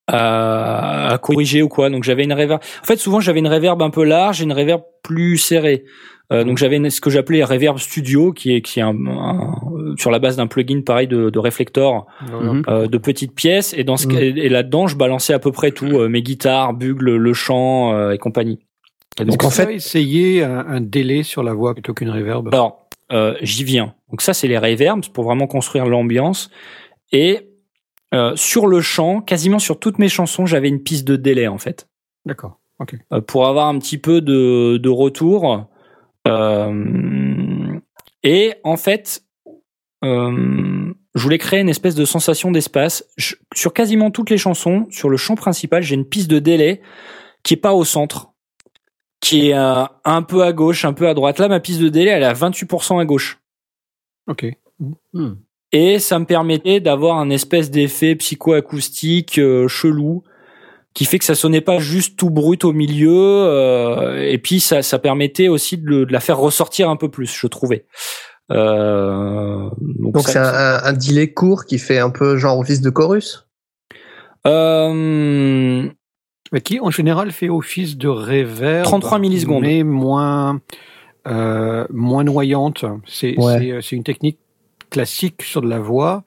à, 0.09 1.13
à 1.13 1.19
corriger 1.19 1.63
ou 1.63 1.69
quoi. 1.69 1.91
Donc 1.91 2.05
j'avais 2.05 2.25
une 2.25 2.33
reverb. 2.33 2.61
En 2.83 2.85
fait, 2.87 2.97
souvent 2.97 3.21
j'avais 3.21 3.39
une 3.41 3.49
reverb 3.49 3.81
un 3.83 3.91
peu 3.91 4.05
large 4.05 4.41
et 4.41 4.45
une 4.45 4.53
reverb 4.53 4.83
plus 5.03 5.37
serrée. 5.39 5.85
Euh, 6.33 6.45
donc 6.45 6.57
j'avais 6.57 6.89
ce 6.89 7.01
que 7.01 7.11
j'appelais 7.11 7.45
reverb 7.45 7.79
studio, 7.79 8.33
qui 8.33 8.55
est 8.55 8.63
qui 8.63 8.79
est 8.81 8.83
un, 8.83 8.97
un- 9.07 9.95
sur 9.99 10.11
la 10.11 10.19
base 10.19 10.37
d'un 10.37 10.47
plugin 10.47 10.81
pareil 10.81 11.07
de, 11.07 11.29
de 11.31 11.39
réflecteur 11.39 12.07
Mhm. 12.31 12.63
euh, 12.69 12.87
de 12.87 12.99
petites 12.99 13.35
pièces. 13.35 13.75
Et 13.77 13.85
dans 13.85 13.97
ce 13.97 14.07
Mhm. 14.07 14.17
et, 14.19 14.27
et 14.29 14.49
là-dedans, 14.49 14.87
je 14.87 14.97
balançais 14.97 15.35
à 15.35 15.39
peu 15.39 15.53
près 15.53 15.73
tout, 15.73 15.87
euh, 15.99 16.09
mes 16.09 16.23
guitares, 16.23 16.73
bugle, 16.73 17.17
le 17.17 17.33
chant 17.35 17.93
euh, 17.95 18.13
et 18.13 18.19
compagnie. 18.19 18.61
Et 19.21 19.25
donc 19.25 19.33
Donc 19.33 19.45
en 19.45 19.47
On 19.49 19.51
va 19.51 19.67
fait, 19.67 19.75
essayer 19.75 20.43
un, 20.43 20.61
un 20.67 20.81
délai 20.81 21.23
sur 21.23 21.43
la 21.43 21.53
voix 21.53 21.75
plutôt 21.75 21.93
qu'une 21.93 22.09
reverb. 22.11 22.49
Alors, 22.53 22.87
euh, 23.13 23.35
j'y 23.43 23.63
viens. 23.65 23.93
Donc 24.11 24.23
ça, 24.23 24.33
c'est 24.33 24.49
les 24.49 24.57
reverbs 24.57 25.05
pour 25.13 25.25
vraiment 25.25 25.47
construire 25.47 25.85
l'ambiance. 25.85 26.51
Et 27.13 27.41
euh, 28.15 28.37
sur 28.37 28.67
le 28.67 28.81
chant, 28.81 29.21
quasiment 29.21 29.59
sur 29.59 29.79
toutes 29.79 29.99
mes 29.99 30.09
chansons, 30.09 30.47
j'avais 30.47 30.69
une 30.69 30.83
piste 30.83 31.07
de 31.07 31.17
délai 31.17 31.49
en 31.49 31.59
fait, 31.59 31.89
D'accord. 32.27 32.59
Euh, 33.13 33.21
pour 33.21 33.47
avoir 33.47 33.69
un 33.69 33.79
petit 33.79 33.99
peu 33.99 34.21
de, 34.21 34.77
de 34.77 34.89
retour. 34.89 35.69
Euh, 36.27 37.79
et 38.23 38.55
en 38.65 38.77
fait, 38.77 39.25
euh, 40.05 40.93
je 41.15 41.23
voulais 41.23 41.39
créer 41.39 41.61
une 41.61 41.69
espèce 41.69 41.95
de 41.95 42.05
sensation 42.05 42.51
d'espace. 42.51 43.05
Sur 43.55 43.73
quasiment 43.73 44.11
toutes 44.11 44.31
les 44.31 44.39
chansons, 44.39 44.87
sur 44.91 45.09
le 45.09 45.17
chant 45.17 45.35
principal, 45.35 45.83
j'ai 45.83 45.95
une 45.95 46.07
piste 46.07 46.31
de 46.31 46.39
délai 46.39 46.81
qui 47.43 47.55
est 47.55 47.59
pas 47.59 47.75
au 47.75 47.85
centre, 47.85 48.33
qui 49.21 49.51
est 49.51 49.55
euh, 49.55 49.85
un 50.05 50.23
peu 50.23 50.43
à 50.43 50.53
gauche, 50.53 50.85
un 50.85 50.93
peu 50.93 51.09
à 51.09 51.15
droite. 51.15 51.39
Là, 51.39 51.49
ma 51.49 51.61
piste 51.61 51.81
de 51.81 51.89
délai, 51.89 52.11
elle 52.11 52.23
est 52.23 52.27
à 52.27 52.33
28% 52.33 53.01
à 53.01 53.05
gauche. 53.05 53.41
Ok. 54.29 54.47
Et 55.73 55.99
ça 55.99 56.19
me 56.19 56.25
permettait 56.27 56.81
d'avoir 56.81 57.19
un 57.19 57.31
espèce 57.31 57.71
d'effet 57.71 58.15
psychoacoustique 58.15 59.39
euh, 59.39 59.69
chelou 59.69 60.23
qui 60.95 61.07
fait 61.07 61.19
que 61.19 61.25
ça 61.25 61.35
sonnait 61.35 61.63
pas 61.63 61.79
juste 61.79 62.19
tout 62.19 62.29
brut 62.29 62.65
au 62.67 62.75
milieu 62.75 63.11
euh, 63.17 64.23
et 64.31 64.37
puis 64.37 64.61
ça, 64.61 64.83
ça 64.83 64.99
permettait 64.99 65.49
aussi 65.49 65.79
de, 65.79 65.87
le- 65.87 66.05
de 66.07 66.13
la 66.13 66.21
faire 66.21 66.37
ressortir 66.39 66.91
un 66.91 66.97
peu 66.97 67.09
plus, 67.09 67.35
je 67.35 67.47
trouvais. 67.47 67.87
Euh, 68.51 69.71
donc 69.81 70.13
donc 70.15 70.23
ça- 70.29 70.33
c'est 70.33 70.39
un, 70.39 70.45
un, 70.45 70.85
un 70.85 70.93
delay 70.93 71.33
court 71.33 71.65
qui 71.65 71.79
fait 71.79 71.99
un 71.99 72.11
peu 72.11 72.37
genre 72.37 72.59
office 72.59 72.83
de 72.83 72.91
chorus? 72.91 73.49
Euh, 74.47 75.89
Mais 76.53 76.61
qui 76.61 76.81
en 76.81 76.91
général 76.91 77.31
fait 77.33 77.49
office 77.49 77.97
de 77.97 78.09
reverb. 78.09 78.85
33 78.85 79.19
millisecondes. 79.19 79.63
Mais 79.63 79.83
moins, 79.85 80.61
euh, 81.27 81.87
moins 81.91 82.25
noyante. 82.25 82.85
C'est 83.07 83.39
Ouais. 83.39 83.59
c'est, 83.59 83.71
euh, 83.71 83.81
c'est 83.81 83.97
une 83.97 84.05
technique 84.05 84.39
classique 84.93 85.43
sur 85.43 85.61
de 85.63 85.69
la 85.69 85.79
voix 85.79 86.23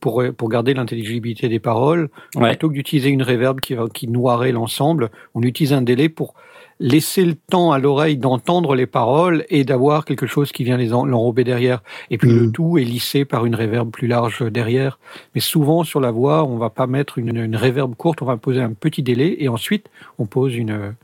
pour, 0.00 0.22
pour 0.36 0.48
garder 0.48 0.74
l'intelligibilité 0.74 1.48
des 1.48 1.58
paroles. 1.60 2.08
ouais. 2.36 2.50
Plutôt 2.50 2.68
que 2.68 2.74
d'utiliser 2.74 3.08
une 3.10 3.22
reverb 3.22 3.60
qui, 3.60 3.74
qui 3.94 4.08
noirait 4.08 4.52
l'ensemble, 4.52 5.10
on 5.34 5.42
utilise 5.42 5.72
un 5.72 5.82
délai 5.82 6.08
pour 6.08 6.34
laisser 6.78 7.24
le 7.24 7.34
temps 7.34 7.72
à 7.72 7.78
l'oreille 7.78 8.18
d'entendre 8.18 8.74
les 8.74 8.86
paroles 8.86 9.46
et 9.48 9.64
d'avoir 9.64 10.04
quelque 10.04 10.26
chose 10.26 10.52
qui 10.52 10.62
vient 10.62 10.76
les 10.76 10.92
en- 10.92 11.06
l'enrober 11.06 11.42
derrière. 11.42 11.82
Et 12.10 12.18
puis 12.18 12.30
le 12.30 12.42
Mhm. 12.42 12.52
tout 12.52 12.76
est 12.76 12.84
lissé 12.84 13.24
par 13.24 13.46
une 13.46 13.54
reverb 13.54 13.90
plus 13.90 14.06
large 14.06 14.42
derrière. 14.52 14.98
Mais 15.34 15.40
souvent 15.40 15.84
sur 15.84 16.00
la 16.00 16.10
voix, 16.10 16.44
on 16.44 16.58
va 16.58 16.68
pas 16.68 16.86
mettre 16.86 17.16
une, 17.18 17.34
une 17.36 17.56
reverb 17.56 17.94
courte, 17.94 18.20
on 18.20 18.26
va 18.26 18.36
poser 18.36 18.60
un 18.60 18.74
petit 18.74 19.02
délai 19.02 19.36
et 19.38 19.48
ensuite 19.48 19.86
on 20.18 20.26
pose 20.26 20.54
une 20.54 20.94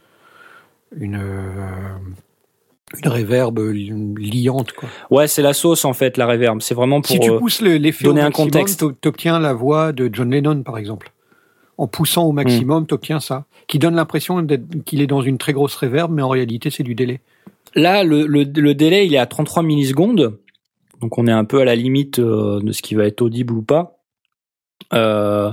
une 1.01 1.17
euh, 1.17 1.97
une 3.03 3.09
reverb 3.09 3.59
liante 3.59 4.73
quoi. 4.73 4.89
ouais, 5.11 5.27
c'est 5.29 5.43
la 5.43 5.53
sauce 5.55 5.85
en 5.85 5.93
fait, 5.93 6.17
la 6.17 6.27
reverb. 6.27 6.61
C'est 6.61 6.75
vraiment 6.75 7.01
pour 7.01 7.11
si 7.11 7.19
tu 7.21 7.31
euh, 7.31 7.39
pousses 7.39 7.61
le- 7.61 7.77
l'effet 7.77 8.05
donner 8.05 8.21
au 8.21 8.25
un 8.25 8.27
maximum, 8.29 8.51
contexte. 8.51 8.81
t'o- 8.81 8.93
t'obtiens 8.93 9.39
la 9.41 9.53
voix 9.55 9.93
de 9.93 10.11
John 10.13 10.31
Lennon 10.31 10.63
par 10.63 10.79
exemple. 10.79 11.13
En 11.79 11.87
poussant 11.89 12.25
au 12.27 12.33
maximum, 12.33 12.87
t'obtiens 12.87 13.19
ça, 13.19 13.47
qui 13.67 13.79
donne 13.79 13.95
l'impression 13.97 14.47
qu'il 14.85 15.01
est 15.01 15.07
dans 15.07 15.23
une 15.23 15.39
très 15.39 15.53
grosse 15.53 15.75
reverb, 15.75 16.13
mais 16.13 16.23
en 16.23 16.29
réalité 16.29 16.71
c'est 16.71 16.83
du 16.83 16.95
délai. 16.95 17.21
Là, 17.75 18.05
le, 18.05 18.27
le, 18.27 18.43
le 18.45 18.75
délai, 18.75 19.07
il 19.07 19.15
est 19.15 19.19
à 19.19 19.27
33 19.27 19.63
millisecondes. 19.63 20.39
Donc, 21.01 21.17
on 21.17 21.27
est 21.27 21.33
un 21.33 21.45
peu 21.45 21.61
à 21.61 21.65
la 21.65 21.75
limite 21.75 22.19
euh, 22.19 22.61
de 22.61 22.71
ce 22.73 22.83
qui 22.83 22.95
va 22.95 23.07
être 23.07 23.23
audible 23.23 23.55
ou 23.55 23.63
pas. 23.63 23.97
Euh, 24.93 25.53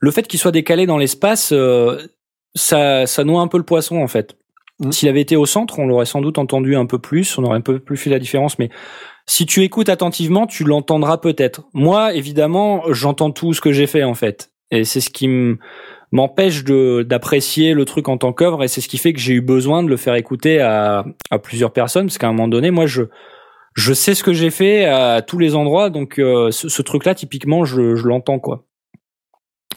le 0.00 0.10
fait 0.10 0.26
qu'il 0.28 0.38
soit 0.38 0.52
décalé 0.52 0.86
dans 0.86 0.98
l'espace, 0.98 1.50
euh, 1.52 1.96
ça, 2.54 3.06
ça 3.06 3.24
noie 3.24 3.40
un 3.40 3.48
peu 3.48 3.56
le 3.58 3.64
poisson, 3.64 3.96
en 4.02 4.06
fait. 4.06 4.36
Mhm. 4.80 4.92
S'il 4.92 5.08
avait 5.08 5.20
été 5.20 5.36
au 5.36 5.46
centre, 5.46 5.78
on 5.78 5.86
l'aurait 5.86 6.06
sans 6.06 6.20
doute 6.20 6.38
entendu 6.38 6.76
un 6.76 6.86
peu 6.86 6.98
plus, 6.98 7.38
on 7.38 7.44
aurait 7.44 7.56
un 7.56 7.62
peu 7.62 7.78
plus 7.78 7.96
fait 7.96 8.10
la 8.10 8.18
différence, 8.18 8.58
mais 8.58 8.70
si 9.26 9.46
tu 9.46 9.62
écoutes 9.62 9.88
attentivement, 9.88 10.46
tu 10.46 10.64
l'entendras 10.64 11.18
peut-être. 11.18 11.62
Moi, 11.72 12.14
évidemment, 12.14 12.82
j'entends 12.92 13.32
tout 13.32 13.54
ce 13.54 13.60
que 13.60 13.72
j'ai 13.72 13.86
fait, 13.86 14.04
en 14.04 14.14
fait. 14.14 14.50
Et 14.70 14.84
c'est 14.84 15.00
ce 15.00 15.10
qui 15.10 15.28
me 15.28 15.58
m'empêche 16.12 16.64
d'apprécier 16.64 17.74
le 17.74 17.84
truc 17.84 18.08
en 18.08 18.16
tant 18.16 18.32
qu'œuvre 18.32 18.62
et 18.62 18.68
c'est 18.68 18.80
ce 18.80 18.88
qui 18.88 18.96
fait 18.96 19.12
que 19.12 19.18
j'ai 19.18 19.34
eu 19.34 19.40
besoin 19.40 19.82
de 19.82 19.88
le 19.88 19.96
faire 19.96 20.14
écouter 20.14 20.60
à, 20.60 21.04
plusieurs 21.42 21.72
personnes 21.72 22.06
parce 22.06 22.16
qu'à 22.16 22.28
un 22.28 22.32
moment 22.32 22.48
donné 22.48 22.70
moi 22.70 22.86
je 22.86 23.92
sais 23.92 24.14
ce 24.14 24.22
que 24.22 24.32
j'ai 24.32 24.50
fait 24.50 24.84
à 24.84 25.20
tous 25.20 25.38
les 25.38 25.56
endroits 25.56 25.90
donc 25.90 26.18
euh, 26.20 26.52
ce, 26.52 26.68
ce 26.68 26.82
truc 26.82 27.04
là 27.04 27.14
typiquement 27.14 27.64
je, 27.64 27.96
je 27.96 28.06
l'entends 28.06 28.38
quoi 28.38 28.64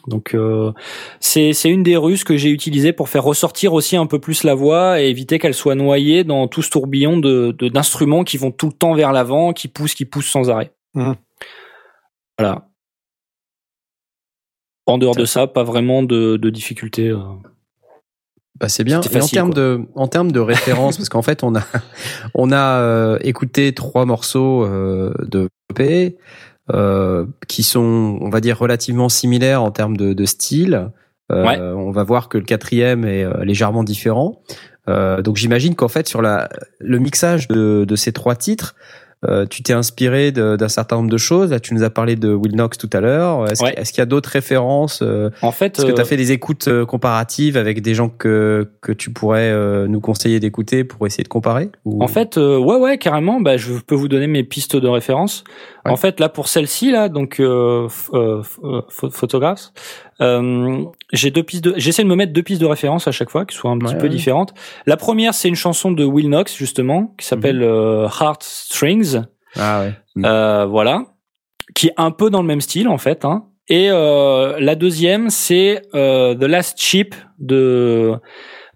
donc 0.09 0.33
euh, 0.33 0.73
c'est 1.19 1.53
une 1.65 1.83
des 1.83 1.95
ruses 1.95 2.23
que 2.23 2.35
j'ai 2.35 2.49
utilisées 2.49 2.91
pour 2.91 3.07
faire 3.07 3.23
ressortir 3.23 3.73
aussi 3.73 3.95
un 3.95 4.05
peu 4.07 4.19
plus 4.19 4.43
la 4.43 4.55
voix 4.55 5.01
et 5.01 5.07
éviter 5.09 5.39
qu'elle 5.39 5.53
soit 5.53 5.75
noyée 5.75 6.23
dans 6.23 6.47
tout 6.47 6.61
ce 6.61 6.69
tourbillon 6.69 7.17
de 7.17 7.55
d'instruments 7.69 8.23
qui 8.23 8.37
vont 8.37 8.51
tout 8.51 8.67
le 8.67 8.73
temps 8.73 8.93
vers 8.93 9.13
l'avant 9.13 9.53
qui 9.53 9.67
poussent 9.67 9.93
qui 9.95 10.05
poussent 10.05 10.29
sans 10.29 10.49
arrêt 10.49 10.71
Mhm. 10.95 11.15
voilà 12.37 12.67
en 14.87 14.97
dehors 14.97 15.15
de 15.15 15.25
ça 15.25 15.47
pas 15.47 15.63
vraiment 15.63 16.03
de, 16.03 16.37
de 16.37 16.49
difficultés 16.49 17.09
euh. 17.09 17.19
Bah 18.59 18.67
c'est 18.67 18.83
bien. 18.83 19.01
C'était 19.01 19.15
Et 19.15 19.17
en 19.19 19.21
facile, 19.21 19.35
termes 19.35 19.53
de 19.53 19.81
en 19.95 20.07
termes 20.07 20.31
de 20.31 20.39
référence, 20.39 20.97
parce 20.97 21.09
qu'en 21.09 21.21
fait 21.21 21.43
on 21.43 21.55
a 21.55 21.63
on 22.33 22.51
a 22.51 22.79
euh, 22.79 23.17
écouté 23.21 23.73
trois 23.73 24.05
morceaux 24.05 24.65
euh, 24.65 25.13
de 25.25 25.47
EP 25.71 26.17
euh, 26.73 27.25
qui 27.47 27.63
sont, 27.63 28.17
on 28.21 28.29
va 28.29 28.41
dire, 28.41 28.57
relativement 28.57 29.09
similaires 29.09 29.63
en 29.63 29.71
termes 29.71 29.97
de, 29.97 30.13
de 30.13 30.25
style. 30.25 30.89
Euh, 31.31 31.45
Ouais. 31.45 31.59
On 31.59 31.91
va 31.91 32.03
voir 32.03 32.27
que 32.27 32.37
le 32.39 32.43
quatrième 32.43 33.05
est 33.05 33.23
euh, 33.23 33.43
légèrement 33.43 33.83
différent. 33.83 34.41
Euh, 34.87 35.21
donc 35.21 35.35
j'imagine 35.37 35.75
qu'en 35.75 35.87
fait 35.87 36.07
sur 36.07 36.23
la 36.23 36.49
le 36.79 36.97
mixage 36.97 37.47
de, 37.47 37.85
de 37.87 37.95
ces 37.95 38.11
trois 38.11 38.33
titres, 38.35 38.73
euh, 39.27 39.45
tu 39.45 39.61
t'es 39.61 39.73
inspiré 39.73 40.31
d'un 40.31 40.69
certain 40.69 40.95
nombre 40.95 41.09
de 41.11 41.17
choses. 41.17 41.51
Là, 41.51 41.59
tu 41.59 41.73
nous 41.75 41.83
as 41.83 41.89
parlé 41.89 42.15
de 42.15 42.33
Will 42.33 42.53
Knox 42.53 42.77
tout 42.77 42.89
à 42.93 43.01
l'heure. 43.01 43.51
Est-ce 43.51 43.61
Ouais. 43.63 43.75
qu'il- 43.75 43.97
y 43.97 44.01
a 44.01 44.05
d'autres 44.05 44.29
références 44.29 45.03
En 45.41 45.51
fait, 45.51 45.77
est-ce 45.77 45.85
que 45.85 45.91
tu 45.91 45.99
as 46.01 46.05
fait 46.05 46.15
des 46.17 46.31
écoutes 46.31 46.69
comparatives 46.85 47.57
avec 47.57 47.81
des 47.81 47.93
gens 47.93 48.07
que, 48.07 48.69
que 48.81 48.93
tu 48.93 49.11
pourrais 49.11 49.51
euh, 49.51 49.87
nous 49.87 49.99
conseiller 49.99 50.39
d'écouter 50.39 50.85
pour 50.85 51.05
essayer 51.05 51.23
de 51.25 51.27
comparer 51.29 51.69
ou- 51.83 52.01
En 52.01 52.07
fait, 52.07 52.37
euh, 52.37 52.57
ouais, 52.57 52.77
ouais, 52.77 52.97
carrément. 52.97 53.41
Bah, 53.41 53.57
je 53.57 53.73
peux 53.85 53.93
vous 53.95 54.07
donner 54.07 54.27
mes 54.27 54.43
pistes 54.45 54.77
de 54.77 54.87
référence. 54.87 55.43
Ouais. 55.89 55.93
En 55.93 55.97
fait, 55.97 56.19
là, 56.19 56.29
pour 56.29 56.47
celle-ci, 56.47 56.91
là, 56.91 57.09
donc 57.09 57.39
euh, 57.39 57.87
euh, 58.13 58.41
euh, 58.63 58.81
pho- 58.89 59.09
photographe, 59.11 59.69
euh, 60.21 60.83
j'ai 61.13 61.31
deux 61.31 61.43
pistes. 61.43 61.63
De... 61.63 61.73
J'essaie 61.77 62.03
de 62.03 62.07
me 62.07 62.15
mettre 62.15 62.33
deux 62.33 62.43
pistes 62.43 62.61
de 62.61 62.65
référence 62.65 63.07
à 63.07 63.11
chaque 63.11 63.29
fois, 63.29 63.45
qui 63.45 63.55
soient 63.55 63.71
un 63.71 63.77
petit 63.79 63.93
Ouais, 63.93 63.97
peu 63.99 64.03
ouais. 64.03 64.09
différentes. 64.09 64.53
La 64.85 64.97
première, 64.97 65.33
c'est 65.33 65.47
une 65.49 65.55
chanson 65.55 65.91
de 65.91 66.03
Will 66.03 66.27
Knox, 66.27 66.55
justement, 66.55 67.13
qui 67.17 67.25
s'appelle 67.25 67.57
Mhm. 67.57 67.63
euh, 67.63 68.07
Heart 68.07 68.43
Strings. 68.43 69.21
Ah 69.57 69.81
ouais. 69.81 69.93
Mm. 70.15 70.65
Voilà, 70.69 71.03
qui 71.75 71.87
est 71.87 71.93
un 71.97 72.11
peu 72.11 72.29
dans 72.29 72.41
le 72.41 72.47
même 72.47 72.61
style 72.61 72.87
en 72.87 72.97
fait. 72.97 73.25
Hein. 73.25 73.45
Et 73.67 73.89
euh, 73.91 74.59
la 74.59 74.75
deuxième, 74.75 75.29
c'est 75.29 75.81
euh, 75.95 76.33
The 76.35 76.43
Last 76.43 76.79
Ship 76.81 77.15
de 77.39 78.13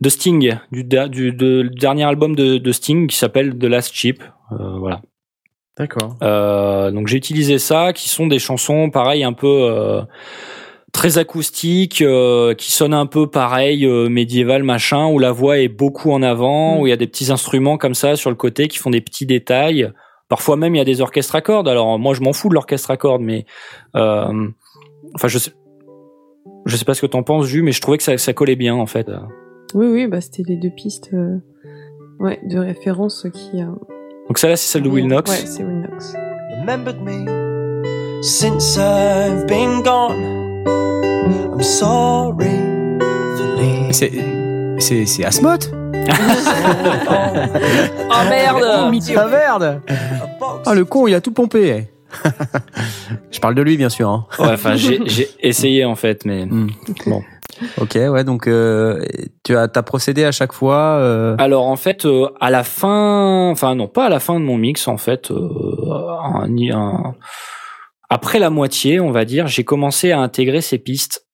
de 0.01 0.09
Sting, 0.09 0.57
du, 0.71 0.83
da- 0.83 1.07
du, 1.07 1.31
de- 1.31 1.61
du 1.63 1.79
dernier 1.79 2.03
album 2.03 2.35
de, 2.35 2.57
de 2.57 2.71
Sting 2.73 3.07
qui 3.07 3.15
s'appelle 3.17 3.57
The 3.57 3.63
Last 3.65 3.93
Ship. 3.95 4.21
Euh, 4.51 4.77
voilà. 4.77 5.01
D'accord. 5.77 6.15
Euh, 6.21 6.91
donc 6.91 7.07
j'ai 7.07 7.17
utilisé 7.17 7.57
ça, 7.57 7.93
qui 7.93 8.09
sont 8.09 8.27
des 8.27 8.39
chansons 8.39 8.89
pareil 8.91 9.23
un 9.23 9.33
peu 9.33 9.47
euh, 9.47 10.01
très 10.91 11.17
acoustiques, 11.17 12.03
euh, 12.03 12.53
qui 12.53 12.71
sonnent 12.71 12.93
un 12.93 13.07
peu 13.07 13.27
pareil 13.27 13.85
euh, 13.85 14.07
médiéval 14.07 14.61
machin, 14.61 15.07
où 15.07 15.17
la 15.17 15.31
voix 15.31 15.57
est 15.57 15.69
beaucoup 15.69 16.11
en 16.11 16.21
avant, 16.21 16.75
Mm. 16.75 16.79
où 16.81 16.87
il 16.87 16.89
y 16.91 16.93
a 16.93 16.97
des 16.97 17.07
petits 17.07 17.31
instruments 17.31 17.77
comme 17.77 17.95
ça 17.95 18.15
sur 18.15 18.29
le 18.29 18.35
côté 18.35 18.67
qui 18.67 18.77
font 18.77 18.91
des 18.91 19.01
petits 19.01 19.25
détails. 19.25 19.91
Parfois 20.29 20.57
même 20.57 20.75
il 20.75 20.77
y 20.77 20.81
a 20.81 20.85
des 20.85 21.01
orchestres 21.01 21.35
à 21.35 21.41
cordes. 21.41 21.67
Alors 21.67 21.97
moi 21.97 22.13
je 22.13 22.21
m'en 22.21 22.33
fous 22.33 22.49
de 22.49 22.53
l'orchestre 22.53 22.91
à 22.91 22.97
cordes, 22.97 23.21
mais 23.23 23.45
euh, 23.95 24.47
enfin 25.15 25.27
je 25.27 25.37
sais, 25.39 25.51
je 26.65 26.77
sais 26.77 26.85
pas 26.85 26.93
ce 26.93 27.01
que 27.01 27.07
t'en 27.07 27.23
penses, 27.23 27.47
Jus, 27.47 27.63
mais 27.63 27.71
je 27.71 27.81
trouvais 27.81 27.97
que 27.97 28.03
ça, 28.03 28.17
ça 28.17 28.33
collait 28.33 28.55
bien 28.55 28.75
en 28.75 28.85
fait. 28.85 29.09
Oui, 29.73 29.87
oui, 29.87 30.07
bah 30.07 30.21
c'était 30.21 30.43
les 30.47 30.55
deux 30.55 30.69
pistes 30.69 31.09
euh, 31.13 31.37
ouais, 32.19 32.39
de 32.43 32.59
référence 32.59 33.25
qui. 33.33 33.59
Donc 34.27 34.37
celle-là 34.39 34.55
c'est 34.55 34.67
celle 34.71 34.83
de 34.83 34.89
Will 34.89 35.05
Knox. 35.07 35.29
Ouais, 35.29 35.45
c'est 35.45 35.63
Will 35.63 35.81
Knox. 35.89 36.13
remembered 36.61 37.01
me 37.01 38.21
since 38.23 38.77
I've 38.77 39.45
been 39.47 39.81
gone. 39.83 40.63
I'm 41.53 41.61
sorry 41.61 42.49
for 43.37 43.55
leaving. 43.57 43.91
C'est 43.91 44.11
c'est 44.79 45.05
c'est 45.05 45.25
Asmoth. 45.25 45.69
Ah 48.15 48.25
merde 48.29 48.63
Ah 48.65 49.27
merde. 49.27 49.81
Ah 50.65 50.73
le 50.73 50.85
con, 50.85 51.07
il 51.07 51.13
a 51.15 51.21
tout 51.21 51.31
pompé. 51.31 51.87
Je 53.31 53.39
parle 53.39 53.55
de 53.55 53.61
lui 53.61 53.77
bien 53.77 53.89
sûr. 53.89 54.09
Hein. 54.09 54.25
Ouais, 54.39 54.51
enfin 54.53 54.75
j'ai 54.75 54.99
j'ai 55.05 55.29
essayé 55.41 55.85
en 55.85 55.95
fait, 55.95 56.25
mais 56.25 56.45
Mm. 56.45 56.67
bon. 57.07 57.21
Ok, 57.79 57.95
ouais, 57.95 58.23
donc 58.23 58.47
euh, 58.47 59.03
tu 59.43 59.55
as 59.55 59.67
procédé 59.67 60.23
à 60.23 60.31
chaque 60.31 60.53
fois. 60.53 60.97
euh, 60.99 61.35
Alors 61.39 61.65
en 61.67 61.75
fait, 61.75 62.05
euh, 62.05 62.27
à 62.39 62.49
la 62.49 62.63
fin, 62.63 63.49
enfin 63.51 63.75
non, 63.75 63.87
pas 63.87 64.05
à 64.05 64.09
la 64.09 64.19
fin 64.19 64.39
de 64.39 64.45
mon 64.45 64.57
mix, 64.57 64.87
en 64.87 64.97
fait, 64.97 65.31
euh, 65.31 65.37
un- 66.23 66.47
un- 66.71 67.15
après 68.09 68.39
la 68.39 68.49
moitié, 68.49 68.99
on 68.99 69.11
va 69.11 69.25
dire, 69.25 69.47
j'ai 69.47 69.63
commencé 69.63 70.11
à 70.11 70.19
intégrer 70.19 70.61
ces 70.61 70.77
pistes. 70.77 71.25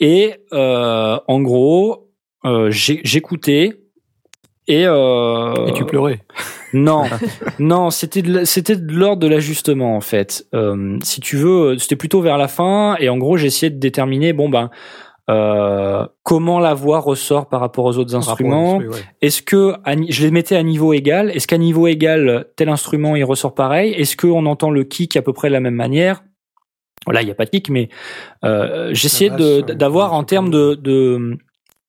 Et 0.00 0.34
euh, 0.52 1.18
en 1.26 1.40
gros, 1.40 2.08
euh, 2.44 2.70
j'écoutais 2.70 3.80
et, 4.70 4.84
euh, 4.86 5.66
Et 5.66 5.72
tu 5.72 5.84
pleurais. 5.86 6.20
non, 6.74 7.04
non, 7.58 7.90
c'était 7.90 8.22
c'était 8.44 8.76
de 8.76 8.92
l'ordre 8.92 9.20
de 9.22 9.26
l'ajustement 9.26 9.96
en 9.96 10.00
fait. 10.02 10.44
Euh, 10.54 10.98
si 11.02 11.20
tu 11.20 11.36
veux, 11.36 11.78
c'était 11.78 11.96
plutôt 11.96 12.20
vers 12.20 12.36
la 12.36 12.48
fin 12.48 12.94
et 13.00 13.08
en 13.08 13.16
gros 13.16 13.36
j'essayais 13.38 13.70
de 13.70 13.78
déterminer 13.78 14.32
bon 14.34 14.48
ben 14.50 14.70
euh, 15.30 16.06
comment 16.22 16.58
la 16.58 16.72
voix 16.74 17.00
ressort 17.00 17.48
par 17.48 17.60
rapport 17.60 17.84
aux 17.84 17.98
autres 17.98 18.14
instruments. 18.14 18.78
Ouais. 18.78 19.00
Est-ce 19.20 19.42
que 19.42 19.74
à 19.84 19.94
je 20.08 20.22
les 20.24 20.30
mettais 20.30 20.56
à 20.56 20.62
niveau 20.62 20.92
égal 20.94 21.30
Est-ce 21.30 21.46
qu'à 21.46 21.58
niveau 21.58 21.86
égal 21.86 22.46
tel 22.56 22.68
instrument 22.70 23.14
il 23.16 23.24
ressort 23.24 23.54
pareil? 23.54 23.92
Est-ce 23.92 24.16
qu'on 24.16 24.46
entend 24.46 24.70
le 24.70 24.84
kick 24.84 25.16
à 25.16 25.22
peu 25.22 25.32
près 25.32 25.48
de 25.48 25.52
la 25.52 25.60
même 25.60 25.74
manière? 25.74 26.22
Voilà, 27.04 27.22
il 27.22 27.26
n'y 27.26 27.30
a 27.30 27.34
pas 27.34 27.44
de 27.44 27.50
kick, 27.50 27.68
mais 27.70 27.88
euh, 28.44 28.90
j'essayais 28.92 29.30
d'avoir 29.62 30.12
en 30.14 30.24
termes 30.24 30.50
de, 30.50 30.74
de 30.74 31.36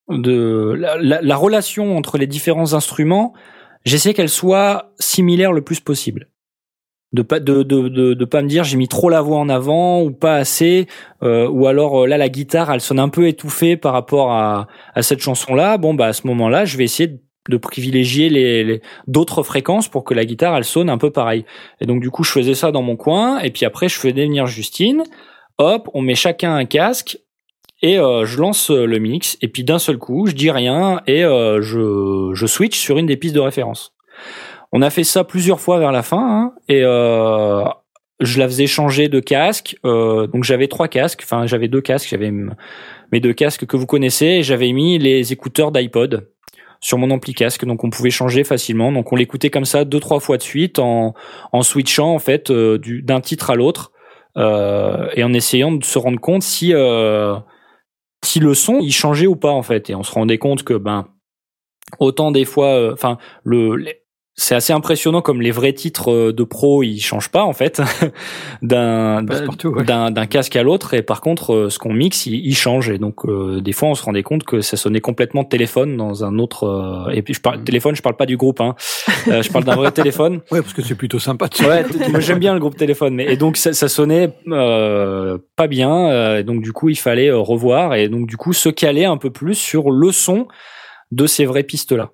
de 0.10 0.74
la, 0.78 0.98
la- 0.98 1.22
la 1.22 1.36
relation 1.36 1.96
entre 1.96 2.18
les 2.18 2.26
différents 2.28 2.74
instruments, 2.74 3.34
j'essaie 3.86 4.14
qu'elle 4.14 4.30
soit 4.30 4.92
similaire 5.00 5.52
le 5.54 5.62
plus 5.62 5.80
possible. 5.80 6.28
De 7.12 7.24
pas 7.24 7.40
de 7.40 7.64
de 7.64 7.88
de, 7.88 8.14
de 8.14 8.26
pas 8.26 8.44
me 8.44 8.48
dire 8.48 8.64
j'ai 8.64 8.78
mis 8.78 8.88
trop 8.88 9.10
la 9.10 9.22
voix 9.22 9.40
en 9.40 9.50
avant 9.50 10.04
ou 10.04 10.12
pas 10.12 10.36
assez 10.36 10.86
euh, 11.24 11.50
ou 11.50 11.66
alors 11.66 12.04
euh, 12.04 12.08
là 12.08 12.20
la 12.20 12.30
guitare 12.30 12.72
elle 12.72 12.82
sonne 12.82 13.00
un 13.00 13.10
peu 13.10 13.28
étouffée 13.28 13.78
par 13.78 13.94
rapport 13.94 14.32
à 14.32 14.68
à 14.94 15.02
cette 15.02 15.20
chanson 15.20 15.56
là. 15.56 15.80
Bon 15.80 15.96
bah 15.96 16.06
à 16.06 16.14
ce 16.14 16.28
moment-là, 16.28 16.66
je 16.66 16.78
vais 16.78 16.84
essayer 16.84 17.08
de, 17.08 17.18
de 17.50 17.58
privilégier 17.58 18.30
les, 18.30 18.64
les 18.64 18.82
d'autres 19.08 19.42
fréquences 19.42 19.88
pour 19.88 20.04
que 20.04 20.14
la 20.14 20.24
guitare 20.24 20.56
elle 20.56 20.66
sonne 20.66 20.88
un 20.88 21.00
peu 21.00 21.10
pareil. 21.10 21.46
Et 21.82 21.88
donc 21.88 22.00
du 22.00 22.12
coup, 22.12 22.24
je 22.24 22.32
faisais 22.32 22.54
ça 22.54 22.72
dans 22.72 22.84
mon 22.84 22.96
coin 22.96 23.40
et 23.40 23.50
puis 23.50 23.66
après 23.66 23.90
je 23.90 23.98
faisais 23.98 24.26
venir 24.26 24.46
Justine. 24.46 25.04
Hop, 25.58 25.90
on 25.96 26.02
met 26.02 26.16
chacun 26.16 26.56
un 26.56 26.66
casque 26.66 27.18
et 27.82 27.98
euh, 27.98 28.26
je 28.26 28.40
lance 28.40 28.72
euh, 28.72 28.86
le 28.86 29.00
mix 29.00 29.38
et 29.42 29.48
puis 29.48 29.64
d'un 29.64 29.80
seul 29.80 29.98
coup 29.98 30.28
je 30.28 30.34
dis 30.34 30.52
rien 30.52 31.02
et 31.08 31.24
euh, 31.24 31.62
je, 31.62 32.32
je 32.34 32.46
switch 32.46 32.78
sur 32.78 32.98
une 32.98 33.08
des 33.08 33.18
pistes 33.18 33.36
de 33.36 33.40
référence. 33.40 33.94
On 34.72 34.82
a 34.82 34.90
fait 34.90 35.04
ça 35.04 35.24
plusieurs 35.24 35.60
fois 35.60 35.80
vers 35.80 35.92
la 35.92 36.04
fin 36.04 36.20
hein, 36.22 36.54
et 36.68 36.82
euh, 36.84 37.64
je 38.20 38.40
la 38.40 38.48
faisais 38.48 38.68
changer 38.68 39.08
de 39.10 39.20
casque. 39.20 39.78
Euh, 39.86 40.28
donc 40.28 40.44
j'avais 40.44 40.68
trois 40.68 40.88
casques, 40.88 41.22
enfin 41.24 41.46
j'avais 41.48 41.68
deux 41.68 41.82
casques, 41.82 42.10
j'avais 42.10 42.32
mes 42.32 43.20
deux 43.20 43.34
casques 43.34 43.66
que 43.66 43.78
vous 43.78 43.88
connaissez 43.88 44.26
et 44.26 44.44
j'avais 44.44 44.72
mis 44.72 45.00
les 45.00 45.34
écouteurs 45.34 45.72
d'iPod 45.72 46.30
sur 46.82 46.98
mon 46.98 47.12
ampli 47.12 47.34
casque 47.34 47.66
donc 47.66 47.84
on 47.84 47.90
pouvait 47.90 48.10
changer 48.10 48.46
facilement 48.46 48.92
donc 48.94 49.12
on 49.12 49.18
l'écoutait 49.18 49.50
comme 49.50 49.66
ça 49.66 49.84
deux 49.84 50.00
trois 50.00 50.22
fois 50.22 50.38
de 50.38 50.42
suite 50.44 50.80
en, 50.80 51.14
switchant 51.62 52.14
en 52.14 52.20
fait 52.20 52.52
euh, 52.52 52.78
du- 52.78 53.02
d'un 53.02 53.20
titre 53.20 53.50
à 53.50 53.56
l'autre 53.56 53.92
euh, 54.38 55.10
et 55.16 55.26
en 55.26 55.34
essayant 55.34 55.74
de 55.74 55.84
se 55.84 56.00
rendre 56.00 56.22
compte 56.22 56.42
si 56.42 56.74
euh, 56.74 57.36
si 58.24 58.40
le 58.40 58.54
son 58.54 58.80
il 58.80 58.94
changeait 58.94 59.28
ou 59.28 59.36
pas 59.36 59.52
en 59.52 59.62
fait 59.62 59.90
et 59.90 59.96
on 59.96 60.04
se 60.04 60.12
rendait 60.14 60.38
compte 60.38 60.64
que 60.64 60.74
ben 60.76 61.08
autant 62.00 62.32
des 62.32 62.46
fois 62.46 62.94
enfin 62.94 63.18
le 63.44 63.86
c'est 64.40 64.56
assez 64.56 64.74
impressionnant 64.74 65.22
comme 65.22 65.42
les 65.42 65.52
vrais 65.52 65.74
titres 65.74 66.12
euh, 66.12 66.34
de 66.34 66.44
pro 66.44 66.84
ils 66.84 67.00
changent 67.00 67.30
pas 67.30 67.44
en 67.44 67.54
fait 67.54 67.82
d'un 68.62 69.26
ouais. 69.26 70.28
casque 70.28 70.56
à 70.56 70.64
l'autre 70.64 70.94
et 70.94 71.02
par 71.02 71.22
contre 71.22 71.54
euh, 71.54 71.70
ce 71.70 71.80
qu'on 71.80 71.94
mixe 71.94 72.26
il, 72.26 72.36
il 72.46 72.56
change 72.56 72.90
et 72.90 72.98
donc 72.98 73.26
euh, 73.26 73.62
des 73.62 73.74
fois 73.74 73.90
on 73.90 73.96
se 73.96 74.04
rendait 74.04 74.24
compte 74.24 74.44
que 74.44 74.62
ça 74.62 74.78
sonnait 74.78 75.02
complètement 75.02 75.44
téléphone 75.44 75.98
dans 75.98 76.24
un 76.24 76.40
autre 76.40 76.64
euh, 76.64 77.12
et 77.12 77.22
puis 77.22 77.34
je 77.34 77.42
parle 77.42 77.64
téléphone 77.64 77.96
je 77.96 78.02
parle 78.02 78.16
pas 78.16 78.26
du 78.26 78.38
groupe 78.38 78.62
hein 78.62 78.76
Euh, 79.28 79.42
je 79.42 79.52
parle 79.52 79.66
d'un 79.66 79.76
vrai 79.76 79.92
téléphone 80.02 80.42
Ouais, 80.52 80.62
parce 80.62 80.74
que 80.74 80.82
c'est 80.82 80.96
plutôt 80.96 81.20
sympa. 81.20 81.50
Ouais, 81.62 81.86
moi 82.10 82.20
j'aime 82.20 82.40
bien 82.40 82.54
le 82.54 82.60
groupe 82.60 82.78
téléphone, 82.78 83.16
mais 83.16 83.32
et 83.32 83.38
donc 83.38 83.58
ça, 83.58 83.74
ça 83.74 83.88
sonnait 83.88 84.34
euh, 84.48 85.38
pas 85.56 85.68
bien, 85.68 86.10
euh, 86.10 86.44
donc 86.44 86.62
du 86.62 86.72
coup 86.72 86.90
il 86.90 86.98
fallait 86.98 87.32
revoir 87.32 87.96
et 87.96 88.10
donc 88.10 88.28
du 88.28 88.38
coup 88.38 88.54
se 88.54 88.70
caler 88.70 89.06
un 89.06 89.18
peu 89.18 89.30
plus 89.30 89.56
sur 89.56 89.92
le 89.92 90.12
son 90.12 90.48
de 91.12 91.28
ces 91.28 91.46
vraies 91.46 91.64
pistes 91.64 91.92
là. 91.92 92.12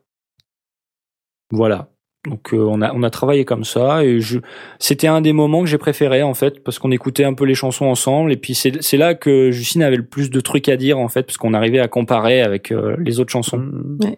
Voilà. 1.52 1.90
Donc 2.26 2.54
euh, 2.54 2.58
on 2.58 2.82
a 2.82 2.92
on 2.94 3.04
a 3.04 3.10
travaillé 3.10 3.46
comme 3.46 3.64
ça 3.64 4.04
et 4.04 4.20
je 4.20 4.40
c'était 4.80 5.08
un 5.08 5.22
des 5.22 5.34
moments 5.34 5.62
que 5.62 5.68
j'ai 5.68 5.78
préféré 5.78 6.24
en 6.24 6.34
fait 6.34 6.64
parce 6.64 6.80
qu'on 6.80 6.92
écoutait 6.92 7.24
un 7.24 7.34
peu 7.34 7.46
les 7.46 7.56
chansons 7.56 7.86
ensemble 7.86 8.32
et 8.32 8.38
puis 8.38 8.56
c'est 8.56 8.82
c'est 8.82 8.98
là 8.98 9.14
que 9.14 9.52
Justine 9.52 9.84
avait 9.84 9.98
le 9.98 10.06
plus 10.06 10.30
de 10.30 10.40
trucs 10.40 10.68
à 10.70 10.76
dire 10.78 10.98
en 10.98 11.08
fait 11.08 11.24
parce 11.24 11.38
qu'on 11.38 11.54
arrivait 11.54 11.80
à 11.80 11.88
comparer 11.88 12.42
avec 12.42 12.72
euh, 12.72 12.96
les 13.00 13.20
autres 13.20 13.32
chansons. 13.32 13.64
Ouais. 14.02 14.18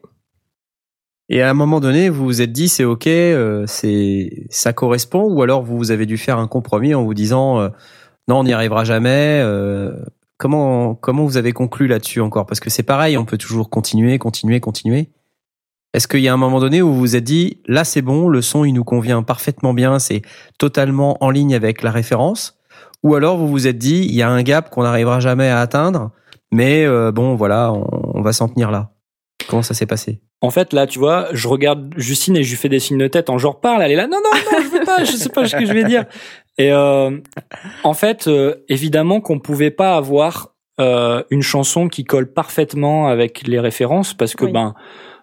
Et 1.29 1.41
à 1.41 1.49
un 1.49 1.53
moment 1.53 1.79
donné, 1.79 2.09
vous 2.09 2.23
vous 2.23 2.41
êtes 2.41 2.53
dit 2.53 2.69
c'est 2.69 2.85
ok, 2.85 3.07
euh, 3.07 3.65
c'est 3.67 4.45
ça 4.49 4.71
correspond, 4.71 5.23
ou 5.23 5.41
alors 5.41 5.61
vous 5.61 5.91
avez 5.91 6.05
dû 6.05 6.17
faire 6.17 6.37
un 6.37 6.47
compromis 6.47 6.95
en 6.95 7.03
vous 7.03 7.13
disant 7.13 7.59
euh, 7.59 7.69
non, 8.29 8.39
on 8.39 8.43
n'y 8.45 8.53
arrivera 8.53 8.85
jamais. 8.85 9.41
euh, 9.43 9.91
comment 10.37 10.95
comment 10.95 11.25
vous 11.25 11.37
avez 11.37 11.51
conclu 11.51 11.87
là-dessus 11.87 12.21
encore? 12.21 12.45
Parce 12.45 12.61
que 12.61 12.69
c'est 12.69 12.83
pareil, 12.83 13.17
on 13.17 13.25
peut 13.25 13.37
toujours 13.37 13.69
continuer, 13.69 14.17
continuer, 14.19 14.61
continuer. 14.61 15.09
Est-ce 15.97 16.07
qu'il 16.07 16.19
y 16.19 16.27
a 16.27 16.33
un 16.33 16.37
moment 16.37 16.59
donné 16.59 16.83
où 16.83 16.93
vous 16.93 16.99
vous 16.99 17.15
êtes 17.15 17.23
dit 17.23 17.57
là 17.65 17.83
c'est 17.83 18.03
bon, 18.03 18.29
le 18.29 18.43
son 18.43 18.65
il 18.65 18.73
nous 18.73 18.83
convient 18.83 19.23
parfaitement 19.23 19.73
bien, 19.73 19.97
c'est 19.97 20.21
totalement 20.59 21.17
en 21.21 21.31
ligne 21.31 21.55
avec 21.55 21.81
la 21.81 21.89
référence, 21.89 22.59
ou 23.01 23.15
alors 23.15 23.35
vous 23.37 23.47
vous 23.47 23.65
êtes 23.65 23.79
dit 23.79 24.05
il 24.07 24.13
y 24.13 24.21
a 24.21 24.29
un 24.29 24.43
gap 24.43 24.69
qu'on 24.69 24.83
n'arrivera 24.83 25.19
jamais 25.19 25.49
à 25.49 25.59
atteindre, 25.59 26.11
mais 26.51 26.85
euh, 26.85 27.11
bon 27.11 27.33
voilà, 27.33 27.73
on, 27.73 27.87
on 28.13 28.21
va 28.21 28.31
s'en 28.31 28.47
tenir 28.47 28.69
là. 28.69 28.91
comment 29.49 29.63
ça 29.63 29.73
s'est 29.73 29.87
passé? 29.87 30.21
En 30.41 30.51
fait, 30.51 30.71
là, 30.71 30.85
tu 30.85 30.99
vois, 30.99 31.29
je 31.33 31.47
regarde 31.47 31.91
Justine 31.97 32.37
et 32.37 32.43
je 32.43 32.51
lui 32.51 32.57
fais 32.57 32.69
des 32.69 32.77
signes 32.77 32.99
de 32.99 33.07
tête 33.07 33.31
en 33.31 33.39
genre 33.39 33.59
parle. 33.59 33.81
Elle 33.81 33.89
est 33.93 33.95
là, 33.95 34.05
non, 34.05 34.17
non, 34.23 34.39
non, 34.51 34.57
je 34.63 34.67
veux 34.77 34.85
pas, 34.85 35.03
je 35.03 35.13
sais 35.13 35.29
pas 35.29 35.47
ce 35.47 35.55
que 35.55 35.65
je 35.65 35.73
vais 35.73 35.83
dire. 35.83 36.05
Et 36.59 36.71
euh, 36.71 37.17
en 37.83 37.93
fait, 37.95 38.27
euh, 38.27 38.53
évidemment 38.69 39.19
qu'on 39.19 39.39
pouvait 39.39 39.71
pas 39.71 39.95
avoir 39.95 40.49
euh, 40.79 41.23
une 41.31 41.41
chanson 41.41 41.87
qui 41.87 42.03
colle 42.05 42.31
parfaitement 42.31 43.07
avec 43.07 43.47
les 43.47 43.59
références 43.59 44.13
parce 44.13 44.35
que 44.35 44.45
Oui. 44.45 44.51
ben 44.51 44.75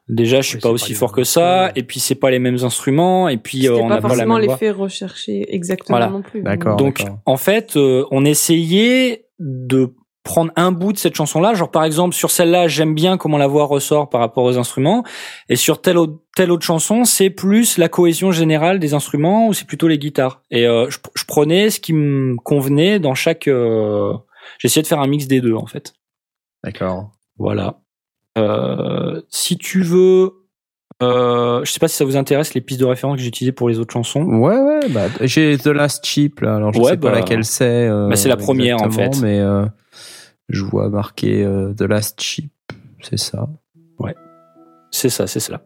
déjà 0.09 0.41
je 0.43 0.49
suis 0.49 0.59
pas 0.59 0.69
aussi 0.71 0.93
pas 0.93 0.99
fort 0.99 1.13
que 1.13 1.25
ça 1.25 1.65
instruments. 1.67 1.73
et 1.77 1.83
puis 1.83 2.01
c'est 2.01 2.15
pas 2.15 2.31
les 2.31 2.39
mêmes 2.39 2.59
instruments 2.63 3.29
et 3.29 3.37
puis 3.39 3.67
euh, 3.69 3.75
on 3.77 3.89
pas 3.89 3.95
n'a 3.97 4.01
pas 4.03 4.09
la 4.09 4.15
forcément 4.15 4.35
même 4.37 4.45
voix. 4.45 4.55
l'effet 4.55 4.71
recherché 4.71 5.55
exactement 5.55 5.97
Voilà. 5.99 6.13
non 6.13 6.23
plus. 6.23 6.43
D'accord. 6.43 6.77
Donc 6.77 6.99
d'accord. 6.99 7.19
en 7.27 7.37
fait, 7.37 7.77
euh, 7.77 8.05
on 8.11 8.25
essayait 8.25 9.27
de 9.39 9.95
prendre 10.23 10.53
un 10.57 10.73
bout 10.73 10.95
de 10.95 10.99
cette 10.99 11.15
chanson-là, 11.15 11.53
genre 11.53 11.71
par 11.71 11.85
exemple 11.85 12.15
sur 12.15 12.31
celle-là, 12.31 12.67
j'aime 12.67 12.95
bien 12.95 13.19
comment 13.19 13.37
la 13.37 13.47
voix 13.47 13.67
ressort 13.67 14.09
par 14.09 14.21
rapport 14.23 14.45
aux 14.45 14.57
instruments, 14.57 15.05
et 15.51 15.57
sur 15.57 15.83
telle 15.83 15.99
autre, 15.99 16.19
telle 16.35 16.51
autre 16.51 16.65
chanson, 16.65 17.05
c'est 17.05 17.29
plus 17.29 17.77
la 17.77 17.91
cohésion 17.91 18.33
générale 18.33 18.79
des 18.79 18.95
instruments 18.95 19.49
ou 19.49 19.53
c'est 19.53 19.67
plutôt 19.67 19.87
les 19.87 19.99
guitares. 19.99 20.41
Et 20.51 20.67
euh, 20.67 20.89
je, 20.89 20.97
je 21.15 21.25
prenais 21.27 21.69
ce 21.69 21.79
qui 21.79 21.93
me 21.93 22.37
convenait 22.37 22.99
dans 23.01 23.15
chaque. 23.15 23.49
euh, 23.49 24.15
J'essayais 24.59 24.83
de 24.83 24.87
faire 24.87 25.01
un 25.01 25.07
mix 25.09 25.27
des 25.27 25.43
deux 25.43 25.55
en 25.55 25.67
fait. 25.67 25.93
D'accord. 26.63 27.11
Voilà. 27.39 27.81
Euh, 28.37 29.21
si 29.29 29.57
tu 29.59 29.83
veux, 29.83 30.33
euh, 31.03 31.65
je 31.65 31.71
sais 31.73 31.79
pas 31.81 31.89
si 31.89 31.97
ça 31.97 32.05
vous 32.05 32.17
intéresse 32.17 32.55
les 32.55 32.61
pistes 32.61 32.81
de 32.81 32.85
référence 32.87 33.17
que 33.17 33.23
j'ai 33.23 33.29
utilisées 33.29 33.53
pour 33.53 33.69
les 33.69 33.79
autres 33.79 33.93
chansons. 33.93 34.23
Ouais, 34.25 34.59
ouais, 34.59 34.89
bah, 34.91 35.07
j'ai 35.23 35.57
The 35.59 35.69
Last 35.69 36.05
Chip, 36.07 36.41
là. 36.41 36.57
Alors, 36.57 36.73
je 36.73 36.81
Ouais, 36.81 36.91
sais 36.93 36.97
pas 36.97 37.11
bah, 37.11 37.17
laquelle 37.19 37.45
c'est. 37.45 37.89
euh, 37.89 38.09
bah, 38.09 38.17
c'est 38.17 38.29
la 38.29 38.37
première, 38.37 38.83
en 38.83 38.91
fait. 38.91 39.21
Mais 39.23 39.41
euh, 39.41 39.65
je 40.49 40.65
vois 40.65 40.89
marqué 40.89 41.45
euh, 41.45 41.73
The 41.75 41.83
Last 41.83 42.21
Chip. 42.21 42.51
C'est 43.01 43.19
ça. 43.19 43.49
C'est 44.91 45.09
ça, 45.09 45.27
c'est 45.27 45.41
cela. 45.41 45.61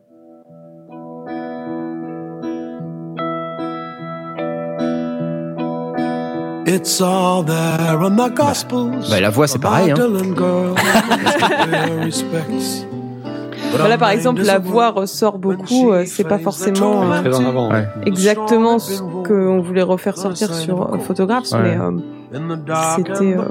It's 6.69 7.01
all 7.01 7.43
there 7.45 7.97
on 7.99 8.17
the 8.17 8.31
Gospels. 8.35 9.09
Bah, 9.11 9.21
la 9.21 9.31
voix, 9.31 9.47
c'est 9.47 9.59
pareil, 9.59 9.91
hein. 9.93 9.97
Voilà, 13.77 13.99
par 13.99 14.11
exemple, 14.11 14.43
is 14.43 14.45
la 14.45 14.55
a 14.55 14.59
voix 14.59 14.91
ressort 14.91 15.39
beaucoup. 15.39 15.93
euh, 15.93 16.05
C'est 16.07 16.25
pas 16.25 16.39
forcément 16.39 17.11
euh, 17.13 17.21
Très 17.23 17.37
en 17.37 17.45
avant. 17.49 17.71
Ouais. 17.71 17.87
exactement 18.07 18.79
ce 18.79 19.01
qu'on 19.01 19.61
voulait 19.61 19.83
refaire 19.83 20.17
sortir 20.17 20.53
sur 20.55 20.95
euh, 20.95 20.99
Photographs, 20.99 21.53
Ouais. 21.53 21.59
mais 21.63 21.77
euh, 21.77 21.91
In 22.35 22.57
the 22.57 22.65
dark 22.65 22.97
C'était, 22.99 23.35
euh. 23.37 23.45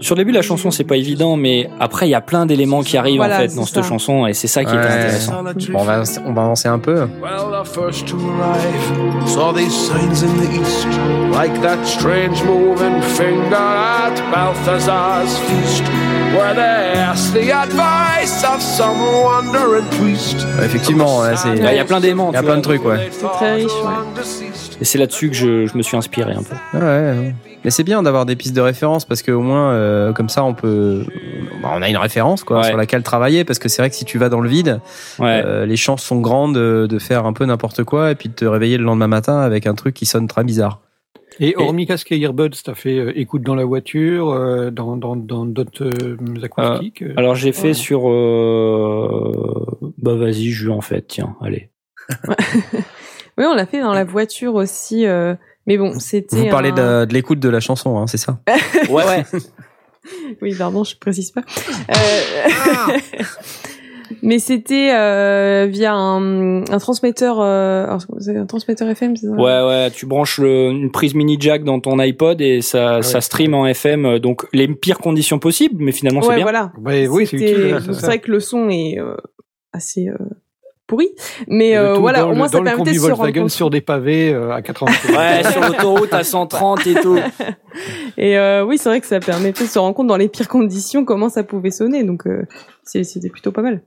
Sur 0.00 0.14
le 0.14 0.20
début, 0.22 0.32
la 0.32 0.40
chanson, 0.42 0.70
c'est 0.70 0.84
pas 0.84 0.96
évident, 0.96 1.36
mais 1.36 1.68
après, 1.78 2.06
il 2.06 2.10
y 2.10 2.14
a 2.14 2.22
plein 2.22 2.46
d'éléments 2.46 2.82
qui 2.82 2.96
arrivent, 2.96 3.18
Voilà, 3.18 3.36
en 3.36 3.38
fait, 3.40 3.54
dans 3.54 3.66
cette 3.66 3.84
chanson, 3.84 4.26
et 4.26 4.32
c'est 4.32 4.46
ça 4.46 4.64
qui 4.64 4.74
est 4.74 4.78
intéressant. 4.78 5.42
Bon, 5.42 5.52
on, 5.80 5.84
va, 5.84 6.02
on 6.24 6.32
va 6.32 6.42
avancer 6.42 6.68
un 6.68 6.78
peu. 6.78 7.00
Well, 7.20 7.62
the 7.62 7.66
first 7.68 8.06
to 8.08 8.16
arrive 8.16 9.28
saw 9.28 9.52
these 9.52 9.72
signs 9.74 10.22
in 10.22 10.28
the 10.38 10.60
east, 10.60 10.86
like 11.32 11.60
that 11.60 11.84
strange 11.84 12.42
moving 12.44 13.00
finger 13.02 13.54
at 13.54 14.14
Balthazar's 14.32 15.36
feast, 15.40 15.82
where 16.34 16.54
they 16.54 16.98
asked 16.98 17.34
the 17.34 17.52
advice 17.52 18.42
of 18.44 18.60
some 18.62 18.96
wandering 19.22 19.84
priest. 19.98 20.46
Ouais, 20.58 20.64
effectivement, 20.64 21.22
Il 21.26 21.62
y 21.62 21.66
a- 21.66 21.72
il 21.72 21.76
y 21.76 21.78
a 21.78 21.84
plein 21.84 22.00
d'éléments. 22.00 22.30
Il 22.32 22.36
y 22.36 22.38
a 22.38 22.42
plein 22.42 22.56
de 22.56 22.62
trucs, 22.62 22.84
ouais. 22.86 23.08
C'est 23.10 23.26
très 23.26 23.54
riche, 23.56 23.66
ouais. 23.66 24.20
Et 24.80 24.84
c'est 24.86 24.96
là-dessus 24.96 25.28
que 25.28 25.36
je, 25.36 25.66
je 25.66 25.76
me 25.76 25.82
suis 25.82 25.96
inspiré 25.98 26.32
un 26.32 26.42
peu. 26.42 26.78
Ouais, 26.78 26.82
ouais. 26.84 27.34
Mais 27.62 27.70
c'est 27.70 27.84
bien 27.84 28.02
d'avoir 28.02 28.24
des 28.24 28.36
pistes 28.36 28.56
de 28.56 28.62
référence 28.62 29.04
parce 29.04 29.22
qu'au 29.22 29.40
moins, 29.42 29.72
euh, 29.72 29.89
comme 30.14 30.28
ça, 30.28 30.44
on 30.44 30.54
peut. 30.54 31.04
bah, 31.62 31.70
on 31.74 31.82
a 31.82 31.88
une 31.88 31.96
référence 31.96 32.44
quoi, 32.44 32.58
Ouais. 32.58 32.64
sur 32.68 32.76
laquelle 32.76 33.02
travailler 33.02 33.44
parce 33.44 33.58
que 33.58 33.68
c'est 33.68 33.82
vrai 33.82 33.90
que 33.90 33.96
si 33.96 34.04
tu 34.04 34.18
vas 34.18 34.28
dans 34.28 34.40
le 34.40 34.48
vide, 34.48 34.80
Ouais. 35.18 35.42
euh, 35.44 35.66
les 35.66 35.76
chances 35.76 36.02
sont 36.02 36.20
grandes 36.20 36.54
de, 36.54 36.86
de 36.88 36.98
faire 36.98 37.26
un 37.26 37.32
peu 37.32 37.44
n'importe 37.44 37.84
quoi 37.84 38.10
et 38.10 38.14
puis 38.14 38.28
de 38.28 38.34
te 38.34 38.44
réveiller 38.44 38.78
le 38.78 38.84
lendemain 38.84 39.06
matin 39.08 39.40
avec 39.40 39.66
un 39.66 39.74
truc 39.74 39.94
qui 39.94 40.06
sonne 40.06 40.26
très 40.28 40.44
bizarre. 40.44 40.80
Et 41.42 41.54
hormis 41.56 41.86
casque 41.86 42.12
et 42.12 42.18
earbuds, 42.18 42.50
t'as 42.64 42.74
fait 42.74 42.98
euh, 42.98 43.12
écoute 43.18 43.42
dans 43.42 43.54
la 43.54 43.64
voiture, 43.64 44.30
euh, 44.30 44.70
dans 44.70 44.96
dans 44.96 45.16
dans 45.16 45.46
d'autres 45.46 45.84
euh, 45.84 46.16
acoustiques. 46.44 47.02
euh. 47.02 47.14
Alors 47.16 47.34
j'ai 47.34 47.52
fait 47.52 47.68
Ouais. 47.68 47.74
sur 47.74 48.10
euh... 48.10 49.64
bah 49.98 50.14
vas-y 50.16 50.50
je 50.50 50.64
lui 50.66 50.72
en 50.72 50.80
fait 50.82 51.04
tiens 51.08 51.36
allez 51.40 51.70
oui, 53.38 53.44
on 53.46 53.54
l'a 53.54 53.64
fait 53.66 53.80
dans 53.80 53.94
la 53.94 54.04
voiture 54.04 54.54
aussi. 54.56 55.06
euh, 55.06 55.34
Mais 55.66 55.78
bon, 55.78 55.98
c'était. 56.00 56.36
Vous 56.36 56.48
parlez 56.48 56.70
un- 56.70 57.02
de, 57.02 57.04
de 57.06 57.14
l'écoute 57.14 57.38
de 57.38 57.48
la 57.48 57.60
chanson, 57.60 57.98
hein, 57.98 58.06
c'est 58.08 58.16
ça? 58.18 58.40
Ouais 58.90 59.04
ouais 59.06 59.24
Oui, 60.42 60.54
pardon, 60.56 60.84
je 60.84 60.96
précise 60.96 61.30
pas. 61.30 61.42
Euh, 61.90 62.98
Mais 64.22 64.40
c'était 64.40 64.90
euh, 64.92 65.66
via 65.70 65.94
un, 65.94 66.62
un 66.64 66.78
transmetteur, 66.78 67.40
euh, 67.40 67.86
un 67.86 68.46
transmetteur 68.46 68.88
FM, 68.88 69.16
c'est 69.16 69.26
ça? 69.28 69.32
Ouais 69.32 69.62
ouais 69.66 69.90
tu 69.92 70.04
branches 70.04 70.38
le- 70.38 70.70
une 70.70 70.90
prise 70.90 71.14
mini 71.14 71.36
jack 71.38 71.62
dans 71.62 71.78
ton 71.78 71.98
iPod 72.00 72.40
et 72.40 72.60
ça 72.60 73.02
ça 73.02 73.20
stream 73.20 73.54
en 73.54 73.66
FM 73.66 74.04
euh, 74.06 74.18
donc 74.18 74.46
les 74.52 74.66
pires 74.66 74.98
conditions 74.98 75.38
possibles 75.38 75.76
mais 75.82 75.92
finalement 75.92 76.22
c'est 76.22 76.34
bien 76.34 76.42
voilà. 76.42 76.72
Ouais, 76.82 77.06
oui, 77.06 77.24
c'est 77.26 77.38
C'était- 77.38 77.52
utile. 77.76 77.94
C'est 77.94 78.06
vrai 78.06 78.18
que 78.18 78.32
le 78.32 78.40
son 78.40 78.68
est 78.68 78.98
euh, 78.98 79.14
assez 79.72 80.08
euh, 80.08 80.16
pourri, 80.90 81.08
mais 81.46 81.76
euh, 81.76 81.94
voilà, 81.94 82.26
au 82.26 82.34
moins 82.34 82.48
ça 82.48 82.60
permettait 82.60 82.92
de 82.92 82.96
se 82.96 83.02
rendre 83.02 83.16
Volkswagen 83.16 83.42
compte. 83.42 83.50
sur 83.50 83.70
des 83.70 83.80
pavés 83.80 84.32
euh, 84.32 84.52
à 84.52 84.60
80 84.60 84.92
ouais 85.16 85.50
sur 85.52 85.60
l'autoroute 85.60 86.12
à 86.12 86.24
130 86.24 86.86
et 86.86 86.94
tout 86.94 87.18
Et 88.18 88.36
euh, 88.36 88.64
oui, 88.64 88.76
c'est 88.76 88.88
vrai 88.88 89.00
que 89.00 89.06
ça 89.06 89.20
permettait 89.20 89.64
de 89.64 89.68
se 89.68 89.78
rendre 89.78 89.94
compte 89.94 90.08
dans 90.08 90.16
les 90.16 90.28
pires 90.28 90.48
conditions 90.48 91.04
comment 91.04 91.28
ça 91.28 91.44
pouvait 91.44 91.70
sonner, 91.70 92.02
donc 92.02 92.26
euh, 92.26 92.42
c'était 92.84 93.28
plutôt 93.30 93.52
pas 93.52 93.62
mal. 93.62 93.82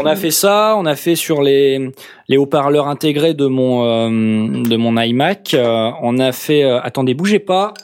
On 0.00 0.06
a 0.06 0.16
fait 0.16 0.30
ça, 0.32 0.74
on 0.76 0.86
a 0.86 0.96
fait 0.96 1.14
sur 1.16 1.42
les 1.42 1.90
les 2.28 2.36
haut-parleurs 2.36 2.88
intégrés 2.88 3.34
de 3.34 3.46
mon 3.46 3.84
euh, 3.84 4.62
de 4.62 4.76
mon 4.76 4.96
iMac. 5.00 5.54
euh, 5.54 5.90
on 6.02 6.18
a 6.18 6.32
fait. 6.32 6.64
euh, 6.64 6.80
attendez, 6.80 7.14
bougez 7.14 7.38
pas. 7.38 7.74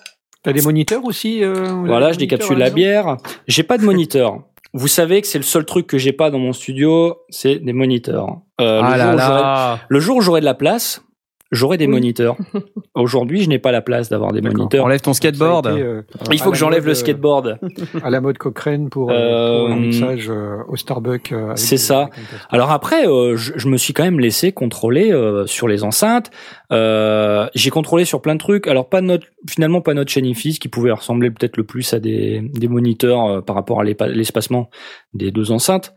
T'as 0.43 0.53
des 0.53 0.63
moniteurs 0.63 1.05
aussi 1.05 1.45
euh, 1.45 1.53
Voilà, 1.87 2.09
des 2.09 2.15
je 2.15 2.19
moniteurs 2.19 2.39
décapsule 2.39 2.57
à 2.63 2.65
la 2.67 2.71
bière. 2.71 3.17
J'ai 3.47 3.63
pas 3.63 3.77
de 3.79 3.85
moniteur. 3.85 4.41
Vous 4.73 4.89
savez 4.89 5.21
que 5.21 5.27
c'est 5.27 5.39
le 5.39 5.45
seul 5.45 5.65
truc 5.65 5.87
que 5.87 5.99
j'ai 5.99 6.13
pas 6.13 6.31
dans 6.31 6.39
mon 6.39 6.53
studio, 6.53 7.19
c'est 7.29 7.57
des 7.57 7.73
moniteurs. 7.73 8.39
Euh, 8.61 8.81
Ah 8.85 8.93
le, 8.93 8.99
là 8.99 9.11
jour 9.11 9.17
là 9.17 9.79
le 9.89 10.01
jour 10.01 10.17
où 10.19 10.21
j'aurai 10.21 10.41
de 10.41 10.45
la 10.45 10.55
place, 10.55 11.03
j'aurai 11.51 11.77
des 11.77 11.87
Oui. 11.87 11.93
moniteurs. 11.93 12.37
Aujourd'hui, 12.95 13.43
je 13.43 13.49
n'ai 13.49 13.59
pas 13.59 13.73
la 13.73 13.81
place 13.83 14.09
d'avoir 14.09 14.33
des 14.33 14.41
moniteurs. 14.41 14.85
Enlève 14.85 15.01
ton 15.01 15.13
skateboard. 15.13 15.67
été, 15.67 15.81
euh, 15.83 16.03
Il 16.33 16.41
faut 16.41 16.51
que 16.51 16.57
j'enlève 16.57 16.85
le 16.85 16.93
euh, 16.93 16.95
skateboard. 16.95 17.59
à 18.03 18.11
la 18.11 18.21
mode 18.21 18.39
Cochrane 18.39 18.89
pour, 18.89 19.11
euh, 19.11 19.67
pour 19.67 19.71
un 19.75 19.77
mixage 19.81 20.29
euh, 20.31 20.59
au 20.69 20.77
Starbucks. 20.77 21.33
euh, 21.33 21.53
c'est 21.57 21.77
ça. 21.77 22.11
Alors 22.51 22.71
après, 22.71 23.07
euh, 23.07 23.37
je, 23.37 23.53
je 23.57 23.69
me 23.69 23.77
suis 23.77 23.93
quand 23.93 24.05
même 24.05 24.21
laissé 24.21 24.53
contrôler 24.53 25.13
euh, 25.13 25.47
sur 25.47 25.69
les 25.69 25.85
enceintes. 25.85 26.31
Euh, 26.73 27.47
j'ai 27.55 27.71
contrôlé 27.71 28.05
sur 28.05 28.23
plein 28.23 28.35
de 28.35 28.41
trucs. 28.41 28.67
Alors 28.69 28.89
pas 28.89 29.01
notre, 29.01 29.27
finalement 29.49 29.81
pas 29.81 29.95
notre 29.95 30.11
chaîne 30.11 30.21
qui 30.21 30.69
pouvait 30.69 30.93
ressembler 30.93 31.31
peut-être 31.31 31.57
le 31.57 31.65
plus 31.65 31.93
à 31.95 31.99
des, 31.99 32.41
des 32.41 32.69
moniteurs 32.69 33.27
euh, 33.27 33.41
par 33.41 33.57
rapport 33.57 33.81
à 33.81 33.85
l'espacement 33.85 34.71
des 35.15 35.31
deux 35.31 35.51
enceintes. 35.51 35.95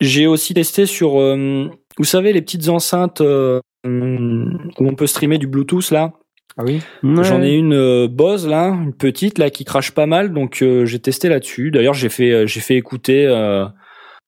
J'ai 0.00 0.26
aussi 0.26 0.54
testé 0.54 0.86
sur, 0.86 1.20
euh, 1.20 1.68
vous 1.98 2.04
savez, 2.04 2.32
les 2.32 2.40
petites 2.40 2.68
enceintes 2.68 3.20
euh, 3.20 3.60
où 3.84 4.86
on 4.86 4.94
peut 4.94 5.06
streamer 5.06 5.38
du 5.38 5.46
Bluetooth 5.46 5.90
là. 5.90 6.12
Ah 6.58 6.64
oui. 6.66 6.80
J'en 7.02 7.42
ai 7.42 7.54
une 7.54 7.74
euh, 7.74 8.08
Bose 8.08 8.46
là, 8.46 8.68
une 8.68 8.92
petite 8.92 9.38
là 9.38 9.50
qui 9.50 9.64
crache 9.64 9.92
pas 9.92 10.06
mal, 10.06 10.32
donc 10.32 10.62
euh, 10.62 10.84
j'ai 10.84 10.98
testé 10.98 11.28
là-dessus. 11.28 11.70
D'ailleurs, 11.70 11.94
j'ai 11.94 12.08
fait 12.08 12.30
euh, 12.32 12.46
j'ai 12.46 12.60
fait 12.60 12.74
écouter 12.76 13.26
euh, 13.26 13.66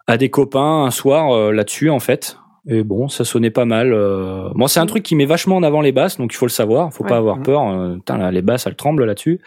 à 0.06 0.16
des 0.16 0.30
copains 0.30 0.84
un 0.84 0.90
soir 0.90 1.32
euh, 1.34 1.52
là-dessus 1.52 1.90
en 1.90 1.98
fait. 2.00 2.38
Et 2.68 2.84
bon, 2.84 3.08
ça 3.08 3.24
sonnait 3.24 3.50
pas 3.50 3.64
mal. 3.64 3.92
Euh... 3.92 4.48
Bon, 4.54 4.68
c'est 4.68 4.78
un 4.78 4.86
truc 4.86 5.02
qui 5.02 5.16
met 5.16 5.24
vachement 5.24 5.56
en 5.56 5.64
avant 5.64 5.80
les 5.80 5.90
basses, 5.90 6.16
donc 6.16 6.32
il 6.32 6.36
faut 6.36 6.46
le 6.46 6.50
savoir. 6.50 6.92
Faut 6.94 7.02
Ouais. 7.02 7.08
pas 7.10 7.16
avoir 7.16 7.38
Mhm. 7.38 7.42
peur. 7.42 7.68
Euh, 7.68 7.94
putain, 7.96 8.18
là, 8.18 8.30
les 8.30 8.40
basses, 8.42 8.68
elles 8.68 8.76
tremblent 8.76 9.04
là-dessus. 9.04 9.40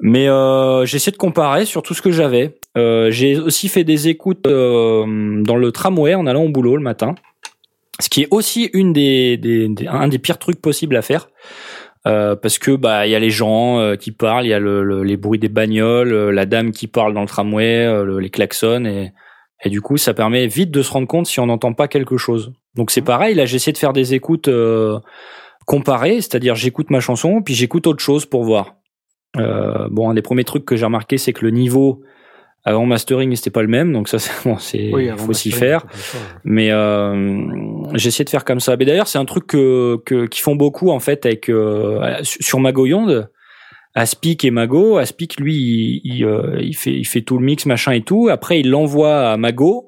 Mais 0.00 0.26
euh, 0.26 0.86
j'ai 0.86 0.96
essayé 0.96 1.12
de 1.12 1.18
comparer 1.18 1.66
sur 1.66 1.82
tout 1.82 1.92
ce 1.92 2.00
que 2.00 2.10
j'avais. 2.10 2.56
Euh, 2.78 3.10
j'ai 3.10 3.38
aussi 3.38 3.68
fait 3.68 3.84
des 3.84 4.08
écoutes 4.08 4.46
euh, 4.46 5.04
dans 5.42 5.56
le 5.56 5.70
tramway 5.70 6.14
en 6.14 6.24
allant 6.26 6.44
au 6.44 6.48
boulot 6.48 6.76
le 6.78 6.82
matin, 6.82 7.14
ce 8.00 8.08
qui 8.08 8.22
est 8.22 8.28
aussi 8.30 8.70
une 8.72 8.92
des, 8.92 9.36
des, 9.36 9.68
des- 9.68 9.86
un 9.86 10.08
des 10.08 10.18
pires 10.18 10.38
trucs 10.38 10.60
possibles 10.60 10.96
à 10.96 11.02
faire. 11.02 11.28
Euh, 12.06 12.34
parce 12.34 12.58
que 12.58 12.70
bah 12.76 13.06
il 13.06 13.10
y 13.10 13.14
a 13.14 13.18
les 13.18 13.28
gens 13.30 13.78
euh, 13.78 13.94
qui 13.96 14.10
parlent, 14.10 14.46
il 14.46 14.48
y 14.48 14.54
a 14.54 14.58
le, 14.58 14.82
le- 14.82 15.02
les 15.02 15.18
bruits 15.18 15.38
des 15.38 15.50
bagnoles, 15.50 16.12
euh, 16.14 16.30
la 16.32 16.46
dame 16.46 16.70
qui 16.70 16.86
parle 16.86 17.12
dans 17.12 17.20
le 17.20 17.26
tramway, 17.26 17.84
le- 18.04 18.18
les 18.20 18.30
klaxons 18.30 18.84
et 18.86 19.12
et 19.62 19.68
du 19.68 19.82
coup 19.82 19.98
ça 19.98 20.14
permet 20.14 20.46
vite 20.46 20.70
de 20.70 20.80
se 20.80 20.90
rendre 20.90 21.06
compte 21.06 21.26
si 21.26 21.38
on 21.40 21.46
n'entend 21.46 21.74
pas 21.74 21.88
quelque 21.88 22.16
chose. 22.16 22.52
Donc 22.74 22.90
c'est 22.90 23.02
pareil, 23.02 23.34
là 23.34 23.44
j'ai 23.44 23.56
essayé 23.56 23.74
de 23.74 23.78
faire 23.78 23.92
des 23.92 24.14
écoutes 24.14 24.48
euh, 24.48 24.98
comparées, 25.66 26.16
c'est-à-dire 26.22 26.54
j'écoute 26.54 26.88
ma 26.90 27.00
chanson 27.00 27.42
puis 27.42 27.52
j'écoute 27.54 27.86
autre 27.86 28.02
chose 28.02 28.24
pour 28.24 28.44
voir. 28.44 28.76
Euh, 29.36 29.86
bon 29.90 30.08
un 30.08 30.14
des 30.14 30.22
premiers 30.22 30.44
trucs 30.44 30.64
que 30.64 30.76
j'ai 30.76 30.86
remarqué 30.86 31.18
c'est 31.18 31.34
que 31.34 31.44
le 31.44 31.50
niveau 31.50 32.02
avant 32.64 32.84
mastering 32.86 33.34
c'était 33.36 33.50
pas 33.50 33.62
le 33.62 33.68
même 33.68 33.92
donc 33.92 34.08
ça 34.08 34.18
c'est 34.18 34.32
bon 34.44 34.58
c'est 34.58 34.90
Oui, 34.92 35.08
faut 35.16 35.32
s'y 35.32 35.50
faire. 35.50 35.86
Mais 36.44 36.70
euh, 36.70 37.14
de 37.92 38.28
faire 38.28 38.44
comme 38.44 38.60
ça. 38.60 38.76
Mais 38.76 38.84
d'ailleurs, 38.84 39.08
c'est 39.08 39.18
un 39.18 39.24
truc 39.24 39.46
que 39.46 39.96
que- 40.04 40.26
qu'ils 40.26 40.42
font 40.42 40.56
beaucoup 40.56 40.90
en 40.90 41.00
fait 41.00 41.24
avec 41.26 41.48
euh, 41.48 42.16
sur 42.22 42.60
Magoyonde. 42.60 43.30
Aspic 43.94 44.44
et 44.44 44.50
Mago. 44.52 44.98
Aspic, 44.98 45.40
lui, 45.40 45.54
il, 45.56 46.00
il, 46.04 46.24
euh, 46.24 46.58
il 46.60 46.76
fait 46.76 46.92
il 46.92 47.04
fait 47.06 47.22
tout 47.22 47.38
le 47.38 47.44
mix 47.44 47.66
machin 47.66 47.92
et 47.92 48.02
tout. 48.02 48.28
Après, 48.30 48.60
il 48.60 48.70
l'envoie 48.70 49.30
à 49.30 49.36
Mago 49.36 49.86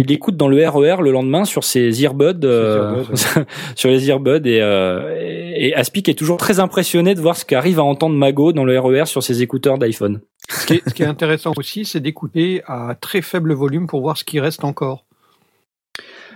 il 0.00 0.12
écoute 0.12 0.36
dans 0.36 0.46
le 0.46 0.64
RER 0.68 1.02
le 1.02 1.10
lendemain 1.10 1.44
sur 1.44 1.64
ses 1.64 2.04
earbuds, 2.04 2.44
euh, 2.44 3.02
sur 3.74 3.90
les 3.90 4.08
earbuds 4.08 4.42
et, 4.44 4.62
euh, 4.62 5.16
et, 5.20 5.70
et 5.70 5.74
Aspic 5.74 6.08
est 6.08 6.14
toujours 6.14 6.36
très 6.36 6.60
impressionné 6.60 7.16
de 7.16 7.20
voir 7.20 7.36
ce 7.36 7.44
qu'arrive 7.44 7.80
à 7.80 7.82
entendre 7.82 8.14
Mago 8.14 8.52
dans 8.52 8.64
le 8.64 8.78
RER 8.78 9.06
sur 9.06 9.24
ses 9.24 9.42
écouteurs 9.42 9.76
d'iPhone. 9.76 10.20
Ce 10.50 10.66
qui, 10.66 10.74
est, 10.74 10.88
ce 10.88 10.94
qui 10.94 11.02
est 11.02 11.06
intéressant 11.06 11.52
aussi, 11.56 11.84
c'est 11.84 12.00
d'écouter 12.00 12.62
à 12.66 12.94
très 13.00 13.20
faible 13.22 13.52
volume 13.52 13.86
pour 13.86 14.00
voir 14.00 14.16
ce 14.16 14.24
qui 14.24 14.40
reste 14.40 14.64
encore. 14.64 15.04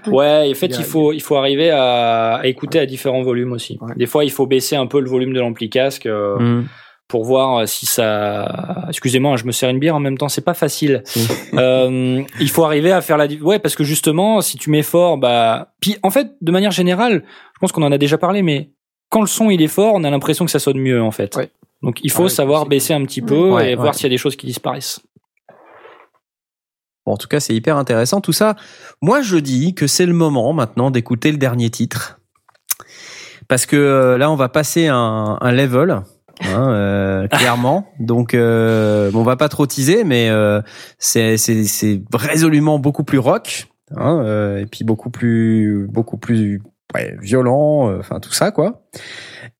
Ouais, 0.06 0.48
en 0.50 0.54
fait, 0.54 0.66
Il 0.66 0.72
y 0.72 0.74
a- 0.74 0.78
il 0.78 0.84
faut, 0.84 1.12
il 1.12 1.22
faut 1.22 1.36
arriver 1.36 1.70
à, 1.70 2.34
à 2.36 2.46
écouter 2.46 2.78
à 2.80 2.86
différents 2.86 3.22
volumes 3.22 3.52
aussi. 3.52 3.78
Ouais. 3.80 3.94
Des 3.96 4.06
fois, 4.06 4.24
il 4.24 4.30
faut 4.32 4.46
baisser 4.46 4.74
un 4.76 4.86
peu 4.86 5.00
le 5.00 5.08
volume 5.08 5.32
de 5.32 5.40
l'ampli 5.40 5.70
casque 5.70 6.06
euh, 6.06 6.38
Mm. 6.40 6.66
pour 7.06 7.24
voir 7.24 7.58
euh, 7.58 7.66
si 7.66 7.86
ça. 7.86 8.86
Excusez-moi, 8.88 9.36
je 9.36 9.44
me 9.44 9.52
sers 9.52 9.70
une 9.70 9.78
bière 9.78 9.94
en 9.94 10.00
même 10.00 10.18
temps, 10.18 10.28
c'est 10.28 10.44
pas 10.44 10.54
facile. 10.54 11.04
euh, 11.54 12.22
il 12.40 12.50
faut 12.50 12.64
arriver 12.64 12.90
à 12.90 13.00
faire 13.00 13.16
la. 13.16 13.26
Ouais, 13.40 13.60
parce 13.60 13.76
que 13.76 13.84
justement, 13.84 14.40
si 14.40 14.58
tu 14.58 14.70
mets 14.70 14.82
fort, 14.82 15.18
bah. 15.18 15.72
Puis, 15.80 15.96
en 16.02 16.10
fait, 16.10 16.32
de 16.40 16.50
manière 16.52 16.72
générale, 16.72 17.22
je 17.54 17.58
pense 17.60 17.70
qu'on 17.70 17.82
en 17.84 17.92
a 17.92 17.98
déjà 17.98 18.18
parlé, 18.18 18.42
mais 18.42 18.70
quand 19.08 19.20
le 19.20 19.26
son 19.28 19.50
il 19.50 19.62
est 19.62 19.68
fort, 19.68 19.92
on 19.94 20.02
a 20.02 20.10
l'impression 20.10 20.44
que 20.44 20.50
ça 20.50 20.58
sonne 20.58 20.78
mieux 20.78 21.00
en 21.00 21.12
fait. 21.12 21.36
Ouais. 21.36 21.48
Donc, 21.82 22.00
il 22.04 22.10
faut 22.10 22.24
Ouais, 22.24 22.28
savoir 22.28 22.66
baisser 22.66 22.94
un 22.94 23.04
petit 23.04 23.22
peu 23.22 23.50
Ouais, 23.50 23.72
et 23.72 23.74
voir 23.74 23.94
s'il 23.94 24.04
y 24.04 24.06
a 24.06 24.10
des 24.10 24.18
choses 24.18 24.36
qui 24.36 24.46
disparaissent. 24.46 25.00
Bon, 27.04 27.12
en 27.12 27.16
tout 27.16 27.26
cas, 27.28 27.40
c'est 27.40 27.54
hyper 27.54 27.76
intéressant 27.76 28.20
tout 28.20 28.32
ça. 28.32 28.54
Moi, 29.00 29.22
je 29.22 29.36
dis 29.36 29.74
que 29.74 29.86
c'est 29.88 30.06
le 30.06 30.12
moment 30.12 30.52
maintenant 30.52 30.90
d'écouter 30.90 31.32
le 31.32 31.38
dernier 31.38 31.68
titre. 31.70 32.20
Parce 33.48 33.66
que 33.66 33.76
euh, 33.76 34.18
là, 34.18 34.30
on 34.30 34.36
va 34.36 34.48
passer 34.48 34.86
un, 34.86 35.36
un 35.40 35.52
level, 35.52 35.90
hein, 35.90 36.72
euh, 36.72 37.26
clairement. 37.32 37.88
Donc, 37.98 38.34
euh, 38.34 39.10
bon, 39.10 39.20
on 39.20 39.24
va 39.24 39.36
pas 39.36 39.48
trop 39.48 39.66
teaser, 39.66 40.04
mais 40.04 40.30
euh, 40.30 40.62
c'est 40.98 41.36
c'est 41.36 41.64
c'est 41.64 42.02
résolument 42.14 42.78
beaucoup 42.78 43.02
plus 43.02 43.18
rock, 43.18 43.66
hein, 43.96 44.22
euh, 44.24 44.58
et 44.58 44.66
puis 44.66 44.84
beaucoup 44.84 45.10
plus 45.10 45.88
beaucoup 45.90 46.18
plus 46.18 46.62
ouais, 46.94 47.16
violent, 47.20 47.90
euh, 47.90 47.98
enfin 48.00 48.20
tout 48.20 48.32
ça 48.32 48.50
quoi. 48.50 48.82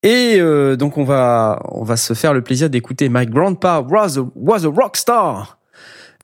Et 0.02 0.36
euh, 0.40 0.76
donc 0.76 0.98
on 0.98 1.04
va 1.04 1.60
on 1.70 1.84
va 1.84 1.96
se 1.96 2.14
faire 2.14 2.34
le 2.34 2.42
plaisir 2.42 2.70
d'écouter 2.70 3.08
My 3.08 3.26
Grandpa 3.26 3.80
was 3.88 4.18
a, 4.18 4.24
was 4.34 4.64
a 4.64 4.68
rock 4.68 4.96
star. 4.96 5.58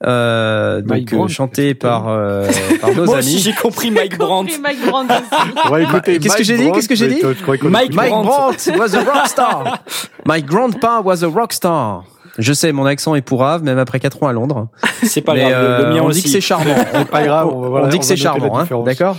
Euh, 0.07 0.81
donc 0.81 1.13
euh, 1.13 1.27
chanté 1.27 1.75
par 1.75 2.09
euh, 2.09 2.49
par 2.81 2.91
nos 2.95 3.05
Moi 3.07 3.19
amis. 3.19 3.39
j'ai 3.39 3.53
compris 3.53 3.91
Mike 3.91 4.17
Brandt. 4.17 4.53
Mike 4.61 4.79
Qu'est-ce 6.21 6.37
que 6.37 6.45
j'ai 6.45 6.57
dit? 6.57 6.71
Qu'est-ce 6.71 6.89
que 6.89 6.95
j'ai 6.95 7.09
dit? 7.09 7.23
Mike 7.63 7.95
Mike 7.95 8.11
Brandt 8.13 8.71
was 8.79 8.95
a 8.95 9.03
rock 9.03 9.27
star. 9.27 9.79
My 10.25 10.41
grandpa 10.41 11.01
was 11.01 11.25
a 11.25 11.29
rock 11.29 11.53
star. 11.53 12.05
Je 12.39 12.53
sais, 12.53 12.71
mon 12.73 12.87
accent 12.87 13.15
est 13.17 13.21
pourrave, 13.23 13.63
même 13.65 13.79
après 13.79 13.99
4 14.01 14.23
ans 14.23 14.29
à 14.29 14.33
Londres. 14.33 14.69
C'est 15.03 15.21
pas 15.23 15.35
Mais 15.35 15.51
grave, 15.51 15.81
le- 15.81 15.85
le, 15.89 15.95
mien 15.95 16.01
on 16.03 16.07
aussi. 16.07 16.21
dit 16.23 16.23
que 16.25 16.29
c'est 16.31 16.41
charmant. 16.41 16.75
C'est 16.93 17.09
pas 17.11 17.25
grave, 17.25 17.49
on 17.49 17.69
voilà, 17.69 17.87
on 17.87 17.89
dit 17.91 17.97
on 17.97 18.01
que 18.01 18.07
c'est 18.07 18.17
charmant, 18.17 18.59
hein, 18.59 18.67
d'accord 18.85 19.17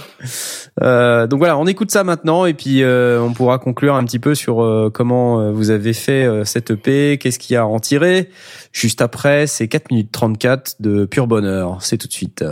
euh, 0.81 1.27
Donc 1.27 1.39
voilà, 1.39 1.57
on 1.57 1.67
écoute 1.67 1.91
ça 1.91 2.03
maintenant 2.03 2.45
et 2.45 2.53
puis 2.53 2.81
euh, 2.81 3.21
on 3.21 3.33
pourra 3.33 3.57
conclure 3.59 3.95
un 3.95 4.03
petit 4.05 4.19
peu 4.19 4.35
sur 4.35 4.63
euh, 4.63 4.89
comment 4.93 5.39
euh, 5.39 5.51
vous 5.51 5.69
avez 5.69 5.93
fait 5.93 6.23
euh, 6.25 6.45
cette 6.45 6.71
EP, 6.71 7.17
qu'est-ce 7.17 7.39
qu'il 7.39 7.53
y 7.53 7.57
a 7.57 7.61
à 7.61 7.65
en 7.65 7.79
tirer. 7.79 8.29
Juste 8.71 9.01
après, 9.01 9.47
c'est 9.47 9.67
4 9.67 9.91
minutes 9.91 10.11
34 10.11 10.75
de 10.79 11.05
pur 11.05 11.27
bonheur. 11.27 11.77
C'est 11.81 11.97
tout 11.97 12.07
de 12.07 12.13
suite. 12.13 12.43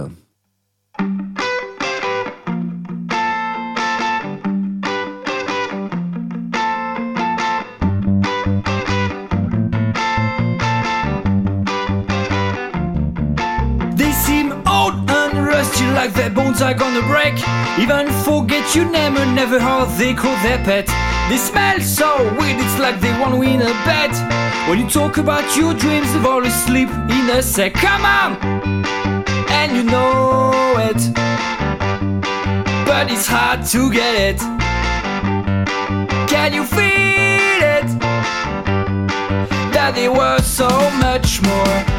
Like 15.98 16.14
their 16.14 16.30
bones 16.30 16.62
are 16.62 16.76
gonna 16.76 17.02
break. 17.08 17.34
Even 17.80 18.06
forget 18.24 18.76
your 18.76 18.86
name 18.86 19.18
and 19.18 19.36
never 19.36 19.60
how 19.60 19.84
they 19.98 20.14
call 20.14 20.36
their 20.44 20.60
pet. 20.64 20.86
They 21.28 21.38
smell 21.38 21.80
so 21.82 22.10
weird, 22.38 22.60
it's 22.60 22.78
like 22.78 23.00
they 23.02 23.12
wanna 23.20 23.38
win 23.38 23.64
a 23.64 23.74
bet. 23.88 24.14
When 24.70 24.78
you 24.78 24.88
talk 24.88 25.18
about 25.18 25.46
your 25.58 25.74
dreams, 25.74 26.08
they 26.14 26.22
fall 26.22 26.46
asleep 26.46 26.90
in 26.90 27.30
a 27.32 27.42
sec. 27.42 27.74
Come 27.74 28.06
on! 28.06 28.30
And 29.50 29.70
you 29.76 29.84
know 29.84 30.76
it. 30.90 31.02
But 32.86 33.10
it's 33.10 33.28
hard 33.28 33.66
to 33.74 33.92
get 33.92 34.14
it. 34.30 34.40
Can 36.30 36.54
you 36.54 36.64
feel 36.64 37.62
it? 37.78 37.90
That 39.74 39.94
they 39.96 40.10
were 40.10 40.42
so 40.44 40.70
much 41.06 41.42
more. 41.42 41.97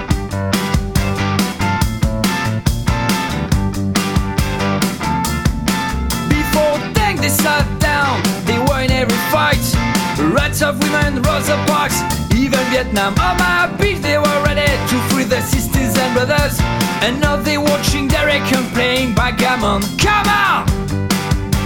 Rats 10.18 10.62
of 10.62 10.80
women, 10.80 11.22
Rosa 11.22 11.56
Parks, 11.68 12.02
even 12.34 12.58
Vietnam. 12.70 13.14
On 13.20 13.36
my 13.38 13.72
beach 13.78 13.98
they 13.98 14.18
were 14.18 14.42
ready 14.44 14.66
to 14.66 14.96
free 15.08 15.22
their 15.22 15.42
sisters 15.42 15.96
and 15.96 16.12
brothers. 16.12 16.58
And 17.02 17.20
now 17.20 17.36
they're 17.36 17.60
watching 17.60 18.08
Derek 18.08 18.42
and 18.52 18.66
playing 18.74 19.14
backgammon. 19.14 19.82
Come 19.96 20.26
on! 20.26 20.68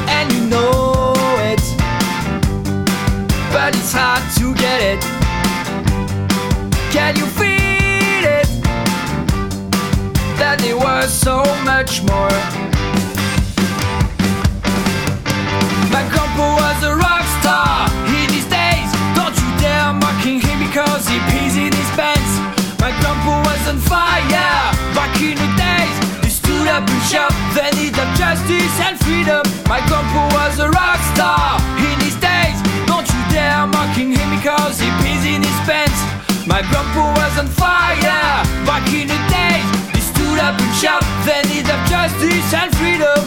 And 0.09 0.31
you 0.33 0.45
know 0.47 1.15
it. 1.51 1.63
But 3.53 3.75
it's 3.75 3.93
hard 3.93 4.23
to 4.37 4.55
get 4.55 4.83
it. 4.83 5.01
Can 6.93 7.17
you 7.17 7.25
feel 7.25 8.25
it? 8.39 8.49
That 10.37 10.59
they 10.61 10.75
were 10.75 11.07
so 11.09 11.43
much 11.65 12.03
more. 12.03 12.37
My 15.91 16.03
grandpa 16.13 16.57
was 16.61 16.85
a 16.85 16.97
rock 16.97 17.25
star 17.41 17.92
up 27.15 27.33
and 27.33 27.77
the 27.77 27.83
need 27.83 27.99
of 27.99 28.09
justice 28.17 28.75
and 28.81 28.99
freedom. 29.05 29.43
My 29.69 29.81
grandpa 29.87 30.33
was 30.33 30.59
a 30.59 30.69
rock 30.71 31.01
star 31.13 31.61
in 31.77 31.97
his 32.01 32.17
days. 32.17 32.57
Don't 32.87 33.07
you 33.07 33.21
dare 33.29 33.67
mocking 33.67 34.13
him 34.13 34.29
because 34.37 34.81
he 34.81 34.89
pees 35.03 35.25
in 35.25 35.43
his 35.43 35.59
pants. 35.69 35.99
My 36.47 36.63
grandpa 36.63 37.13
was 37.17 37.39
on 37.39 37.49
fire 37.49 38.45
back 38.65 38.87
in 38.93 39.09
the 39.09 39.21
days. 39.29 39.69
He 39.93 40.01
stood 40.01 40.39
up 40.41 40.57
and 40.57 40.73
shouted 40.77 41.09
the 41.29 41.39
need 41.53 41.69
of 41.69 41.81
justice 41.89 42.49
and 42.55 42.71
freedom. 42.81 43.21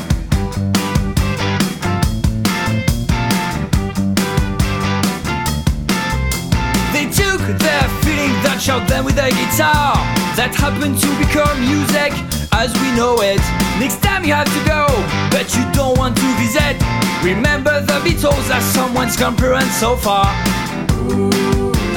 They 6.93 7.05
took 7.11 7.41
their 7.59 7.85
feeling 8.01 8.33
that 8.41 8.57
shot 8.59 8.87
them 8.87 9.03
with 9.03 9.17
a 9.17 9.29
guitar 9.29 9.95
That 10.37 10.55
happened 10.55 10.97
to 10.99 11.09
become 11.19 11.59
music 11.59 12.34
as 12.55 12.73
we 12.81 12.89
know 12.95 13.21
it. 13.21 13.43
Next 13.79 14.01
time 14.01 14.23
you 14.23 14.33
have 14.33 14.47
to 14.47 14.63
go, 14.65 14.87
but 15.29 15.53
you 15.55 15.63
don't 15.73 15.97
want 15.97 16.15
to 16.15 16.27
visit. 16.39 16.75
Remember 17.23 17.81
the 17.81 17.99
Beatles 18.05 18.47
are 18.55 18.61
someone's 18.61 19.17
grandparents 19.17 19.75
so 19.77 19.95
far. 19.95 20.27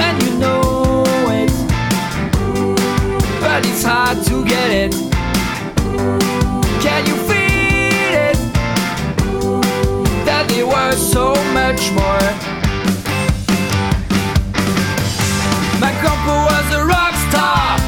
And 0.04 0.22
you 0.22 0.32
know 0.38 1.04
it. 1.40 1.52
But 3.40 3.60
it's 3.66 3.84
hard 3.84 4.18
to 4.26 4.44
get 4.44 4.70
it. 4.70 4.92
Can 6.84 7.00
you 7.10 7.16
feel 7.28 8.12
it? 8.28 8.38
That 10.26 10.44
they 10.48 10.64
were 10.64 10.94
so 11.14 11.34
much 11.58 11.82
more. 11.98 12.28
My 15.82 15.92
grandpa 16.00 16.34
was 16.50 16.66
a 16.74 16.84
rock 16.84 17.14
star 17.28 17.78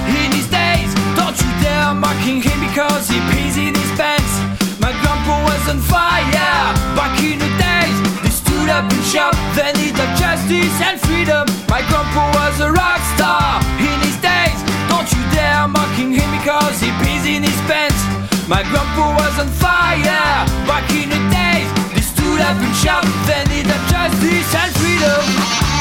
dare 1.90 2.00
mocking 2.00 2.42
him 2.42 2.60
because 2.60 3.08
he 3.08 3.18
pees 3.30 3.56
in 3.56 3.74
his 3.74 3.90
pants. 3.98 4.32
My 4.80 4.92
grandpa 5.02 5.42
was 5.44 5.68
on 5.68 5.80
fire 5.80 6.74
back 6.96 7.18
in 7.22 7.38
the 7.38 7.50
days. 7.58 7.96
They 8.22 8.30
stood 8.30 8.68
up 8.68 8.90
and 8.90 9.04
shouted 9.04 9.38
the 9.54 9.72
need 9.78 9.94
of 9.98 10.10
justice 10.18 10.76
and 10.82 11.00
freedom. 11.00 11.46
My 11.68 11.82
grandpa 11.88 12.30
was 12.38 12.60
a 12.60 12.70
rock 12.70 13.00
star 13.16 13.60
in 13.78 13.98
his 14.06 14.16
days. 14.22 14.58
Don't 14.88 15.08
you 15.10 15.22
dare 15.34 15.66
mocking 15.68 16.12
him 16.12 16.30
because 16.38 16.80
he 16.80 16.90
pees 17.02 17.26
in 17.26 17.42
his 17.42 17.60
pants. 17.68 18.00
My 18.48 18.62
grandpa 18.62 19.14
was 19.18 19.38
on 19.38 19.48
fire 19.48 20.46
back 20.66 20.86
in 20.90 21.08
the 21.10 21.20
days. 21.30 21.70
They 21.94 22.02
stood 22.02 22.40
up 22.40 22.56
and 22.56 22.74
shouted 22.76 23.18
the 23.26 23.38
need 23.50 23.66
of 23.66 23.80
justice 23.90 24.50
and 24.54 24.70
freedom. 24.78 25.80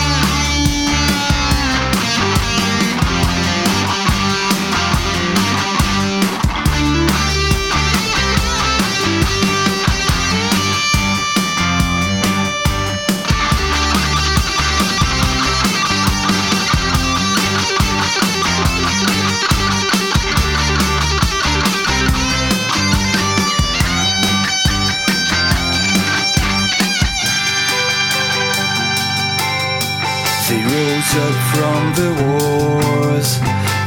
Up 31.15 31.38
from 31.53 31.81
the 31.98 32.10
wars. 32.22 33.40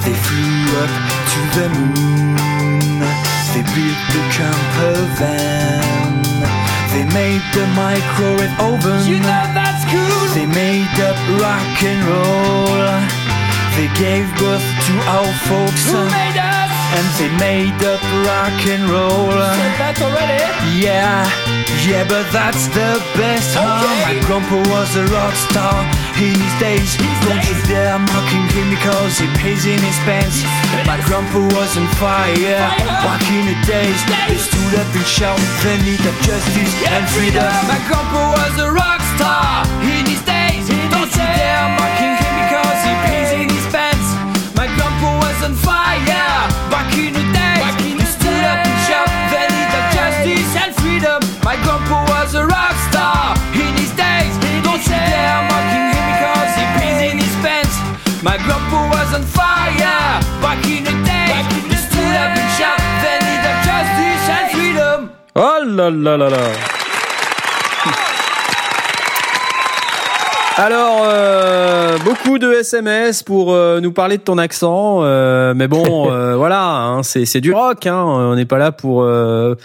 They 0.02 0.14
flew 0.14 0.62
up 0.82 0.92
to 1.32 1.40
the 1.56 1.68
moon. 1.70 2.98
They 3.54 3.62
built 3.62 4.02
the 4.10 4.22
camper 4.34 4.96
van. 5.18 6.22
They 6.90 7.04
made 7.14 7.44
the 7.54 7.66
microwave 7.78 8.54
oven. 8.58 9.06
You 9.06 9.20
know 9.22 9.44
that's 9.54 9.84
cool. 9.86 10.22
They 10.34 10.46
made 10.46 10.96
up 10.98 11.18
rock 11.38 11.76
and 11.82 12.00
roll. 12.10 12.90
They 13.76 13.88
gave 13.94 14.26
birth 14.42 14.66
to 14.86 14.94
our 15.06 15.32
folks. 15.46 15.86
Who 15.86 15.98
uh, 15.98 16.10
made 16.10 16.38
us? 16.38 16.70
And 16.96 17.06
they 17.18 17.30
made 17.38 17.80
up 17.86 18.02
rock 18.26 18.58
and 18.66 18.84
roll. 18.90 19.30
You 19.30 19.46
Said 19.62 19.78
that 19.78 19.96
already. 20.02 20.42
Yeah, 20.74 21.22
yeah, 21.86 22.04
but 22.04 22.26
that's 22.32 22.66
the 22.68 22.98
best, 23.16 23.54
huh? 23.54 23.86
My 24.04 24.18
grandpa 24.26 24.58
was 24.68 24.96
a 24.96 25.06
rock 25.06 25.34
star 25.34 26.01
in 26.22 26.38
his 26.38 26.54
days. 26.62 26.94
Don't 27.26 27.42
you 27.50 27.58
dare 27.66 27.98
mocking 27.98 28.46
him 28.54 28.70
because 28.70 29.18
he 29.18 29.26
pays 29.42 29.66
in 29.66 29.80
his 29.82 29.98
pants. 30.06 30.46
My 30.86 30.98
grandpa 31.06 31.42
was 31.58 31.76
on 31.76 31.86
fire 31.98 32.62
back 33.02 33.22
in 33.34 33.50
the 33.50 33.58
days. 33.66 33.98
They 34.28 34.38
stood 34.38 34.74
up 34.78 34.88
and 34.94 35.06
shouted, 35.06 35.50
they 35.66 35.78
need 35.82 36.02
of 36.06 36.16
justice 36.22 36.74
and 36.86 37.02
freedom. 37.10 37.50
My 37.66 37.80
grandpa 37.90 38.38
was 38.38 38.54
a 38.62 38.70
rock 38.70 39.02
star 39.16 39.66
in 39.82 40.06
his 40.06 40.22
days. 40.22 40.41
My 58.22 58.38
grandpa 58.38 58.88
was 58.88 59.14
on 59.16 59.22
fire 59.22 60.20
back 60.40 60.64
in 60.64 60.84
the 60.84 60.92
days. 61.02 61.42
He 61.66 61.76
stood 61.76 62.14
up 62.22 62.30
and 62.38 62.50
shouted, 62.54 62.86
they 63.02 63.18
need 63.26 63.42
of 63.50 63.56
justice 63.66 64.28
and 64.30 64.46
freedom. 64.52 65.10
Oh 65.34 65.64
là 65.66 65.90
là 65.90 66.16
là 66.16 66.30
là 66.30 66.38
Alors, 70.56 71.02
euh, 71.04 71.98
beaucoup 72.04 72.38
de 72.38 72.52
SMS 72.52 73.24
pour 73.24 73.52
euh, 73.52 73.80
nous 73.80 73.90
parler 73.90 74.18
de 74.18 74.22
ton 74.22 74.38
accent, 74.38 75.00
euh, 75.02 75.52
mais 75.56 75.66
bon, 75.66 76.12
euh, 76.12 76.36
voilà, 76.36 76.62
hein, 76.64 77.02
c'est 77.02 77.24
c'est 77.24 77.40
du 77.40 77.52
rock, 77.52 77.86
hein, 77.86 78.04
on 78.04 78.36
n'est 78.36 78.44
pas 78.44 78.58
là 78.58 78.70
pour 78.70 79.02
euh, 79.02 79.56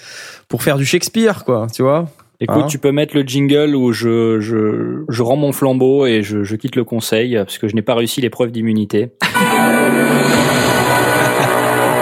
pour 0.48 0.64
faire 0.64 0.78
du 0.78 0.86
Shakespeare, 0.86 1.46
quoi, 1.46 1.68
tu 1.72 1.84
vois. 1.84 2.06
Écoute, 2.40 2.64
Hein 2.66 2.68
tu 2.68 2.78
peux 2.78 2.92
mettre 2.92 3.16
le 3.16 3.24
jingle 3.24 3.76
où 3.76 3.92
je, 3.94 4.40
je, 4.40 5.04
je 5.10 5.24
rends 5.24 5.38
mon 5.38 5.52
flambeau 5.52 6.06
et 6.06 6.22
je, 6.22 6.44
je 6.44 6.56
quitte 6.56 6.76
le 6.76 6.84
conseil 6.84 7.36
parce 7.36 7.58
que 7.58 7.68
je 7.68 7.76
n'ai 7.76 7.82
pas 7.82 7.96
réussi 7.96 8.22
l'épreuve 8.22 8.52
d'immunité. 8.52 9.10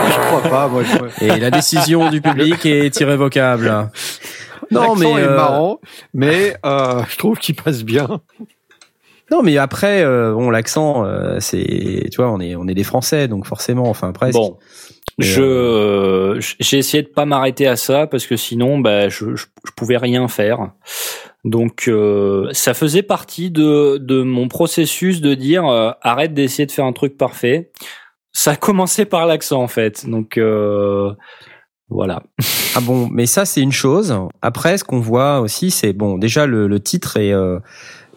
Je 0.08 0.20
crois 0.28 0.42
pas, 0.42 0.68
moi. 0.68 0.84
Je... 0.84 1.26
Et 1.26 1.40
la 1.40 1.52
décision 1.52 2.10
du 2.10 2.22
public 2.22 2.66
est 2.66 3.00
irrévocable. 3.00 3.90
Non, 4.72 4.96
mais 4.96 5.06
L'accent 5.06 5.18
est 5.18 5.28
euh, 5.28 5.36
marrant, 5.36 5.80
mais 6.14 6.56
euh, 6.66 7.04
je 7.10 7.18
trouve 7.18 7.38
qu'il 7.38 7.56
passe 7.56 7.84
bien. 7.84 8.22
non, 9.32 9.44
mais 9.44 9.58
après, 9.58 10.04
euh, 10.04 10.34
bon, 10.34 10.50
l'accent, 10.50 11.06
euh, 11.06 11.38
c'est, 11.40 12.08
tu 12.12 12.18
vois, 12.18 12.32
on 12.32 12.40
est 12.40 12.56
on 12.56 12.68
est 12.68 12.74
des 12.74 12.84
Français, 12.84 13.28
donc 13.28 13.46
forcément, 13.46 13.88
enfin 13.90 14.12
presque. 14.12 14.34
Bon, 14.34 14.58
je 15.18 15.42
euh, 15.42 16.40
j'ai 16.60 16.78
essayé 16.78 17.04
de 17.04 17.08
pas 17.08 17.26
m'arrêter 17.26 17.68
à 17.68 17.76
ça 17.76 18.08
parce 18.08 18.28
que 18.28 18.36
sinon, 18.36 18.80
bah, 18.80 19.10
je, 19.10 19.36
je, 19.36 19.46
je 19.66 19.72
pouvais 19.76 19.98
rien 19.98 20.28
faire. 20.28 20.72
Donc, 21.44 21.88
euh, 21.88 22.50
ça 22.52 22.74
faisait 22.74 23.04
partie 23.04 23.52
de 23.52 23.98
de 23.98 24.24
mon 24.24 24.48
processus 24.48 25.22
de 25.22 25.34
dire 25.36 25.66
euh, 25.68 25.92
arrête 26.02 26.34
d'essayer 26.34 26.66
de 26.66 26.72
faire 26.72 26.86
un 26.86 26.94
truc 26.94 27.18
parfait. 27.18 27.72
Ça 28.34 28.52
a 28.52 28.56
commencé 28.58 29.06
par 29.06 29.26
l'accent 29.26 29.62
en 29.62 29.68
fait. 29.68 30.10
Donc 30.10 30.38
euh, 30.38 31.14
voilà. 31.90 32.24
Ah 32.76 32.82
bon, 32.82 33.08
mais 33.10 33.28
ça 33.28 33.46
c'est 33.46 33.62
une 33.62 33.72
chose. 33.72 34.18
Après, 34.42 34.78
ce 34.78 34.84
qu'on 34.84 35.00
voit 35.00 35.40
aussi, 35.40 35.72
c'est 35.72 35.94
bon. 35.94 36.18
Déjà, 36.18 36.46
le, 36.46 36.68
le 36.68 36.80
titre 36.82 37.18
est 37.18 37.32
euh, 37.32 37.60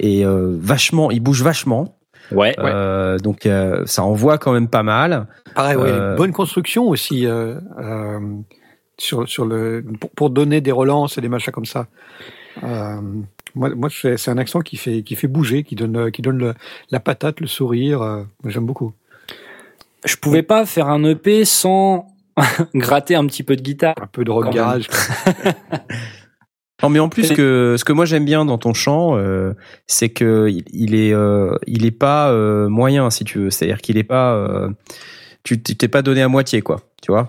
est 0.01 0.25
euh, 0.25 0.57
vachement, 0.59 1.11
il 1.11 1.21
bouge 1.21 1.43
vachement. 1.43 1.98
Ouais. 2.33 2.55
Euh, 2.59 3.19
donc 3.19 3.47
euh, 3.47 3.83
ça 3.87 4.03
envoie 4.05 4.39
quand 4.39 4.53
même 4.53 4.69
pas 4.69 4.83
mal. 4.83 5.27
Pareil, 5.55 5.77
ouais, 5.77 5.89
Euh, 5.91 6.17
bonne 6.17 6.33
construction 6.33 6.89
aussi 6.89 7.27
euh, 7.27 7.55
euh, 7.79 8.21
sur 8.99 9.29
sur 9.29 9.45
le 9.47 9.85
pour, 10.01 10.11
pour 10.11 10.31
donner 10.31 10.61
des 10.61 10.73
relances 10.73 11.17
et 11.19 11.21
des 11.21 11.29
machins 11.29 11.53
comme 11.53 11.65
ça. 11.67 11.87
Euh, 12.65 13.01
moi, 13.55 13.71
moi 13.75 13.89
c'est 13.91 14.29
un 14.29 14.39
accent 14.39 14.61
qui 14.61 14.77
fait 14.77 15.03
qui 15.03 15.15
fait 15.17 15.29
bouger, 15.29 15.63
qui 15.63 15.75
donne 15.75 16.11
qui 16.11 16.21
donne 16.23 16.39
le- 16.39 16.55
la 16.91 17.01
patate, 17.01 17.41
le 17.41 17.47
sourire. 17.47 18.03
euh, 18.03 18.23
moi, 18.43 18.53
J'aime 18.53 18.67
beaucoup. 18.67 18.93
Je 20.05 20.17
pouvais 20.17 20.43
pas 20.43 20.65
faire 20.67 20.89
un 20.89 21.03
EP 21.05 21.45
sans 21.45 22.15
gratter 22.75 23.15
un 23.17 23.27
petit 23.27 23.43
peu 23.43 23.57
de 23.57 23.63
guitare. 23.63 23.95
Un 24.01 24.07
peu 24.07 24.25
de 24.25 24.31
rock 24.31 24.51
garage. 24.53 24.89
Non, 26.83 26.91
mais 26.91 27.01
en 27.01 27.09
plus 27.09 27.29
que 27.35 27.75
ce 27.77 27.85
que 27.85 27.93
moi 27.93 28.05
j'aime 28.05 28.25
bien 28.25 28.45
dans 28.45 28.59
ton 28.59 28.73
chant, 28.73 29.17
euh, 29.17 29.53
c'est 29.87 30.11
que 30.11 30.49
il, 30.49 30.65
il 30.73 30.95
est 30.95 31.13
euh, 31.13 31.57
il 31.67 31.85
est 31.85 31.91
pas 31.91 32.31
euh, 32.31 32.69
moyen 32.69 33.11
si 33.11 33.25
tu 33.25 33.39
veux. 33.41 33.51
C'est-à-dire 33.51 33.79
qu'il 33.81 33.99
est 33.99 34.05
pas 34.05 34.35
euh, 34.35 34.69
tu 35.43 35.61
t'es 35.61 35.89
pas 35.89 36.03
donné 36.03 36.23
à 36.23 36.29
moitié 36.29 36.63
quoi. 36.63 36.81
Tu 37.03 37.11
vois? 37.13 37.29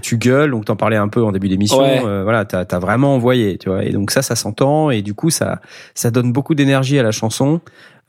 Tu 0.00 0.16
gueules, 0.16 0.52
donc 0.52 0.64
t'en 0.66 0.76
parlais 0.76 0.96
un 0.96 1.08
peu 1.08 1.22
en 1.24 1.32
début 1.32 1.48
d'émission. 1.48 1.80
Ouais. 1.80 2.22
voilà, 2.22 2.44
t'as 2.44 2.64
as 2.70 2.78
vraiment 2.78 3.14
envoyé, 3.16 3.58
tu 3.58 3.68
vois. 3.68 3.82
Et 3.84 3.90
donc 3.90 4.10
ça, 4.12 4.22
ça 4.22 4.36
s'entend 4.36 4.90
et 4.90 5.02
du 5.02 5.12
coup 5.14 5.30
ça 5.30 5.60
ça 5.94 6.10
donne 6.12 6.32
beaucoup 6.32 6.54
d'énergie 6.54 6.98
à 6.98 7.02
la 7.02 7.10
chanson. 7.12 7.60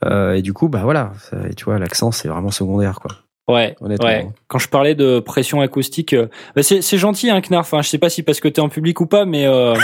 Euh, 0.04 0.34
et 0.34 0.42
du 0.42 0.52
coup, 0.52 0.68
bah 0.68 0.82
voilà, 0.84 1.12
ça- 1.18 1.36
tu 1.56 1.64
vois, 1.64 1.78
l'accent 1.80 2.12
c'est 2.12 2.28
vraiment 2.28 2.52
secondaire 2.52 3.00
quoi. 3.00 3.10
Ouais, 3.48 3.74
Honnêtement. 3.80 4.06
ouais. 4.06 4.26
Quand 4.46 4.58
je 4.58 4.68
parlais 4.68 4.94
de 4.94 5.20
pression 5.20 5.60
acoustique, 5.62 6.12
euh, 6.12 6.26
bah 6.54 6.62
c'est 6.62 6.82
c'est 6.82 6.98
gentil, 6.98 7.30
hein, 7.30 7.40
Knarf. 7.40 7.72
Enfin, 7.72 7.82
je 7.82 7.88
sais 7.88 7.98
pas 7.98 8.10
si 8.10 8.22
parce 8.22 8.40
que 8.40 8.48
t'es 8.48 8.60
en 8.60 8.68
public 8.68 9.00
ou 9.00 9.06
pas, 9.06 9.24
mais 9.24 9.46
euh, 9.46 9.74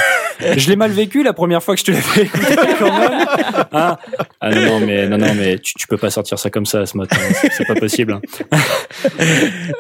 je 0.56 0.68
l'ai 0.68 0.76
mal 0.76 0.90
vécu 0.90 1.22
la 1.22 1.32
première 1.32 1.62
fois 1.62 1.74
que 1.74 1.80
je 1.80 1.84
te 1.86 1.90
l'ai 1.90 1.96
fait 2.00 2.22
écouter 2.24 2.56
quand 2.78 2.98
même. 2.98 3.26
Hein 3.72 3.96
ah 4.40 4.50
non, 4.50 4.60
non, 4.80 4.86
mais 4.86 5.08
non, 5.08 5.16
non, 5.18 5.34
mais 5.34 5.58
tu, 5.58 5.74
tu 5.74 5.86
peux 5.86 5.96
pas 5.96 6.10
sortir 6.10 6.38
ça 6.38 6.50
comme 6.50 6.66
ça 6.66 6.84
ce 6.86 6.96
matin. 6.96 7.16
C'est- 7.40 7.50
C'est 7.52 7.64
pas 7.66 7.74
possible. 7.74 8.12
hein. 8.12 8.20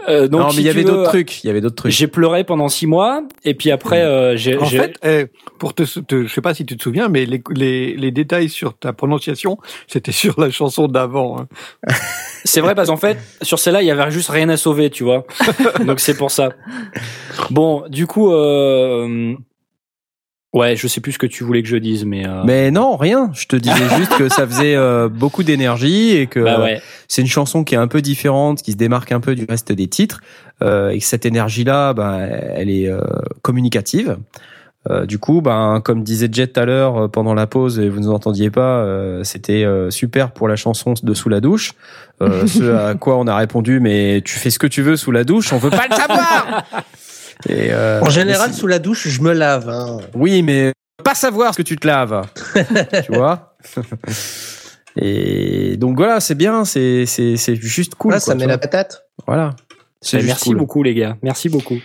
Euh, 0.08 0.28
donc, 0.28 0.40
non, 0.40 0.46
mais 0.48 0.52
si 0.52 0.60
il 0.60 0.66
y 0.66 0.68
avait 0.68 0.82
veux, 0.82 0.90
d'autres 0.90 1.08
trucs. 1.10 1.42
Il 1.44 1.46
y 1.46 1.50
avait 1.50 1.60
d'autres 1.60 1.74
trucs. 1.76 1.92
J'ai 1.92 2.06
pleuré 2.06 2.44
pendant 2.44 2.68
six 2.68 2.86
mois, 2.86 3.22
et 3.44 3.54
puis 3.54 3.70
après, 3.70 4.02
euh, 4.02 4.36
j'ai. 4.36 4.58
En 4.58 4.64
j'ai- 4.64 4.78
fait, 4.78 4.94
eh, 5.04 5.26
pour 5.58 5.74
te, 5.74 5.82
te, 5.82 6.26
je 6.26 6.32
sais 6.32 6.40
pas 6.40 6.54
si 6.54 6.64
tu 6.66 6.76
te 6.76 6.82
souviens, 6.82 7.08
mais 7.08 7.24
les, 7.26 7.42
les, 7.50 7.94
les 7.96 8.10
détails 8.10 8.48
sur 8.48 8.76
ta 8.76 8.92
prononciation, 8.92 9.58
c'était 9.88 10.12
sur 10.12 10.38
la 10.40 10.50
chanson 10.50 10.88
d'avant. 10.88 11.38
hein. 11.40 11.92
C'est 12.44 12.60
vrai 12.60 12.74
parce 12.74 12.88
qu'en 12.88 12.96
fait, 12.98 13.18
sur 13.42 13.58
celle-là, 13.74 13.82
il 13.82 13.86
y 13.86 13.90
avait 13.90 14.10
juste 14.10 14.30
rien 14.30 14.48
à 14.48 14.56
sauver, 14.56 14.90
tu 14.90 15.04
vois. 15.04 15.26
Donc 15.86 16.00
c'est 16.00 16.16
pour 16.16 16.30
ça. 16.30 16.50
Bon, 17.50 17.84
du 17.88 18.06
coup, 18.06 18.30
euh... 18.32 19.34
ouais, 20.52 20.76
je 20.76 20.86
sais 20.86 21.00
plus 21.00 21.12
ce 21.12 21.18
que 21.18 21.26
tu 21.26 21.44
voulais 21.44 21.62
que 21.62 21.68
je 21.68 21.76
dise, 21.76 22.04
mais. 22.04 22.26
euh, 22.26 22.42
Mais 22.44 22.70
non, 22.70 22.96
rien. 22.96 23.30
Je 23.34 23.46
te 23.46 23.56
disais 23.56 23.88
juste 23.96 24.16
que 24.16 24.28
ça 24.28 24.46
faisait 24.46 24.76
euh, 24.76 25.08
beaucoup 25.08 25.42
d'énergie 25.42 26.16
et 26.16 26.26
que 26.26 26.40
Bah 26.40 26.60
ouais. 26.60 26.80
c'est 27.08 27.22
une 27.22 27.28
chanson 27.28 27.64
qui 27.64 27.74
est 27.74 27.78
un 27.78 27.88
peu 27.88 28.00
différente, 28.00 28.62
qui 28.62 28.72
se 28.72 28.76
démarque 28.76 29.12
un 29.12 29.20
peu 29.20 29.34
du 29.34 29.44
reste 29.48 29.72
des 29.72 29.88
titres, 29.88 30.20
euh, 30.62 30.90
et 30.90 30.98
que 30.98 31.04
cette 31.04 31.26
énergie-là, 31.26 31.92
bah, 31.94 32.18
elle 32.20 32.70
est 32.70 32.88
euh, 32.88 33.00
communicative. 33.42 34.16
Euh, 34.90 35.06
du 35.06 35.18
coup, 35.18 35.40
ben, 35.40 35.80
comme 35.82 36.02
disait 36.02 36.28
Jet 36.30 36.48
tout 36.48 36.60
à 36.60 36.66
l'heure 36.66 37.04
euh, 37.04 37.08
pendant 37.08 37.32
la 37.32 37.46
pause 37.46 37.78
et 37.78 37.88
vous 37.88 38.00
ne 38.00 38.04
nous 38.06 38.12
entendiez 38.12 38.50
pas, 38.50 38.80
euh, 38.80 39.24
c'était 39.24 39.64
euh, 39.64 39.90
super 39.90 40.30
pour 40.32 40.46
la 40.46 40.56
chanson 40.56 40.92
de 41.02 41.14
Sous 41.14 41.30
la 41.30 41.40
douche. 41.40 41.72
Euh, 42.20 42.46
ce 42.46 42.74
à 42.74 42.94
quoi 42.94 43.16
on 43.16 43.26
a 43.26 43.34
répondu, 43.36 43.80
mais 43.80 44.20
tu 44.24 44.34
fais 44.38 44.50
ce 44.50 44.58
que 44.58 44.66
tu 44.66 44.82
veux 44.82 44.96
sous 44.96 45.10
la 45.10 45.24
douche, 45.24 45.52
on 45.54 45.58
veut 45.58 45.70
pas 45.70 45.86
le 45.88 45.94
savoir. 45.96 46.64
Et, 47.48 47.72
euh, 47.72 48.00
En 48.02 48.10
général, 48.10 48.52
sous 48.52 48.66
la 48.66 48.78
douche, 48.78 49.08
je 49.08 49.20
me 49.22 49.32
lave. 49.32 49.68
hein. 49.68 49.98
oui, 50.14 50.42
mais 50.42 50.72
pas 51.02 51.14
savoir 51.14 51.52
ce 51.54 51.58
que 51.58 51.62
tu 51.62 51.76
te 51.76 51.86
laves, 51.86 52.22
tu 53.06 53.12
vois? 53.12 53.56
Et 54.96 55.76
donc 55.76 55.96
voilà, 55.96 56.20
c'est 56.20 56.36
bien, 56.36 56.64
c'est 56.64 57.04
c'est 57.06 57.36
c'est 57.36 57.56
juste 57.56 57.94
cool. 57.96 58.12
Ouais, 58.12 58.18
quoi, 58.18 58.20
ça 58.20 58.34
met 58.34 58.44
vois. 58.44 58.52
la 58.52 58.58
patate. 58.58 59.04
Voilà. 59.26 59.56
C'est 60.00 60.18
juste 60.18 60.28
merci 60.28 60.48
cool. 60.50 60.58
beaucoup 60.58 60.82
les 60.82 60.94
gars, 60.94 61.16
merci 61.22 61.48
beaucoup. 61.48 61.78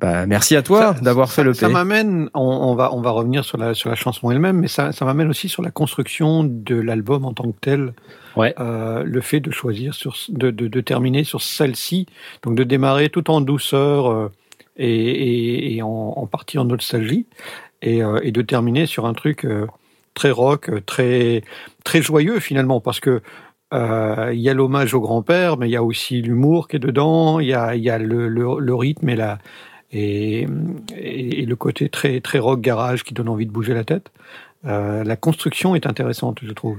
Bah, 0.00 0.24
merci 0.26 0.56
à 0.56 0.62
toi 0.62 0.94
Ça- 0.94 1.00
d'avoir 1.00 1.30
fait 1.30 1.44
le 1.44 1.52
Ça 1.52 1.66
P. 1.66 1.72
m'amène, 1.74 2.30
on, 2.34 2.40
on 2.40 2.74
va, 2.74 2.94
on 2.94 3.00
va 3.02 3.10
revenir 3.10 3.44
sur 3.44 3.58
la, 3.58 3.74
sur 3.74 3.90
la 3.90 3.96
chanson 3.96 4.30
elle-même, 4.30 4.58
mais 4.58 4.68
ça, 4.68 4.92
ça 4.92 5.04
m'amène 5.04 5.28
aussi 5.28 5.48
sur 5.48 5.62
la 5.62 5.70
construction 5.70 6.42
de 6.42 6.74
l'album 6.74 7.24
en 7.26 7.32
tant 7.34 7.50
que 7.52 7.58
tel. 7.60 7.92
Ouais. 8.36 8.54
Euh, 8.60 9.02
le 9.04 9.20
fait 9.20 9.40
de 9.40 9.50
choisir 9.50 9.92
sur, 9.94 10.16
de, 10.30 10.50
de, 10.50 10.68
de 10.68 10.80
terminer 10.80 11.24
sur 11.24 11.42
celle-ci, 11.42 12.06
donc 12.42 12.54
de 12.54 12.64
démarrer 12.64 13.10
tout 13.10 13.30
en 13.30 13.40
douceur 13.40 14.10
euh, 14.10 14.30
et, 14.76 14.88
et, 14.88 15.74
et 15.76 15.82
en, 15.82 15.88
en 16.16 16.26
partie 16.26 16.58
en 16.58 16.64
nostalgie, 16.64 17.26
et, 17.82 18.02
euh, 18.02 18.20
et 18.22 18.32
de 18.32 18.40
terminer 18.42 18.86
sur 18.86 19.04
un 19.06 19.12
truc 19.14 19.44
euh, 19.44 19.66
très 20.14 20.30
rock, 20.30 20.70
très, 20.86 21.42
très 21.84 22.00
joyeux 22.02 22.40
finalement, 22.40 22.80
parce 22.80 23.00
que 23.00 23.20
euh, 23.72 24.30
il 24.32 24.40
y 24.40 24.48
a 24.48 24.54
l'hommage 24.54 24.94
au 24.94 25.00
grand-père, 25.00 25.56
mais 25.56 25.68
il 25.68 25.72
y 25.72 25.76
a 25.76 25.82
aussi 25.82 26.22
l'humour 26.22 26.68
qui 26.68 26.76
est 26.76 26.80
dedans, 26.80 27.38
il 27.38 27.48
y 27.48 27.54
a, 27.54 27.76
il 27.76 27.82
y 27.82 27.90
a 27.90 27.98
le, 27.98 28.28
le, 28.28 28.58
le 28.58 28.74
rythme 28.74 29.08
et 29.10 29.16
la, 29.16 29.38
et, 29.92 30.46
et, 30.96 31.42
et 31.42 31.46
le 31.46 31.56
côté 31.56 31.88
très 31.88 32.20
très 32.20 32.38
rock 32.38 32.60
garage 32.60 33.04
qui 33.04 33.14
donne 33.14 33.28
envie 33.28 33.46
de 33.46 33.52
bouger 33.52 33.74
la 33.74 33.84
tête. 33.84 34.10
Euh, 34.66 35.04
la 35.04 35.16
construction 35.16 35.74
est 35.74 35.86
intéressante, 35.86 36.38
je 36.42 36.52
trouve. 36.52 36.78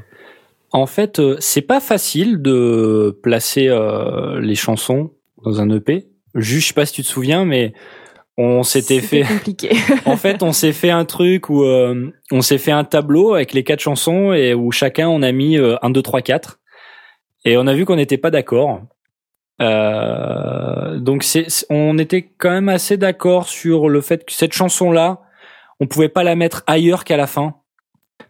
En 0.72 0.86
fait, 0.86 1.20
euh, 1.20 1.36
c'est 1.40 1.62
pas 1.62 1.80
facile 1.80 2.42
de 2.42 3.18
placer 3.24 3.68
euh, 3.68 4.40
les 4.40 4.56
chansons 4.56 5.12
dans 5.44 5.60
un 5.60 5.70
EP. 5.70 6.08
Juste, 6.36 6.62
je 6.62 6.68
sais 6.70 6.74
pas 6.74 6.86
si 6.86 6.94
tu 6.94 7.04
te 7.04 7.08
souviens, 7.08 7.44
mais 7.44 7.74
on 8.38 8.64
s'était 8.64 9.02
fait. 9.02 9.24
compliqué. 9.24 9.72
en 10.06 10.18
fait, 10.18 10.44
on 10.44 10.54
s'est 10.54 10.72
fait 10.72 10.90
un 10.90 11.06
truc 11.06 11.50
où 11.50 11.64
euh, 11.64 12.12
on 12.32 12.42
s'est 12.42 12.58
fait 12.58 12.72
un 12.72 12.84
tableau 12.84 13.34
avec 13.34 13.54
les 13.54 13.64
quatre 13.64 13.82
chansons 13.82 14.34
et 14.34 14.54
où 14.54 14.72
chacun 14.72 15.10
on 15.10 15.22
a 15.22 15.32
mis 15.32 15.58
euh, 15.58 15.76
un, 15.82 15.90
deux, 15.90 16.02
trois, 16.02 16.22
quatre. 16.22 16.60
Et 17.44 17.58
on 17.58 17.68
a 17.68 17.74
vu 17.74 17.86
qu'on 17.86 17.96
n'était 17.96 18.18
pas 18.18 18.32
d'accord. 18.32 18.82
Euh, 19.60 20.98
donc 21.00 21.24
c'est, 21.24 21.48
on 21.70 21.98
était 21.98 22.30
quand 22.38 22.52
même 22.52 22.70
assez 22.70 22.98
d'accord 22.98 23.48
sur 23.48 23.90
le 23.90 24.02
fait 24.02 24.26
que 24.26 24.32
cette 24.32 24.54
chanson-là, 24.54 25.22
on 25.80 25.88
pouvait 25.88 26.10
pas 26.10 26.24
la 26.24 26.36
mettre 26.36 26.64
ailleurs 26.68 27.04
qu'à 27.04 27.18
la 27.18 27.28
fin. 27.28 27.56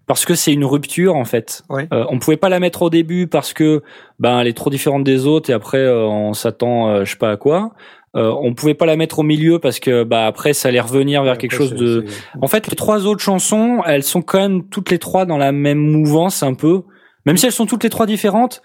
Parce 0.08 0.26
que 0.26 0.36
c'est 0.36 0.54
une 0.54 0.66
rupture 0.66 1.16
en 1.16 1.26
fait. 1.26 1.64
Ouais. 1.70 1.88
Euh, 1.94 2.06
on 2.10 2.20
pouvait 2.20 2.38
pas 2.38 2.50
la 2.50 2.60
mettre 2.60 2.82
au 2.82 2.90
début 2.90 3.28
parce 3.28 3.54
que 3.54 3.82
ben 4.20 4.40
elle 4.40 4.48
est 4.48 4.58
trop 4.58 4.70
différente 4.70 5.04
des 5.04 5.26
autres 5.26 5.50
et 5.50 5.54
après 5.54 5.78
euh, 5.78 6.06
on 6.06 6.34
s'attend 6.34 6.90
euh, 6.90 7.06
je 7.06 7.12
sais 7.12 7.18
pas 7.18 7.32
à 7.32 7.38
quoi. 7.38 7.72
Euh, 8.18 8.34
on 8.42 8.54
pouvait 8.54 8.74
pas 8.74 8.86
la 8.86 8.98
mettre 8.98 9.20
au 9.20 9.24
milieu 9.24 9.60
parce 9.60 9.80
que 9.80 10.04
bah 10.04 10.28
après 10.28 10.52
ça 10.52 10.68
allait 10.68 10.82
revenir 10.82 11.24
vers 11.24 11.38
quelque 11.38 11.56
chose 11.56 11.74
de. 11.74 12.06
En 12.42 12.48
fait, 12.48 12.68
les 12.68 12.76
trois 12.76 13.06
autres 13.06 13.22
chansons, 13.22 13.82
elles 13.86 14.04
sont 14.04 14.22
quand 14.22 14.40
même 14.40 14.68
toutes 14.68 14.92
les 14.92 15.00
trois 15.00 15.26
dans 15.26 15.38
la 15.38 15.54
même 15.54 15.80
mouvance 15.80 16.44
un 16.44 16.54
peu, 16.54 16.82
même 17.26 17.38
si 17.38 17.46
elles 17.46 17.54
sont 17.54 17.66
toutes 17.66 17.84
les 17.84 17.90
trois 17.90 18.06
différentes. 18.06 18.62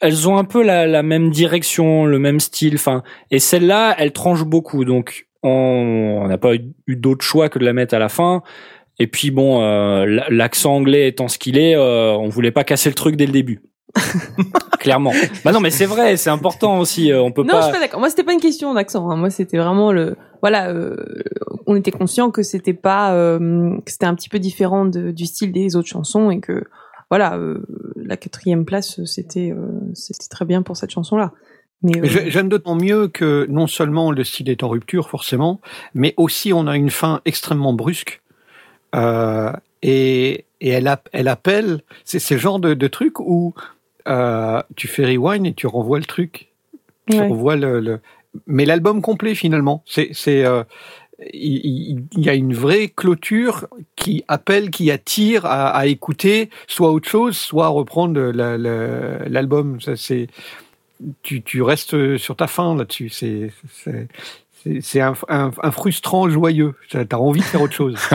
Elles 0.00 0.28
ont 0.28 0.36
un 0.38 0.44
peu 0.44 0.62
la, 0.62 0.86
la 0.86 1.02
même 1.02 1.30
direction, 1.30 2.06
le 2.06 2.18
même 2.18 2.40
style. 2.40 2.74
Enfin, 2.76 3.02
et 3.30 3.38
celle-là, 3.38 3.94
elle 3.98 4.12
tranche 4.12 4.44
beaucoup. 4.44 4.84
Donc, 4.84 5.26
on 5.42 6.26
n'a 6.28 6.38
pas 6.38 6.54
eu, 6.54 6.96
d'autre 6.96 7.24
choix 7.24 7.48
que 7.48 7.58
de 7.58 7.64
la 7.64 7.72
mettre 7.72 7.94
à 7.94 7.98
la 7.98 8.08
fin. 8.08 8.42
Et 8.98 9.06
puis 9.06 9.30
bon, 9.30 9.62
euh, 9.62 10.20
l'accent 10.28 10.74
anglais 10.74 11.08
étant 11.08 11.28
ce 11.28 11.38
qu'il 11.38 11.56
est, 11.58 11.74
euh, 11.74 12.12
on 12.12 12.28
voulait 12.28 12.50
pas 12.50 12.64
casser 12.64 12.88
le 12.90 12.94
truc 12.94 13.16
dès 13.16 13.24
le 13.26 13.32
début. 13.32 13.62
Clairement. 14.78 15.12
Bah 15.44 15.52
non, 15.52 15.60
mais 15.60 15.70
c'est 15.70 15.86
vrai, 15.86 16.16
c'est 16.16 16.30
important 16.30 16.78
aussi. 16.78 17.12
euh, 17.12 17.20
on 17.22 17.32
peut 17.32 17.42
Non, 17.42 17.48
je 17.48 17.56
pas. 17.56 17.62
suis 17.64 17.72
pas 17.72 17.80
d'accord. 17.80 18.00
Moi, 18.00 18.08
c'était 18.08 18.22
pas 18.24 18.32
une 18.32 18.40
question 18.40 18.72
d'accent. 18.74 19.10
hein. 19.10 19.16
Moi, 19.16 19.30
c'était 19.30 19.58
vraiment 19.58 19.92
le. 19.92 20.16
Voilà, 20.42 20.68
euh, 20.70 20.96
on 21.66 21.76
était 21.76 21.90
conscient 21.90 22.30
que 22.30 22.42
c'était 22.42 22.72
pas, 22.74 23.12
euh, 23.14 23.76
que 23.84 23.90
c'était 23.90 24.06
un 24.06 24.14
petit 24.14 24.28
peu 24.30 24.38
différent 24.38 24.86
de- 24.86 25.10
du 25.10 25.26
style 25.26 25.52
des 25.52 25.76
autres 25.76 25.88
chansons 25.88 26.30
et 26.30 26.40
que, 26.40 26.64
voilà, 27.10 27.36
euh, 27.36 27.58
la 27.96 28.16
quatrième 28.16 28.64
place, 28.64 29.04
c'était, 29.04 29.50
euh, 29.52 29.68
c'était 29.94 30.28
très 30.28 30.44
bien 30.44 30.62
pour 30.62 30.76
cette 30.76 30.90
chanson-là. 30.90 31.32
Mais, 31.82 31.96
euh, 31.96 32.00
Mais 32.02 32.08
j'ai- 32.08 32.30
J'aime 32.30 32.48
d'autant 32.48 32.74
mieux 32.76 33.08
que 33.08 33.46
non 33.48 33.66
seulement 33.66 34.12
le 34.12 34.22
style 34.24 34.48
est 34.50 34.62
en 34.62 34.68
rupture, 34.68 35.08
forcément, 35.08 35.60
mais 35.94 36.14
aussi 36.16 36.52
on 36.52 36.66
a 36.66 36.76
une 36.76 36.90
fin 36.90 37.20
extrêmement 37.24 37.72
brusque. 37.72 38.20
Euh, 38.94 39.52
et, 39.82 40.44
et 40.60 40.68
elle, 40.68 40.88
app- 40.88 41.08
elle 41.12 41.28
appelle, 41.28 41.80
c'est 42.04 42.18
ce 42.18 42.36
genre 42.36 42.58
de, 42.58 42.74
de 42.74 42.86
truc 42.86 43.18
où 43.20 43.54
euh, 44.08 44.62
tu 44.76 44.88
fais 44.88 45.04
rewind 45.06 45.46
et 45.46 45.54
tu 45.54 45.66
renvoies 45.66 45.98
le 45.98 46.04
truc. 46.04 46.48
Tu 47.08 47.16
Ouais. 47.18 47.28
renvoies 47.28 47.56
le, 47.56 47.80
le- 47.80 48.00
Mais 48.46 48.64
l'album 48.64 49.00
complet, 49.02 49.34
finalement. 49.34 49.82
C'est. 49.86 50.10
c'est 50.12 50.44
euh, 50.44 50.62
il, 51.32 52.04
y 52.16 52.28
a 52.28 52.34
une 52.34 52.54
vraie 52.54 52.88
clôture 52.88 53.66
qui 53.96 54.24
appelle, 54.28 54.70
qui 54.70 54.90
attire 54.90 55.44
à, 55.46 55.68
à 55.70 55.86
écouter 55.86 56.50
soit 56.66 56.90
autre 56.90 57.08
chose, 57.08 57.36
soit 57.36 57.68
reprendre 57.68 58.20
la- 58.20 58.56
la- 58.56 59.28
l'album. 59.28 59.80
Ça, 59.80 59.96
c'est 59.96 60.28
tu, 61.22 61.42
tu 61.42 61.62
restes 61.62 62.16
sur 62.18 62.36
ta 62.36 62.46
faim 62.46 62.76
là-dessus. 62.76 63.08
C'est 63.10 63.50
c'est- 64.82 65.00
un, 65.00 65.14
un, 65.28 65.50
un 65.62 65.70
frustrant 65.70 66.28
joyeux. 66.28 66.74
T'as 66.90 67.04
as 67.10 67.18
envie 67.18 67.40
de 67.40 67.44
faire 67.44 67.62
autre 67.62 67.72
chose. 67.74 67.96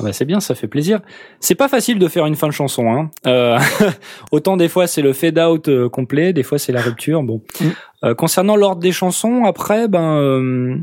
Ah 0.00 0.04
bah, 0.04 0.12
c'est 0.12 0.24
bien, 0.24 0.38
ça 0.38 0.54
fait 0.54 0.68
plaisir. 0.68 1.00
C'est 1.40 1.56
pas 1.56 1.66
facile 1.66 1.98
de 1.98 2.06
faire 2.06 2.24
une 2.26 2.36
fin 2.36 2.46
de 2.46 2.52
chanson. 2.52 2.92
Hein. 2.92 3.10
Euh, 3.26 3.58
autant 4.30 4.56
des 4.56 4.68
fois 4.68 4.86
c'est 4.86 5.02
le 5.02 5.12
fade 5.12 5.38
out 5.40 5.66
euh, 5.68 5.88
complet, 5.88 6.32
des 6.32 6.44
fois 6.44 6.58
c'est 6.58 6.70
la 6.70 6.80
rupture. 6.80 7.22
Bon. 7.24 7.42
Mm. 7.60 7.64
Euh, 8.04 8.14
concernant 8.14 8.54
l'ordre 8.54 8.80
des 8.80 8.92
chansons, 8.92 9.44
après, 9.44 9.88
ben 9.88 10.12
euh, 10.18 10.76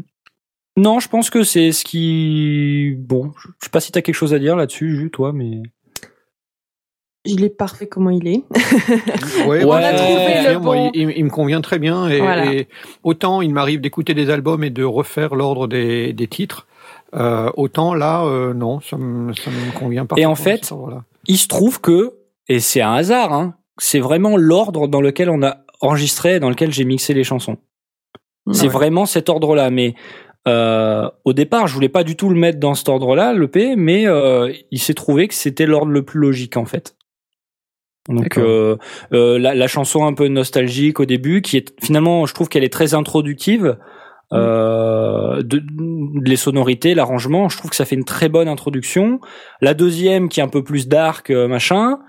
non, 0.78 1.00
je 1.00 1.08
pense 1.10 1.30
que 1.30 1.44
c'est 1.44 1.72
ce 1.72 1.84
qui. 1.86 2.96
Bon, 2.98 3.32
je 3.38 3.48
sais 3.66 3.70
pas 3.72 3.80
si 3.80 3.92
t'as 3.92 4.02
quelque 4.02 4.16
chose 4.16 4.34
à 4.34 4.40
dire 4.40 4.56
là-dessus, 4.56 4.96
Jus, 4.96 5.10
toi, 5.12 5.32
mais. 5.34 5.62
il 7.24 7.44
est 7.44 7.50
parfait 7.50 7.88
comment 7.88 8.10
il 8.12 8.28
est. 8.28 8.44
Ouais, 9.48 9.64
On 9.66 9.72
a 9.72 9.92
je 9.92 9.98
trouvé 9.98 10.16
trouve 10.16 10.28
le 10.28 10.42
bien, 10.50 10.60
moi, 10.60 10.76
bon. 10.76 10.92
il, 10.94 11.10
il 11.16 11.24
me 11.26 11.30
convient 11.30 11.62
très 11.62 11.80
bien. 11.80 12.08
Et, 12.08 12.20
Voilà. 12.20 12.54
et 12.54 12.68
autant 13.04 13.42
il 13.42 13.52
m'arrive 13.54 13.82
d'écouter 13.82 14.14
des 14.14 14.30
albums 14.30 14.64
et 14.64 14.70
de 14.70 14.84
refaire 14.84 15.34
l'ordre 15.36 15.68
des, 15.68 16.14
des 16.14 16.28
titres, 16.28 16.68
euh, 17.16 17.50
autant 17.56 17.94
là, 17.96 18.24
euh, 18.26 18.54
non, 18.54 18.80
ça 18.82 18.98
me, 18.98 19.34
ça 19.34 19.50
me 19.50 19.72
convient 19.80 20.06
pas. 20.06 20.16
Et 20.18 20.26
en 20.26 20.36
fait, 20.36 20.72
il 21.28 21.38
se 21.38 21.48
trouve 21.48 21.82
que, 21.82 22.14
et 22.48 22.60
c'est 22.60 22.82
un 22.82 22.94
hasard, 22.94 23.34
hein, 23.34 23.56
c'est 23.78 24.00
vraiment 24.00 24.38
l'ordre 24.38 24.88
dans 24.88 25.02
lequel 25.02 25.30
on 25.30 25.42
a 25.42 25.58
enregistré, 25.82 26.40
dans 26.40 26.50
lequel 26.50 26.72
j'ai 26.72 26.86
mixé 26.86 27.14
les 27.14 27.24
chansons. 27.24 27.58
C'est 28.52 28.64
Ouais. 28.68 28.68
vraiment 28.72 29.08
cet 29.08 29.28
ordre-là. 29.30 29.72
Mais 29.72 29.96
euh, 30.48 31.10
au 31.24 31.34
départ, 31.34 31.68
je 31.68 31.74
voulais 31.74 31.90
pas 31.90 32.04
du 32.04 32.16
tout 32.16 32.30
le 32.30 32.36
mettre 32.36 32.60
dans 32.60 32.76
cet 32.76 32.90
ordre-là, 32.90 33.34
le 33.34 33.48
P, 33.48 33.76
mais 33.76 34.08
euh, 34.08 34.52
il 34.72 34.80
s'est 34.80 34.94
trouvé 34.94 35.28
que 35.28 35.34
c'était 35.34 35.66
l'ordre 35.66 35.92
le 35.92 36.04
plus 36.04 36.20
logique 36.20 36.58
en 36.58 36.66
fait. 36.66 36.96
Donc 38.08 38.38
euh, 38.38 38.78
euh, 39.14 39.40
la, 39.40 39.56
la 39.56 39.68
chanson 39.68 40.06
un 40.06 40.14
peu 40.14 40.28
nostalgique 40.28 41.00
au 41.00 41.06
début, 41.06 41.42
qui 41.42 41.58
est 41.58 41.74
finalement, 41.84 42.28
je 42.28 42.34
trouve 42.36 42.50
qu'elle 42.50 42.64
est 42.64 42.72
très 42.74 42.94
introductive. 42.94 43.78
Euh, 44.34 45.38
de, 45.44 45.60
de- 45.60 46.28
les 46.28 46.36
sonorités, 46.36 46.94
l'arrangement, 46.96 47.48
je 47.50 47.58
trouve 47.58 47.70
que 47.70 47.76
ça 47.76 47.86
fait 47.86 47.96
une 47.96 48.06
très 48.06 48.30
bonne 48.30 48.48
introduction. 48.48 49.20
La 49.62 49.74
deuxième 49.74 50.30
qui 50.30 50.40
est 50.40 50.44
un 50.44 50.48
peu 50.48 50.64
plus 50.64 50.88
dark, 50.88 51.30
euh, 51.30 51.48
machin. 51.48 52.00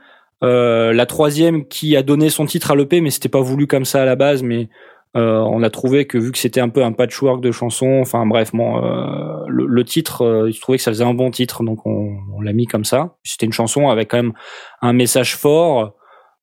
Euh, 0.45 0.93
la 0.93 1.07
troisième 1.07 1.67
qui 1.67 1.97
a 1.97 2.03
donné 2.03 2.29
son 2.29 2.45
titre 2.45 2.71
à 2.71 2.75
l'EP, 2.77 3.01
mais 3.01 3.11
c'était 3.11 3.31
pas 3.31 3.41
voulu 3.41 3.67
comme 3.67 3.87
ça 3.87 4.03
à 4.03 4.05
la 4.05 4.17
base, 4.17 4.43
mais 4.43 4.69
euh, 5.17 5.39
on 5.41 5.63
a 5.63 5.71
trouvé 5.71 6.07
que 6.07 6.19
vu 6.19 6.31
que 6.31 6.39
c'était 6.39 6.61
un 6.61 6.69
peu 6.69 6.85
un 6.85 6.93
patchwork 6.93 7.41
de 7.41 7.51
chansons, 7.51 8.01
enfin 8.01 8.27
bref, 8.27 8.53
bon, 8.53 8.77
euh, 8.85 9.45
le, 9.49 9.67
le 9.67 9.85
titre, 9.85 10.23
euh, 10.23 10.51
je 10.51 10.61
trouvais 10.61 10.79
que 10.79 10.85
ça 10.85 10.91
faisait 10.93 11.05
un 11.05 11.15
bon 11.15 11.31
titre, 11.31 11.65
donc 11.65 11.87
on, 11.87 12.17
on 12.37 12.41
l'a 12.43 12.53
mis 12.53 12.67
comme 12.67 12.85
ça. 12.85 13.17
C'était 13.25 13.47
une 13.47 13.53
chanson 13.53 13.89
avec 13.89 14.11
quand 14.11 14.19
même 14.19 14.35
un 14.83 14.93
message 14.93 15.37
fort. 15.37 15.95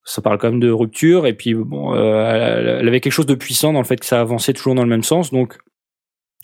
Ça 0.06 0.22
parle 0.22 0.38
quand 0.38 0.50
même 0.50 0.60
de 0.60 0.70
rupture 0.70 1.26
et 1.28 1.34
puis 1.34 1.54
bon, 1.54 1.94
euh, 1.96 2.58
elle, 2.60 2.68
elle 2.82 2.88
avait 2.90 3.00
quelque 3.00 3.14
chose 3.14 3.26
de 3.26 3.36
puissant 3.36 3.72
dans 3.72 3.80
le 3.80 3.86
fait 3.86 3.96
que 3.96 4.06
ça 4.06 4.20
avançait 4.20 4.52
toujours 4.52 4.76
dans 4.76 4.84
le 4.84 4.90
même 4.90 5.04
sens, 5.04 5.32
donc 5.32 5.58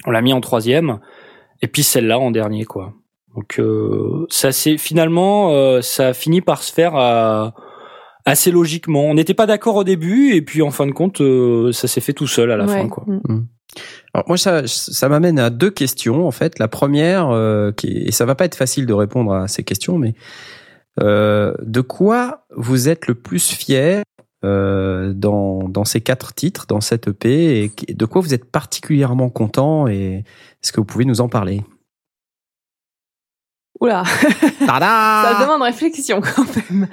on 0.06 0.12
l'a 0.12 0.22
mis 0.22 0.32
en 0.32 0.40
troisième 0.40 1.00
et 1.62 1.68
puis 1.68 1.84
celle-là 1.84 2.20
en 2.20 2.32
dernier 2.32 2.64
quoi. 2.64 2.94
Donc 3.36 3.60
euh, 3.60 4.26
ça 4.30 4.54
c'est 4.54 4.78
finalement 4.78 5.52
euh, 5.52 5.82
ça 5.82 6.08
a 6.10 6.14
fini 6.14 6.40
par 6.40 6.64
se 6.64 6.72
faire 6.74 6.96
à- 6.96 7.54
assez 8.26 8.52
logiquement. 8.52 9.04
On 9.06 9.14
n'était 9.14 9.34
pas 9.34 9.46
d'accord 9.46 9.76
au 9.76 9.84
début 9.84 10.34
et 10.34 10.42
puis 10.42 10.62
en 10.62 10.72
fin 10.72 10.86
de 10.86 10.92
compte 10.92 11.22
euh, 11.22 11.72
ça 11.72 11.88
s'est 11.88 12.02
fait 12.02 12.14
tout 12.14 12.28
seul 12.28 12.52
à 12.52 12.58
la 12.58 12.66
Ouais. 12.66 12.82
fin 12.82 12.88
quoi. 12.90 13.04
Mm. 13.08 13.46
Alors 14.16 14.28
moi, 14.28 14.38
ça, 14.38 14.64
ça 14.66 15.10
m'amène 15.10 15.38
à 15.38 15.52
deux 15.52 15.70
questions 15.70 16.26
en 16.28 16.32
fait. 16.32 16.58
La 16.58 16.68
première, 16.68 17.30
euh, 17.30 17.72
qui 17.72 17.88
et 17.88 18.12
ça 18.12 18.26
va 18.26 18.34
pas 18.36 18.46
être 18.46 18.56
facile 18.56 18.86
de 18.88 18.94
répondre 18.94 19.32
à 19.34 19.48
ces 19.48 19.64
questions, 19.64 20.00
mais 20.00 20.16
euh, 21.00 21.54
de 21.62 21.82
quoi 21.82 22.46
vous 22.56 22.90
êtes 22.90 23.06
le 23.08 23.14
plus 23.14 23.52
fier 23.54 24.02
euh, 24.44 25.14
dans 25.14 25.70
dans 25.70 25.86
ces 25.86 26.02
quatre 26.02 26.34
titres, 26.34 26.66
dans 26.68 26.82
cette 26.82 27.10
EP, 27.10 27.72
et 27.88 27.94
de 27.94 28.06
quoi 28.06 28.22
vous 28.22 28.34
êtes 28.34 28.46
particulièrement 28.46 29.30
content 29.30 29.88
et 29.88 30.24
est-ce 30.64 30.72
que 30.72 30.80
vous 30.82 30.86
pouvez 30.86 31.06
nous 31.06 31.22
en 31.22 31.30
parler? 31.30 31.62
Oula, 33.80 34.04
ça 34.66 35.38
demande 35.42 35.62
réflexion 35.62 36.22
quand 36.22 36.46
même. 36.70 36.88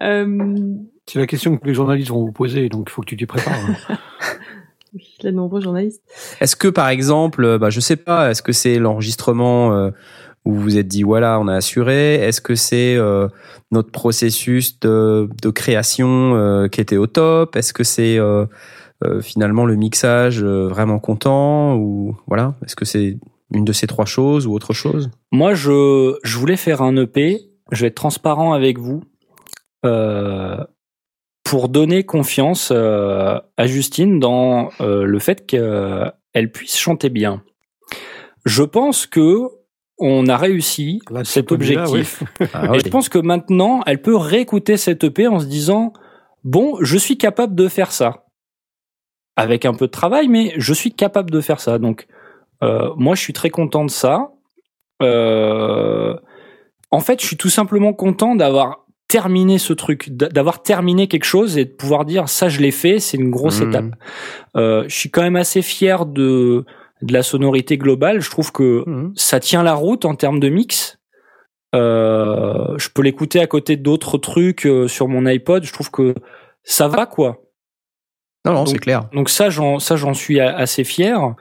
Euh, 0.00 0.74
c'est 1.06 1.18
la 1.18 1.26
question 1.26 1.56
que 1.56 1.66
les 1.66 1.74
journalistes 1.74 2.10
vont 2.10 2.24
vous 2.24 2.32
poser, 2.32 2.68
donc 2.68 2.88
il 2.88 2.92
faut 2.92 3.02
que 3.02 3.06
tu 3.06 3.16
t'y 3.16 3.26
prépares. 3.26 3.54
hein. 3.88 3.98
oui, 4.94 5.16
les 5.22 5.32
nombreux 5.32 5.60
journalistes. 5.60 6.02
Est-ce 6.40 6.56
que 6.56 6.68
par 6.68 6.88
exemple, 6.88 7.44
euh, 7.44 7.58
bah 7.58 7.70
je 7.70 7.80
sais 7.80 7.96
pas, 7.96 8.30
est-ce 8.30 8.42
que 8.42 8.52
c'est 8.52 8.78
l'enregistrement 8.78 9.74
euh, 9.74 9.90
où 10.44 10.54
vous 10.54 10.60
vous 10.60 10.78
êtes 10.78 10.88
dit 10.88 11.02
voilà, 11.02 11.38
on 11.40 11.48
a 11.48 11.54
assuré? 11.54 12.14
Est-ce 12.14 12.40
que 12.40 12.54
c'est 12.54 12.96
euh, 12.96 13.28
notre 13.70 13.90
processus 13.90 14.78
de, 14.80 15.28
de 15.42 15.50
création 15.50 16.34
euh, 16.36 16.68
qui 16.68 16.80
était 16.80 16.96
au 16.96 17.06
top? 17.06 17.56
Est-ce 17.56 17.72
que 17.72 17.84
c'est 17.84 18.18
euh, 18.18 18.46
euh, 19.04 19.20
finalement 19.20 19.66
le 19.66 19.76
mixage 19.76 20.42
euh, 20.42 20.68
vraiment 20.68 20.98
content? 20.98 21.76
Ou 21.76 22.16
voilà 22.26 22.54
Est-ce 22.64 22.76
que 22.76 22.84
c'est 22.84 23.18
une 23.54 23.64
de 23.64 23.72
ces 23.72 23.86
trois 23.86 24.06
choses 24.06 24.46
ou 24.46 24.54
autre 24.54 24.72
chose? 24.72 25.10
Moi, 25.30 25.54
je, 25.54 26.16
je 26.24 26.38
voulais 26.38 26.56
faire 26.56 26.80
un 26.80 26.96
EP. 26.96 27.40
Je 27.70 27.82
vais 27.82 27.88
être 27.88 27.94
transparent 27.94 28.52
avec 28.54 28.78
vous 28.78 29.02
pour 31.52 31.68
donner 31.68 32.04
confiance 32.04 32.70
euh, 32.72 33.38
à 33.56 33.66
Justine 33.66 34.18
dans 34.18 34.70
euh, 34.80 35.04
le 35.04 35.18
fait 35.18 35.46
qu'elle 35.46 36.52
puisse 36.52 36.78
chanter 36.78 37.10
bien. 37.10 37.42
Je 38.44 38.62
pense 38.62 39.06
que 39.06 39.48
on 39.98 40.26
a 40.28 40.36
réussi 40.36 41.00
Là, 41.10 41.24
cet 41.24 41.52
objectif. 41.52 42.22
Ah 42.54 42.74
Et 42.74 42.80
je 42.80 42.88
pense 42.88 43.08
que 43.08 43.18
maintenant, 43.18 43.82
elle 43.86 44.00
peut 44.00 44.16
réécouter 44.16 44.76
cette 44.76 45.04
EP 45.04 45.28
en 45.28 45.38
se 45.38 45.44
disant 45.44 45.92
bon, 46.42 46.78
je 46.80 46.96
suis 46.96 47.18
capable 47.18 47.54
de 47.54 47.68
faire 47.68 47.92
ça. 47.92 48.24
Avec 49.36 49.64
un 49.64 49.74
peu 49.74 49.86
de 49.86 49.92
travail, 49.92 50.28
mais 50.28 50.54
je 50.56 50.72
suis 50.72 50.92
capable 50.92 51.30
de 51.30 51.40
faire 51.40 51.60
ça. 51.60 51.78
Donc, 51.78 52.06
euh, 52.62 52.90
moi, 52.96 53.14
je 53.14 53.20
suis 53.20 53.32
très 53.32 53.50
content 53.50 53.84
de 53.84 53.90
ça. 53.90 54.30
Euh, 55.02 56.16
en 56.90 57.00
fait, 57.00 57.20
je 57.20 57.26
suis 57.26 57.36
tout 57.36 57.50
simplement 57.50 57.92
content 57.92 58.34
d'avoir 58.34 58.81
terminé 59.12 59.58
ce 59.58 59.72
truc, 59.74 60.08
d'a- 60.10 60.28
d'avoir 60.30 60.62
terminé 60.62 61.06
quelque 61.06 61.24
chose 61.26 61.58
et 61.58 61.66
de 61.66 61.70
pouvoir 61.70 62.04
dire 62.06 62.28
ça, 62.28 62.48
je 62.48 62.60
l'ai 62.60 62.70
fait. 62.70 62.98
C'est 62.98 63.18
une 63.18 63.30
grosse 63.30 63.60
Mhm. 63.60 63.68
étape. 63.68 63.84
Euh, 64.56 64.84
je 64.88 64.94
suis 64.96 65.10
quand 65.10 65.22
même 65.22 65.36
assez 65.36 65.60
fier 65.62 66.06
de 66.06 66.64
de 67.08 67.12
la 67.12 67.24
sonorité 67.24 67.78
globale. 67.78 68.20
Je 68.20 68.30
trouve 68.30 68.52
que 68.52 68.84
Mhm. 68.86 69.12
ça 69.16 69.40
tient 69.40 69.64
la 69.64 69.74
route 69.74 70.04
en 70.04 70.14
termes 70.14 70.38
de 70.40 70.48
mix. 70.48 70.98
Euh, 71.74 72.78
je 72.78 72.88
peux 72.94 73.02
l'écouter 73.02 73.40
à 73.40 73.46
côté 73.48 73.76
d'autres 73.76 74.18
trucs 74.18 74.66
euh, 74.66 74.86
sur 74.88 75.08
mon 75.08 75.26
iPod. 75.26 75.64
Je 75.64 75.72
trouve 75.72 75.90
que 75.90 76.14
ça 76.62 76.86
va 76.88 77.06
quoi. 77.06 77.42
Non, 78.46 78.52
non, 78.54 78.66
c'est 78.66 78.78
clair. 78.78 79.08
Donc 79.12 79.28
ça, 79.30 79.50
j'en 79.50 79.78
ça 79.80 79.96
j'en 79.96 80.14
suis 80.14 80.38
assez 80.40 80.84
fier. 80.84 81.34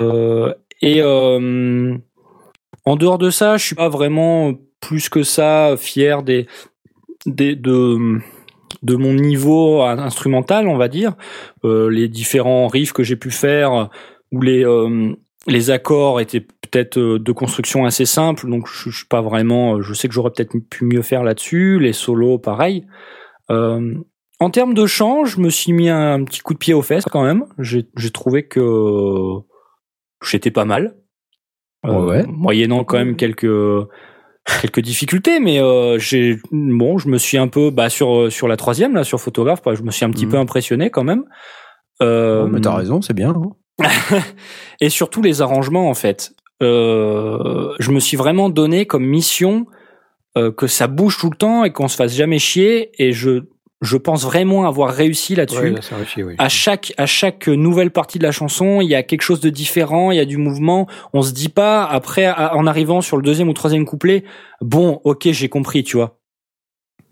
Euh, 0.00 0.54
et 0.82 1.02
en 1.02 2.96
dehors 2.96 3.18
de 3.18 3.30
ça, 3.30 3.56
je 3.58 3.64
suis 3.66 3.76
pas 3.76 3.88
vraiment 3.90 4.54
plus 4.80 5.10
que 5.10 5.22
ça 5.22 5.74
fier 5.76 6.22
des, 6.22 6.46
des 7.26 7.56
de 7.56 8.18
de 8.82 8.94
mon 8.96 9.12
niveau 9.12 9.82
instrumental, 9.82 10.68
on 10.68 10.76
va 10.76 10.88
dire. 10.88 11.14
Euh, 11.64 11.90
les 11.90 12.08
différents 12.08 12.68
riffs 12.68 12.92
que 12.92 13.02
j'ai 13.02 13.16
pu 13.16 13.30
faire 13.30 13.90
où 14.32 14.40
les 14.42 14.64
euh, 14.64 15.14
les 15.46 15.70
accords 15.70 16.20
étaient 16.20 16.40
peut-être 16.40 16.98
euh, 16.98 17.18
de 17.18 17.32
construction 17.32 17.84
assez 17.84 18.04
simple, 18.04 18.48
donc 18.48 18.68
je, 18.68 18.90
je 18.90 18.98
suis 18.98 19.06
pas 19.06 19.22
vraiment. 19.22 19.80
Je 19.80 19.94
sais 19.94 20.08
que 20.08 20.14
j'aurais 20.14 20.30
peut-être 20.30 20.56
pu 20.68 20.84
mieux 20.84 21.02
faire 21.02 21.24
là-dessus. 21.24 21.78
Les 21.80 21.92
solos, 21.92 22.38
pareil. 22.38 22.86
Euh, 23.50 23.94
en 24.38 24.50
termes 24.50 24.74
de 24.74 24.86
chant, 24.86 25.24
je 25.24 25.40
me 25.40 25.50
suis 25.50 25.72
mis 25.72 25.88
un 25.88 26.24
petit 26.24 26.40
coup 26.40 26.54
de 26.54 26.58
pied 26.58 26.74
aux 26.74 26.82
fesses 26.82 27.04
quand 27.04 27.22
même. 27.22 27.44
J'ai 27.58 27.84
trouvé 28.10 28.46
que 28.46 29.34
j'étais 30.24 30.50
pas 30.50 30.64
mal. 30.64 30.96
Ouais. 31.84 32.24
Moyennant 32.26 32.84
quand 32.84 32.98
même 32.98 33.16
quelques 33.16 33.46
quelques 34.60 34.80
difficultés, 34.80 35.40
mais 35.40 35.60
euh, 35.60 35.98
j'ai 35.98 36.38
bon, 36.52 36.98
je 36.98 37.08
me 37.08 37.18
suis 37.18 37.38
un 37.38 37.48
peu 37.48 37.70
bah 37.70 37.88
sur 37.88 38.30
sur 38.32 38.48
la 38.48 38.56
troisième 38.56 38.94
là 38.94 39.04
sur 39.04 39.20
photographe, 39.20 39.60
je 39.74 39.82
me 39.82 39.90
suis 39.90 40.04
un 40.04 40.10
petit 40.10 40.26
Mhm. 40.26 40.32
peu 40.32 40.38
impressionné 40.38 40.90
quand 40.90 41.04
même. 41.04 41.24
Euh, 42.02 42.46
mais 42.46 42.60
t'as 42.60 42.74
raison, 42.76 43.02
c'est 43.02 43.14
bien. 43.14 43.34
hein. 43.34 43.50
et 44.80 44.88
surtout 44.90 45.22
les 45.22 45.42
arrangements 45.42 45.88
en 45.88 45.94
fait. 45.94 46.32
Euh, 46.62 47.72
je 47.78 47.90
me 47.90 48.00
suis 48.00 48.16
vraiment 48.16 48.50
donné 48.50 48.86
comme 48.86 49.04
mission 49.06 49.66
euh, 50.36 50.52
que 50.52 50.66
ça 50.66 50.86
bouge 50.86 51.18
tout 51.18 51.30
le 51.30 51.36
temps 51.36 51.64
et 51.64 51.72
qu'on 51.72 51.88
se 51.88 51.96
fasse 51.96 52.14
jamais 52.14 52.38
chier. 52.38 52.90
Et 53.02 53.12
je 53.12 53.44
je 53.80 53.96
pense 53.96 54.24
vraiment 54.24 54.66
avoir 54.66 54.92
réussi 54.92 55.34
là-dessus. 55.34 55.58
Ouais, 55.58 55.70
là, 55.70 55.82
ça 55.82 55.96
réussit, 55.96 56.24
oui. 56.24 56.34
À 56.38 56.48
chaque 56.48 56.92
à 56.98 57.06
chaque 57.06 57.48
nouvelle 57.48 57.90
partie 57.90 58.18
de 58.18 58.24
la 58.24 58.32
chanson, 58.32 58.80
il 58.80 58.88
y 58.88 58.94
a 58.94 59.02
quelque 59.02 59.22
chose 59.22 59.40
de 59.40 59.48
différent, 59.50 60.10
il 60.10 60.16
y 60.16 60.20
a 60.20 60.24
du 60.26 60.36
mouvement. 60.36 60.86
On 61.12 61.22
se 61.22 61.32
dit 61.32 61.48
pas 61.48 61.84
après 61.86 62.26
à- 62.26 62.54
en 62.56 62.66
arrivant 62.66 63.00
sur 63.00 63.16
le 63.16 63.22
deuxième 63.22 63.48
ou 63.48 63.52
troisième 63.54 63.84
couplet, 63.86 64.24
bon, 64.60 65.00
ok, 65.04 65.28
j'ai 65.30 65.48
compris, 65.48 65.82
tu 65.84 65.96
vois. 65.96 66.18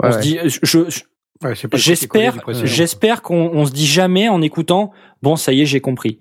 Ouais, 0.02 0.10
on 0.10 0.12
se 0.12 0.18
dit, 0.18 0.38
je- 0.44 0.58
je, 0.62 1.00
Ouais, 1.44 1.54
J'espère, 1.74 2.32
j'espère 2.66 3.22
qu'on 3.22 3.50
on 3.54 3.64
se 3.64 3.70
dit 3.70 3.86
jamais 3.86 4.28
en 4.28 4.42
écoutant, 4.42 4.90
bon, 5.22 5.36
ça 5.36 5.52
y 5.52 5.60
est, 5.62 5.66
j'ai 5.66 5.80
compris. 5.80 6.18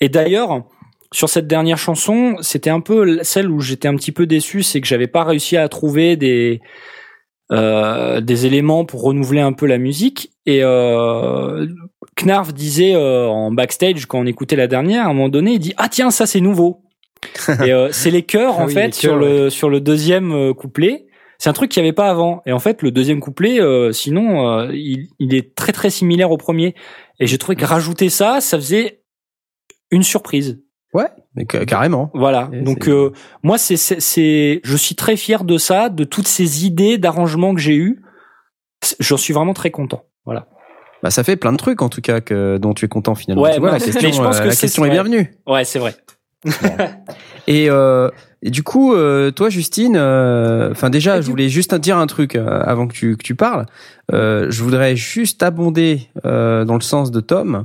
Et 0.00 0.10
d'ailleurs, 0.10 0.64
sur 1.12 1.30
cette 1.30 1.46
dernière 1.46 1.78
chanson, 1.78 2.36
c'était 2.42 2.68
un 2.68 2.80
peu 2.80 3.20
celle 3.22 3.48
où 3.48 3.60
j'étais 3.60 3.88
un 3.88 3.96
petit 3.96 4.12
peu 4.12 4.26
déçu, 4.26 4.62
c'est 4.62 4.82
que 4.82 4.86
j'avais 4.86 5.06
pas 5.06 5.24
réussi 5.24 5.56
à 5.56 5.66
trouver 5.70 6.16
des 6.16 6.60
euh, 7.52 8.20
des 8.20 8.46
éléments 8.46 8.84
pour 8.84 9.02
renouveler 9.02 9.40
un 9.40 9.52
peu 9.52 9.66
la 9.66 9.78
musique. 9.78 10.32
Et 10.46 10.62
euh, 10.62 11.66
Knarf 12.16 12.52
disait 12.52 12.94
euh, 12.94 13.26
en 13.26 13.50
backstage 13.50 14.06
quand 14.06 14.20
on 14.20 14.26
écoutait 14.26 14.56
la 14.56 14.66
dernière, 14.66 15.06
à 15.06 15.10
un 15.10 15.12
moment 15.12 15.28
donné, 15.28 15.52
il 15.52 15.58
dit 15.58 15.74
ah 15.76 15.88
tiens 15.88 16.10
ça 16.10 16.26
c'est 16.26 16.40
nouveau. 16.40 16.82
et 17.64 17.72
euh, 17.72 17.90
c'est 17.92 18.10
les 18.10 18.22
chœurs 18.22 18.56
Ah 18.58 18.62
en 18.62 18.66
oui, 18.66 18.74
fait 18.74 18.94
sur 18.94 19.12
chœurs, 19.12 19.18
le 19.18 19.50
sur 19.50 19.68
le 19.68 19.80
deuxième 19.80 20.32
euh, 20.32 20.54
couplet. 20.54 21.06
C'est 21.38 21.48
un 21.48 21.54
truc 21.54 21.70
qu'il 21.70 21.82
n'y 21.82 21.88
avait 21.88 21.94
pas 21.94 22.10
avant. 22.10 22.42
Et 22.44 22.52
en 22.52 22.58
fait, 22.58 22.82
le 22.82 22.90
deuxième 22.90 23.18
couplet, 23.18 23.62
euh, 23.62 23.92
sinon, 23.92 24.46
euh, 24.46 24.70
il, 24.74 25.08
il 25.18 25.34
est 25.34 25.54
très 25.54 25.72
très 25.72 25.88
similaire 25.88 26.30
au 26.30 26.36
premier. 26.36 26.74
Et 27.18 27.26
j'ai 27.26 27.38
trouvé 27.38 27.56
que 27.56 27.64
rajouter 27.64 28.10
ça, 28.10 28.42
ça 28.42 28.58
faisait 28.58 29.00
une 29.90 30.02
surprise. 30.02 30.62
Ouais, 30.92 31.06
mais 31.36 31.46
ca- 31.50 31.64
carrément. 31.66 32.10
Voilà. 32.14 32.48
Et 32.52 32.62
Donc 32.62 32.88
euh, 32.88 33.12
moi, 33.42 33.58
c'est 33.58 33.76
c'est 33.76 34.00
c'est- 34.00 34.60
je 34.64 34.76
suis 34.76 34.94
très 34.96 35.16
fier 35.16 35.44
de 35.44 35.56
ça, 35.58 35.88
de 35.88 36.04
toutes 36.04 36.26
ces 36.28 36.66
idées 36.66 36.98
d'arrangement 36.98 37.54
que 37.54 37.60
j'ai 37.60 37.76
eues. 37.76 38.02
J'en 38.98 39.16
suis 39.16 39.32
vraiment 39.34 39.54
très 39.54 39.70
content. 39.70 40.04
Voilà. 40.24 40.46
Bah, 41.02 41.10
ça 41.10 41.22
fait 41.24 41.36
plein 41.36 41.52
de 41.52 41.56
trucs 41.58 41.80
en 41.82 41.88
tout 41.88 42.00
cas 42.00 42.20
que 42.20 42.58
dont 42.58 42.74
tu 42.74 42.84
es 42.84 42.88
content 42.88 43.14
finalement. 43.14 43.42
Ouais, 43.42 43.54
tu 43.54 43.60
vois, 43.60 43.70
bah, 43.70 43.78
la 43.78 43.84
mais 43.86 43.92
question, 43.92 44.12
je 44.12 44.22
pense 44.22 44.36
euh, 44.38 44.42
que 44.42 44.46
la 44.48 44.52
c'est- 44.52 44.60
question 44.62 44.84
est 44.84 44.90
bienvenue. 44.90 45.32
Ouais, 45.46 45.64
c'est 45.64 45.78
vrai. 45.78 45.94
Et, 47.46 47.68
euh, 47.70 48.08
et 48.42 48.50
du 48.50 48.62
coup, 48.62 48.94
euh, 48.94 49.30
toi, 49.30 49.48
Justine, 49.50 49.96
euh, 49.96 50.70
enfin 50.70 50.90
déjà, 50.90 51.20
je 51.20 51.30
voulais 51.30 51.48
juste 51.48 51.70
te 51.72 51.76
dire 51.76 51.96
un 51.98 52.06
truc 52.06 52.36
euh, 52.36 52.60
avant 52.64 52.86
que 52.86 52.94
tu, 52.94 53.16
que 53.16 53.22
tu 53.22 53.34
parles. 53.34 53.66
Euh, 54.12 54.46
je 54.50 54.62
voudrais 54.62 54.96
juste 54.96 55.42
abonder 55.42 56.08
euh, 56.24 56.64
dans 56.64 56.74
le 56.74 56.80
sens 56.80 57.10
de 57.10 57.20
Tom. 57.20 57.64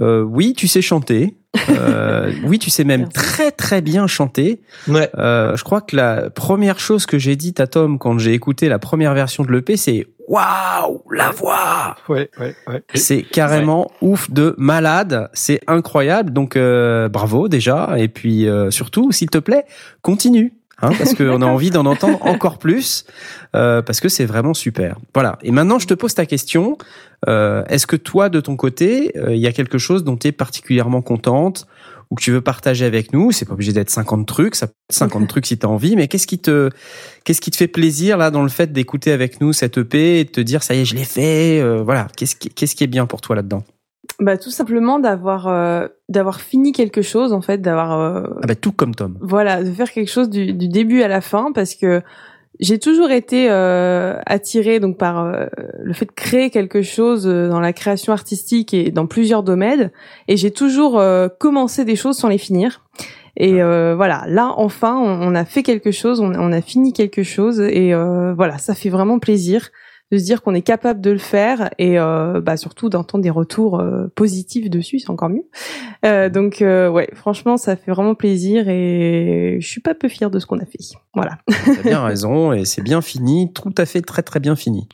Euh, 0.00 0.22
oui, 0.22 0.54
tu 0.56 0.68
sais 0.68 0.82
chanter. 0.82 1.36
Euh, 1.68 2.32
oui, 2.44 2.58
tu 2.58 2.70
sais 2.70 2.84
même 2.84 3.02
Merci. 3.02 3.14
très 3.14 3.50
très 3.50 3.82
bien 3.82 4.06
chanter. 4.06 4.60
Ouais. 4.88 5.10
Euh, 5.16 5.56
je 5.56 5.64
crois 5.64 5.80
que 5.80 5.96
la 5.96 6.30
première 6.30 6.78
chose 6.78 7.06
que 7.06 7.18
j'ai 7.18 7.36
dite 7.36 7.60
à 7.60 7.66
Tom 7.66 7.98
quand 7.98 8.18
j'ai 8.18 8.32
écouté 8.32 8.68
la 8.68 8.78
première 8.78 9.14
version 9.14 9.42
de 9.42 9.52
l'EP, 9.52 9.76
c'est 9.76 10.06
waouh 10.28 11.02
la 11.10 11.30
voix. 11.30 11.96
Ouais, 12.08 12.30
ouais, 12.38 12.54
ouais. 12.68 12.82
C'est 12.94 13.22
carrément 13.22 13.90
ouf 14.00 14.30
de 14.30 14.54
malade, 14.58 15.28
c'est 15.32 15.60
incroyable. 15.66 16.32
Donc 16.32 16.56
euh, 16.56 17.08
bravo 17.08 17.48
déjà 17.48 17.94
et 17.98 18.08
puis 18.08 18.48
euh, 18.48 18.70
surtout 18.70 19.10
s'il 19.10 19.28
te 19.28 19.38
plaît, 19.38 19.64
continue 20.02 20.54
hein, 20.82 20.90
parce 20.98 21.14
qu'on 21.14 21.42
a 21.42 21.46
envie 21.46 21.70
d'en 21.70 21.86
entendre 21.86 22.18
encore 22.26 22.58
plus 22.58 23.04
euh, 23.54 23.82
parce 23.82 24.00
que 24.00 24.08
c'est 24.08 24.26
vraiment 24.26 24.54
super. 24.54 24.96
Voilà. 25.14 25.38
Et 25.42 25.50
maintenant 25.50 25.78
je 25.78 25.86
te 25.86 25.94
pose 25.94 26.14
ta 26.14 26.26
question, 26.26 26.76
Euh, 27.28 27.64
est-ce 27.68 27.86
que 27.86 27.96
toi 27.96 28.30
de 28.30 28.40
ton 28.40 28.56
côté, 28.56 29.12
euh, 29.16 29.34
il 29.34 29.40
y 29.40 29.46
a 29.46 29.52
quelque 29.52 29.76
chose 29.76 30.04
dont 30.04 30.16
tu 30.16 30.28
es 30.28 30.32
particulièrement 30.32 31.02
contente 31.02 31.66
ou 32.10 32.14
que 32.14 32.22
tu 32.22 32.32
veux 32.32 32.40
partager 32.40 32.86
avec 32.86 33.12
nous, 33.12 33.30
c'est 33.30 33.44
pas 33.44 33.52
obligé 33.52 33.72
d'être 33.72 33.90
50 33.90 34.26
trucs, 34.26 34.54
ça 34.56 34.66
peut 34.66 34.72
être 34.88 34.96
50 34.96 35.28
trucs 35.32 35.46
si 35.46 35.58
tu 35.58 35.66
as 35.66 35.68
envie, 35.68 35.96
mais 35.96 36.08
qu'est-ce 36.08 36.26
qui 36.26 36.38
te 36.38 36.70
qu'est-ce 37.24 37.40
qui 37.40 37.50
te 37.50 37.56
fait 37.56 37.68
plaisir 37.68 38.16
là 38.16 38.30
dans 38.30 38.42
le 38.42 38.48
fait 38.48 38.72
d'écouter 38.72 39.12
avec 39.12 39.40
nous 39.40 39.52
cette 39.52 39.76
EP 39.78 40.20
et 40.20 40.24
de 40.24 40.30
te 40.30 40.40
dire 40.40 40.62
ça 40.62 40.74
y 40.74 40.80
est, 40.80 40.84
je 40.86 40.94
l'ai 40.96 41.04
fait, 41.04 41.60
euh, 41.60 41.82
voilà, 41.82 42.08
qu'est-ce 42.16 42.36
qui 42.36 42.48
qu'est-ce 42.48 42.74
qui 42.74 42.84
est 42.84 42.88
bien 42.88 43.06
pour 43.06 43.20
toi 43.20 43.36
là-dedans? 43.36 43.64
Bah 44.20 44.36
tout 44.36 44.50
simplement 44.50 44.98
d'avoir 44.98 45.48
euh, 45.48 45.88
d'avoir 46.10 46.40
fini 46.40 46.72
quelque 46.72 47.00
chose 47.02 47.32
en 47.32 47.40
fait, 47.40 47.58
d'avoir 47.62 47.98
euh, 47.98 48.22
Ah 48.42 48.46
bah 48.46 48.54
tout 48.54 48.72
comme 48.72 48.94
Tom. 48.94 49.16
voilà, 49.20 49.62
de 49.64 49.70
faire 49.70 49.90
quelque 49.90 50.10
chose 50.10 50.28
du, 50.28 50.52
du 50.52 50.68
début 50.68 51.02
à 51.02 51.08
la 51.08 51.20
fin 51.22 51.52
parce 51.52 51.74
que 51.74 52.02
j'ai 52.58 52.78
toujours 52.78 53.10
été 53.10 53.46
euh, 53.50 54.18
attirée 54.26 54.78
donc 54.80 54.98
par 54.98 55.24
euh, 55.24 55.46
le 55.82 55.94
fait 55.94 56.04
de 56.04 56.12
créer 56.12 56.50
quelque 56.50 56.82
chose 56.82 57.26
euh, 57.26 57.48
dans 57.48 57.60
la 57.60 57.72
création 57.72 58.12
artistique 58.12 58.74
et 58.74 58.90
dans 58.90 59.06
plusieurs 59.06 59.42
domaines 59.42 59.90
et 60.28 60.36
j'ai 60.36 60.50
toujours 60.50 60.98
euh, 60.98 61.28
commencé 61.38 61.86
des 61.86 61.96
choses 61.96 62.18
sans 62.18 62.28
les 62.28 62.36
finir. 62.38 62.82
Et 63.38 63.62
euh, 63.62 63.94
voilà, 63.96 64.24
là 64.26 64.52
enfin 64.56 64.96
on, 64.96 65.28
on 65.32 65.34
a 65.34 65.46
fait 65.46 65.62
quelque 65.62 65.92
chose, 65.92 66.20
on, 66.20 66.34
on 66.34 66.52
a 66.52 66.60
fini 66.60 66.92
quelque 66.92 67.22
chose 67.22 67.60
et 67.60 67.94
euh, 67.94 68.34
voilà, 68.34 68.58
ça 68.58 68.74
fait 68.74 68.90
vraiment 68.90 69.18
plaisir 69.18 69.70
de 70.12 70.18
se 70.18 70.24
dire 70.24 70.42
qu'on 70.42 70.54
est 70.54 70.62
capable 70.62 71.00
de 71.00 71.10
le 71.10 71.18
faire 71.18 71.70
et 71.78 71.98
euh, 71.98 72.40
bah, 72.40 72.56
surtout 72.56 72.88
d'entendre 72.88 73.22
des 73.22 73.30
retours 73.30 73.78
euh, 73.78 74.08
positifs 74.16 74.68
dessus, 74.68 74.98
c'est 74.98 75.10
encore 75.10 75.28
mieux. 75.28 75.44
Euh, 76.04 76.28
donc 76.28 76.62
euh, 76.62 76.88
ouais, 76.90 77.08
franchement, 77.14 77.56
ça 77.56 77.76
fait 77.76 77.90
vraiment 77.92 78.14
plaisir 78.14 78.68
et 78.68 79.58
je 79.60 79.66
suis 79.66 79.80
pas 79.80 79.94
peu 79.94 80.08
fière 80.08 80.30
de 80.30 80.38
ce 80.38 80.46
qu'on 80.46 80.58
a 80.58 80.64
fait. 80.64 80.78
Voilà. 81.14 81.38
T'as 81.46 81.82
bien 81.82 82.02
raison 82.02 82.52
et 82.52 82.64
c'est 82.64 82.82
bien 82.82 83.00
fini, 83.02 83.52
tout 83.52 83.72
à 83.78 83.86
fait 83.86 84.00
très 84.02 84.22
très 84.22 84.40
bien 84.40 84.56
fini. 84.56 84.88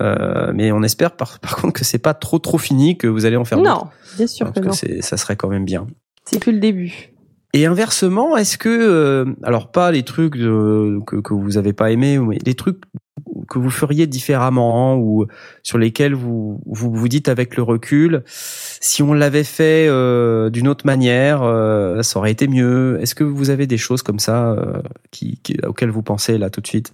Euh, 0.00 0.52
mais 0.54 0.72
on 0.72 0.82
espère 0.82 1.12
par, 1.16 1.38
par 1.40 1.56
contre 1.56 1.72
que 1.72 1.84
c'est 1.84 1.98
pas 1.98 2.14
trop 2.14 2.38
trop 2.38 2.58
fini, 2.58 2.98
que 2.98 3.06
vous 3.06 3.24
allez 3.24 3.36
en 3.36 3.44
faire. 3.44 3.58
Non, 3.58 3.84
bien 4.16 4.26
sûr 4.26 4.46
que 4.52 4.60
Parce 4.60 4.66
non. 4.66 4.70
que 4.72 4.76
c'est- 4.76 5.02
ça 5.02 5.16
serait 5.16 5.36
quand 5.36 5.48
même 5.48 5.64
bien. 5.64 5.86
C'est 6.24 6.38
que 6.40 6.50
le 6.50 6.58
début. 6.58 7.12
Et 7.54 7.64
inversement, 7.64 8.36
est-ce 8.36 8.58
que, 8.58 8.68
euh, 8.68 9.24
alors 9.42 9.70
pas 9.70 9.90
les 9.90 10.02
trucs 10.02 10.36
de- 10.36 10.98
que, 11.06 11.16
que 11.16 11.32
vous 11.32 11.56
avez 11.56 11.72
pas 11.72 11.90
aimé, 11.90 12.18
mais 12.18 12.38
les 12.44 12.54
trucs 12.54 12.78
que 13.48 13.58
vous 13.58 13.70
feriez 13.70 14.06
différemment 14.06 14.92
hein, 14.92 14.96
ou 14.96 15.26
sur 15.62 15.78
lesquels 15.78 16.14
vous, 16.14 16.60
vous 16.66 16.90
vous 16.92 17.08
dites 17.08 17.28
avec 17.28 17.56
le 17.56 17.62
recul, 17.62 18.22
si 18.26 19.02
on 19.02 19.12
l'avait 19.12 19.44
fait 19.44 19.86
euh, 19.88 20.50
d'une 20.50 20.68
autre 20.68 20.86
manière, 20.86 21.42
euh, 21.42 22.02
ça 22.02 22.18
aurait 22.18 22.32
été 22.32 22.48
mieux. 22.48 22.98
Est-ce 23.00 23.14
que 23.14 23.24
vous 23.24 23.50
avez 23.50 23.66
des 23.66 23.78
choses 23.78 24.02
comme 24.02 24.18
ça 24.18 24.50
euh, 24.52 24.82
qui, 25.10 25.40
qui- 25.42 25.56
auxquelles 25.66 25.90
vous 25.90 26.02
pensez 26.02 26.38
là 26.38 26.50
tout 26.50 26.60
de 26.60 26.66
suite? 26.66 26.92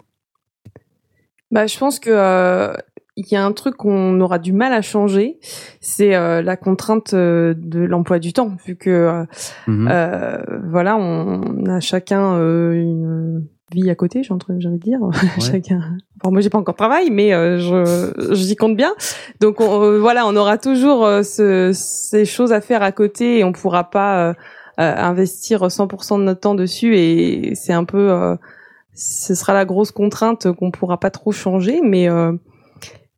Bah, 1.51 1.67
je 1.67 1.77
pense 1.79 1.99
que 1.99 2.11
euh, 2.11 2.73
il 3.17 3.27
y 3.31 3.37
a 3.37 3.45
un 3.45 3.53
truc 3.53 3.77
qu'on 3.77 4.19
aura 4.21 4.39
du 4.39 4.53
mal 4.55 4.73
à 4.73 4.81
changer, 4.81 5.39
c'est 5.81 6.15
euh, 6.15 6.41
la 6.41 6.57
contrainte 6.57 7.13
euh, 7.13 7.53
de 7.55 7.81
l'emploi 7.81 8.19
du 8.19 8.33
temps, 8.33 8.57
vu 8.65 8.77
que 8.77 8.89
euh, 8.91 9.25
Mhm. 9.67 9.89
euh, 9.91 10.39
voilà, 10.71 10.97
on 10.97 11.67
a 11.67 11.81
chacun 11.81 12.37
euh, 12.37 12.73
une 12.73 13.47
vie 13.73 13.91
à 13.91 13.95
côté, 13.95 14.23
j'ai 14.23 14.33
envie 14.33 14.45
de 14.61 14.77
dire. 14.77 15.01
chacun. 15.41 15.97
Bon, 16.23 16.31
moi, 16.31 16.41
j'ai 16.41 16.51
pas 16.51 16.59
encore 16.59 16.75
de 16.75 16.79
travail, 16.79 17.11
mais 17.11 17.33
euh, 17.35 17.59
je 17.59 18.35
j'y 18.35 18.55
compte 18.57 18.77
bien. 18.77 18.95
Donc 19.41 19.61
on, 19.61 19.83
euh, 19.83 19.99
voilà, 19.99 20.27
on 20.27 20.37
aura 20.37 20.59
toujours 20.59 21.05
euh, 21.05 21.23
ce- 21.23 21.73
ces 21.75 22.25
choses 22.25 22.53
à 22.53 22.61
faire 22.61 22.83
à 22.83 22.93
côté 22.93 23.39
et 23.39 23.45
on 23.45 23.53
pourra 23.53 23.91
pas 23.91 24.29
euh, 24.31 24.35
investir 24.79 25.63
100% 25.67 26.19
de 26.19 26.25
notre 26.25 26.41
temps 26.41 26.55
dessus 26.55 26.97
et 26.97 27.55
c'est 27.55 27.73
un 27.73 27.85
peu 27.85 28.37
ce 28.95 29.35
sera 29.35 29.53
la 29.55 29.65
grosse 29.65 29.91
contrainte 29.91 30.51
qu'on 30.53 30.71
pourra 30.71 30.99
pas 31.01 31.11
trop 31.11 31.33
changer, 31.33 31.81
mais 31.83 32.09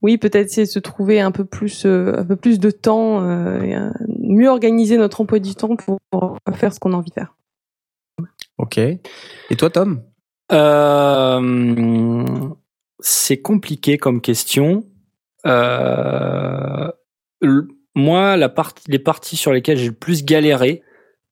oui, 0.02 0.18
peut-être 0.18 0.47
essayer 0.47 0.66
de 0.66 0.70
se 0.70 0.78
trouver 0.81 1.20
un 1.20 1.31
peu 1.31 1.44
plus, 1.44 1.86
un 1.86 2.24
peu 2.24 2.36
plus 2.36 2.58
de 2.58 2.70
temps, 2.70 3.20
mieux 4.18 4.49
organiser 4.49 4.97
notre 4.99 5.20
emploi 5.20 5.39
du 5.39 5.55
temps 5.55 5.76
pour, 5.76 5.99
pour 6.10 6.39
faire 6.55 6.73
ce 6.74 6.81
qu'on 6.81 6.92
a 6.92 6.97
envie 6.97 7.10
de 7.10 7.15
faire. 7.15 7.34
Ok. 8.58 8.78
Et 8.78 9.00
toi, 9.57 9.70
Tom? 9.70 10.02
Euh, 10.53 12.45
c'est 13.01 13.41
compliqué 13.41 13.99
comme 13.99 14.21
question. 14.21 14.85
Euh, 15.47 16.91
moi, 17.95 18.37
la 18.37 18.53
les 18.89 18.99
parties 18.99 19.37
sur 19.37 19.53
lesquelles 19.53 19.79
j'ai 19.79 19.89
le 19.89 19.93
plus 19.93 20.25
galéré, 20.25 20.83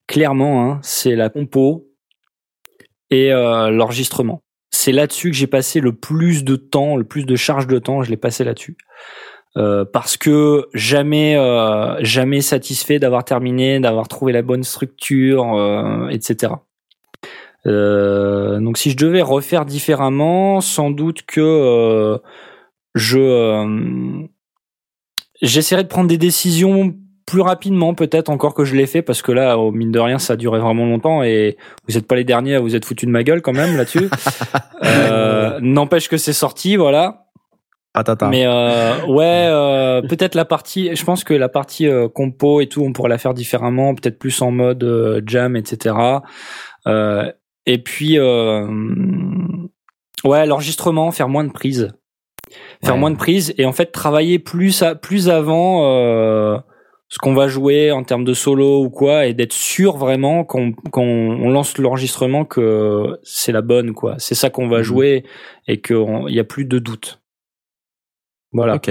clairement, 0.06 0.64
hein, 0.64 0.80
c'est 0.82 1.16
la 1.16 1.28
compo 1.28 1.88
et 3.10 3.32
euh, 3.32 3.70
l'enregistrement. 3.70 4.42
C'est 4.70 4.92
là-dessus 4.92 5.30
que 5.30 5.36
j'ai 5.36 5.46
passé 5.46 5.80
le 5.80 5.94
plus 5.94 6.44
de 6.44 6.56
temps, 6.56 6.96
le 6.96 7.04
plus 7.04 7.26
de 7.26 7.36
charge 7.36 7.66
de 7.66 7.78
temps, 7.78 8.02
je 8.02 8.10
l'ai 8.10 8.16
passé 8.16 8.44
là-dessus. 8.44 8.76
Parce 9.54 10.16
que 10.16 10.66
jamais, 10.72 11.36
jamais 12.00 12.40
satisfait 12.40 12.98
d'avoir 12.98 13.22
terminé, 13.22 13.80
d'avoir 13.80 14.08
trouvé 14.08 14.32
la 14.32 14.40
bonne 14.40 14.62
structure, 14.62 16.08
etc. 16.10 16.54
Euh, 17.66 18.58
donc 18.60 18.78
si 18.78 18.90
je 18.90 18.96
devais 18.96 19.22
refaire 19.22 19.64
différemment, 19.64 20.60
sans 20.60 20.90
doute 20.90 21.22
que 21.22 21.40
euh, 21.40 22.18
je 22.94 23.18
euh, 23.18 24.26
j'essaierais 25.40 25.84
de 25.84 25.88
prendre 25.88 26.08
des 26.08 26.18
décisions 26.18 26.94
plus 27.24 27.40
rapidement 27.40 27.94
peut-être 27.94 28.30
encore 28.30 28.52
que 28.54 28.64
je 28.64 28.74
l'ai 28.74 28.86
fait 28.86 29.00
parce 29.00 29.22
que 29.22 29.30
là 29.30 29.56
au 29.56 29.70
mine 29.70 29.92
de 29.92 30.00
rien 30.00 30.18
ça 30.18 30.32
a 30.32 30.36
duré 30.36 30.58
vraiment 30.58 30.84
longtemps 30.84 31.22
et 31.22 31.56
vous 31.88 31.96
êtes 31.96 32.06
pas 32.06 32.16
les 32.16 32.24
derniers 32.24 32.56
à 32.56 32.60
vous 32.60 32.74
être 32.74 32.84
foutu 32.84 33.06
de 33.06 33.12
ma 33.12 33.22
gueule 33.22 33.42
quand 33.42 33.52
même 33.52 33.76
là-dessus. 33.76 34.08
euh, 34.84 35.60
N'empêche 35.60 36.08
que 36.08 36.16
c'est 36.16 36.32
sorti 36.32 36.76
voilà. 36.76 37.22
Attends, 37.94 38.30
Mais 38.30 38.46
euh, 38.46 39.04
ouais, 39.06 39.48
euh, 39.50 40.00
peut-être 40.00 40.34
la 40.34 40.46
partie. 40.46 40.96
Je 40.96 41.04
pense 41.04 41.24
que 41.24 41.34
la 41.34 41.50
partie 41.50 41.86
euh, 41.86 42.08
compo 42.08 42.62
et 42.62 42.66
tout, 42.66 42.82
on 42.82 42.94
pourrait 42.94 43.10
la 43.10 43.18
faire 43.18 43.34
différemment, 43.34 43.94
peut-être 43.94 44.18
plus 44.18 44.40
en 44.40 44.50
mode 44.50 44.82
euh, 44.82 45.20
jam, 45.26 45.56
etc. 45.56 45.94
Et 47.66 47.78
puis, 47.78 48.18
euh, 48.18 48.66
ouais, 50.24 50.46
l'enregistrement, 50.46 51.10
faire 51.12 51.28
moins 51.28 51.44
de 51.44 51.52
prises, 51.52 51.92
faire 52.84 52.94
Ouais. 52.94 53.00
moins 53.00 53.10
de 53.10 53.16
prises, 53.16 53.54
et 53.58 53.64
en 53.66 53.72
fait 53.72 53.92
travailler 53.92 54.38
plus 54.38 54.82
à, 54.82 54.94
plus 54.94 55.28
avant 55.28 55.84
euh, 55.86 56.58
ce 57.08 57.18
qu'on 57.18 57.34
va 57.34 57.46
jouer 57.46 57.92
en 57.92 58.02
termes 58.04 58.24
de 58.24 58.34
solo 58.34 58.82
ou 58.82 58.90
quoi, 58.90 59.26
et 59.26 59.34
d'être 59.34 59.52
sûr 59.52 59.96
vraiment 59.96 60.44
qu'on 60.44 60.72
qu'on 60.72 61.02
on 61.06 61.50
lance 61.50 61.78
l'enregistrement 61.78 62.44
que 62.44 63.18
c'est 63.22 63.52
la 63.52 63.62
bonne 63.62 63.92
quoi. 63.94 64.16
C'est 64.18 64.34
ça 64.34 64.50
qu'on 64.50 64.66
va 64.68 64.78
Mhm. 64.78 64.82
jouer 64.84 65.24
et 65.68 65.80
qu'il 65.80 66.24
y 66.28 66.40
a 66.40 66.44
plus 66.44 66.64
de 66.64 66.78
doute. 66.78 67.20
Voilà. 68.52 68.74
Ok. 68.76 68.90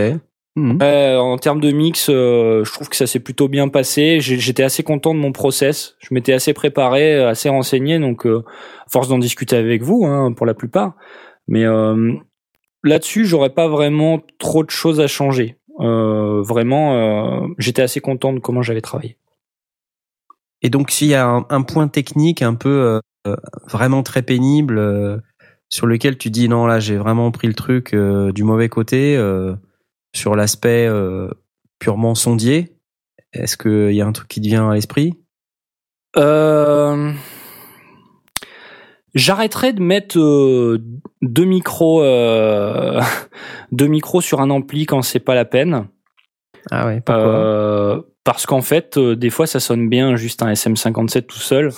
Mhm. 0.55 0.79
Euh, 0.81 1.17
en 1.17 1.37
termes 1.37 1.61
de 1.61 1.71
mix, 1.71 2.09
euh, 2.09 2.63
je 2.65 2.71
trouve 2.73 2.89
que 2.89 2.95
ça 2.95 3.07
s'est 3.07 3.21
plutôt 3.21 3.47
bien 3.47 3.69
passé. 3.69 4.19
J'étais 4.19 4.63
assez 4.63 4.83
content 4.83 5.13
de 5.13 5.19
mon 5.19 5.31
process. 5.31 5.95
Je 5.99 6.13
m'étais 6.13 6.33
assez 6.33 6.53
préparé, 6.53 7.15
euh, 7.15 7.29
assez 7.29 7.47
renseigné. 7.47 7.99
Donc, 7.99 8.25
euh, 8.25 8.43
force 8.89 9.07
d'en 9.07 9.17
discuter 9.17 9.55
avec 9.55 9.81
vous, 9.81 10.05
hein, 10.05 10.33
pour 10.33 10.45
la 10.45 10.53
plupart. 10.53 10.95
Mais 11.47 11.63
euh, 11.65 12.13
là-dessus, 12.83 13.25
j'aurais 13.25 13.51
pas 13.51 13.69
vraiment 13.69 14.19
trop 14.39 14.63
de 14.63 14.69
choses 14.69 14.99
à 14.99 15.07
changer. 15.07 15.57
Euh, 15.79 16.41
vraiment, 16.41 16.95
euh, 16.95 17.47
j'étais 17.57 17.81
assez 17.81 18.01
content 18.01 18.33
de 18.33 18.39
comment 18.39 18.61
j'avais 18.61 18.81
travaillé. 18.81 19.17
Et 20.61 20.69
donc, 20.69 20.91
s'il 20.91 21.07
y 21.07 21.15
a 21.15 21.25
un, 21.25 21.45
un 21.49 21.61
point 21.61 21.87
technique 21.87 22.41
un 22.41 22.55
peu 22.55 22.99
euh, 23.27 23.35
vraiment 23.69 24.03
très 24.03 24.21
pénible 24.21 24.77
euh, 24.77 25.17
sur 25.69 25.87
lequel 25.87 26.17
tu 26.17 26.29
dis 26.29 26.49
non, 26.49 26.65
là, 26.67 26.79
j'ai 26.79 26.97
vraiment 26.97 27.31
pris 27.31 27.47
le 27.47 27.53
truc 27.53 27.93
euh, 27.93 28.31
du 28.31 28.43
mauvais 28.43 28.69
côté 28.69 29.15
euh, 29.15 29.55
sur 30.13 30.35
l'aspect 30.35 30.87
euh, 30.87 31.29
purement 31.79 32.15
sondier, 32.15 32.77
est-ce 33.33 33.57
qu'il 33.57 33.95
y 33.95 34.01
a 34.01 34.05
un 34.05 34.11
truc 34.11 34.27
qui 34.27 34.41
te 34.41 34.47
vient 34.47 34.69
à 34.69 34.75
l'esprit? 34.75 35.13
Euh, 36.17 37.13
J'arrêterai 39.13 39.73
de 39.73 39.81
mettre 39.81 40.19
euh, 40.19 40.81
deux 41.21 41.43
micros, 41.43 42.01
euh, 42.03 43.01
deux 43.71 43.87
micros 43.87 44.21
sur 44.21 44.41
un 44.41 44.49
ampli 44.49 44.85
quand 44.85 45.01
c'est 45.01 45.19
pas 45.19 45.35
la 45.35 45.45
peine. 45.45 45.87
Ah 46.69 46.85
ouais, 46.85 47.01
pourquoi? 47.01 48.05
Parce 48.23 48.45
qu'en 48.45 48.61
fait, 48.61 48.99
des 48.99 49.31
fois, 49.31 49.47
ça 49.47 49.59
sonne 49.59 49.89
bien 49.89 50.15
juste 50.15 50.43
un 50.43 50.51
SM57 50.51 51.23
tout 51.23 51.39
seul, 51.39 51.71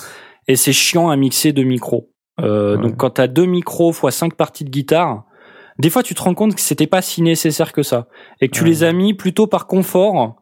et 0.50 0.58
c'est 0.58 0.74
chiant 0.74 1.10
à 1.10 1.16
mixer 1.16 1.53
deux 1.53 1.64
micros. 1.64 2.12
Ouais. 2.38 2.78
Donc, 2.78 2.98
quand 2.98 3.12
t'as 3.12 3.28
deux 3.28 3.45
micros 3.45 3.94
fois 3.94 4.12
cinq 4.12 4.36
parties 4.36 4.66
de 4.66 4.70
guitare, 4.70 5.24
des 5.80 5.90
fois, 5.90 6.03
tu 6.03 6.14
te 6.16 6.22
rends 6.22 6.34
compte 6.34 6.56
que 6.56 6.61
c'était 6.61 6.88
pas 6.88 7.02
si 7.02 7.22
nécessaire 7.22 7.72
que 7.74 7.84
ça, 7.84 8.08
et 8.42 8.48
que 8.50 8.56
tu 8.56 8.64
Ouais. 8.64 8.69
les 8.69 8.84
as 8.84 8.93
mis 8.93 9.14
plutôt 9.14 9.48
par 9.48 9.68
confort, 9.68 10.35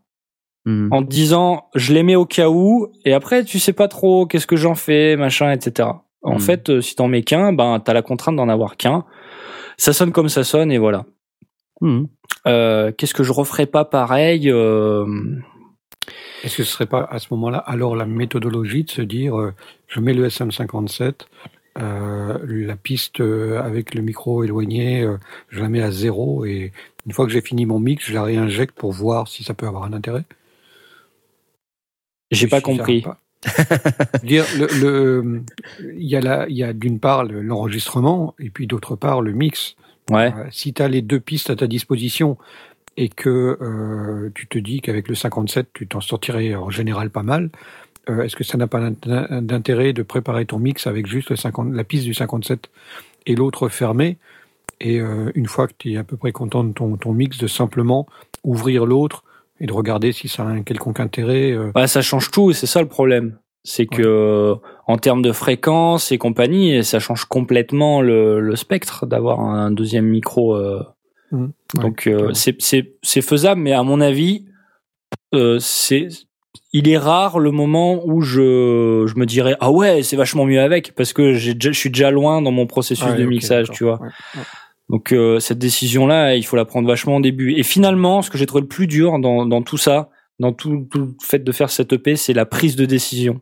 Mhm. 0.66 0.90
en 0.92 1.02
te 1.04 1.08
disant, 1.10 1.66
je 1.76 1.94
les 1.94 2.04
mets 2.04 2.16
au 2.16 2.26
cas 2.26 2.50
où, 2.50 2.92
et 3.06 3.14
après, 3.14 3.44
tu 3.44 3.58
sais 3.60 3.74
pas 3.74 3.88
trop 3.88 4.26
qu'est-ce 4.28 4.46
que 4.48 4.56
j'en 4.58 4.76
fais, 4.76 5.16
machin, 5.16 5.52
etc. 5.52 5.90
En 6.22 6.34
Mhm. 6.34 6.40
fait, 6.40 6.70
euh, 6.70 6.82
si 6.82 6.96
t'en 6.96 7.08
mets 7.08 7.24
qu'un, 7.24 7.52
ben, 7.52 7.80
t'as 7.80 7.94
la 7.94 8.04
contrainte 8.04 8.36
d'en 8.36 8.48
avoir 8.48 8.78
qu'un. 8.78 9.06
Ça 9.78 9.92
sonne 9.94 10.12
comme 10.12 10.30
ça 10.30 10.44
sonne, 10.44 10.72
et 10.72 10.78
voilà. 10.78 11.06
Mhm. 11.82 12.08
Euh, 12.48 12.92
qu'est-ce 12.96 13.16
que 13.16 13.24
je 13.24 13.32
referais 13.32 13.66
pas 13.66 13.86
pareil 13.86 14.52
euh, 14.52 15.06
Est-ce 16.44 16.58
que 16.58 16.64
ce 16.64 16.72
serait 16.72 16.86
pas 16.86 17.08
à 17.10 17.18
ce 17.20 17.28
moment-là 17.32 17.58
alors 17.60 17.96
la 17.96 18.06
méthodologie 18.06 18.84
de 18.84 18.90
se 18.92 19.02
dire 19.02 19.40
euh, 19.40 19.54
je 19.88 20.00
mets 20.00 20.14
le 20.14 20.26
SM57, 20.28 21.28
euh, 21.80 22.38
la 22.48 22.76
piste 22.76 23.22
euh, 23.22 23.62
avec 23.62 23.96
le 23.96 24.02
micro 24.02 24.44
éloigné, 24.44 25.04
euh, 25.04 25.18
je 25.50 25.62
la 25.62 25.70
mets 25.70 25.82
à 25.82 25.92
zéro 25.92 26.46
et 26.46 26.72
une 27.06 27.14
fois 27.14 27.26
que 27.26 27.32
j'ai 27.32 27.42
fini 27.42 27.66
mon 27.66 27.80
mix, 27.80 28.06
je 28.06 28.14
la 28.14 28.24
réinjecte 28.24 28.76
pour 28.78 28.92
voir 28.92 29.28
si 29.28 29.44
ça 29.44 29.54
peut 29.54 29.68
avoir 29.68 29.84
un 29.84 29.94
intérêt 29.94 30.24
J'ai 32.32 32.48
pas 32.48 32.58
si 32.58 32.64
compris. 32.64 33.02
va 33.02 33.10
pas. 33.12 33.20
dire 34.24 34.46
le, 34.58 34.68
le- 34.68 35.42
il 35.98 36.08
y 36.08 36.16
a 36.16 36.22
la, 36.22 36.48
il 36.48 36.56
y 36.56 36.64
a 36.64 36.74
d'une 36.74 37.00
part 37.00 37.24
le- 37.24 37.42
l'enregistrement 37.42 38.36
et 38.40 38.50
puis 38.50 38.68
d'autre 38.68 38.96
part 38.96 39.22
le 39.22 39.32
mix. 39.34 39.76
Ouais. 40.10 40.34
Si 40.52 40.74
tu 40.74 40.82
as 40.82 40.88
les 40.88 41.02
deux 41.02 41.20
pistes 41.20 41.50
à 41.50 41.56
ta 41.56 41.68
disposition 41.68 42.38
et 42.98 43.10
que 43.10 44.32
tu 44.36 44.48
te 44.48 44.60
dis 44.60 44.82
qu'avec 44.82 45.08
le 45.08 45.16
57, 45.16 45.70
tu 45.74 45.88
t'en 45.88 46.02
sortirais 46.02 46.56
en 46.56 46.70
général 46.70 47.10
pas 47.10 47.24
mal, 47.24 47.50
euh, 48.10 48.24
est-ce 48.24 48.36
que 48.36 48.44
ça 48.44 48.58
n'a 48.58 48.68
pas 48.68 48.80
d'int- 48.80 49.42
d'intérêt 49.42 49.94
de 49.94 50.04
préparer 50.04 50.46
ton 50.46 50.60
mix 50.60 50.88
avec 50.88 51.08
juste 51.08 51.30
le 51.30 51.36
50, 51.36 51.74
la 51.74 51.84
piste 51.84 52.06
du 52.06 52.14
57 52.14 52.70
et 53.26 53.36
l'autre 53.36 53.70
fermée? 53.70 54.18
Et 54.80 55.00
euh, 55.00 55.32
une 55.36 55.46
fois 55.48 55.68
que 55.68 55.74
tu 55.78 55.94
es 55.94 55.98
à 55.98 56.04
peu 56.04 56.18
près 56.18 56.32
content 56.32 56.64
de 56.64 56.74
ton, 56.74 56.98
ton 56.98 57.14
mix, 57.14 57.38
de 57.38 57.48
simplement 57.48 58.08
ouvrir 58.44 58.86
l'autre 58.86 59.24
et 59.60 59.68
de 59.68 59.74
regarder 59.74 60.12
si 60.12 60.28
ça 60.28 60.42
a 60.44 60.48
un 60.48 60.64
quelconque 60.64 61.00
intérêt 61.00 61.52
euh, 61.52 61.72
Bah, 61.76 61.86
ça 61.86 62.02
change 62.02 62.32
tout, 62.32 62.50
et 62.50 62.54
c'est 62.56 62.66
ça 62.66 62.82
le 62.82 62.88
problème. 62.88 63.38
C'est 63.64 63.86
que 63.86 64.56
en 64.88 64.98
termes 64.98 65.22
de 65.22 65.32
fréquence 65.32 66.12
et 66.12 66.18
compagnie, 66.18 66.84
ça 66.84 67.00
change 67.00 67.26
complètement 67.26 68.02
le, 68.02 68.40
le 68.40 68.56
spectre 68.56 69.06
d'avoir 69.06 69.40
un 69.42 69.70
deuxième 69.70 70.06
micro. 70.08 70.56
euh. 70.56 70.82
Ouais, 71.32 71.84
Donc 71.84 72.10
c'est 72.34 73.22
faisable, 73.22 73.62
mais 73.62 73.74
à 73.74 73.84
mon 73.84 74.02
avis, 74.02 74.46
c'est 75.60 76.08
il 76.74 76.88
est 76.90 76.98
rare 76.98 77.40
le 77.40 77.52
moment 77.52 78.02
où 78.06 78.22
je 78.22 79.06
je 79.08 79.16
me 79.20 79.26
dirais 79.26 79.56
ah 79.60 79.72
ouais 79.72 80.04
c'est 80.04 80.16
vachement 80.16 80.46
mieux 80.46 80.62
avec 80.62 80.94
parce 80.96 81.12
que 81.14 81.34
j'ai 81.34 81.54
déjà- 81.54 81.72
je 81.72 81.78
suis 81.80 81.90
déjà 81.90 82.12
loin 82.12 82.42
dans 82.42 82.52
mon 82.52 82.66
processus 82.68 83.06
de 83.16 83.24
mixage, 83.26 83.70
tu 83.72 83.84
vois. 83.84 84.00
Ouais, 84.02 84.08
ouais. 84.36 84.42
Donc 84.90 85.12
euh, 85.14 85.40
cette 85.40 85.58
décision-là, 85.60 86.36
il 86.36 86.46
faut 86.46 86.56
la 86.58 86.66
prendre 86.66 86.88
vachement 86.88 87.16
au 87.18 87.22
début. 87.22 87.54
Et 87.54 87.64
finalement, 87.64 88.22
ce 88.22 88.30
que 88.30 88.38
j'ai 88.38 88.46
trouvé 88.46 88.62
le 88.62 88.68
plus 88.68 88.88
dur 88.88 89.20
dans, 89.20 89.46
dans 89.46 89.62
tout 89.62 89.78
ça, 89.78 90.10
dans 90.40 90.52
tout, 90.54 90.88
tout 90.92 91.00
le 91.00 91.16
fait 91.22 91.40
de 91.44 91.52
faire 91.54 91.70
cette 91.70 91.94
EP, 91.94 92.16
c'est 92.18 92.34
la 92.34 92.46
prise 92.46 92.76
de 92.76 92.86
décision. 92.86 93.40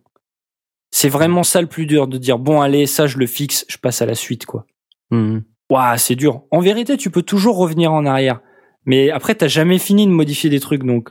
C'est 0.91 1.09
vraiment 1.09 1.43
ça 1.43 1.61
le 1.61 1.67
plus 1.67 1.85
dur, 1.85 2.07
de 2.07 2.17
dire 2.17 2.39
bon 2.39 2.61
allez, 2.61 2.85
ça 2.87 3.07
je 3.07 3.17
le 3.17 3.25
fixe, 3.27 3.65
je 3.67 3.77
passe 3.77 4.01
à 4.01 4.05
la 4.05 4.15
suite 4.15 4.45
quoi. 4.45 4.65
Mhm. 5.11 5.43
Waouh, 5.69 5.97
c'est 5.97 6.15
dur. 6.15 6.41
En 6.51 6.59
vérité, 6.61 6.97
tu 6.97 7.09
peux 7.11 7.21
toujours 7.21 7.57
revenir 7.57 7.93
en 7.93 8.05
arrière, 8.05 8.41
mais 8.85 9.11
après 9.11 9.35
t'as 9.35 9.47
jamais 9.47 9.77
fini 9.77 10.05
de 10.07 10.11
modifier 10.11 10.49
des 10.49 10.59
trucs, 10.59 10.83
donc 10.83 11.09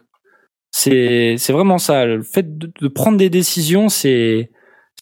c'est 0.70 1.34
c'est 1.38 1.52
vraiment 1.52 1.78
ça. 1.78 2.05
Le 2.06 2.22
fait 2.22 2.58
de, 2.58 2.70
de 2.80 2.88
prendre 2.88 3.18
des 3.18 3.30
décisions, 3.30 3.88
c'est 3.88 4.50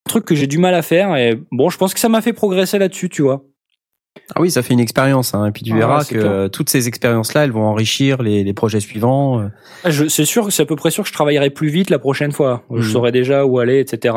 un 0.06 0.08
truc 0.10 0.24
que 0.24 0.34
j'ai 0.34 0.46
du 0.46 0.58
mal 0.58 0.74
à 0.74 0.82
faire. 0.82 1.16
Et 1.16 1.38
bon, 1.50 1.68
je 1.70 1.78
pense 1.78 1.92
que 1.94 2.00
ça 2.00 2.08
m'a 2.08 2.20
fait 2.22 2.32
progresser 2.32 2.78
là-dessus, 2.78 3.08
tu 3.08 3.22
vois. 3.22 3.44
Ah 4.34 4.40
oui, 4.40 4.50
ça 4.50 4.62
fait 4.62 4.72
une 4.72 4.80
expérience, 4.80 5.34
hein, 5.34 5.46
et 5.46 5.52
puis 5.52 5.62
tu 5.62 5.72
Ah, 5.74 5.76
verras 5.76 6.04
que 6.04 6.14
clair. 6.18 6.50
toutes 6.50 6.70
ces 6.70 6.88
expériences-là, 6.88 7.44
elles 7.44 7.52
vont 7.52 7.64
enrichir 7.66 8.22
les, 8.22 8.44
les 8.44 8.52
projets 8.54 8.80
suivants. 8.80 9.40
euh. 9.42 9.48
Ah, 9.84 9.90
je- 9.90 10.06
C'est 10.08 10.24
sûr, 10.24 10.50
c'est 10.50 10.62
à 10.62 10.66
peu 10.66 10.74
près 10.74 10.90
sûr 10.90 11.04
que 11.04 11.08
je 11.10 11.12
travaillerai 11.14 11.50
plus 11.50 11.68
vite 11.68 11.90
la 11.90 11.98
prochaine 11.98 12.32
fois. 12.32 12.64
Je 12.70 12.76
Mhm. 12.76 12.82
saurai 12.92 13.12
déjà 13.12 13.44
où 13.44 13.58
aller, 13.58 13.78
etc. 13.78 14.16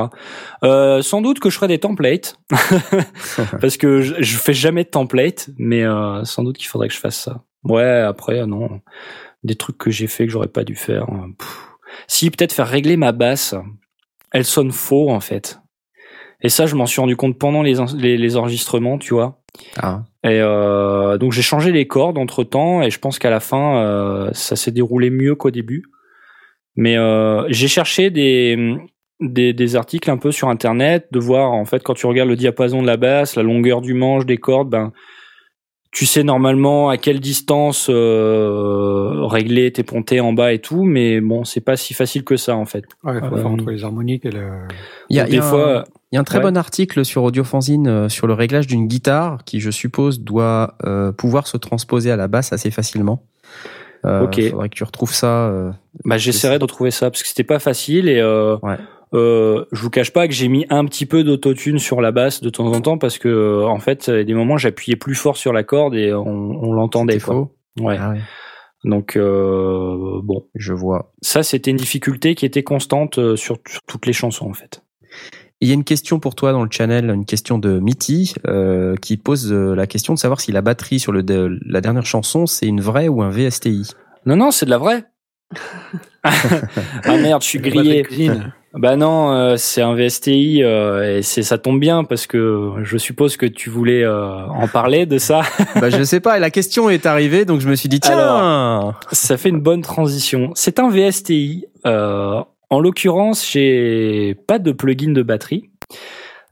Euh, 0.63 1.01
sans 1.01 1.21
doute 1.21 1.39
que 1.39 1.49
je 1.49 1.55
ferai 1.55 1.67
des 1.67 1.79
templates 1.79 2.37
parce 3.61 3.77
que 3.77 4.01
je, 4.01 4.15
je 4.19 4.37
fais 4.37 4.53
jamais 4.53 4.83
de 4.85 4.89
template, 4.89 5.49
mais 5.57 5.83
euh, 5.83 6.23
sans 6.23 6.43
doute 6.43 6.57
qu'il 6.57 6.67
faudrait 6.67 6.87
que 6.87 6.93
je 6.93 6.99
fasse 6.99 7.17
ça. 7.19 7.43
Ouais, 7.65 7.83
après 7.99 8.45
non, 8.47 8.79
des 9.43 9.55
trucs 9.55 9.77
que 9.77 9.91
j'ai 9.91 10.07
fait 10.07 10.25
que 10.25 10.31
j'aurais 10.31 10.47
pas 10.47 10.63
dû 10.63 10.75
faire. 10.75 11.05
pff. 11.37 11.69
Si 12.07 12.29
peut-être 12.29 12.53
faire 12.53 12.67
régler 12.67 12.97
ma 12.97 13.11
basse, 13.11 13.55
elle 14.31 14.45
sonne 14.45 14.71
faux 14.71 15.09
en 15.09 15.19
fait. 15.19 15.59
Et 16.41 16.49
ça, 16.49 16.65
je 16.65 16.75
m'en 16.75 16.85
suis 16.85 17.01
rendu 17.01 17.15
compte 17.17 17.37
pendant 17.37 17.61
les, 17.61 17.79
en- 17.79 17.93
les, 17.97 18.17
les 18.17 18.37
enregistrements, 18.37 18.97
tu 18.97 19.13
vois. 19.13 19.41
Ah. 19.77 20.03
Et 20.23 20.39
euh, 20.39 21.17
donc 21.17 21.31
j'ai 21.33 21.41
changé 21.41 21.71
les 21.71 21.87
cordes 21.87 22.17
entre 22.17 22.43
temps 22.43 22.81
et 22.81 22.91
je 22.91 22.99
pense 22.99 23.19
qu'à 23.19 23.29
la 23.29 23.39
fin 23.39 23.77
euh, 23.83 24.29
ça 24.33 24.55
s'est 24.55 24.71
déroulé 24.71 25.09
mieux 25.09 25.35
qu'au 25.35 25.51
début. 25.51 25.83
Mais 26.75 26.97
euh, 26.97 27.45
j'ai 27.49 27.67
cherché 27.67 28.09
des, 28.09 28.77
des 29.19 29.51
des 29.53 29.75
articles 29.75 30.09
un 30.09 30.17
peu 30.17 30.31
sur 30.31 30.47
internet 30.49 31.07
de 31.11 31.19
voir 31.19 31.51
en 31.51 31.65
fait 31.65 31.83
quand 31.83 31.93
tu 31.93 32.05
regardes 32.05 32.29
le 32.29 32.35
diapason 32.37 32.81
de 32.81 32.87
la 32.87 32.95
basse, 32.97 33.35
la 33.35 33.43
longueur 33.43 33.81
du 33.81 33.93
manche 33.93 34.25
des 34.25 34.37
cordes, 34.37 34.69
ben 34.69 34.93
tu 35.91 36.05
sais 36.05 36.23
normalement 36.23 36.89
à 36.89 36.97
quelle 36.97 37.19
distance 37.19 37.87
euh, 37.89 39.25
régler 39.25 39.71
tes 39.71 39.83
pontées 39.83 40.19
en 40.19 40.33
bas 40.33 40.53
et 40.53 40.59
tout, 40.59 40.83
mais 40.83 41.19
bon 41.21 41.43
c'est 41.43 41.61
pas 41.61 41.77
si 41.77 41.93
facile 41.93 42.23
que 42.23 42.37
ça 42.37 42.55
en 42.55 42.65
fait. 42.65 42.83
Ouais, 43.03 43.19
faut 43.19 43.35
Euh, 43.35 43.37
faire 43.37 43.47
entre 43.51 43.69
les 43.71 43.83
harmoniques 43.83 44.25
et 44.25 44.31
le. 44.31 44.49
Il 45.09 45.15
y 45.17 45.19
a, 45.19 45.23
Donc, 45.23 45.31
il 45.31 45.35
y 45.35 45.37
a 45.37 45.41
des 45.41 45.47
un- 45.47 45.49
fois 45.49 45.83
il 46.11 46.15
y 46.15 46.17
a 46.17 46.21
un 46.21 46.23
très 46.23 46.37
Ouais. 46.39 46.43
bon 46.43 46.57
article 46.57 47.05
sur 47.05 47.23
Audiofanzine 47.23 47.87
euh, 47.87 48.09
sur 48.09 48.25
le 48.27 48.33
réglage 48.33 48.65
d'une 48.67 48.87
guitare 48.87 49.39
qui, 49.45 49.59
je 49.59 49.69
suppose, 49.69 50.21
doit 50.21 50.75
euh, 50.85 51.11
pouvoir 51.11 51.45
se 51.47 51.57
transposer 51.57 52.09
à 52.11 52.15
la 52.15 52.27
basse 52.27 52.51
assez 52.53 52.71
facilement. 52.71 53.23
Euh, 54.05 54.23
Ok. 54.23 54.41
Faudrait 54.49 54.69
que 54.69 54.75
tu 54.75 54.83
retrouves 54.83 55.13
ça. 55.13 55.47
euh, 55.49 55.71
Bah, 56.05 56.17
j'essaierai 56.17 56.57
de 56.57 56.63
retrouver 56.63 56.89
ça 56.91 57.11
parce 57.11 57.21
que 57.21 57.27
c'était 57.27 57.43
pas 57.43 57.59
facile 57.59 58.07
et 58.09 58.19
euh, 58.19 58.57
Ouais. 58.63 58.77
Euh, 59.13 59.65
je 59.71 59.81
vous 59.81 59.89
cache 59.89 60.11
pas 60.13 60.27
que 60.27 60.33
j'ai 60.33 60.47
mis 60.47 60.65
un 60.69 60.85
petit 60.85 61.05
peu 61.05 61.23
d'autotune 61.23 61.79
sur 61.79 62.01
la 62.01 62.11
basse 62.11 62.41
de 62.41 62.49
temps 62.49 62.71
en 62.71 62.81
temps 62.81 62.97
parce 62.97 63.17
que 63.17 63.27
euh, 63.27 63.65
en 63.67 63.79
fait, 63.79 64.07
il 64.07 64.13
y 64.13 64.19
a 64.19 64.23
des 64.23 64.33
moments 64.33 64.57
j'appuyais 64.57 64.95
plus 64.97 65.15
fort 65.15 65.37
sur 65.37 65.51
la 65.53 65.63
corde 65.63 65.95
et 65.95 66.13
on, 66.13 66.21
on 66.27 66.73
l'entendait 66.73 67.19
quoi. 67.19 67.33
faux. 67.33 67.55
Ouais. 67.79 67.97
Ah 67.99 68.11
ouais, 68.11 68.19
Donc 68.83 69.15
euh, 69.15 70.19
bon, 70.23 70.45
je 70.55 70.73
vois. 70.73 71.11
ça 71.21 71.43
c'était 71.43 71.71
une 71.71 71.77
difficulté 71.77 72.35
qui 72.35 72.45
était 72.45 72.63
constante 72.63 73.17
euh, 73.19 73.35
sur, 73.35 73.57
sur 73.67 73.81
toutes 73.87 74.05
les 74.05 74.13
chansons 74.13 74.49
en 74.49 74.53
fait. 74.53 74.83
Il 75.61 75.67
y 75.67 75.71
a 75.71 75.73
une 75.73 75.83
question 75.83 76.19
pour 76.21 76.35
toi 76.35 76.53
dans 76.53 76.63
le 76.63 76.69
channel, 76.71 77.09
une 77.09 77.25
question 77.25 77.57
de 77.57 77.79
Mitty, 77.79 78.33
euh, 78.47 78.95
qui 78.95 79.17
pose 79.17 79.51
euh, 79.51 79.75
la 79.75 79.87
question 79.87 80.13
de 80.13 80.19
savoir 80.19 80.39
si 80.39 80.53
la 80.53 80.61
batterie 80.61 80.99
sur 80.99 81.11
le 81.11 81.21
de- 81.21 81.59
la 81.65 81.81
dernière 81.81 82.05
chanson, 82.05 82.45
c'est 82.45 82.65
une 82.65 82.79
vraie 82.79 83.09
ou 83.09 83.21
un 83.23 83.29
VSTI. 83.29 83.91
Non 84.25 84.37
non, 84.37 84.51
c'est 84.51 84.65
de 84.65 84.69
la 84.71 84.77
vraie. 84.77 85.03
ah 86.23 87.17
merde, 87.17 87.41
je 87.41 87.47
suis 87.47 87.59
grillé. 87.59 88.05
Bah 88.73 88.95
non, 88.95 89.31
euh, 89.31 89.55
c'est 89.57 89.81
un 89.81 89.95
VSTI 89.95 90.63
euh, 90.63 91.17
et 91.17 91.21
c'est 91.23 91.41
ça 91.41 91.57
tombe 91.57 91.79
bien 91.79 92.03
parce 92.03 92.27
que 92.27 92.73
je 92.83 92.97
suppose 92.97 93.35
que 93.35 93.47
tu 93.47 93.71
voulais 93.71 94.03
euh, 94.03 94.45
en 94.45 94.67
parler 94.67 95.07
de 95.07 95.17
ça. 95.17 95.41
bah, 95.81 95.89
je 95.89 96.03
sais 96.03 96.19
pas, 96.19 96.37
la 96.37 96.51
question 96.51 96.89
est 96.89 97.07
arrivée, 97.07 97.45
donc 97.45 97.61
je 97.61 97.67
me 97.67 97.75
suis 97.75 97.89
dit, 97.89 97.99
tiens 97.99 98.17
Alors, 98.17 98.99
Ça 99.11 99.37
fait 99.37 99.49
une 99.49 99.59
bonne 99.59 99.81
transition. 99.81 100.51
C'est 100.53 100.79
un 100.79 100.89
VSTI. 100.89 101.65
Euh, 101.87 102.41
en 102.69 102.79
l'occurrence, 102.79 103.49
j'ai 103.51 104.35
pas 104.47 104.59
de 104.59 104.71
plugin 104.71 105.13
de 105.13 105.23
batterie. 105.23 105.71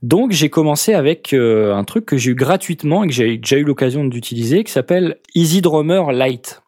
Donc 0.02 0.32
j'ai 0.32 0.50
commencé 0.50 0.94
avec 0.94 1.34
euh, 1.34 1.76
un 1.76 1.84
truc 1.84 2.06
que 2.06 2.18
j'ai 2.18 2.32
eu 2.32 2.36
gratuitement 2.36 3.04
et 3.04 3.08
que 3.08 3.14
j'ai 3.14 3.38
déjà 3.38 3.58
eu 3.58 3.64
l'occasion 3.64 4.06
d'utiliser 4.06 4.64
qui 4.64 4.72
s'appelle 4.72 5.18
Easy 5.34 5.62
Drummer 5.62 6.12
Lite. 6.12 6.62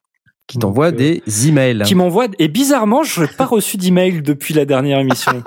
Qui 0.50 0.58
t'envoie 0.58 0.92
des 0.92 1.22
emails. 1.48 1.84
Qui 1.86 1.94
m'envoie 1.94 2.26
et 2.40 2.48
bizarrement, 2.48 3.04
je 3.04 3.22
n'ai 3.22 3.28
pas 3.28 3.46
reçu 3.46 3.78
d'email 3.78 4.24
depuis 4.24 4.56
la 4.56 4.66
dernière 4.66 4.98
émission. 4.98 5.44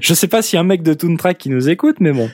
je 0.00 0.14
sais 0.14 0.28
pas 0.28 0.40
s'il 0.40 0.56
y 0.56 0.58
a 0.58 0.60
un 0.60 0.64
mec 0.64 0.82
de 0.82 0.94
Toontrack 0.94 1.36
qui 1.36 1.50
nous 1.50 1.68
écoute, 1.68 1.96
mais 2.00 2.12
bon. 2.12 2.30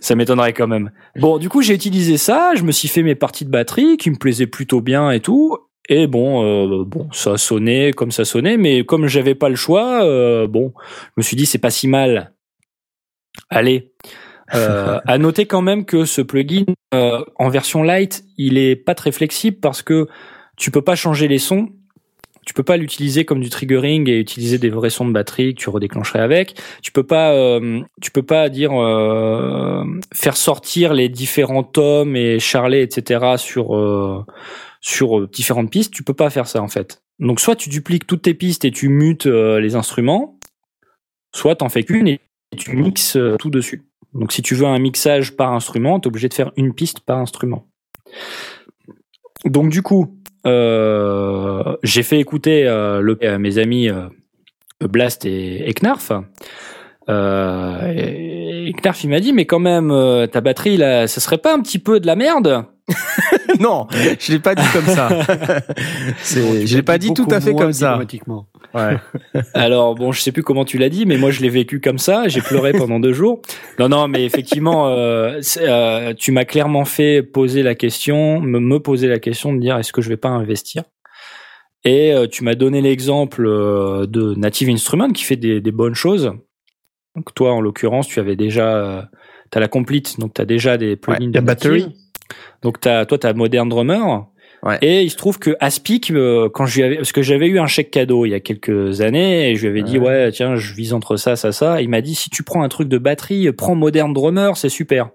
Ça 0.00 0.14
m'étonnerait 0.14 0.54
quand 0.54 0.66
même. 0.66 0.90
Bon, 1.16 1.36
du 1.36 1.50
coup, 1.50 1.60
j'ai 1.60 1.74
utilisé 1.74 2.16
ça, 2.16 2.52
je 2.56 2.62
me 2.62 2.72
suis 2.72 2.88
fait 2.88 3.02
mes 3.02 3.14
parties 3.14 3.44
de 3.44 3.50
batterie 3.50 3.98
qui 3.98 4.08
me 4.10 4.16
plaisaient 4.16 4.46
plutôt 4.46 4.80
bien 4.80 5.10
et 5.10 5.20
tout. 5.20 5.58
Et 5.90 6.06
bon, 6.06 6.44
euh, 6.44 6.84
bon, 6.86 7.08
ça 7.12 7.36
sonnait 7.36 7.92
comme 7.92 8.10
ça 8.10 8.24
sonnait, 8.24 8.56
mais 8.56 8.82
comme 8.82 9.06
j'avais 9.06 9.34
pas 9.34 9.50
le 9.50 9.54
choix, 9.54 10.04
euh, 10.04 10.46
bon, 10.46 10.72
je 10.80 11.12
me 11.18 11.22
suis 11.22 11.36
dit 11.36 11.44
c'est 11.44 11.58
pas 11.58 11.70
si 11.70 11.88
mal. 11.88 12.32
Allez. 13.50 13.92
Euh, 14.54 14.98
à 15.06 15.18
noter 15.18 15.44
quand 15.44 15.62
même 15.62 15.84
que 15.84 16.06
ce 16.06 16.22
plugin 16.22 16.64
euh, 16.94 17.22
en 17.36 17.50
version 17.50 17.82
light, 17.82 18.24
il 18.38 18.56
est 18.56 18.76
pas 18.76 18.94
très 18.94 19.12
flexible 19.12 19.58
parce 19.60 19.82
que 19.82 20.08
tu 20.62 20.70
peux 20.70 20.80
pas 20.80 20.94
changer 20.94 21.26
les 21.26 21.40
sons. 21.40 21.70
Tu 22.46 22.54
peux 22.54 22.62
pas 22.62 22.76
l'utiliser 22.76 23.24
comme 23.24 23.40
du 23.40 23.50
triggering 23.50 24.08
et 24.08 24.20
utiliser 24.20 24.58
des 24.58 24.70
vrais 24.70 24.90
sons 24.90 25.04
de 25.04 25.12
batterie 25.12 25.56
que 25.56 25.60
tu 25.60 25.70
redéclencherais 25.70 26.20
avec. 26.20 26.54
Tu 26.82 26.92
peux 26.92 27.02
pas, 27.02 27.32
euh, 27.32 27.80
tu 28.00 28.12
peux 28.12 28.22
pas 28.22 28.48
dire 28.48 28.70
euh, 28.72 29.84
faire 30.14 30.36
sortir 30.36 30.94
les 30.94 31.08
différents 31.08 31.64
tomes 31.64 32.14
et 32.14 32.38
charlets, 32.38 32.82
etc. 32.82 33.34
sur 33.38 33.74
euh, 33.74 34.24
sur 34.80 35.26
différentes 35.26 35.72
pistes. 35.72 35.92
Tu 35.92 36.04
peux 36.04 36.14
pas 36.14 36.30
faire 36.30 36.46
ça 36.46 36.62
en 36.62 36.68
fait. 36.68 37.02
Donc 37.18 37.40
soit 37.40 37.56
tu 37.56 37.68
dupliques 37.68 38.06
toutes 38.06 38.22
tes 38.22 38.34
pistes 38.34 38.64
et 38.64 38.70
tu 38.70 38.88
mutes 38.88 39.26
les 39.26 39.74
instruments, 39.74 40.38
soit 41.34 41.56
t'en 41.56 41.70
fais 41.70 41.82
qu'une 41.82 42.06
et 42.06 42.20
tu 42.56 42.76
mixes 42.76 43.18
tout 43.40 43.50
dessus. 43.50 43.82
Donc 44.14 44.30
si 44.30 44.42
tu 44.42 44.54
veux 44.54 44.66
un 44.66 44.78
mixage 44.78 45.36
par 45.36 45.52
instrument, 45.52 45.98
t'es 45.98 46.06
obligé 46.06 46.28
de 46.28 46.34
faire 46.34 46.52
une 46.56 46.72
piste 46.72 47.00
par 47.00 47.18
instrument. 47.18 47.66
Donc 49.44 49.70
du 49.70 49.82
coup, 49.82 50.21
euh, 50.46 51.76
j'ai 51.82 52.02
fait 52.02 52.18
écouter 52.18 52.66
euh, 52.66 53.00
le, 53.00 53.18
à 53.26 53.38
mes 53.38 53.58
amis 53.58 53.88
euh, 53.88 54.08
Blast 54.80 55.24
et, 55.24 55.68
et 55.68 55.74
Knarf. 55.74 56.12
Euh, 57.08 57.92
et, 57.94 58.68
et 58.68 58.72
Knarf 58.72 59.02
il 59.02 59.10
m'a 59.10 59.20
dit 59.20 59.32
mais 59.32 59.44
quand 59.44 59.58
même 59.58 59.90
euh, 59.90 60.26
ta 60.26 60.40
batterie 60.40 60.76
là, 60.76 61.08
ça 61.08 61.20
serait 61.20 61.38
pas 61.38 61.54
un 61.54 61.60
petit 61.60 61.78
peu 61.78 62.00
de 62.00 62.06
la 62.06 62.16
merde? 62.16 62.64
Non, 63.60 63.86
je 64.18 64.32
l'ai 64.32 64.38
pas 64.38 64.54
dit 64.54 64.64
comme 64.72 64.86
ça. 64.86 65.08
Je 66.24 66.74
l'ai 66.74 66.82
pas 66.82 66.96
dit 66.96 67.12
tout 67.12 67.28
à 67.30 67.40
fait 67.40 67.52
comme 67.52 67.72
ça. 67.72 68.00
Ouais. 68.74 68.96
Alors 69.54 69.94
bon, 69.94 70.12
je 70.12 70.20
sais 70.20 70.32
plus 70.32 70.42
comment 70.42 70.64
tu 70.64 70.78
l'as 70.78 70.88
dit, 70.88 71.06
mais 71.06 71.16
moi 71.16 71.30
je 71.30 71.40
l'ai 71.40 71.48
vécu 71.48 71.80
comme 71.80 71.98
ça. 71.98 72.28
J'ai 72.28 72.40
pleuré 72.40 72.72
pendant 72.78 73.00
deux 73.00 73.12
jours. 73.12 73.42
Non, 73.78 73.88
non, 73.88 74.08
mais 74.08 74.24
effectivement, 74.24 74.88
euh, 74.88 75.40
euh, 75.58 76.14
tu 76.14 76.32
m'as 76.32 76.44
clairement 76.44 76.84
fait 76.84 77.22
poser 77.22 77.62
la 77.62 77.74
question, 77.74 78.40
me, 78.40 78.60
me 78.60 78.78
poser 78.78 79.08
la 79.08 79.18
question 79.18 79.52
de 79.52 79.60
dire 79.60 79.76
est-ce 79.78 79.92
que 79.92 80.02
je 80.02 80.08
vais 80.08 80.16
pas 80.16 80.30
investir? 80.30 80.84
Et 81.84 82.12
euh, 82.12 82.26
tu 82.28 82.44
m'as 82.44 82.54
donné 82.54 82.80
l'exemple 82.80 83.42
de 83.42 84.34
Native 84.36 84.68
Instruments 84.68 85.10
qui 85.10 85.24
fait 85.24 85.36
des, 85.36 85.60
des 85.60 85.72
bonnes 85.72 85.94
choses. 85.94 86.32
Donc 87.14 87.34
toi, 87.34 87.52
en 87.52 87.60
l'occurrence, 87.60 88.08
tu 88.08 88.20
avais 88.20 88.36
déjà, 88.36 88.76
euh, 88.76 89.02
t'as 89.50 89.60
la 89.60 89.68
complete, 89.68 90.18
donc 90.18 90.34
t'as 90.34 90.44
déjà 90.44 90.78
des 90.78 90.96
plugins 90.96 91.30
de 91.30 91.40
batterie. 91.40 91.94
Donc 92.62 92.80
t'as, 92.80 93.04
toi, 93.04 93.18
t'as 93.18 93.34
Modern 93.34 93.68
Drummer. 93.68 94.26
Ouais. 94.64 94.78
Et 94.80 95.02
il 95.02 95.10
se 95.10 95.16
trouve 95.16 95.40
que 95.40 95.56
Aspic, 95.58 96.10
euh, 96.12 96.48
quand 96.48 96.66
je 96.66 96.76
lui 96.76 96.84
avais, 96.84 96.96
parce 96.96 97.10
que 97.10 97.20
j'avais 97.22 97.48
eu 97.48 97.58
un 97.58 97.66
chèque 97.66 97.90
cadeau 97.90 98.26
il 98.26 98.30
y 98.30 98.34
a 98.34 98.38
quelques 98.40 99.00
années, 99.00 99.50
et 99.50 99.56
je 99.56 99.62
lui 99.62 99.68
avais 99.68 99.82
dit 99.82 99.98
ouais 99.98 100.30
tiens 100.30 100.54
je 100.54 100.72
vise 100.74 100.92
entre 100.94 101.16
ça 101.16 101.34
ça 101.34 101.50
ça. 101.50 101.82
Il 101.82 101.88
m'a 101.88 102.00
dit 102.00 102.14
si 102.14 102.30
tu 102.30 102.44
prends 102.44 102.62
un 102.62 102.68
truc 102.68 102.88
de 102.88 102.98
batterie, 102.98 103.50
prends 103.52 103.74
Modern 103.74 104.12
Drummer, 104.12 104.56
c'est 104.56 104.68
super. 104.68 105.10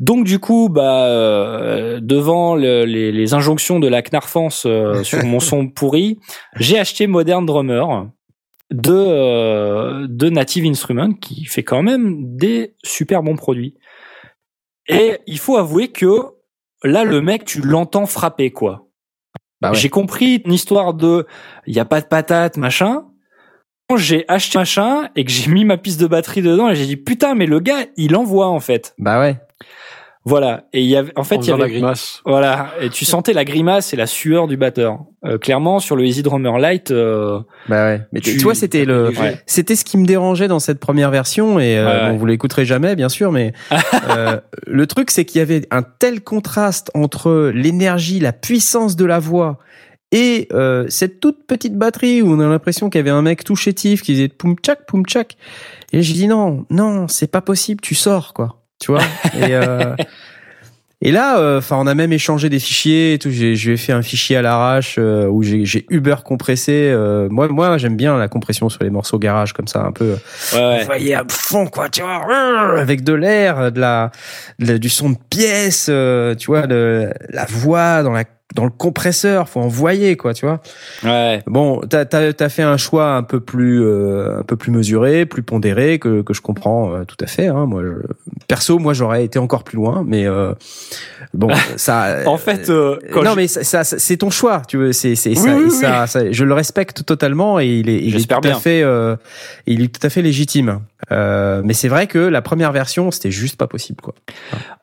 Donc 0.00 0.24
du 0.24 0.38
coup, 0.38 0.68
bah 0.68 1.06
euh, 1.06 2.00
devant 2.02 2.54
le- 2.54 2.84
les, 2.84 3.10
les 3.12 3.34
injonctions 3.34 3.80
de 3.80 3.88
la 3.88 4.02
Knarfance 4.02 4.64
euh, 4.66 5.02
sur 5.02 5.24
mon 5.24 5.40
son 5.40 5.68
pourri, 5.68 6.18
j'ai 6.56 6.78
acheté 6.78 7.06
Modern 7.06 7.46
Drummer 7.46 8.06
de 8.70 8.92
euh, 8.92 10.06
de 10.08 10.28
Native 10.28 10.66
Instruments 10.66 11.12
qui 11.14 11.44
fait 11.46 11.62
quand 11.62 11.82
même 11.82 12.36
des 12.36 12.74
super 12.84 13.22
bons 13.22 13.36
produits. 13.36 13.76
Et 14.88 15.18
il 15.26 15.38
faut 15.38 15.56
avouer 15.56 15.88
que 15.88 16.08
là 16.84 17.04
le 17.04 17.20
mec 17.20 17.44
tu 17.44 17.60
l'entends 17.60 18.06
frapper 18.06 18.50
quoi. 18.50 18.88
Bah 19.60 19.70
ouais. 19.70 19.76
J'ai 19.76 19.88
compris 19.88 20.42
une 20.44 20.52
histoire 20.52 20.94
de 20.94 21.26
il 21.66 21.74
y 21.74 21.80
a 21.80 21.84
pas 21.84 22.00
de 22.00 22.06
patate 22.06 22.56
machin. 22.56 23.04
Quand 23.88 23.96
j'ai 23.96 24.24
acheté 24.28 24.58
machin 24.58 25.08
et 25.16 25.24
que 25.24 25.30
j'ai 25.30 25.50
mis 25.50 25.64
ma 25.64 25.76
piste 25.76 26.00
de 26.00 26.06
batterie 26.06 26.42
dedans 26.42 26.68
et 26.68 26.74
j'ai 26.74 26.86
dit 26.86 26.96
putain 26.96 27.34
mais 27.34 27.46
le 27.46 27.60
gars 27.60 27.86
il 27.96 28.16
envoie 28.16 28.48
en 28.48 28.60
fait. 28.60 28.94
Bah 28.98 29.20
ouais. 29.20 29.40
Voilà 30.24 30.64
et 30.72 30.80
il 30.82 30.86
y 30.88 30.94
avait 30.96 31.12
en 31.16 31.24
fait 31.24 31.36
il 31.36 31.38
y 31.40 31.44
faisant 31.46 31.56
la 31.56 31.64
avait 31.64 31.72
grimace. 31.72 32.20
voilà 32.24 32.70
et 32.80 32.90
tu 32.90 33.04
sentais 33.04 33.32
la 33.32 33.44
grimace 33.44 33.92
et 33.92 33.96
la 33.96 34.06
sueur 34.06 34.46
du 34.46 34.56
batteur. 34.56 35.00
Euh, 35.24 35.38
clairement 35.38 35.78
sur 35.78 35.94
le 35.96 36.04
Easy 36.04 36.22
Drummer 36.22 36.58
Lite 36.58 36.90
euh, 36.90 37.40
Bah 37.68 37.84
ouais. 37.86 38.00
Mais 38.12 38.20
tu, 38.20 38.36
vois, 38.38 38.54
c'était 38.56 38.84
le, 38.84 39.08
Ouais. 39.10 39.36
c'était 39.46 39.76
ce 39.76 39.84
qui 39.84 39.96
me 39.96 40.04
dérangeait 40.04 40.48
dans 40.48 40.58
cette 40.58 40.80
première 40.80 41.10
version 41.10 41.60
et 41.60 41.76
euh, 41.78 41.86
Ouais, 41.86 42.02
ouais. 42.04 42.10
bon, 42.10 42.16
vous 42.18 42.26
l'écouterez 42.26 42.64
jamais, 42.64 42.96
bien 42.96 43.08
sûr, 43.08 43.30
mais 43.32 43.52
euh, 44.10 44.40
le 44.66 44.86
truc 44.86 45.10
c'est 45.10 45.24
qu'il 45.24 45.38
y 45.38 45.42
avait 45.42 45.66
un 45.70 45.82
tel 45.82 46.22
contraste 46.22 46.90
entre 46.94 47.50
l'énergie, 47.54 48.18
la 48.20 48.32
puissance 48.32 48.96
de 48.96 49.04
la 49.04 49.18
voix 49.20 49.58
et 50.12 50.46
euh, 50.52 50.84
cette 50.88 51.20
toute 51.20 51.46
petite 51.46 51.76
batterie 51.76 52.20
où 52.20 52.30
on 52.32 52.40
a 52.40 52.46
l'impression 52.46 52.90
qu'il 52.90 52.98
y 52.98 53.00
avait 53.00 53.10
un 53.10 53.22
mec 53.22 53.44
tout 53.44 53.56
chétif 53.56 54.02
qui 54.02 54.12
faisait 54.14 54.28
poum 54.28 54.56
tchak 54.56 54.86
poum 54.86 55.04
tchak. 55.06 55.36
Et 55.92 56.02
j'ai 56.02 56.14
dit 56.14 56.26
non, 56.28 56.66
non, 56.70 57.08
c'est 57.08 57.30
pas 57.30 57.40
possible, 57.40 57.80
tu 57.80 57.94
sors 57.94 58.34
quoi, 58.34 58.61
tu 58.82 58.90
vois. 58.90 59.02
Et 59.34 59.54
euh, 59.54 59.94
et 61.00 61.10
là, 61.12 61.56
enfin, 61.58 61.76
on 61.78 61.86
a 61.86 61.94
même 61.94 62.12
échangé 62.12 62.48
des 62.48 62.58
fichiers 62.58 63.14
et 63.14 63.18
tout. 63.18 63.30
J'ai, 63.30 63.56
je 63.56 63.68
lui 63.68 63.74
ai 63.74 63.76
fait 63.76 63.92
un 63.92 64.02
fichier 64.02 64.36
à 64.36 64.42
l'arrache 64.42 64.96
euh, 64.98 65.26
où 65.26 65.42
j'ai, 65.42 65.64
j'ai 65.64 65.86
Uber 65.90 66.16
compressé. 66.24 66.90
euh, 66.92 67.28
moi, 67.30 67.48
moi, 67.48 67.78
j'aime 67.78 67.96
bien 67.96 68.16
la 68.18 68.28
compression 68.28 68.68
sur 68.68 68.82
les 68.84 68.90
morceaux 68.90 69.18
garage 69.18 69.52
comme 69.52 69.66
ça, 69.68 69.80
un 69.84 69.92
peu. 69.92 70.16
ouais, 70.54 71.14
à 71.14 71.24
fond, 71.28 71.66
quoi, 71.66 71.88
tu 71.88 72.02
vois, 72.02 72.24
euh, 72.30 72.80
avec 72.80 73.02
de 73.04 73.12
l'air, 73.14 73.72
de 73.72 73.80
la, 73.80 74.10
de 74.58 74.66
la- 74.66 74.78
du 74.78 74.88
son 74.88 75.10
de 75.10 75.16
pièce, 75.30 75.86
euh, 75.88 76.34
tu 76.34 76.46
vois, 76.46 76.66
de, 76.66 77.12
la 77.30 77.46
voix 77.46 78.02
dans 78.02 78.12
la, 78.12 78.24
dans 78.54 78.64
le 78.64 78.70
compresseur, 78.70 79.48
faut 79.48 79.60
envoyer 79.60 80.16
quoi, 80.16 80.34
tu 80.34 80.44
vois. 80.46 80.60
Ouais. 81.04 81.42
Bon, 81.46 81.80
t'as 81.88 82.04
as, 82.12 82.32
as 82.42 82.48
fait 82.48 82.62
un 82.62 82.76
choix 82.76 83.14
un 83.14 83.22
peu 83.22 83.40
plus 83.40 83.82
euh, 83.82 84.40
un 84.40 84.42
peu 84.42 84.56
plus 84.56 84.70
mesuré, 84.70 85.26
plus 85.26 85.42
pondéré 85.42 85.98
que 85.98 86.22
que 86.22 86.34
je 86.34 86.40
comprends 86.42 86.94
euh, 86.94 87.04
tout 87.04 87.16
à 87.20 87.26
fait. 87.26 87.46
Hein. 87.48 87.66
Moi, 87.66 87.82
je- 87.82 88.06
perso, 88.48 88.78
moi 88.78 88.92
j'aurais 88.92 89.24
été 89.24 89.38
encore 89.38 89.64
plus 89.64 89.76
loin, 89.76 90.04
mais 90.06 90.26
euh, 90.26 90.52
bon, 91.34 91.48
ça. 91.76 92.18
En 92.26 92.36
fait, 92.38 92.68
euh, 92.70 92.98
quand 93.12 93.22
non, 93.22 93.30
je- 93.32 93.36
mais 93.36 93.46
ça, 93.48 93.64
ça- 93.84 93.98
c'est 93.98 94.16
ton 94.18 94.30
choix, 94.30 94.62
tu 94.68 94.76
veux. 94.76 94.92
C'est 94.92 95.14
c'est 95.14 95.30
Oui, 95.30 95.36
ça, 95.36 95.54
oui, 95.54 95.60
et 95.62 95.64
oui. 95.64 95.70
ça, 95.70 96.06
ça- 96.06 96.30
Je 96.32 96.44
le 96.44 96.54
respecte 96.54 97.04
totalement 97.04 97.58
et 97.60 97.66
il 97.66 97.88
est 97.88 97.98
il 98.02 98.16
est 98.16 98.28
tout 98.28 98.48
à 98.48 98.54
fait 98.54 98.82
euh, 98.82 99.16
il 99.66 99.82
est 99.82 99.88
tout 99.98 100.06
à 100.06 100.10
fait 100.10 100.22
légitime. 100.22 100.80
Euh, 101.12 101.60
mais 101.64 101.74
c'est 101.74 101.88
vrai 101.88 102.06
que 102.06 102.18
la 102.18 102.42
première 102.42 102.72
version, 102.72 103.10
c'était 103.10 103.30
juste 103.30 103.56
pas 103.56 103.66
possible 103.66 104.00
quoi. 104.00 104.14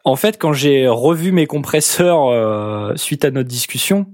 En 0.06 0.16
fait, 0.16 0.38
quand 0.38 0.53
j'ai 0.53 0.88
revu 0.88 1.32
mes 1.32 1.48
compresseurs 1.48 2.27
euh, 2.30 2.93
suite 2.95 3.25
à 3.25 3.32
notre 3.32 3.49
discussion, 3.49 4.06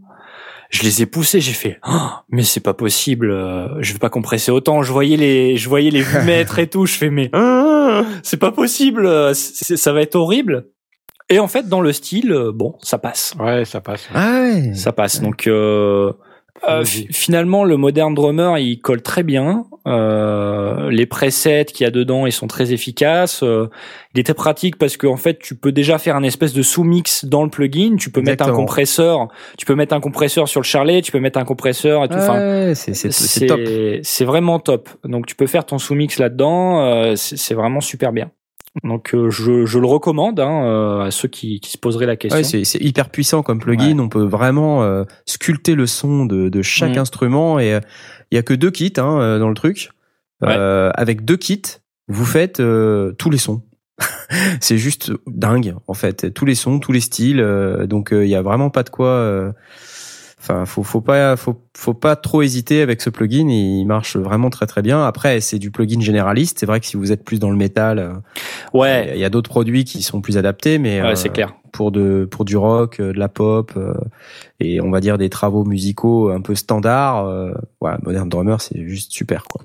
je 0.71 0.83
les 0.83 1.01
ai 1.01 1.05
poussés. 1.05 1.41
J'ai 1.41 1.53
fait, 1.53 1.79
Oh, 1.87 1.91
mais 2.29 2.43
c'est 2.43 2.59
pas 2.59 2.73
possible. 2.73 3.29
euh, 3.31 3.67
je 3.81 3.93
vais 3.93 3.99
pas 3.99 4.09
compresser 4.09 4.51
autant. 4.51 4.81
Je 4.81 4.91
voyais 4.91 5.17
les, 5.17 5.57
je 5.57 5.69
voyais 5.69 5.91
les 5.91 6.03
mètres 6.25 6.57
et 6.59 6.67
tout. 6.67 6.85
Je 6.85 6.95
fais, 6.95 7.09
mais 7.09 7.29
ah, 7.33 8.03
c'est 8.23 8.37
pas 8.37 8.51
possible. 8.51 9.05
euh, 9.05 9.33
c'est- 9.33 9.77
ça 9.77 9.93
va 9.93 10.01
être 10.01 10.15
horrible. 10.15 10.67
Et 11.29 11.39
en 11.39 11.47
fait, 11.47 11.67
dans 11.67 11.81
le 11.81 11.91
style, 11.91 12.31
euh, 12.31 12.51
bon, 12.53 12.75
ça 12.81 12.97
passe. 12.99 13.33
Ouais, 13.39 13.65
ça 13.65 13.81
passe. 13.81 14.07
Ah 14.13 14.41
ouais. 14.41 14.73
Ça 14.75 14.91
passe. 14.91 15.21
Donc 15.21 15.47
euh, 15.47 16.13
euh, 16.67 16.83
finalement, 16.85 17.63
le 17.63 17.77
moderne 17.77 18.13
drummer, 18.15 18.57
il 18.57 18.79
colle 18.79 19.01
très 19.01 19.23
bien. 19.23 19.65
Euh, 19.87 20.89
les 20.89 21.05
presets 21.05 21.65
qu'il 21.65 21.83
y 21.83 21.87
a 21.87 21.91
dedans, 21.91 22.25
ils 22.25 22.31
sont 22.31 22.47
très 22.47 22.73
efficaces. 22.73 23.43
Euh, 23.43 23.69
il 24.13 24.19
était 24.19 24.33
pratique 24.33 24.77
parce 24.77 24.97
qu'en 24.97 25.17
fait, 25.17 25.37
tu 25.37 25.55
peux 25.55 25.71
déjà 25.71 25.97
faire 25.97 26.15
un 26.15 26.23
espèce 26.23 26.53
de 26.53 26.63
sous-mix 26.63 27.25
dans 27.25 27.43
le 27.43 27.49
plugin. 27.49 27.97
Tu 27.97 28.09
peux 28.09 28.21
mettre 28.21 28.45
un 28.45 28.51
compresseur. 28.55 29.27
Tu 29.57 29.65
peux 29.65 29.75
mettre 29.75 29.93
un 29.93 29.99
compresseur 29.99 30.47
sur 30.47 30.61
le 30.61 30.65
charlet. 30.65 31.01
Tu 31.01 31.11
peux 31.11 31.19
mettre 31.19 31.37
un 31.37 31.45
compresseur 31.45 32.03
et 32.03 32.07
tout. 32.07 32.15
Enfin, 32.15 32.39
Ouais, 32.39 32.73
c'est 32.75 32.93
c'est 32.93 33.11
c'est 33.11 33.45
top. 33.45 33.59
c'est 34.01 34.25
vraiment 34.25 34.59
top. 34.59 34.89
Donc 35.03 35.27
tu 35.27 35.35
peux 35.35 35.47
faire 35.47 35.65
ton 35.65 35.77
sous-mix 35.77 36.17
là-dedans. 36.19 36.79
euh, 36.85 37.13
c'est 37.15 37.53
vraiment 37.53 37.81
super 37.81 38.11
bien. 38.11 38.31
Donc 38.83 39.15
euh, 39.15 39.29
je, 39.29 39.65
je 39.65 39.79
le 39.79 39.87
recommande 39.87 40.39
hein, 40.39 40.65
euh, 40.65 40.99
à 41.01 41.11
ceux 41.11 41.27
qui, 41.29 41.59
qui 41.61 41.71
se 41.71 41.77
poseraient 41.77 42.05
la 42.05 42.17
question. 42.17 42.37
Ouais, 42.37 42.43
c'est 42.43 42.65
c'est 42.65 42.79
hyper 42.81 43.09
puissant 43.09 43.41
comme 43.41 43.59
plugin. 43.59 43.97
On 43.99 44.09
peut 44.09 44.25
vraiment 44.25 44.83
euh, 44.83 45.05
sculpter 45.25 45.75
le 45.75 45.87
son 45.87 46.25
de, 46.25 46.49
de 46.49 46.61
chaque 46.61 46.95
Mm. 46.95 46.99
instrument 46.99 47.57
et 47.59 47.73
euh, 47.73 47.79
il 48.31 48.35
y 48.35 48.37
a 48.37 48.43
que 48.43 48.53
deux 48.53 48.71
kits 48.71 48.93
hein, 48.97 49.17
euh, 49.21 49.39
dans 49.39 49.49
le 49.49 49.55
truc. 49.55 49.91
Euh, 50.43 50.91
avec 50.95 51.23
deux 51.23 51.37
kits, 51.37 51.61
vous 52.09 52.25
faites 52.25 52.59
euh, 52.59 53.13
tous 53.13 53.29
les 53.29 53.37
sons. 53.37 53.61
c'est 54.59 54.77
juste 54.77 55.13
dingue 55.25 55.73
en 55.87 55.93
fait, 55.93 56.33
tous 56.33 56.43
les 56.45 56.55
sons, 56.55 56.79
tous 56.79 56.91
les 56.91 56.99
styles. 56.99 57.39
euh, 57.39 57.87
donc 57.87 58.11
euh, 58.11 58.25
il 58.25 58.29
y 58.29 58.35
a 58.35 58.41
vraiment 58.41 58.69
pas 58.69 58.83
de 58.83 58.89
quoi. 58.89 59.53
Enfin, 60.47 60.65
faut 60.65 60.83
faut 60.83 61.01
pas 61.01 61.35
faut 61.37 61.59
faut 61.75 61.95
pas 61.95 62.15
trop 62.15 62.43
hésiter 62.43 62.81
avec 62.83 63.01
ce 63.01 63.09
plugin. 63.09 63.49
Il 63.49 63.85
marche 63.85 64.15
vraiment 64.15 64.51
très 64.51 64.67
très 64.67 64.83
bien. 64.83 65.03
Après, 65.03 65.39
c'est 65.41 65.57
du 65.57 65.71
plugin 65.71 65.99
généraliste. 66.01 66.59
C'est 66.59 66.67
vrai 66.67 66.79
que 66.79 66.85
si 66.85 66.97
vous 66.97 67.11
êtes 67.11 67.23
plus 67.23 67.39
dans 67.39 67.49
le 67.49 67.57
métal, 67.57 67.97
euh, 67.97 68.13
ouais, 68.77 69.11
il 69.15 69.19
y 69.19 69.23
a 69.25 69.29
d'autres 69.31 69.49
produits 69.49 69.85
qui 69.85 70.03
sont 70.03 70.21
plus 70.21 70.37
adaptés, 70.37 70.77
mais 70.77 71.01
ouais, 71.01 71.07
euh, 71.07 71.15
c'est 71.15 71.29
clair. 71.29 71.55
pour 71.73 71.91
de 71.91 72.27
pour 72.29 72.45
du 72.45 72.57
rock, 72.57 72.99
euh, 72.99 73.11
de 73.11 73.17
la 73.17 73.27
pop 73.27 73.71
euh, 73.75 73.95
et 74.59 74.79
on 74.81 74.91
va 74.91 74.99
dire 74.99 75.17
des 75.17 75.29
travaux 75.29 75.63
musicaux 75.65 76.29
un 76.29 76.41
peu 76.41 76.53
standards. 76.53 77.25
Euh, 77.25 77.51
Modern 78.03 78.29
Drummer, 78.29 78.61
c'est 78.61 78.87
juste 78.87 79.11
super 79.13 79.45
quoi. 79.45 79.61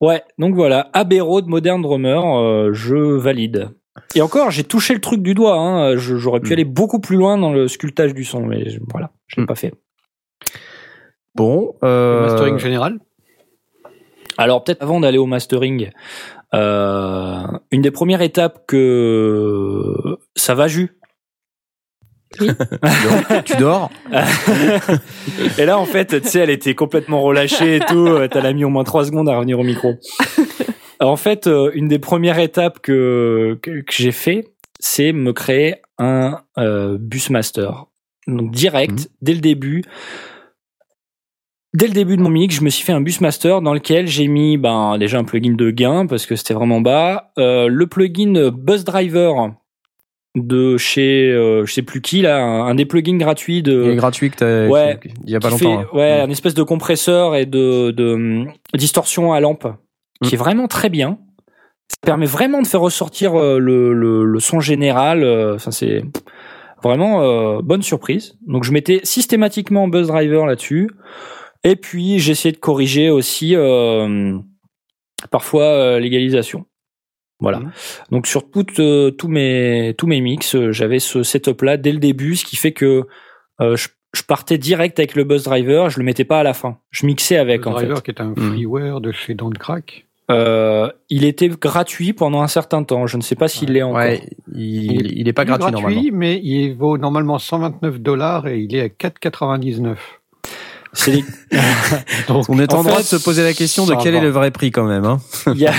Ouais, 0.00 0.22
donc 0.38 0.54
voilà, 0.54 0.90
Abero 0.92 1.40
de 1.40 1.48
Modern 1.48 1.82
Drummer, 1.82 2.72
je 2.72 2.94
valide. 3.16 3.70
Et 4.14 4.22
encore, 4.22 4.52
j'ai 4.52 4.62
touché 4.62 4.94
le 4.94 5.00
truc 5.00 5.22
du 5.22 5.34
doigt. 5.34 5.56
Hein. 5.58 5.96
J'aurais 5.96 6.38
pu 6.38 6.50
Mm. 6.50 6.52
aller 6.52 6.64
beaucoup 6.64 7.00
plus 7.00 7.16
loin 7.16 7.36
dans 7.36 7.52
le 7.52 7.66
sculptage 7.66 8.14
du 8.14 8.22
son, 8.22 8.46
mais 8.46 8.64
voilà, 8.92 9.10
je 9.26 9.36
l'ai 9.36 9.42
Mm. 9.42 9.46
pas 9.46 9.56
fait. 9.56 9.74
Bon, 11.38 11.74
Le 11.82 11.88
euh, 11.88 12.22
Mastering 12.22 12.58
général 12.58 12.98
Alors 14.36 14.62
peut-être 14.64 14.82
avant 14.82 14.98
d'aller 15.00 15.18
au 15.18 15.26
mastering, 15.26 15.90
euh, 16.52 17.42
une 17.70 17.80
des 17.82 17.90
premières 17.92 18.20
étapes 18.22 18.66
que 18.66 20.18
ça 20.34 20.54
va 20.54 20.66
jus. 20.68 20.94
tu 23.46 23.56
dors. 23.58 23.90
et 25.58 25.64
là, 25.64 25.78
en 25.78 25.86
fait, 25.86 26.20
tu 26.20 26.28
sais, 26.28 26.40
elle 26.40 26.50
était 26.50 26.74
complètement 26.74 27.22
relâchée 27.22 27.76
et 27.76 27.80
tout. 27.80 28.06
euh, 28.06 28.28
T'as 28.28 28.42
la 28.42 28.52
mis 28.52 28.64
au 28.64 28.68
moins 28.68 28.84
trois 28.84 29.04
secondes 29.06 29.28
à 29.30 29.36
revenir 29.36 29.58
au 29.58 29.64
micro. 29.64 29.94
En 31.00 31.16
fait, 31.16 31.48
une 31.74 31.88
des 31.88 31.98
premières 31.98 32.38
étapes 32.38 32.80
que, 32.80 33.58
que, 33.62 33.80
que 33.80 33.92
j'ai 33.92 34.12
fait, 34.12 34.44
c'est 34.80 35.12
me 35.12 35.32
créer 35.32 35.76
un 35.98 36.40
euh, 36.58 36.98
Busmaster. 37.00 37.86
Donc 38.26 38.50
direct, 38.50 38.90
Mhm. 38.92 39.06
dès 39.22 39.34
le 39.34 39.40
début. 39.40 39.84
Dès 41.74 41.86
le 41.86 41.92
début 41.92 42.16
de 42.16 42.22
mon 42.22 42.30
mix, 42.30 42.54
je 42.54 42.62
me 42.62 42.70
suis 42.70 42.84
fait 42.84 42.92
un 42.92 43.00
Busmaster 43.00 43.60
dans 43.60 43.74
lequel 43.74 44.06
j'ai 44.06 44.26
mis 44.26 44.56
ben, 44.56 44.96
déjà 44.98 45.18
un 45.18 45.24
plugin 45.24 45.52
de 45.54 45.70
gain 45.70 46.06
parce 46.06 46.24
que 46.26 46.34
c'était 46.34 46.54
vraiment 46.54 46.80
bas, 46.80 47.30
euh, 47.38 47.68
le 47.68 47.86
plugin 47.86 48.50
Buzz 48.50 48.84
Driver 48.84 49.50
de 50.34 50.76
chez 50.78 51.30
euh, 51.30 51.66
je 51.66 51.72
sais 51.72 51.82
plus 51.82 52.00
qui 52.00 52.22
là, 52.22 52.38
un, 52.42 52.66
un 52.68 52.74
des 52.74 52.86
plugins 52.86 53.16
gratuits 53.18 53.62
de 53.62 53.82
Il 53.84 53.90
est 53.90 53.96
gratuit 53.96 54.30
que 54.30 54.68
Ouais, 54.68 54.98
il 55.24 55.30
y 55.30 55.36
a 55.36 55.40
pas 55.40 55.50
longtemps. 55.50 55.58
fait, 55.80 55.84
hein. 55.84 55.86
ouais, 55.92 56.20
un 56.20 56.30
espèce 56.30 56.54
de 56.54 56.62
compresseur 56.62 57.34
et 57.34 57.44
de, 57.44 57.90
de 57.90 58.12
hum, 58.14 58.52
distorsion 58.74 59.32
à 59.32 59.40
lampe 59.40 59.66
qui 60.22 60.34
est 60.34 60.38
vraiment 60.38 60.68
très 60.68 60.88
bien. 60.88 61.18
Ça 61.90 61.96
permet 62.02 62.26
vraiment 62.26 62.60
de 62.62 62.66
faire 62.66 62.80
ressortir 62.80 63.34
euh, 63.38 63.58
le, 63.58 63.92
le, 63.92 64.24
le 64.24 64.40
son 64.40 64.60
général. 64.60 65.22
euh, 65.22 65.54
Enfin, 65.56 65.70
c'est 65.70 66.02
vraiment 66.82 67.22
euh, 67.22 67.60
bonne 67.62 67.82
surprise. 67.82 68.36
Donc, 68.46 68.64
je 68.64 68.72
mettais 68.72 69.00
systématiquement 69.04 69.86
Buzz 69.88 70.08
Driver 70.08 70.44
là-dessus. 70.46 70.90
Et 71.64 71.76
puis, 71.76 72.18
j'essayais 72.18 72.52
de 72.52 72.58
corriger 72.58 73.10
aussi 73.10 73.54
euh, 73.56 74.38
parfois 75.30 75.64
euh, 75.64 75.98
l'égalisation. 75.98 76.66
Voilà. 77.40 77.60
Donc 78.10 78.26
sur 78.26 78.50
toutes, 78.50 78.80
euh, 78.80 79.12
tous 79.12 79.28
mes 79.28 79.94
tous 79.96 80.08
mes 80.08 80.20
mix, 80.20 80.56
j'avais 80.70 80.98
ce 80.98 81.22
setup 81.22 81.62
là 81.62 81.76
dès 81.76 81.92
le 81.92 81.98
début, 81.98 82.34
ce 82.34 82.44
qui 82.44 82.56
fait 82.56 82.72
que 82.72 83.06
euh, 83.60 83.76
je, 83.76 83.88
je 84.12 84.22
partais 84.22 84.58
direct 84.58 84.98
avec 84.98 85.14
le 85.14 85.22
buzz 85.22 85.44
driver, 85.44 85.88
je 85.88 85.98
le 86.00 86.04
mettais 86.04 86.24
pas 86.24 86.40
à 86.40 86.42
la 86.42 86.52
fin. 86.52 86.78
Je 86.90 87.06
mixais 87.06 87.36
avec 87.36 87.62
Le 87.64 87.68
en 87.68 87.74
driver 87.74 87.96
fait. 87.98 88.02
qui 88.02 88.10
est 88.10 88.20
un 88.20 88.30
Mm. 88.30 88.54
freeware 88.54 89.00
de 89.00 89.12
chez 89.12 89.34
Don't 89.34 89.52
Crack. 89.56 90.06
Euh, 90.32 90.90
il 91.10 91.24
était 91.24 91.48
gratuit 91.48 92.12
pendant 92.12 92.42
un 92.42 92.48
certain 92.48 92.82
temps. 92.82 93.06
Je 93.06 93.16
ne 93.16 93.22
sais 93.22 93.36
pas 93.36 93.46
s'il 93.48 93.72
l'est 93.72 93.82
encore. 93.82 94.00
Ouais, 94.02 94.20
il, 94.54 95.12
il 95.18 95.26
est 95.28 95.32
pas 95.32 95.44
gratuit, 95.44 95.70
normalement. 95.72 96.02
mais 96.12 96.40
il 96.42 96.74
vaut 96.74 96.98
normalement 96.98 97.38
129 97.38 98.00
dollars 98.00 98.46
et 98.48 98.58
il 98.58 98.74
est 98.74 98.82
à 98.82 98.88
4,99. 98.88 99.96
Donc, 102.28 102.44
On 102.48 102.58
est 102.58 102.72
en, 102.72 102.78
En 102.78 102.82
droit 102.82 102.96
fait, 102.96 103.02
de 103.02 103.18
se 103.18 103.24
poser 103.24 103.42
la 103.42 103.52
question 103.52 103.86
de 103.86 103.94
quel 104.02 104.14
est 104.14 104.20
le 104.20 104.30
vrai 104.30 104.50
prix 104.50 104.70
quand 104.70 104.84
même. 104.84 105.04
Hein. 105.04 105.18
il 105.54 105.60
y 105.60 105.66
a, 105.66 105.74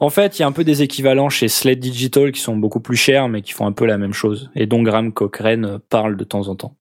en 0.00 0.10
fait, 0.10 0.38
il 0.38 0.42
y 0.42 0.44
a 0.44 0.48
un 0.48 0.52
peu 0.52 0.64
des 0.64 0.82
équivalents 0.82 1.28
chez 1.28 1.48
Sled 1.48 1.80
Digital 1.80 2.32
qui 2.32 2.40
sont 2.40 2.56
beaucoup 2.56 2.80
plus 2.80 2.96
chers, 2.96 3.28
mais 3.28 3.42
qui 3.42 3.52
font 3.52 3.66
un 3.66 3.72
peu 3.72 3.86
la 3.86 3.98
même 3.98 4.12
chose. 4.12 4.50
Et 4.54 4.66
dont 4.66 4.82
Graham 4.82 5.12
Cochrane 5.12 5.78
parle 5.88 6.16
de 6.16 6.24
temps 6.24 6.48
en 6.48 6.56
temps. 6.56 6.76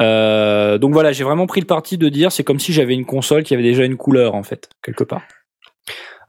Euh, 0.00 0.78
donc 0.78 0.92
voilà, 0.92 1.12
j'ai 1.12 1.24
vraiment 1.24 1.46
pris 1.46 1.60
le 1.60 1.66
parti 1.66 1.98
de 1.98 2.08
dire, 2.08 2.32
c'est 2.32 2.44
comme 2.44 2.58
si 2.58 2.72
j'avais 2.72 2.94
une 2.94 3.04
console 3.04 3.42
qui 3.42 3.54
avait 3.54 3.62
déjà 3.62 3.84
une 3.84 3.96
couleur 3.96 4.34
en 4.34 4.42
fait, 4.42 4.68
quelque 4.82 5.04
part. 5.04 5.22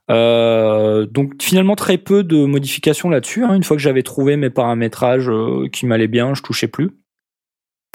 Euh, 0.10 1.06
donc 1.06 1.42
finalement 1.42 1.76
très 1.76 1.98
peu 1.98 2.24
de 2.24 2.44
modifications 2.46 3.10
là-dessus. 3.10 3.46
hein. 3.46 3.54
Une 3.54 3.64
fois 3.64 3.78
que 3.78 3.84
j'avais 3.84 4.04
trouvé 4.04 4.36
mes 4.36 4.50
paramétrages 4.50 5.30
euh, 5.30 5.70
qui 5.72 5.86
m'allaient 5.86 6.08
bien, 6.08 6.34
je 6.34 6.42
touchais 6.42 6.68
plus. 6.68 6.92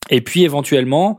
Et 0.08 0.20
puis 0.22 0.44
éventuellement, 0.44 1.18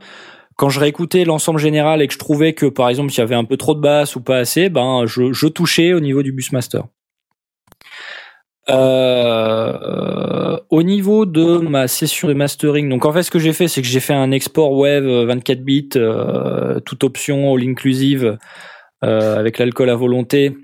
quand 0.58 0.70
je 0.70 0.80
réécoutais 0.80 1.24
l'ensemble 1.24 1.60
général 1.60 2.02
et 2.02 2.08
que 2.08 2.12
je 2.12 2.18
trouvais 2.18 2.52
que 2.52 2.66
par 2.66 2.88
exemple 2.88 3.12
il 3.12 3.16
y 3.16 3.20
avait 3.20 3.36
un 3.36 3.44
peu 3.44 3.56
trop 3.56 3.76
de 3.76 3.80
basse 3.80 4.16
ou 4.16 4.20
pas 4.20 4.38
assez, 4.38 4.68
ben 4.68 5.06
je, 5.06 5.32
je 5.32 5.46
touchais 5.46 5.92
au 5.92 6.00
niveau 6.00 6.24
du 6.24 6.32
Busmaster. 6.32 6.82
Euh, 8.68 10.58
au 10.68 10.82
niveau 10.82 11.26
de 11.26 11.58
ma 11.58 11.86
session 11.86 12.26
de 12.26 12.34
mastering, 12.34 12.88
donc 12.88 13.04
en 13.04 13.12
fait 13.12 13.22
ce 13.22 13.30
que 13.30 13.38
j'ai 13.38 13.52
fait, 13.52 13.68
c'est 13.68 13.82
que 13.82 13.86
j'ai 13.86 14.00
fait 14.00 14.14
un 14.14 14.32
export 14.32 14.72
web 14.72 15.04
24 15.04 15.62
bits, 15.62 15.90
euh, 15.94 16.80
toute 16.80 17.04
option 17.04 17.54
all 17.54 17.62
inclusive, 17.62 18.36
euh, 19.04 19.38
avec 19.38 19.58
l'alcool 19.58 19.90
à 19.90 19.94
volonté 19.94 20.56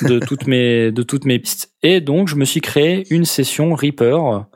de 0.00 0.18
toutes 0.18 0.46
mes 0.46 0.90
de 0.92 1.02
toutes 1.02 1.26
mes 1.26 1.38
pistes. 1.38 1.74
Et 1.82 2.00
donc 2.00 2.26
je 2.26 2.36
me 2.36 2.46
suis 2.46 2.62
créé 2.62 3.04
une 3.10 3.26
session 3.26 3.74
Reaper 3.74 4.46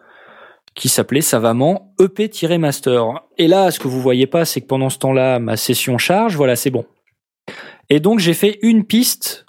qui 0.76 0.88
s'appelait 0.88 1.22
savamment 1.22 1.92
EP-master. 1.98 3.22
Et 3.38 3.48
là, 3.48 3.72
ce 3.72 3.80
que 3.80 3.88
vous 3.88 4.00
voyez 4.00 4.26
pas, 4.28 4.44
c'est 4.44 4.60
que 4.60 4.66
pendant 4.66 4.90
ce 4.90 4.98
temps-là, 4.98 5.40
ma 5.40 5.56
session 5.56 5.98
charge, 5.98 6.36
voilà, 6.36 6.54
c'est 6.54 6.70
bon. 6.70 6.84
Et 7.90 7.98
donc 7.98 8.20
j'ai 8.20 8.34
fait 8.34 8.58
une 8.62 8.84
piste 8.84 9.46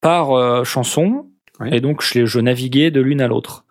par 0.00 0.32
euh, 0.32 0.64
chanson, 0.64 1.26
Oui. 1.60 1.68
et 1.72 1.80
donc 1.80 2.02
je, 2.02 2.24
je 2.24 2.40
naviguais 2.40 2.90
de 2.90 3.00
l'une 3.00 3.20
à 3.20 3.26
l'autre. 3.28 3.64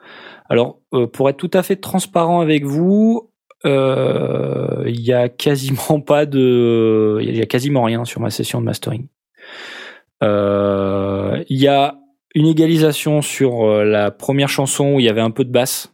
Alors, 0.50 0.80
euh, 0.94 1.08
pour 1.08 1.30
être 1.30 1.38
tout 1.38 1.52
à 1.54 1.64
fait 1.64 1.78
transparent 1.78 2.42
avec 2.42 2.66
vous, 2.66 3.32
euh, 3.66 4.84
il 4.88 5.00
y 5.02 5.14
a 5.14 5.30
quasiment 5.30 6.02
pas 6.06 6.26
de, 6.26 7.20
il 7.22 7.36
y 7.36 7.42
a 7.42 7.46
quasiment 7.46 7.84
rien 7.84 8.04
sur 8.06 8.20
ma 8.20 8.30
session 8.30 8.60
de 8.60 8.66
mastering. 8.66 9.08
Euh, 10.24 11.44
Il 11.50 11.60
y 11.60 11.68
a 11.68 11.98
une 12.36 12.48
égalisation 12.48 13.22
sur 13.22 13.64
euh, 13.66 13.84
la 13.84 14.12
première 14.12 14.50
chanson 14.50 14.94
où 14.96 15.00
il 15.00 15.06
y 15.06 15.10
avait 15.10 15.22
un 15.22 15.32
peu 15.32 15.44
de 15.44 15.52
basse, 15.52 15.94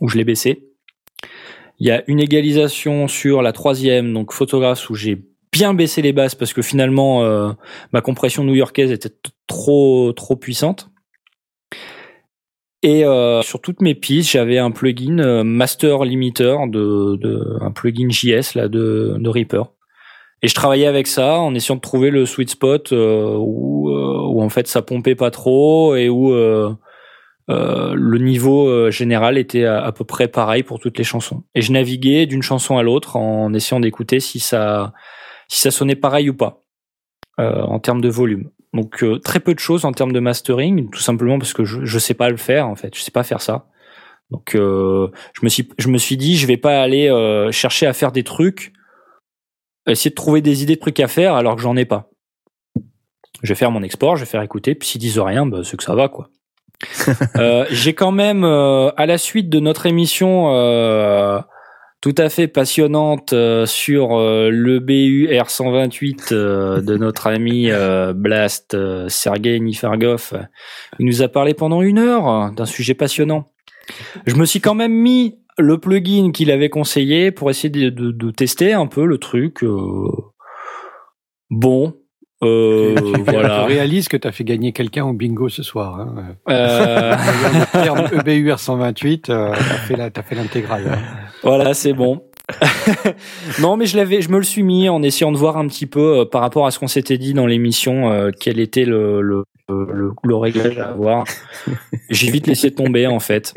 où 0.00 0.08
je 0.08 0.16
l'ai 0.16 0.24
baissé. 0.24 0.68
Il 1.78 1.86
y 1.86 1.90
a 1.90 2.04
une 2.06 2.20
égalisation 2.20 3.08
sur 3.08 3.42
la 3.42 3.52
troisième, 3.52 4.12
donc 4.12 4.32
photographe 4.32 4.88
où 4.90 4.94
j'ai 4.94 5.20
bien 5.52 5.74
baissé 5.74 6.00
les 6.02 6.12
basses 6.12 6.34
parce 6.34 6.52
que 6.52 6.62
finalement 6.62 7.22
euh, 7.22 7.50
ma 7.92 8.00
compression 8.00 8.42
new-yorkaise 8.42 8.90
était 8.90 9.12
trop 9.46 10.12
trop 10.12 10.36
puissante. 10.36 10.88
Et 12.84 13.04
euh, 13.04 13.42
sur 13.42 13.60
toutes 13.60 13.80
mes 13.80 13.94
pistes, 13.94 14.32
j'avais 14.32 14.58
un 14.58 14.72
plugin 14.72 15.18
euh, 15.20 15.44
Master 15.44 16.04
Limiter 16.04 16.56
de, 16.68 17.58
un 17.60 17.70
plugin 17.70 18.08
JS 18.10 18.54
là 18.56 18.66
de, 18.66 19.16
de 19.18 19.28
Reaper. 19.28 19.72
Et 20.42 20.48
je 20.48 20.54
travaillais 20.54 20.86
avec 20.86 21.06
ça 21.06 21.38
en 21.38 21.54
essayant 21.54 21.76
de 21.76 21.80
trouver 21.80 22.10
le 22.10 22.26
sweet 22.26 22.50
spot 22.50 22.92
où, 22.92 23.88
où 23.88 24.42
en 24.42 24.48
fait 24.48 24.66
ça 24.66 24.82
pompait 24.82 25.14
pas 25.14 25.30
trop 25.30 25.94
et 25.94 26.08
où 26.08 26.34
euh, 27.50 27.94
le 27.94 28.18
niveau 28.18 28.68
euh, 28.68 28.90
général 28.90 29.36
était 29.36 29.64
à, 29.64 29.82
à 29.84 29.92
peu 29.92 30.04
près 30.04 30.28
pareil 30.28 30.62
pour 30.62 30.78
toutes 30.78 30.98
les 30.98 31.04
chansons. 31.04 31.42
Et 31.54 31.62
je 31.62 31.72
naviguais 31.72 32.26
d'une 32.26 32.42
chanson 32.42 32.78
à 32.78 32.82
l'autre 32.82 33.16
en 33.16 33.52
essayant 33.52 33.80
d'écouter 33.80 34.20
si 34.20 34.40
ça 34.40 34.92
si 35.48 35.60
ça 35.60 35.70
sonnait 35.70 35.96
pareil 35.96 36.30
ou 36.30 36.34
pas 36.34 36.62
euh, 37.40 37.62
en 37.62 37.78
termes 37.78 38.00
de 38.00 38.08
volume. 38.08 38.50
Donc 38.72 39.02
euh, 39.02 39.18
très 39.18 39.40
peu 39.40 39.54
de 39.54 39.58
choses 39.58 39.84
en 39.84 39.92
termes 39.92 40.12
de 40.12 40.20
mastering, 40.20 40.88
tout 40.90 41.00
simplement 41.00 41.38
parce 41.38 41.52
que 41.52 41.64
je 41.64 41.84
je 41.84 41.98
sais 41.98 42.14
pas 42.14 42.30
le 42.30 42.36
faire 42.36 42.68
en 42.68 42.74
fait, 42.74 42.96
je 42.96 43.02
sais 43.02 43.10
pas 43.10 43.22
faire 43.22 43.42
ça. 43.42 43.66
Donc 44.30 44.54
euh, 44.54 45.08
je 45.34 45.40
me 45.42 45.48
suis 45.48 45.68
je 45.78 45.88
me 45.88 45.98
suis 45.98 46.16
dit 46.16 46.36
je 46.36 46.46
vais 46.46 46.56
pas 46.56 46.82
aller 46.82 47.08
chercher 47.52 47.86
à 47.86 47.92
faire 47.92 48.12
des 48.12 48.22
trucs, 48.22 48.72
essayer 49.86 50.10
de 50.10 50.14
trouver 50.14 50.40
des 50.40 50.62
idées 50.62 50.76
de 50.76 50.80
trucs 50.80 51.00
à 51.00 51.08
faire 51.08 51.34
alors 51.34 51.56
que 51.56 51.62
j'en 51.62 51.76
ai 51.76 51.84
pas. 51.84 52.10
Je 53.42 53.48
vais 53.48 53.56
faire 53.56 53.70
mon 53.70 53.82
export, 53.82 54.16
je 54.16 54.20
vais 54.24 54.30
faire 54.30 54.42
écouter, 54.42 54.74
puis 54.74 54.88
s'ils 54.88 55.00
disent 55.00 55.18
rien, 55.18 55.44
bah, 55.44 55.62
c'est 55.64 55.76
que 55.76 55.82
ça 55.82 55.94
va 55.94 56.08
quoi. 56.08 56.28
Euh, 57.36 57.64
J'ai 57.70 57.94
quand 57.94 58.12
même 58.12 58.44
euh, 58.44 58.90
à 58.96 59.06
la 59.06 59.18
suite 59.18 59.48
de 59.48 59.60
notre 59.60 59.86
émission 59.86 60.54
euh, 60.54 61.40
tout 62.00 62.14
à 62.18 62.28
fait 62.28 62.48
passionnante 62.48 63.32
sur 63.66 64.18
le 64.18 64.78
BU 64.80 65.28
R128 65.30 66.32
euh, 66.32 66.80
de 66.80 66.96
notre 66.96 67.26
ami 67.28 67.70
Blast 68.14 68.76
Sergei 69.08 69.58
Nifargov. 69.60 70.32
Il 70.98 71.06
nous 71.06 71.22
a 71.22 71.28
parlé 71.28 71.54
pendant 71.54 71.82
une 71.82 71.98
heure 71.98 72.50
d'un 72.52 72.66
sujet 72.66 72.94
passionnant. 72.94 73.48
Je 74.26 74.34
me 74.34 74.44
suis 74.44 74.60
quand 74.60 74.74
même 74.74 74.92
mis 74.92 75.38
le 75.58 75.78
plugin 75.78 76.30
qu'il 76.32 76.50
avait 76.50 76.70
conseillé 76.70 77.30
pour 77.30 77.50
essayer 77.50 77.68
de, 77.70 77.90
de- 77.90 78.10
de 78.12 78.30
tester 78.30 78.72
un 78.72 78.86
peu 78.86 79.04
le 79.06 79.18
truc. 79.18 79.62
Bon, 81.50 81.94
euh, 82.42 82.94
voilà. 83.26 83.62
Je 83.62 83.66
réalise 83.74 84.08
que 84.08 84.16
tu 84.16 84.26
as 84.28 84.32
fait 84.32 84.44
gagner 84.44 84.72
quelqu'un 84.72 85.04
au 85.04 85.12
bingo 85.12 85.48
ce 85.48 85.62
soir. 85.62 86.00
Hein. 86.00 86.34
Euh, 86.50 87.14
EBUR 88.26 88.58
128, 88.58 89.30
euh, 89.30 89.50
t'as 89.52 89.58
fait 89.62 89.96
la- 89.96 90.10
t'as 90.10 90.22
fait 90.22 90.34
l'intégrale. 90.34 90.84
hein. 90.92 90.98
Voilà, 91.42 91.74
c'est 91.74 91.92
bon. 91.92 92.22
non, 93.60 93.76
mais 93.76 93.86
je 93.86 93.96
l'avais, 93.96 94.20
je 94.20 94.28
me 94.30 94.36
le 94.38 94.42
suis 94.42 94.62
mis 94.62 94.88
en 94.88 95.02
essayant 95.02 95.32
de 95.32 95.36
voir 95.36 95.56
un 95.56 95.66
petit 95.68 95.86
peu 95.86 96.20
euh, 96.20 96.24
par 96.24 96.40
rapport 96.40 96.66
à 96.66 96.70
ce 96.70 96.78
qu'on 96.78 96.88
s'était 96.88 97.18
dit 97.18 97.34
dans 97.34 97.46
l'émission, 97.46 98.10
euh, 98.10 98.30
quel 98.38 98.58
était 98.58 98.84
le, 98.84 99.20
le, 99.22 99.44
le, 99.68 100.10
le 100.22 100.36
réglage 100.36 100.78
à 100.78 100.88
avoir. 100.88 101.24
J'ai 102.10 102.30
vite 102.30 102.46
laissé 102.46 102.70
tomber 102.72 103.06
en 103.06 103.20
fait. 103.20 103.54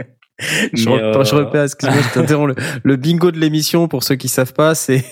Je, 0.73 0.89
Mais, 0.89 0.97
repars- 0.97 1.25
je 1.25 1.35
euh, 1.35 1.39
repère, 1.45 1.63
excuse-moi, 1.63 1.97
je 2.09 2.13
t'interromps. 2.13 2.53
Le, 2.55 2.63
le 2.83 2.95
bingo 2.97 3.31
de 3.31 3.39
l'émission, 3.39 3.87
pour 3.87 4.03
ceux 4.03 4.15
qui 4.15 4.27
savent 4.27 4.53
pas, 4.53 4.75
c'est 4.75 5.03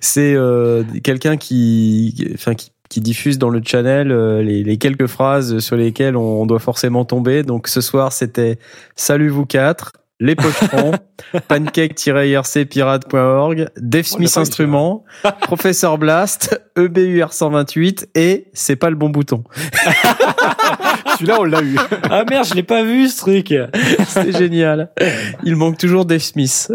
c'est 0.00 0.34
euh, 0.34 0.82
quelqu'un 1.04 1.36
qui, 1.36 2.14
qui- 2.16 2.30
enfin 2.34 2.54
qui, 2.54 2.72
qui 2.90 3.00
diffuse 3.00 3.38
dans 3.38 3.48
le 3.48 3.62
channel 3.64 4.12
euh, 4.12 4.42
les, 4.42 4.62
les 4.62 4.76
quelques 4.76 5.06
phrases 5.06 5.60
sur 5.60 5.76
lesquelles 5.76 6.14
on, 6.16 6.42
on 6.42 6.46
doit 6.46 6.58
forcément 6.58 7.06
tomber. 7.06 7.42
Donc 7.42 7.68
ce 7.68 7.80
soir, 7.80 8.12
c'était 8.12 8.58
Salut 8.96 9.30
vous 9.30 9.46
quatre, 9.46 9.92
les 10.18 10.34
pocherons, 10.34 10.92
pancake-irc-pirate.org, 11.48 13.68
Dave 13.78 14.04
Smith 14.04 14.36
Instruments, 14.36 15.04
Professeur 15.40 15.96
Blast, 15.98 16.60
EBUR 16.76 17.32
128 17.32 18.10
et 18.14 18.48
c'est 18.52 18.76
pas 18.76 18.90
le 18.90 18.96
bon 18.96 19.08
bouton. 19.08 19.44
Celui-là, 21.14 21.40
on 21.40 21.44
l'a 21.44 21.62
eu. 21.62 21.78
Ah 22.10 22.24
merde, 22.28 22.44
je 22.46 22.52
l'ai 22.54 22.64
pas 22.64 22.82
vu 22.82 23.08
ce 23.08 23.16
truc. 23.18 23.54
C'est 24.06 24.36
génial. 24.36 24.90
Il 25.44 25.56
manque 25.56 25.78
toujours 25.78 26.04
Dave 26.04 26.20
Smith. 26.20 26.70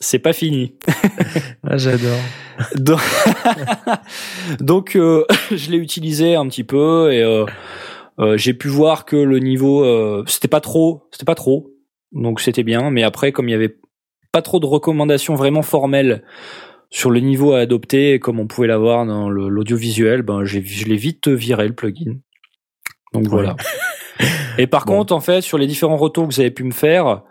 C'est 0.00 0.18
pas 0.18 0.32
fini. 0.32 0.74
Ah, 1.62 1.76
J'adore. 1.76 2.18
Donc, 2.76 3.00
donc 4.60 4.96
euh, 4.96 5.24
je 5.50 5.70
l'ai 5.70 5.76
utilisé 5.76 6.34
un 6.34 6.46
petit 6.48 6.64
peu 6.64 7.12
et 7.12 7.22
euh, 7.22 7.44
euh, 8.18 8.36
j'ai 8.36 8.54
pu 8.54 8.68
voir 8.68 9.04
que 9.04 9.16
le 9.16 9.38
niveau 9.38 9.84
euh, 9.84 10.24
c'était 10.26 10.48
pas 10.48 10.60
trop, 10.60 11.06
c'était 11.12 11.24
pas 11.26 11.34
trop, 11.34 11.70
donc 12.12 12.40
c'était 12.40 12.62
bien. 12.64 12.90
Mais 12.90 13.02
après, 13.02 13.30
comme 13.32 13.48
il 13.48 13.52
y 13.52 13.54
avait 13.54 13.76
pas 14.32 14.42
trop 14.42 14.58
de 14.58 14.66
recommandations 14.66 15.34
vraiment 15.34 15.62
formelles 15.62 16.22
sur 16.90 17.10
le 17.10 17.20
niveau 17.20 17.52
à 17.52 17.60
adopter, 17.60 18.18
comme 18.18 18.40
on 18.40 18.46
pouvait 18.46 18.68
l'avoir 18.68 19.06
dans 19.06 19.28
l'audiovisuel, 19.28 20.22
ben 20.22 20.44
je 20.44 20.58
l'ai 20.58 20.96
vite 20.96 21.28
viré 21.28 21.68
le 21.68 21.74
plugin. 21.74 22.16
Donc 23.12 23.26
voilà. 23.28 23.54
Et 24.58 24.66
par 24.66 24.86
Bon. 24.86 24.96
contre, 24.98 25.12
en 25.14 25.20
fait, 25.20 25.40
sur 25.42 25.56
les 25.58 25.66
différents 25.66 25.96
retours 25.96 26.26
que 26.28 26.34
vous 26.34 26.40
avez 26.40 26.50
pu 26.50 26.64
me 26.64 26.72
faire, 26.72 27.22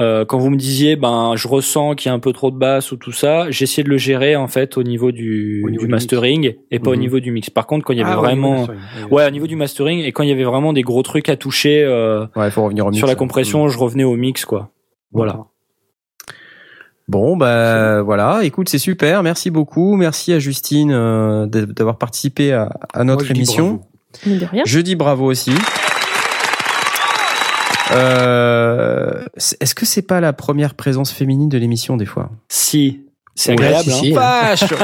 euh, 0.00 0.24
quand 0.24 0.38
vous 0.38 0.50
me 0.50 0.56
disiez, 0.56 0.96
ben, 0.96 1.34
je 1.36 1.46
ressens 1.48 1.94
qu'il 1.94 2.08
y 2.08 2.12
a 2.12 2.14
un 2.14 2.18
peu 2.18 2.32
trop 2.32 2.50
de 2.50 2.56
basse 2.56 2.92
ou 2.92 2.96
tout 2.96 3.12
ça, 3.12 3.50
j'essayais 3.50 3.84
de 3.84 3.90
le 3.90 3.98
gérer 3.98 4.36
en 4.36 4.48
fait 4.48 4.76
au 4.78 4.82
niveau 4.82 5.12
du, 5.12 5.62
Au 5.64 5.70
niveau 5.70 5.82
du 5.82 5.86
du 5.86 5.90
mastering 5.92 6.54
et 6.70 6.78
pas 6.78 6.90
au 6.90 6.94
Mhm. 6.94 7.00
niveau 7.00 7.20
du 7.20 7.30
mix. 7.30 7.50
Par 7.50 7.66
contre, 7.66 7.84
quand 7.84 7.92
il 7.92 7.98
y 7.98 8.02
avait 8.02 8.12
Ah, 8.12 8.16
vraiment, 8.16 8.66
ouais, 9.10 9.26
au 9.26 9.30
niveau 9.30 9.46
du 9.46 9.54
mastering 9.56 10.00
et 10.00 10.10
quand 10.12 10.22
il 10.22 10.30
y 10.30 10.32
avait 10.32 10.44
vraiment 10.44 10.72
des 10.72 10.82
gros 10.82 11.02
trucs 11.02 11.28
à 11.28 11.36
toucher 11.36 11.84
euh, 11.84 12.26
Ouais, 12.36 12.50
faut 12.50 12.64
revenir 12.64 12.86
au 12.86 12.90
mix, 12.90 12.98
sur 12.98 13.06
la 13.06 13.12
hein. 13.12 13.16
compression, 13.16 13.68
je 13.68 13.78
revenais 13.78 14.04
au 14.04 14.16
mix 14.16 14.44
quoi. 14.46 14.70
Voilà. 15.12 15.44
Bon, 17.08 17.36
bah 17.36 18.00
voilà. 18.02 18.40
Écoute, 18.44 18.68
c'est 18.70 18.78
super. 18.78 19.22
Merci 19.22 19.50
beaucoup. 19.50 19.96
Merci 19.96 20.32
à 20.32 20.38
Justine 20.38 20.90
euh, 20.92 21.46
d'avoir 21.46 21.98
participé 21.98 22.52
à, 22.52 22.70
à 22.94 23.04
notre 23.04 23.24
Moi, 23.24 23.28
je 23.28 23.32
dis 23.34 23.40
émission. 23.40 23.80
Je 24.64 24.80
dis 24.80 24.94
bravo 24.96 25.26
aussi. 25.26 25.52
Euh, 27.90 29.24
Est-ce 29.60 29.74
que 29.74 29.84
c'est 29.84 30.02
pas 30.02 30.20
la 30.20 30.32
première 30.32 30.74
présence 30.74 31.12
féminine 31.12 31.48
de 31.48 31.58
l'émission 31.58 31.96
des 31.96 32.06
fois? 32.06 32.30
Si, 32.48 33.02
c'est 33.34 33.50
Ouais, 33.58 33.66
agréable. 33.66 33.90
si, 33.90 33.92
hein. 33.92 33.94
si. 34.00 34.12
Vache 34.12 34.64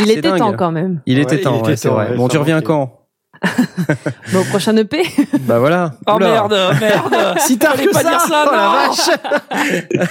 Il 0.00 0.10
était 0.10 0.22
dingue. 0.22 0.38
temps 0.38 0.52
quand 0.52 0.72
même. 0.72 1.00
Il 1.06 1.16
Ouais, 1.16 1.22
était 1.22 1.40
temps, 1.40 1.62
ouais, 1.62 1.76
c'est 1.76 1.88
temps, 1.88 1.94
vrai. 1.94 2.10
ouais, 2.10 2.16
bon, 2.16 2.28
tu 2.28 2.36
reviens 2.36 2.60
quand? 2.60 3.05
Mais 4.32 4.38
au 4.38 4.44
prochain 4.44 4.76
EP. 4.76 5.02
Bah 5.40 5.58
voilà. 5.58 5.92
Oh 6.06 6.14
Oula. 6.14 6.26
merde, 6.28 6.56
merde. 6.80 7.14
Si 7.40 7.58
que 7.58 7.92
pas 7.92 8.02
ça, 8.02 8.10
dire 8.10 8.20
ça, 8.20 8.44
oh 8.46 8.50
la 8.50 8.62
non. 8.62 10.00
vache. 10.00 10.08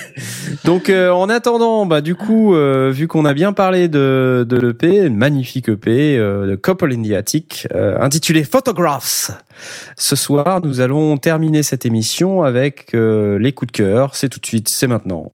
Donc 0.64 0.90
euh, 0.90 1.12
en 1.12 1.30
attendant, 1.30 1.86
bah 1.86 2.02
du 2.02 2.16
coup, 2.16 2.56
euh, 2.56 2.92
vu 2.94 3.08
qu'on 3.08 3.26
a 3.26 3.34
bien 3.34 3.54
parlé 3.54 3.88
de 3.88 4.46
de 4.48 4.58
l'EP, 4.58 5.06
une 5.06 5.18
magnifique 5.18 5.70
EP 5.70 6.18
euh, 6.18 6.48
de 6.48 6.56
Couple 6.56 6.94
in 6.94 7.04
the 7.04 7.12
Attic, 7.14 7.68
euh, 7.74 7.98
intitulé 8.00 8.44
Photographs. 8.44 9.32
Ce 9.98 10.16
soir, 10.16 10.62
nous 10.64 10.82
allons 10.82 11.18
terminer 11.18 11.64
cette 11.64 11.86
émission 11.86 12.44
avec 12.44 12.94
euh, 12.94 13.38
les 13.40 13.52
coups 13.54 13.72
de 13.72 13.78
cœur. 13.78 14.16
C'est 14.16 14.30
tout 14.30 14.40
de 14.40 14.46
suite, 14.46 14.70
c'est 14.70 14.88
maintenant. 14.88 15.32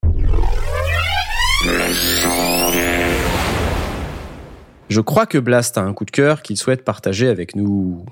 Je 4.91 4.99
crois 4.99 5.25
que 5.25 5.37
Blast 5.37 5.77
a 5.77 5.83
un 5.83 5.93
coup 5.93 6.03
de 6.03 6.11
cœur 6.11 6.41
qu'il 6.41 6.57
souhaite 6.57 6.83
partager 6.83 7.29
avec 7.29 7.55
nous. 7.55 8.05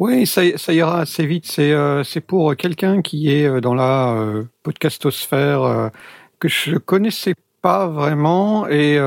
Oui, 0.00 0.26
ça, 0.26 0.42
ira 0.72 1.02
assez 1.02 1.24
vite. 1.24 1.46
C'est 1.46 1.70
euh, 1.70 2.02
c'est 2.02 2.20
pour 2.20 2.56
quelqu'un 2.56 3.00
qui 3.00 3.30
est 3.30 3.46
euh, 3.46 3.60
dans 3.60 3.74
la 3.74 4.14
euh, 4.14 4.42
podcastosphère 4.64 5.92
que 6.40 6.48
je 6.48 6.78
connaissais 6.78 7.36
pas 7.62 7.86
vraiment 7.86 8.66
et 8.66 8.98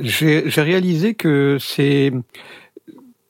j'ai 0.00 0.50
j'ai 0.50 0.62
réalisé 0.62 1.14
que 1.14 1.58
c'est 1.60 2.12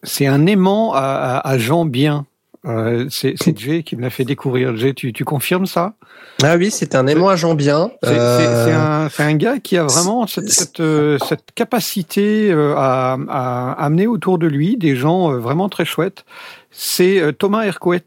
c'est 0.02 0.26
un 0.26 0.46
aimant 0.46 0.94
à, 0.94 1.00
à, 1.00 1.46
à 1.46 1.58
gens 1.58 1.84
bien. 1.84 2.24
Euh, 2.66 3.06
c'est 3.10 3.58
Jay 3.58 3.82
qui 3.82 3.94
me 3.96 4.02
l'a 4.02 4.10
fait 4.10 4.24
découvrir. 4.24 4.76
Jay, 4.76 4.94
tu, 4.94 5.12
tu 5.12 5.24
confirmes 5.24 5.66
ça? 5.66 5.94
Ah 6.42 6.56
oui, 6.56 6.70
c'est 6.70 6.94
un 6.94 7.06
aimant 7.06 7.28
à 7.28 7.36
gens 7.36 7.54
bien. 7.54 7.90
C'est 8.02 8.08
c'est- 8.10 8.18
Euh, 8.18 9.08
c'est 9.10 9.22
un, 9.22 9.26
un 9.28 9.34
gars 9.34 9.58
qui 9.58 9.76
a 9.76 9.84
vraiment 9.84 10.26
cette, 10.26 10.48
cette, 10.48 10.80
euh, 10.80 11.18
cette 11.28 11.52
capacité 11.54 12.50
euh, 12.50 12.74
à, 12.76 13.18
à 13.28 13.72
amener 13.84 14.06
autour 14.06 14.38
de 14.38 14.46
lui 14.46 14.76
des 14.76 14.96
gens 14.96 15.32
euh, 15.32 15.38
vraiment 15.38 15.68
très 15.68 15.84
chouettes. 15.84 16.24
C'est 16.70 17.22
Thomas 17.38 17.64
Hercouet. 17.64 18.02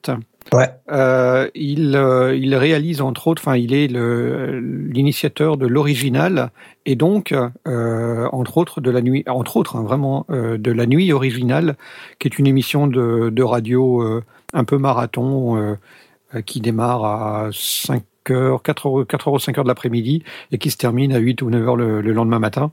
Ouais. 0.54 0.70
Euh, 0.92 1.50
il, 1.56 1.96
euh, 1.98 2.34
il 2.36 2.56
réalise 2.56 3.02
entre 3.02 3.28
autres, 3.28 3.42
enfin, 3.46 3.58
il 3.58 3.74
est 3.74 3.88
l'initiateur 3.88 5.58
de 5.58 5.68
l'original 5.68 6.52
et 6.86 6.96
donc, 6.96 7.34
euh, 7.68 8.28
entre 8.32 8.58
autres, 8.58 8.80
de 8.82 8.90
la 8.90 9.02
nuit, 9.02 9.24
entre 9.28 9.58
autres, 9.58 9.76
hein, 9.76 9.84
vraiment, 9.84 10.26
euh, 10.30 10.58
de 10.58 10.72
la 10.72 10.86
nuit 10.86 11.12
originale, 11.12 11.76
qui 12.20 12.28
est 12.30 12.40
une 12.40 12.48
émission 12.48 12.88
de, 12.88 13.30
de 13.30 13.44
radio 13.44 14.02
euh, 14.02 14.24
un 14.58 14.64
peu 14.64 14.78
marathon 14.78 15.56
euh, 15.56 15.76
euh, 16.36 16.42
qui 16.42 16.60
démarre 16.60 17.06
à 17.06 17.50
5 17.54 18.04
heures, 18.32 18.62
4 18.62 18.88
heures, 18.88 19.08
4 19.08 19.28
heures 19.28 19.34
ou 19.36 19.40
5 19.40 19.58
heures 19.58 19.64
de 19.64 19.70
l'après-midi 19.70 20.24
et 20.52 20.58
qui 20.58 20.72
se 20.72 20.78
termine 20.78 21.14
à 21.14 21.20
8 21.20 21.42
ou 21.44 21.50
9 21.50 21.68
heures 21.68 21.76
le, 21.76 22.02
le 22.02 22.12
lendemain 22.12 22.40
matin. 22.40 22.72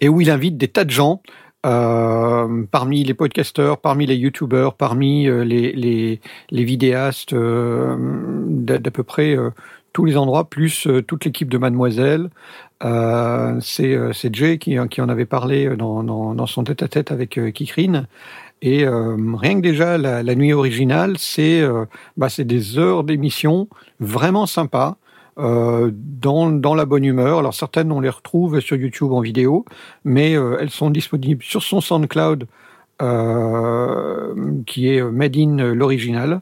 Et 0.00 0.08
où 0.08 0.20
il 0.20 0.30
invite 0.30 0.58
des 0.58 0.68
tas 0.68 0.84
de 0.84 0.90
gens 0.90 1.22
euh, 1.64 2.64
parmi 2.70 3.04
les 3.04 3.14
podcasteurs, 3.14 3.78
parmi 3.78 4.04
les 4.04 4.16
youtubeurs, 4.16 4.74
parmi 4.74 5.24
les, 5.24 5.72
les, 6.50 6.64
vidéastes 6.64 7.34
d'à 7.34 8.90
peu 8.90 9.02
près 9.02 9.34
tous 9.94 10.04
les 10.04 10.18
endroits, 10.18 10.50
plus 10.50 10.86
toute 11.06 11.24
l'équipe 11.24 11.48
de 11.48 11.56
Mademoiselle. 11.56 12.28
C'est 13.62 14.34
Jay 14.34 14.58
qui, 14.58 14.78
en 14.78 15.08
avait 15.08 15.24
parlé 15.24 15.74
dans, 15.74 16.46
son 16.46 16.64
tête-à-tête 16.64 17.10
avec 17.10 17.38
euh, 17.38 17.50
Kikrine. 17.50 18.06
Et 18.62 18.84
euh, 18.86 19.16
rien 19.34 19.56
que 19.56 19.60
déjà 19.60 19.98
la, 19.98 20.22
la 20.22 20.34
nuit 20.34 20.52
originale, 20.52 21.18
c'est 21.18 21.60
euh, 21.60 21.84
bah, 22.16 22.28
des 22.38 22.78
heures 22.78 23.04
d'émission 23.04 23.68
vraiment 24.00 24.46
sympas. 24.46 24.96
Euh, 25.36 25.90
dans, 25.92 26.48
dans 26.48 26.76
la 26.76 26.84
bonne 26.84 27.04
humeur. 27.04 27.40
Alors 27.40 27.54
certaines, 27.54 27.90
on 27.90 27.98
les 27.98 28.08
retrouve 28.08 28.60
sur 28.60 28.76
YouTube 28.76 29.10
en 29.10 29.20
vidéo, 29.20 29.64
mais 30.04 30.36
euh, 30.36 30.58
elles 30.60 30.70
sont 30.70 30.90
disponibles 30.90 31.42
sur 31.42 31.60
son 31.60 31.80
SoundCloud, 31.80 32.46
euh, 33.02 34.32
qui 34.64 34.90
est 34.90 35.02
Made 35.02 35.36
in 35.36 35.74
l'original, 35.74 36.40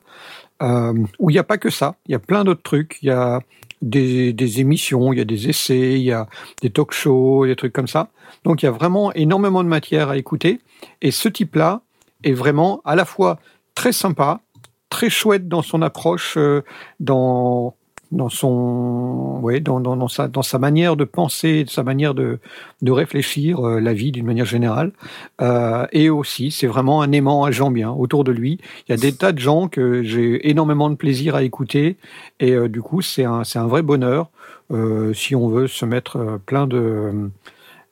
euh, 0.63 0.93
où 1.19 1.31
il 1.31 1.33
n'y 1.33 1.39
a 1.39 1.43
pas 1.43 1.57
que 1.57 1.71
ça. 1.71 1.95
Il 2.07 2.13
y 2.13 2.15
a 2.15 2.19
plein 2.19 2.45
d'autres 2.45 2.63
trucs. 2.63 2.99
Il 3.01 3.07
y 3.07 3.11
a 3.11 3.41
des, 3.81 4.35
des 4.35 4.61
émissions, 4.61 5.15
il 5.15 5.19
y 5.19 5.23
a 5.23 5.25
des 5.25 5.49
essais, 5.49 5.95
il 5.95 6.03
y 6.03 6.13
a 6.13 6.29
des 6.61 6.69
talk 6.69 6.93
shows, 6.93 7.47
des 7.47 7.57
trucs 7.57 7.73
comme 7.73 7.89
ça. 7.89 8.11
Donc 8.45 8.63
il 8.63 8.67
y 8.67 8.69
a 8.69 8.73
vraiment 8.73 9.11
énormément 9.15 9.65
de 9.65 9.71
matière 9.71 10.11
à 10.11 10.19
écouter. 10.19 10.61
Et 11.01 11.13
ce 11.13 11.31
type-là 11.31 11.81
est 12.25 12.33
vraiment 12.33 12.81
à 12.85 12.97
la 12.97 13.05
fois 13.05 13.39
très 13.75 13.93
sympa, 13.93 14.41
très 14.89 15.11
chouette 15.11 15.49
dans 15.49 15.63
son 15.63 15.83
approche, 15.83 16.35
euh, 16.37 16.63
dans 17.01 17.75
dans 18.11 18.29
son 18.29 19.39
ouais 19.41 19.61
dans, 19.61 19.81
dans, 19.81 20.09
sa 20.09 20.29
dans 20.29 20.43
sa 20.43 20.59
manière 20.59 20.97
de 20.97 21.05
penser, 21.05 21.65
de 21.65 21.71
sa 21.71 21.83
manière 21.83 22.13
de 22.13 22.41
de 22.83 22.93
réfléchir 22.93 23.67
euh, 23.67 23.81
la 23.81 23.95
vie 23.95 24.13
d'une 24.13 24.27
manière 24.27 24.45
générale. 24.45 24.93
Euh, 25.41 25.87
et 25.93 26.11
aussi, 26.11 26.51
c'est 26.51 26.67
vraiment 26.67 27.01
un 27.01 27.11
aimant 27.13 27.45
à 27.45 27.51
gens 27.51 27.71
bien 27.71 27.91
autour 27.91 28.25
de 28.25 28.33
lui. 28.33 28.59
Il 28.87 28.91
y 28.91 28.95
a 28.95 28.99
des 28.99 29.15
tas 29.15 29.33
de 29.33 29.39
gens 29.39 29.69
que 29.69 30.03
j'ai 30.03 30.51
énormément 30.51 30.91
de 30.91 30.97
plaisir 30.97 31.35
à 31.35 31.43
écouter 31.43 31.97
et 32.39 32.55
du 32.69 32.83
coup, 32.83 33.01
c'est 33.01 33.25
un 33.25 33.45
c'est 33.45 33.59
un 33.59 33.67
vrai 33.67 33.83
bonheur 33.83 34.29
si 35.15 35.35
on 35.35 35.49
veut 35.49 35.67
se 35.67 35.85
mettre 35.85 36.39
plein 36.47 36.67
de 36.67 37.31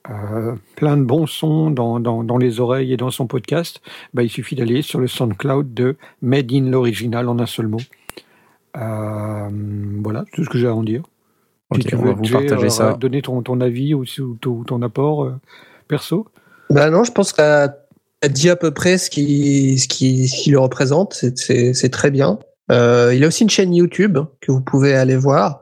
euh, 0.08 0.54
plein 0.76 0.96
de 0.96 1.02
bons 1.04 1.26
sons 1.26 1.70
dans, 1.70 2.00
dans, 2.00 2.22
dans 2.24 2.38
les 2.38 2.60
oreilles 2.60 2.92
et 2.92 2.96
dans 2.96 3.10
son 3.10 3.26
podcast, 3.26 3.80
bah, 4.14 4.22
il 4.22 4.30
suffit 4.30 4.56
d'aller 4.56 4.82
sur 4.82 4.98
le 5.00 5.06
SoundCloud 5.06 5.74
de 5.74 5.96
Made 6.22 6.52
in 6.52 6.70
l'original 6.70 7.28
en 7.28 7.38
un 7.38 7.46
seul 7.46 7.66
mot. 7.68 7.80
Euh, 8.76 9.48
voilà, 10.02 10.24
c'est 10.26 10.36
tout 10.36 10.44
ce 10.44 10.48
que 10.50 10.58
j'ai 10.58 10.66
à 10.68 10.74
en 10.74 10.82
dire. 10.82 11.02
Ok, 11.70 11.82
si 11.82 11.88
tu 11.88 11.94
on 11.96 12.02
veux, 12.02 12.08
va 12.10 12.14
vous 12.14 12.24
Jay, 12.24 12.32
partager 12.32 12.66
euh, 12.66 12.70
ça. 12.70 12.92
donner 12.94 13.22
ton, 13.22 13.42
ton 13.42 13.60
avis 13.60 13.94
ou, 13.94 14.04
ou 14.18 14.34
ton, 14.40 14.50
ou 14.50 14.64
ton 14.64 14.80
apport 14.82 15.24
euh, 15.24 15.34
perso. 15.88 16.26
Bah 16.70 16.90
non, 16.90 17.04
je 17.04 17.12
pense 17.12 17.32
que 17.32 17.42
as 17.42 18.28
dit 18.28 18.50
à 18.50 18.56
peu 18.56 18.70
près 18.70 18.98
ce 18.98 19.10
qui, 19.10 19.78
ce 19.78 19.88
qui, 19.88 20.28
ce 20.28 20.42
qui 20.42 20.50
le 20.50 20.58
représente. 20.58 21.14
C'est- 21.14 21.88
très 21.90 22.10
bien. 22.10 22.38
Euh, 22.70 23.12
il 23.14 23.24
a 23.24 23.26
aussi 23.26 23.42
une 23.42 23.50
chaîne 23.50 23.74
YouTube 23.74 24.18
que 24.40 24.52
vous 24.52 24.60
pouvez 24.60 24.94
aller 24.94 25.16
voir. 25.16 25.60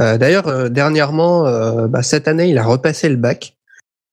Euh, 0.00 0.18
D'ailleurs, 0.18 0.48
euh, 0.48 0.68
dernièrement, 0.68 1.46
euh, 1.46 1.86
bah, 1.88 2.02
cette 2.02 2.26
année, 2.26 2.48
il 2.48 2.58
a 2.58 2.64
repassé 2.64 3.08
le 3.08 3.16
bac. 3.16 3.56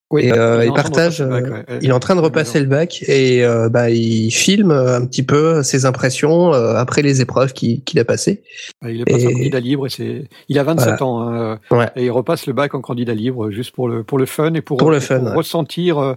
Oui, 0.09 0.23
Et, 0.27 0.31
euh, 0.31 0.63
il 0.65 0.71
partage, 0.71 1.21
bac, 1.21 1.43
euh, 1.43 1.51
ouais. 1.51 1.65
Il 1.81 1.89
est 1.89 1.93
en 1.93 1.99
train 1.99 2.15
de 2.15 2.21
repasser 2.21 2.61
le 2.61 2.65
bac 2.65 3.03
et 3.09 3.43
euh, 3.43 3.67
bah, 3.67 3.89
il 3.89 4.31
filme 4.31 4.71
un 4.71 5.05
petit 5.05 5.21
peu 5.23 5.63
ses 5.63 5.85
impressions 5.85 6.53
euh, 6.53 6.75
après 6.75 7.01
les 7.01 7.19
épreuves 7.19 7.51
qu'il 7.51 7.83
qu'il 7.83 7.99
a 7.99 8.05
passées. 8.05 8.41
Il 8.87 9.01
est 9.01 9.05
passé 9.05 9.25
en 9.27 9.29
Et- 9.31 9.33
candidat 9.33 9.59
libre 9.59 9.85
et 9.87 9.89
c'est. 9.89 10.29
Il 10.47 10.59
a 10.59 10.63
27 10.63 10.85
Voilà. 10.99 11.05
ans 11.05 11.21
hein, 11.29 11.59
Ouais. 11.71 11.89
et 11.97 12.05
il 12.05 12.11
repasse 12.11 12.47
le 12.47 12.53
bac 12.53 12.73
en 12.73 12.79
candidat 12.79 13.13
libre 13.13 13.51
juste 13.51 13.71
pour 13.75 13.89
le 13.89 14.03
pour 14.05 14.17
le 14.17 14.25
fun 14.25 14.53
et 14.53 14.61
pour, 14.61 14.77
Pour 14.77 14.91
le 14.91 14.99
pour 14.99 15.07
fun, 15.07 15.19
ouais. 15.25 15.33
ressentir 15.35 15.97
euh, 15.97 16.13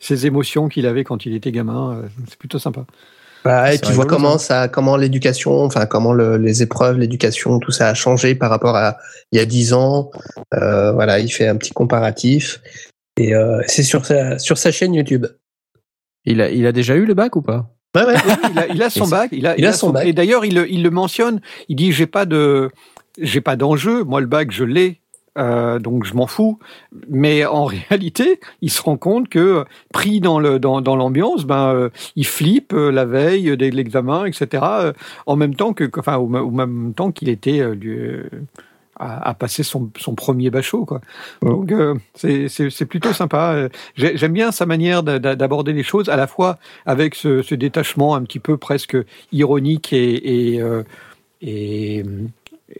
ses 0.00 0.24
émotions 0.26 0.68
qu'il 0.68 0.86
avait 0.86 1.04
quand 1.04 1.26
il 1.26 1.34
était 1.34 1.52
gamin. 1.52 1.98
euh, 1.98 2.08
C'est 2.30 2.38
plutôt 2.38 2.58
sympa. 2.58 2.86
Bah, 3.44 3.74
et 3.74 3.78
tu 3.78 3.92
vois 3.92 4.06
comment 4.06 4.38
ça, 4.38 4.68
comment 4.68 4.96
l'éducation, 4.96 5.64
enfin 5.64 5.84
comment 5.84 6.14
le- 6.14 6.38
les 6.38 6.62
épreuves, 6.62 6.96
l'éducation, 6.98 7.58
tout 7.58 7.72
ça 7.72 7.88
a 7.90 7.94
changé 7.94 8.34
par 8.34 8.48
rapport 8.48 8.74
à 8.74 8.96
il 9.32 9.38
y 9.38 9.42
a 9.42 9.44
dix 9.44 9.74
ans. 9.74 10.10
Euh, 10.54 10.92
voilà, 10.92 11.18
il 11.18 11.28
fait 11.28 11.46
un 11.46 11.56
petit 11.56 11.72
comparatif 11.72 12.62
et 13.16 13.34
euh, 13.34 13.60
c'est 13.66 13.82
sur 13.82 14.04
sa 14.06 14.38
sur 14.38 14.58
sa 14.58 14.70
chaîne 14.72 14.94
YouTube. 14.94 15.26
Il 16.26 16.40
a, 16.40 16.50
il 16.50 16.66
a 16.66 16.72
déjà 16.72 16.94
eu 16.96 17.04
le 17.04 17.14
bac 17.14 17.36
ou 17.36 17.42
pas? 17.42 17.70
Ouais, 17.94 18.04
ouais. 18.04 18.14
Oui, 18.26 18.32
il 18.52 18.58
a, 18.58 18.66
il 18.68 18.82
a 18.82 18.90
son 18.90 19.06
bac. 19.06 19.28
Il 19.32 19.46
a, 19.46 19.56
il 19.58 19.66
a 19.66 19.72
son 19.72 19.90
bac. 19.90 20.06
Et 20.06 20.12
d'ailleurs, 20.12 20.44
il, 20.44 20.54
le- 20.54 20.70
il 20.70 20.82
le 20.82 20.90
mentionne. 20.90 21.40
Il 21.68 21.76
dit 21.76 21.92
j'ai 21.92 22.06
pas 22.06 22.24
de 22.26 22.70
j'ai 23.20 23.40
pas 23.40 23.56
d'enjeu. 23.56 24.02
Moi, 24.04 24.20
le 24.20 24.26
bac, 24.26 24.50
je 24.50 24.64
l'ai. 24.64 25.00
Euh, 25.36 25.80
donc 25.80 26.04
je 26.04 26.14
m'en 26.14 26.28
fous, 26.28 26.60
mais 27.08 27.44
en 27.44 27.64
réalité, 27.90 28.38
il 28.62 28.70
se 28.70 28.80
rend 28.80 28.96
compte 28.96 29.28
que 29.28 29.64
pris 29.92 30.20
dans 30.20 30.38
le 30.38 30.60
dans, 30.60 30.80
dans 30.80 30.94
l'ambiance, 30.94 31.44
ben 31.44 31.74
euh, 31.74 31.88
il 32.14 32.24
flippe 32.24 32.72
euh, 32.72 32.92
la 32.92 33.04
veille 33.04 33.56
de 33.56 33.66
l'examen, 33.66 34.26
etc. 34.26 34.62
euh, 34.80 34.92
en 35.26 35.34
même 35.34 35.56
temps 35.56 35.72
que, 35.72 35.90
enfin 35.98 36.18
au, 36.18 36.32
au 36.32 36.50
même 36.52 36.94
temps 36.94 37.10
qu'il 37.10 37.28
était 37.28 37.58
euh, 37.58 37.74
lui, 37.74 37.98
euh, 37.98 38.30
à, 38.96 39.28
à 39.30 39.34
passer 39.34 39.62
son, 39.62 39.90
son 39.98 40.14
premier 40.14 40.50
bachot, 40.50 40.84
quoi. 40.84 41.00
Donc 41.42 41.72
euh, 41.72 41.94
c'est 42.14 42.86
plutôt 42.86 43.12
sympa. 43.12 43.54
Euh, 43.54 43.68
j'ai- 43.96 44.16
J'aime 44.16 44.32
bien 44.32 44.52
sa 44.52 44.66
manière 44.66 45.02
d'a- 45.02 45.18
d'a- 45.18 45.36
d'aborder 45.36 45.72
les 45.72 45.82
choses, 45.82 46.08
à 46.08 46.16
la 46.16 46.26
fois 46.26 46.58
avec 46.86 47.14
ce, 47.14 47.42
ce 47.42 47.54
détachement 47.54 48.14
un 48.14 48.22
petit 48.22 48.38
peu 48.40 48.56
presque 48.56 48.96
ironique 49.32 49.92
et 49.92 50.54
et, 50.54 50.60
euh, 50.62 50.82
et, 51.42 52.02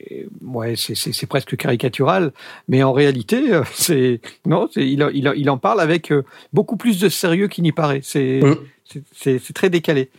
et, 0.01 0.27
ouais, 0.43 0.75
c'est- 0.77 1.27
presque 1.27 1.57
caricatural, 1.57 2.33
mais 2.69 2.83
en 2.83 2.93
réalité, 2.93 3.53
euh, 3.53 3.63
c'est 3.75 4.21
non, 4.47 4.69
il, 4.77 5.07
il, 5.15 5.33
il 5.37 5.51
en 5.51 5.59
parle 5.59 5.81
avec 5.81 6.11
euh, 6.13 6.23
beaucoup 6.53 6.77
plus 6.77 6.99
de 7.01 7.09
sérieux 7.09 7.49
qu'il 7.49 7.65
n'y 7.65 7.73
paraît. 7.73 8.01
C'est 8.03 8.41
c'est 9.15 9.53
très 9.55 9.71
décalé. 9.71 10.11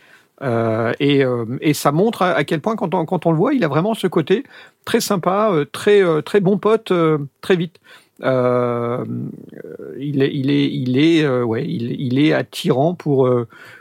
Euh, 0.42 0.92
et, 1.00 1.24
euh, 1.24 1.44
et 1.60 1.74
ça 1.74 1.92
montre 1.92 2.22
à, 2.22 2.44
quel 2.44 2.60
point, 2.60 2.76
quand 2.76 3.26
on, 3.26 3.30
le 3.30 3.36
voit, 3.36 3.54
il 3.54 3.64
a 3.64 3.68
vraiment 3.68 3.94
ce 3.94 4.06
côté 4.06 4.44
très 4.84 5.00
sympa, 5.00 5.50
euh, 5.52 5.64
très, 5.64 6.02
très 6.22 6.40
bon 6.40 6.58
pote, 6.58 6.92
très 7.40 7.56
vite. 7.56 7.80
Il 8.20 10.22
est, 10.22 10.34
il 10.34 10.50
est, 10.50 10.72
il 10.72 10.98
est, 10.98 11.28
ouais, 11.28 11.64
il, 11.66 12.00
il 12.00 12.18
est 12.18 12.32
attirant 12.32 12.94
pour 12.94 13.28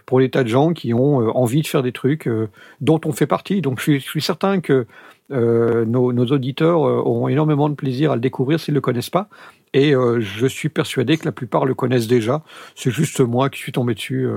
pour 0.05 0.19
les 0.19 0.29
tas 0.29 0.43
de 0.43 0.49
gens 0.49 0.73
qui 0.73 0.93
ont 0.93 1.17
envie 1.37 1.61
de 1.61 1.67
faire 1.67 1.83
des 1.83 1.93
trucs 1.93 2.29
dont 2.81 2.99
on 3.05 3.11
fait 3.11 3.27
partie. 3.27 3.61
Donc, 3.61 3.79
je 3.79 3.97
suis, 3.97 4.21
certain 4.21 4.59
que 4.59 4.87
nos, 5.29 6.11
nos 6.11 6.25
auditeurs 6.25 6.81
auront 6.81 7.29
énormément 7.29 7.69
de 7.69 7.75
plaisir 7.75 8.11
à 8.11 8.15
le 8.15 8.21
découvrir 8.21 8.59
s'ils 8.59 8.73
le 8.73 8.81
connaissent 8.81 9.09
pas. 9.09 9.29
Et 9.73 9.93
je 9.93 10.47
suis 10.47 10.69
persuadé 10.69 11.17
que 11.17 11.25
la 11.25 11.31
plupart 11.31 11.65
le 11.65 11.73
connaissent 11.73 12.07
déjà. 12.07 12.43
C'est 12.75 12.91
juste 12.91 13.21
moi 13.21 13.49
qui 13.49 13.59
suis 13.59 13.71
tombé 13.71 13.93
dessus 13.93 14.27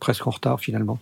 presque 0.00 0.26
en 0.26 0.30
retard 0.30 0.60
finalement. 0.60 0.98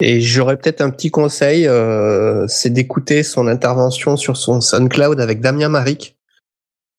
Et 0.00 0.20
j'aurais 0.20 0.56
peut-être 0.56 0.80
un 0.80 0.90
petit 0.90 1.10
conseil, 1.10 1.66
euh, 1.66 2.46
c'est 2.48 2.70
d'écouter 2.70 3.22
son 3.22 3.46
intervention 3.46 4.16
sur 4.16 4.36
son 4.36 4.60
SoundCloud 4.60 5.20
avec 5.20 5.40
Damien 5.40 5.68
Maric, 5.68 6.16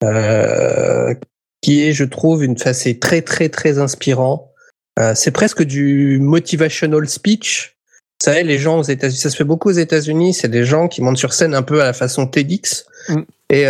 euh, 0.04 1.14
qui 1.60 1.82
est, 1.82 1.92
je 1.92 2.04
trouve, 2.04 2.44
une 2.44 2.56
c'est 2.56 3.00
très 3.00 3.22
très 3.22 3.48
très 3.48 3.78
inspirant. 3.78 4.52
Euh, 4.98 5.12
c'est 5.14 5.30
presque 5.30 5.62
du 5.62 6.18
motivational 6.20 7.08
speech. 7.08 7.76
Vous 8.20 8.30
savez, 8.30 8.44
les 8.44 8.58
gens 8.58 8.78
aux 8.78 8.84
États-Unis, 8.84 9.18
ça 9.18 9.30
se 9.30 9.36
fait 9.36 9.44
beaucoup 9.44 9.70
aux 9.70 9.72
États-Unis, 9.72 10.34
c'est 10.34 10.48
des 10.48 10.64
gens 10.64 10.86
qui 10.86 11.02
montent 11.02 11.18
sur 11.18 11.32
scène 11.32 11.54
un 11.54 11.62
peu 11.62 11.82
à 11.82 11.86
la 11.86 11.92
façon 11.92 12.26
TEDx 12.26 12.86
Mm. 13.08 13.22
et, 13.50 13.64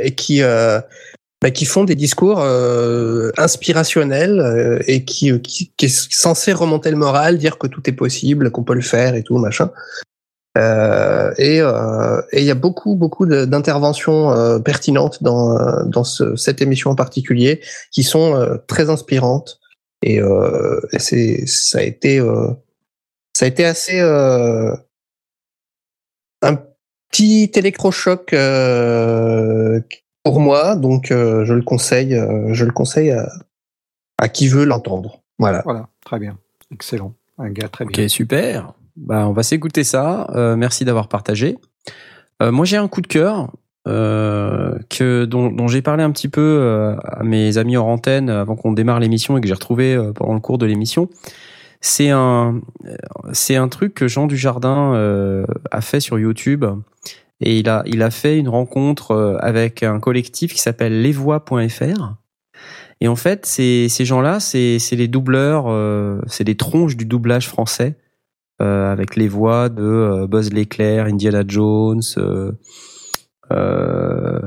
et 0.00 0.14
qui 0.14 0.42
bah, 1.42 1.50
qui 1.50 1.64
font 1.64 1.82
des 1.82 1.96
discours 1.96 2.40
euh, 2.40 3.32
inspirationnels 3.36 4.38
euh, 4.38 4.78
et 4.86 5.04
qui, 5.04 5.38
qui, 5.42 5.72
qui 5.76 5.86
est 5.86 6.12
censé 6.12 6.52
remonter 6.52 6.90
le 6.92 6.96
moral, 6.96 7.36
dire 7.36 7.58
que 7.58 7.66
tout 7.66 7.82
est 7.90 7.94
possible, 7.94 8.52
qu'on 8.52 8.62
peut 8.62 8.74
le 8.74 8.80
faire 8.80 9.16
et 9.16 9.24
tout 9.24 9.36
machin. 9.38 9.72
Euh, 10.56 11.34
et 11.38 11.60
euh, 11.60 12.20
il 12.32 12.44
y 12.44 12.50
a 12.50 12.54
beaucoup 12.54 12.94
beaucoup 12.94 13.24
d'interventions 13.26 14.32
euh, 14.32 14.58
pertinentes 14.58 15.22
dans 15.22 15.58
euh, 15.58 15.82
dans 15.86 16.04
ce, 16.04 16.36
cette 16.36 16.60
émission 16.60 16.90
en 16.90 16.94
particulier 16.94 17.62
qui 17.90 18.02
sont 18.02 18.36
euh, 18.36 18.58
très 18.66 18.90
inspirantes 18.90 19.58
et, 20.02 20.20
euh, 20.20 20.78
et 20.92 20.98
c'est 20.98 21.46
ça 21.46 21.78
a 21.78 21.82
été 21.82 22.20
euh, 22.20 22.48
ça 23.34 23.46
a 23.46 23.48
été 23.48 23.64
assez 23.64 23.98
euh, 23.98 24.76
un 26.42 26.62
petit 27.10 27.50
électrochoc 27.54 28.34
euh, 28.34 29.80
pour 30.24 30.40
moi 30.40 30.76
donc 30.76 31.10
euh, 31.10 31.44
je 31.44 31.54
le 31.54 31.62
conseille 31.62 32.14
euh, 32.14 32.52
je 32.54 32.64
le 32.64 32.72
conseille 32.72 33.10
à, 33.10 33.28
à 34.18 34.28
qui 34.28 34.48
veut 34.48 34.64
l'entendre 34.64 35.20
voilà 35.38 35.62
Voilà, 35.64 35.88
très 36.04 36.18
bien, 36.18 36.38
excellent, 36.72 37.14
un 37.38 37.50
gars 37.50 37.68
très 37.68 37.84
bien. 37.84 38.04
Ok, 38.04 38.10
super. 38.10 38.74
Bah, 38.96 39.26
on 39.26 39.32
va 39.32 39.42
s'écouter 39.42 39.82
ça. 39.84 40.28
Euh, 40.34 40.54
merci 40.54 40.84
d'avoir 40.84 41.08
partagé. 41.08 41.56
Euh, 42.42 42.52
moi, 42.52 42.64
j'ai 42.66 42.76
un 42.76 42.86
coup 42.86 43.00
de 43.00 43.06
cœur 43.08 43.50
euh, 43.88 44.78
que 44.90 45.24
dont, 45.24 45.50
dont 45.50 45.66
j'ai 45.66 45.82
parlé 45.82 46.04
un 46.04 46.12
petit 46.12 46.28
peu 46.28 46.40
euh, 46.40 46.94
à 47.02 47.24
mes 47.24 47.56
amis 47.58 47.76
hors 47.76 47.86
antenne 47.86 48.28
avant 48.28 48.54
qu'on 48.54 48.72
démarre 48.72 49.00
l'émission 49.00 49.36
et 49.36 49.40
que 49.40 49.48
j'ai 49.48 49.54
retrouvé 49.54 49.94
euh, 49.94 50.12
pendant 50.12 50.34
le 50.34 50.40
cours 50.40 50.58
de 50.58 50.66
l'émission. 50.66 51.08
C'est 51.80 52.10
un, 52.10 52.60
c'est 53.32 53.56
un 53.56 53.68
truc 53.68 53.94
que 53.94 54.06
Jean 54.06 54.26
Dujardin 54.28 54.94
euh, 54.94 55.44
a 55.72 55.80
fait 55.80 55.98
sur 55.98 56.18
YouTube 56.18 56.64
et 57.42 57.58
il 57.58 57.68
a, 57.68 57.82
il 57.86 58.02
a 58.02 58.10
fait 58.10 58.38
une 58.38 58.48
rencontre 58.48 59.10
euh, 59.10 59.36
avec 59.40 59.82
un 59.82 60.00
collectif 60.00 60.54
qui 60.54 60.60
s'appelle 60.60 61.02
lesvoix.fr. 61.02 62.14
Et 63.00 63.08
en 63.08 63.16
fait, 63.16 63.46
ces, 63.46 63.88
ces 63.88 64.04
gens-là, 64.04 64.38
c'est, 64.38 64.78
c'est 64.78 64.94
les 64.94 65.08
doubleurs, 65.08 65.64
euh, 65.66 66.20
c'est 66.28 66.44
les 66.44 66.56
tronches 66.56 66.96
du 66.96 67.04
doublage 67.04 67.48
français 67.48 67.98
euh, 68.60 68.92
avec 68.92 69.16
les 69.16 69.26
voix 69.26 69.68
de 69.68 69.82
euh, 69.82 70.26
Buzz 70.28 70.52
l'éclair, 70.52 71.06
Indiana 71.06 71.42
Jones, 71.46 72.02
euh, 73.52 74.22
Euh, 74.32 74.40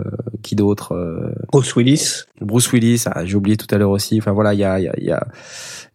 qui 0.43 0.55
d'autre 0.55 0.93
euh, 0.93 1.31
Bruce 1.51 1.75
Willis. 1.75 2.23
Bruce 2.39 2.71
Willis, 2.71 3.05
ah, 3.07 3.25
j'ai 3.25 3.35
oublié 3.35 3.57
tout 3.57 3.65
à 3.73 3.77
l'heure 3.79 3.89
aussi. 3.89 4.17
Enfin 4.19 4.31
voilà, 4.31 4.53
il 4.53 4.59
y 4.59 4.63
a, 4.63 4.77
il 4.79 4.83
y 4.83 4.87
a, 4.89 4.93
il 4.99 5.05
y 5.05 5.11
a, 5.11 5.27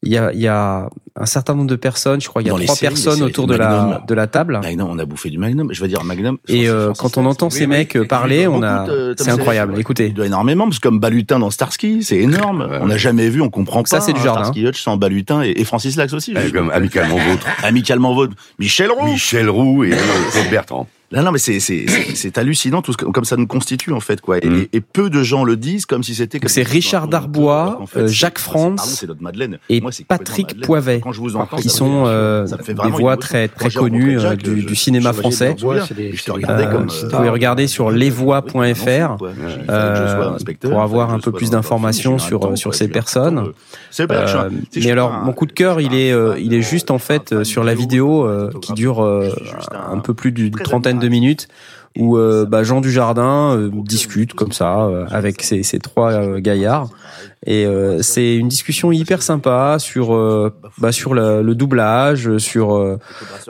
il 0.02 0.12
y 0.12 0.16
a, 0.18 0.32
il 0.32 0.40
y 0.40 0.48
a 0.48 0.88
un 1.14 1.26
certain 1.26 1.54
nombre 1.54 1.68
de 1.68 1.76
personnes. 1.76 2.20
Je 2.20 2.28
crois 2.28 2.42
qu'il 2.42 2.50
y 2.50 2.54
a 2.54 2.58
Dans 2.58 2.64
trois 2.64 2.74
séries, 2.74 2.94
personnes 2.94 3.22
autour 3.22 3.46
de 3.46 3.54
la 3.54 3.68
Magnum. 3.84 3.98
de 4.08 4.14
la 4.14 4.26
table. 4.26 4.58
Magnum, 4.60 4.88
on 4.90 4.98
a 4.98 5.04
bouffé 5.04 5.30
du 5.30 5.38
Magnum. 5.38 5.72
Je 5.72 5.80
veux 5.80 5.86
dire 5.88 6.02
Magnum. 6.02 6.38
Et 6.48 6.68
euh, 6.68 6.92
quand 6.98 7.16
on 7.16 7.26
entend 7.26 7.48
ces 7.48 7.60
Oui, 7.60 7.66
mecs 7.68 7.96
oui, 8.00 8.06
parler, 8.08 8.48
on 8.48 8.60
a, 8.62 8.86
c'est 9.16 9.30
incroyable. 9.30 9.78
Écoutez. 9.78 10.06
Il 10.08 10.14
doit 10.14 10.26
énormément, 10.26 10.64
parce 10.64 10.78
que 10.80 10.88
comme 10.88 10.98
Balutin 10.98 11.38
dans 11.38 11.50
Starsky, 11.50 12.02
c'est 12.02 12.18
énorme. 12.18 12.60
Ouais. 12.70 12.78
On 12.82 12.86
n'a 12.86 12.96
jamais 12.96 13.28
vu, 13.28 13.40
on 13.40 13.50
comprend 13.50 13.84
Ça, 13.84 13.98
pas. 13.98 14.00
c'est 14.02 14.12
du 14.12 14.20
hein, 14.20 14.24
jardin. 14.24 14.44
Starsky 14.44 14.64
Hutch 14.66 14.80
sans 14.82 14.96
Balutin 14.96 15.42
et, 15.42 15.54
et 15.56 15.64
Francis 15.64 15.96
Lax 15.96 16.12
aussi. 16.12 16.34
Eh, 16.36 16.50
comme 16.52 16.70
amicalement 16.70 17.16
vôtre. 17.16 17.46
Amicalement 17.62 18.14
vôtre. 18.14 18.34
Michel 18.58 18.90
Roux. 18.90 19.04
Michel 19.06 19.48
Roux 19.50 19.84
et 19.84 19.90
Claude 19.90 20.50
Bertrand. 20.50 20.86
Non, 21.12 21.24
non, 21.24 21.32
mais 21.32 21.38
c'est 21.38 21.58
c'est 21.58 21.86
c'est 21.88 22.14
c'est 22.16 22.38
hallucinant 22.38 22.82
tout 22.82 22.92
ce 22.92 22.96
que, 22.96 23.04
comme 23.04 23.24
ça 23.24 23.36
nous 23.36 23.46
constitue 23.48 23.92
en 23.92 23.98
fait 24.00 24.20
quoi. 24.20 24.38
Et, 24.38 24.48
Mm. 24.48 24.56
et- 24.72 24.76
et 24.76 24.80
peu 24.80 25.10
de 25.10 25.22
gens 25.24 25.42
le 25.44 25.56
disent 25.56 25.84
comme 25.86 26.02
si 26.04 26.14
c'était. 26.14 26.38
C'est 26.46 26.62
Richard 26.62 27.08
Darbois, 27.08 27.78
en 27.80 27.86
fait, 27.86 28.00
euh, 28.00 28.06
Jacques 28.08 28.40
pardon, 28.44 28.76
Madeleine. 29.20 29.58
et 29.68 29.80
Moi, 29.80 29.90
Patrick 30.06 30.46
Madeleine. 30.48 30.66
Poivet, 30.66 31.00
Quand 31.00 31.12
je 31.12 31.20
vous 31.20 31.34
entends, 31.36 31.56
qui 31.56 31.68
sont 31.68 32.04
euh, 32.06 32.46
des 32.46 32.90
voix 32.90 33.16
très 33.16 33.48
très 33.48 33.70
connues 33.70 34.16
euh, 34.18 34.20
Jacques, 34.20 34.42
du, 34.42 34.60
je- 34.60 34.66
du 34.66 34.74
cinéma 34.76 35.12
français. 35.12 35.56
des- 35.96 36.12
Je 36.14 36.24
te 36.24 36.30
regardais 36.30 36.66
Euh, 36.66 36.70
comme. 36.70 36.86
vous 36.86 37.08
pouvez 37.08 37.28
regarder 37.28 37.66
sur 37.66 37.90
lesvoix.fr, 37.90 39.16
euh, 39.68 40.38
pour 40.62 40.82
avoir 40.82 41.12
un 41.12 41.18
peu 41.18 41.32
plus 41.32 41.50
d'informations 41.50 42.18
sur 42.18 42.56
sur 42.56 42.74
ces 42.74 42.88
personnes. 42.88 43.52
Euh, 43.98 44.50
mais 44.76 44.90
alors, 44.90 45.12
mon 45.24 45.32
coup 45.32 45.46
de 45.46 45.52
cœur, 45.52 45.80
il 45.80 45.94
est, 45.94 46.12
euh, 46.12 46.36
il 46.38 46.54
est 46.54 46.62
juste 46.62 46.90
en 46.90 46.98
fait 46.98 47.32
euh, 47.32 47.44
sur 47.44 47.64
la 47.64 47.74
vidéo 47.74 48.24
euh, 48.26 48.50
qui 48.62 48.72
dure 48.74 49.02
euh, 49.02 49.28
un 49.90 49.98
peu 49.98 50.14
plus 50.14 50.30
d'une 50.32 50.50
trentaine 50.52 50.98
de 51.00 51.08
minutes, 51.08 51.48
où 51.98 52.16
euh, 52.16 52.46
bah, 52.46 52.62
Jean 52.62 52.80
Dujardin 52.80 53.56
euh, 53.56 53.70
discute 53.72 54.34
comme 54.34 54.52
ça 54.52 54.84
euh, 54.84 55.06
avec 55.10 55.42
ces, 55.42 55.62
ces 55.62 55.78
trois 55.78 56.12
euh, 56.12 56.38
gaillards. 56.40 56.88
Et 57.46 57.64
euh, 57.64 58.02
c'est 58.02 58.36
une 58.36 58.48
discussion 58.48 58.92
hyper 58.92 59.22
sympa 59.22 59.76
sur 59.78 60.14
euh, 60.14 60.52
bah, 60.76 60.92
sur 60.92 61.14
le, 61.14 61.40
le 61.42 61.54
doublage, 61.54 62.36
sur 62.36 62.74
euh, 62.76 62.98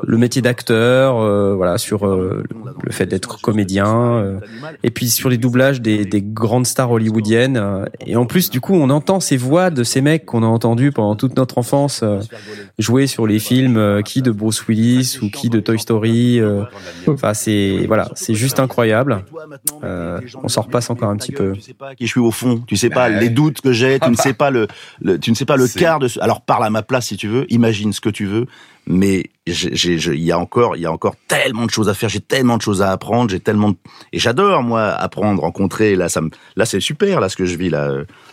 le 0.04 0.16
métier 0.16 0.40
d'acteur, 0.42 1.18
euh, 1.20 1.54
voilà, 1.56 1.76
sur 1.76 2.06
euh, 2.06 2.44
le 2.84 2.92
fait 2.92 3.06
d'être 3.06 3.40
comédien, 3.40 3.88
euh, 3.88 4.38
et 4.84 4.90
puis 4.90 5.10
sur 5.10 5.28
les 5.28 5.38
doublages 5.38 5.80
des, 5.80 6.04
des 6.04 6.22
grandes 6.22 6.66
stars 6.68 6.92
hollywoodiennes. 6.92 7.60
et 8.06 8.14
en 8.14 8.26
plus, 8.26 8.48
du 8.48 8.60
coup, 8.60 8.74
on 8.74 8.90
entend 8.90 9.18
ces 9.18 9.36
voix 9.36 9.70
de 9.70 9.82
ces 9.82 10.00
mecs 10.02 10.24
qu'on 10.24 10.44
a 10.44 10.46
entendus 10.46 10.92
pendant 10.92 11.16
toute 11.16 11.36
notre 11.36 11.58
enfance 11.58 12.02
euh, 12.04 12.20
jouer 12.78 13.08
sur 13.08 13.26
les 13.26 13.40
films, 13.40 13.76
euh, 13.76 14.02
qui 14.02 14.22
de 14.22 14.30
Bruce 14.30 14.66
Willis 14.68 15.18
ou 15.20 15.30
qui 15.30 15.50
de 15.50 15.58
Toy 15.58 15.80
Story. 15.80 16.38
euh, 16.40 16.62
Enfin, 17.08 17.34
c'est 17.34 17.86
voilà, 17.88 18.08
c'est 18.14 18.29
juste 18.34 18.60
incroyable. 18.60 19.24
Euh, 19.84 20.20
on 20.42 20.48
s'en 20.48 20.62
repasse 20.62 20.90
encore 20.90 21.08
un 21.10 21.16
petit 21.16 21.32
peu. 21.32 21.52
Tu 21.52 21.60
sais 21.60 21.74
pas 21.74 21.94
qui 21.94 22.06
je 22.06 22.10
suis 22.10 22.20
au 22.20 22.30
fond. 22.30 22.62
Tu 22.66 22.76
sais 22.76 22.88
pas 22.90 23.08
Bah, 23.10 23.20
les 23.20 23.30
doutes 23.30 23.60
que 23.60 23.72
j'ai. 23.72 23.98
Tu 23.98 24.04
ah 24.06 24.10
ne 24.10 24.16
bah. 24.16 24.22
sais 24.22 24.32
pas 24.34 24.50
le, 24.50 24.66
le- 25.00 25.18
tu 25.18 25.30
ne 25.30 25.36
sais 25.36 25.44
pas 25.44 25.56
le 25.56 25.66
C'est- 25.66 25.78
quart 25.78 25.98
de. 25.98 26.08
ce- 26.08 26.20
Alors 26.20 26.40
parle 26.42 26.64
à 26.64 26.70
ma 26.70 26.82
place 26.82 27.06
si 27.06 27.16
tu 27.16 27.28
veux. 27.28 27.46
Imagine 27.52 27.92
ce 27.92 28.00
que 28.00 28.10
tu 28.10 28.26
veux. 28.26 28.46
Mais 28.86 29.24
j'ai, 29.46 29.74
j'ai- 29.74 29.98
je- 29.98 30.12
il 30.12 30.22
y 30.22 30.32
a 30.32 30.38
encore, 30.38 30.74
il 30.76 30.82
y 30.82 30.86
a 30.86 30.92
encore 30.92 31.14
tellement 31.28 31.66
de 31.66 31.70
choses 31.70 31.88
à 31.88 31.94
faire. 31.94 32.08
J'ai 32.08 32.20
tellement 32.20 32.56
de 32.56 32.62
choses 32.62 32.82
à 32.82 32.90
apprendre. 32.90 33.30
J'ai 33.30 33.38
tellement 33.40 33.70
de- 33.70 33.76
et 34.12 34.18
j'adore 34.18 34.62
moi 34.62 34.88
apprendre, 34.88 35.42
rencontrer. 35.42 35.94
Là, 35.96 36.08
ça 36.08 36.20
me, 36.20 36.30
là 36.56 36.64
c'est 36.64 36.80
super 36.80 37.20
là 37.20 37.28
ce 37.28 37.36
que 37.36 37.44
je 37.44 37.56
vis 37.56 37.70
là. 37.70 37.92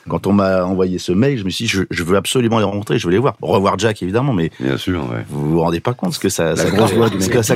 Quand 0.10 0.26
on 0.26 0.34
m'a 0.34 0.64
envoyé 0.64 0.98
ce 1.00 1.12
mail, 1.12 1.38
je 1.38 1.44
me 1.44 1.50
suis 1.50 1.66
dit 1.66 1.70
je, 1.70 1.84
je 1.92 2.04
veux 2.04 2.16
absolument 2.18 2.58
les 2.60 2.64
rencontrer. 2.66 2.98
Je 2.98 3.06
veux 3.06 3.12
les 3.12 3.18
voir. 3.20 3.36
Revoir 3.42 3.78
Jack 3.78 4.02
évidemment, 4.02 4.34
mais 4.34 4.52
Bien 4.60 4.78
sûr, 4.78 5.02
ouais. 5.12 5.26
vous 5.30 5.52
vous 5.52 5.60
rendez 5.62 5.80
pas 5.80 5.94
compte 5.94 6.14
ce 6.14 6.20
que 6.20 6.30
ça, 6.30 6.50
La 6.52 6.56
ça 6.56 6.70
grosse 6.72 6.94
voix 6.94 7.10
du 7.10 7.18
que 7.18 7.42
ça 7.42 7.56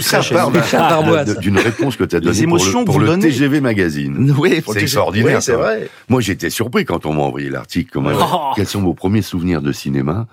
de- 1.26 1.40
d'une 1.40 1.58
réponse 1.58 1.96
que 1.96 2.04
tu 2.04 2.16
as 2.18 2.20
donnée 2.20 2.34
pour 2.36 2.44
émotions 2.44 2.80
le, 2.80 2.84
que 2.84 2.86
pour 2.86 2.96
vous 2.96 3.00
le 3.02 3.08
donnez. 3.08 3.30
TGV 3.30 3.62
Magazine. 3.62 4.36
Oui, 4.38 4.62
C'est 4.68 4.82
extraordinaire, 4.82 5.38
Oui, 5.38 5.42
c'est 5.42 5.54
vrai. 5.54 5.90
Moi, 6.10 6.22
j'étais 6.22 6.50
surpris 6.50 6.84
quand 6.86 7.06
on 7.06 7.14
m'a 7.14 7.22
envoyé 7.24 7.50
l'article. 7.50 7.90
Comment- 7.92 8.12
Oh. 8.14 8.52
Quels 8.56 8.68
sont 8.68 8.82
vos 8.82 8.94
premiers 8.94 9.22
souvenirs 9.22 9.62
de 9.62 9.72
cinéma 9.72 10.28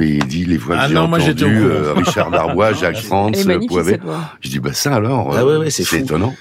Et 0.00 0.06
il 0.10 0.24
dit 0.26 0.44
les 0.44 0.56
voix 0.56 0.76
que 0.76 0.88
j'ai 0.90 0.96
entendues, 0.96 1.64
euh, 1.64 1.92
Richard 1.94 2.30
Darbois, 2.30 2.72
Jacques 2.72 3.04
est 3.04 3.44
magnifique 3.44 3.68
Poivet. 3.68 4.00
Je 4.40 4.48
dis 4.48 4.60
bah 4.60 4.72
ça 4.72 4.94
alors, 4.94 5.32
Ah 5.34 5.40
euh, 5.40 5.44
ouais, 5.58 5.64
ouais, 5.64 5.70
c'est 5.70 5.84
fou. 5.84 5.96
étonnant. 5.96 6.34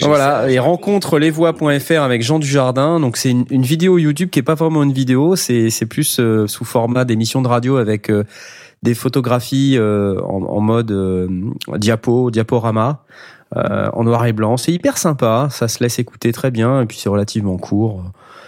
Voilà, 0.00 0.50
et 0.50 0.58
rencontre 0.58 1.18
lesvoix.fr 1.18 2.00
avec 2.00 2.22
Jean 2.22 2.38
Dujardin. 2.38 2.98
Donc 3.00 3.16
c'est 3.18 3.30
une, 3.30 3.44
une 3.50 3.62
vidéo 3.62 3.98
YouTube 3.98 4.30
qui 4.30 4.38
est 4.38 4.42
pas 4.42 4.54
vraiment 4.54 4.82
une 4.82 4.92
vidéo, 4.92 5.36
c'est 5.36 5.68
c'est 5.70 5.84
plus 5.86 6.18
euh, 6.20 6.46
sous 6.46 6.64
format 6.64 7.04
d'émission 7.04 7.42
de 7.42 7.48
radio 7.48 7.76
avec 7.76 8.08
euh, 8.08 8.24
des 8.82 8.94
photographies 8.94 9.76
euh, 9.76 10.18
en, 10.22 10.42
en 10.44 10.60
mode 10.60 10.90
euh, 10.92 11.28
diapo, 11.76 12.30
diaporama, 12.30 13.04
euh, 13.56 13.90
en 13.92 14.04
noir 14.04 14.24
et 14.26 14.32
blanc. 14.32 14.56
C'est 14.56 14.72
hyper 14.72 14.96
sympa, 14.96 15.48
ça 15.50 15.68
se 15.68 15.82
laisse 15.82 15.98
écouter 15.98 16.32
très 16.32 16.50
bien 16.50 16.80
et 16.82 16.86
puis 16.86 16.96
c'est 16.96 17.08
relativement 17.10 17.58
court. 17.58 18.02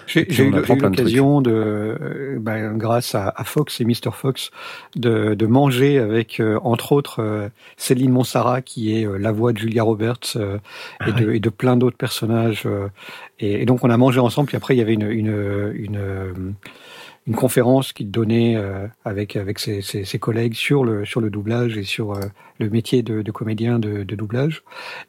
J'ai 0.09 0.43
eu 0.43 0.51
l'occasion 0.51 1.41
de, 1.43 2.39
ben, 2.41 2.77
grâce 2.77 3.15
à, 3.15 3.33
à 3.37 3.45
Fox 3.45 3.81
et 3.81 3.85
Mr 3.85 4.11
Fox, 4.13 4.51
de, 4.97 5.35
de 5.35 5.47
manger 5.47 5.99
avec, 5.99 6.41
euh, 6.41 6.59
entre 6.63 6.93
autres, 6.93 7.21
euh, 7.23 7.49
Céline 7.77 8.11
Monsara, 8.11 8.63
qui 8.63 8.97
est 8.97 9.07
euh, 9.07 9.19
la 9.19 9.33
voix 9.33 9.53
de 9.53 9.59
Julia 9.59 9.83
Roberts, 9.83 10.37
euh, 10.37 10.59
et, 11.07 11.13
de, 11.13 11.33
et 11.33 11.41
de 11.41 11.51
plein 11.51 11.77
d'autres 11.77 11.99
personnages. 11.99 12.67
et, 13.39 13.63
et 13.63 13.67
donc 13.67 13.85
on 13.85 13.91
a 13.91 13.97
mangé 13.97 14.19
ensemble. 14.19 14.49
Puis 14.49 14.57
après 14.57 14.75
il 14.75 14.79
y 14.79 14.83
avait 14.83 14.95
une 14.95 15.11
une 15.11 15.73
une, 15.75 16.55
une 17.29 17.35
conférence 17.35 17.93
qu'il 17.93 18.11
donnait 18.11 18.57
euh, 18.57 18.87
avec 19.05 19.37
avec 19.37 19.59
ses, 19.59 19.83
ses, 19.83 20.05
ses 20.05 20.19
collègues 20.19 20.55
sur 20.55 20.83
le 20.85 21.05
sur 21.05 21.21
le 21.21 21.29
doublage 21.29 21.77
et 21.77 21.85
sur 21.85 22.13
euh, 22.13 22.21
le 22.59 22.71
métier 22.71 23.03
de, 23.03 23.23
de 23.23 23.31
comédien 23.31 23.79
de, 23.79 24.03
de 24.03 24.17
doublage. 24.17 24.63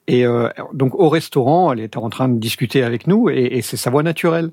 Et 0.08 0.26
euh, 0.26 0.50
donc 0.74 0.96
au 0.96 1.10
restaurant, 1.10 1.72
elle 1.74 1.80
était 1.80 1.98
en 1.98 2.10
train 2.10 2.30
de 2.30 2.38
discuter 2.40 2.84
avec 2.84 3.08
nous 3.08 3.30
et, 3.30 3.50
et 3.58 3.62
c'est 3.62 3.78
sa 3.78 3.90
voix 3.90 4.04
naturelle. 4.04 4.52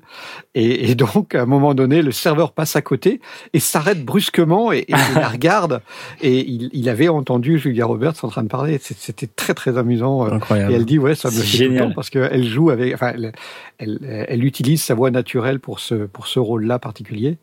Et, 0.55 0.89
et 0.89 0.95
donc 0.95 1.35
à 1.35 1.43
un 1.43 1.45
moment 1.45 1.73
donné, 1.73 2.01
le 2.01 2.11
serveur 2.11 2.51
passe 2.51 2.75
à 2.75 2.81
côté 2.81 3.21
et 3.53 3.59
s'arrête 3.59 4.03
brusquement 4.03 4.71
et, 4.71 4.85
la 5.15 5.29
regarde. 5.29 5.81
Et 6.21 6.39
il, 6.39 6.69
il 6.73 6.89
avait 6.89 7.07
entendu 7.07 7.59
Julia 7.59 7.85
Roberts 7.85 8.15
en 8.23 8.29
train 8.29 8.43
de 8.43 8.47
parler. 8.49 8.79
C'était 8.81 9.27
très 9.27 9.53
très 9.53 9.77
amusant. 9.77 10.25
euh, 10.27 10.31
Incroyable. 10.31 10.71
Et 10.71 10.75
elle 10.75 10.85
dit 10.85 10.99
ouais, 10.99 11.15
ça 11.15 11.29
me 11.29 11.33
fait 11.35 11.65
tout 11.65 11.71
le 11.71 11.79
temps 11.79 11.91
parce 11.93 12.09
qu'elle 12.09 12.45
joue 12.45 12.69
avec, 12.69 12.93
enfin, 12.93 13.11
elle, 13.13 13.31
elle, 13.77 14.25
elle 14.29 14.43
utilise 14.43 14.81
sa 14.81 14.95
voix 14.95 15.11
naturelle 15.11 15.59
pour 15.59 15.79
ce 15.79 15.95
pour 15.95 16.27
ce 16.27 16.39
rôle-là 16.39 16.79
particulier. 16.79 17.37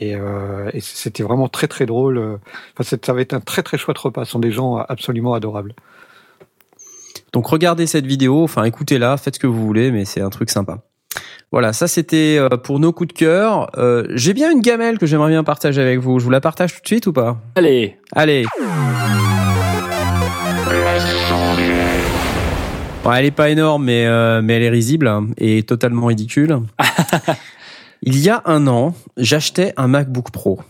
Et, 0.00 0.14
euh, 0.14 0.70
et 0.72 0.80
c'était 0.80 1.22
vraiment 1.22 1.48
très 1.48 1.66
très 1.66 1.86
drôle. 1.86 2.18
Enfin, 2.18 2.82
c'est- 2.84 3.04
ça 3.04 3.12
va 3.12 3.20
être 3.20 3.34
un 3.34 3.40
très 3.40 3.62
très 3.62 3.78
chouette 3.78 3.98
repas. 3.98 4.24
Ce 4.24 4.32
sont 4.32 4.38
des 4.38 4.52
gens 4.52 4.76
absolument 4.76 5.34
adorables. 5.34 5.74
Donc 7.32 7.46
regardez 7.48 7.86
cette 7.86 8.06
vidéo, 8.06 8.42
enfin 8.44 8.64
écoutez-la, 8.64 9.16
faites 9.16 9.34
ce 9.34 9.40
que 9.40 9.46
vous 9.46 9.66
voulez, 9.66 9.90
mais 9.90 10.04
c'est 10.04 10.20
un 10.20 10.30
truc 10.30 10.50
sympa. 10.50 10.78
Voilà, 11.50 11.72
ça 11.72 11.88
c'était 11.88 12.36
euh, 12.38 12.48
pour 12.56 12.78
nos 12.78 12.92
coups 12.92 13.08
de 13.08 13.18
cœur. 13.18 13.70
Euh, 13.78 14.04
J'ai 14.14 14.34
bien 14.34 14.50
une 14.52 14.60
gamelle 14.60 14.98
que 14.98 15.06
j'aimerais 15.06 15.30
bien 15.30 15.44
partager 15.44 15.80
avec 15.80 15.98
vous. 15.98 16.18
Je 16.18 16.24
vous 16.24 16.30
la 16.30 16.40
partage 16.40 16.74
tout 16.74 16.80
de 16.82 16.86
suite 16.86 17.06
ou 17.06 17.12
pas? 17.12 17.38
Allez, 17.56 17.98
Allez. 18.14 18.44
Bon, 23.04 23.12
elle 23.12 23.26
est 23.26 23.30
pas 23.30 23.48
énorme, 23.50 23.84
mais, 23.84 24.06
euh, 24.06 24.42
mais 24.42 24.54
elle 24.54 24.62
est 24.64 24.68
risible 24.70 25.06
hein, 25.06 25.26
et 25.38 25.62
totalement 25.62 26.06
ridicule. 26.06 26.58
il 28.02 28.18
y 28.18 28.28
a 28.28 28.42
un 28.44 28.66
an, 28.66 28.94
j'achetais 29.16 29.72
un 29.76 29.88
MacBook 29.88 30.30
Pro. 30.30 30.60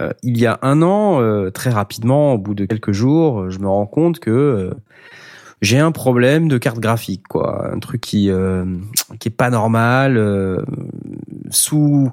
Euh, 0.00 0.12
il 0.22 0.38
y 0.38 0.46
a 0.46 0.58
un 0.62 0.82
an, 0.82 1.20
euh, 1.20 1.50
très 1.50 1.70
rapidement, 1.70 2.34
au 2.34 2.38
bout 2.38 2.54
de 2.54 2.66
quelques 2.66 2.92
jours, 2.92 3.40
euh, 3.40 3.50
je 3.50 3.58
me 3.58 3.68
rends 3.68 3.86
compte 3.86 4.18
que 4.18 4.74
j'ai 5.62 5.78
un 5.78 5.92
problème 5.92 6.48
de 6.48 6.58
carte 6.58 6.80
graphique, 6.80 7.26
quoi, 7.28 7.72
un 7.72 7.78
truc 7.78 8.02
qui 8.02 8.30
qui 9.18 9.28
est 9.28 9.36
pas 9.36 9.48
normal. 9.48 10.20
sous 11.50 12.12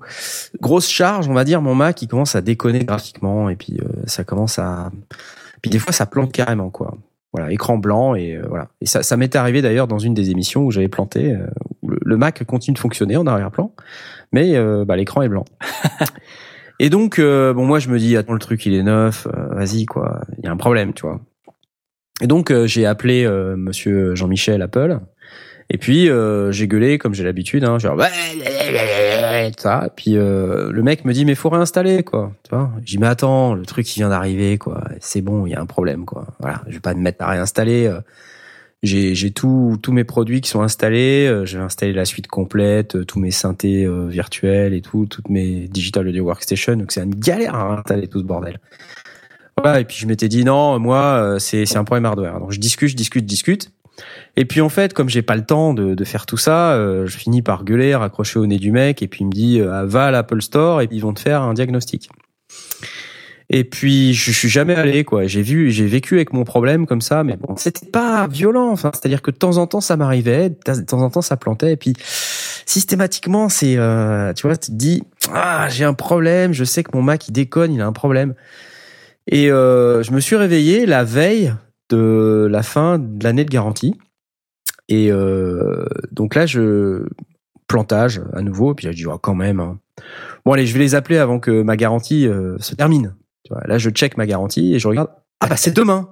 grosse 0.62 0.88
charge, 0.88 1.28
on 1.28 1.34
va 1.34 1.44
dire, 1.44 1.62
mon 1.62 1.76
Mac, 1.76 2.02
il 2.02 2.08
commence 2.08 2.36
à 2.36 2.42
déconner 2.42 2.86
graphiquement 2.86 3.50
et 3.50 3.58
puis 3.58 3.80
ça 4.06 4.24
commence 4.24 4.60
à, 4.60 4.92
puis 5.62 5.70
des 5.70 5.80
fois 5.80 5.92
ça 5.92 6.06
plante 6.06 6.32
carrément, 6.32 6.70
quoi. 6.70 6.98
Voilà, 7.34 7.52
écran 7.52 7.78
blanc 7.78 8.16
et 8.16 8.40
voilà. 8.48 8.70
Et 8.80 8.86
ça, 8.86 9.18
m'est 9.18 9.36
arrivé 9.36 9.62
d'ailleurs 9.62 9.88
dans 9.88 10.00
une 10.00 10.14
des 10.14 10.30
émissions 10.30 10.64
où 10.64 10.72
j'avais 10.72 10.88
planté, 10.88 11.36
le, 12.06 12.18
Mac 12.18 12.44
continue 12.46 12.74
de 12.74 12.80
fonctionner 12.80 13.18
en 13.18 13.28
arrière-plan, 13.28 13.74
mais 14.32 14.56
euh, 14.56 14.86
bah, 14.86 14.96
l'écran 14.96 15.22
est 15.22 15.30
blanc. 15.30 15.46
et 16.80 16.90
donc, 16.90 17.20
euh, 17.20 17.54
bon, 17.54 17.66
moi 17.66 17.80
je 17.80 17.90
me 17.90 18.00
dis, 18.00 18.18
attends, 18.18 18.34
le 18.34 18.40
truc 18.40 18.66
il 18.66 18.74
est 18.74 18.84
neuf, 18.84 19.28
euh, 19.28 19.56
vas-y 19.56 19.86
quoi, 19.86 20.22
il 20.38 20.46
y 20.46 20.48
a 20.48 20.52
un 20.52 20.58
problème, 20.58 20.94
tu 20.94 21.04
vois. 21.06 21.22
Et 22.22 22.28
donc 22.28 22.52
euh, 22.52 22.68
j'ai 22.68 22.86
appelé 22.86 23.26
euh, 23.26 23.56
Monsieur 23.56 24.16
Jean-Michel 24.16 24.62
Apple. 24.62 25.00
Et 25.70 25.78
puis 25.78 26.10
euh, 26.10 26.52
j'ai 26.52 26.68
gueulé 26.68 26.98
comme 26.98 27.14
j'ai 27.14 27.24
l'habitude, 27.24 27.64
hein, 27.64 27.80
genre 27.80 28.00
ça. 29.58 29.86
Et 29.88 29.90
puis 29.96 30.14
le 30.14 30.82
mec 30.82 31.06
me 31.06 31.14
dit 31.14 31.26
mais 31.26 31.36
faut 31.36 31.50
réinstaller 31.50 32.04
quoi, 32.04 32.34
tu 32.44 32.56
vois. 32.56 32.72
J'ai 32.80 32.98
dit 32.98 32.98
mais 33.00 33.08
attends, 33.08 33.56
le 33.56 33.66
truc 33.66 33.86
qui 33.86 34.00
vient 34.00 34.10
d'arriver 34.10 34.58
quoi, 34.58 34.84
c'est 35.00 35.22
bon, 35.22 35.46
il 35.46 35.52
y 35.52 35.56
a 35.56 35.62
un 35.62 35.66
problème 35.66 36.06
quoi. 36.06 36.28
Voilà, 36.40 36.62
je 36.68 36.74
vais 36.74 36.80
pas 36.80 36.94
me 36.94 37.02
mettre 37.02 37.24
à 37.24 37.30
réinstaller. 37.30 37.92
J'ai 38.84 39.16
j'ai 39.16 39.32
tout 39.32 39.78
tous 39.82 39.92
mes 39.92 40.04
produits 40.04 40.42
qui 40.42 40.50
sont 40.50 40.62
installés, 40.62 41.26
euh, 41.26 41.46
j'ai 41.46 41.58
installé 41.58 41.94
la 41.94 42.06
suite 42.06 42.28
complète, 42.28 42.96
euh, 42.96 43.06
tous 43.06 43.20
mes 43.20 43.32
synthés 43.32 43.86
euh, 43.86 44.08
virtuels 44.08 44.74
et 44.74 44.82
tout, 44.82 45.06
toutes 45.06 45.30
mes 45.30 45.68
digital 45.68 46.08
audio 46.08 46.26
workstation. 46.26 46.76
Donc 46.76 46.92
c'est 46.92 47.02
une 47.02 47.16
galère 47.16 47.56
à 47.56 47.80
installer 47.80 48.08
tout 48.08 48.20
ce 48.20 48.26
bordel. 48.26 48.60
Voilà, 49.58 49.80
et 49.80 49.86
puis 49.86 49.98
je 49.98 50.06
m'étais 50.06 50.28
dit 50.28 50.44
non, 50.44 50.78
moi 50.80 51.38
c'est 51.40 51.66
c'est 51.66 51.78
un 51.78 51.84
problème 51.84 52.06
hardware. 52.06 52.40
Donc 52.40 52.52
je 52.52 52.60
discute, 52.60 52.90
je 52.90 52.96
discute, 52.96 53.24
je 53.24 53.28
discute. 53.28 53.72
Et 54.36 54.46
puis 54.46 54.62
en 54.62 54.70
fait, 54.70 54.94
comme 54.94 55.10
j'ai 55.10 55.22
pas 55.22 55.36
le 55.36 55.46
temps 55.46 55.74
de, 55.74 55.94
de 55.94 56.04
faire 56.04 56.26
tout 56.26 56.38
ça, 56.38 56.74
euh, 56.74 57.06
je 57.06 57.18
finis 57.18 57.42
par 57.42 57.64
gueuler, 57.64 57.96
raccrocher 57.96 58.40
au 58.40 58.46
nez 58.46 58.58
du 58.58 58.72
mec, 58.72 59.02
et 59.02 59.08
puis 59.08 59.22
il 59.22 59.28
me 59.28 59.32
dit 59.32 59.62
euh, 59.62 59.86
va 59.86 60.08
à 60.08 60.12
l'Apple 60.12 60.42
Store 60.42 60.82
et 60.82 60.88
puis 60.88 60.98
ils 60.98 61.02
vont 61.02 61.14
te 61.14 61.20
faire 61.20 61.42
un 61.44 61.54
diagnostic. 61.54 62.10
Et 63.50 63.64
puis 63.64 64.14
je 64.14 64.32
suis 64.32 64.50
jamais 64.50 64.76
allé 64.76 65.04
quoi. 65.04 65.28
J'ai 65.28 65.42
vu, 65.42 65.70
j'ai 65.72 65.86
vécu 65.86 66.16
avec 66.16 66.34
mon 66.34 66.44
problème 66.44 66.86
comme 66.86 67.02
ça, 67.02 67.24
mais 67.24 67.38
bon, 67.38 67.56
c'était 67.58 67.86
pas 67.88 68.28
violent. 68.28 68.70
Enfin, 68.72 68.92
c'est-à-dire 68.94 69.22
que 69.22 69.32
de 69.32 69.38
temps 69.38 69.58
en 69.58 69.68
temps 69.68 69.82
ça 69.82 69.98
m'arrivait, 69.98 70.50
de 70.50 70.82
temps 70.86 71.02
en 71.02 71.10
temps 71.10 71.22
ça 71.22 71.38
plantait, 71.38 71.74
et 71.74 71.78
puis 71.78 71.94
systématiquement 72.66 73.50
c'est, 73.50 73.78
euh, 73.78 74.34
tu 74.34 74.48
vois, 74.48 74.58
tu 74.58 74.72
te 74.72 74.76
dis 74.76 75.04
ah 75.32 75.68
j'ai 75.70 75.84
un 75.84 75.94
problème, 75.94 76.54
je 76.54 76.64
sais 76.64 76.84
que 76.84 76.96
mon 76.96 77.02
Mac 77.04 77.28
il 77.28 77.32
déconne, 77.32 77.74
il 77.74 77.82
a 77.82 77.86
un 77.86 77.94
problème. 77.94 78.34
Et 79.28 79.52
euh, 79.52 80.04
je 80.04 80.12
me 80.12 80.20
suis 80.20 80.36
réveillé 80.36 80.86
la 80.86 81.04
veille 81.04 81.54
de 81.90 82.48
la 82.50 82.64
fin 82.64 83.00
de 83.00 83.24
l'année 83.24 83.46
de 83.46 83.50
garantie. 83.50 83.96
Et 84.90 85.12
euh, 85.12 85.86
donc 86.12 86.36
là, 86.36 86.46
je 86.46 87.06
plantage 87.68 88.22
à 88.34 88.42
nouveau. 88.42 88.74
Puis 88.76 88.88
j'ai 88.88 88.94
dit, 88.94 89.06
oh, 89.06 89.18
quand 89.18 89.36
même. 89.36 89.60
hein. 89.60 89.80
Bon, 90.46 90.52
allez, 90.52 90.66
je 90.66 90.74
vais 90.74 90.80
les 90.80 90.96
appeler 90.96 91.18
avant 91.20 91.40
que 91.40 91.62
ma 91.62 91.78
garantie 91.78 92.28
euh, 92.28 92.58
se 92.60 92.76
termine. 92.76 93.16
Tu 93.44 93.54
vois, 93.54 93.64
là, 93.66 93.78
je 93.78 93.90
check 93.90 94.18
ma 94.18 94.26
garantie 94.26 94.76
et 94.76 94.80
je 94.80 94.88
regarde. 94.88 95.10
Ah 95.40 95.48
bah 95.48 95.58
c'est 95.58 95.76
demain. 95.76 96.10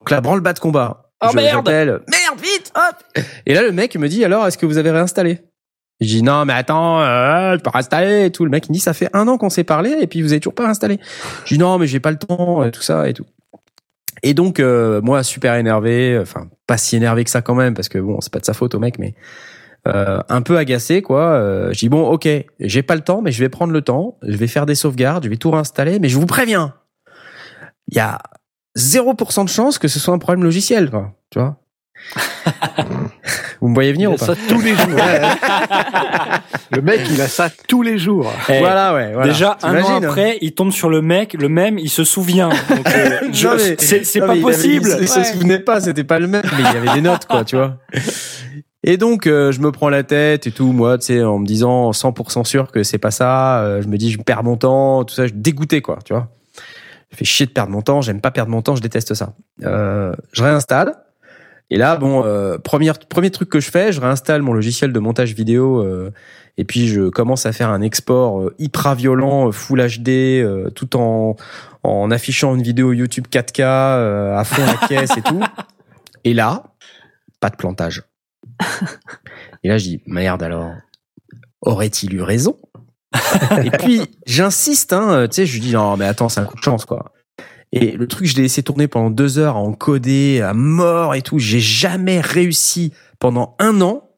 Donc 0.00 0.10
là, 0.10 0.20
branle-bas 0.20 0.52
de 0.52 0.58
combat. 0.58 1.12
Oh, 1.22 1.28
je, 1.30 1.36
merde 1.36 1.68
Merde, 1.68 2.40
vite, 2.40 2.72
hop. 2.74 3.24
Et 3.44 3.54
là, 3.54 3.62
le 3.62 3.72
mec 3.72 3.94
me 3.96 4.08
dit, 4.08 4.24
alors, 4.24 4.46
est-ce 4.46 4.56
que 4.56 4.64
vous 4.64 4.78
avez 4.78 4.90
réinstallé? 4.90 5.40
Je 6.00 6.06
dis, 6.06 6.22
non, 6.22 6.46
mais 6.46 6.54
attends, 6.54 7.02
euh, 7.02 7.56
je 7.58 7.60
peux 7.60 7.68
réinstaller 7.68 8.26
et 8.26 8.30
tout. 8.30 8.44
Le 8.44 8.50
mec, 8.50 8.66
il 8.66 8.70
me 8.70 8.74
dit, 8.74 8.80
ça 8.80 8.94
fait 8.94 9.10
un 9.12 9.28
an 9.28 9.36
qu'on 9.36 9.50
s'est 9.50 9.64
parlé 9.64 9.98
et 10.00 10.06
puis 10.06 10.22
vous 10.22 10.32
avez 10.32 10.40
toujours 10.40 10.54
pas 10.54 10.64
réinstallé. 10.64 10.98
Je 11.44 11.54
dis, 11.54 11.60
non, 11.60 11.78
mais 11.78 11.86
j'ai 11.86 12.00
pas 12.00 12.10
le 12.10 12.16
temps, 12.16 12.64
et 12.64 12.70
tout 12.70 12.80
ça 12.80 13.06
et 13.06 13.12
tout. 13.12 13.26
Et 14.22 14.32
donc, 14.32 14.60
euh, 14.60 15.02
moi, 15.02 15.22
super 15.22 15.54
énervé, 15.56 16.18
enfin, 16.20 16.48
pas 16.66 16.78
si 16.78 16.96
énervé 16.96 17.24
que 17.24 17.30
ça 17.30 17.42
quand 17.42 17.54
même, 17.54 17.74
parce 17.74 17.90
que 17.90 17.98
bon, 17.98 18.20
c'est 18.22 18.32
pas 18.32 18.40
de 18.40 18.44
sa 18.46 18.54
faute 18.54 18.74
au 18.74 18.78
mec, 18.78 18.98
mais 18.98 19.14
euh, 19.88 20.20
un 20.28 20.42
peu 20.42 20.58
agacé, 20.58 21.02
quoi. 21.02 21.22
Euh, 21.22 21.72
je 21.72 21.78
dis, 21.78 21.88
bon, 21.88 22.06
ok, 22.06 22.28
j'ai 22.60 22.82
pas 22.82 22.94
le 22.94 23.00
temps, 23.00 23.22
mais 23.22 23.32
je 23.32 23.42
vais 23.42 23.48
prendre 23.48 23.72
le 23.72 23.80
temps, 23.82 24.18
je 24.22 24.36
vais 24.36 24.46
faire 24.46 24.66
des 24.66 24.74
sauvegardes, 24.74 25.24
je 25.24 25.30
vais 25.30 25.36
tout 25.36 25.50
réinstaller, 25.50 25.98
mais 25.98 26.08
je 26.08 26.18
vous 26.18 26.26
préviens, 26.26 26.74
il 27.88 27.96
y 27.96 28.00
a 28.00 28.18
0% 28.76 29.44
de 29.44 29.48
chance 29.48 29.78
que 29.78 29.88
ce 29.88 29.98
soit 29.98 30.14
un 30.14 30.18
problème 30.18 30.44
logiciel, 30.44 30.90
quoi, 30.90 31.12
tu 31.30 31.38
vois. 31.38 31.56
vous 33.60 33.68
me 33.68 33.74
voyez 33.74 33.92
venir 33.92 34.10
Il 34.10 34.12
ou 34.12 34.16
a 34.16 34.18
pas 34.18 34.26
ça 34.26 34.34
tous 34.48 34.60
les 34.60 34.74
jours. 34.74 34.86
le 36.70 36.82
mec, 36.82 37.00
il 37.10 37.20
a 37.20 37.28
ça 37.28 37.50
tous 37.68 37.82
les 37.82 37.98
jours. 37.98 38.32
Eh, 38.48 38.58
Voilà, 38.58 38.94
ouais. 38.94 39.12
Voilà. 39.12 39.28
Déjà 39.28 39.58
un 39.62 39.82
an 39.82 39.88
hein 39.88 40.00
après, 40.02 40.38
il 40.40 40.52
tombe 40.54 40.72
sur 40.72 40.88
le 40.88 41.02
mec, 41.02 41.34
le 41.34 41.48
même, 41.48 41.78
il 41.78 41.90
se 41.90 42.04
souvient. 42.04 42.50
Euh, 42.50 43.28
c'est 43.78 44.20
pas 44.20 44.34
mais 44.34 44.40
possible. 44.40 44.88
Il, 44.98 45.02
il 45.02 45.08
se 45.08 45.24
souvenait 45.24 45.58
pas, 45.58 45.80
c'était 45.80 46.04
pas 46.04 46.18
le 46.18 46.26
même, 46.26 46.42
mais 46.44 46.62
il 46.70 46.74
y 46.74 46.76
avait 46.76 46.94
des 46.94 47.02
notes, 47.02 47.26
quoi, 47.26 47.44
tu 47.44 47.56
vois. 47.56 47.76
Et 48.82 48.96
donc, 48.96 49.26
euh, 49.26 49.52
je 49.52 49.60
me 49.60 49.70
prends 49.72 49.90
la 49.90 50.02
tête 50.02 50.46
et 50.46 50.52
tout, 50.52 50.72
moi, 50.72 50.96
tu 50.98 51.06
sais, 51.06 51.22
en 51.22 51.38
me 51.38 51.46
disant 51.46 51.90
100% 51.90 52.44
sûr 52.44 52.72
que 52.72 52.82
c'est 52.82 52.98
pas 52.98 53.10
ça. 53.10 53.62
euh, 53.62 53.82
je 53.82 53.88
me 53.88 53.98
dis, 53.98 54.10
je 54.10 54.18
perds 54.18 54.42
mon 54.42 54.56
temps, 54.56 55.04
tout 55.04 55.14
ça, 55.14 55.24
je 55.24 55.32
suis 55.32 55.38
dégoûté, 55.38 55.82
quoi, 55.82 55.98
tu 56.04 56.14
vois. 56.14 56.28
Je 57.10 57.16
fais 57.16 57.24
chier 57.24 57.44
de 57.46 57.50
perdre 57.50 57.72
mon 57.72 57.82
temps, 57.82 58.00
j'aime 58.00 58.20
pas 58.20 58.30
perdre 58.30 58.50
mon 58.50 58.62
temps, 58.62 58.76
je 58.76 58.82
déteste 58.82 59.14
ça. 59.14 59.34
Euh, 59.64 60.14
je 60.32 60.42
réinstalle. 60.42 60.94
Et 61.68 61.76
là, 61.76 61.96
bon, 61.96 62.24
euh, 62.24 62.58
premier, 62.58 62.90
premier 63.08 63.30
truc 63.30 63.48
que 63.48 63.60
je 63.60 63.70
fais, 63.70 63.92
je 63.92 64.00
réinstalle 64.00 64.42
mon 64.42 64.52
logiciel 64.52 64.92
de 64.92 64.98
montage 64.98 65.34
vidéo 65.34 65.82
euh, 65.82 66.10
et 66.56 66.64
puis 66.64 66.88
je 66.88 67.08
commence 67.08 67.46
à 67.46 67.52
faire 67.52 67.70
un 67.70 67.80
export 67.80 68.50
hyper 68.58 68.94
violent, 68.96 69.48
euh, 69.48 69.52
Full 69.52 69.80
HD, 69.80 70.08
euh, 70.08 70.70
tout 70.70 70.96
en, 70.96 71.36
en 71.84 72.10
affichant 72.10 72.54
une 72.56 72.62
vidéo 72.62 72.92
YouTube 72.92 73.26
4K 73.30 73.62
euh, 73.62 74.36
à 74.36 74.44
fond 74.44 74.62
la 74.66 74.86
caisse 74.88 75.16
et 75.16 75.22
tout. 75.22 75.40
Et 76.24 76.34
là, 76.34 76.64
pas 77.38 77.50
de 77.50 77.56
plantage. 77.56 78.02
Et 79.62 79.68
là, 79.68 79.78
je 79.78 79.84
dis 79.84 80.02
merde 80.06 80.42
alors, 80.42 80.72
aurait-il 81.60 82.14
eu 82.14 82.22
raison? 82.22 82.58
Et 83.64 83.70
puis 83.70 84.02
j'insiste, 84.26 84.92
hein, 84.92 85.26
tu 85.28 85.36
sais, 85.36 85.46
je 85.46 85.54
lui 85.54 85.60
dis 85.60 85.72
non 85.72 85.96
mais 85.96 86.04
attends, 86.04 86.28
c'est 86.28 86.40
un 86.40 86.44
coup 86.44 86.56
de 86.56 86.62
chance 86.62 86.84
quoi. 86.84 87.12
Et 87.72 87.92
le 87.92 88.08
truc, 88.08 88.26
je 88.26 88.34
l'ai 88.36 88.42
laissé 88.42 88.62
tourner 88.62 88.88
pendant 88.88 89.10
deux 89.10 89.38
heures 89.38 89.56
à 89.56 89.60
encoder 89.60 90.40
à 90.40 90.54
mort 90.54 91.14
et 91.14 91.22
tout. 91.22 91.38
J'ai 91.38 91.60
jamais 91.60 92.20
réussi 92.20 92.92
pendant 93.20 93.54
un 93.60 93.80
an, 93.80 94.10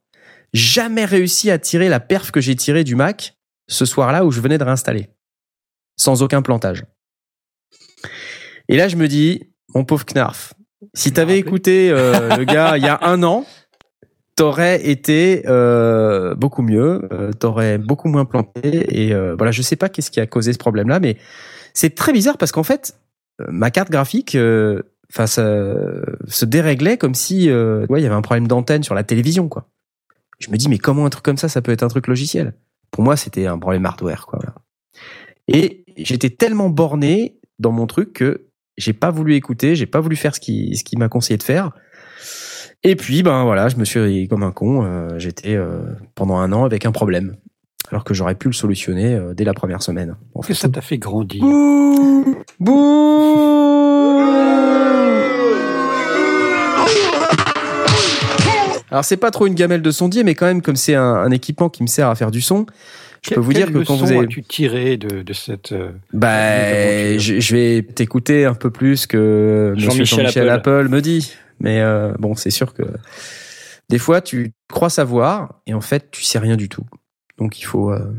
jamais 0.55 1.05
réussi 1.05 1.51
à 1.51 1.59
tirer 1.59 1.89
la 1.89 2.01
perf 2.01 2.31
que 2.31 2.41
j'ai 2.41 2.57
tirée 2.57 2.85
du 2.85 2.95
Mac 2.95 3.37
ce 3.69 3.85
soir-là 3.85 4.25
où 4.25 4.31
je 4.31 4.41
venais 4.41 4.59
de 4.59 4.65
réinstaller, 4.65 5.11
sans 5.97 6.23
aucun 6.23 6.41
plantage. 6.41 6.85
Et 8.69 8.77
là, 8.77 8.89
je 8.89 8.97
me 8.97 9.07
dis, 9.07 9.53
mon 9.75 9.85
pauvre 9.85 10.05
Knarf, 10.07 10.55
si 10.95 11.13
t'avais 11.13 11.39
écouté 11.39 11.91
euh, 11.91 12.37
le 12.37 12.45
gars 12.45 12.77
il 12.77 12.85
y 12.85 12.89
a 12.89 12.99
un 13.03 13.23
an, 13.23 13.45
t'aurais 14.43 14.89
été 14.89 15.45
euh, 15.47 16.35
beaucoup 16.35 16.63
mieux, 16.63 17.09
euh, 17.13 17.33
t'aurais 17.33 17.79
beaucoup 17.79 18.09
moins 18.09 18.25
planté. 18.25 18.87
Et 18.91 19.15
euh, 19.15 19.37
voilà, 19.37 19.53
je 19.53 19.63
sais 19.63 19.77
pas 19.77 19.89
qu'est-ce 19.89 20.11
qui 20.11 20.19
a 20.19 20.27
causé 20.27 20.53
ce 20.53 20.59
problème-là, 20.59 20.99
mais 20.99 21.17
c'est 21.75 21.95
très 21.95 22.13
bizarre 22.13 22.37
parce 22.39 22.51
qu'en 22.51 22.65
fait, 22.65 22.97
euh, 23.41 23.47
ma 23.53 23.71
carte 23.71 23.89
graphique, 23.89 24.37
enfin, 25.13 25.29
se 25.29 26.45
déréglait 26.45 26.99
comme 26.99 27.15
si, 27.15 27.53
ouais, 27.53 28.01
il 28.01 28.03
y 28.03 28.07
avait 28.07 28.17
un 28.17 28.21
problème 28.21 28.49
d'antenne 28.49 28.83
sur 28.83 28.97
la 28.97 29.05
télévision, 29.05 29.47
quoi. 29.47 29.69
Je 30.41 30.51
me 30.51 30.57
dis, 30.57 30.69
mais 30.69 30.79
comment 30.79 31.07
un 31.07 31.11
truc 31.11 31.25
comme 31.25 31.37
ça, 31.37 31.49
ça 31.49 31.63
peut 31.63 31.71
être 31.71 31.85
un 31.85 31.89
truc 31.89 32.09
logiciel? 32.09 32.53
Pour 32.91 33.05
moi, 33.05 33.17
c'était 33.17 33.47
un 33.47 33.61
problème 33.61 33.87
hardware, 33.87 34.27
quoi. 34.27 34.41
Et 35.47 35.85
j'étais 35.97 36.31
tellement 36.31 36.69
borné 36.69 37.39
dans 37.61 37.71
mon 37.71 37.87
truc 37.87 38.13
que 38.13 38.49
j'ai 38.77 38.93
pas 38.93 39.13
voulu 39.13 39.37
écouter, 39.37 39.77
j'ai 39.77 39.87
pas 39.87 40.01
voulu 40.01 40.17
faire 40.17 40.35
ce 40.35 40.41
qui, 40.41 40.75
ce 40.75 40.83
qui 40.83 40.97
m'a 40.97 41.09
conseillé 41.09 41.37
de 41.39 41.45
faire. 41.45 41.71
Et 42.85 42.97
puis, 42.97 43.23
ben 43.23 43.45
voilà, 43.45 43.69
je 43.69 43.77
me 43.77 43.85
suis 43.85 44.27
comme 44.29 44.43
un 44.43 44.51
con. 44.51 44.85
euh, 44.85 45.19
J'étais 45.19 45.55
euh, 45.55 45.79
pendant 46.15 46.37
un 46.39 46.53
an 46.53 46.65
avec 46.65 46.85
un 46.85 46.91
problème, 46.93 47.37
alors 47.91 48.03
que 48.05 48.13
j'aurais 48.13 48.35
pu 48.35 48.49
le 48.49 48.53
solutionner 48.55 49.15
euh, 49.15 49.35
dès 49.35 49.45
la 49.45 49.55
première 49.55 49.83
semaine. 49.83 50.17
En 50.35 50.41
que 50.41 50.53
ça 50.55 50.69
t'a 50.69 50.81
fait 50.81 50.99
grandir? 50.99 51.45
Alors 58.91 59.05
c'est 59.05 59.17
pas 59.17 59.31
trop 59.31 59.47
une 59.47 59.55
gamelle 59.55 59.81
de 59.81 59.91
sondier, 59.91 60.23
mais 60.23 60.35
quand 60.35 60.45
même 60.47 60.61
comme 60.61 60.77
c'est 60.77 60.95
un, 60.95 61.03
un 61.15 61.31
équipement 61.31 61.71
qui 61.71 61.83
me 61.83 61.89
sert 61.89 62.09
à 62.09 62.15
faire 62.15 62.31
du 62.31 62.43
son, 62.43 62.67
je 63.23 63.31
peux 63.31 63.37
Quelle- 63.37 63.45
vous 63.45 63.53
dire 63.55 63.73
que 63.73 63.79
quand 63.79 63.97
vous 63.97 64.11
avez, 64.13 64.19
as-tu 64.27 64.43
tiré 64.43 64.97
de, 64.99 65.23
de 65.23 65.33
cette 65.33 65.73
bah, 66.13 67.17
je, 67.17 67.41
je 67.41 67.57
vais 67.57 67.83
t'écouter 67.83 68.45
un 68.45 68.53
peu 68.55 68.71
plus 68.71 69.07
que 69.07 69.73
Jean-Michel. 69.79 70.49
Apple. 70.51 70.89
me 70.91 71.01
dit, 71.01 71.33
mais 71.63 71.81
euh, 71.81 72.13
bon, 72.19 72.35
c'est 72.35 72.51
sûr 72.51 72.75
que 72.75 72.83
des 73.89 73.99
fois 73.99 74.21
tu 74.21 74.53
crois 74.69 74.91
savoir 74.91 75.63
et 75.67 75.73
en 75.75 75.81
fait 75.81 76.11
tu 76.11 76.25
sais 76.25 76.39
rien 76.41 76.57
du 76.57 76.69
tout. 76.69 76.85
Donc 77.39 77.61
il 77.61 77.65
faut, 77.65 77.93
euh, 77.93 78.15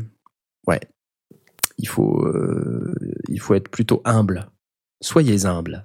ouais, 0.66 0.80
il 1.78 1.86
faut, 1.86 2.24
euh, 2.26 2.94
il 3.28 3.38
faut 3.38 3.54
être 3.54 3.68
plutôt 3.68 4.00
humble. 4.04 4.50
Soyez 5.02 5.44
humble. 5.44 5.84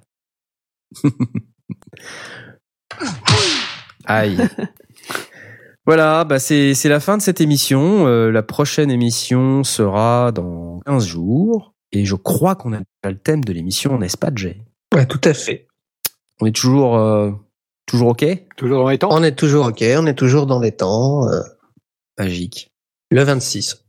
Aïe. 4.06 4.38
Voilà, 5.84 6.24
bah 6.24 6.38
c'est 6.38 6.74
c'est 6.74 6.88
la 6.88 7.00
fin 7.00 7.18
de 7.18 7.22
cette 7.22 7.40
émission. 7.42 8.06
Euh, 8.06 8.30
la 8.30 8.42
prochaine 8.42 8.90
émission 8.90 9.64
sera 9.64 10.32
dans 10.32 10.80
15 10.86 11.06
jours. 11.06 11.74
Et 11.92 12.06
je 12.06 12.14
crois 12.14 12.54
qu'on 12.54 12.72
a 12.72 12.78
déjà 12.78 13.10
le 13.10 13.18
thème 13.18 13.44
de 13.44 13.52
l'émission, 13.52 13.98
n'est-ce 13.98 14.16
pas, 14.16 14.30
Jay? 14.34 14.62
Ouais, 14.94 15.06
tout 15.06 15.20
à 15.24 15.34
fait. 15.34 15.66
On 16.40 16.46
est 16.46 16.54
toujours, 16.54 16.96
euh, 16.96 17.32
toujours 17.90 18.08
OK? 18.10 18.24
Toujours 18.56 18.82
dans 18.84 18.88
les 18.90 18.98
temps? 18.98 19.08
On 19.10 19.22
est 19.22 19.36
toujours 19.36 19.66
OK, 19.66 19.82
on 19.96 20.06
est 20.06 20.14
toujours 20.14 20.46
dans 20.46 20.60
les 20.60 20.72
temps. 20.72 21.28
euh, 21.28 21.40
Magique. 22.18 22.70
le 23.10 23.22
26. 23.22 23.84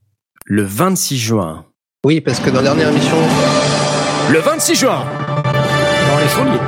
Le 0.46 0.64
26 0.64 1.18
juin. 1.18 1.66
Oui, 2.06 2.20
parce 2.22 2.40
que 2.40 2.50
dans 2.50 2.58
la 2.58 2.64
dernière 2.64 2.90
émission, 2.90 3.16
Le 4.32 4.40
26 4.40 4.76
juin 4.76 5.04
Dans 6.10 6.20
les 6.20 6.28
sondiers. 6.30 6.60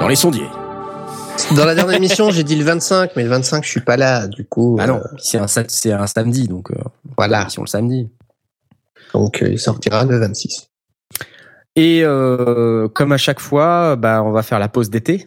Dans 0.00 0.08
les 0.08 0.16
sondiers. 0.16 0.48
dans 1.56 1.64
la 1.64 1.74
dernière 1.74 1.96
émission, 1.96 2.30
j'ai 2.30 2.44
dit 2.44 2.54
le 2.56 2.64
25, 2.64 3.12
mais 3.16 3.24
le 3.24 3.30
25, 3.30 3.64
je 3.64 3.68
suis 3.70 3.80
pas 3.80 3.96
là, 3.96 4.28
du 4.28 4.44
coup. 4.44 4.76
Ah 4.80 4.86
non, 4.86 4.96
euh, 4.96 5.16
c'est 5.18 5.38
un, 5.38 5.46
c'est 5.48 5.92
un 5.92 6.06
samedi, 6.06 6.46
donc 6.46 6.70
euh, 6.70 6.74
voilà. 7.16 7.48
émission 7.48 7.62
le 7.62 7.66
samedi. 7.68 8.08
Donc, 9.14 9.42
euh, 9.42 9.48
il 9.50 9.58
sortira 9.58 10.04
le 10.04 10.18
26. 10.18 10.68
Et 11.76 12.02
euh, 12.04 12.88
comme 12.88 13.12
à 13.12 13.16
chaque 13.18 13.40
fois, 13.40 13.96
bah, 13.96 14.22
on 14.22 14.30
va 14.30 14.42
faire 14.42 14.58
la 14.58 14.68
pause 14.68 14.90
d'été. 14.90 15.26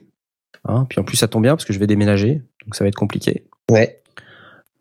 Hein, 0.65 0.85
puis 0.90 0.99
en 0.99 1.03
plus, 1.03 1.17
ça 1.17 1.27
tombe 1.27 1.43
bien 1.43 1.53
parce 1.56 1.65
que 1.65 1.73
je 1.73 1.80
vais 1.80 1.88
déménager, 1.88 2.41
donc 2.65 2.75
ça 2.75 2.83
va 2.83 2.88
être 2.90 2.95
compliqué. 2.95 3.45
Ouais. 3.69 4.01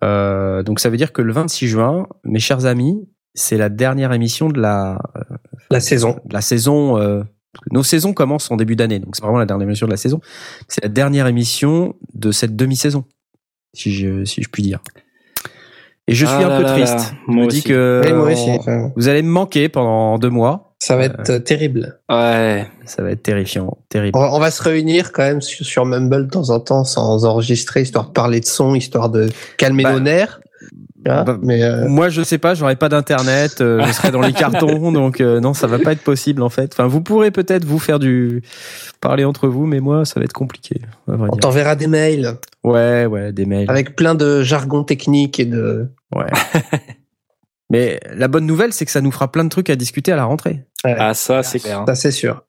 Euh, 0.02 0.62
donc 0.62 0.80
ça 0.80 0.90
veut 0.90 0.96
dire 0.96 1.12
que 1.12 1.22
le 1.22 1.32
26 1.32 1.68
juin, 1.68 2.06
mes 2.24 2.38
chers 2.40 2.66
amis, 2.66 3.08
c'est 3.34 3.56
la 3.56 3.68
dernière 3.68 4.12
émission 4.12 4.48
de 4.48 4.60
la, 4.60 4.98
La 5.70 5.80
saison. 5.80 6.18
de 6.24 6.32
la 6.34 6.40
saison. 6.40 6.98
euh, 6.98 7.22
nos 7.72 7.82
saisons 7.82 8.12
commencent 8.12 8.50
en 8.50 8.56
début 8.56 8.76
d'année, 8.76 8.98
donc 8.98 9.16
c'est 9.16 9.22
vraiment 9.22 9.38
la 9.38 9.46
dernière 9.46 9.66
émission 9.66 9.86
de 9.86 9.90
la 9.92 9.96
saison. 9.96 10.20
C'est 10.68 10.82
la 10.82 10.88
dernière 10.88 11.26
émission 11.26 11.94
de 12.14 12.30
cette 12.32 12.56
demi-saison, 12.56 13.04
si 13.74 13.92
je, 13.92 14.24
si 14.24 14.42
je 14.42 14.48
puis 14.48 14.62
dire. 14.62 14.80
Et 16.06 16.14
je 16.14 16.26
suis 16.26 16.34
Ah 16.34 16.46
un 16.46 16.48
là 16.48 16.56
peu 16.58 16.62
là 16.64 16.72
triste. 16.72 16.94
là. 16.94 17.04
Je 17.28 17.32
Moi 17.32 17.44
me 17.44 17.50
dis 17.50 17.62
que 17.62 18.02
Oui, 18.04 18.12
moi 18.12 18.32
aussi. 18.32 18.92
vous 18.96 19.08
allez 19.08 19.22
me 19.22 19.30
manquer 19.30 19.68
pendant 19.68 20.18
deux 20.18 20.30
mois. 20.30 20.69
Ça 20.82 20.96
va 20.96 21.04
être 21.04 21.28
euh, 21.30 21.38
terrible. 21.38 21.98
Ouais. 22.08 22.66
Ça 22.86 23.02
va 23.02 23.10
être 23.10 23.22
terrifiant, 23.22 23.76
terrible. 23.90 24.16
On 24.16 24.20
va, 24.22 24.32
on 24.34 24.38
va 24.38 24.50
se 24.50 24.62
réunir 24.62 25.12
quand 25.12 25.22
même 25.22 25.42
sur, 25.42 25.64
sur 25.64 25.84
Mumble 25.84 26.26
de 26.26 26.30
temps 26.30 26.48
en 26.50 26.58
temps 26.58 26.84
sans 26.84 27.24
enregistrer, 27.26 27.82
histoire 27.82 28.06
de 28.06 28.12
parler 28.12 28.40
de 28.40 28.46
son, 28.46 28.74
histoire 28.74 29.10
de 29.10 29.28
calmer 29.58 29.82
Bah, 29.84 29.92
nos 29.92 30.00
nerfs. 30.00 30.40
Bah, 31.04 31.24
mais 31.42 31.62
euh, 31.62 31.88
Moi, 31.88 32.08
je 32.10 32.22
sais 32.22 32.36
pas, 32.38 32.54
j'aurai 32.54 32.76
pas 32.76 32.88
d'internet, 32.90 33.60
euh, 33.62 33.82
je 33.86 33.92
serai 33.92 34.10
dans 34.10 34.20
les 34.20 34.32
cartons, 34.34 34.92
donc 34.92 35.20
euh, 35.20 35.40
non, 35.40 35.54
ça 35.54 35.66
va 35.66 35.78
pas 35.78 35.92
être 35.92 36.02
possible 36.02 36.42
en 36.42 36.50
fait. 36.50 36.72
Enfin, 36.74 36.86
vous 36.86 37.00
pourrez 37.00 37.30
peut-être 37.30 37.64
vous 37.64 37.78
faire 37.78 37.98
du 37.98 38.42
parler 39.00 39.24
entre 39.24 39.48
vous, 39.48 39.64
mais 39.66 39.80
moi, 39.80 40.04
ça 40.04 40.20
va 40.20 40.24
être 40.24 40.34
compliqué. 40.34 40.80
à 41.08 41.12
vrai 41.16 41.28
on 41.32 41.36
t'enverra 41.36 41.74
des 41.76 41.86
mails 41.86 42.36
Ouais, 42.64 43.06
ouais, 43.06 43.32
des 43.32 43.46
mails. 43.46 43.70
avec 43.70 43.96
plein 43.96 44.14
de 44.14 44.42
jargon 44.42 44.84
technique 44.84 45.40
et 45.40 45.46
de. 45.46 45.88
Ouais. 46.14 46.26
mais 47.70 48.00
la 48.12 48.28
bonne 48.28 48.46
nouvelle, 48.46 48.72
c'est 48.72 48.84
que 48.84 48.90
ça 48.92 49.00
nous 49.00 49.10
fera 49.12 49.30
plein 49.32 49.44
de 49.44 49.48
trucs 49.48 49.70
à 49.70 49.76
discuter 49.76 50.12
à 50.12 50.16
la 50.16 50.24
rentrée. 50.24 50.64
Ouais, 50.84 50.96
Ah, 50.98 51.14
ça, 51.14 51.42
c'est 51.42 51.60
clair. 51.60 51.84
ça 51.86 51.94
c'est 51.94 52.10
sûr. 52.10 52.44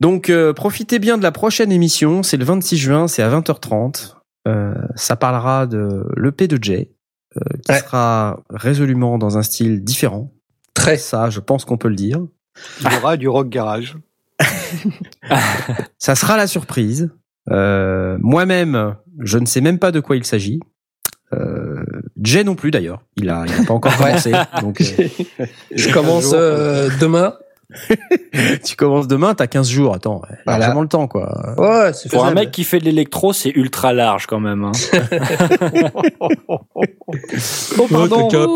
Donc, 0.00 0.28
euh, 0.28 0.52
profitez 0.52 0.98
bien 0.98 1.16
de 1.16 1.22
la 1.22 1.32
prochaine 1.32 1.72
émission. 1.72 2.22
C'est 2.22 2.36
le 2.36 2.44
26 2.44 2.76
juin, 2.76 3.08
c'est 3.08 3.22
à 3.22 3.30
20h30. 3.30 4.16
Euh, 4.46 4.74
ça 4.94 5.16
parlera 5.16 5.66
de 5.66 6.04
l'EP 6.16 6.46
de 6.48 6.62
Jay, 6.62 6.90
euh, 7.36 7.40
qui 7.64 7.72
Ouais. 7.72 7.78
sera 7.80 8.42
résolument 8.50 9.16
dans 9.18 9.38
un 9.38 9.42
style 9.42 9.82
différent. 9.82 10.30
Très. 10.74 10.98
Ça, 10.98 11.30
je 11.30 11.40
pense 11.40 11.64
qu'on 11.64 11.78
peut 11.78 11.88
le 11.88 11.96
dire. 11.96 12.20
Il 12.82 12.92
y 12.92 12.96
aura 12.96 13.16
du 13.16 13.28
rock 13.28 13.48
garage. 13.48 13.96
Ça 15.98 16.14
sera 16.14 16.36
la 16.36 16.46
surprise. 16.46 17.10
Euh, 17.50 18.18
Moi-même, 18.20 18.96
je 19.20 19.38
ne 19.38 19.46
sais 19.46 19.60
même 19.60 19.78
pas 19.78 19.92
de 19.92 20.00
quoi 20.00 20.16
il 20.16 20.24
s'agit. 20.24 20.60
Euh, 21.34 21.82
Jay 22.22 22.44
non 22.44 22.54
plus 22.54 22.70
d'ailleurs. 22.70 23.00
Il 23.16 23.28
a, 23.30 23.44
il 23.46 23.52
a 23.62 23.64
pas 23.66 23.74
encore 23.74 23.96
commencé. 23.96 24.32
donc, 24.60 24.80
euh, 24.80 25.44
Je 25.74 25.92
commence 25.92 26.30
euh, 26.34 26.88
demain. 27.00 27.34
tu 28.64 28.76
commences 28.76 29.08
demain, 29.08 29.34
t'as 29.34 29.48
15 29.48 29.68
jours. 29.68 29.92
Attends, 29.94 30.22
Voilà. 30.44 30.60
largement 30.60 30.82
le 30.82 30.88
temps 30.88 31.08
quoi. 31.08 31.54
Ouais, 31.58 31.92
c'est 31.92 32.08
Pour 32.10 32.24
un 32.24 32.30
mec 32.32 32.52
qui 32.52 32.62
fait 32.62 32.78
de 32.78 32.84
l'électro, 32.84 33.32
c'est 33.32 33.50
ultra 33.50 33.92
large 33.92 34.26
quand 34.26 34.38
même. 34.38 34.62
Hein. 34.64 34.72
oh, 36.48 37.86
pardon. 37.90 38.28
t'as 38.28 38.38
qu'à- 38.38 38.46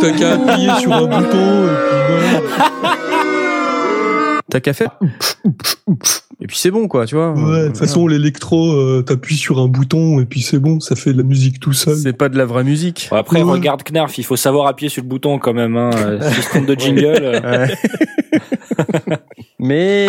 T'as 0.00 0.12
qu'à 0.18 0.32
appuyer 0.32 0.70
sur 0.80 0.92
un 0.92 1.02
bouton. 1.06 1.66
et 1.66 1.68
puis 1.68 3.55
voilà. 4.56 4.60
T'as 4.60 4.60
qu'à 4.60 4.72
faire. 4.72 4.98
Et 6.40 6.46
puis 6.46 6.58
c'est 6.58 6.70
bon 6.70 6.86
quoi, 6.88 7.06
tu 7.06 7.14
vois. 7.14 7.32
Ouais, 7.32 7.62
de 7.62 7.66
toute 7.68 7.78
façon, 7.78 8.06
l'électro, 8.06 8.72
euh, 8.72 9.02
t'appuies 9.02 9.36
sur 9.36 9.58
un 9.58 9.68
bouton 9.68 10.20
et 10.20 10.24
puis 10.26 10.42
c'est 10.42 10.58
bon, 10.58 10.80
ça 10.80 10.94
fait 10.96 11.12
de 11.12 11.18
la 11.18 11.22
musique 11.24 11.60
tout 11.60 11.72
seul. 11.72 11.96
C'est 11.96 12.12
pas 12.12 12.28
de 12.28 12.36
la 12.36 12.44
vraie 12.44 12.64
musique. 12.64 13.08
Bon, 13.10 13.16
après, 13.16 13.42
Ouais. 13.42 13.50
regarde 13.52 13.82
Knarf, 13.82 14.18
il 14.18 14.24
faut 14.24 14.36
savoir 14.36 14.66
appuyer 14.66 14.90
sur 14.90 15.02
le 15.02 15.08
bouton 15.08 15.38
quand 15.38 15.54
même. 15.54 15.76
Hein. 15.76 15.90
Euh, 15.96 16.20
Si 16.30 16.42
je 16.42 16.48
compte 16.50 16.66
de 16.66 16.74
jingle. 16.78 17.40
euh. 17.44 17.66
Mais 19.58 20.08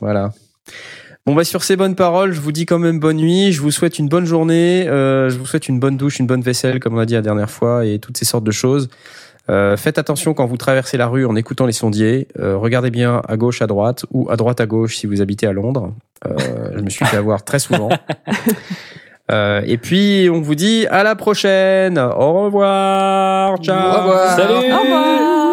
voilà. 0.00 0.30
Bon 1.26 1.34
bah 1.34 1.42
sur 1.42 1.64
ces 1.64 1.74
bonnes 1.74 1.96
paroles, 1.96 2.32
je 2.32 2.40
vous 2.40 2.52
dis 2.52 2.66
quand 2.66 2.78
même 2.78 3.00
bonne 3.00 3.16
nuit. 3.16 3.50
Je 3.50 3.60
vous 3.60 3.72
souhaite 3.72 3.98
une 3.98 4.08
bonne 4.08 4.26
journée. 4.26 4.86
euh, 4.86 5.28
je 5.28 5.36
vous 5.38 5.46
souhaite 5.46 5.68
une 5.68 5.80
bonne 5.80 5.96
douche, 5.96 6.20
une 6.20 6.26
bonne 6.28 6.42
vaisselle, 6.42 6.78
comme 6.78 6.94
on 6.94 6.98
a 6.98 7.06
dit 7.06 7.14
la 7.14 7.22
dernière 7.22 7.50
fois, 7.50 7.84
et 7.84 7.98
toutes 7.98 8.16
ces 8.16 8.24
sortes 8.24 8.44
de 8.44 8.52
choses. 8.52 8.88
Euh, 9.48 9.76
faites 9.76 9.98
attention 9.98 10.34
quand 10.34 10.46
vous 10.46 10.56
traversez 10.56 10.96
la 10.96 11.06
rue 11.06 11.24
en 11.26 11.36
écoutant 11.36 11.66
les 11.66 11.72
sondiers. 11.72 12.28
Euh, 12.38 12.56
regardez 12.56 12.90
bien 12.90 13.22
à 13.28 13.36
gauche, 13.36 13.62
à 13.62 13.66
droite, 13.66 14.04
ou 14.10 14.30
à 14.30 14.36
droite, 14.36 14.60
à 14.60 14.66
gauche 14.66 14.96
si 14.96 15.06
vous 15.06 15.20
habitez 15.20 15.46
à 15.46 15.52
Londres. 15.52 15.92
Euh, 16.26 16.36
je 16.76 16.80
me 16.80 16.90
suis 16.90 17.04
fait 17.04 17.16
avoir 17.16 17.44
très 17.44 17.58
souvent. 17.58 17.88
Euh, 19.32 19.60
et 19.66 19.76
puis 19.76 20.28
on 20.32 20.40
vous 20.40 20.54
dit 20.54 20.86
à 20.86 21.02
la 21.02 21.16
prochaine. 21.16 21.98
Au 21.98 22.44
revoir. 22.44 23.58
Ciao. 23.58 23.76
Au 23.76 24.02
revoir. 24.02 24.36
Salut 24.36 24.72
Au 24.72 24.80
revoir. 24.82 25.45